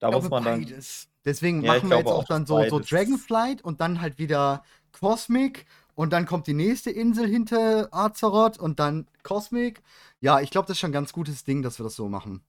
da 0.00 0.10
Ich 0.10 0.12
muss 0.12 0.28
glaube 0.28 0.30
man 0.30 0.44
dann 0.44 0.68
beides. 0.68 1.08
Deswegen 1.24 1.62
Ja, 1.62 1.64
machen 1.64 1.90
wir 1.90 1.96
jetzt 1.98 2.10
glaube 2.10 2.12
auch 2.12 2.24
auch, 2.24 2.24
dann 2.24 2.44
so 2.46 2.64
so 2.68 2.80
Dragonflight 2.80 3.62
und 3.62 3.80
dann 3.80 4.00
halt 4.00 4.18
wieder 4.18 4.62
Cosmic 4.92 5.64
und 5.94 6.12
dann 6.12 6.26
kommt 6.26 6.46
die 6.48 6.54
nächste 6.54 6.90
Insel 6.90 7.26
hinter 7.28 7.88
Azeroth 7.94 8.58
und 8.58 8.80
dann 8.80 9.06
Cosmic. 9.22 9.82
Ja, 10.20 10.40
ich 10.40 10.50
glaube, 10.50 10.66
das 10.66 10.76
ist 10.76 10.80
schon 10.80 10.90
'n 10.90 10.92
ganz 10.92 11.12
gutes 11.12 11.44
Ding, 11.44 11.62
dass 11.62 11.78
wir 11.78 11.84
das 11.84 11.94
so 11.96 12.08
machen. 12.08 12.44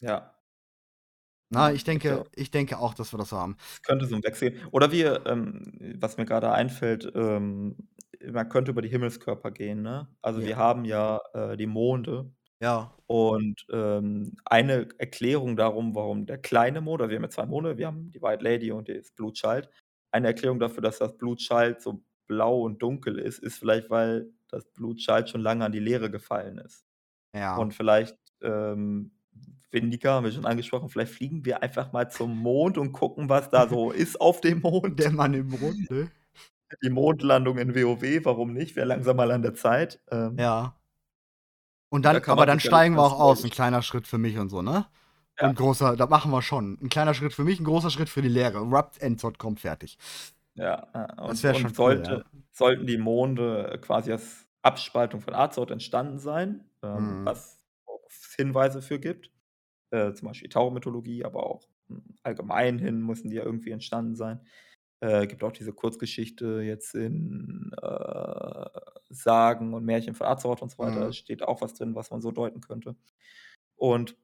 Ja. 0.00 0.35
Na, 1.52 1.72
ich 1.72 1.84
denke 1.84 2.22
auch. 2.22 2.26
ich 2.34 2.50
denke 2.50 2.78
auch, 2.78 2.94
dass 2.94 3.12
wir 3.12 3.18
das 3.18 3.28
so 3.28 3.36
haben. 3.38 3.56
Es 3.74 3.82
könnte 3.82 4.06
so 4.06 4.14
'n 4.16 4.24
Wechsel 4.24 4.54
oder 4.72 4.90
wir, 4.92 5.24
ähm 5.26 5.72
was 6.00 6.16
mir 6.16 6.24
grade 6.24 6.50
einfällt, 6.52 7.10
ähm, 7.14 7.76
man 8.32 8.48
könnte 8.48 8.70
über 8.70 8.82
die 8.82 8.88
Himmelskörper 8.88 9.50
gehen, 9.50 9.82
ne? 9.82 10.08
Also, 10.22 10.42
Ja. 10.42 10.44
wir 10.44 10.56
haben 10.56 10.84
ja, 10.84 11.20
äh, 11.34 11.56
die 11.56 11.66
Monde. 11.66 12.32
Ja. 12.60 12.96
Und, 13.06 13.66
ähm, 13.72 14.34
eine 14.46 14.88
Erklärung 14.98 15.56
darum, 15.56 15.94
warum 15.96 16.26
der 16.26 16.38
kleine 16.38 16.80
Mond 16.82 17.02
also, 17.02 17.10
wir 17.10 17.16
haben 17.18 17.24
ja 17.24 17.30
2 17.30 17.46
Monde, 17.46 17.78
wir 17.78 17.86
haben 17.88 18.10
die 18.12 18.22
White 18.22 18.44
Lady 18.44 18.72
und 18.72 18.88
das 18.88 19.12
Blue 19.12 19.32
Child. 19.32 19.70
Eine 20.12 20.28
Erklärung 20.28 20.60
dafür, 20.60 20.82
dass 20.82 20.98
das 20.98 21.16
Blue 21.18 21.36
Child 21.36 21.80
so 21.82 22.02
blau 22.28 22.62
und 22.62 22.82
dunkel 22.82 23.18
ist, 23.18 23.40
ist 23.40 23.58
vielleicht, 23.58 23.90
weil 23.90 24.30
das 24.48 24.66
Blue 24.72 24.96
Child 24.96 25.30
schon 25.30 25.42
lange 25.42 25.64
an 25.66 25.72
die 25.72 25.80
Leere 25.80 26.10
gefallen 26.10 26.58
ist. 26.58 26.86
Ja. 27.34 27.58
Und 27.58 27.74
vielleicht, 27.74 28.16
ähm, 28.42 29.12
Vindika 29.72 30.12
haben 30.14 30.24
wir 30.24 30.32
schon 30.32 30.46
angesprochen, 30.46 30.88
vielleicht 30.88 31.12
fliegen 31.12 31.44
wir 31.44 31.62
einfach 31.62 31.92
mal 31.92 32.10
zum 32.10 32.36
Mond 32.38 32.78
und 32.78 32.92
gucken, 32.92 33.28
was 33.28 33.50
da 33.50 33.68
so 33.68 33.90
ist 33.92 34.20
auf 34.20 34.40
dem 34.40 34.60
Mond. 34.60 35.00
Der 35.00 35.10
Mann 35.12 35.34
im 35.34 35.48
Mond, 35.50 35.90
ne? 35.90 36.10
Die 36.82 36.90
Mondlandung 36.90 37.58
in 37.58 37.74
WoW, 37.74 38.24
warum 38.24 38.52
nicht? 38.52 38.76
Wäre 38.76 38.86
langsam 38.88 39.16
mal 39.16 39.30
an 39.30 39.42
der 39.42 39.54
Zeit. 39.54 40.00
Ähm 40.10 40.38
Ja. 40.38 40.76
Und 41.92 42.02
Da 42.10 42.20
dann 42.20 42.20
kann 42.20 42.36
aber 42.36 42.46
dann 42.46 42.60
steigen 42.60 42.96
wir 42.96 43.02
auch 43.02 43.18
aus, 43.18 43.44
'n 43.44 43.50
Neues 43.50 43.50
kleiner 43.50 43.82
Schritt 43.82 44.06
für 44.06 44.18
mich 44.18 44.38
und 44.38 44.48
so, 44.48 44.60
ne? 44.62 44.86
Ja. 45.38 45.50
Und 45.50 45.54
großer 45.56 45.96
das 45.96 46.08
machen 46.08 46.30
wir 46.32 46.42
schon. 46.42 46.78
'N 46.80 46.88
kleiner 46.88 47.14
Schritt 47.14 47.32
für 47.34 47.44
mich, 47.44 47.60
'n 47.60 47.64
großer 47.64 47.90
Schritt 47.90 48.08
für 48.08 48.22
die 48.22 48.28
Lehre. 48.28 48.70
Wrapped 48.70 49.00
Endzone 49.00 49.34
kommt 49.38 49.60
fertig. 49.60 49.96
Ja. 50.56 51.20
Das 51.26 51.42
Und 51.42 51.42
wäre 51.42 51.54
schon 51.54 51.72
und 51.72 51.76
cool, 51.84 52.00
sollte 52.00 52.22
ja. 52.22 52.24
sollten 52.52 52.86
die 52.86 52.96
Monde 52.96 53.78
quasi 53.82 54.10
als 54.12 54.46
Abspaltung 54.62 55.20
von 55.20 55.34
Azeroth 55.34 55.70
entstanden 55.70 56.18
sein, 56.18 56.64
ähm, 56.82 57.18
Mhm. 57.18 57.26
was 57.26 57.58
Hinweise 58.36 58.80
für 58.80 58.98
gibt, 58.98 59.30
äh, 59.90 60.12
zum 60.14 60.28
Beispiel 60.28 60.48
Tauchermythologie, 60.50 61.24
aber 61.24 61.46
auch, 61.46 61.62
hm, 61.88 62.04
allgemein 62.22 62.78
hin 62.78 63.00
müssen 63.02 63.30
die 63.30 63.36
ja 63.36 63.44
irgendwie 63.44 63.70
entstanden 63.70 64.16
sein. 64.16 64.46
Äh, 65.00 65.26
gibt 65.26 65.44
auch 65.44 65.52
diese 65.52 65.72
Kurzgeschichte 65.72 66.62
jetzt 66.62 66.94
in, 66.94 67.72
äh, 67.82 68.66
Sagen 69.10 69.74
und 69.74 69.84
Märchen 69.84 70.14
von 70.14 70.26
Azeroth 70.28 70.62
und 70.62 70.70
so 70.70 70.78
weiter. 70.78 71.00
Da 71.00 71.12
Mhm. 71.12 71.12
steht 71.12 71.42
auch 71.42 71.60
was 71.62 71.74
drin, 71.74 71.94
was 71.94 72.10
man 72.10 72.22
so 72.22 72.30
deuten 72.32 72.60
könnte. 72.62 72.96
Und 73.76 74.16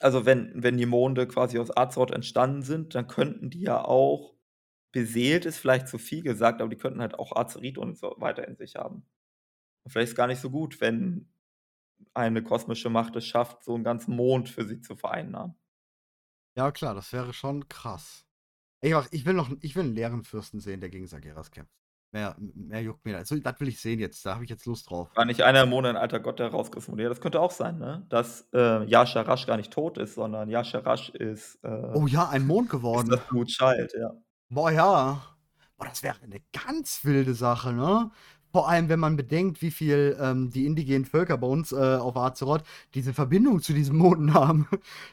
also, 0.00 0.26
wenn 0.26 0.52
wenn 0.62 0.76
die 0.76 0.86
Monde 0.86 1.26
quasi 1.28 1.58
aus 1.58 1.74
Azeroth 1.76 2.10
entstanden 2.10 2.62
sind, 2.62 2.94
dann 2.94 3.06
könnten 3.08 3.50
die 3.50 3.62
ja 3.62 3.84
auch 3.84 4.34
beseelt 4.92 5.44
ist 5.46 5.58
vielleicht 5.58 5.88
zu 5.88 5.98
viel 5.98 6.22
gesagt, 6.22 6.60
aber 6.60 6.70
die 6.70 6.76
könnten 6.76 7.00
halt 7.00 7.14
auch 7.18 7.34
Azerit 7.36 7.78
und 7.78 7.98
so 7.98 8.14
weiter 8.18 8.46
in 8.48 8.56
sich 8.56 8.76
haben. 8.76 9.06
Und 9.84 9.92
vielleicht 9.92 10.06
ist 10.08 10.12
es 10.12 10.16
gar 10.16 10.28
nicht 10.28 10.40
so 10.40 10.50
gut, 10.50 10.80
wenn 10.82 11.33
eine 12.14 12.42
kosmische 12.42 12.90
Macht 12.90 13.16
es 13.16 13.26
schafft, 13.26 13.64
so 13.64 13.74
'n 13.74 13.84
ganzen 13.84 14.14
Mond 14.16 14.48
für 14.50 14.64
sich 14.66 14.82
zu 14.82 14.96
vereinnahmen. 14.96 15.54
Ja 16.56 16.70
klar, 16.70 16.94
das 16.94 17.12
wäre 17.12 17.32
schon 17.32 17.68
krass. 17.68 18.26
Ach, 18.84 19.08
ich 19.12 19.26
will 19.26 19.34
noch 19.34 19.50
ich 19.62 19.76
will 19.76 19.84
'n 19.84 19.94
leeren 19.94 20.24
Fürsten 20.24 20.60
sehen, 20.60 20.80
der 20.80 20.90
gegen 20.90 21.06
Sargeras 21.08 21.50
kämpft. 21.50 21.72
Mehr 22.12 22.36
mehr 22.38 22.82
juckt 22.82 23.04
mir 23.04 23.12
da 23.14 23.18
also, 23.20 23.36
das 23.38 23.60
will 23.60 23.68
ich 23.68 23.80
sehen 23.80 24.00
jetzt, 24.00 24.24
da 24.26 24.34
habe 24.34 24.44
ich 24.44 24.50
jetzt 24.50 24.66
Lust 24.66 24.90
drauf. 24.90 25.10
War 25.16 25.24
nicht 25.26 25.42
einer 25.42 25.62
im 25.62 25.68
Mond 25.68 25.86
ein 25.86 25.96
alter 25.96 26.18
Gott, 26.18 26.40
der 26.40 26.48
rausgerissen 26.48 26.92
wurde? 26.92 27.04
Ja, 27.04 27.08
das 27.08 27.20
könnte 27.20 27.40
auch 27.40 27.52
sein, 27.52 27.78
ne? 27.78 28.04
Dass, 28.08 28.48
äh, 28.52 28.58
Y'Shaarashh 28.84 29.46
gar 29.46 29.56
nicht 29.56 29.72
tot 29.72 29.96
ist, 29.96 30.14
sondern 30.14 30.48
Y'Shaarashh 30.50 31.10
ist, 31.14 31.62
äh 31.64 31.68
Oh 31.96 32.06
ja, 32.08 32.28
ein 32.28 32.44
Mond 32.46 32.70
ist 32.92 33.10
geworden. 33.10 33.10
das 33.10 33.26
Blue 33.28 33.44
Child, 33.46 33.94
ja. 33.98 34.12
Boah, 34.50 34.70
ja. 34.70 35.22
Boah, 35.76 35.86
das 35.86 36.02
wäre 36.02 36.18
'ne 36.28 36.40
ganz 36.52 37.04
wilde 37.04 37.34
Sache, 37.34 37.72
ne? 37.72 38.10
Vor 38.54 38.68
allem, 38.68 38.88
wenn 38.88 39.00
man 39.00 39.16
bedenkt, 39.16 39.62
wie 39.62 39.72
viel, 39.72 40.16
ähm, 40.20 40.50
die 40.50 40.64
indigenen 40.66 41.04
Völker 41.06 41.36
bei 41.38 41.46
uns, 41.48 41.72
äh, 41.72 41.96
auf 41.96 42.16
Azeroth 42.16 42.62
diese 42.94 43.12
Verbindung 43.12 43.60
zu 43.60 43.72
diesen 43.74 43.96
Monden 43.98 44.32
haben. 44.34 44.68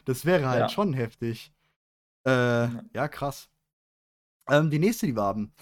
Das 0.05 0.25
wäre 0.25 0.47
halt 0.47 0.59
Ja. 0.61 0.69
schon 0.69 0.93
heftig. 0.93 1.51
Äh, 2.27 2.67
Ja. 2.93 3.07
krass. 3.09 3.49
Ähm, 4.49 4.69
die 4.69 4.79
nächste, 4.79 5.05
die 5.07 5.15
wir 5.15 5.23
haben. 5.23 5.53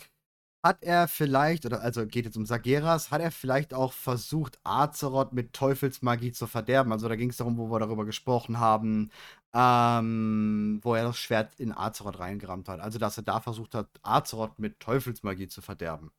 Hat 0.66 0.84
er 0.84 1.08
vielleicht 1.08 1.66
oder 1.66 1.82
also, 1.82 2.06
geht 2.08 2.26
jetzt 2.26 2.38
um 2.38 2.46
Sargeras, 2.46 3.12
hat 3.12 3.22
er 3.22 3.32
vielleicht 3.32 3.74
auch 3.74 3.94
versucht, 3.94 4.60
Azeroth 4.66 5.34
mit 5.34 5.54
Teufelsmagie 5.54 6.34
zu 6.34 6.48
verderben? 6.48 6.92
Also, 6.94 7.08
da 7.10 7.16
ging's 7.16 7.38
darum, 7.38 7.58
wo 7.58 7.72
wir 7.72 7.80
darüber 7.80 8.06
gesprochen 8.06 8.60
haben, 8.60 9.12
ähm, 9.54 10.80
wo 10.84 10.96
er 10.96 11.04
das 11.06 11.18
Schwert 11.20 11.56
in 11.60 11.72
Azeroth 11.78 12.20
reingerammt 12.20 12.70
hat. 12.70 12.82
Also, 12.82 13.00
dass 13.00 13.18
er 13.18 13.24
da 13.24 13.42
versucht 13.42 13.76
hat, 13.76 13.90
Azeroth 14.04 14.60
mit 14.60 14.80
Teufelsmagie 14.82 15.48
zu 15.50 15.62
verderben. 15.62 16.12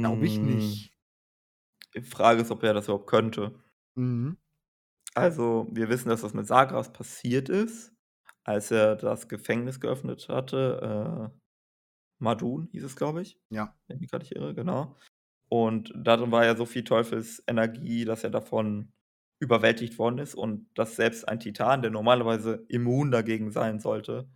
Glaube 0.00 0.26
ich 0.26 0.42
Ähm, 0.42 0.42
nicht. 0.42 0.92
die 1.94 2.02
Frage 2.02 2.42
ist, 2.42 2.50
ob 2.50 2.62
er 2.64 2.74
das 2.74 2.84
überhaupt 2.84 3.06
könnte. 3.06 3.58
Mhm. 3.96 4.36
Also, 5.14 5.68
wir 5.70 5.88
wissen, 5.88 6.08
dass 6.08 6.22
das 6.22 6.32
mit 6.34 6.46
Sargeras 6.46 6.92
passiert 6.92 7.48
ist, 7.48 7.92
als 8.44 8.70
er 8.70 8.96
das 8.96 9.28
Gefängnis 9.28 9.80
geöffnet 9.80 10.28
hatte, 10.28 11.30
äh, 11.34 11.38
Madun 12.20 12.68
hieß 12.72 12.84
es, 12.84 12.96
glaube 12.96 13.22
ich, 13.22 13.40
Ja. 13.50 13.76
wenn 13.88 13.96
ich 13.96 14.02
mich 14.02 14.10
grad 14.10 14.22
nicht 14.22 14.34
irre, 14.36 14.54
genau. 14.54 14.96
Und 15.48 15.92
darin 15.96 16.32
war 16.32 16.44
ja 16.46 16.56
so 16.56 16.66
viel 16.66 16.84
Teufelsenergie, 16.84 18.04
dass 18.06 18.24
er 18.24 18.30
davon 18.30 18.92
überwältigt 19.40 19.98
worden 19.98 20.18
ist 20.18 20.34
und 20.34 20.68
dass 20.76 20.96
selbst 20.96 21.28
ein 21.28 21.40
Titan, 21.40 21.82
der 21.82 21.90
normalerweise 21.92 22.64
immun 22.68 23.10
dagegen 23.12 23.52
sein 23.52 23.80
sollte, 23.80 24.30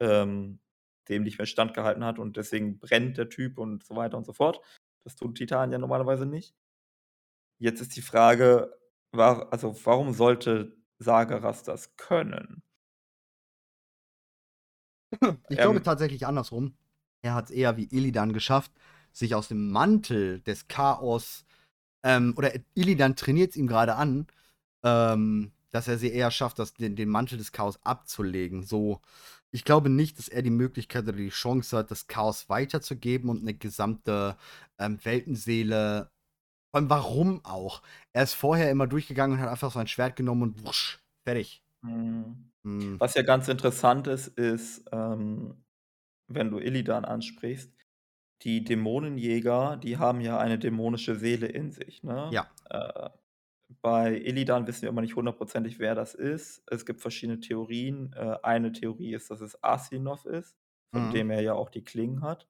ähm, 0.00 0.60
dem 1.08 1.22
nicht 1.22 1.38
mehr 1.38 1.46
standgehalten 1.46 2.04
hat 2.04 2.18
und 2.18 2.36
deswegen 2.36 2.78
brennt 2.78 3.18
der 3.18 3.28
Typ 3.28 3.58
und 3.58 3.84
so 3.84 3.96
weiter 3.96 4.16
und 4.16 4.24
so 4.24 4.32
fort. 4.32 4.60
Das 5.04 5.16
tun 5.16 5.34
Titanen 5.34 5.72
ja 5.72 5.78
normalerweise 5.78 6.26
nicht. 6.26 6.54
Jetzt 7.58 7.80
ist 7.80 7.96
die 7.96 8.02
Frage, 8.02 8.78
wa 9.12 9.48
also, 9.50 9.74
warum 9.84 10.12
sollte 10.12 10.76
Sargeras 10.98 11.62
das 11.62 11.96
können? 11.96 12.62
Ich 15.48 15.58
glaube 15.58 15.78
Ähm 15.78 15.82
tatsächlich 15.82 16.26
andersrum. 16.26 16.74
Er 17.22 17.34
hat's 17.34 17.50
eher 17.50 17.76
wie 17.76 17.88
Illidan 17.90 18.32
geschafft, 18.32 18.72
sich 19.12 19.34
aus 19.34 19.48
dem 19.48 19.70
Mantel 19.70 20.40
des 20.40 20.68
Chaos 20.68 21.44
ähm, 22.02 22.34
oder 22.36 22.52
Illidan 22.74 23.16
trainiert's 23.16 23.56
ihm 23.56 23.66
grade 23.66 23.96
an, 23.96 24.26
ähm, 24.84 25.52
dass 25.70 25.88
er 25.88 25.98
sie 25.98 26.10
eher 26.12 26.30
schafft, 26.30 26.58
das 26.58 26.74
den 26.74 26.96
den 26.96 27.08
Mantel 27.08 27.38
des 27.38 27.52
Chaos 27.52 27.78
abzulegen, 27.84 28.62
so. 28.62 29.00
Ich 29.54 29.64
glaube 29.64 29.88
nicht, 29.90 30.18
dass 30.18 30.28
er 30.28 30.42
die 30.42 30.50
Möglichkeit 30.50 31.02
oder 31.08 31.16
die 31.16 31.28
Chance 31.30 31.76
hat, 31.78 31.90
das 31.90 32.06
Chaos 32.06 32.48
weiterzugeben 32.48 33.28
und 33.30 33.42
'ne 33.42 33.54
gesamte, 33.54 34.36
ähm, 34.78 34.98
Weltenseele 35.04 36.10
vor 36.72 36.80
allem 36.80 36.90
warum 36.90 37.44
auch? 37.44 37.82
Er 38.12 38.24
ist 38.24 38.34
vorher 38.34 38.70
immer 38.70 38.86
durchgegangen 38.88 39.38
und 39.38 39.42
hat 39.44 39.50
einfach 39.50 39.72
sein 39.72 39.88
Schwert 39.88 40.16
genommen 40.16 40.42
und 40.44 40.64
wusch, 40.66 41.00
fertig. 41.26 41.60
Mhm. 41.82 42.50
Mhm. 42.64 43.00
Was 43.00 43.14
ja 43.14 43.22
ganz 43.22 43.48
interessant 43.48 44.06
ist, 44.06 44.28
ist, 44.28 44.84
ähm, 44.92 45.64
wenn 46.28 46.50
du 46.50 46.58
Illidan 46.60 47.04
ansprichst, 47.04 47.72
die 48.42 48.64
Dämonenjäger, 48.64 49.76
die 49.78 49.98
haben 49.98 50.20
ja 50.22 50.38
eine 50.38 50.58
dämonische 50.58 51.16
Seele 51.16 51.46
in 51.48 51.72
sich, 51.72 52.02
ne? 52.04 52.32
Ja. 52.32 52.50
Äh, 52.70 53.10
bei 53.82 54.16
Illidan 54.20 54.66
wissen 54.66 54.82
wir 54.82 54.88
immer 54.90 55.00
nicht 55.02 55.16
hundertprozentig, 55.16 55.78
wer 55.78 55.94
das 55.94 56.14
ist. 56.14 56.62
Es 56.66 56.86
gibt 56.86 57.00
verschiedene 57.00 57.40
Theorien. 57.40 58.12
Äh, 58.14 58.36
eine 58.42 58.72
Theorie 58.72 59.14
ist, 59.14 59.30
dass 59.30 59.40
es 59.40 59.62
Asinov 59.62 60.26
ist, 60.26 60.56
von 60.92 61.08
Mhm. 61.08 61.10
dem 61.10 61.30
er 61.30 61.40
ja 61.42 61.54
auch 61.54 61.70
die 61.70 61.84
Klingen 61.84 62.22
hat. 62.22 62.46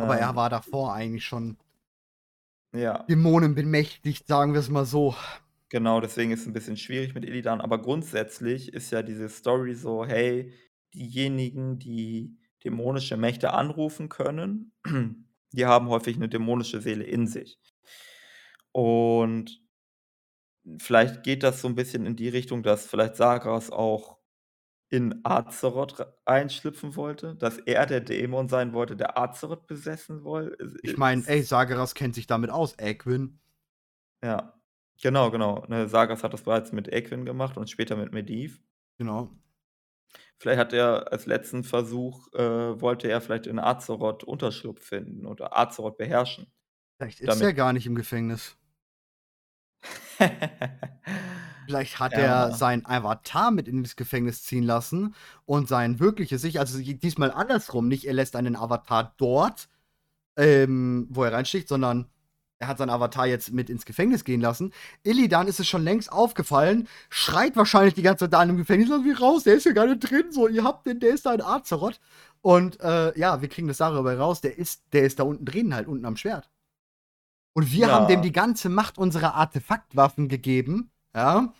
Aber 0.00 0.16
er 0.18 0.34
Ähm 0.34 0.36
war 0.36 0.50
davor 0.50 0.92
eigentlich 0.94 1.24
schon 1.24 1.56
Ja. 2.74 3.06
Dämonen 3.08 3.54
bemächtigt, 3.56 4.28
sagen 4.28 4.54
wir's 4.54 4.68
mal 4.68 4.84
so. 4.86 5.14
Genau, 5.72 6.00
deswegen 6.00 6.32
ist 6.32 6.40
es 6.42 6.46
'n 6.46 6.52
bisschen 6.52 6.76
schwierig 6.76 7.14
mit 7.14 7.24
Illidan, 7.24 7.60
aber 7.62 7.80
grundsätzlich 7.80 8.72
ist 8.74 8.90
ja 8.90 9.02
diese 9.02 9.28
Story 9.30 9.74
so: 9.74 10.04
Hey, 10.04 10.52
diejenigen, 10.94 11.78
die 11.78 12.36
dämonische 12.62 13.16
Mächte 13.16 13.54
anrufen 13.54 14.08
können, 14.10 14.72
die 15.54 15.64
haben 15.64 15.88
häufig 15.88 16.18
'ne 16.18 16.28
dämonische 16.28 16.80
Seele 16.82 17.04
in 17.04 17.26
sich. 17.26 17.56
Und 18.74 19.61
vielleicht 20.78 21.22
geht 21.22 21.42
das 21.42 21.60
so 21.60 21.68
ein 21.68 21.74
bisschen 21.74 22.06
in 22.06 22.16
die 22.16 22.28
Richtung, 22.28 22.62
dass 22.62 22.86
vielleicht 22.86 23.16
Sagras 23.16 23.70
auch 23.70 24.18
in 24.88 25.20
Azeroth 25.24 26.06
einschlüpfen 26.26 26.96
wollte, 26.96 27.34
dass 27.36 27.56
er 27.58 27.86
der 27.86 28.00
Dämon 28.00 28.48
sein 28.48 28.74
wollte, 28.74 28.94
der 28.94 29.18
Azeroth 29.18 29.66
besessen 29.66 30.22
wollte. 30.22 30.76
Ich 30.82 30.98
meine, 30.98 31.26
ey, 31.26 31.42
Sagaras 31.42 31.94
kennt 31.94 32.14
sich 32.14 32.26
damit 32.26 32.50
aus, 32.50 32.74
Equin. 32.78 33.40
Ja, 34.22 34.60
genau, 35.02 35.30
genau. 35.30 35.64
Ne, 35.68 35.88
Sagaras 35.88 36.22
hat 36.22 36.34
das 36.34 36.42
bereits 36.42 36.72
mit 36.72 36.92
Equin 36.92 37.24
gemacht 37.24 37.56
und 37.56 37.70
später 37.70 37.96
mit 37.96 38.12
Mediv. 38.12 38.60
Genau. 38.98 39.30
Vielleicht 40.36 40.58
hat 40.58 40.72
er 40.74 41.10
als 41.10 41.24
letzten 41.24 41.64
Versuch, 41.64 42.30
äh, 42.34 42.80
wollte 42.80 43.08
er 43.08 43.20
vielleicht 43.22 43.46
in 43.46 43.58
Azeroth 43.58 44.24
Unterschlupf 44.24 44.84
finden 44.84 45.24
oder 45.24 45.56
Azeroth 45.56 45.96
beherrschen. 45.96 46.52
Vielleicht 46.98 47.20
ist 47.20 47.28
damit, 47.28 47.42
er 47.42 47.54
gar 47.54 47.72
nicht 47.72 47.86
im 47.86 47.94
Gefängnis. 47.94 48.58
Vielleicht 51.66 51.98
hat 52.00 52.18
er 52.18 52.50
Ja. 52.50 52.52
seinen 52.52 52.84
Avatar 52.86 53.50
mit 53.50 53.68
in 53.68 53.82
das 53.82 53.96
Gefängnis 53.96 54.42
ziehen 54.42 54.64
lassen 54.64 55.14
und 55.46 55.68
sein 55.68 56.00
wirkliches 56.00 56.44
Ich 56.44 56.58
also, 56.58 56.78
diesmal 56.80 57.30
andersrum, 57.30 57.88
nicht 57.88 58.04
er 58.06 58.14
lässt 58.14 58.36
einen 58.36 58.56
Avatar 58.56 59.14
dort, 59.16 59.68
ähm, 60.36 61.08
wo 61.10 61.24
er 61.24 61.32
reinsticht, 61.34 61.68
sondern 61.68 62.08
er 62.60 62.68
hat 62.68 62.78
seinen 62.78 62.90
Avatar 62.90 63.26
jetzt 63.26 63.52
mit 63.52 63.70
ins 63.70 63.86
Gefängnis 63.86 64.24
gehen 64.24 64.40
lassen. 64.40 64.72
Illidan 65.04 65.48
ist 65.48 65.60
es 65.60 65.68
schon 65.68 65.84
längst 65.84 66.12
aufgefallen, 66.12 66.88
schreit 67.10 67.56
wahrscheinlich 67.56 67.94
die 67.94 68.02
ganze 68.02 68.26
Zeit 68.26 68.34
da 68.34 68.42
in 68.42 68.48
dem 68.50 68.58
Gefängnis: 68.58 68.88
„Lass 68.90 69.02
mich 69.04 69.20
raus, 69.20 69.44
der 69.44 69.54
ist 69.56 69.64
hier 69.64 69.74
gar 69.74 69.86
nicht 69.88 70.00
drin, 70.00 70.32
so, 70.32 70.48
ihr 70.48 70.64
habt 70.64 70.86
den, 70.86 71.00
der 71.00 71.10
ist 71.14 71.26
da 71.26 71.34
in 71.34 71.42
Azeroth.“ 71.42 72.00
Und, 72.42 72.80
äh, 72.80 73.18
ja, 73.18 73.42
wir 73.42 73.48
kriegen 73.50 73.68
das 73.68 73.78
darüber 73.78 74.16
raus, 74.18 74.40
der 74.42 74.58
ist 74.58 74.84
der 74.94 75.04
ist 75.04 75.18
da 75.20 75.24
unten 75.24 75.44
drin 75.46 75.74
halt, 75.74 75.88
unten 75.88 76.06
am 76.06 76.16
Schwert. 76.18 76.48
Und 77.56 77.70
wir 77.72 77.90
haben 77.90 78.06
dem 78.06 78.22
Ja. 78.22 78.22
die 78.22 78.32
ganze 78.32 78.68
Macht 78.68 78.96
unserer 78.98 79.34
Artefaktwaffen 79.34 80.28
gegeben, 80.28 80.90
ja, 81.14 81.52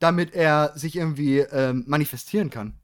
damit 0.00 0.34
er 0.34 0.72
sich 0.76 0.96
irgendwie, 0.96 1.40
ähm, 1.40 1.84
manifestieren 1.86 2.50
kann. 2.50 2.80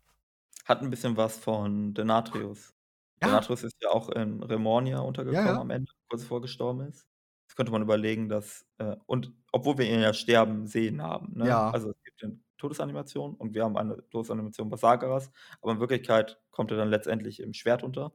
Hat 0.67 0.81
'n 0.83 0.89
bisschen 0.91 1.17
was 1.19 1.39
von 1.39 1.93
Denatrius. 1.93 2.75
Ja. 3.23 3.29
Denatrius 3.29 3.65
ist 3.65 3.77
ja 3.83 3.91
auch 3.91 4.09
in 4.09 4.43
Remornia 4.43 4.99
untergekommen 5.01 5.59
ja. 5.59 5.61
am 5.61 5.71
Ende, 5.71 5.93
kurz 6.09 6.23
bevor 6.23 6.39
er 6.39 6.43
gestorben 6.43 6.81
ist. 6.89 7.07
Jetzt 7.47 7.57
könnte 7.57 7.71
man 7.73 7.83
überlegen, 7.83 8.29
dass 8.31 8.67
äh, 8.79 8.97
und 9.07 9.33
obwohl 9.53 9.77
wir 9.79 9.87
ihn 9.91 10.01
ja 10.01 10.15
sterben 10.15 10.67
sehen 10.67 11.03
haben, 11.03 11.33
ne? 11.37 11.63
Ja. 11.69 11.71
Also, 11.71 11.91
es 11.91 12.03
gibt 12.05 12.23
'ne 12.23 12.41
Todesanimation 12.59 13.35
und 13.35 13.55
wir 13.55 13.65
haben 13.65 13.77
eine 13.77 14.09
Todesanimation 14.11 14.71
bei 14.71 14.77
Sargeras, 14.79 15.31
aber 15.61 15.73
in 15.73 15.81
Wirklichkeit 15.81 16.41
kommt 16.51 16.71
er 16.71 16.79
dann 16.79 16.89
letztendlich 16.89 17.41
im 17.41 17.53
Schwert 17.53 17.83
unter. 17.83 18.15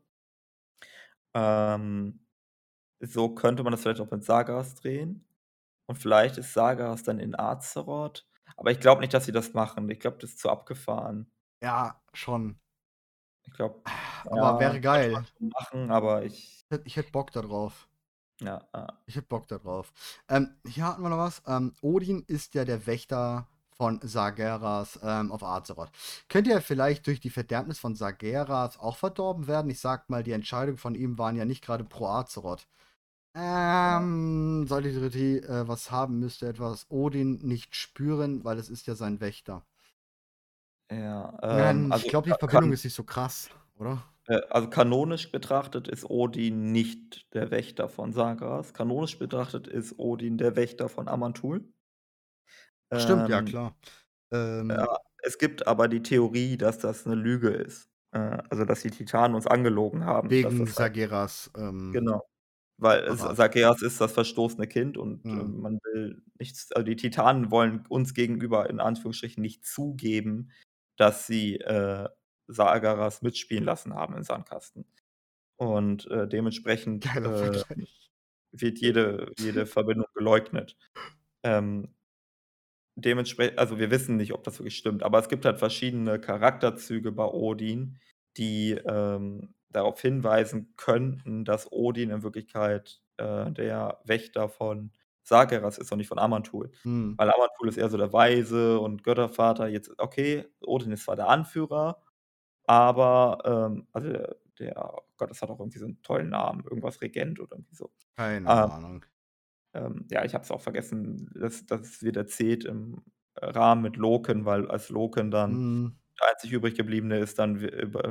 Ähm, 1.36 2.20
so 3.02 3.30
könnte 3.36 3.64
man 3.64 3.72
das 3.72 3.82
vielleicht 3.82 4.02
auch 4.02 4.12
mit 4.12 4.24
Sargeras 4.24 4.76
drehen 4.76 5.26
und 5.88 5.98
vielleicht 5.98 6.38
ist 6.38 6.54
Sargeras 6.54 7.04
dann 7.04 7.20
in 7.20 7.38
Azeroth, 7.40 8.28
Aber 8.58 8.72
ich 8.72 8.80
glaube 8.80 9.02
nicht, 9.02 9.14
dass 9.14 9.26
sie 9.26 9.32
das 9.32 9.54
machen. 9.54 9.90
Ich 9.90 10.00
glaube, 10.00 10.18
das 10.20 10.32
ist 10.32 10.40
zu 10.40 10.50
abgefahren. 10.50 11.32
Ja, 11.64 12.02
schon. 12.14 12.60
Ich 13.46 13.54
glaube, 13.54 13.82
Aber 14.26 14.60
wäre 14.60 14.80
ja, 14.82 14.82
man 14.82 14.82
geil. 14.82 15.26
machen, 15.40 15.92
aber 15.92 16.24
ich 16.26 16.66
ich 16.86 16.96
hätte 16.98 17.12
Bock 17.12 17.32
da 17.32 17.42
drauf. 17.42 17.88
Ja, 18.42 18.62
ja. 18.74 18.88
Ich 19.06 19.16
hätte 19.16 19.28
Bock 19.28 19.48
da 19.48 19.58
drauf. 19.60 19.92
Ähm, 20.30 20.56
hier 20.66 20.86
hatten 20.86 21.02
wir 21.02 21.10
noch 21.10 21.18
was. 21.18 21.42
Ähm, 21.48 21.74
Odin 21.82 22.24
ist 22.28 22.54
ja 22.56 22.64
der 22.66 22.86
Wächter 22.88 23.48
von 23.72 24.00
Sargeras 24.04 25.00
ähm, 25.04 25.32
auf 25.32 25.44
Azeroth. 25.44 25.92
Könnte 26.30 26.52
er 26.52 26.62
vielleicht 26.62 27.08
durch 27.08 27.20
die 27.20 27.30
Verderbnis 27.30 27.80
von 27.80 27.96
Sargeras 27.96 28.78
auch 28.80 28.98
verdorben 28.98 29.48
werden? 29.48 29.72
Ich 29.72 29.80
sag 29.80 30.10
mal, 30.10 30.24
die 30.24 30.32
Entscheidungen 30.34 30.78
von 30.78 30.96
ihm 30.96 31.18
waren 31.18 31.36
ja 31.36 31.46
nicht 31.46 31.64
gerade 31.64 31.84
pro 31.84 32.08
Azeroth. 32.08 32.68
Ähm, 33.42 34.66
sollte 34.68 34.92
die 34.92 34.98
Ritti 34.98 35.38
äh, 35.38 35.68
was 35.68 35.92
haben, 35.92 36.20
müsste 36.20 36.48
etwas 36.48 36.86
Odin 36.90 37.38
nicht 37.42 37.76
spüren, 37.76 38.44
weil 38.44 38.58
es 38.58 38.70
ist 38.70 38.88
ja 38.88 38.96
sein 38.96 39.22
Wächter. 39.22 39.66
Ja, 40.92 41.38
Ähm, 41.50 41.86
ähm, 41.88 41.88
also 41.90 42.04
ich 42.04 42.08
glaube, 42.08 42.28
die 42.30 42.36
Verbindung 42.36 42.72
ist 42.72 42.84
nicht 42.84 42.94
so 42.96 43.04
krass, 43.04 43.50
oder? 43.76 44.04
Äh, 44.28 44.42
also 44.50 44.70
kanonisch 44.70 45.32
betrachtet 45.32 45.88
ist 45.88 46.10
Odin 46.10 46.72
nicht 46.72 47.34
der 47.34 47.52
Wächter 47.52 47.90
von 47.90 48.14
Sargeras. 48.14 48.74
Kanonisch 48.74 49.20
betrachtet 49.20 49.68
ist 49.68 49.98
Odin 50.00 50.38
der 50.38 50.56
Wächter 50.56 50.90
von 50.90 51.08
Amantul. 51.08 51.74
Stimmt, 52.96 53.28
ja 53.28 53.42
Ähm, 53.42 53.42
klar. 53.42 53.76
Ähm, 54.32 54.88
ja, 54.88 54.98
es 55.24 55.38
gibt 55.38 55.68
aber 55.68 55.88
die 55.88 56.02
Theorie, 56.04 56.58
dass 56.58 56.80
das 56.80 57.06
'ne 57.06 57.16
Lüge 57.16 57.50
ist. 57.50 57.90
Äh, 58.12 58.20
also, 58.50 58.66
dass 58.66 58.82
die 58.82 58.92
Titanen 58.92 59.36
uns 59.36 59.48
angelogen 59.48 60.06
haben, 60.06 60.30
wegen 60.30 60.66
das 60.66 60.76
halt 60.76 60.76
Sargeras 60.76 61.52
ähm, 61.58 62.02
genau. 62.02 62.29
Weil 62.80 63.16
Verrat. 63.16 63.36
Sargeras 63.36 63.82
ist 63.82 64.00
das 64.02 64.14
verstoßene 64.14 64.68
Kind 64.68 64.98
und, 64.98 65.26
äh, 65.34 65.44
Mhm. 65.44 65.54
man 65.54 65.80
will 65.94 66.24
nichts 66.40 66.72
also, 66.72 66.86
die 66.86 66.96
Titanen 66.96 67.52
wollen 67.52 67.86
uns 67.90 68.14
gegenüber 68.14 68.70
in 68.70 68.80
Anführungsstrichen 68.80 69.42
nicht 69.42 69.66
zugeben, 69.66 70.52
dass 70.98 71.28
sie, 71.28 71.58
äh, 71.58 72.10
Sargeras 72.48 73.22
mitspielen 73.22 73.64
lassen 73.66 73.94
haben 73.96 74.16
im 74.16 74.24
Sandkasten. 74.24 74.86
Und, 75.58 76.08
äh, 76.12 76.28
dementsprechend, 76.30 77.16
äh, 77.26 77.64
wird 78.54 78.80
jede 78.80 79.34
jede 79.38 79.66
Verbindung 79.68 80.08
geleugnet. 80.16 80.78
Ähm 81.44 81.96
dementspre 82.96 83.54
also, 83.58 83.80
wir 83.80 83.92
wissen 83.92 84.18
nicht, 84.18 84.34
ob 84.34 84.44
das 84.44 84.60
wirklich 84.60 84.78
stimmt, 84.78 85.04
aber 85.04 85.20
es 85.20 85.30
gibt 85.30 85.46
halt 85.46 85.60
verschiedene 85.60 86.20
Charakterzüge 86.20 87.12
bei 87.12 87.26
Odin, 87.26 87.98
die, 88.38 88.72
ähm, 88.72 89.54
darauf 89.70 90.02
hinweisen 90.02 90.74
könnten, 90.78 91.46
dass 91.46 91.72
Odin 91.72 92.10
in 92.12 92.24
Wirklichkeit, 92.24 93.02
äh, 93.18 93.52
der 93.52 94.02
Wächter 94.06 94.50
von 94.50 94.92
Sargeras 95.24 95.78
ist 95.80 95.92
und 95.92 96.00
nicht 96.00 96.08
von 96.10 96.20
Amantul. 96.20 96.72
Mhm. 96.86 97.20
Weil 97.20 97.30
Amantul 97.32 97.70
ist 97.70 97.78
eher 97.78 97.90
so 97.90 97.98
der 97.98 98.14
Weise 98.14 98.80
und 98.80 99.04
Göttervater. 99.04 99.68
Jetzt 99.68 99.92
okay, 100.00 100.46
Odin 100.62 100.92
ist 100.92 101.04
zwar 101.06 101.16
der 101.18 101.30
Anführer, 101.30 102.02
aber, 102.66 103.40
ähm 103.46 103.88
also, 103.94 104.10
der 104.10 104.38
der 104.60 104.94
oh 104.96 105.02
Gott, 105.18 105.32
das 105.32 105.42
hat 105.42 105.50
auch 105.52 105.60
irgendwie 105.60 105.80
so 105.80 105.86
'n 105.88 106.02
tollen 106.04 106.30
Namen, 106.30 106.64
irgendwas 106.66 107.02
Regent 107.02 107.40
oder 107.42 107.58
irgendwie 107.58 107.76
so. 107.76 107.92
Keine 108.18 108.50
Ähm 108.50 108.72
Ahnung. 108.72 109.06
ähm, 109.74 110.08
ja, 110.12 110.26
ich 110.26 110.34
habe 110.34 110.44
es 110.44 110.52
auch 110.52 110.62
vergessen. 110.62 111.30
Das 111.36 111.66
das 111.66 112.02
wird 112.04 112.18
erzählt 112.18 112.66
im 112.66 113.04
Rahmen 113.36 113.82
mit 113.84 113.98
Loken, 113.98 114.46
weil 114.46 114.70
als 114.70 114.90
Loken 114.90 115.32
dann 115.32 115.66
Mhm. 115.66 115.99
Der 116.22 116.30
einzig 116.32 116.52
übrig 116.52 116.76
Gebliebene 116.76 117.20
ist, 117.20 117.40
dann 117.40 117.60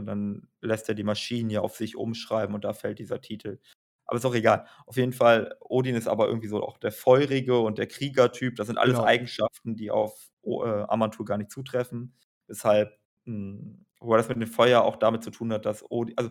dann 0.04 0.48
lässt 0.60 0.88
er 0.88 0.94
die 0.94 1.04
Maschinen 1.04 1.50
ja 1.50 1.60
auf 1.60 1.76
sich 1.76 1.96
umschreiben 1.96 2.54
und 2.54 2.64
da 2.64 2.72
fällt 2.72 2.98
dieser 2.98 3.20
Titel. 3.20 3.58
Aber 4.06 4.16
ist 4.18 4.24
auch 4.24 4.34
egal. 4.34 4.66
Auf 4.86 4.96
jeden 4.96 5.12
Fall, 5.12 5.56
Odin 5.60 5.94
ist 5.94 6.08
aber 6.08 6.28
irgendwie 6.28 6.48
so 6.48 6.62
auch 6.62 6.78
der 6.78 6.92
Feurige 6.92 7.58
und 7.58 7.76
der 7.78 7.86
Kriegertyp. 7.86 8.56
Das 8.56 8.66
sind 8.68 8.78
alles 8.78 8.96
Genau. 8.96 9.06
Eigenschaften, 9.06 9.76
die 9.76 9.90
auf 9.90 10.30
äh, 10.44 10.50
Amantul 10.88 11.26
gar 11.26 11.36
nicht 11.38 11.50
zutreffen. 11.50 12.14
Weshalb 12.46 12.98
hm, 13.26 13.84
wobei 14.00 14.16
das 14.16 14.28
mit 14.28 14.40
dem 14.40 14.48
Feuer 14.48 14.82
auch 14.82 14.96
damit 14.96 15.22
zu 15.24 15.30
tun 15.30 15.52
hat, 15.52 15.66
dass 15.66 15.84
Odi 15.90 16.14
also, 16.16 16.30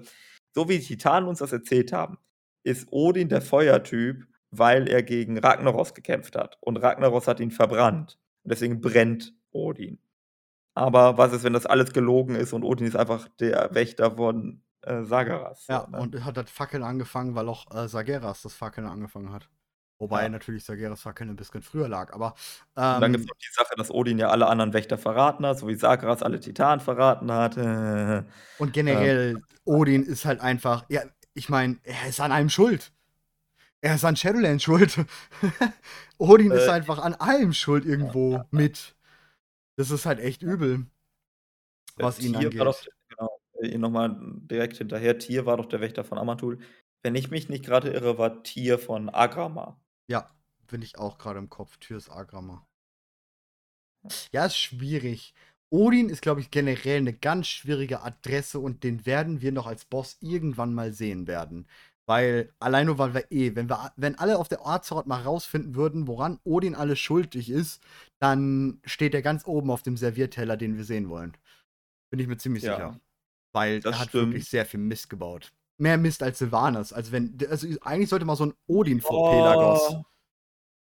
so 0.54 0.70
wie 0.70 0.80
die 0.80 0.86
Titanen 0.86 1.30
uns 1.30 1.40
das 1.40 1.52
erzählt 1.54 1.94
haben, 1.94 2.18
ist 2.64 2.88
Odin 2.92 3.30
der 3.30 3.42
Feuertyp, 3.42 4.26
weil 4.52 4.88
er 4.88 5.04
gegen 5.04 5.38
Ragnaros 5.38 5.94
gekämpft 5.94 6.36
hat 6.36 6.58
und 6.62 6.78
Ragnaros 6.78 7.28
hat 7.28 7.40
ihn 7.40 7.52
verbrannt. 7.52 8.18
Und 8.44 8.52
deswegen 8.52 8.82
brennt 8.82 9.36
Odin. 9.52 10.00
Aber 10.78 11.18
was 11.18 11.34
ist, 11.34 11.44
wenn 11.44 11.54
das 11.54 11.66
alles 11.66 11.92
gelogen 11.94 12.36
ist 12.36 12.54
und 12.54 12.64
Odin 12.64 12.88
ist 12.88 12.96
einfach 12.96 13.28
der 13.40 13.74
Wächter 13.74 14.12
von, 14.16 14.62
äh, 14.82 15.04
Sargeras, 15.04 15.66
so, 15.68 15.76
Ja, 15.76 15.88
ne? 15.88 15.98
und 16.00 16.16
er 16.16 16.24
hat 16.24 16.38
das 16.38 16.50
Fackeln 16.50 16.82
angefangen, 16.84 17.36
weil 17.36 17.50
auch, 17.50 17.70
äh, 17.76 17.88
Sargeras 17.90 18.42
das 18.42 18.54
Fackeln 18.54 18.88
angefangen 18.88 19.32
hat. 19.34 19.50
Wobei 20.00 20.28
Ja. 20.28 20.30
natürlich 20.30 20.64
Sargeras 20.64 21.02
Fackeln 21.02 21.30
'n 21.30 21.36
bisschen 21.36 21.62
früher 21.62 21.90
lag, 21.90 22.14
aber, 22.14 22.36
Und 22.90 23.02
dann 23.02 23.12
gibt's 23.12 23.28
ähm 23.28 23.28
noch 23.28 23.36
die 23.38 23.52
Sache, 23.54 23.76
dass 23.78 23.92
Odin 23.92 24.18
ja 24.18 24.30
alle 24.30 24.48
anderen 24.48 24.74
Wächter 24.74 24.98
verraten 24.98 25.46
hat, 25.46 25.60
so 25.60 25.68
wie 25.68 25.76
Sargeras 25.76 26.24
alle 26.24 26.40
Titanen 26.40 26.80
verraten 26.80 27.32
hat. 27.32 27.58
Und 28.60 28.74
Ähm, 28.90 29.12
generell, 29.12 29.44
Odin 29.66 30.04
ist 30.04 30.26
halt 30.26 30.42
einfach 30.42 30.86
ja, 30.90 31.02
ich 31.34 31.50
meine, 31.50 31.78
er 31.84 32.10
ist 32.10 32.20
an 32.20 32.32
allem 32.32 32.50
schuld. 32.50 32.92
Er 33.82 33.96
ist 33.96 34.06
an 34.06 34.18
Shadowlands 34.18 34.64
schuld. 34.64 34.98
Odin 36.20 36.54
ist 36.54 36.70
Äh, 36.70 36.70
einfach 36.70 37.00
an 37.00 37.16
allem 37.16 37.54
schuld 37.54 37.86
irgendwo 37.86 38.34
ja. 38.34 38.48
mit. 38.52 38.97
Das 39.78 39.92
ist 39.92 40.08
halt 40.08 40.20
echt 40.20 40.42
übel. 40.42 40.88
Was 42.00 42.20
ihn 42.20 42.34
Tyr 42.34 42.56
war 42.58 42.66
doch 42.66 42.78
angeht. 42.80 42.94
genau, 43.10 43.40
äh, 43.62 43.78
noch 43.78 43.90
mal 43.92 44.18
direkt 44.50 44.78
hinterher. 44.78 45.18
Tyr 45.20 45.46
war 45.46 45.58
doch 45.58 45.66
der 45.68 45.82
Wächter 45.82 46.04
von 46.04 46.18
Amantul. 46.18 46.60
Wenn 47.04 47.16
ich 47.16 47.30
mich 47.32 47.50
nicht 47.50 47.66
grade 47.66 47.92
irre, 47.92 48.18
war 48.18 48.44
Tyr 48.44 48.80
von 48.80 49.10
Agrammar. 49.10 49.80
Ja, 50.10 50.30
bin 50.68 50.82
ich 50.82 50.98
auch 50.98 51.18
grade 51.18 51.40
im 51.40 51.50
Kopf. 51.50 51.78
Tyr 51.78 51.98
ist 51.98 52.10
Agrammar. 52.10 52.68
Ja. 54.34 54.46
Ist 54.46 54.58
schwierig. 54.58 55.34
Odin 55.70 56.10
ist, 56.10 56.22
glaube 56.22 56.40
ich, 56.42 56.50
generell 56.52 57.02
'ne 57.02 57.14
ganz 57.14 57.48
schwierige 57.48 58.02
Adresse 58.02 58.60
und 58.60 58.84
den 58.84 59.06
werden 59.06 59.42
wir 59.42 59.52
noch 59.52 59.68
als 59.68 59.86
Boss 59.86 60.18
irgendwann 60.22 60.74
mal 60.74 60.94
sehen 60.94 61.28
werden. 61.28 61.68
Weil 62.10 62.54
allein 62.60 62.86
nur, 62.88 62.98
weil 63.00 63.14
wir 63.14 63.26
eh 63.32 63.54
wenn 63.56 63.70
wir 63.70 63.92
wenn 63.98 64.16
alle 64.18 64.38
auf 64.40 64.48
der 64.48 64.66
Azeroth 64.66 65.08
mal 65.08 65.22
rausfinden 65.24 65.76
würden, 65.76 66.08
woran 66.08 66.40
Odin 66.46 66.74
alles 66.74 67.00
schuldig 67.00 67.50
ist, 67.50 67.82
dann 68.20 68.80
steht 68.86 69.14
er 69.14 69.22
ganz 69.22 69.46
oben 69.46 69.70
auf 69.72 69.84
dem 69.84 69.98
Servierteller, 69.98 70.56
den 70.56 70.78
wir 70.78 70.86
sehen 70.86 71.10
wollen. 71.10 71.36
Bin 72.12 72.20
ich 72.20 72.28
mir 72.28 72.38
ziemlich 72.38 72.64
Ja. 72.64 72.66
sicher. 72.66 73.00
Weil 73.54 73.84
er 73.90 74.00
hat 74.00 74.18
stimmt. 74.18 74.20
wirklich 74.20 74.50
sehr 74.50 74.66
viel 74.66 74.80
Mist 74.82 75.10
gebaut. 75.10 75.52
Mehr 75.80 75.98
Mist 75.98 76.24
als 76.24 76.40
Sylvanas. 76.40 76.92
Also, 76.92 77.12
wenn 77.12 77.38
also, 77.50 77.68
eigentlich 77.82 78.10
sollte 78.10 78.26
mal 78.26 78.36
so 78.36 78.46
'n 78.46 78.54
Odin 78.68 79.00
vor 79.00 79.24
Pelagos 79.24 79.96
Oh. 79.96 80.06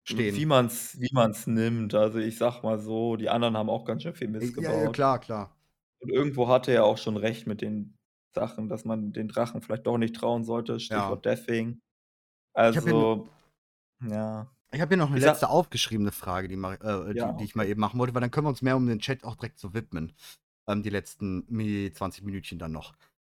stehen. 0.04 0.42
Wie 0.42 0.46
man's 0.46 0.98
wie 1.00 1.10
man's 1.12 1.46
nimmt. 1.46 1.94
Also, 1.94 2.18
ich 2.18 2.38
sage 2.38 2.62
mal 2.62 2.78
so, 2.78 3.16
die 3.16 3.28
anderen 3.30 3.56
haben 3.56 3.70
auch 3.70 3.84
ganz 3.84 4.02
schön 4.04 4.14
viel 4.14 4.28
Mist 4.28 4.54
Ja, 4.56 4.72
ja, 4.74 4.88
gebaut. 4.88 4.88
klar, 4.88 5.18
klar. 5.20 5.58
Und 6.00 6.10
irgendwo 6.10 6.48
hatte 6.48 6.72
er 6.72 6.84
auch 6.84 6.98
schon 6.98 7.16
recht 7.16 7.46
mit 7.46 7.62
den 7.62 7.97
Sachen, 8.38 8.68
dass 8.68 8.84
man 8.84 9.12
den 9.12 9.28
Drachen 9.28 9.62
vielleicht 9.62 9.86
doch 9.86 9.98
nicht 9.98 10.16
trauen 10.16 10.44
sollte, 10.44 10.80
Ja. 10.90 11.18
Stichwort 11.18 11.24
Deathwing. 11.26 11.80
Ich 12.70 12.76
habe 12.76 12.90
hier 12.90 12.94
no 12.94 13.06
Also, 13.06 13.30
ja. 14.02 14.48
ich 14.72 14.80
habe 14.80 14.90
hier 14.90 14.96
noch 14.98 15.10
'ne 15.10 15.16
Ich 15.16 15.22
sage 15.22 15.40
letzte 15.40 15.48
aufgeschriebene 15.48 16.12
Frage, 16.12 16.48
die 16.48 16.54
äh, 16.56 17.14
Ja, 17.14 17.32
die 17.32 17.34
die 17.34 17.44
ich 17.44 17.54
mal 17.54 17.66
eben 17.66 17.80
machen 17.80 17.98
wollte, 17.98 18.14
weil 18.14 18.20
dann 18.20 18.30
können 18.30 18.46
wir 18.46 18.50
uns 18.50 18.62
mehr 18.62 18.76
um 18.76 18.86
den 18.86 18.98
Chat 19.00 19.24
auch 19.24 19.36
direkt 19.36 19.58
so 19.58 19.72
widmen. 19.74 20.12
Ähm, 20.68 20.82
die 20.82 20.90
letzten 20.90 21.44
mi 21.48 21.90
20 21.94 22.24
Minütchen 22.24 22.58
dann 22.58 22.72
noch. 22.72 22.94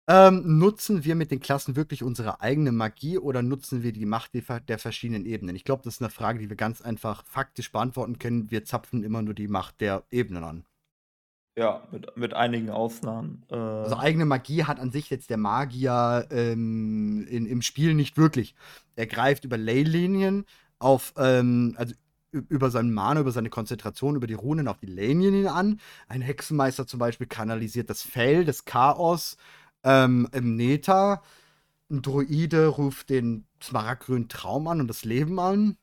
Ähm, 0.08 0.58
nutzen 0.58 1.04
wir 1.04 1.14
mit 1.16 1.30
den 1.30 1.40
Klassen 1.40 1.76
wirklich 1.76 2.02
unsere 2.02 2.40
eigene 2.42 2.72
Magie 2.72 3.18
oder 3.18 3.42
nutzen 3.42 3.82
wir 3.82 3.92
die 3.92 4.06
Macht 4.06 4.34
der 4.34 4.42
ver 4.42 4.60
der 4.60 4.78
verschiedenen 4.78 5.26
Ebenen? 5.26 5.56
Ich 5.56 5.64
glaube, 5.64 5.82
das 5.84 5.96
ist 5.96 6.00
'ne 6.02 6.10
Frage, 6.10 6.38
die 6.40 6.48
wir 6.50 6.56
ganz 6.56 6.82
einfach 6.82 7.24
faktisch 7.26 7.72
beantworten 7.72 8.18
können. 8.18 8.50
Wir 8.50 8.64
zapfen 8.66 9.04
immer 9.04 9.22
nur 9.22 9.34
die 9.34 9.48
Macht 9.48 9.80
der 9.82 10.04
Ebenen 10.10 10.44
an. 10.44 10.67
Ja, 11.58 11.82
mit 11.90 12.16
mit 12.16 12.34
einigen 12.34 12.70
Ausnahmen. 12.70 13.42
Also, 13.84 13.96
Äh 13.96 13.98
eigene 13.98 14.24
Magie 14.24 14.64
hat 14.64 14.80
an 14.80 14.90
sich 14.90 15.10
jetzt 15.10 15.30
der 15.30 15.36
Magier, 15.36 16.26
ähm, 16.30 17.26
in 17.28 17.46
im 17.46 17.62
Spiel 17.62 17.94
nicht 17.94 18.16
wirklich. 18.16 18.54
Er 18.96 19.06
greift 19.06 19.44
über 19.44 19.56
Leylinien 19.56 20.44
auf, 20.78 21.14
ähm 21.16 21.74
also, 21.76 21.94
über 22.32 22.70
seinen 22.70 22.92
Mana, 22.92 23.20
über 23.20 23.32
seine 23.32 23.50
Konzentration, 23.50 24.14
über 24.16 24.26
die 24.26 24.34
Runen 24.34 24.68
auf 24.68 24.78
die 24.78 24.86
Leylinien 24.86 25.46
an. 25.48 25.80
Ein 26.08 26.20
Hexenmeister 26.22 26.86
zum 26.86 26.98
Beispiel 27.00 27.26
kanalisiert 27.26 27.88
das 27.90 28.02
Fell, 28.02 28.44
das 28.44 28.64
Chaos, 28.64 29.36
ähm, 29.84 30.28
im 30.32 30.56
Nether. 30.56 31.22
'N 31.90 32.02
Druide 32.02 32.68
ruft 32.68 33.10
den 33.10 33.46
smaragdgrünen 33.62 34.28
Traum 34.28 34.68
an 34.68 34.80
und 34.80 34.88
das 34.88 35.04
Leben 35.04 35.40
an. 35.40 35.76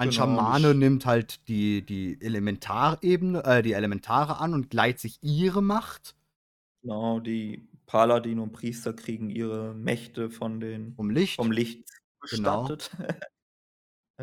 Ein 0.00 0.10
Genau, 0.10 0.50
Schamane 0.50 0.74
nimmt 0.74 1.04
halt 1.06 1.46
die 1.48 1.84
die 1.84 2.18
Elementarebene 2.20 3.44
äh, 3.44 3.62
die 3.62 3.74
Elementare 3.74 4.38
an 4.38 4.54
und 4.54 4.72
leiht 4.72 4.98
sich 4.98 5.18
ihre 5.22 5.62
Macht. 5.62 6.14
Genau, 6.84 7.20
die 7.20 7.68
Paladine 7.86 8.42
und 8.42 8.50
Priester 8.52 8.92
kriegen 8.92 9.30
ihre 9.30 9.72
Mächte 9.72 10.30
von 10.30 10.58
den 10.58 10.98
Vom 10.98 11.10
Licht. 11.10 11.48
vom 11.48 11.52
Licht 11.52 11.88
Genau. 12.30 12.72
bestattet. 12.72 12.90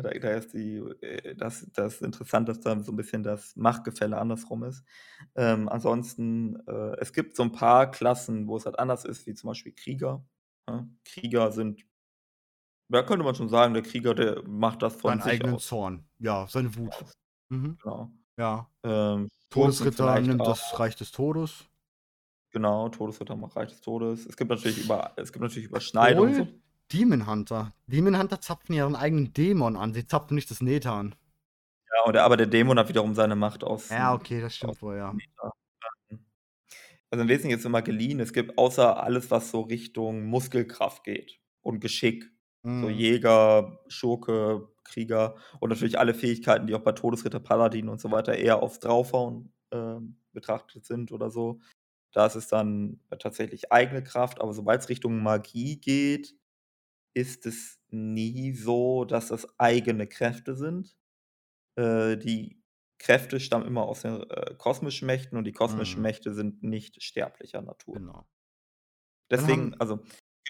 Da 0.02 0.10
da 0.10 0.30
ist 0.30 0.54
die 0.54 0.76
äh, 1.02 1.34
das 1.36 1.66
das 1.74 2.02
interessant, 2.02 2.48
dass 2.48 2.60
da 2.60 2.78
so 2.80 2.92
'n 2.92 2.96
bisschen 2.96 3.22
das 3.24 3.56
Machtgefälle 3.56 4.18
andersrum 4.18 4.64
ist. 4.64 4.84
Ähm, 5.36 5.68
ansonsten, 5.68 6.56
äh, 6.68 6.96
es 7.00 7.12
gibt 7.12 7.36
so 7.36 7.42
'n 7.44 7.52
paar 7.52 7.90
Klassen, 7.90 8.48
wo 8.48 8.56
es 8.56 8.66
halt 8.66 8.78
anders 8.78 9.04
ist, 9.04 9.26
wie 9.26 9.34
zum 9.34 9.48
Beispiel 9.48 9.72
Krieger, 9.74 10.24
ne? 10.68 10.88
Krieger 11.04 11.52
sind 11.52 11.84
ja, 12.92 13.02
könnte 13.02 13.24
man 13.24 13.34
schon 13.34 13.48
sagen, 13.48 13.74
der 13.74 13.82
Krieger, 13.82 14.14
der 14.14 14.42
macht 14.46 14.82
das 14.82 14.96
von 14.96 15.10
Seinen 15.12 15.22
sich 15.22 15.32
eigenen 15.32 15.54
aus. 15.56 15.66
Zorn. 15.66 16.04
Ja, 16.18 16.46
seine 16.48 16.74
Wut. 16.76 16.94
Aus 16.94 17.12
Mhm. 17.52 17.78
genau. 17.82 18.10
Ja. 18.38 18.70
Ähm, 18.84 19.28
Todesritter 19.50 20.20
nimmt 20.20 20.46
das 20.46 20.78
Reich 20.78 20.94
des 20.96 21.10
Todes. 21.10 21.64
Genau, 22.52 22.88
Todesritter 22.88 23.36
macht 23.36 23.56
Reich 23.56 23.70
des 23.70 23.80
Todes. 23.80 24.26
Es 24.26 24.36
gibt 24.36 24.50
natürlich 24.50 24.84
über 24.84 25.12
es 25.16 25.32
gibt 25.32 25.42
natürlich 25.42 25.68
Überschneidungen 25.68 26.34
so. 26.34 26.48
Demon 26.92 27.26
Hunter. 27.26 27.72
Demon 27.86 28.18
Hunter 28.18 28.40
zapfen 28.40 28.74
ihren 28.74 28.96
eigenen 28.96 29.32
Dämon 29.32 29.76
an. 29.76 29.94
Sie 29.94 30.06
zapfen 30.06 30.34
nicht 30.34 30.50
das 30.50 30.60
Nether 30.60 30.92
an. 30.92 31.14
Ja, 31.92 32.04
und 32.06 32.16
aber 32.16 32.36
der 32.36 32.46
Dämon 32.46 32.78
hat 32.78 32.88
wiederum 32.88 33.14
seine 33.14 33.36
Macht 33.36 33.64
aus 33.64 33.88
Ja, 33.88 34.14
okay, 34.14 34.40
das 34.40 34.56
stimmt 34.56 34.80
wohl, 34.82 34.96
ja. 34.96 35.14
Also, 37.10 37.22
im 37.22 37.28
Wesentlichen 37.28 37.58
ist 37.58 37.64
immer 37.64 37.82
geliehen. 37.82 38.20
Es 38.20 38.32
gibt 38.32 38.56
außer 38.56 39.02
alles, 39.02 39.30
was 39.30 39.50
so 39.50 39.62
Richtung 39.62 40.24
Muskelkraft 40.26 41.02
geht 41.04 41.40
und 41.60 41.80
Geschick, 41.80 42.30
so 42.80 42.88
Mhm. 42.88 42.90
Jäger, 42.90 43.80
Schurke, 43.88 44.68
Krieger 44.84 45.36
und 45.60 45.70
natürlich 45.70 45.98
alle 45.98 46.14
Fähigkeiten, 46.14 46.66
die 46.66 46.74
auch 46.74 46.80
bei 46.82 46.92
Todesritter, 46.92 47.40
Paladin 47.40 47.88
und 47.88 48.00
so 48.00 48.10
weiter 48.10 48.36
eher 48.36 48.62
aufs 48.62 48.80
Draufhauen, 48.80 49.52
ähm, 49.72 50.18
betrachtet 50.32 50.86
sind 50.86 51.12
oder 51.12 51.30
so. 51.30 51.60
Da 52.12 52.26
ist 52.26 52.36
es 52.36 52.48
dann 52.48 53.00
tatsächlich 53.20 53.72
eigene 53.72 54.02
Kraft, 54.04 54.40
aber 54.40 54.52
sobald's 54.54 54.88
Richtung 54.88 55.22
Magie 55.22 55.80
geht, 55.80 56.34
ist 57.14 57.46
es 57.46 57.80
nie 57.90 58.52
so, 58.54 59.04
dass 59.04 59.28
das 59.28 59.58
eigene 59.58 60.06
Kräfte 60.08 60.56
sind. 60.56 60.96
Äh, 61.76 62.16
die 62.18 62.62
Kräfte 62.98 63.40
stammen 63.40 63.66
immer 63.66 63.84
aus 63.84 64.02
den, 64.02 64.22
äh, 64.30 64.54
kosmischen 64.58 65.06
Mächten 65.06 65.38
und 65.38 65.44
die 65.44 65.52
kosmischen 65.52 66.02
Mhm. 66.02 66.02
Mächte 66.02 66.34
sind 66.34 66.62
nicht 66.62 67.02
sterblicher 67.02 67.62
Natur. 67.62 68.02
Genau. 68.02 68.26
Deswegen 69.30 69.74
also, 69.78 70.00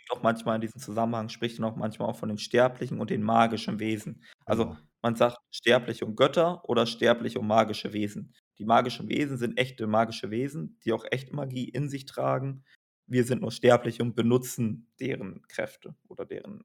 gibt 0.01 0.13
auch 0.13 0.23
manchmal 0.23 0.57
in 0.57 0.61
diesem 0.63 0.81
Zusammenhang 0.81 1.29
spricht 1.29 1.59
man 1.59 1.71
auch 1.73 1.77
manchmal 1.77 2.09
auch 2.09 2.17
von 2.17 2.29
den 2.29 2.39
sterblichen 2.39 3.01
und 3.01 3.11
den 3.11 3.23
magischen 3.23 3.79
Wesen. 3.81 4.23
Also, 4.47 4.73
Genau. 4.73 4.81
man 5.03 5.15
sagt 5.17 5.39
sterbliche 5.51 6.05
und 6.07 6.17
Götter 6.17 6.63
oder 6.69 6.87
sterbliche 6.87 7.39
und 7.41 7.47
magische 7.47 7.93
Wesen. 7.93 8.35
Die 8.59 8.65
magischen 8.65 9.09
Wesen 9.09 9.39
sind 9.39 9.59
echte 9.59 9.87
magische 9.87 10.31
Wesen, 10.31 10.79
die 10.85 10.93
auch 10.93 11.05
echte 11.11 11.35
Magie 11.35 11.69
in 11.69 11.89
sich 11.89 12.05
tragen. 12.07 12.65
Wir 13.07 13.25
sind 13.25 13.41
nur 13.43 13.53
sterblich 13.53 14.01
und 14.03 14.15
benutzen 14.15 14.93
deren 15.01 15.43
Kräfte 15.49 15.97
oder 16.09 16.27
deren, 16.27 16.65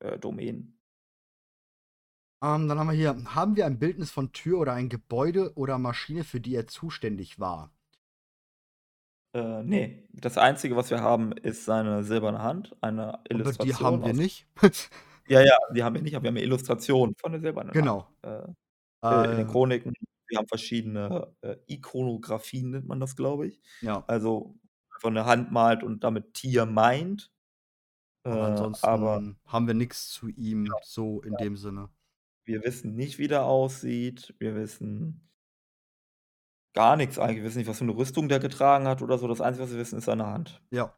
äh, 0.00 0.18
Domänen. 0.18 0.78
Ähm, 2.42 2.66
dann 2.66 2.78
haben 2.78 2.86
wir 2.86 2.94
hier: 2.94 3.34
Haben 3.34 3.56
wir 3.56 3.66
ein 3.66 3.78
Bildnis 3.78 4.10
von 4.10 4.32
Tür 4.32 4.58
oder 4.60 4.72
ein 4.72 4.88
Gebäude 4.88 5.52
oder 5.54 5.76
Maschine, 5.78 6.24
für 6.24 6.40
die 6.40 6.54
er 6.54 6.66
zuständig 6.66 7.38
war? 7.38 7.75
Äh, 9.34 9.62
ne. 9.62 10.04
Das 10.12 10.38
Einzige, 10.38 10.76
was 10.76 10.90
wir 10.90 11.00
haben, 11.02 11.32
ist 11.32 11.64
seine 11.64 12.02
silberne 12.04 12.42
Hand, 12.42 12.76
eine 12.80 13.20
Aber 13.34 13.52
die 13.52 13.74
Illustration 13.74 13.80
haben 13.82 14.04
wir 14.04 14.12
aus 14.12 14.14
nicht. 14.14 14.46
Ja, 15.28 15.40
ja, 15.42 15.56
die 15.74 15.82
haben 15.82 15.94
wir 15.94 16.02
nicht, 16.02 16.14
aber 16.14 16.24
wir 16.24 16.28
haben 16.28 16.34
'ne 16.36 16.42
Illustration 16.42 17.14
von 17.16 17.32
der 17.32 17.40
silbernen 17.40 17.72
Genau. 17.72 18.08
Hand, 18.24 18.56
äh, 19.10 19.24
äh, 19.26 19.30
in 19.32 19.38
den 19.38 19.46
Äh 19.48 19.48
Chroniken. 19.48 19.94
Wir 20.28 20.38
haben 20.38 20.48
verschiedene, 20.48 21.34
äh, 21.42 21.56
Ikonografien 21.68 22.70
nennt 22.70 22.86
man 22.88 23.00
das, 23.00 23.16
glaube 23.16 23.46
ich. 23.48 23.60
Ja. 23.82 24.06
Also, 24.06 24.58
einfach 24.94 25.10
'ne 25.10 25.24
Hand 25.26 25.52
malt 25.52 25.82
und 25.84 26.04
damit 26.04 26.34
Tier 26.34 26.66
meint. 26.66 27.30
Äh, 28.24 28.30
Aber 28.30 28.44
aber 28.82 29.20
ansonsten 29.20 29.38
haben 29.46 29.66
wir 29.68 29.74
nix 29.74 30.08
zu 30.10 30.28
ihm 30.28 30.72
Ja, 30.72 30.76
so 30.80 31.22
in 31.22 31.36
ja. 31.38 31.38
dem 31.38 31.56
Sinne. 31.56 31.90
Wir 32.48 32.62
wissen 32.64 32.94
nicht, 32.94 33.18
wie 33.18 33.28
der 33.28 33.44
aussieht. 33.44 34.34
Wir 34.38 34.54
wissen 34.54 35.28
gar 36.76 36.96
nix 36.96 37.18
eigentlich. 37.18 37.38
Wir 37.38 37.44
wissen 37.46 37.58
nicht, 37.58 37.68
was 37.68 37.78
für 37.78 37.84
'ne 37.86 37.96
Rüstung 37.96 38.28
der 38.28 38.40
getragen 38.40 38.88
hat 38.88 39.02
oder 39.02 39.18
so. 39.18 39.28
Das 39.28 39.40
Einzige, 39.42 39.64
was 39.64 39.72
wir 39.72 39.78
wissen, 39.80 39.98
ist 39.98 40.06
seine 40.06 40.26
Hand. 40.28 40.60
Ja. 40.72 40.94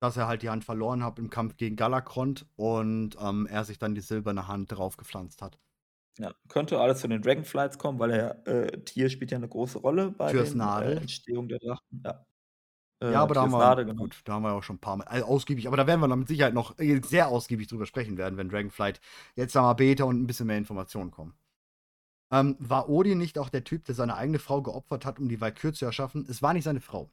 Dass 0.00 0.16
er 0.18 0.26
halt 0.28 0.42
die 0.42 0.50
Hand 0.50 0.64
verloren 0.64 1.02
hat 1.04 1.18
im 1.18 1.30
Kampf 1.30 1.56
gegen 1.56 1.76
Galakrond 1.76 2.46
und, 2.56 3.16
ähm, 3.18 3.46
er 3.46 3.64
sich 3.64 3.78
dann 3.78 3.94
die 3.94 4.02
silberne 4.02 4.46
Hand 4.46 4.70
draufgepflanzt 4.72 5.40
hat. 5.42 5.58
Ja, 6.18 6.32
könnte 6.48 6.78
alles 6.80 7.00
zu 7.00 7.08
den 7.08 7.20
Dragonflights 7.20 7.76
kommen, 7.78 7.98
weil 7.98 8.10
er 8.10 8.46
äh, 8.46 8.82
Tier 8.84 9.10
spielt 9.10 9.30
ja 9.32 9.38
'ne 9.38 9.48
große 9.48 9.78
Rolle 9.78 10.10
bei 10.10 10.32
den, 10.32 10.72
äh. 10.78 11.02
Entstehung 11.02 11.46
der 11.48 11.58
Drachen, 11.58 12.02
ja. 12.04 12.24
Ja, 13.08 13.22
Äh, 13.22 13.22
aber 13.22 13.34
da 13.34 13.42
haben 13.42 13.52
wir 13.52 13.68
Nadel, 13.68 13.86
genau. 13.86 14.08
gut, 14.08 14.22
da 14.24 14.32
haben 14.34 14.42
wir 14.42 14.48
ja 14.50 14.54
auch 14.56 14.62
schon 14.64 14.76
'n 14.76 14.80
paar 14.80 14.96
Mal 14.96 15.04
al 15.04 15.22
ausgiebig 15.22 15.68
aber 15.68 15.76
da 15.76 15.86
werden 15.86 16.00
wir 16.00 16.08
dann 16.08 16.18
mit 16.18 16.28
Sicherheit 16.28 16.54
noch, 16.54 16.76
äh, 16.78 17.00
sehr 17.04 17.28
ausgiebig 17.28 17.68
drüber 17.68 17.86
sprechen 17.86 18.16
werden, 18.18 18.36
wenn 18.36 18.48
Dragonflight 18.48 19.00
jetzt 19.36 19.54
da 19.54 19.62
mal 19.62 19.74
Beta 19.74 20.02
und 20.04 20.16
'n 20.20 20.26
bisschen 20.26 20.48
mehr 20.48 20.58
Informationen 20.58 21.12
kommen. 21.12 21.36
Ähm, 22.32 22.56
war 22.58 22.88
Odin 22.88 23.18
nicht 23.18 23.38
auch 23.38 23.48
der 23.50 23.64
Typ, 23.64 23.84
der 23.84 23.94
seine 23.94 24.16
eigene 24.16 24.38
Frau 24.38 24.62
geopfert 24.62 25.04
hat, 25.06 25.18
um 25.18 25.28
die 25.28 25.40
Walküre 25.40 25.72
zu 25.72 25.84
erschaffen? 25.84 26.26
Es 26.28 26.42
war 26.42 26.52
nicht 26.54 26.64
seine 26.64 26.80
Frau. 26.80 27.12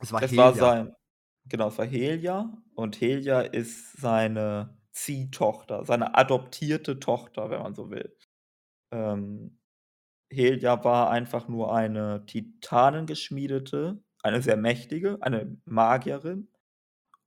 Es 0.00 0.12
war 0.12 0.22
Es 0.22 0.36
war 0.36 0.52
Helia. 0.52 0.54
sein 0.54 0.94
genau, 1.46 1.68
es 1.68 1.78
war 1.78 1.86
Helia 1.86 2.56
und 2.74 3.00
Helia 3.00 3.40
ist 3.42 3.92
seine 4.00 4.78
Ziehtochter, 4.92 5.84
seine 5.84 6.14
adoptierte 6.16 7.00
Tochter, 7.00 7.50
wenn 7.50 7.62
man 7.62 7.74
so 7.74 7.90
will. 7.90 8.16
Ähm, 8.92 9.60
Helia 10.30 10.84
war 10.84 11.10
einfach 11.10 11.48
nur 11.48 11.74
eine 11.74 12.26
Titanengeschmiedete, 12.26 14.02
eine 14.22 14.42
sehr 14.42 14.56
mächtige, 14.58 15.18
eine 15.22 15.58
Magierin 15.66 16.50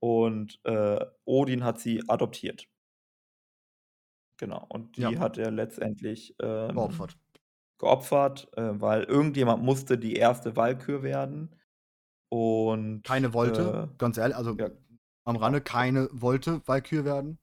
und, 0.00 0.60
äh, 0.64 1.04
Odin 1.26 1.64
hat 1.64 1.80
sie 1.80 2.04
adoptiert. 2.08 2.68
Genau, 4.40 4.64
und 4.68 4.96
die 4.96 5.18
Ja. 5.18 5.18
hat 5.18 5.36
er 5.36 5.50
letztendlich, 5.50 6.36
ähm, 6.40 7.08
Geopfert. 7.08 7.18
geopfert, 7.78 8.48
äh, 8.56 8.80
weil 8.80 9.04
irgendjemand 9.04 9.62
musste 9.64 9.98
die 9.98 10.16
1. 10.16 10.56
Walküre 10.56 11.02
werden 11.02 11.56
und, 12.30 13.04
Keine 13.04 13.32
wollte, 13.32 13.74
äh 13.74 13.88
ganz 13.98 14.16
ehrl 14.18 14.32
also, 14.32 14.58
ja, 14.58 14.68
am 15.24 15.36
genau. 15.36 15.36
Rande, 15.36 15.60
keine 15.60 16.08
wollte 16.12 16.62
Walküre 16.66 17.04
werden. 17.04 17.38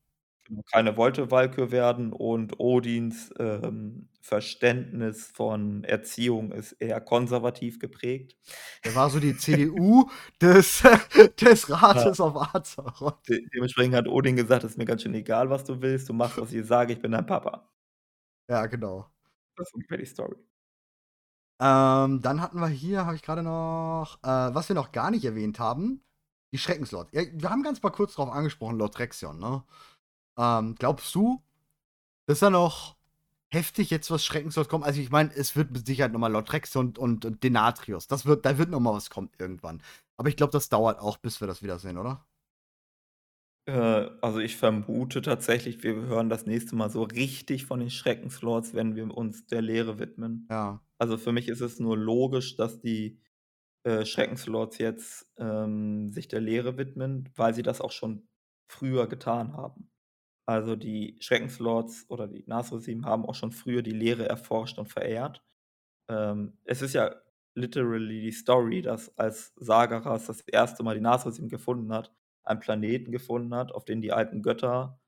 Genau, 0.47 0.61
keine 0.71 0.95
wollte 0.95 1.31
Walküre 1.31 1.71
werden 1.71 2.13
und 2.13 2.59
Odins, 2.59 3.33
ähm, 3.39 4.09
Verständnis 4.21 5.31
von 5.31 5.83
Erziehung 5.83 6.51
ist 6.51 6.73
eher 6.73 7.01
konservativ 7.01 7.79
geprägt. 7.79 8.35
Er 8.83 8.93
war 8.95 9.09
so 9.09 9.19
die 9.19 9.35
CDU 9.35 10.09
des 10.41 10.83
des 11.41 11.67
Ja. 11.67 11.79
Rates 11.81 12.19
auf 12.19 12.35
Azeroth. 12.55 13.27
De 13.27 13.47
dementsprechend 13.53 13.95
hat 13.95 14.07
Odin 14.07 14.35
gesagt: 14.35 14.63
„Ist 14.63 14.77
mir 14.77 14.85
ganz 14.85 15.01
schön 15.03 15.13
egal, 15.15 15.49
was 15.49 15.63
du 15.63 15.81
willst. 15.81 16.09
Du 16.09 16.13
machst, 16.13 16.37
was 16.39 16.53
ich 16.53 16.65
sage, 16.65 16.93
ich 16.93 16.99
bin 17.01 17.11
dein 17.11 17.25
Papa.“ 17.25 17.69
Ja, 18.49 18.65
genau. 18.67 19.05
Das 19.57 19.67
ist 19.67 19.73
ungefähr 19.73 19.97
die 19.97 20.05
Story. 20.05 20.35
Ähm, 21.61 22.21
dann 22.21 22.41
hatten 22.41 22.59
wir 22.59 22.67
hier 22.67 23.05
habe 23.05 23.15
ich 23.15 23.21
grade 23.21 23.41
noch 23.41 24.17
äh, 24.23 24.27
was 24.53 24.67
wir 24.67 24.75
noch 24.75 24.91
gar 24.91 25.09
nicht 25.09 25.23
erwähnt 25.23 25.57
haben, 25.59 26.03
die 26.51 26.57
Schreckenslords. 26.57 27.11
Ja, 27.13 27.21
wir 27.31 27.49
haben 27.49 27.63
ganz 27.63 27.81
mal 27.81 27.91
kurz 27.91 28.15
drauf 28.15 28.29
angesprochen, 28.29 28.77
Lord 28.77 28.99
Rexion, 28.99 29.39
ne? 29.39 29.63
Ähm, 30.37 30.75
glaubst 30.75 31.13
du, 31.15 31.41
dass 32.27 32.39
da 32.39 32.49
noch 32.49 32.97
heftig 33.49 33.89
jetzt 33.91 34.11
was 34.11 34.25
Schreckenslords 34.25 34.69
kommt? 34.69 34.85
Also, 34.85 35.01
ich 35.01 35.11
meine, 35.11 35.33
es 35.35 35.55
wird 35.55 35.71
mit 35.71 35.85
Sicherheit 35.87 36.13
noch 36.13 36.19
mal 36.19 36.31
Lord 36.31 36.51
Rexion 36.53 36.95
und 36.97 37.25
und 37.25 37.43
Denatrius. 37.43 38.07
Das 38.07 38.25
wird 38.25 38.45
da 38.45 38.57
wird 38.57 38.69
noch 38.71 38.79
mal 38.79 38.93
was 38.93 39.09
kommen 39.09 39.31
irgendwann. 39.39 39.81
Aber 40.17 40.29
ich 40.29 40.37
glaube, 40.37 40.51
das 40.53 40.69
dauert 40.69 40.99
auch, 40.99 41.17
bis 41.17 41.41
wir 41.41 41.47
das 41.47 41.63
wiedersehen, 41.63 41.97
oder? 41.97 42.25
Äh, 43.67 44.09
also, 44.21 44.39
ich 44.39 44.57
vermute 44.57 45.21
tatsächlich, 45.21 45.83
wir 45.83 45.95
hören 45.95 46.29
das 46.29 46.45
nächste 46.45 46.75
Mal 46.75 46.89
so 46.89 47.03
richtig 47.03 47.65
von 47.65 47.79
den 47.79 47.89
Schreckenslords, 47.89 48.73
wenn 48.73 48.95
wir 48.95 49.15
uns 49.15 49.47
der 49.47 49.61
Lehre 49.61 49.97
widmen. 49.99 50.47
Ja. 50.49 50.81
Also, 50.99 51.17
für 51.17 51.31
mich 51.31 51.47
ist 51.49 51.61
es 51.61 51.79
nur 51.79 51.97
logisch, 51.97 52.55
dass 52.57 52.79
die, 52.81 53.19
äh, 53.83 54.05
Schreckenslords 54.05 54.77
jetzt, 54.79 55.31
ähm, 55.37 56.09
sich 56.11 56.27
der 56.27 56.41
Lehre 56.41 56.77
widmen, 56.77 57.29
weil 57.35 57.53
sie 57.55 57.63
das 57.63 57.81
auch 57.81 57.91
schon 57.91 58.27
früher 58.69 59.07
getan 59.07 59.53
haben. 59.53 59.89
Also, 60.47 60.75
die 60.75 61.17
Schreckenslords 61.19 62.05
oder 62.09 62.27
die 62.27 62.43
Nasrusim 62.45 63.05
haben 63.05 63.25
auch 63.25 63.33
schon 63.33 63.51
früher 63.51 63.81
die 63.81 63.91
Lehre 63.91 64.29
erforscht 64.29 64.77
und 64.77 64.87
verehrt. 64.87 65.43
Ähm, 66.09 66.57
es 66.65 66.81
ist 66.81 66.93
ja 66.93 67.15
literally 67.55 68.21
die 68.21 68.31
Story, 68.31 68.81
dass 68.81 69.17
als 69.17 69.53
Sargeras 69.57 70.27
das 70.27 70.43
1. 70.43 70.83
Mal 70.83 70.95
die 70.95 71.01
Nasrusim 71.01 71.49
gefunden 71.49 71.93
hat, 71.93 72.13
einen 72.43 72.59
Planeten 72.61 73.11
gefunden 73.11 73.55
hat, 73.55 73.73
auf 73.73 73.85
den 73.85 74.01
die 74.01 74.13
alten 74.13 74.43
Götter, 74.43 74.99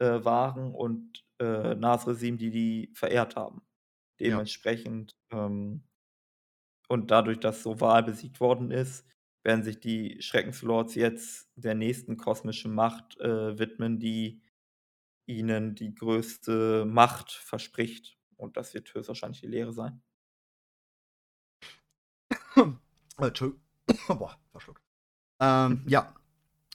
äh, 0.00 0.24
waren 0.24 0.74
und, 0.74 1.24
äh, 1.40 1.74
Nasrusim, 1.76 2.38
die 2.38 2.50
die 2.50 2.92
verehrt 2.94 3.36
haben. 3.36 3.62
Ja. 4.22 4.26
Dementsprechend, 4.30 5.16
ähm 5.32 5.84
und 6.90 7.10
dadurch, 7.10 7.40
dass 7.40 7.62
so 7.62 7.80
Vaal 7.80 8.02
besiegt 8.02 8.40
worden 8.40 8.70
ist, 8.70 9.06
werden 9.42 9.62
sich 9.62 9.80
die 9.80 10.20
Schreckenslords 10.20 10.94
jetzt 10.94 11.50
der 11.56 11.74
nächsten 11.74 12.16
kosmischen 12.16 12.74
Macht, 12.74 13.18
äh, 13.20 13.58
widmen, 13.58 13.98
die 13.98 14.42
ihnen 15.26 15.74
die 15.74 15.94
größte 15.94 16.84
Macht 16.86 17.32
verspricht. 17.32 18.18
Und 18.36 18.56
das 18.56 18.74
wird 18.74 18.92
höchstwahrscheinlich 18.94 19.40
die 19.40 19.46
Lehre 19.48 19.72
sein. 19.72 20.02
Äh, 23.20 23.26
Entschuldigung. 23.26 23.60
Boah, 24.08 24.38
verschluckt. 24.52 24.82
Ähm, 25.40 25.84
ja, 25.86 26.14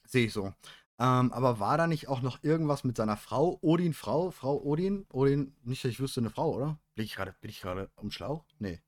sehe 0.07 0.27
ich 0.27 0.33
so. 0.33 0.53
Ähm, 0.99 1.33
aber 1.33 1.59
war 1.59 1.77
da 1.77 1.87
nicht 1.87 2.09
auch 2.09 2.21
noch 2.21 2.43
irgendwas 2.43 2.83
mit 2.85 2.97
seiner 2.97 3.17
Frau? 3.17 3.59
Odin 3.61 3.93
Frau? 3.93 4.31
Frau 4.31 4.61
Odin? 4.63 5.05
Odin, 5.11 5.55
nicht, 5.63 5.83
dass 5.85 5.91
ich 5.91 5.99
wüsste, 6.01 6.21
'ne 6.21 6.31
Frau, 6.31 6.55
oder? 6.55 6.79
Bin 6.95 7.05
ich 7.05 7.15
grade 7.15 7.35
bin 7.41 7.49
ich 7.51 7.61
grade 7.61 7.91
am 7.97 8.11
Schlauch? 8.11 8.45
Ne. 8.59 8.81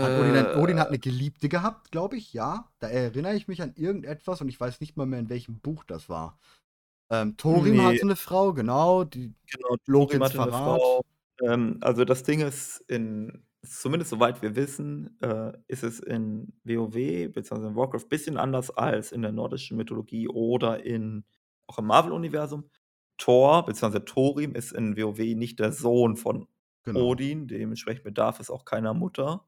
Hat 0.00 0.16
Odin 0.16 0.34
ein 0.36 0.48
Odin 0.52 0.80
hat 0.80 0.90
Äh 0.90 0.92
'ne 0.92 0.98
Geliebte 0.98 1.48
gehabt, 1.48 1.92
glaube 1.92 2.16
ich, 2.16 2.32
ja. 2.32 2.68
Da 2.80 2.88
erinnere 2.88 3.34
ich 3.36 3.46
mich 3.48 3.62
an 3.62 3.74
irgendetwas 3.76 4.40
und 4.40 4.48
ich 4.48 4.58
weiß 4.60 4.80
nicht 4.80 4.96
mal 4.96 5.06
mehr, 5.06 5.20
in 5.20 5.28
welchem 5.28 5.60
Buch 5.60 5.84
das 5.84 6.08
war. 6.08 6.38
Ähm, 7.12 7.36
Thorim 7.36 7.82
Ne. 7.82 7.84
hatte 7.84 8.06
'ne 8.06 8.16
Frau, 8.16 8.54
genau, 8.54 9.04
die 9.04 9.34
Genau, 9.48 9.76
Thorim 9.84 10.22
hatte 10.22 10.40
Verrat. 10.40 10.52
Frau. 10.52 11.02
Ähm, 11.42 11.78
also, 11.80 12.04
das 12.04 12.22
Ding 12.22 12.40
ist, 12.40 12.78
in 12.88 13.44
zumindest 13.64 14.10
soweit 14.10 14.42
wir 14.42 14.56
wissen, 14.56 15.18
äh, 15.20 15.52
ist 15.68 15.84
es 15.84 16.00
in 16.00 16.52
WoW 16.64 16.92
beziehungsweise 17.32 17.68
in 17.68 17.76
Warcraft 17.76 18.08
bisschen 18.08 18.36
anders 18.36 18.70
als 18.70 19.12
in 19.12 19.22
der 19.22 19.30
nordischen 19.32 19.76
Mythologie 19.76 20.28
oder 20.28 20.84
in 20.84 21.24
auch 21.66 21.78
im 21.78 21.86
Marvel-Universum. 21.86 22.68
Thor 23.18 23.64
beziehungsweise 23.64 24.04
Thorim 24.04 24.54
ist 24.54 24.72
in 24.72 24.96
WoW 24.96 25.18
nicht 25.36 25.60
der 25.60 25.72
Sohn 25.72 26.16
von 26.16 26.48
Genau. 26.84 27.12
Odin, 27.12 27.46
dementsprechend 27.46 28.04
bedarf 28.04 28.40
es 28.40 28.50
auch 28.50 28.64
keiner 28.64 28.94
Mutter. 28.94 29.46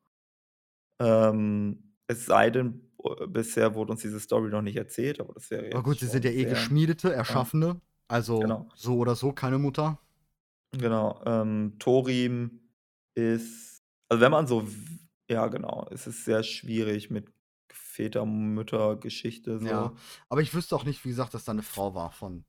Ähm, 1.00 1.94
es 2.06 2.26
sei 2.26 2.50
denn, 2.50 2.90
bisher 3.28 3.74
wurde 3.74 3.92
uns 3.92 4.02
diese 4.02 4.20
Story 4.20 4.50
noch 4.50 4.62
nicht 4.62 4.76
erzählt, 4.76 5.20
aber 5.20 5.34
das 5.34 5.50
wäre 5.50 5.66
Aber 5.72 5.82
gut, 5.82 5.98
sie 6.00 6.06
sind 6.06 6.24
ja 6.24 6.30
eh 6.30 6.46
Geschmiedete, 6.46 7.12
ja, 7.28 7.50
Erschaffene, 7.52 7.80
also 8.08 8.58
genau. 8.58 8.68
so 8.74 8.96
oder 8.98 9.14
so 9.16 9.32
keine 9.32 9.58
Mutter. 9.58 9.98
Genau, 10.72 11.20
ähm, 11.24 11.76
Thorim 11.78 12.60
ist 13.14 13.82
also, 14.08 14.20
wenn 14.22 14.32
man 14.32 14.46
so 14.46 14.66
ja 15.30 15.46
genau, 15.46 15.86
es 15.90 16.06
ist 16.06 16.24
sehr 16.24 16.42
schwierig 16.42 17.10
mit 17.10 17.28
Väter-Mütter-Geschichte 17.72 19.58
Ja, 19.60 19.92
so. 19.92 19.96
aber 20.28 20.42
ich 20.42 20.52
wüsste 20.54 20.74
auch 20.76 20.84
nicht, 20.84 21.04
wie 21.04 21.08
gesagt, 21.10 21.34
dass 21.34 21.44
da 21.44 21.54
'ne 21.54 21.62
Frau 21.62 21.94
war 21.94 22.10
von 22.12 22.44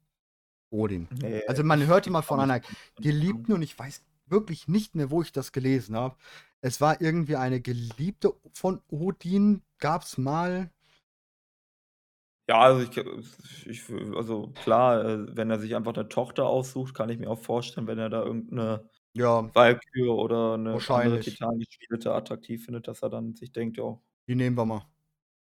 Odin. 0.72 1.10
Ne, 1.12 1.42
Also, 1.48 1.64
man 1.64 1.86
hörte 1.86 2.10
mal 2.12 2.22
auch 2.24 2.24
von 2.24 2.40
einer 2.40 2.62
Geliebten 3.02 3.54
und 3.54 3.62
ich 3.62 3.78
weiß 3.78 4.04
wirklich 4.28 4.68
nicht 4.68 4.96
mehr, 4.96 5.12
wo 5.12 5.22
ich 5.22 5.32
das 5.32 5.52
gelesen 5.52 5.96
habe. 5.96 6.16
Es 6.62 6.82
war 6.82 7.02
irgendwie 7.02 7.36
eine 7.36 7.62
Geliebte 7.62 8.34
von 8.54 8.82
Odin, 8.90 9.62
gab's 9.80 10.18
mal. 10.18 10.72
Ja, 12.50 12.60
also, 12.62 12.84
ich 12.84 13.66
ich 13.68 13.90
also, 14.16 14.52
klar, 14.54 15.04
äh, 15.04 15.36
wenn 15.36 15.50
er 15.50 15.58
sich 15.60 15.76
einfach 15.76 15.94
'ne 15.96 16.08
Tochter 16.10 16.46
aussucht, 16.46 16.94
kann 16.94 17.10
ich 17.10 17.18
mir 17.18 17.28
auch 17.28 17.40
vorstellen, 17.40 17.88
wenn 17.88 17.98
er 17.98 18.10
da 18.10 18.22
irgend 18.24 18.52
'ne 18.52 18.88
Ja. 19.16 19.56
Walküre 19.56 20.14
oder 20.16 20.58
'ne 20.58 20.86
andere. 20.90 21.20
Titangeschmiedete 21.20 22.14
attraktiv 22.14 22.66
findet, 22.66 22.88
dass 22.88 23.02
er 23.04 23.10
dann 23.10 23.36
sich 23.36 23.52
denkt: 23.52 23.78
„Ja“ 23.78 24.00
Die 24.28 24.36
nehmen 24.36 24.58
wir 24.58 24.66
mal. 24.66 24.86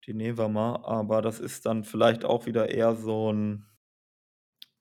„die 0.06 0.14
nehmen 0.14 0.38
wir 0.38 0.48
mal.“ 0.48 0.76
Aber 0.84 1.22
das 1.22 1.40
ist 1.40 1.66
dann 1.66 1.82
vielleicht 1.84 2.24
auch 2.24 2.46
wieder 2.46 2.68
eher 2.70 2.94
so 2.94 3.30
'n 3.30 3.64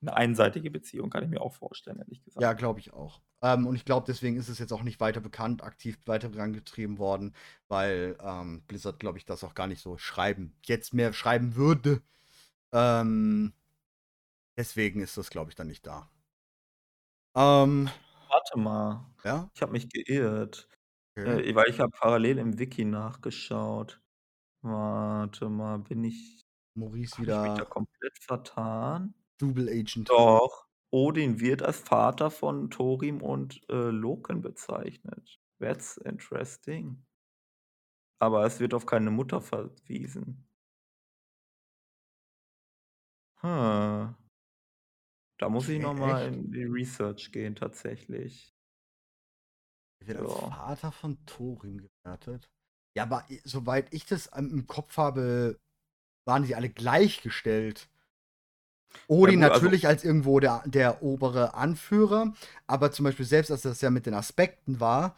'ne 0.03 0.13
einseitige 0.15 0.69
Beziehung, 0.71 1.09
kann 1.09 1.23
ich 1.23 1.29
mir 1.29 1.41
auch 1.41 1.53
vorstellen, 1.55 1.97
ehrlich 1.99 2.23
Ja, 2.39 2.53
gesagt. 2.53 2.53
glaube 2.53 2.79
ich 2.79 2.93
auch. 2.93 3.21
Ähm, 3.41 3.67
und 3.67 3.75
ich 3.75 3.85
glaube, 3.85 4.05
deswegen 4.07 4.37
ist 4.37 4.49
es 4.49 4.59
jetzt 4.59 4.73
auch 4.73 4.83
nicht 4.83 4.99
weiter 4.99 5.21
bekannt, 5.21 5.63
aktiv 5.63 5.97
weiter 6.05 6.31
vorangetrieben 6.31 6.97
worden, 6.97 7.35
weil, 7.67 8.17
ähm, 8.21 8.63
Blizzard, 8.67 8.99
glaube 8.99 9.17
ich, 9.19 9.25
das 9.25 9.43
auch 9.43 9.53
gar 9.55 9.67
nicht 9.67 9.81
so 9.81 9.97
schreiben 9.97 10.55
jetzt 10.65 10.93
mehr 10.93 11.13
schreiben 11.13 11.55
würde. 11.55 12.01
Ähm 12.73 13.53
deswegen 14.57 14.99
ist 15.01 15.15
das, 15.17 15.29
glaube 15.29 15.51
ich, 15.51 15.55
dann 15.55 15.67
nicht 15.67 15.85
da. 15.87 16.09
Ähm 17.35 17.89
Warte 18.29 18.57
mal, 18.59 19.05
Ja? 19.23 19.49
ich 19.53 19.61
habe 19.61 19.71
mich 19.71 19.89
geirrt, 19.89 20.67
Okay. 21.17 21.41
äh, 21.49 21.55
weil 21.55 21.69
ich 21.69 21.79
habe 21.79 21.91
parallel 21.91 22.39
im 22.39 22.59
Wiki 22.59 22.85
nachgeschaut. 22.85 24.01
Warte 24.63 25.49
mal, 25.49 25.79
bin 25.79 26.03
ich 26.05 26.45
Maurice 26.75 27.17
habe 27.17 27.31
ich 27.31 27.41
mich 27.41 27.53
da 27.53 27.55
wieder 27.55 27.65
komplett 27.65 28.17
vertan? 28.23 29.15
Double 29.39 29.67
Agent. 29.69 30.09
Doch, 30.09 30.66
Odin 30.91 31.39
wird 31.41 31.63
als 31.63 31.79
Vater 31.79 32.31
von 32.31 32.69
Thorim 32.69 33.21
und, 33.21 33.61
äh, 33.69 33.89
Loken 33.89 34.41
bezeichnet. 34.41 35.39
That's 35.59 35.97
interesting. 35.97 37.03
Aber 38.21 38.45
es 38.45 38.59
wird 38.59 38.73
auf 38.75 38.85
keine 38.85 39.09
Mutter 39.11 39.41
verwiesen. 39.41 40.47
Hm. 43.41 44.15
Da 45.39 45.49
muss 45.49 45.67
ich 45.69 45.79
Okay, 45.79 45.79
noch 45.79 45.93
mal 45.95 46.25
echt? 46.25 46.33
in 46.33 46.51
die 46.51 46.63
Research 46.63 47.31
gehen 47.31 47.55
tatsächlich. 47.55 48.51
Er 50.01 50.07
wird 50.07 50.19
als 50.19 50.33
Ja. 50.33 50.49
Vater 50.49 50.91
von 50.91 51.25
Thorim 51.25 51.77
gewertet. 51.79 52.49
Ja, 52.95 53.03
aber 53.03 53.25
soweit 53.43 53.93
ich 53.93 54.05
das, 54.05 54.27
im 54.27 54.67
Kopf 54.67 54.97
habe, 54.97 55.59
waren 56.25 56.45
sie 56.45 56.55
alle 56.55 56.69
gleichgestellt. 56.69 57.89
Ja 59.17 59.17
Odin 59.17 59.41
gut, 59.41 59.49
also 59.49 59.65
natürlich 59.65 59.87
als 59.87 60.03
irgendwo 60.03 60.39
der 60.39 60.63
der 60.65 61.01
obere 61.03 61.53
Anführer, 61.53 62.33
aber 62.67 62.91
zum 62.91 63.05
Beispiel 63.05 63.25
selbst 63.25 63.51
als 63.51 63.61
das 63.61 63.81
ja 63.81 63.89
mit 63.89 64.05
den 64.05 64.13
Aspekten 64.13 64.79
war, 64.79 65.15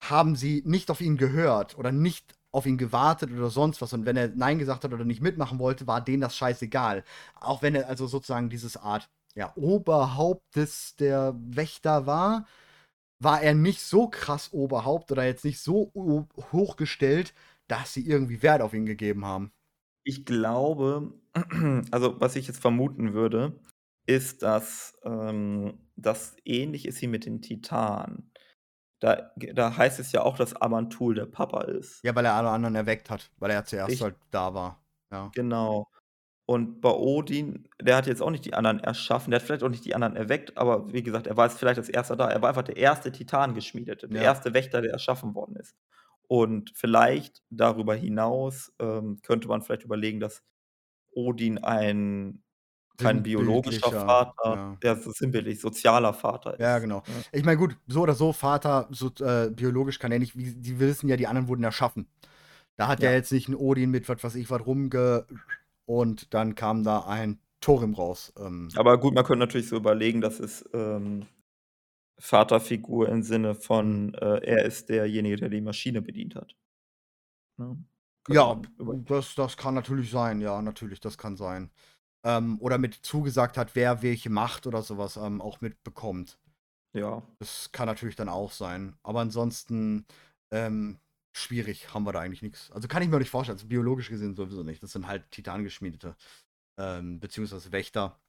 haben 0.00 0.36
sie 0.36 0.62
nicht 0.66 0.90
auf 0.90 1.00
ihn 1.00 1.16
gehört 1.16 1.78
oder 1.78 1.92
nicht 1.92 2.34
auf 2.52 2.66
ihn 2.66 2.78
gewartet 2.78 3.30
oder 3.32 3.50
sonst 3.50 3.80
was. 3.80 3.92
Und 3.92 4.06
wenn 4.06 4.16
er 4.16 4.28
nein 4.28 4.58
gesagt 4.58 4.84
hat 4.84 4.92
oder 4.92 5.04
nicht 5.04 5.22
mitmachen 5.22 5.58
wollte, 5.58 5.86
war 5.86 6.00
denen 6.00 6.20
das 6.22 6.36
scheißegal. 6.36 7.04
Auch 7.40 7.62
wenn 7.62 7.74
er 7.74 7.88
also 7.88 8.06
sozusagen 8.06 8.50
dieses 8.50 8.76
Art, 8.76 9.08
ja, 9.34 9.52
Oberhaupt 9.56 10.56
des 10.56 10.96
der 10.96 11.34
Wächter 11.38 12.06
war, 12.06 12.46
war 13.20 13.42
er 13.42 13.54
nicht 13.54 13.82
so 13.82 14.08
krass 14.08 14.52
Oberhaupt 14.52 15.12
oder 15.12 15.24
jetzt 15.24 15.44
nicht 15.44 15.60
so 15.60 15.92
hochgestellt, 16.52 17.34
dass 17.68 17.94
sie 17.94 18.06
irgendwie 18.06 18.42
Wert 18.42 18.62
auf 18.62 18.74
ihn 18.74 18.86
gegeben 18.86 19.24
haben. 19.26 19.52
Ich 20.10 20.24
glaube 20.26 21.12
also, 21.92 22.20
was 22.20 22.34
ich 22.34 22.48
jetzt 22.48 22.60
vermuten 22.60 23.12
würde, 23.14 23.60
ist, 24.06 24.42
dass, 24.42 24.98
ähm, 25.04 25.78
das 25.94 26.34
ähnlich 26.44 26.86
ist 26.86 27.00
wie 27.00 27.06
mit 27.06 27.26
den 27.26 27.42
Titanen. 27.42 28.32
Da 29.00 29.30
da 29.54 29.76
heißt 29.76 30.00
es 30.00 30.10
ja 30.10 30.22
auch, 30.22 30.36
dass 30.36 30.54
Amantul 30.56 31.14
der 31.14 31.26
Papa 31.26 31.62
ist. 31.62 32.02
Ja, 32.04 32.14
weil 32.16 32.24
er 32.24 32.34
alle 32.34 32.50
anderen 32.50 32.74
erweckt 32.74 33.08
hat, 33.08 33.30
weil 33.38 33.52
er 33.52 33.64
zuerst 33.64 33.90
Rich 33.92 34.02
halt 34.02 34.16
da 34.32 34.52
war, 34.52 34.84
ja. 35.12 35.30
Genau. 35.34 35.86
Und 36.46 36.80
bei 36.80 36.90
Odin, 36.90 37.68
der 37.80 37.96
hat 37.96 38.08
jetzt 38.08 38.20
auch 38.20 38.30
nicht 38.30 38.44
die 38.44 38.54
anderen 38.54 38.80
erschaffen, 38.80 39.30
der 39.30 39.38
hat 39.38 39.46
vielleicht 39.46 39.62
auch 39.62 39.68
nicht 39.68 39.84
die 39.84 39.94
anderen 39.94 40.16
erweckt, 40.16 40.58
aber 40.58 40.92
wie 40.92 41.04
gesagt, 41.04 41.28
er 41.28 41.36
war 41.36 41.46
jetzt 41.46 41.58
vielleicht 41.58 41.78
als 41.78 41.88
Erster 41.88 42.16
da. 42.16 42.28
Er 42.28 42.42
war 42.42 42.48
einfach 42.48 42.64
der 42.64 42.76
1. 42.76 43.02
Titangeschmiedete, 43.12 44.08
der 44.08 44.22
Ja. 44.22 44.30
1. 44.32 44.52
Wächter, 44.54 44.82
der 44.82 44.90
erschaffen 44.92 45.34
worden 45.36 45.54
ist. 45.56 45.76
Und 46.32 46.70
vielleicht 46.76 47.42
darüber 47.50 47.96
hinaus, 47.96 48.72
ähm, 48.78 49.20
könnte 49.22 49.48
man 49.48 49.62
vielleicht 49.62 49.82
überlegen, 49.84 50.20
dass 50.20 50.44
Odin 51.12 51.58
ein 51.58 52.44
kein 52.98 53.22
biologischer 53.24 53.92
Vater 53.92 54.32
ja. 54.44 54.82
ja, 54.84 54.96
so 54.96 55.12
sinnbildlich, 55.12 55.60
sozialer 55.60 56.14
Vater 56.14 56.58
Ja, 56.58 56.78
ist, 56.78 56.78
genau. 56.78 57.02
ne? 57.06 57.24
Ich 57.32 57.44
meine, 57.44 57.56
gut, 57.56 57.76
so 57.86 58.02
oder 58.02 58.14
so, 58.14 58.32
Vater, 58.32 58.88
so 58.90 59.10
äh, 59.24 59.50
biologisch 59.50 59.98
kann 59.98 60.12
er 60.12 60.18
nicht 60.18 60.36
wie 60.36 60.54
die 60.54 60.78
wissen 60.78 61.08
ja, 61.08 61.16
die 61.16 61.26
anderen 61.26 61.48
wurden 61.48 61.64
erschaffen. 61.64 62.08
Da 62.76 62.88
hat 62.88 63.02
ja 63.02 63.10
Ja. 63.10 63.12
jetzt 63.12 63.32
nicht 63.32 63.48
'n 63.48 63.54
Odin 63.56 63.90
mit 63.90 64.08
was 64.08 64.22
weiß 64.24 64.34
ich 64.36 64.50
was 64.50 64.66
rumge 64.66 65.26
und 65.86 66.34
dann 66.34 66.54
kam 66.54 66.84
da 66.84 67.00
ein 67.06 67.40
Thorim 67.60 67.94
raus, 67.94 68.32
ähm. 68.38 68.76
Aber 68.76 68.98
gut, 69.00 69.14
man 69.14 69.24
könnte 69.24 69.40
natürlich 69.40 69.68
so 69.68 69.76
überlegen, 69.76 70.20
dass 70.20 70.38
es, 70.38 70.68
ähm, 70.72 71.26
Vaterfigur 72.20 73.08
im 73.08 73.22
Sinne 73.22 73.54
von, 73.54 74.14
äh, 74.14 74.44
er 74.44 74.64
ist 74.64 74.88
derjenige, 74.88 75.36
der 75.36 75.48
die 75.48 75.60
Maschine 75.60 76.02
bedient 76.02 76.36
hat. 76.36 76.54
Ne? 77.56 77.82
Ja, 78.28 78.60
das 78.78 79.34
das 79.34 79.56
kann 79.56 79.74
natürlich 79.74 80.10
sein. 80.10 80.40
Ja, 80.40 80.60
natürlich, 80.62 81.00
das 81.00 81.18
kann 81.18 81.36
sein. 81.36 81.70
Ähm, 82.22 82.58
oder 82.60 82.78
mit 82.78 82.94
zugesagt 82.94 83.56
hat, 83.56 83.74
wer 83.74 84.02
welche 84.02 84.30
Macht 84.30 84.66
oder 84.66 84.82
so 84.82 84.98
was, 84.98 85.16
ähm, 85.16 85.40
auch 85.40 85.60
mitbekommt. 85.62 86.38
Ja. 86.92 87.22
Das 87.38 87.72
kann 87.72 87.86
natürlich 87.86 88.16
dann 88.16 88.28
auch 88.28 88.52
sein. 88.52 88.94
Aber 89.02 89.20
ansonsten, 89.20 90.06
ähm, 90.50 90.98
schwierig, 91.32 91.94
haben 91.94 92.04
wir 92.04 92.12
da 92.12 92.20
eigentlich 92.20 92.42
nix. 92.42 92.70
Also, 92.72 92.88
kann 92.88 93.02
ich 93.02 93.08
mir 93.08 93.16
auch 93.16 93.20
nicht 93.20 93.30
vorstellen. 93.30 93.56
Also, 93.56 93.68
biologisch 93.68 94.10
gesehen 94.10 94.34
sowieso 94.36 94.62
nicht. 94.62 94.82
Das 94.82 94.92
sind 94.92 95.06
halt 95.06 95.30
Titangeschmiedete, 95.30 96.16
ähm, 96.78 97.20
beziehungsweise 97.20 97.72
Wächter. 97.72 98.20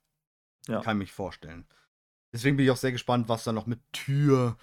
Ja. 0.68 0.82
Kann 0.82 1.00
mich 1.00 1.11
vorstellen. 1.11 1.66
Deswegen 2.34 2.58
bin 2.58 2.66
ich 2.66 2.72
auch 2.72 2.77
sehr 2.77 2.92
gespannt, 2.92 3.30
was 3.30 3.43
da 3.43 3.51
noch 3.51 3.66
mit 3.68 3.80
Tyr 3.92 4.58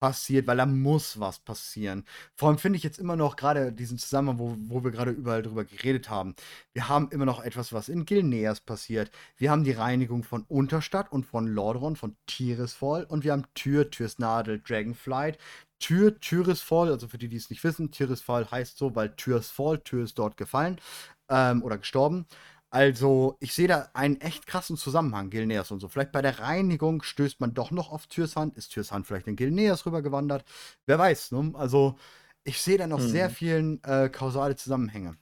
passiert, 0.00 0.46
weil 0.46 0.56
da 0.56 0.66
muss 0.66 1.18
was 1.20 1.40
passieren. 1.40 2.04
Vor 2.36 2.48
allem 2.48 2.58
finde 2.58 2.76
ich 2.76 2.84
jetzt 2.84 2.98
immer 2.98 3.16
noch 3.16 3.36
grade 3.36 3.72
diesen 3.72 3.98
Zusammenhang, 3.98 4.38
wo 4.38 4.56
wo 4.68 4.84
wir 4.84 4.90
grade 4.92 5.10
überall 5.10 5.42
drüber 5.42 5.64
geredet 5.64 6.08
haben. 6.10 6.34
Wir 6.72 6.88
haben 6.88 7.10
immer 7.10 7.24
noch 7.24 7.42
etwas, 7.42 7.72
was 7.72 7.88
in 7.88 8.04
Gilneas 8.04 8.60
passiert. 8.60 9.10
Wir 9.36 9.50
haben 9.50 9.64
die 9.64 9.72
Reinigung 9.72 10.22
von 10.22 10.44
Unterstadt 10.48 11.10
und 11.12 11.26
von 11.26 11.46
Lordaeron, 11.48 11.96
von 11.96 12.16
Tirisfal 12.26 13.04
und 13.04 13.24
wir 13.24 13.32
haben 13.32 13.46
Tyr, 13.54 13.90
Tyrs 13.90 14.18
Nadel, 14.18 14.60
Dragonflight. 14.60 15.38
Tyr, 15.80 16.18
Tirisfal, 16.20 16.90
also 16.90 17.06
für 17.08 17.18
die, 17.18 17.28
die 17.28 17.36
es 17.36 17.50
nicht 17.50 17.62
wissen, 17.62 17.92
Tirisfal 17.92 18.50
heißt 18.50 18.78
so, 18.78 18.96
weil 18.96 19.14
Tyrs 19.14 19.50
Fall, 19.50 19.78
Tyr 19.78 20.04
ist 20.04 20.18
dort 20.18 20.36
gefallen, 20.36 20.80
ähm, 21.28 21.62
oder 21.62 21.78
gestorben. 21.78 22.26
Also, 22.72 23.38
ich 23.40 23.54
sehe 23.54 23.66
da 23.66 23.88
einen 23.94 24.20
echt 24.20 24.46
krassen 24.46 24.76
Zusammenhang, 24.76 25.30
Gilneas 25.30 25.70
und 25.70 25.80
so. 25.80 25.88
Vielleicht 25.88 26.12
bei 26.12 26.20
der 26.20 26.38
Reinigung 26.38 27.02
stößt 27.02 27.40
man 27.40 27.54
doch 27.54 27.70
noch 27.70 27.90
auf 27.90 28.06
Tyrs 28.08 28.36
Hand. 28.36 28.56
Ist 28.58 28.72
Tyrs 28.72 28.92
Hand 28.92 29.06
vielleicht 29.06 29.26
in 29.26 29.36
Gilneas 29.36 29.86
rübergewandert? 29.86 30.44
Wer 30.86 30.98
weiß, 30.98 31.32
ne? 31.32 31.52
Also, 31.54 31.96
ich 32.44 32.60
sehe 32.60 32.76
da 32.76 32.86
noch 32.86 33.00
sehr 33.00 33.30
Mhm. 33.30 33.30
vielen, 33.30 33.82
äh, 33.84 34.10
kausale 34.10 34.54
Zusammenhänge, 34.56 35.16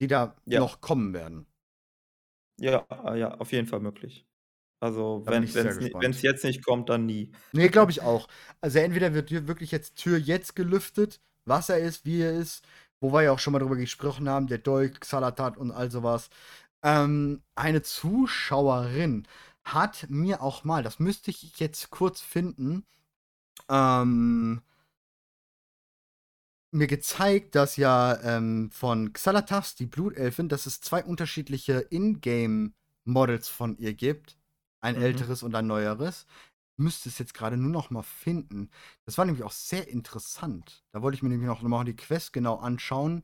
die 0.00 0.08
da 0.08 0.36
Ja. 0.46 0.60
noch 0.60 0.80
kommen 0.80 1.14
werden. 1.14 1.46
Ja, 2.58 2.86
ja, 3.16 3.34
auf 3.38 3.52
jeden 3.52 3.66
Fall 3.66 3.80
möglich. 3.80 4.26
Also, 4.80 5.24
Da 5.26 5.32
wenn 5.32 5.46
sehr 5.46 5.76
wenn's 6.00 6.22
jetzt 6.22 6.44
nicht 6.44 6.64
kommt, 6.64 6.88
dann 6.88 7.06
nie. 7.06 7.32
Ne, 7.54 7.68
glaube 7.68 7.90
ich 7.90 8.00
auch. 8.02 8.28
Also, 8.60 8.78
entweder 8.78 9.12
wird 9.14 9.28
hier 9.28 9.48
wirklich 9.48 9.72
jetzt 9.72 9.96
Tyr 9.96 10.18
jetzt 10.18 10.54
gelüftet, 10.54 11.20
was 11.44 11.68
er 11.68 11.78
ist, 11.78 12.04
wie 12.04 12.20
er 12.22 12.32
ist, 12.32 12.64
wo 13.00 13.12
wir 13.12 13.22
ja 13.22 13.32
auch 13.32 13.38
schon 13.40 13.52
mal 13.52 13.58
drüber 13.58 13.76
gesprochen 13.76 14.28
haben, 14.28 14.46
der 14.46 14.58
Dolch, 14.58 14.92
Xal'atath 14.98 15.56
und 15.56 15.72
all 15.72 15.90
so 15.90 16.02
was. 16.04 16.30
Ähm, 16.82 17.42
eine 17.54 17.82
Zuschauerin 17.82 19.26
hat 19.64 20.06
mir 20.08 20.42
auch 20.42 20.64
mal 20.64 20.82
das 20.82 20.98
müsste 20.98 21.30
ich 21.30 21.58
jetzt 21.58 21.90
kurz 21.90 22.20
finden, 22.20 22.86
ähm 23.70 24.62
mir 26.72 26.86
gezeigt, 26.86 27.54
dass 27.56 27.76
ja 27.76 28.20
ähm, 28.22 28.70
von 28.70 29.12
Xalatas, 29.12 29.74
die 29.74 29.86
Blutelfin, 29.86 30.48
dass 30.48 30.66
es 30.66 30.80
zwei 30.80 31.04
unterschiedliche 31.04 31.80
Ingame-Models 31.90 33.48
von 33.48 33.76
ihr 33.78 33.94
gibt. 33.94 34.38
Ein 34.80 34.96
Mhm. 34.96 35.02
älteres 35.02 35.42
und 35.42 35.54
ein 35.54 35.66
neueres. 35.66 36.26
Ich 36.78 36.84
müsste 36.84 37.08
es 37.08 37.18
jetzt 37.18 37.34
gerade 37.34 37.56
nur 37.56 37.70
noch 37.70 37.90
mal 37.90 38.02
finden. 38.02 38.70
Das 39.04 39.18
war 39.18 39.24
nämlich 39.24 39.44
auch 39.44 39.52
sehr 39.52 39.88
interessant. 39.88 40.84
Da 40.92 41.02
wollte 41.02 41.16
ich 41.16 41.22
mir 41.22 41.28
nämlich 41.28 41.48
noch 41.48 41.60
mal 41.62 41.84
die 41.84 41.96
Quest 41.96 42.32
genau 42.32 42.56
anschauen, 42.56 43.22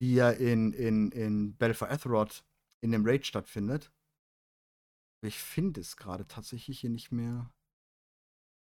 die 0.00 0.14
ja 0.14 0.30
in, 0.30 0.72
in, 0.72 1.10
in 1.12 1.56
Battle 1.56 1.74
for 1.74 1.90
Azeroth 1.90 2.44
in 2.84 2.92
dem 2.92 3.06
Raid 3.06 3.26
stattfindet. 3.26 3.90
Aber 5.20 5.28
Ich 5.28 5.38
finde 5.38 5.80
es 5.80 5.96
gerade 5.96 6.28
tatsächlich 6.28 6.78
hier 6.80 6.90
nicht 6.90 7.10
mehr. 7.10 7.50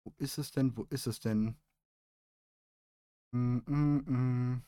Wo 0.06 0.14
ist 0.18 0.38
es 0.38 0.52
denn? 0.52 0.78
Wo 0.78 0.84
ist 0.90 1.08
es 1.08 1.20
denn? 1.20 1.58
Mm, 3.34 3.58
mm, 3.68 4.04
mm. 4.08 4.64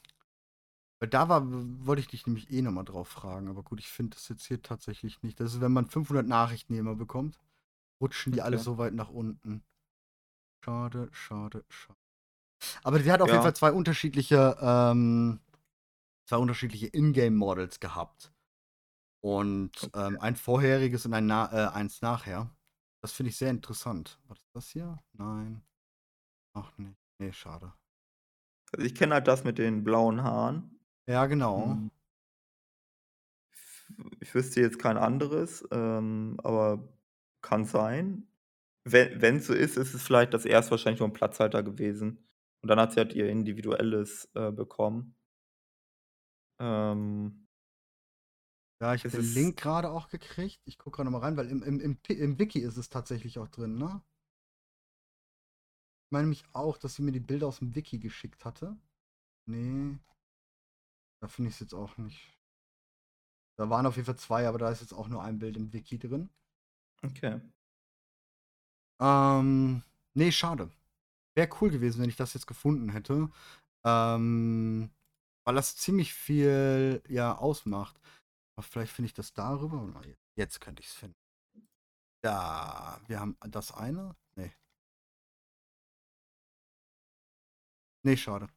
Weil 0.99 1.09
da 1.09 1.29
war, 1.29 1.43
wollte 1.85 2.01
ich 2.01 2.07
dich 2.07 2.25
nämlich 2.25 2.51
eh 2.51 2.61
nochmal 2.61 2.85
drauf 2.85 3.07
fragen. 3.07 3.47
Aber 3.49 3.63
gut, 3.63 3.79
ich 3.79 3.87
finde 3.87 4.15
das 4.15 4.27
jetzt 4.29 4.45
hier 4.45 4.61
tatsächlich 4.61 5.21
nicht. 5.23 5.39
Das 5.39 5.53
ist, 5.53 5.61
wenn 5.61 5.71
man 5.73 5.85
500 5.87 6.27
Nachrichten 6.27 6.73
immer 6.75 6.95
bekommt, 6.95 7.39
rutschen 8.01 8.33
die 8.33 8.41
alle 8.41 8.57
Okay. 8.57 8.65
so 8.65 8.77
weit 8.77 8.93
nach 8.93 9.09
unten. 9.09 9.63
Schade, 10.63 11.09
schade, 11.13 11.63
schade. 11.69 11.99
Aber 12.83 12.99
die 12.99 13.11
hat 13.11 13.21
auf 13.21 13.29
Ja. 13.29 13.33
jeden 13.33 13.43
Fall 13.43 13.55
zwei 13.55 13.71
unterschiedliche, 13.73 14.57
ähm, 14.61 15.39
zwei 16.25 16.37
unterschiedliche 16.37 16.87
Ingame-Models 16.87 17.79
gehabt. 17.81 18.33
Und 19.25 19.89
ähm, 19.95 20.19
ein 20.19 20.35
vorheriges 20.35 21.07
und 21.07 21.15
ein 21.15 21.25
na 21.25 21.51
äh, 21.51 21.73
eins 21.73 22.03
nachher. 22.03 22.55
Das 23.01 23.11
finde 23.11 23.31
ich 23.31 23.37
sehr 23.37 23.49
interessant. 23.49 24.19
Was 24.27 24.37
ist 24.37 24.55
das 24.55 24.69
hier? 24.69 24.99
Nein. 25.13 25.63
Ach 26.53 26.77
nicht. 26.77 26.97
Nee, 27.19 27.33
schade. 27.33 27.73
Also, 28.73 28.85
ich 28.85 28.95
kenne 28.95 29.15
halt 29.15 29.27
das 29.27 29.43
mit 29.43 29.57
den 29.57 29.83
blauen 29.83 30.23
Haaren. 30.23 30.79
Ja, 31.07 31.25
genau. 31.27 31.77
Hm. 31.77 31.89
Ich 34.21 34.33
wüsste 34.35 34.61
jetzt 34.61 34.79
kein 34.79 34.97
anderes, 34.97 35.63
ähm, 35.71 36.37
aber 36.43 36.89
kann 37.41 37.65
sein. 37.65 38.27
We 38.85 39.11
wenn's 39.19 39.47
so 39.47 39.53
ist, 39.53 39.77
ist 39.77 39.93
es 39.93 40.03
vielleicht 40.03 40.33
das 40.33 40.45
erst 40.45 40.71
wahrscheinlich 40.71 40.99
nur 40.99 41.09
'n 41.09 41.13
Platzhalter 41.13 41.63
gewesen. 41.63 42.27
Und 42.61 42.69
dann 42.69 42.79
hat 42.79 42.93
sie 42.93 42.99
halt 42.99 43.13
ihr 43.13 43.29
individuelles, 43.29 44.29
äh, 44.35 44.51
bekommen. 44.51 45.15
Ähm 46.59 47.44
Ja, 48.81 48.93
ich 48.93 49.05
Es 49.05 49.13
habe 49.13 49.23
den 49.23 49.33
Link 49.33 49.57
gerade 49.57 49.89
auch 49.89 50.09
gekriegt. 50.09 50.61
Ich 50.65 50.77
gucke 50.77 50.97
gerade 50.97 51.09
mal 51.09 51.19
rein, 51.19 51.37
weil 51.37 51.47
im 51.49 51.63
im 51.63 51.79
im 51.79 51.97
im 52.07 52.39
Wiki 52.39 52.59
ist 52.59 52.77
es 52.77 52.89
tatsächlich 52.89 53.39
auch 53.39 53.47
drin, 53.47 53.77
ne? 53.77 54.01
Ich 56.07 56.11
meine 56.11 56.27
mich 56.27 56.43
auch, 56.53 56.77
dass 56.77 56.95
sie 56.95 57.01
mir 57.01 57.11
die 57.11 57.19
Bilder 57.19 57.47
aus 57.47 57.59
dem 57.59 57.75
Wiki 57.75 57.99
geschickt 57.99 58.45
hatte. 58.45 58.75
Ne. 59.47 59.99
Da 61.21 61.27
finde 61.27 61.49
ich's 61.49 61.59
jetzt 61.59 61.73
auch 61.73 61.97
nicht. 61.97 62.37
Da 63.57 63.69
waren 63.69 63.85
auf 63.85 63.95
jeden 63.95 64.05
Fall 64.05 64.17
2, 64.17 64.47
aber 64.47 64.57
da 64.57 64.69
ist 64.69 64.81
jetzt 64.81 64.93
auch 64.93 65.07
nur 65.07 65.23
ein 65.23 65.39
Bild 65.39 65.57
im 65.57 65.71
Wiki 65.73 65.97
drin. 65.97 66.29
Okay. 67.03 67.39
Ähm, 69.01 69.83
ne, 70.13 70.31
schade. 70.31 70.69
Wäre 71.35 71.49
cool 71.61 71.71
gewesen, 71.71 72.01
wenn 72.01 72.09
ich 72.09 72.15
das 72.15 72.33
jetzt 72.33 72.47
gefunden 72.47 72.89
hätte. 72.89 73.29
Ähm, 73.85 74.91
weil 75.45 75.55
das 75.55 75.77
ziemlich 75.77 76.13
viel, 76.13 77.03
ja, 77.09 77.37
ausmacht. 77.37 77.99
Vielleicht 78.61 78.93
finde 78.93 79.07
ich 79.07 79.13
das 79.13 79.33
darüber. 79.33 79.77
Mal, 79.81 80.17
jetzt 80.37 80.61
könnte 80.61 80.81
ich's 80.81 80.93
finden. 80.93 81.15
Da, 82.23 82.99
wir 83.07 83.19
haben 83.19 83.37
das 83.41 83.71
eine? 83.73 84.15
Ne. 84.35 84.51
Ne, 88.03 88.17
schade. 88.17 88.47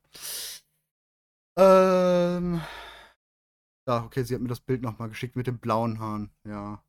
Ähm. 1.59 2.61
Ja, 3.89 4.05
okay, 4.05 4.23
sie 4.23 4.35
hat 4.35 4.43
mir 4.43 4.49
das 4.49 4.61
Bild 4.61 4.83
noch 4.83 4.99
mal 4.99 5.09
geschickt 5.09 5.35
mit 5.35 5.47
den 5.47 5.59
blauen 5.59 5.99
Haaren, 5.99 6.31
ja. 6.47 6.83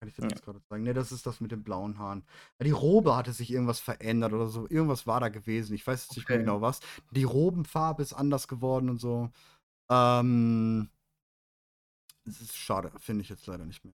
Kann 0.00 0.08
ich 0.08 0.14
dir 0.14 0.22
Ja. 0.22 0.28
jetzt 0.30 0.42
gerade 0.44 0.62
zeigen? 0.68 0.84
Ne, 0.84 0.94
das 0.94 1.12
ist 1.12 1.26
das 1.26 1.40
mit 1.40 1.50
den 1.52 1.62
blauen 1.62 1.98
Haaren. 1.98 2.24
Ja, 2.58 2.64
die 2.64 2.70
Robe 2.70 3.16
hatte 3.16 3.32
sich 3.32 3.50
irgendwas 3.50 3.80
verändert 3.80 4.32
oder 4.32 4.46
so. 4.48 4.68
Irgendwas 4.68 5.06
war 5.06 5.20
da 5.20 5.28
gewesen. 5.28 5.74
Ich 5.74 5.86
weiß 5.86 6.06
jetzt 6.06 6.16
nicht 6.16 6.28
mehr 6.28 6.36
Okay. 6.38 6.44
genau 6.44 6.60
was. 6.60 6.80
Die 7.10 7.24
Robenfarbe 7.24 8.02
ist 8.02 8.12
anders 8.14 8.48
geworden 8.48 8.90
und 8.90 8.98
so. 8.98 9.30
Ähm. 9.90 10.88
Es 12.28 12.40
ist 12.40 12.56
schade, 12.56 12.92
finde 12.98 13.22
ich 13.22 13.28
jetzt 13.28 13.46
leider 13.46 13.64
nicht 13.64 13.84
mehr. 13.84 13.94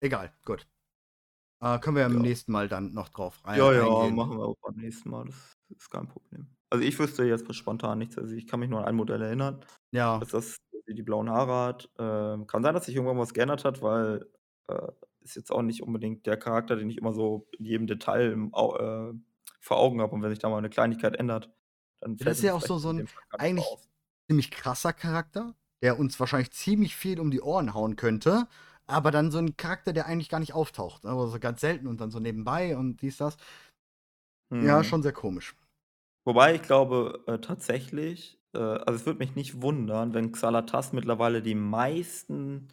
Egal, 0.00 0.32
gut. 0.44 0.68
Äh, 1.60 1.78
können 1.80 1.96
wir 1.96 2.02
ja 2.02 2.06
im 2.08 2.20
Ja. 2.20 2.22
nächsten 2.22 2.52
Mal 2.52 2.68
dann 2.68 2.92
noch 2.94 3.08
drauf 3.10 3.44
ein 3.44 3.56
Ja, 3.56 3.72
ja, 3.72 3.84
eingehen. 3.84 4.10
machen 4.10 4.36
wir 4.38 4.44
auch 4.46 4.56
beim 4.62 4.74
nächsten 4.76 5.10
Mal. 5.10 5.26
Das 5.26 5.54
ist 5.78 5.90
kein 5.90 6.08
Problem. 6.08 6.56
Also, 6.72 6.84
ich 6.84 6.98
wüsste 6.98 7.24
jetzt 7.24 7.52
spontan 7.54 7.98
nichts. 7.98 8.18
Also, 8.18 8.34
ich 8.34 8.46
kann 8.46 8.60
mich 8.60 8.68
nur 8.70 8.80
an 8.80 8.86
ein 8.86 8.96
Modell 8.96 9.22
erinnern, 9.22 9.64
Ja. 9.92 10.20
dass 10.20 10.30
das 10.30 10.56
die 10.88 11.02
blauen 11.02 11.30
Haare 11.30 11.54
hat. 11.68 11.90
Ähm, 11.98 12.46
kann 12.46 12.62
sein, 12.62 12.74
dass 12.74 12.86
sich 12.86 12.94
irgendwann 12.96 13.18
was 13.18 13.34
geändert 13.34 13.64
hat, 13.64 13.82
weil, 13.82 14.30
äh, 14.68 14.92
ist 15.20 15.36
jetzt 15.36 15.50
auch 15.52 15.62
nicht 15.62 15.82
unbedingt 15.82 16.26
der 16.26 16.36
Charakter, 16.36 16.76
den 16.76 16.90
ich 16.90 16.98
immer 16.98 17.12
so 17.14 17.48
in 17.58 17.64
jedem 17.64 17.86
Detail 17.86 18.32
im 18.32 18.48
äh, 18.54 19.12
vor 19.60 19.78
Augen 19.78 20.00
habe. 20.02 20.14
Und 20.14 20.22
wenn 20.22 20.30
sich 20.30 20.38
da 20.40 20.48
mal 20.50 20.60
'ne 20.60 20.70
Kleinigkeit 20.70 21.16
ändert, 21.16 21.52
dann 22.00 22.18
fällt 22.18 22.38
das 22.38 22.38
ist 22.38 22.42
ja 22.42 22.54
auch 22.54 22.60
so 22.62 22.78
so 22.78 22.90
in 22.90 22.96
'n 22.98 23.04
dem 23.04 23.06
Fall 23.08 23.22
gar 23.30 23.38
nicht 23.38 23.52
so 23.54 23.62
eigentlich 23.62 23.76
auf. 23.76 23.86
ziemlich 24.28 24.50
krasser 24.50 24.92
Charakter, 24.92 25.54
der 25.84 26.00
uns 26.00 26.20
wahrscheinlich 26.20 26.52
ziemlich 26.52 26.96
viel 26.96 27.20
um 27.20 27.30
die 27.32 27.42
Ohren 27.42 27.74
hauen 27.74 27.96
könnte, 27.96 28.48
aber 28.88 29.12
dann 29.12 29.32
so 29.32 29.38
'n 29.40 29.56
Charakter, 29.58 29.94
der 29.94 30.06
eigentlich 30.08 30.30
gar 30.30 30.40
nicht 30.40 30.54
auftaucht, 30.54 31.04
ne? 31.04 31.10
Aber 31.12 31.28
so 31.28 31.40
ganz 31.40 31.62
selten 31.62 31.88
und 31.88 32.00
dann 32.02 32.12
so 32.12 32.20
nebenbei 32.20 32.76
und 32.78 33.02
dies, 33.02 33.18
das. 33.18 33.38
Ja, 34.60 34.82
Mhm. 34.82 34.84
schon 34.84 35.02
sehr 35.04 35.12
komisch. 35.12 35.54
Wobei 36.26 36.54
ich 36.54 36.62
glaube, 36.62 37.22
äh, 37.26 37.38
tatsächlich 37.38 38.40
äh, 38.54 38.58
also, 38.58 38.92
es 38.94 39.06
würde 39.06 39.18
mich 39.18 39.34
nicht 39.34 39.60
wundern, 39.62 40.14
wenn 40.14 40.32
Xalatas 40.32 40.92
mittlerweile 40.92 41.42
die 41.42 41.54
meisten, 41.54 42.68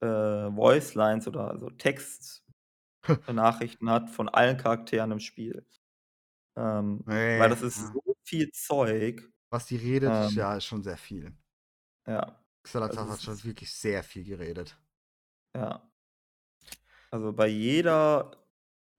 äh, 0.00 0.06
Voicelines 0.08 1.28
oder 1.28 1.50
also 1.50 1.70
Textnachrichten 1.70 2.44
hat 3.90 4.10
von 4.10 4.28
allen 4.28 4.56
Charakteren 4.56 5.12
im 5.12 5.20
Spiel. 5.20 5.66
Ähm, 6.56 7.06
weil 7.34 7.48
Ne, 7.48 7.50
das 7.50 7.62
ist 7.62 7.80
ja. 7.80 7.92
so 7.92 8.02
viel 8.24 8.50
Zeug. 8.52 9.30
Was 9.50 9.66
die 9.66 9.74
redet, 9.76 10.14
ist 10.20 10.36
Ähm 10.36 10.36
ja 10.36 10.54
ist 10.56 10.66
schon 10.66 10.84
sehr 10.84 10.96
viel. 10.96 11.36
Ja. 12.06 12.40
Xalatas 12.66 12.98
Also, 12.98 13.06
hat 13.08 13.22
schon 13.22 13.42
wirklich 13.44 13.72
sehr 13.72 14.02
viel 14.02 14.24
geredet. 14.24 14.78
Ja. 15.54 15.88
Also, 17.12 17.32
bei 17.32 17.46
jeder 17.48 18.32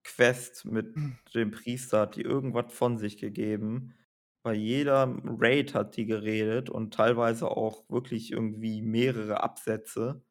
Quest 0.04 0.66
mit 0.66 0.96
dem 1.36 1.52
Priester 1.52 2.02
hat 2.02 2.16
die 2.16 2.22
irgendwas 2.22 2.74
von 2.74 2.98
sich 2.98 3.18
gegeben. 3.18 3.96
Bei 4.44 4.54
jedem 4.54 5.38
Raid 5.42 5.74
hat 5.76 5.98
die 5.98 6.06
geredet 6.06 6.70
und 6.70 6.94
teilweise 6.94 7.50
auch 7.52 7.90
wirklich 7.90 8.32
irgendwie 8.32 8.82
mehrere 8.82 9.44
Absätze. 9.44 10.24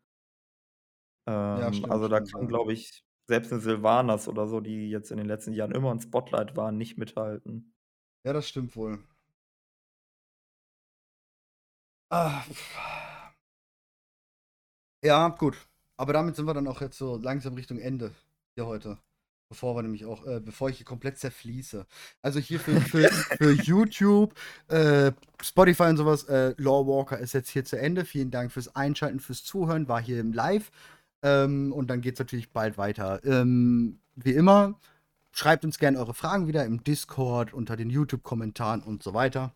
Ja, 1.54 1.72
Ähm, 1.72 1.72
stimmt, 1.72 1.88
also, 1.88 2.06
da 2.08 2.20
kann, 2.20 2.46
ja. 2.48 2.48
glaube 2.48 2.72
ich, 2.72 3.04
selbst 3.28 3.50
'ne 3.52 3.58
Sylvanas 3.60 4.28
oder 4.28 4.46
so, 4.46 4.60
die 4.60 4.88
jetzt 4.90 5.10
in 5.10 5.16
den 5.18 5.26
letzten 5.26 5.52
Jahren 5.52 5.72
immer 5.72 5.90
'n 5.90 6.00
Spotlight 6.00 6.56
waren, 6.56 6.76
nicht 6.78 6.96
mithalten. 6.98 7.72
Ja, 8.24 8.32
das 8.34 8.48
stimmt 8.48 8.76
wohl. 8.76 9.06
Ah. 12.10 12.44
Ja, 15.06 15.28
gut. 15.28 15.56
Aber 15.96 16.12
damit 16.12 16.34
sind 16.34 16.46
wir 16.46 16.54
dann 16.54 16.66
auch 16.66 16.80
jetzt 16.80 16.98
so 16.98 17.16
langsam 17.16 17.54
Richtung 17.54 17.78
Ende 17.78 18.12
hier 18.56 18.66
heute. 18.66 18.98
Bevor 19.48 19.76
wir 19.76 19.82
nämlich 19.82 20.04
auch 20.04 20.26
äh, 20.26 20.40
bevor 20.40 20.68
ich 20.68 20.78
hier 20.78 20.84
komplett 20.84 21.18
zerfließe. 21.18 21.86
Also, 22.22 22.40
hier 22.40 22.58
für 22.58 22.80
für 22.80 23.08
für 23.38 23.52
YouTube, 23.52 24.34
äh, 24.66 25.12
Spotify 25.40 25.84
und 25.84 25.96
so 25.96 26.06
was, 26.06 26.24
äh, 26.24 26.54
Lorewalker 26.56 27.18
ist 27.18 27.34
jetzt 27.34 27.50
hier 27.50 27.64
zu 27.64 27.78
Ende. 27.78 28.04
Vielen 28.04 28.32
Dank 28.32 28.50
fürs 28.50 28.74
Einschalten, 28.74 29.20
fürs 29.20 29.44
Zuhören, 29.44 29.86
war 29.86 30.02
hier 30.02 30.18
im 30.18 30.32
Live. 30.32 30.72
Ähm, 31.22 31.72
und 31.72 31.88
dann 31.88 32.00
geht's 32.00 32.18
natürlich 32.18 32.50
bald 32.50 32.76
weiter. 32.76 33.24
Ähm, 33.24 34.00
wie 34.16 34.32
immer, 34.32 34.80
schreibt 35.30 35.64
uns 35.64 35.78
gerne 35.78 35.98
eure 36.00 36.14
Fragen 36.14 36.48
wieder 36.48 36.64
im 36.64 36.82
Discord, 36.82 37.54
unter 37.54 37.76
den 37.76 37.90
YouTube-Kommentaren 37.90 38.82
und 38.82 39.04
so 39.04 39.14
weiter. 39.14 39.54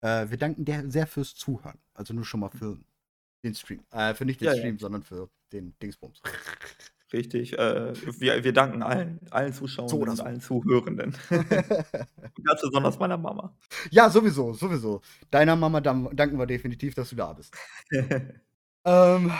Äh, 0.00 0.30
wir 0.30 0.38
danken 0.38 0.64
der 0.64 0.90
sehr 0.90 1.06
fürs 1.06 1.36
Zuhören. 1.36 1.78
Also, 1.94 2.12
nur 2.14 2.24
schon 2.24 2.40
mal 2.40 2.50
für 2.50 2.78
den 3.42 3.54
Stream. 3.54 3.84
Äh, 3.90 4.14
für 4.14 4.24
nicht 4.24 4.40
den 4.40 4.46
Ja, 4.46 4.52
ja. 4.52 4.58
Stream, 4.58 4.78
sondern 4.78 5.02
für 5.02 5.28
den 5.52 5.74
Dingsbums. 5.82 6.20
Richtig, 7.12 7.58
äh, 7.58 7.92
wir 8.20 8.44
wir 8.44 8.52
danken 8.52 8.82
allen 8.84 9.18
allen 9.30 9.52
So 9.52 9.60
Zuschauenden 9.60 9.98
oder 9.98 10.10
und 10.12 10.16
so. 10.18 10.22
allen 10.22 10.40
Zuhörenden. 10.40 11.16
Ganz 12.44 12.60
besonders 12.62 12.98
meiner 13.00 13.18
Mama. 13.18 13.52
Ja, 13.90 14.08
sowieso, 14.10 14.52
sowieso. 14.52 15.00
Deiner 15.30 15.56
Mama 15.56 15.80
danken 15.80 16.38
wir 16.38 16.46
definitiv, 16.46 16.94
dass 16.94 17.10
du 17.10 17.16
da 17.16 17.32
bist. 17.32 17.54
Ähm, 18.82 19.30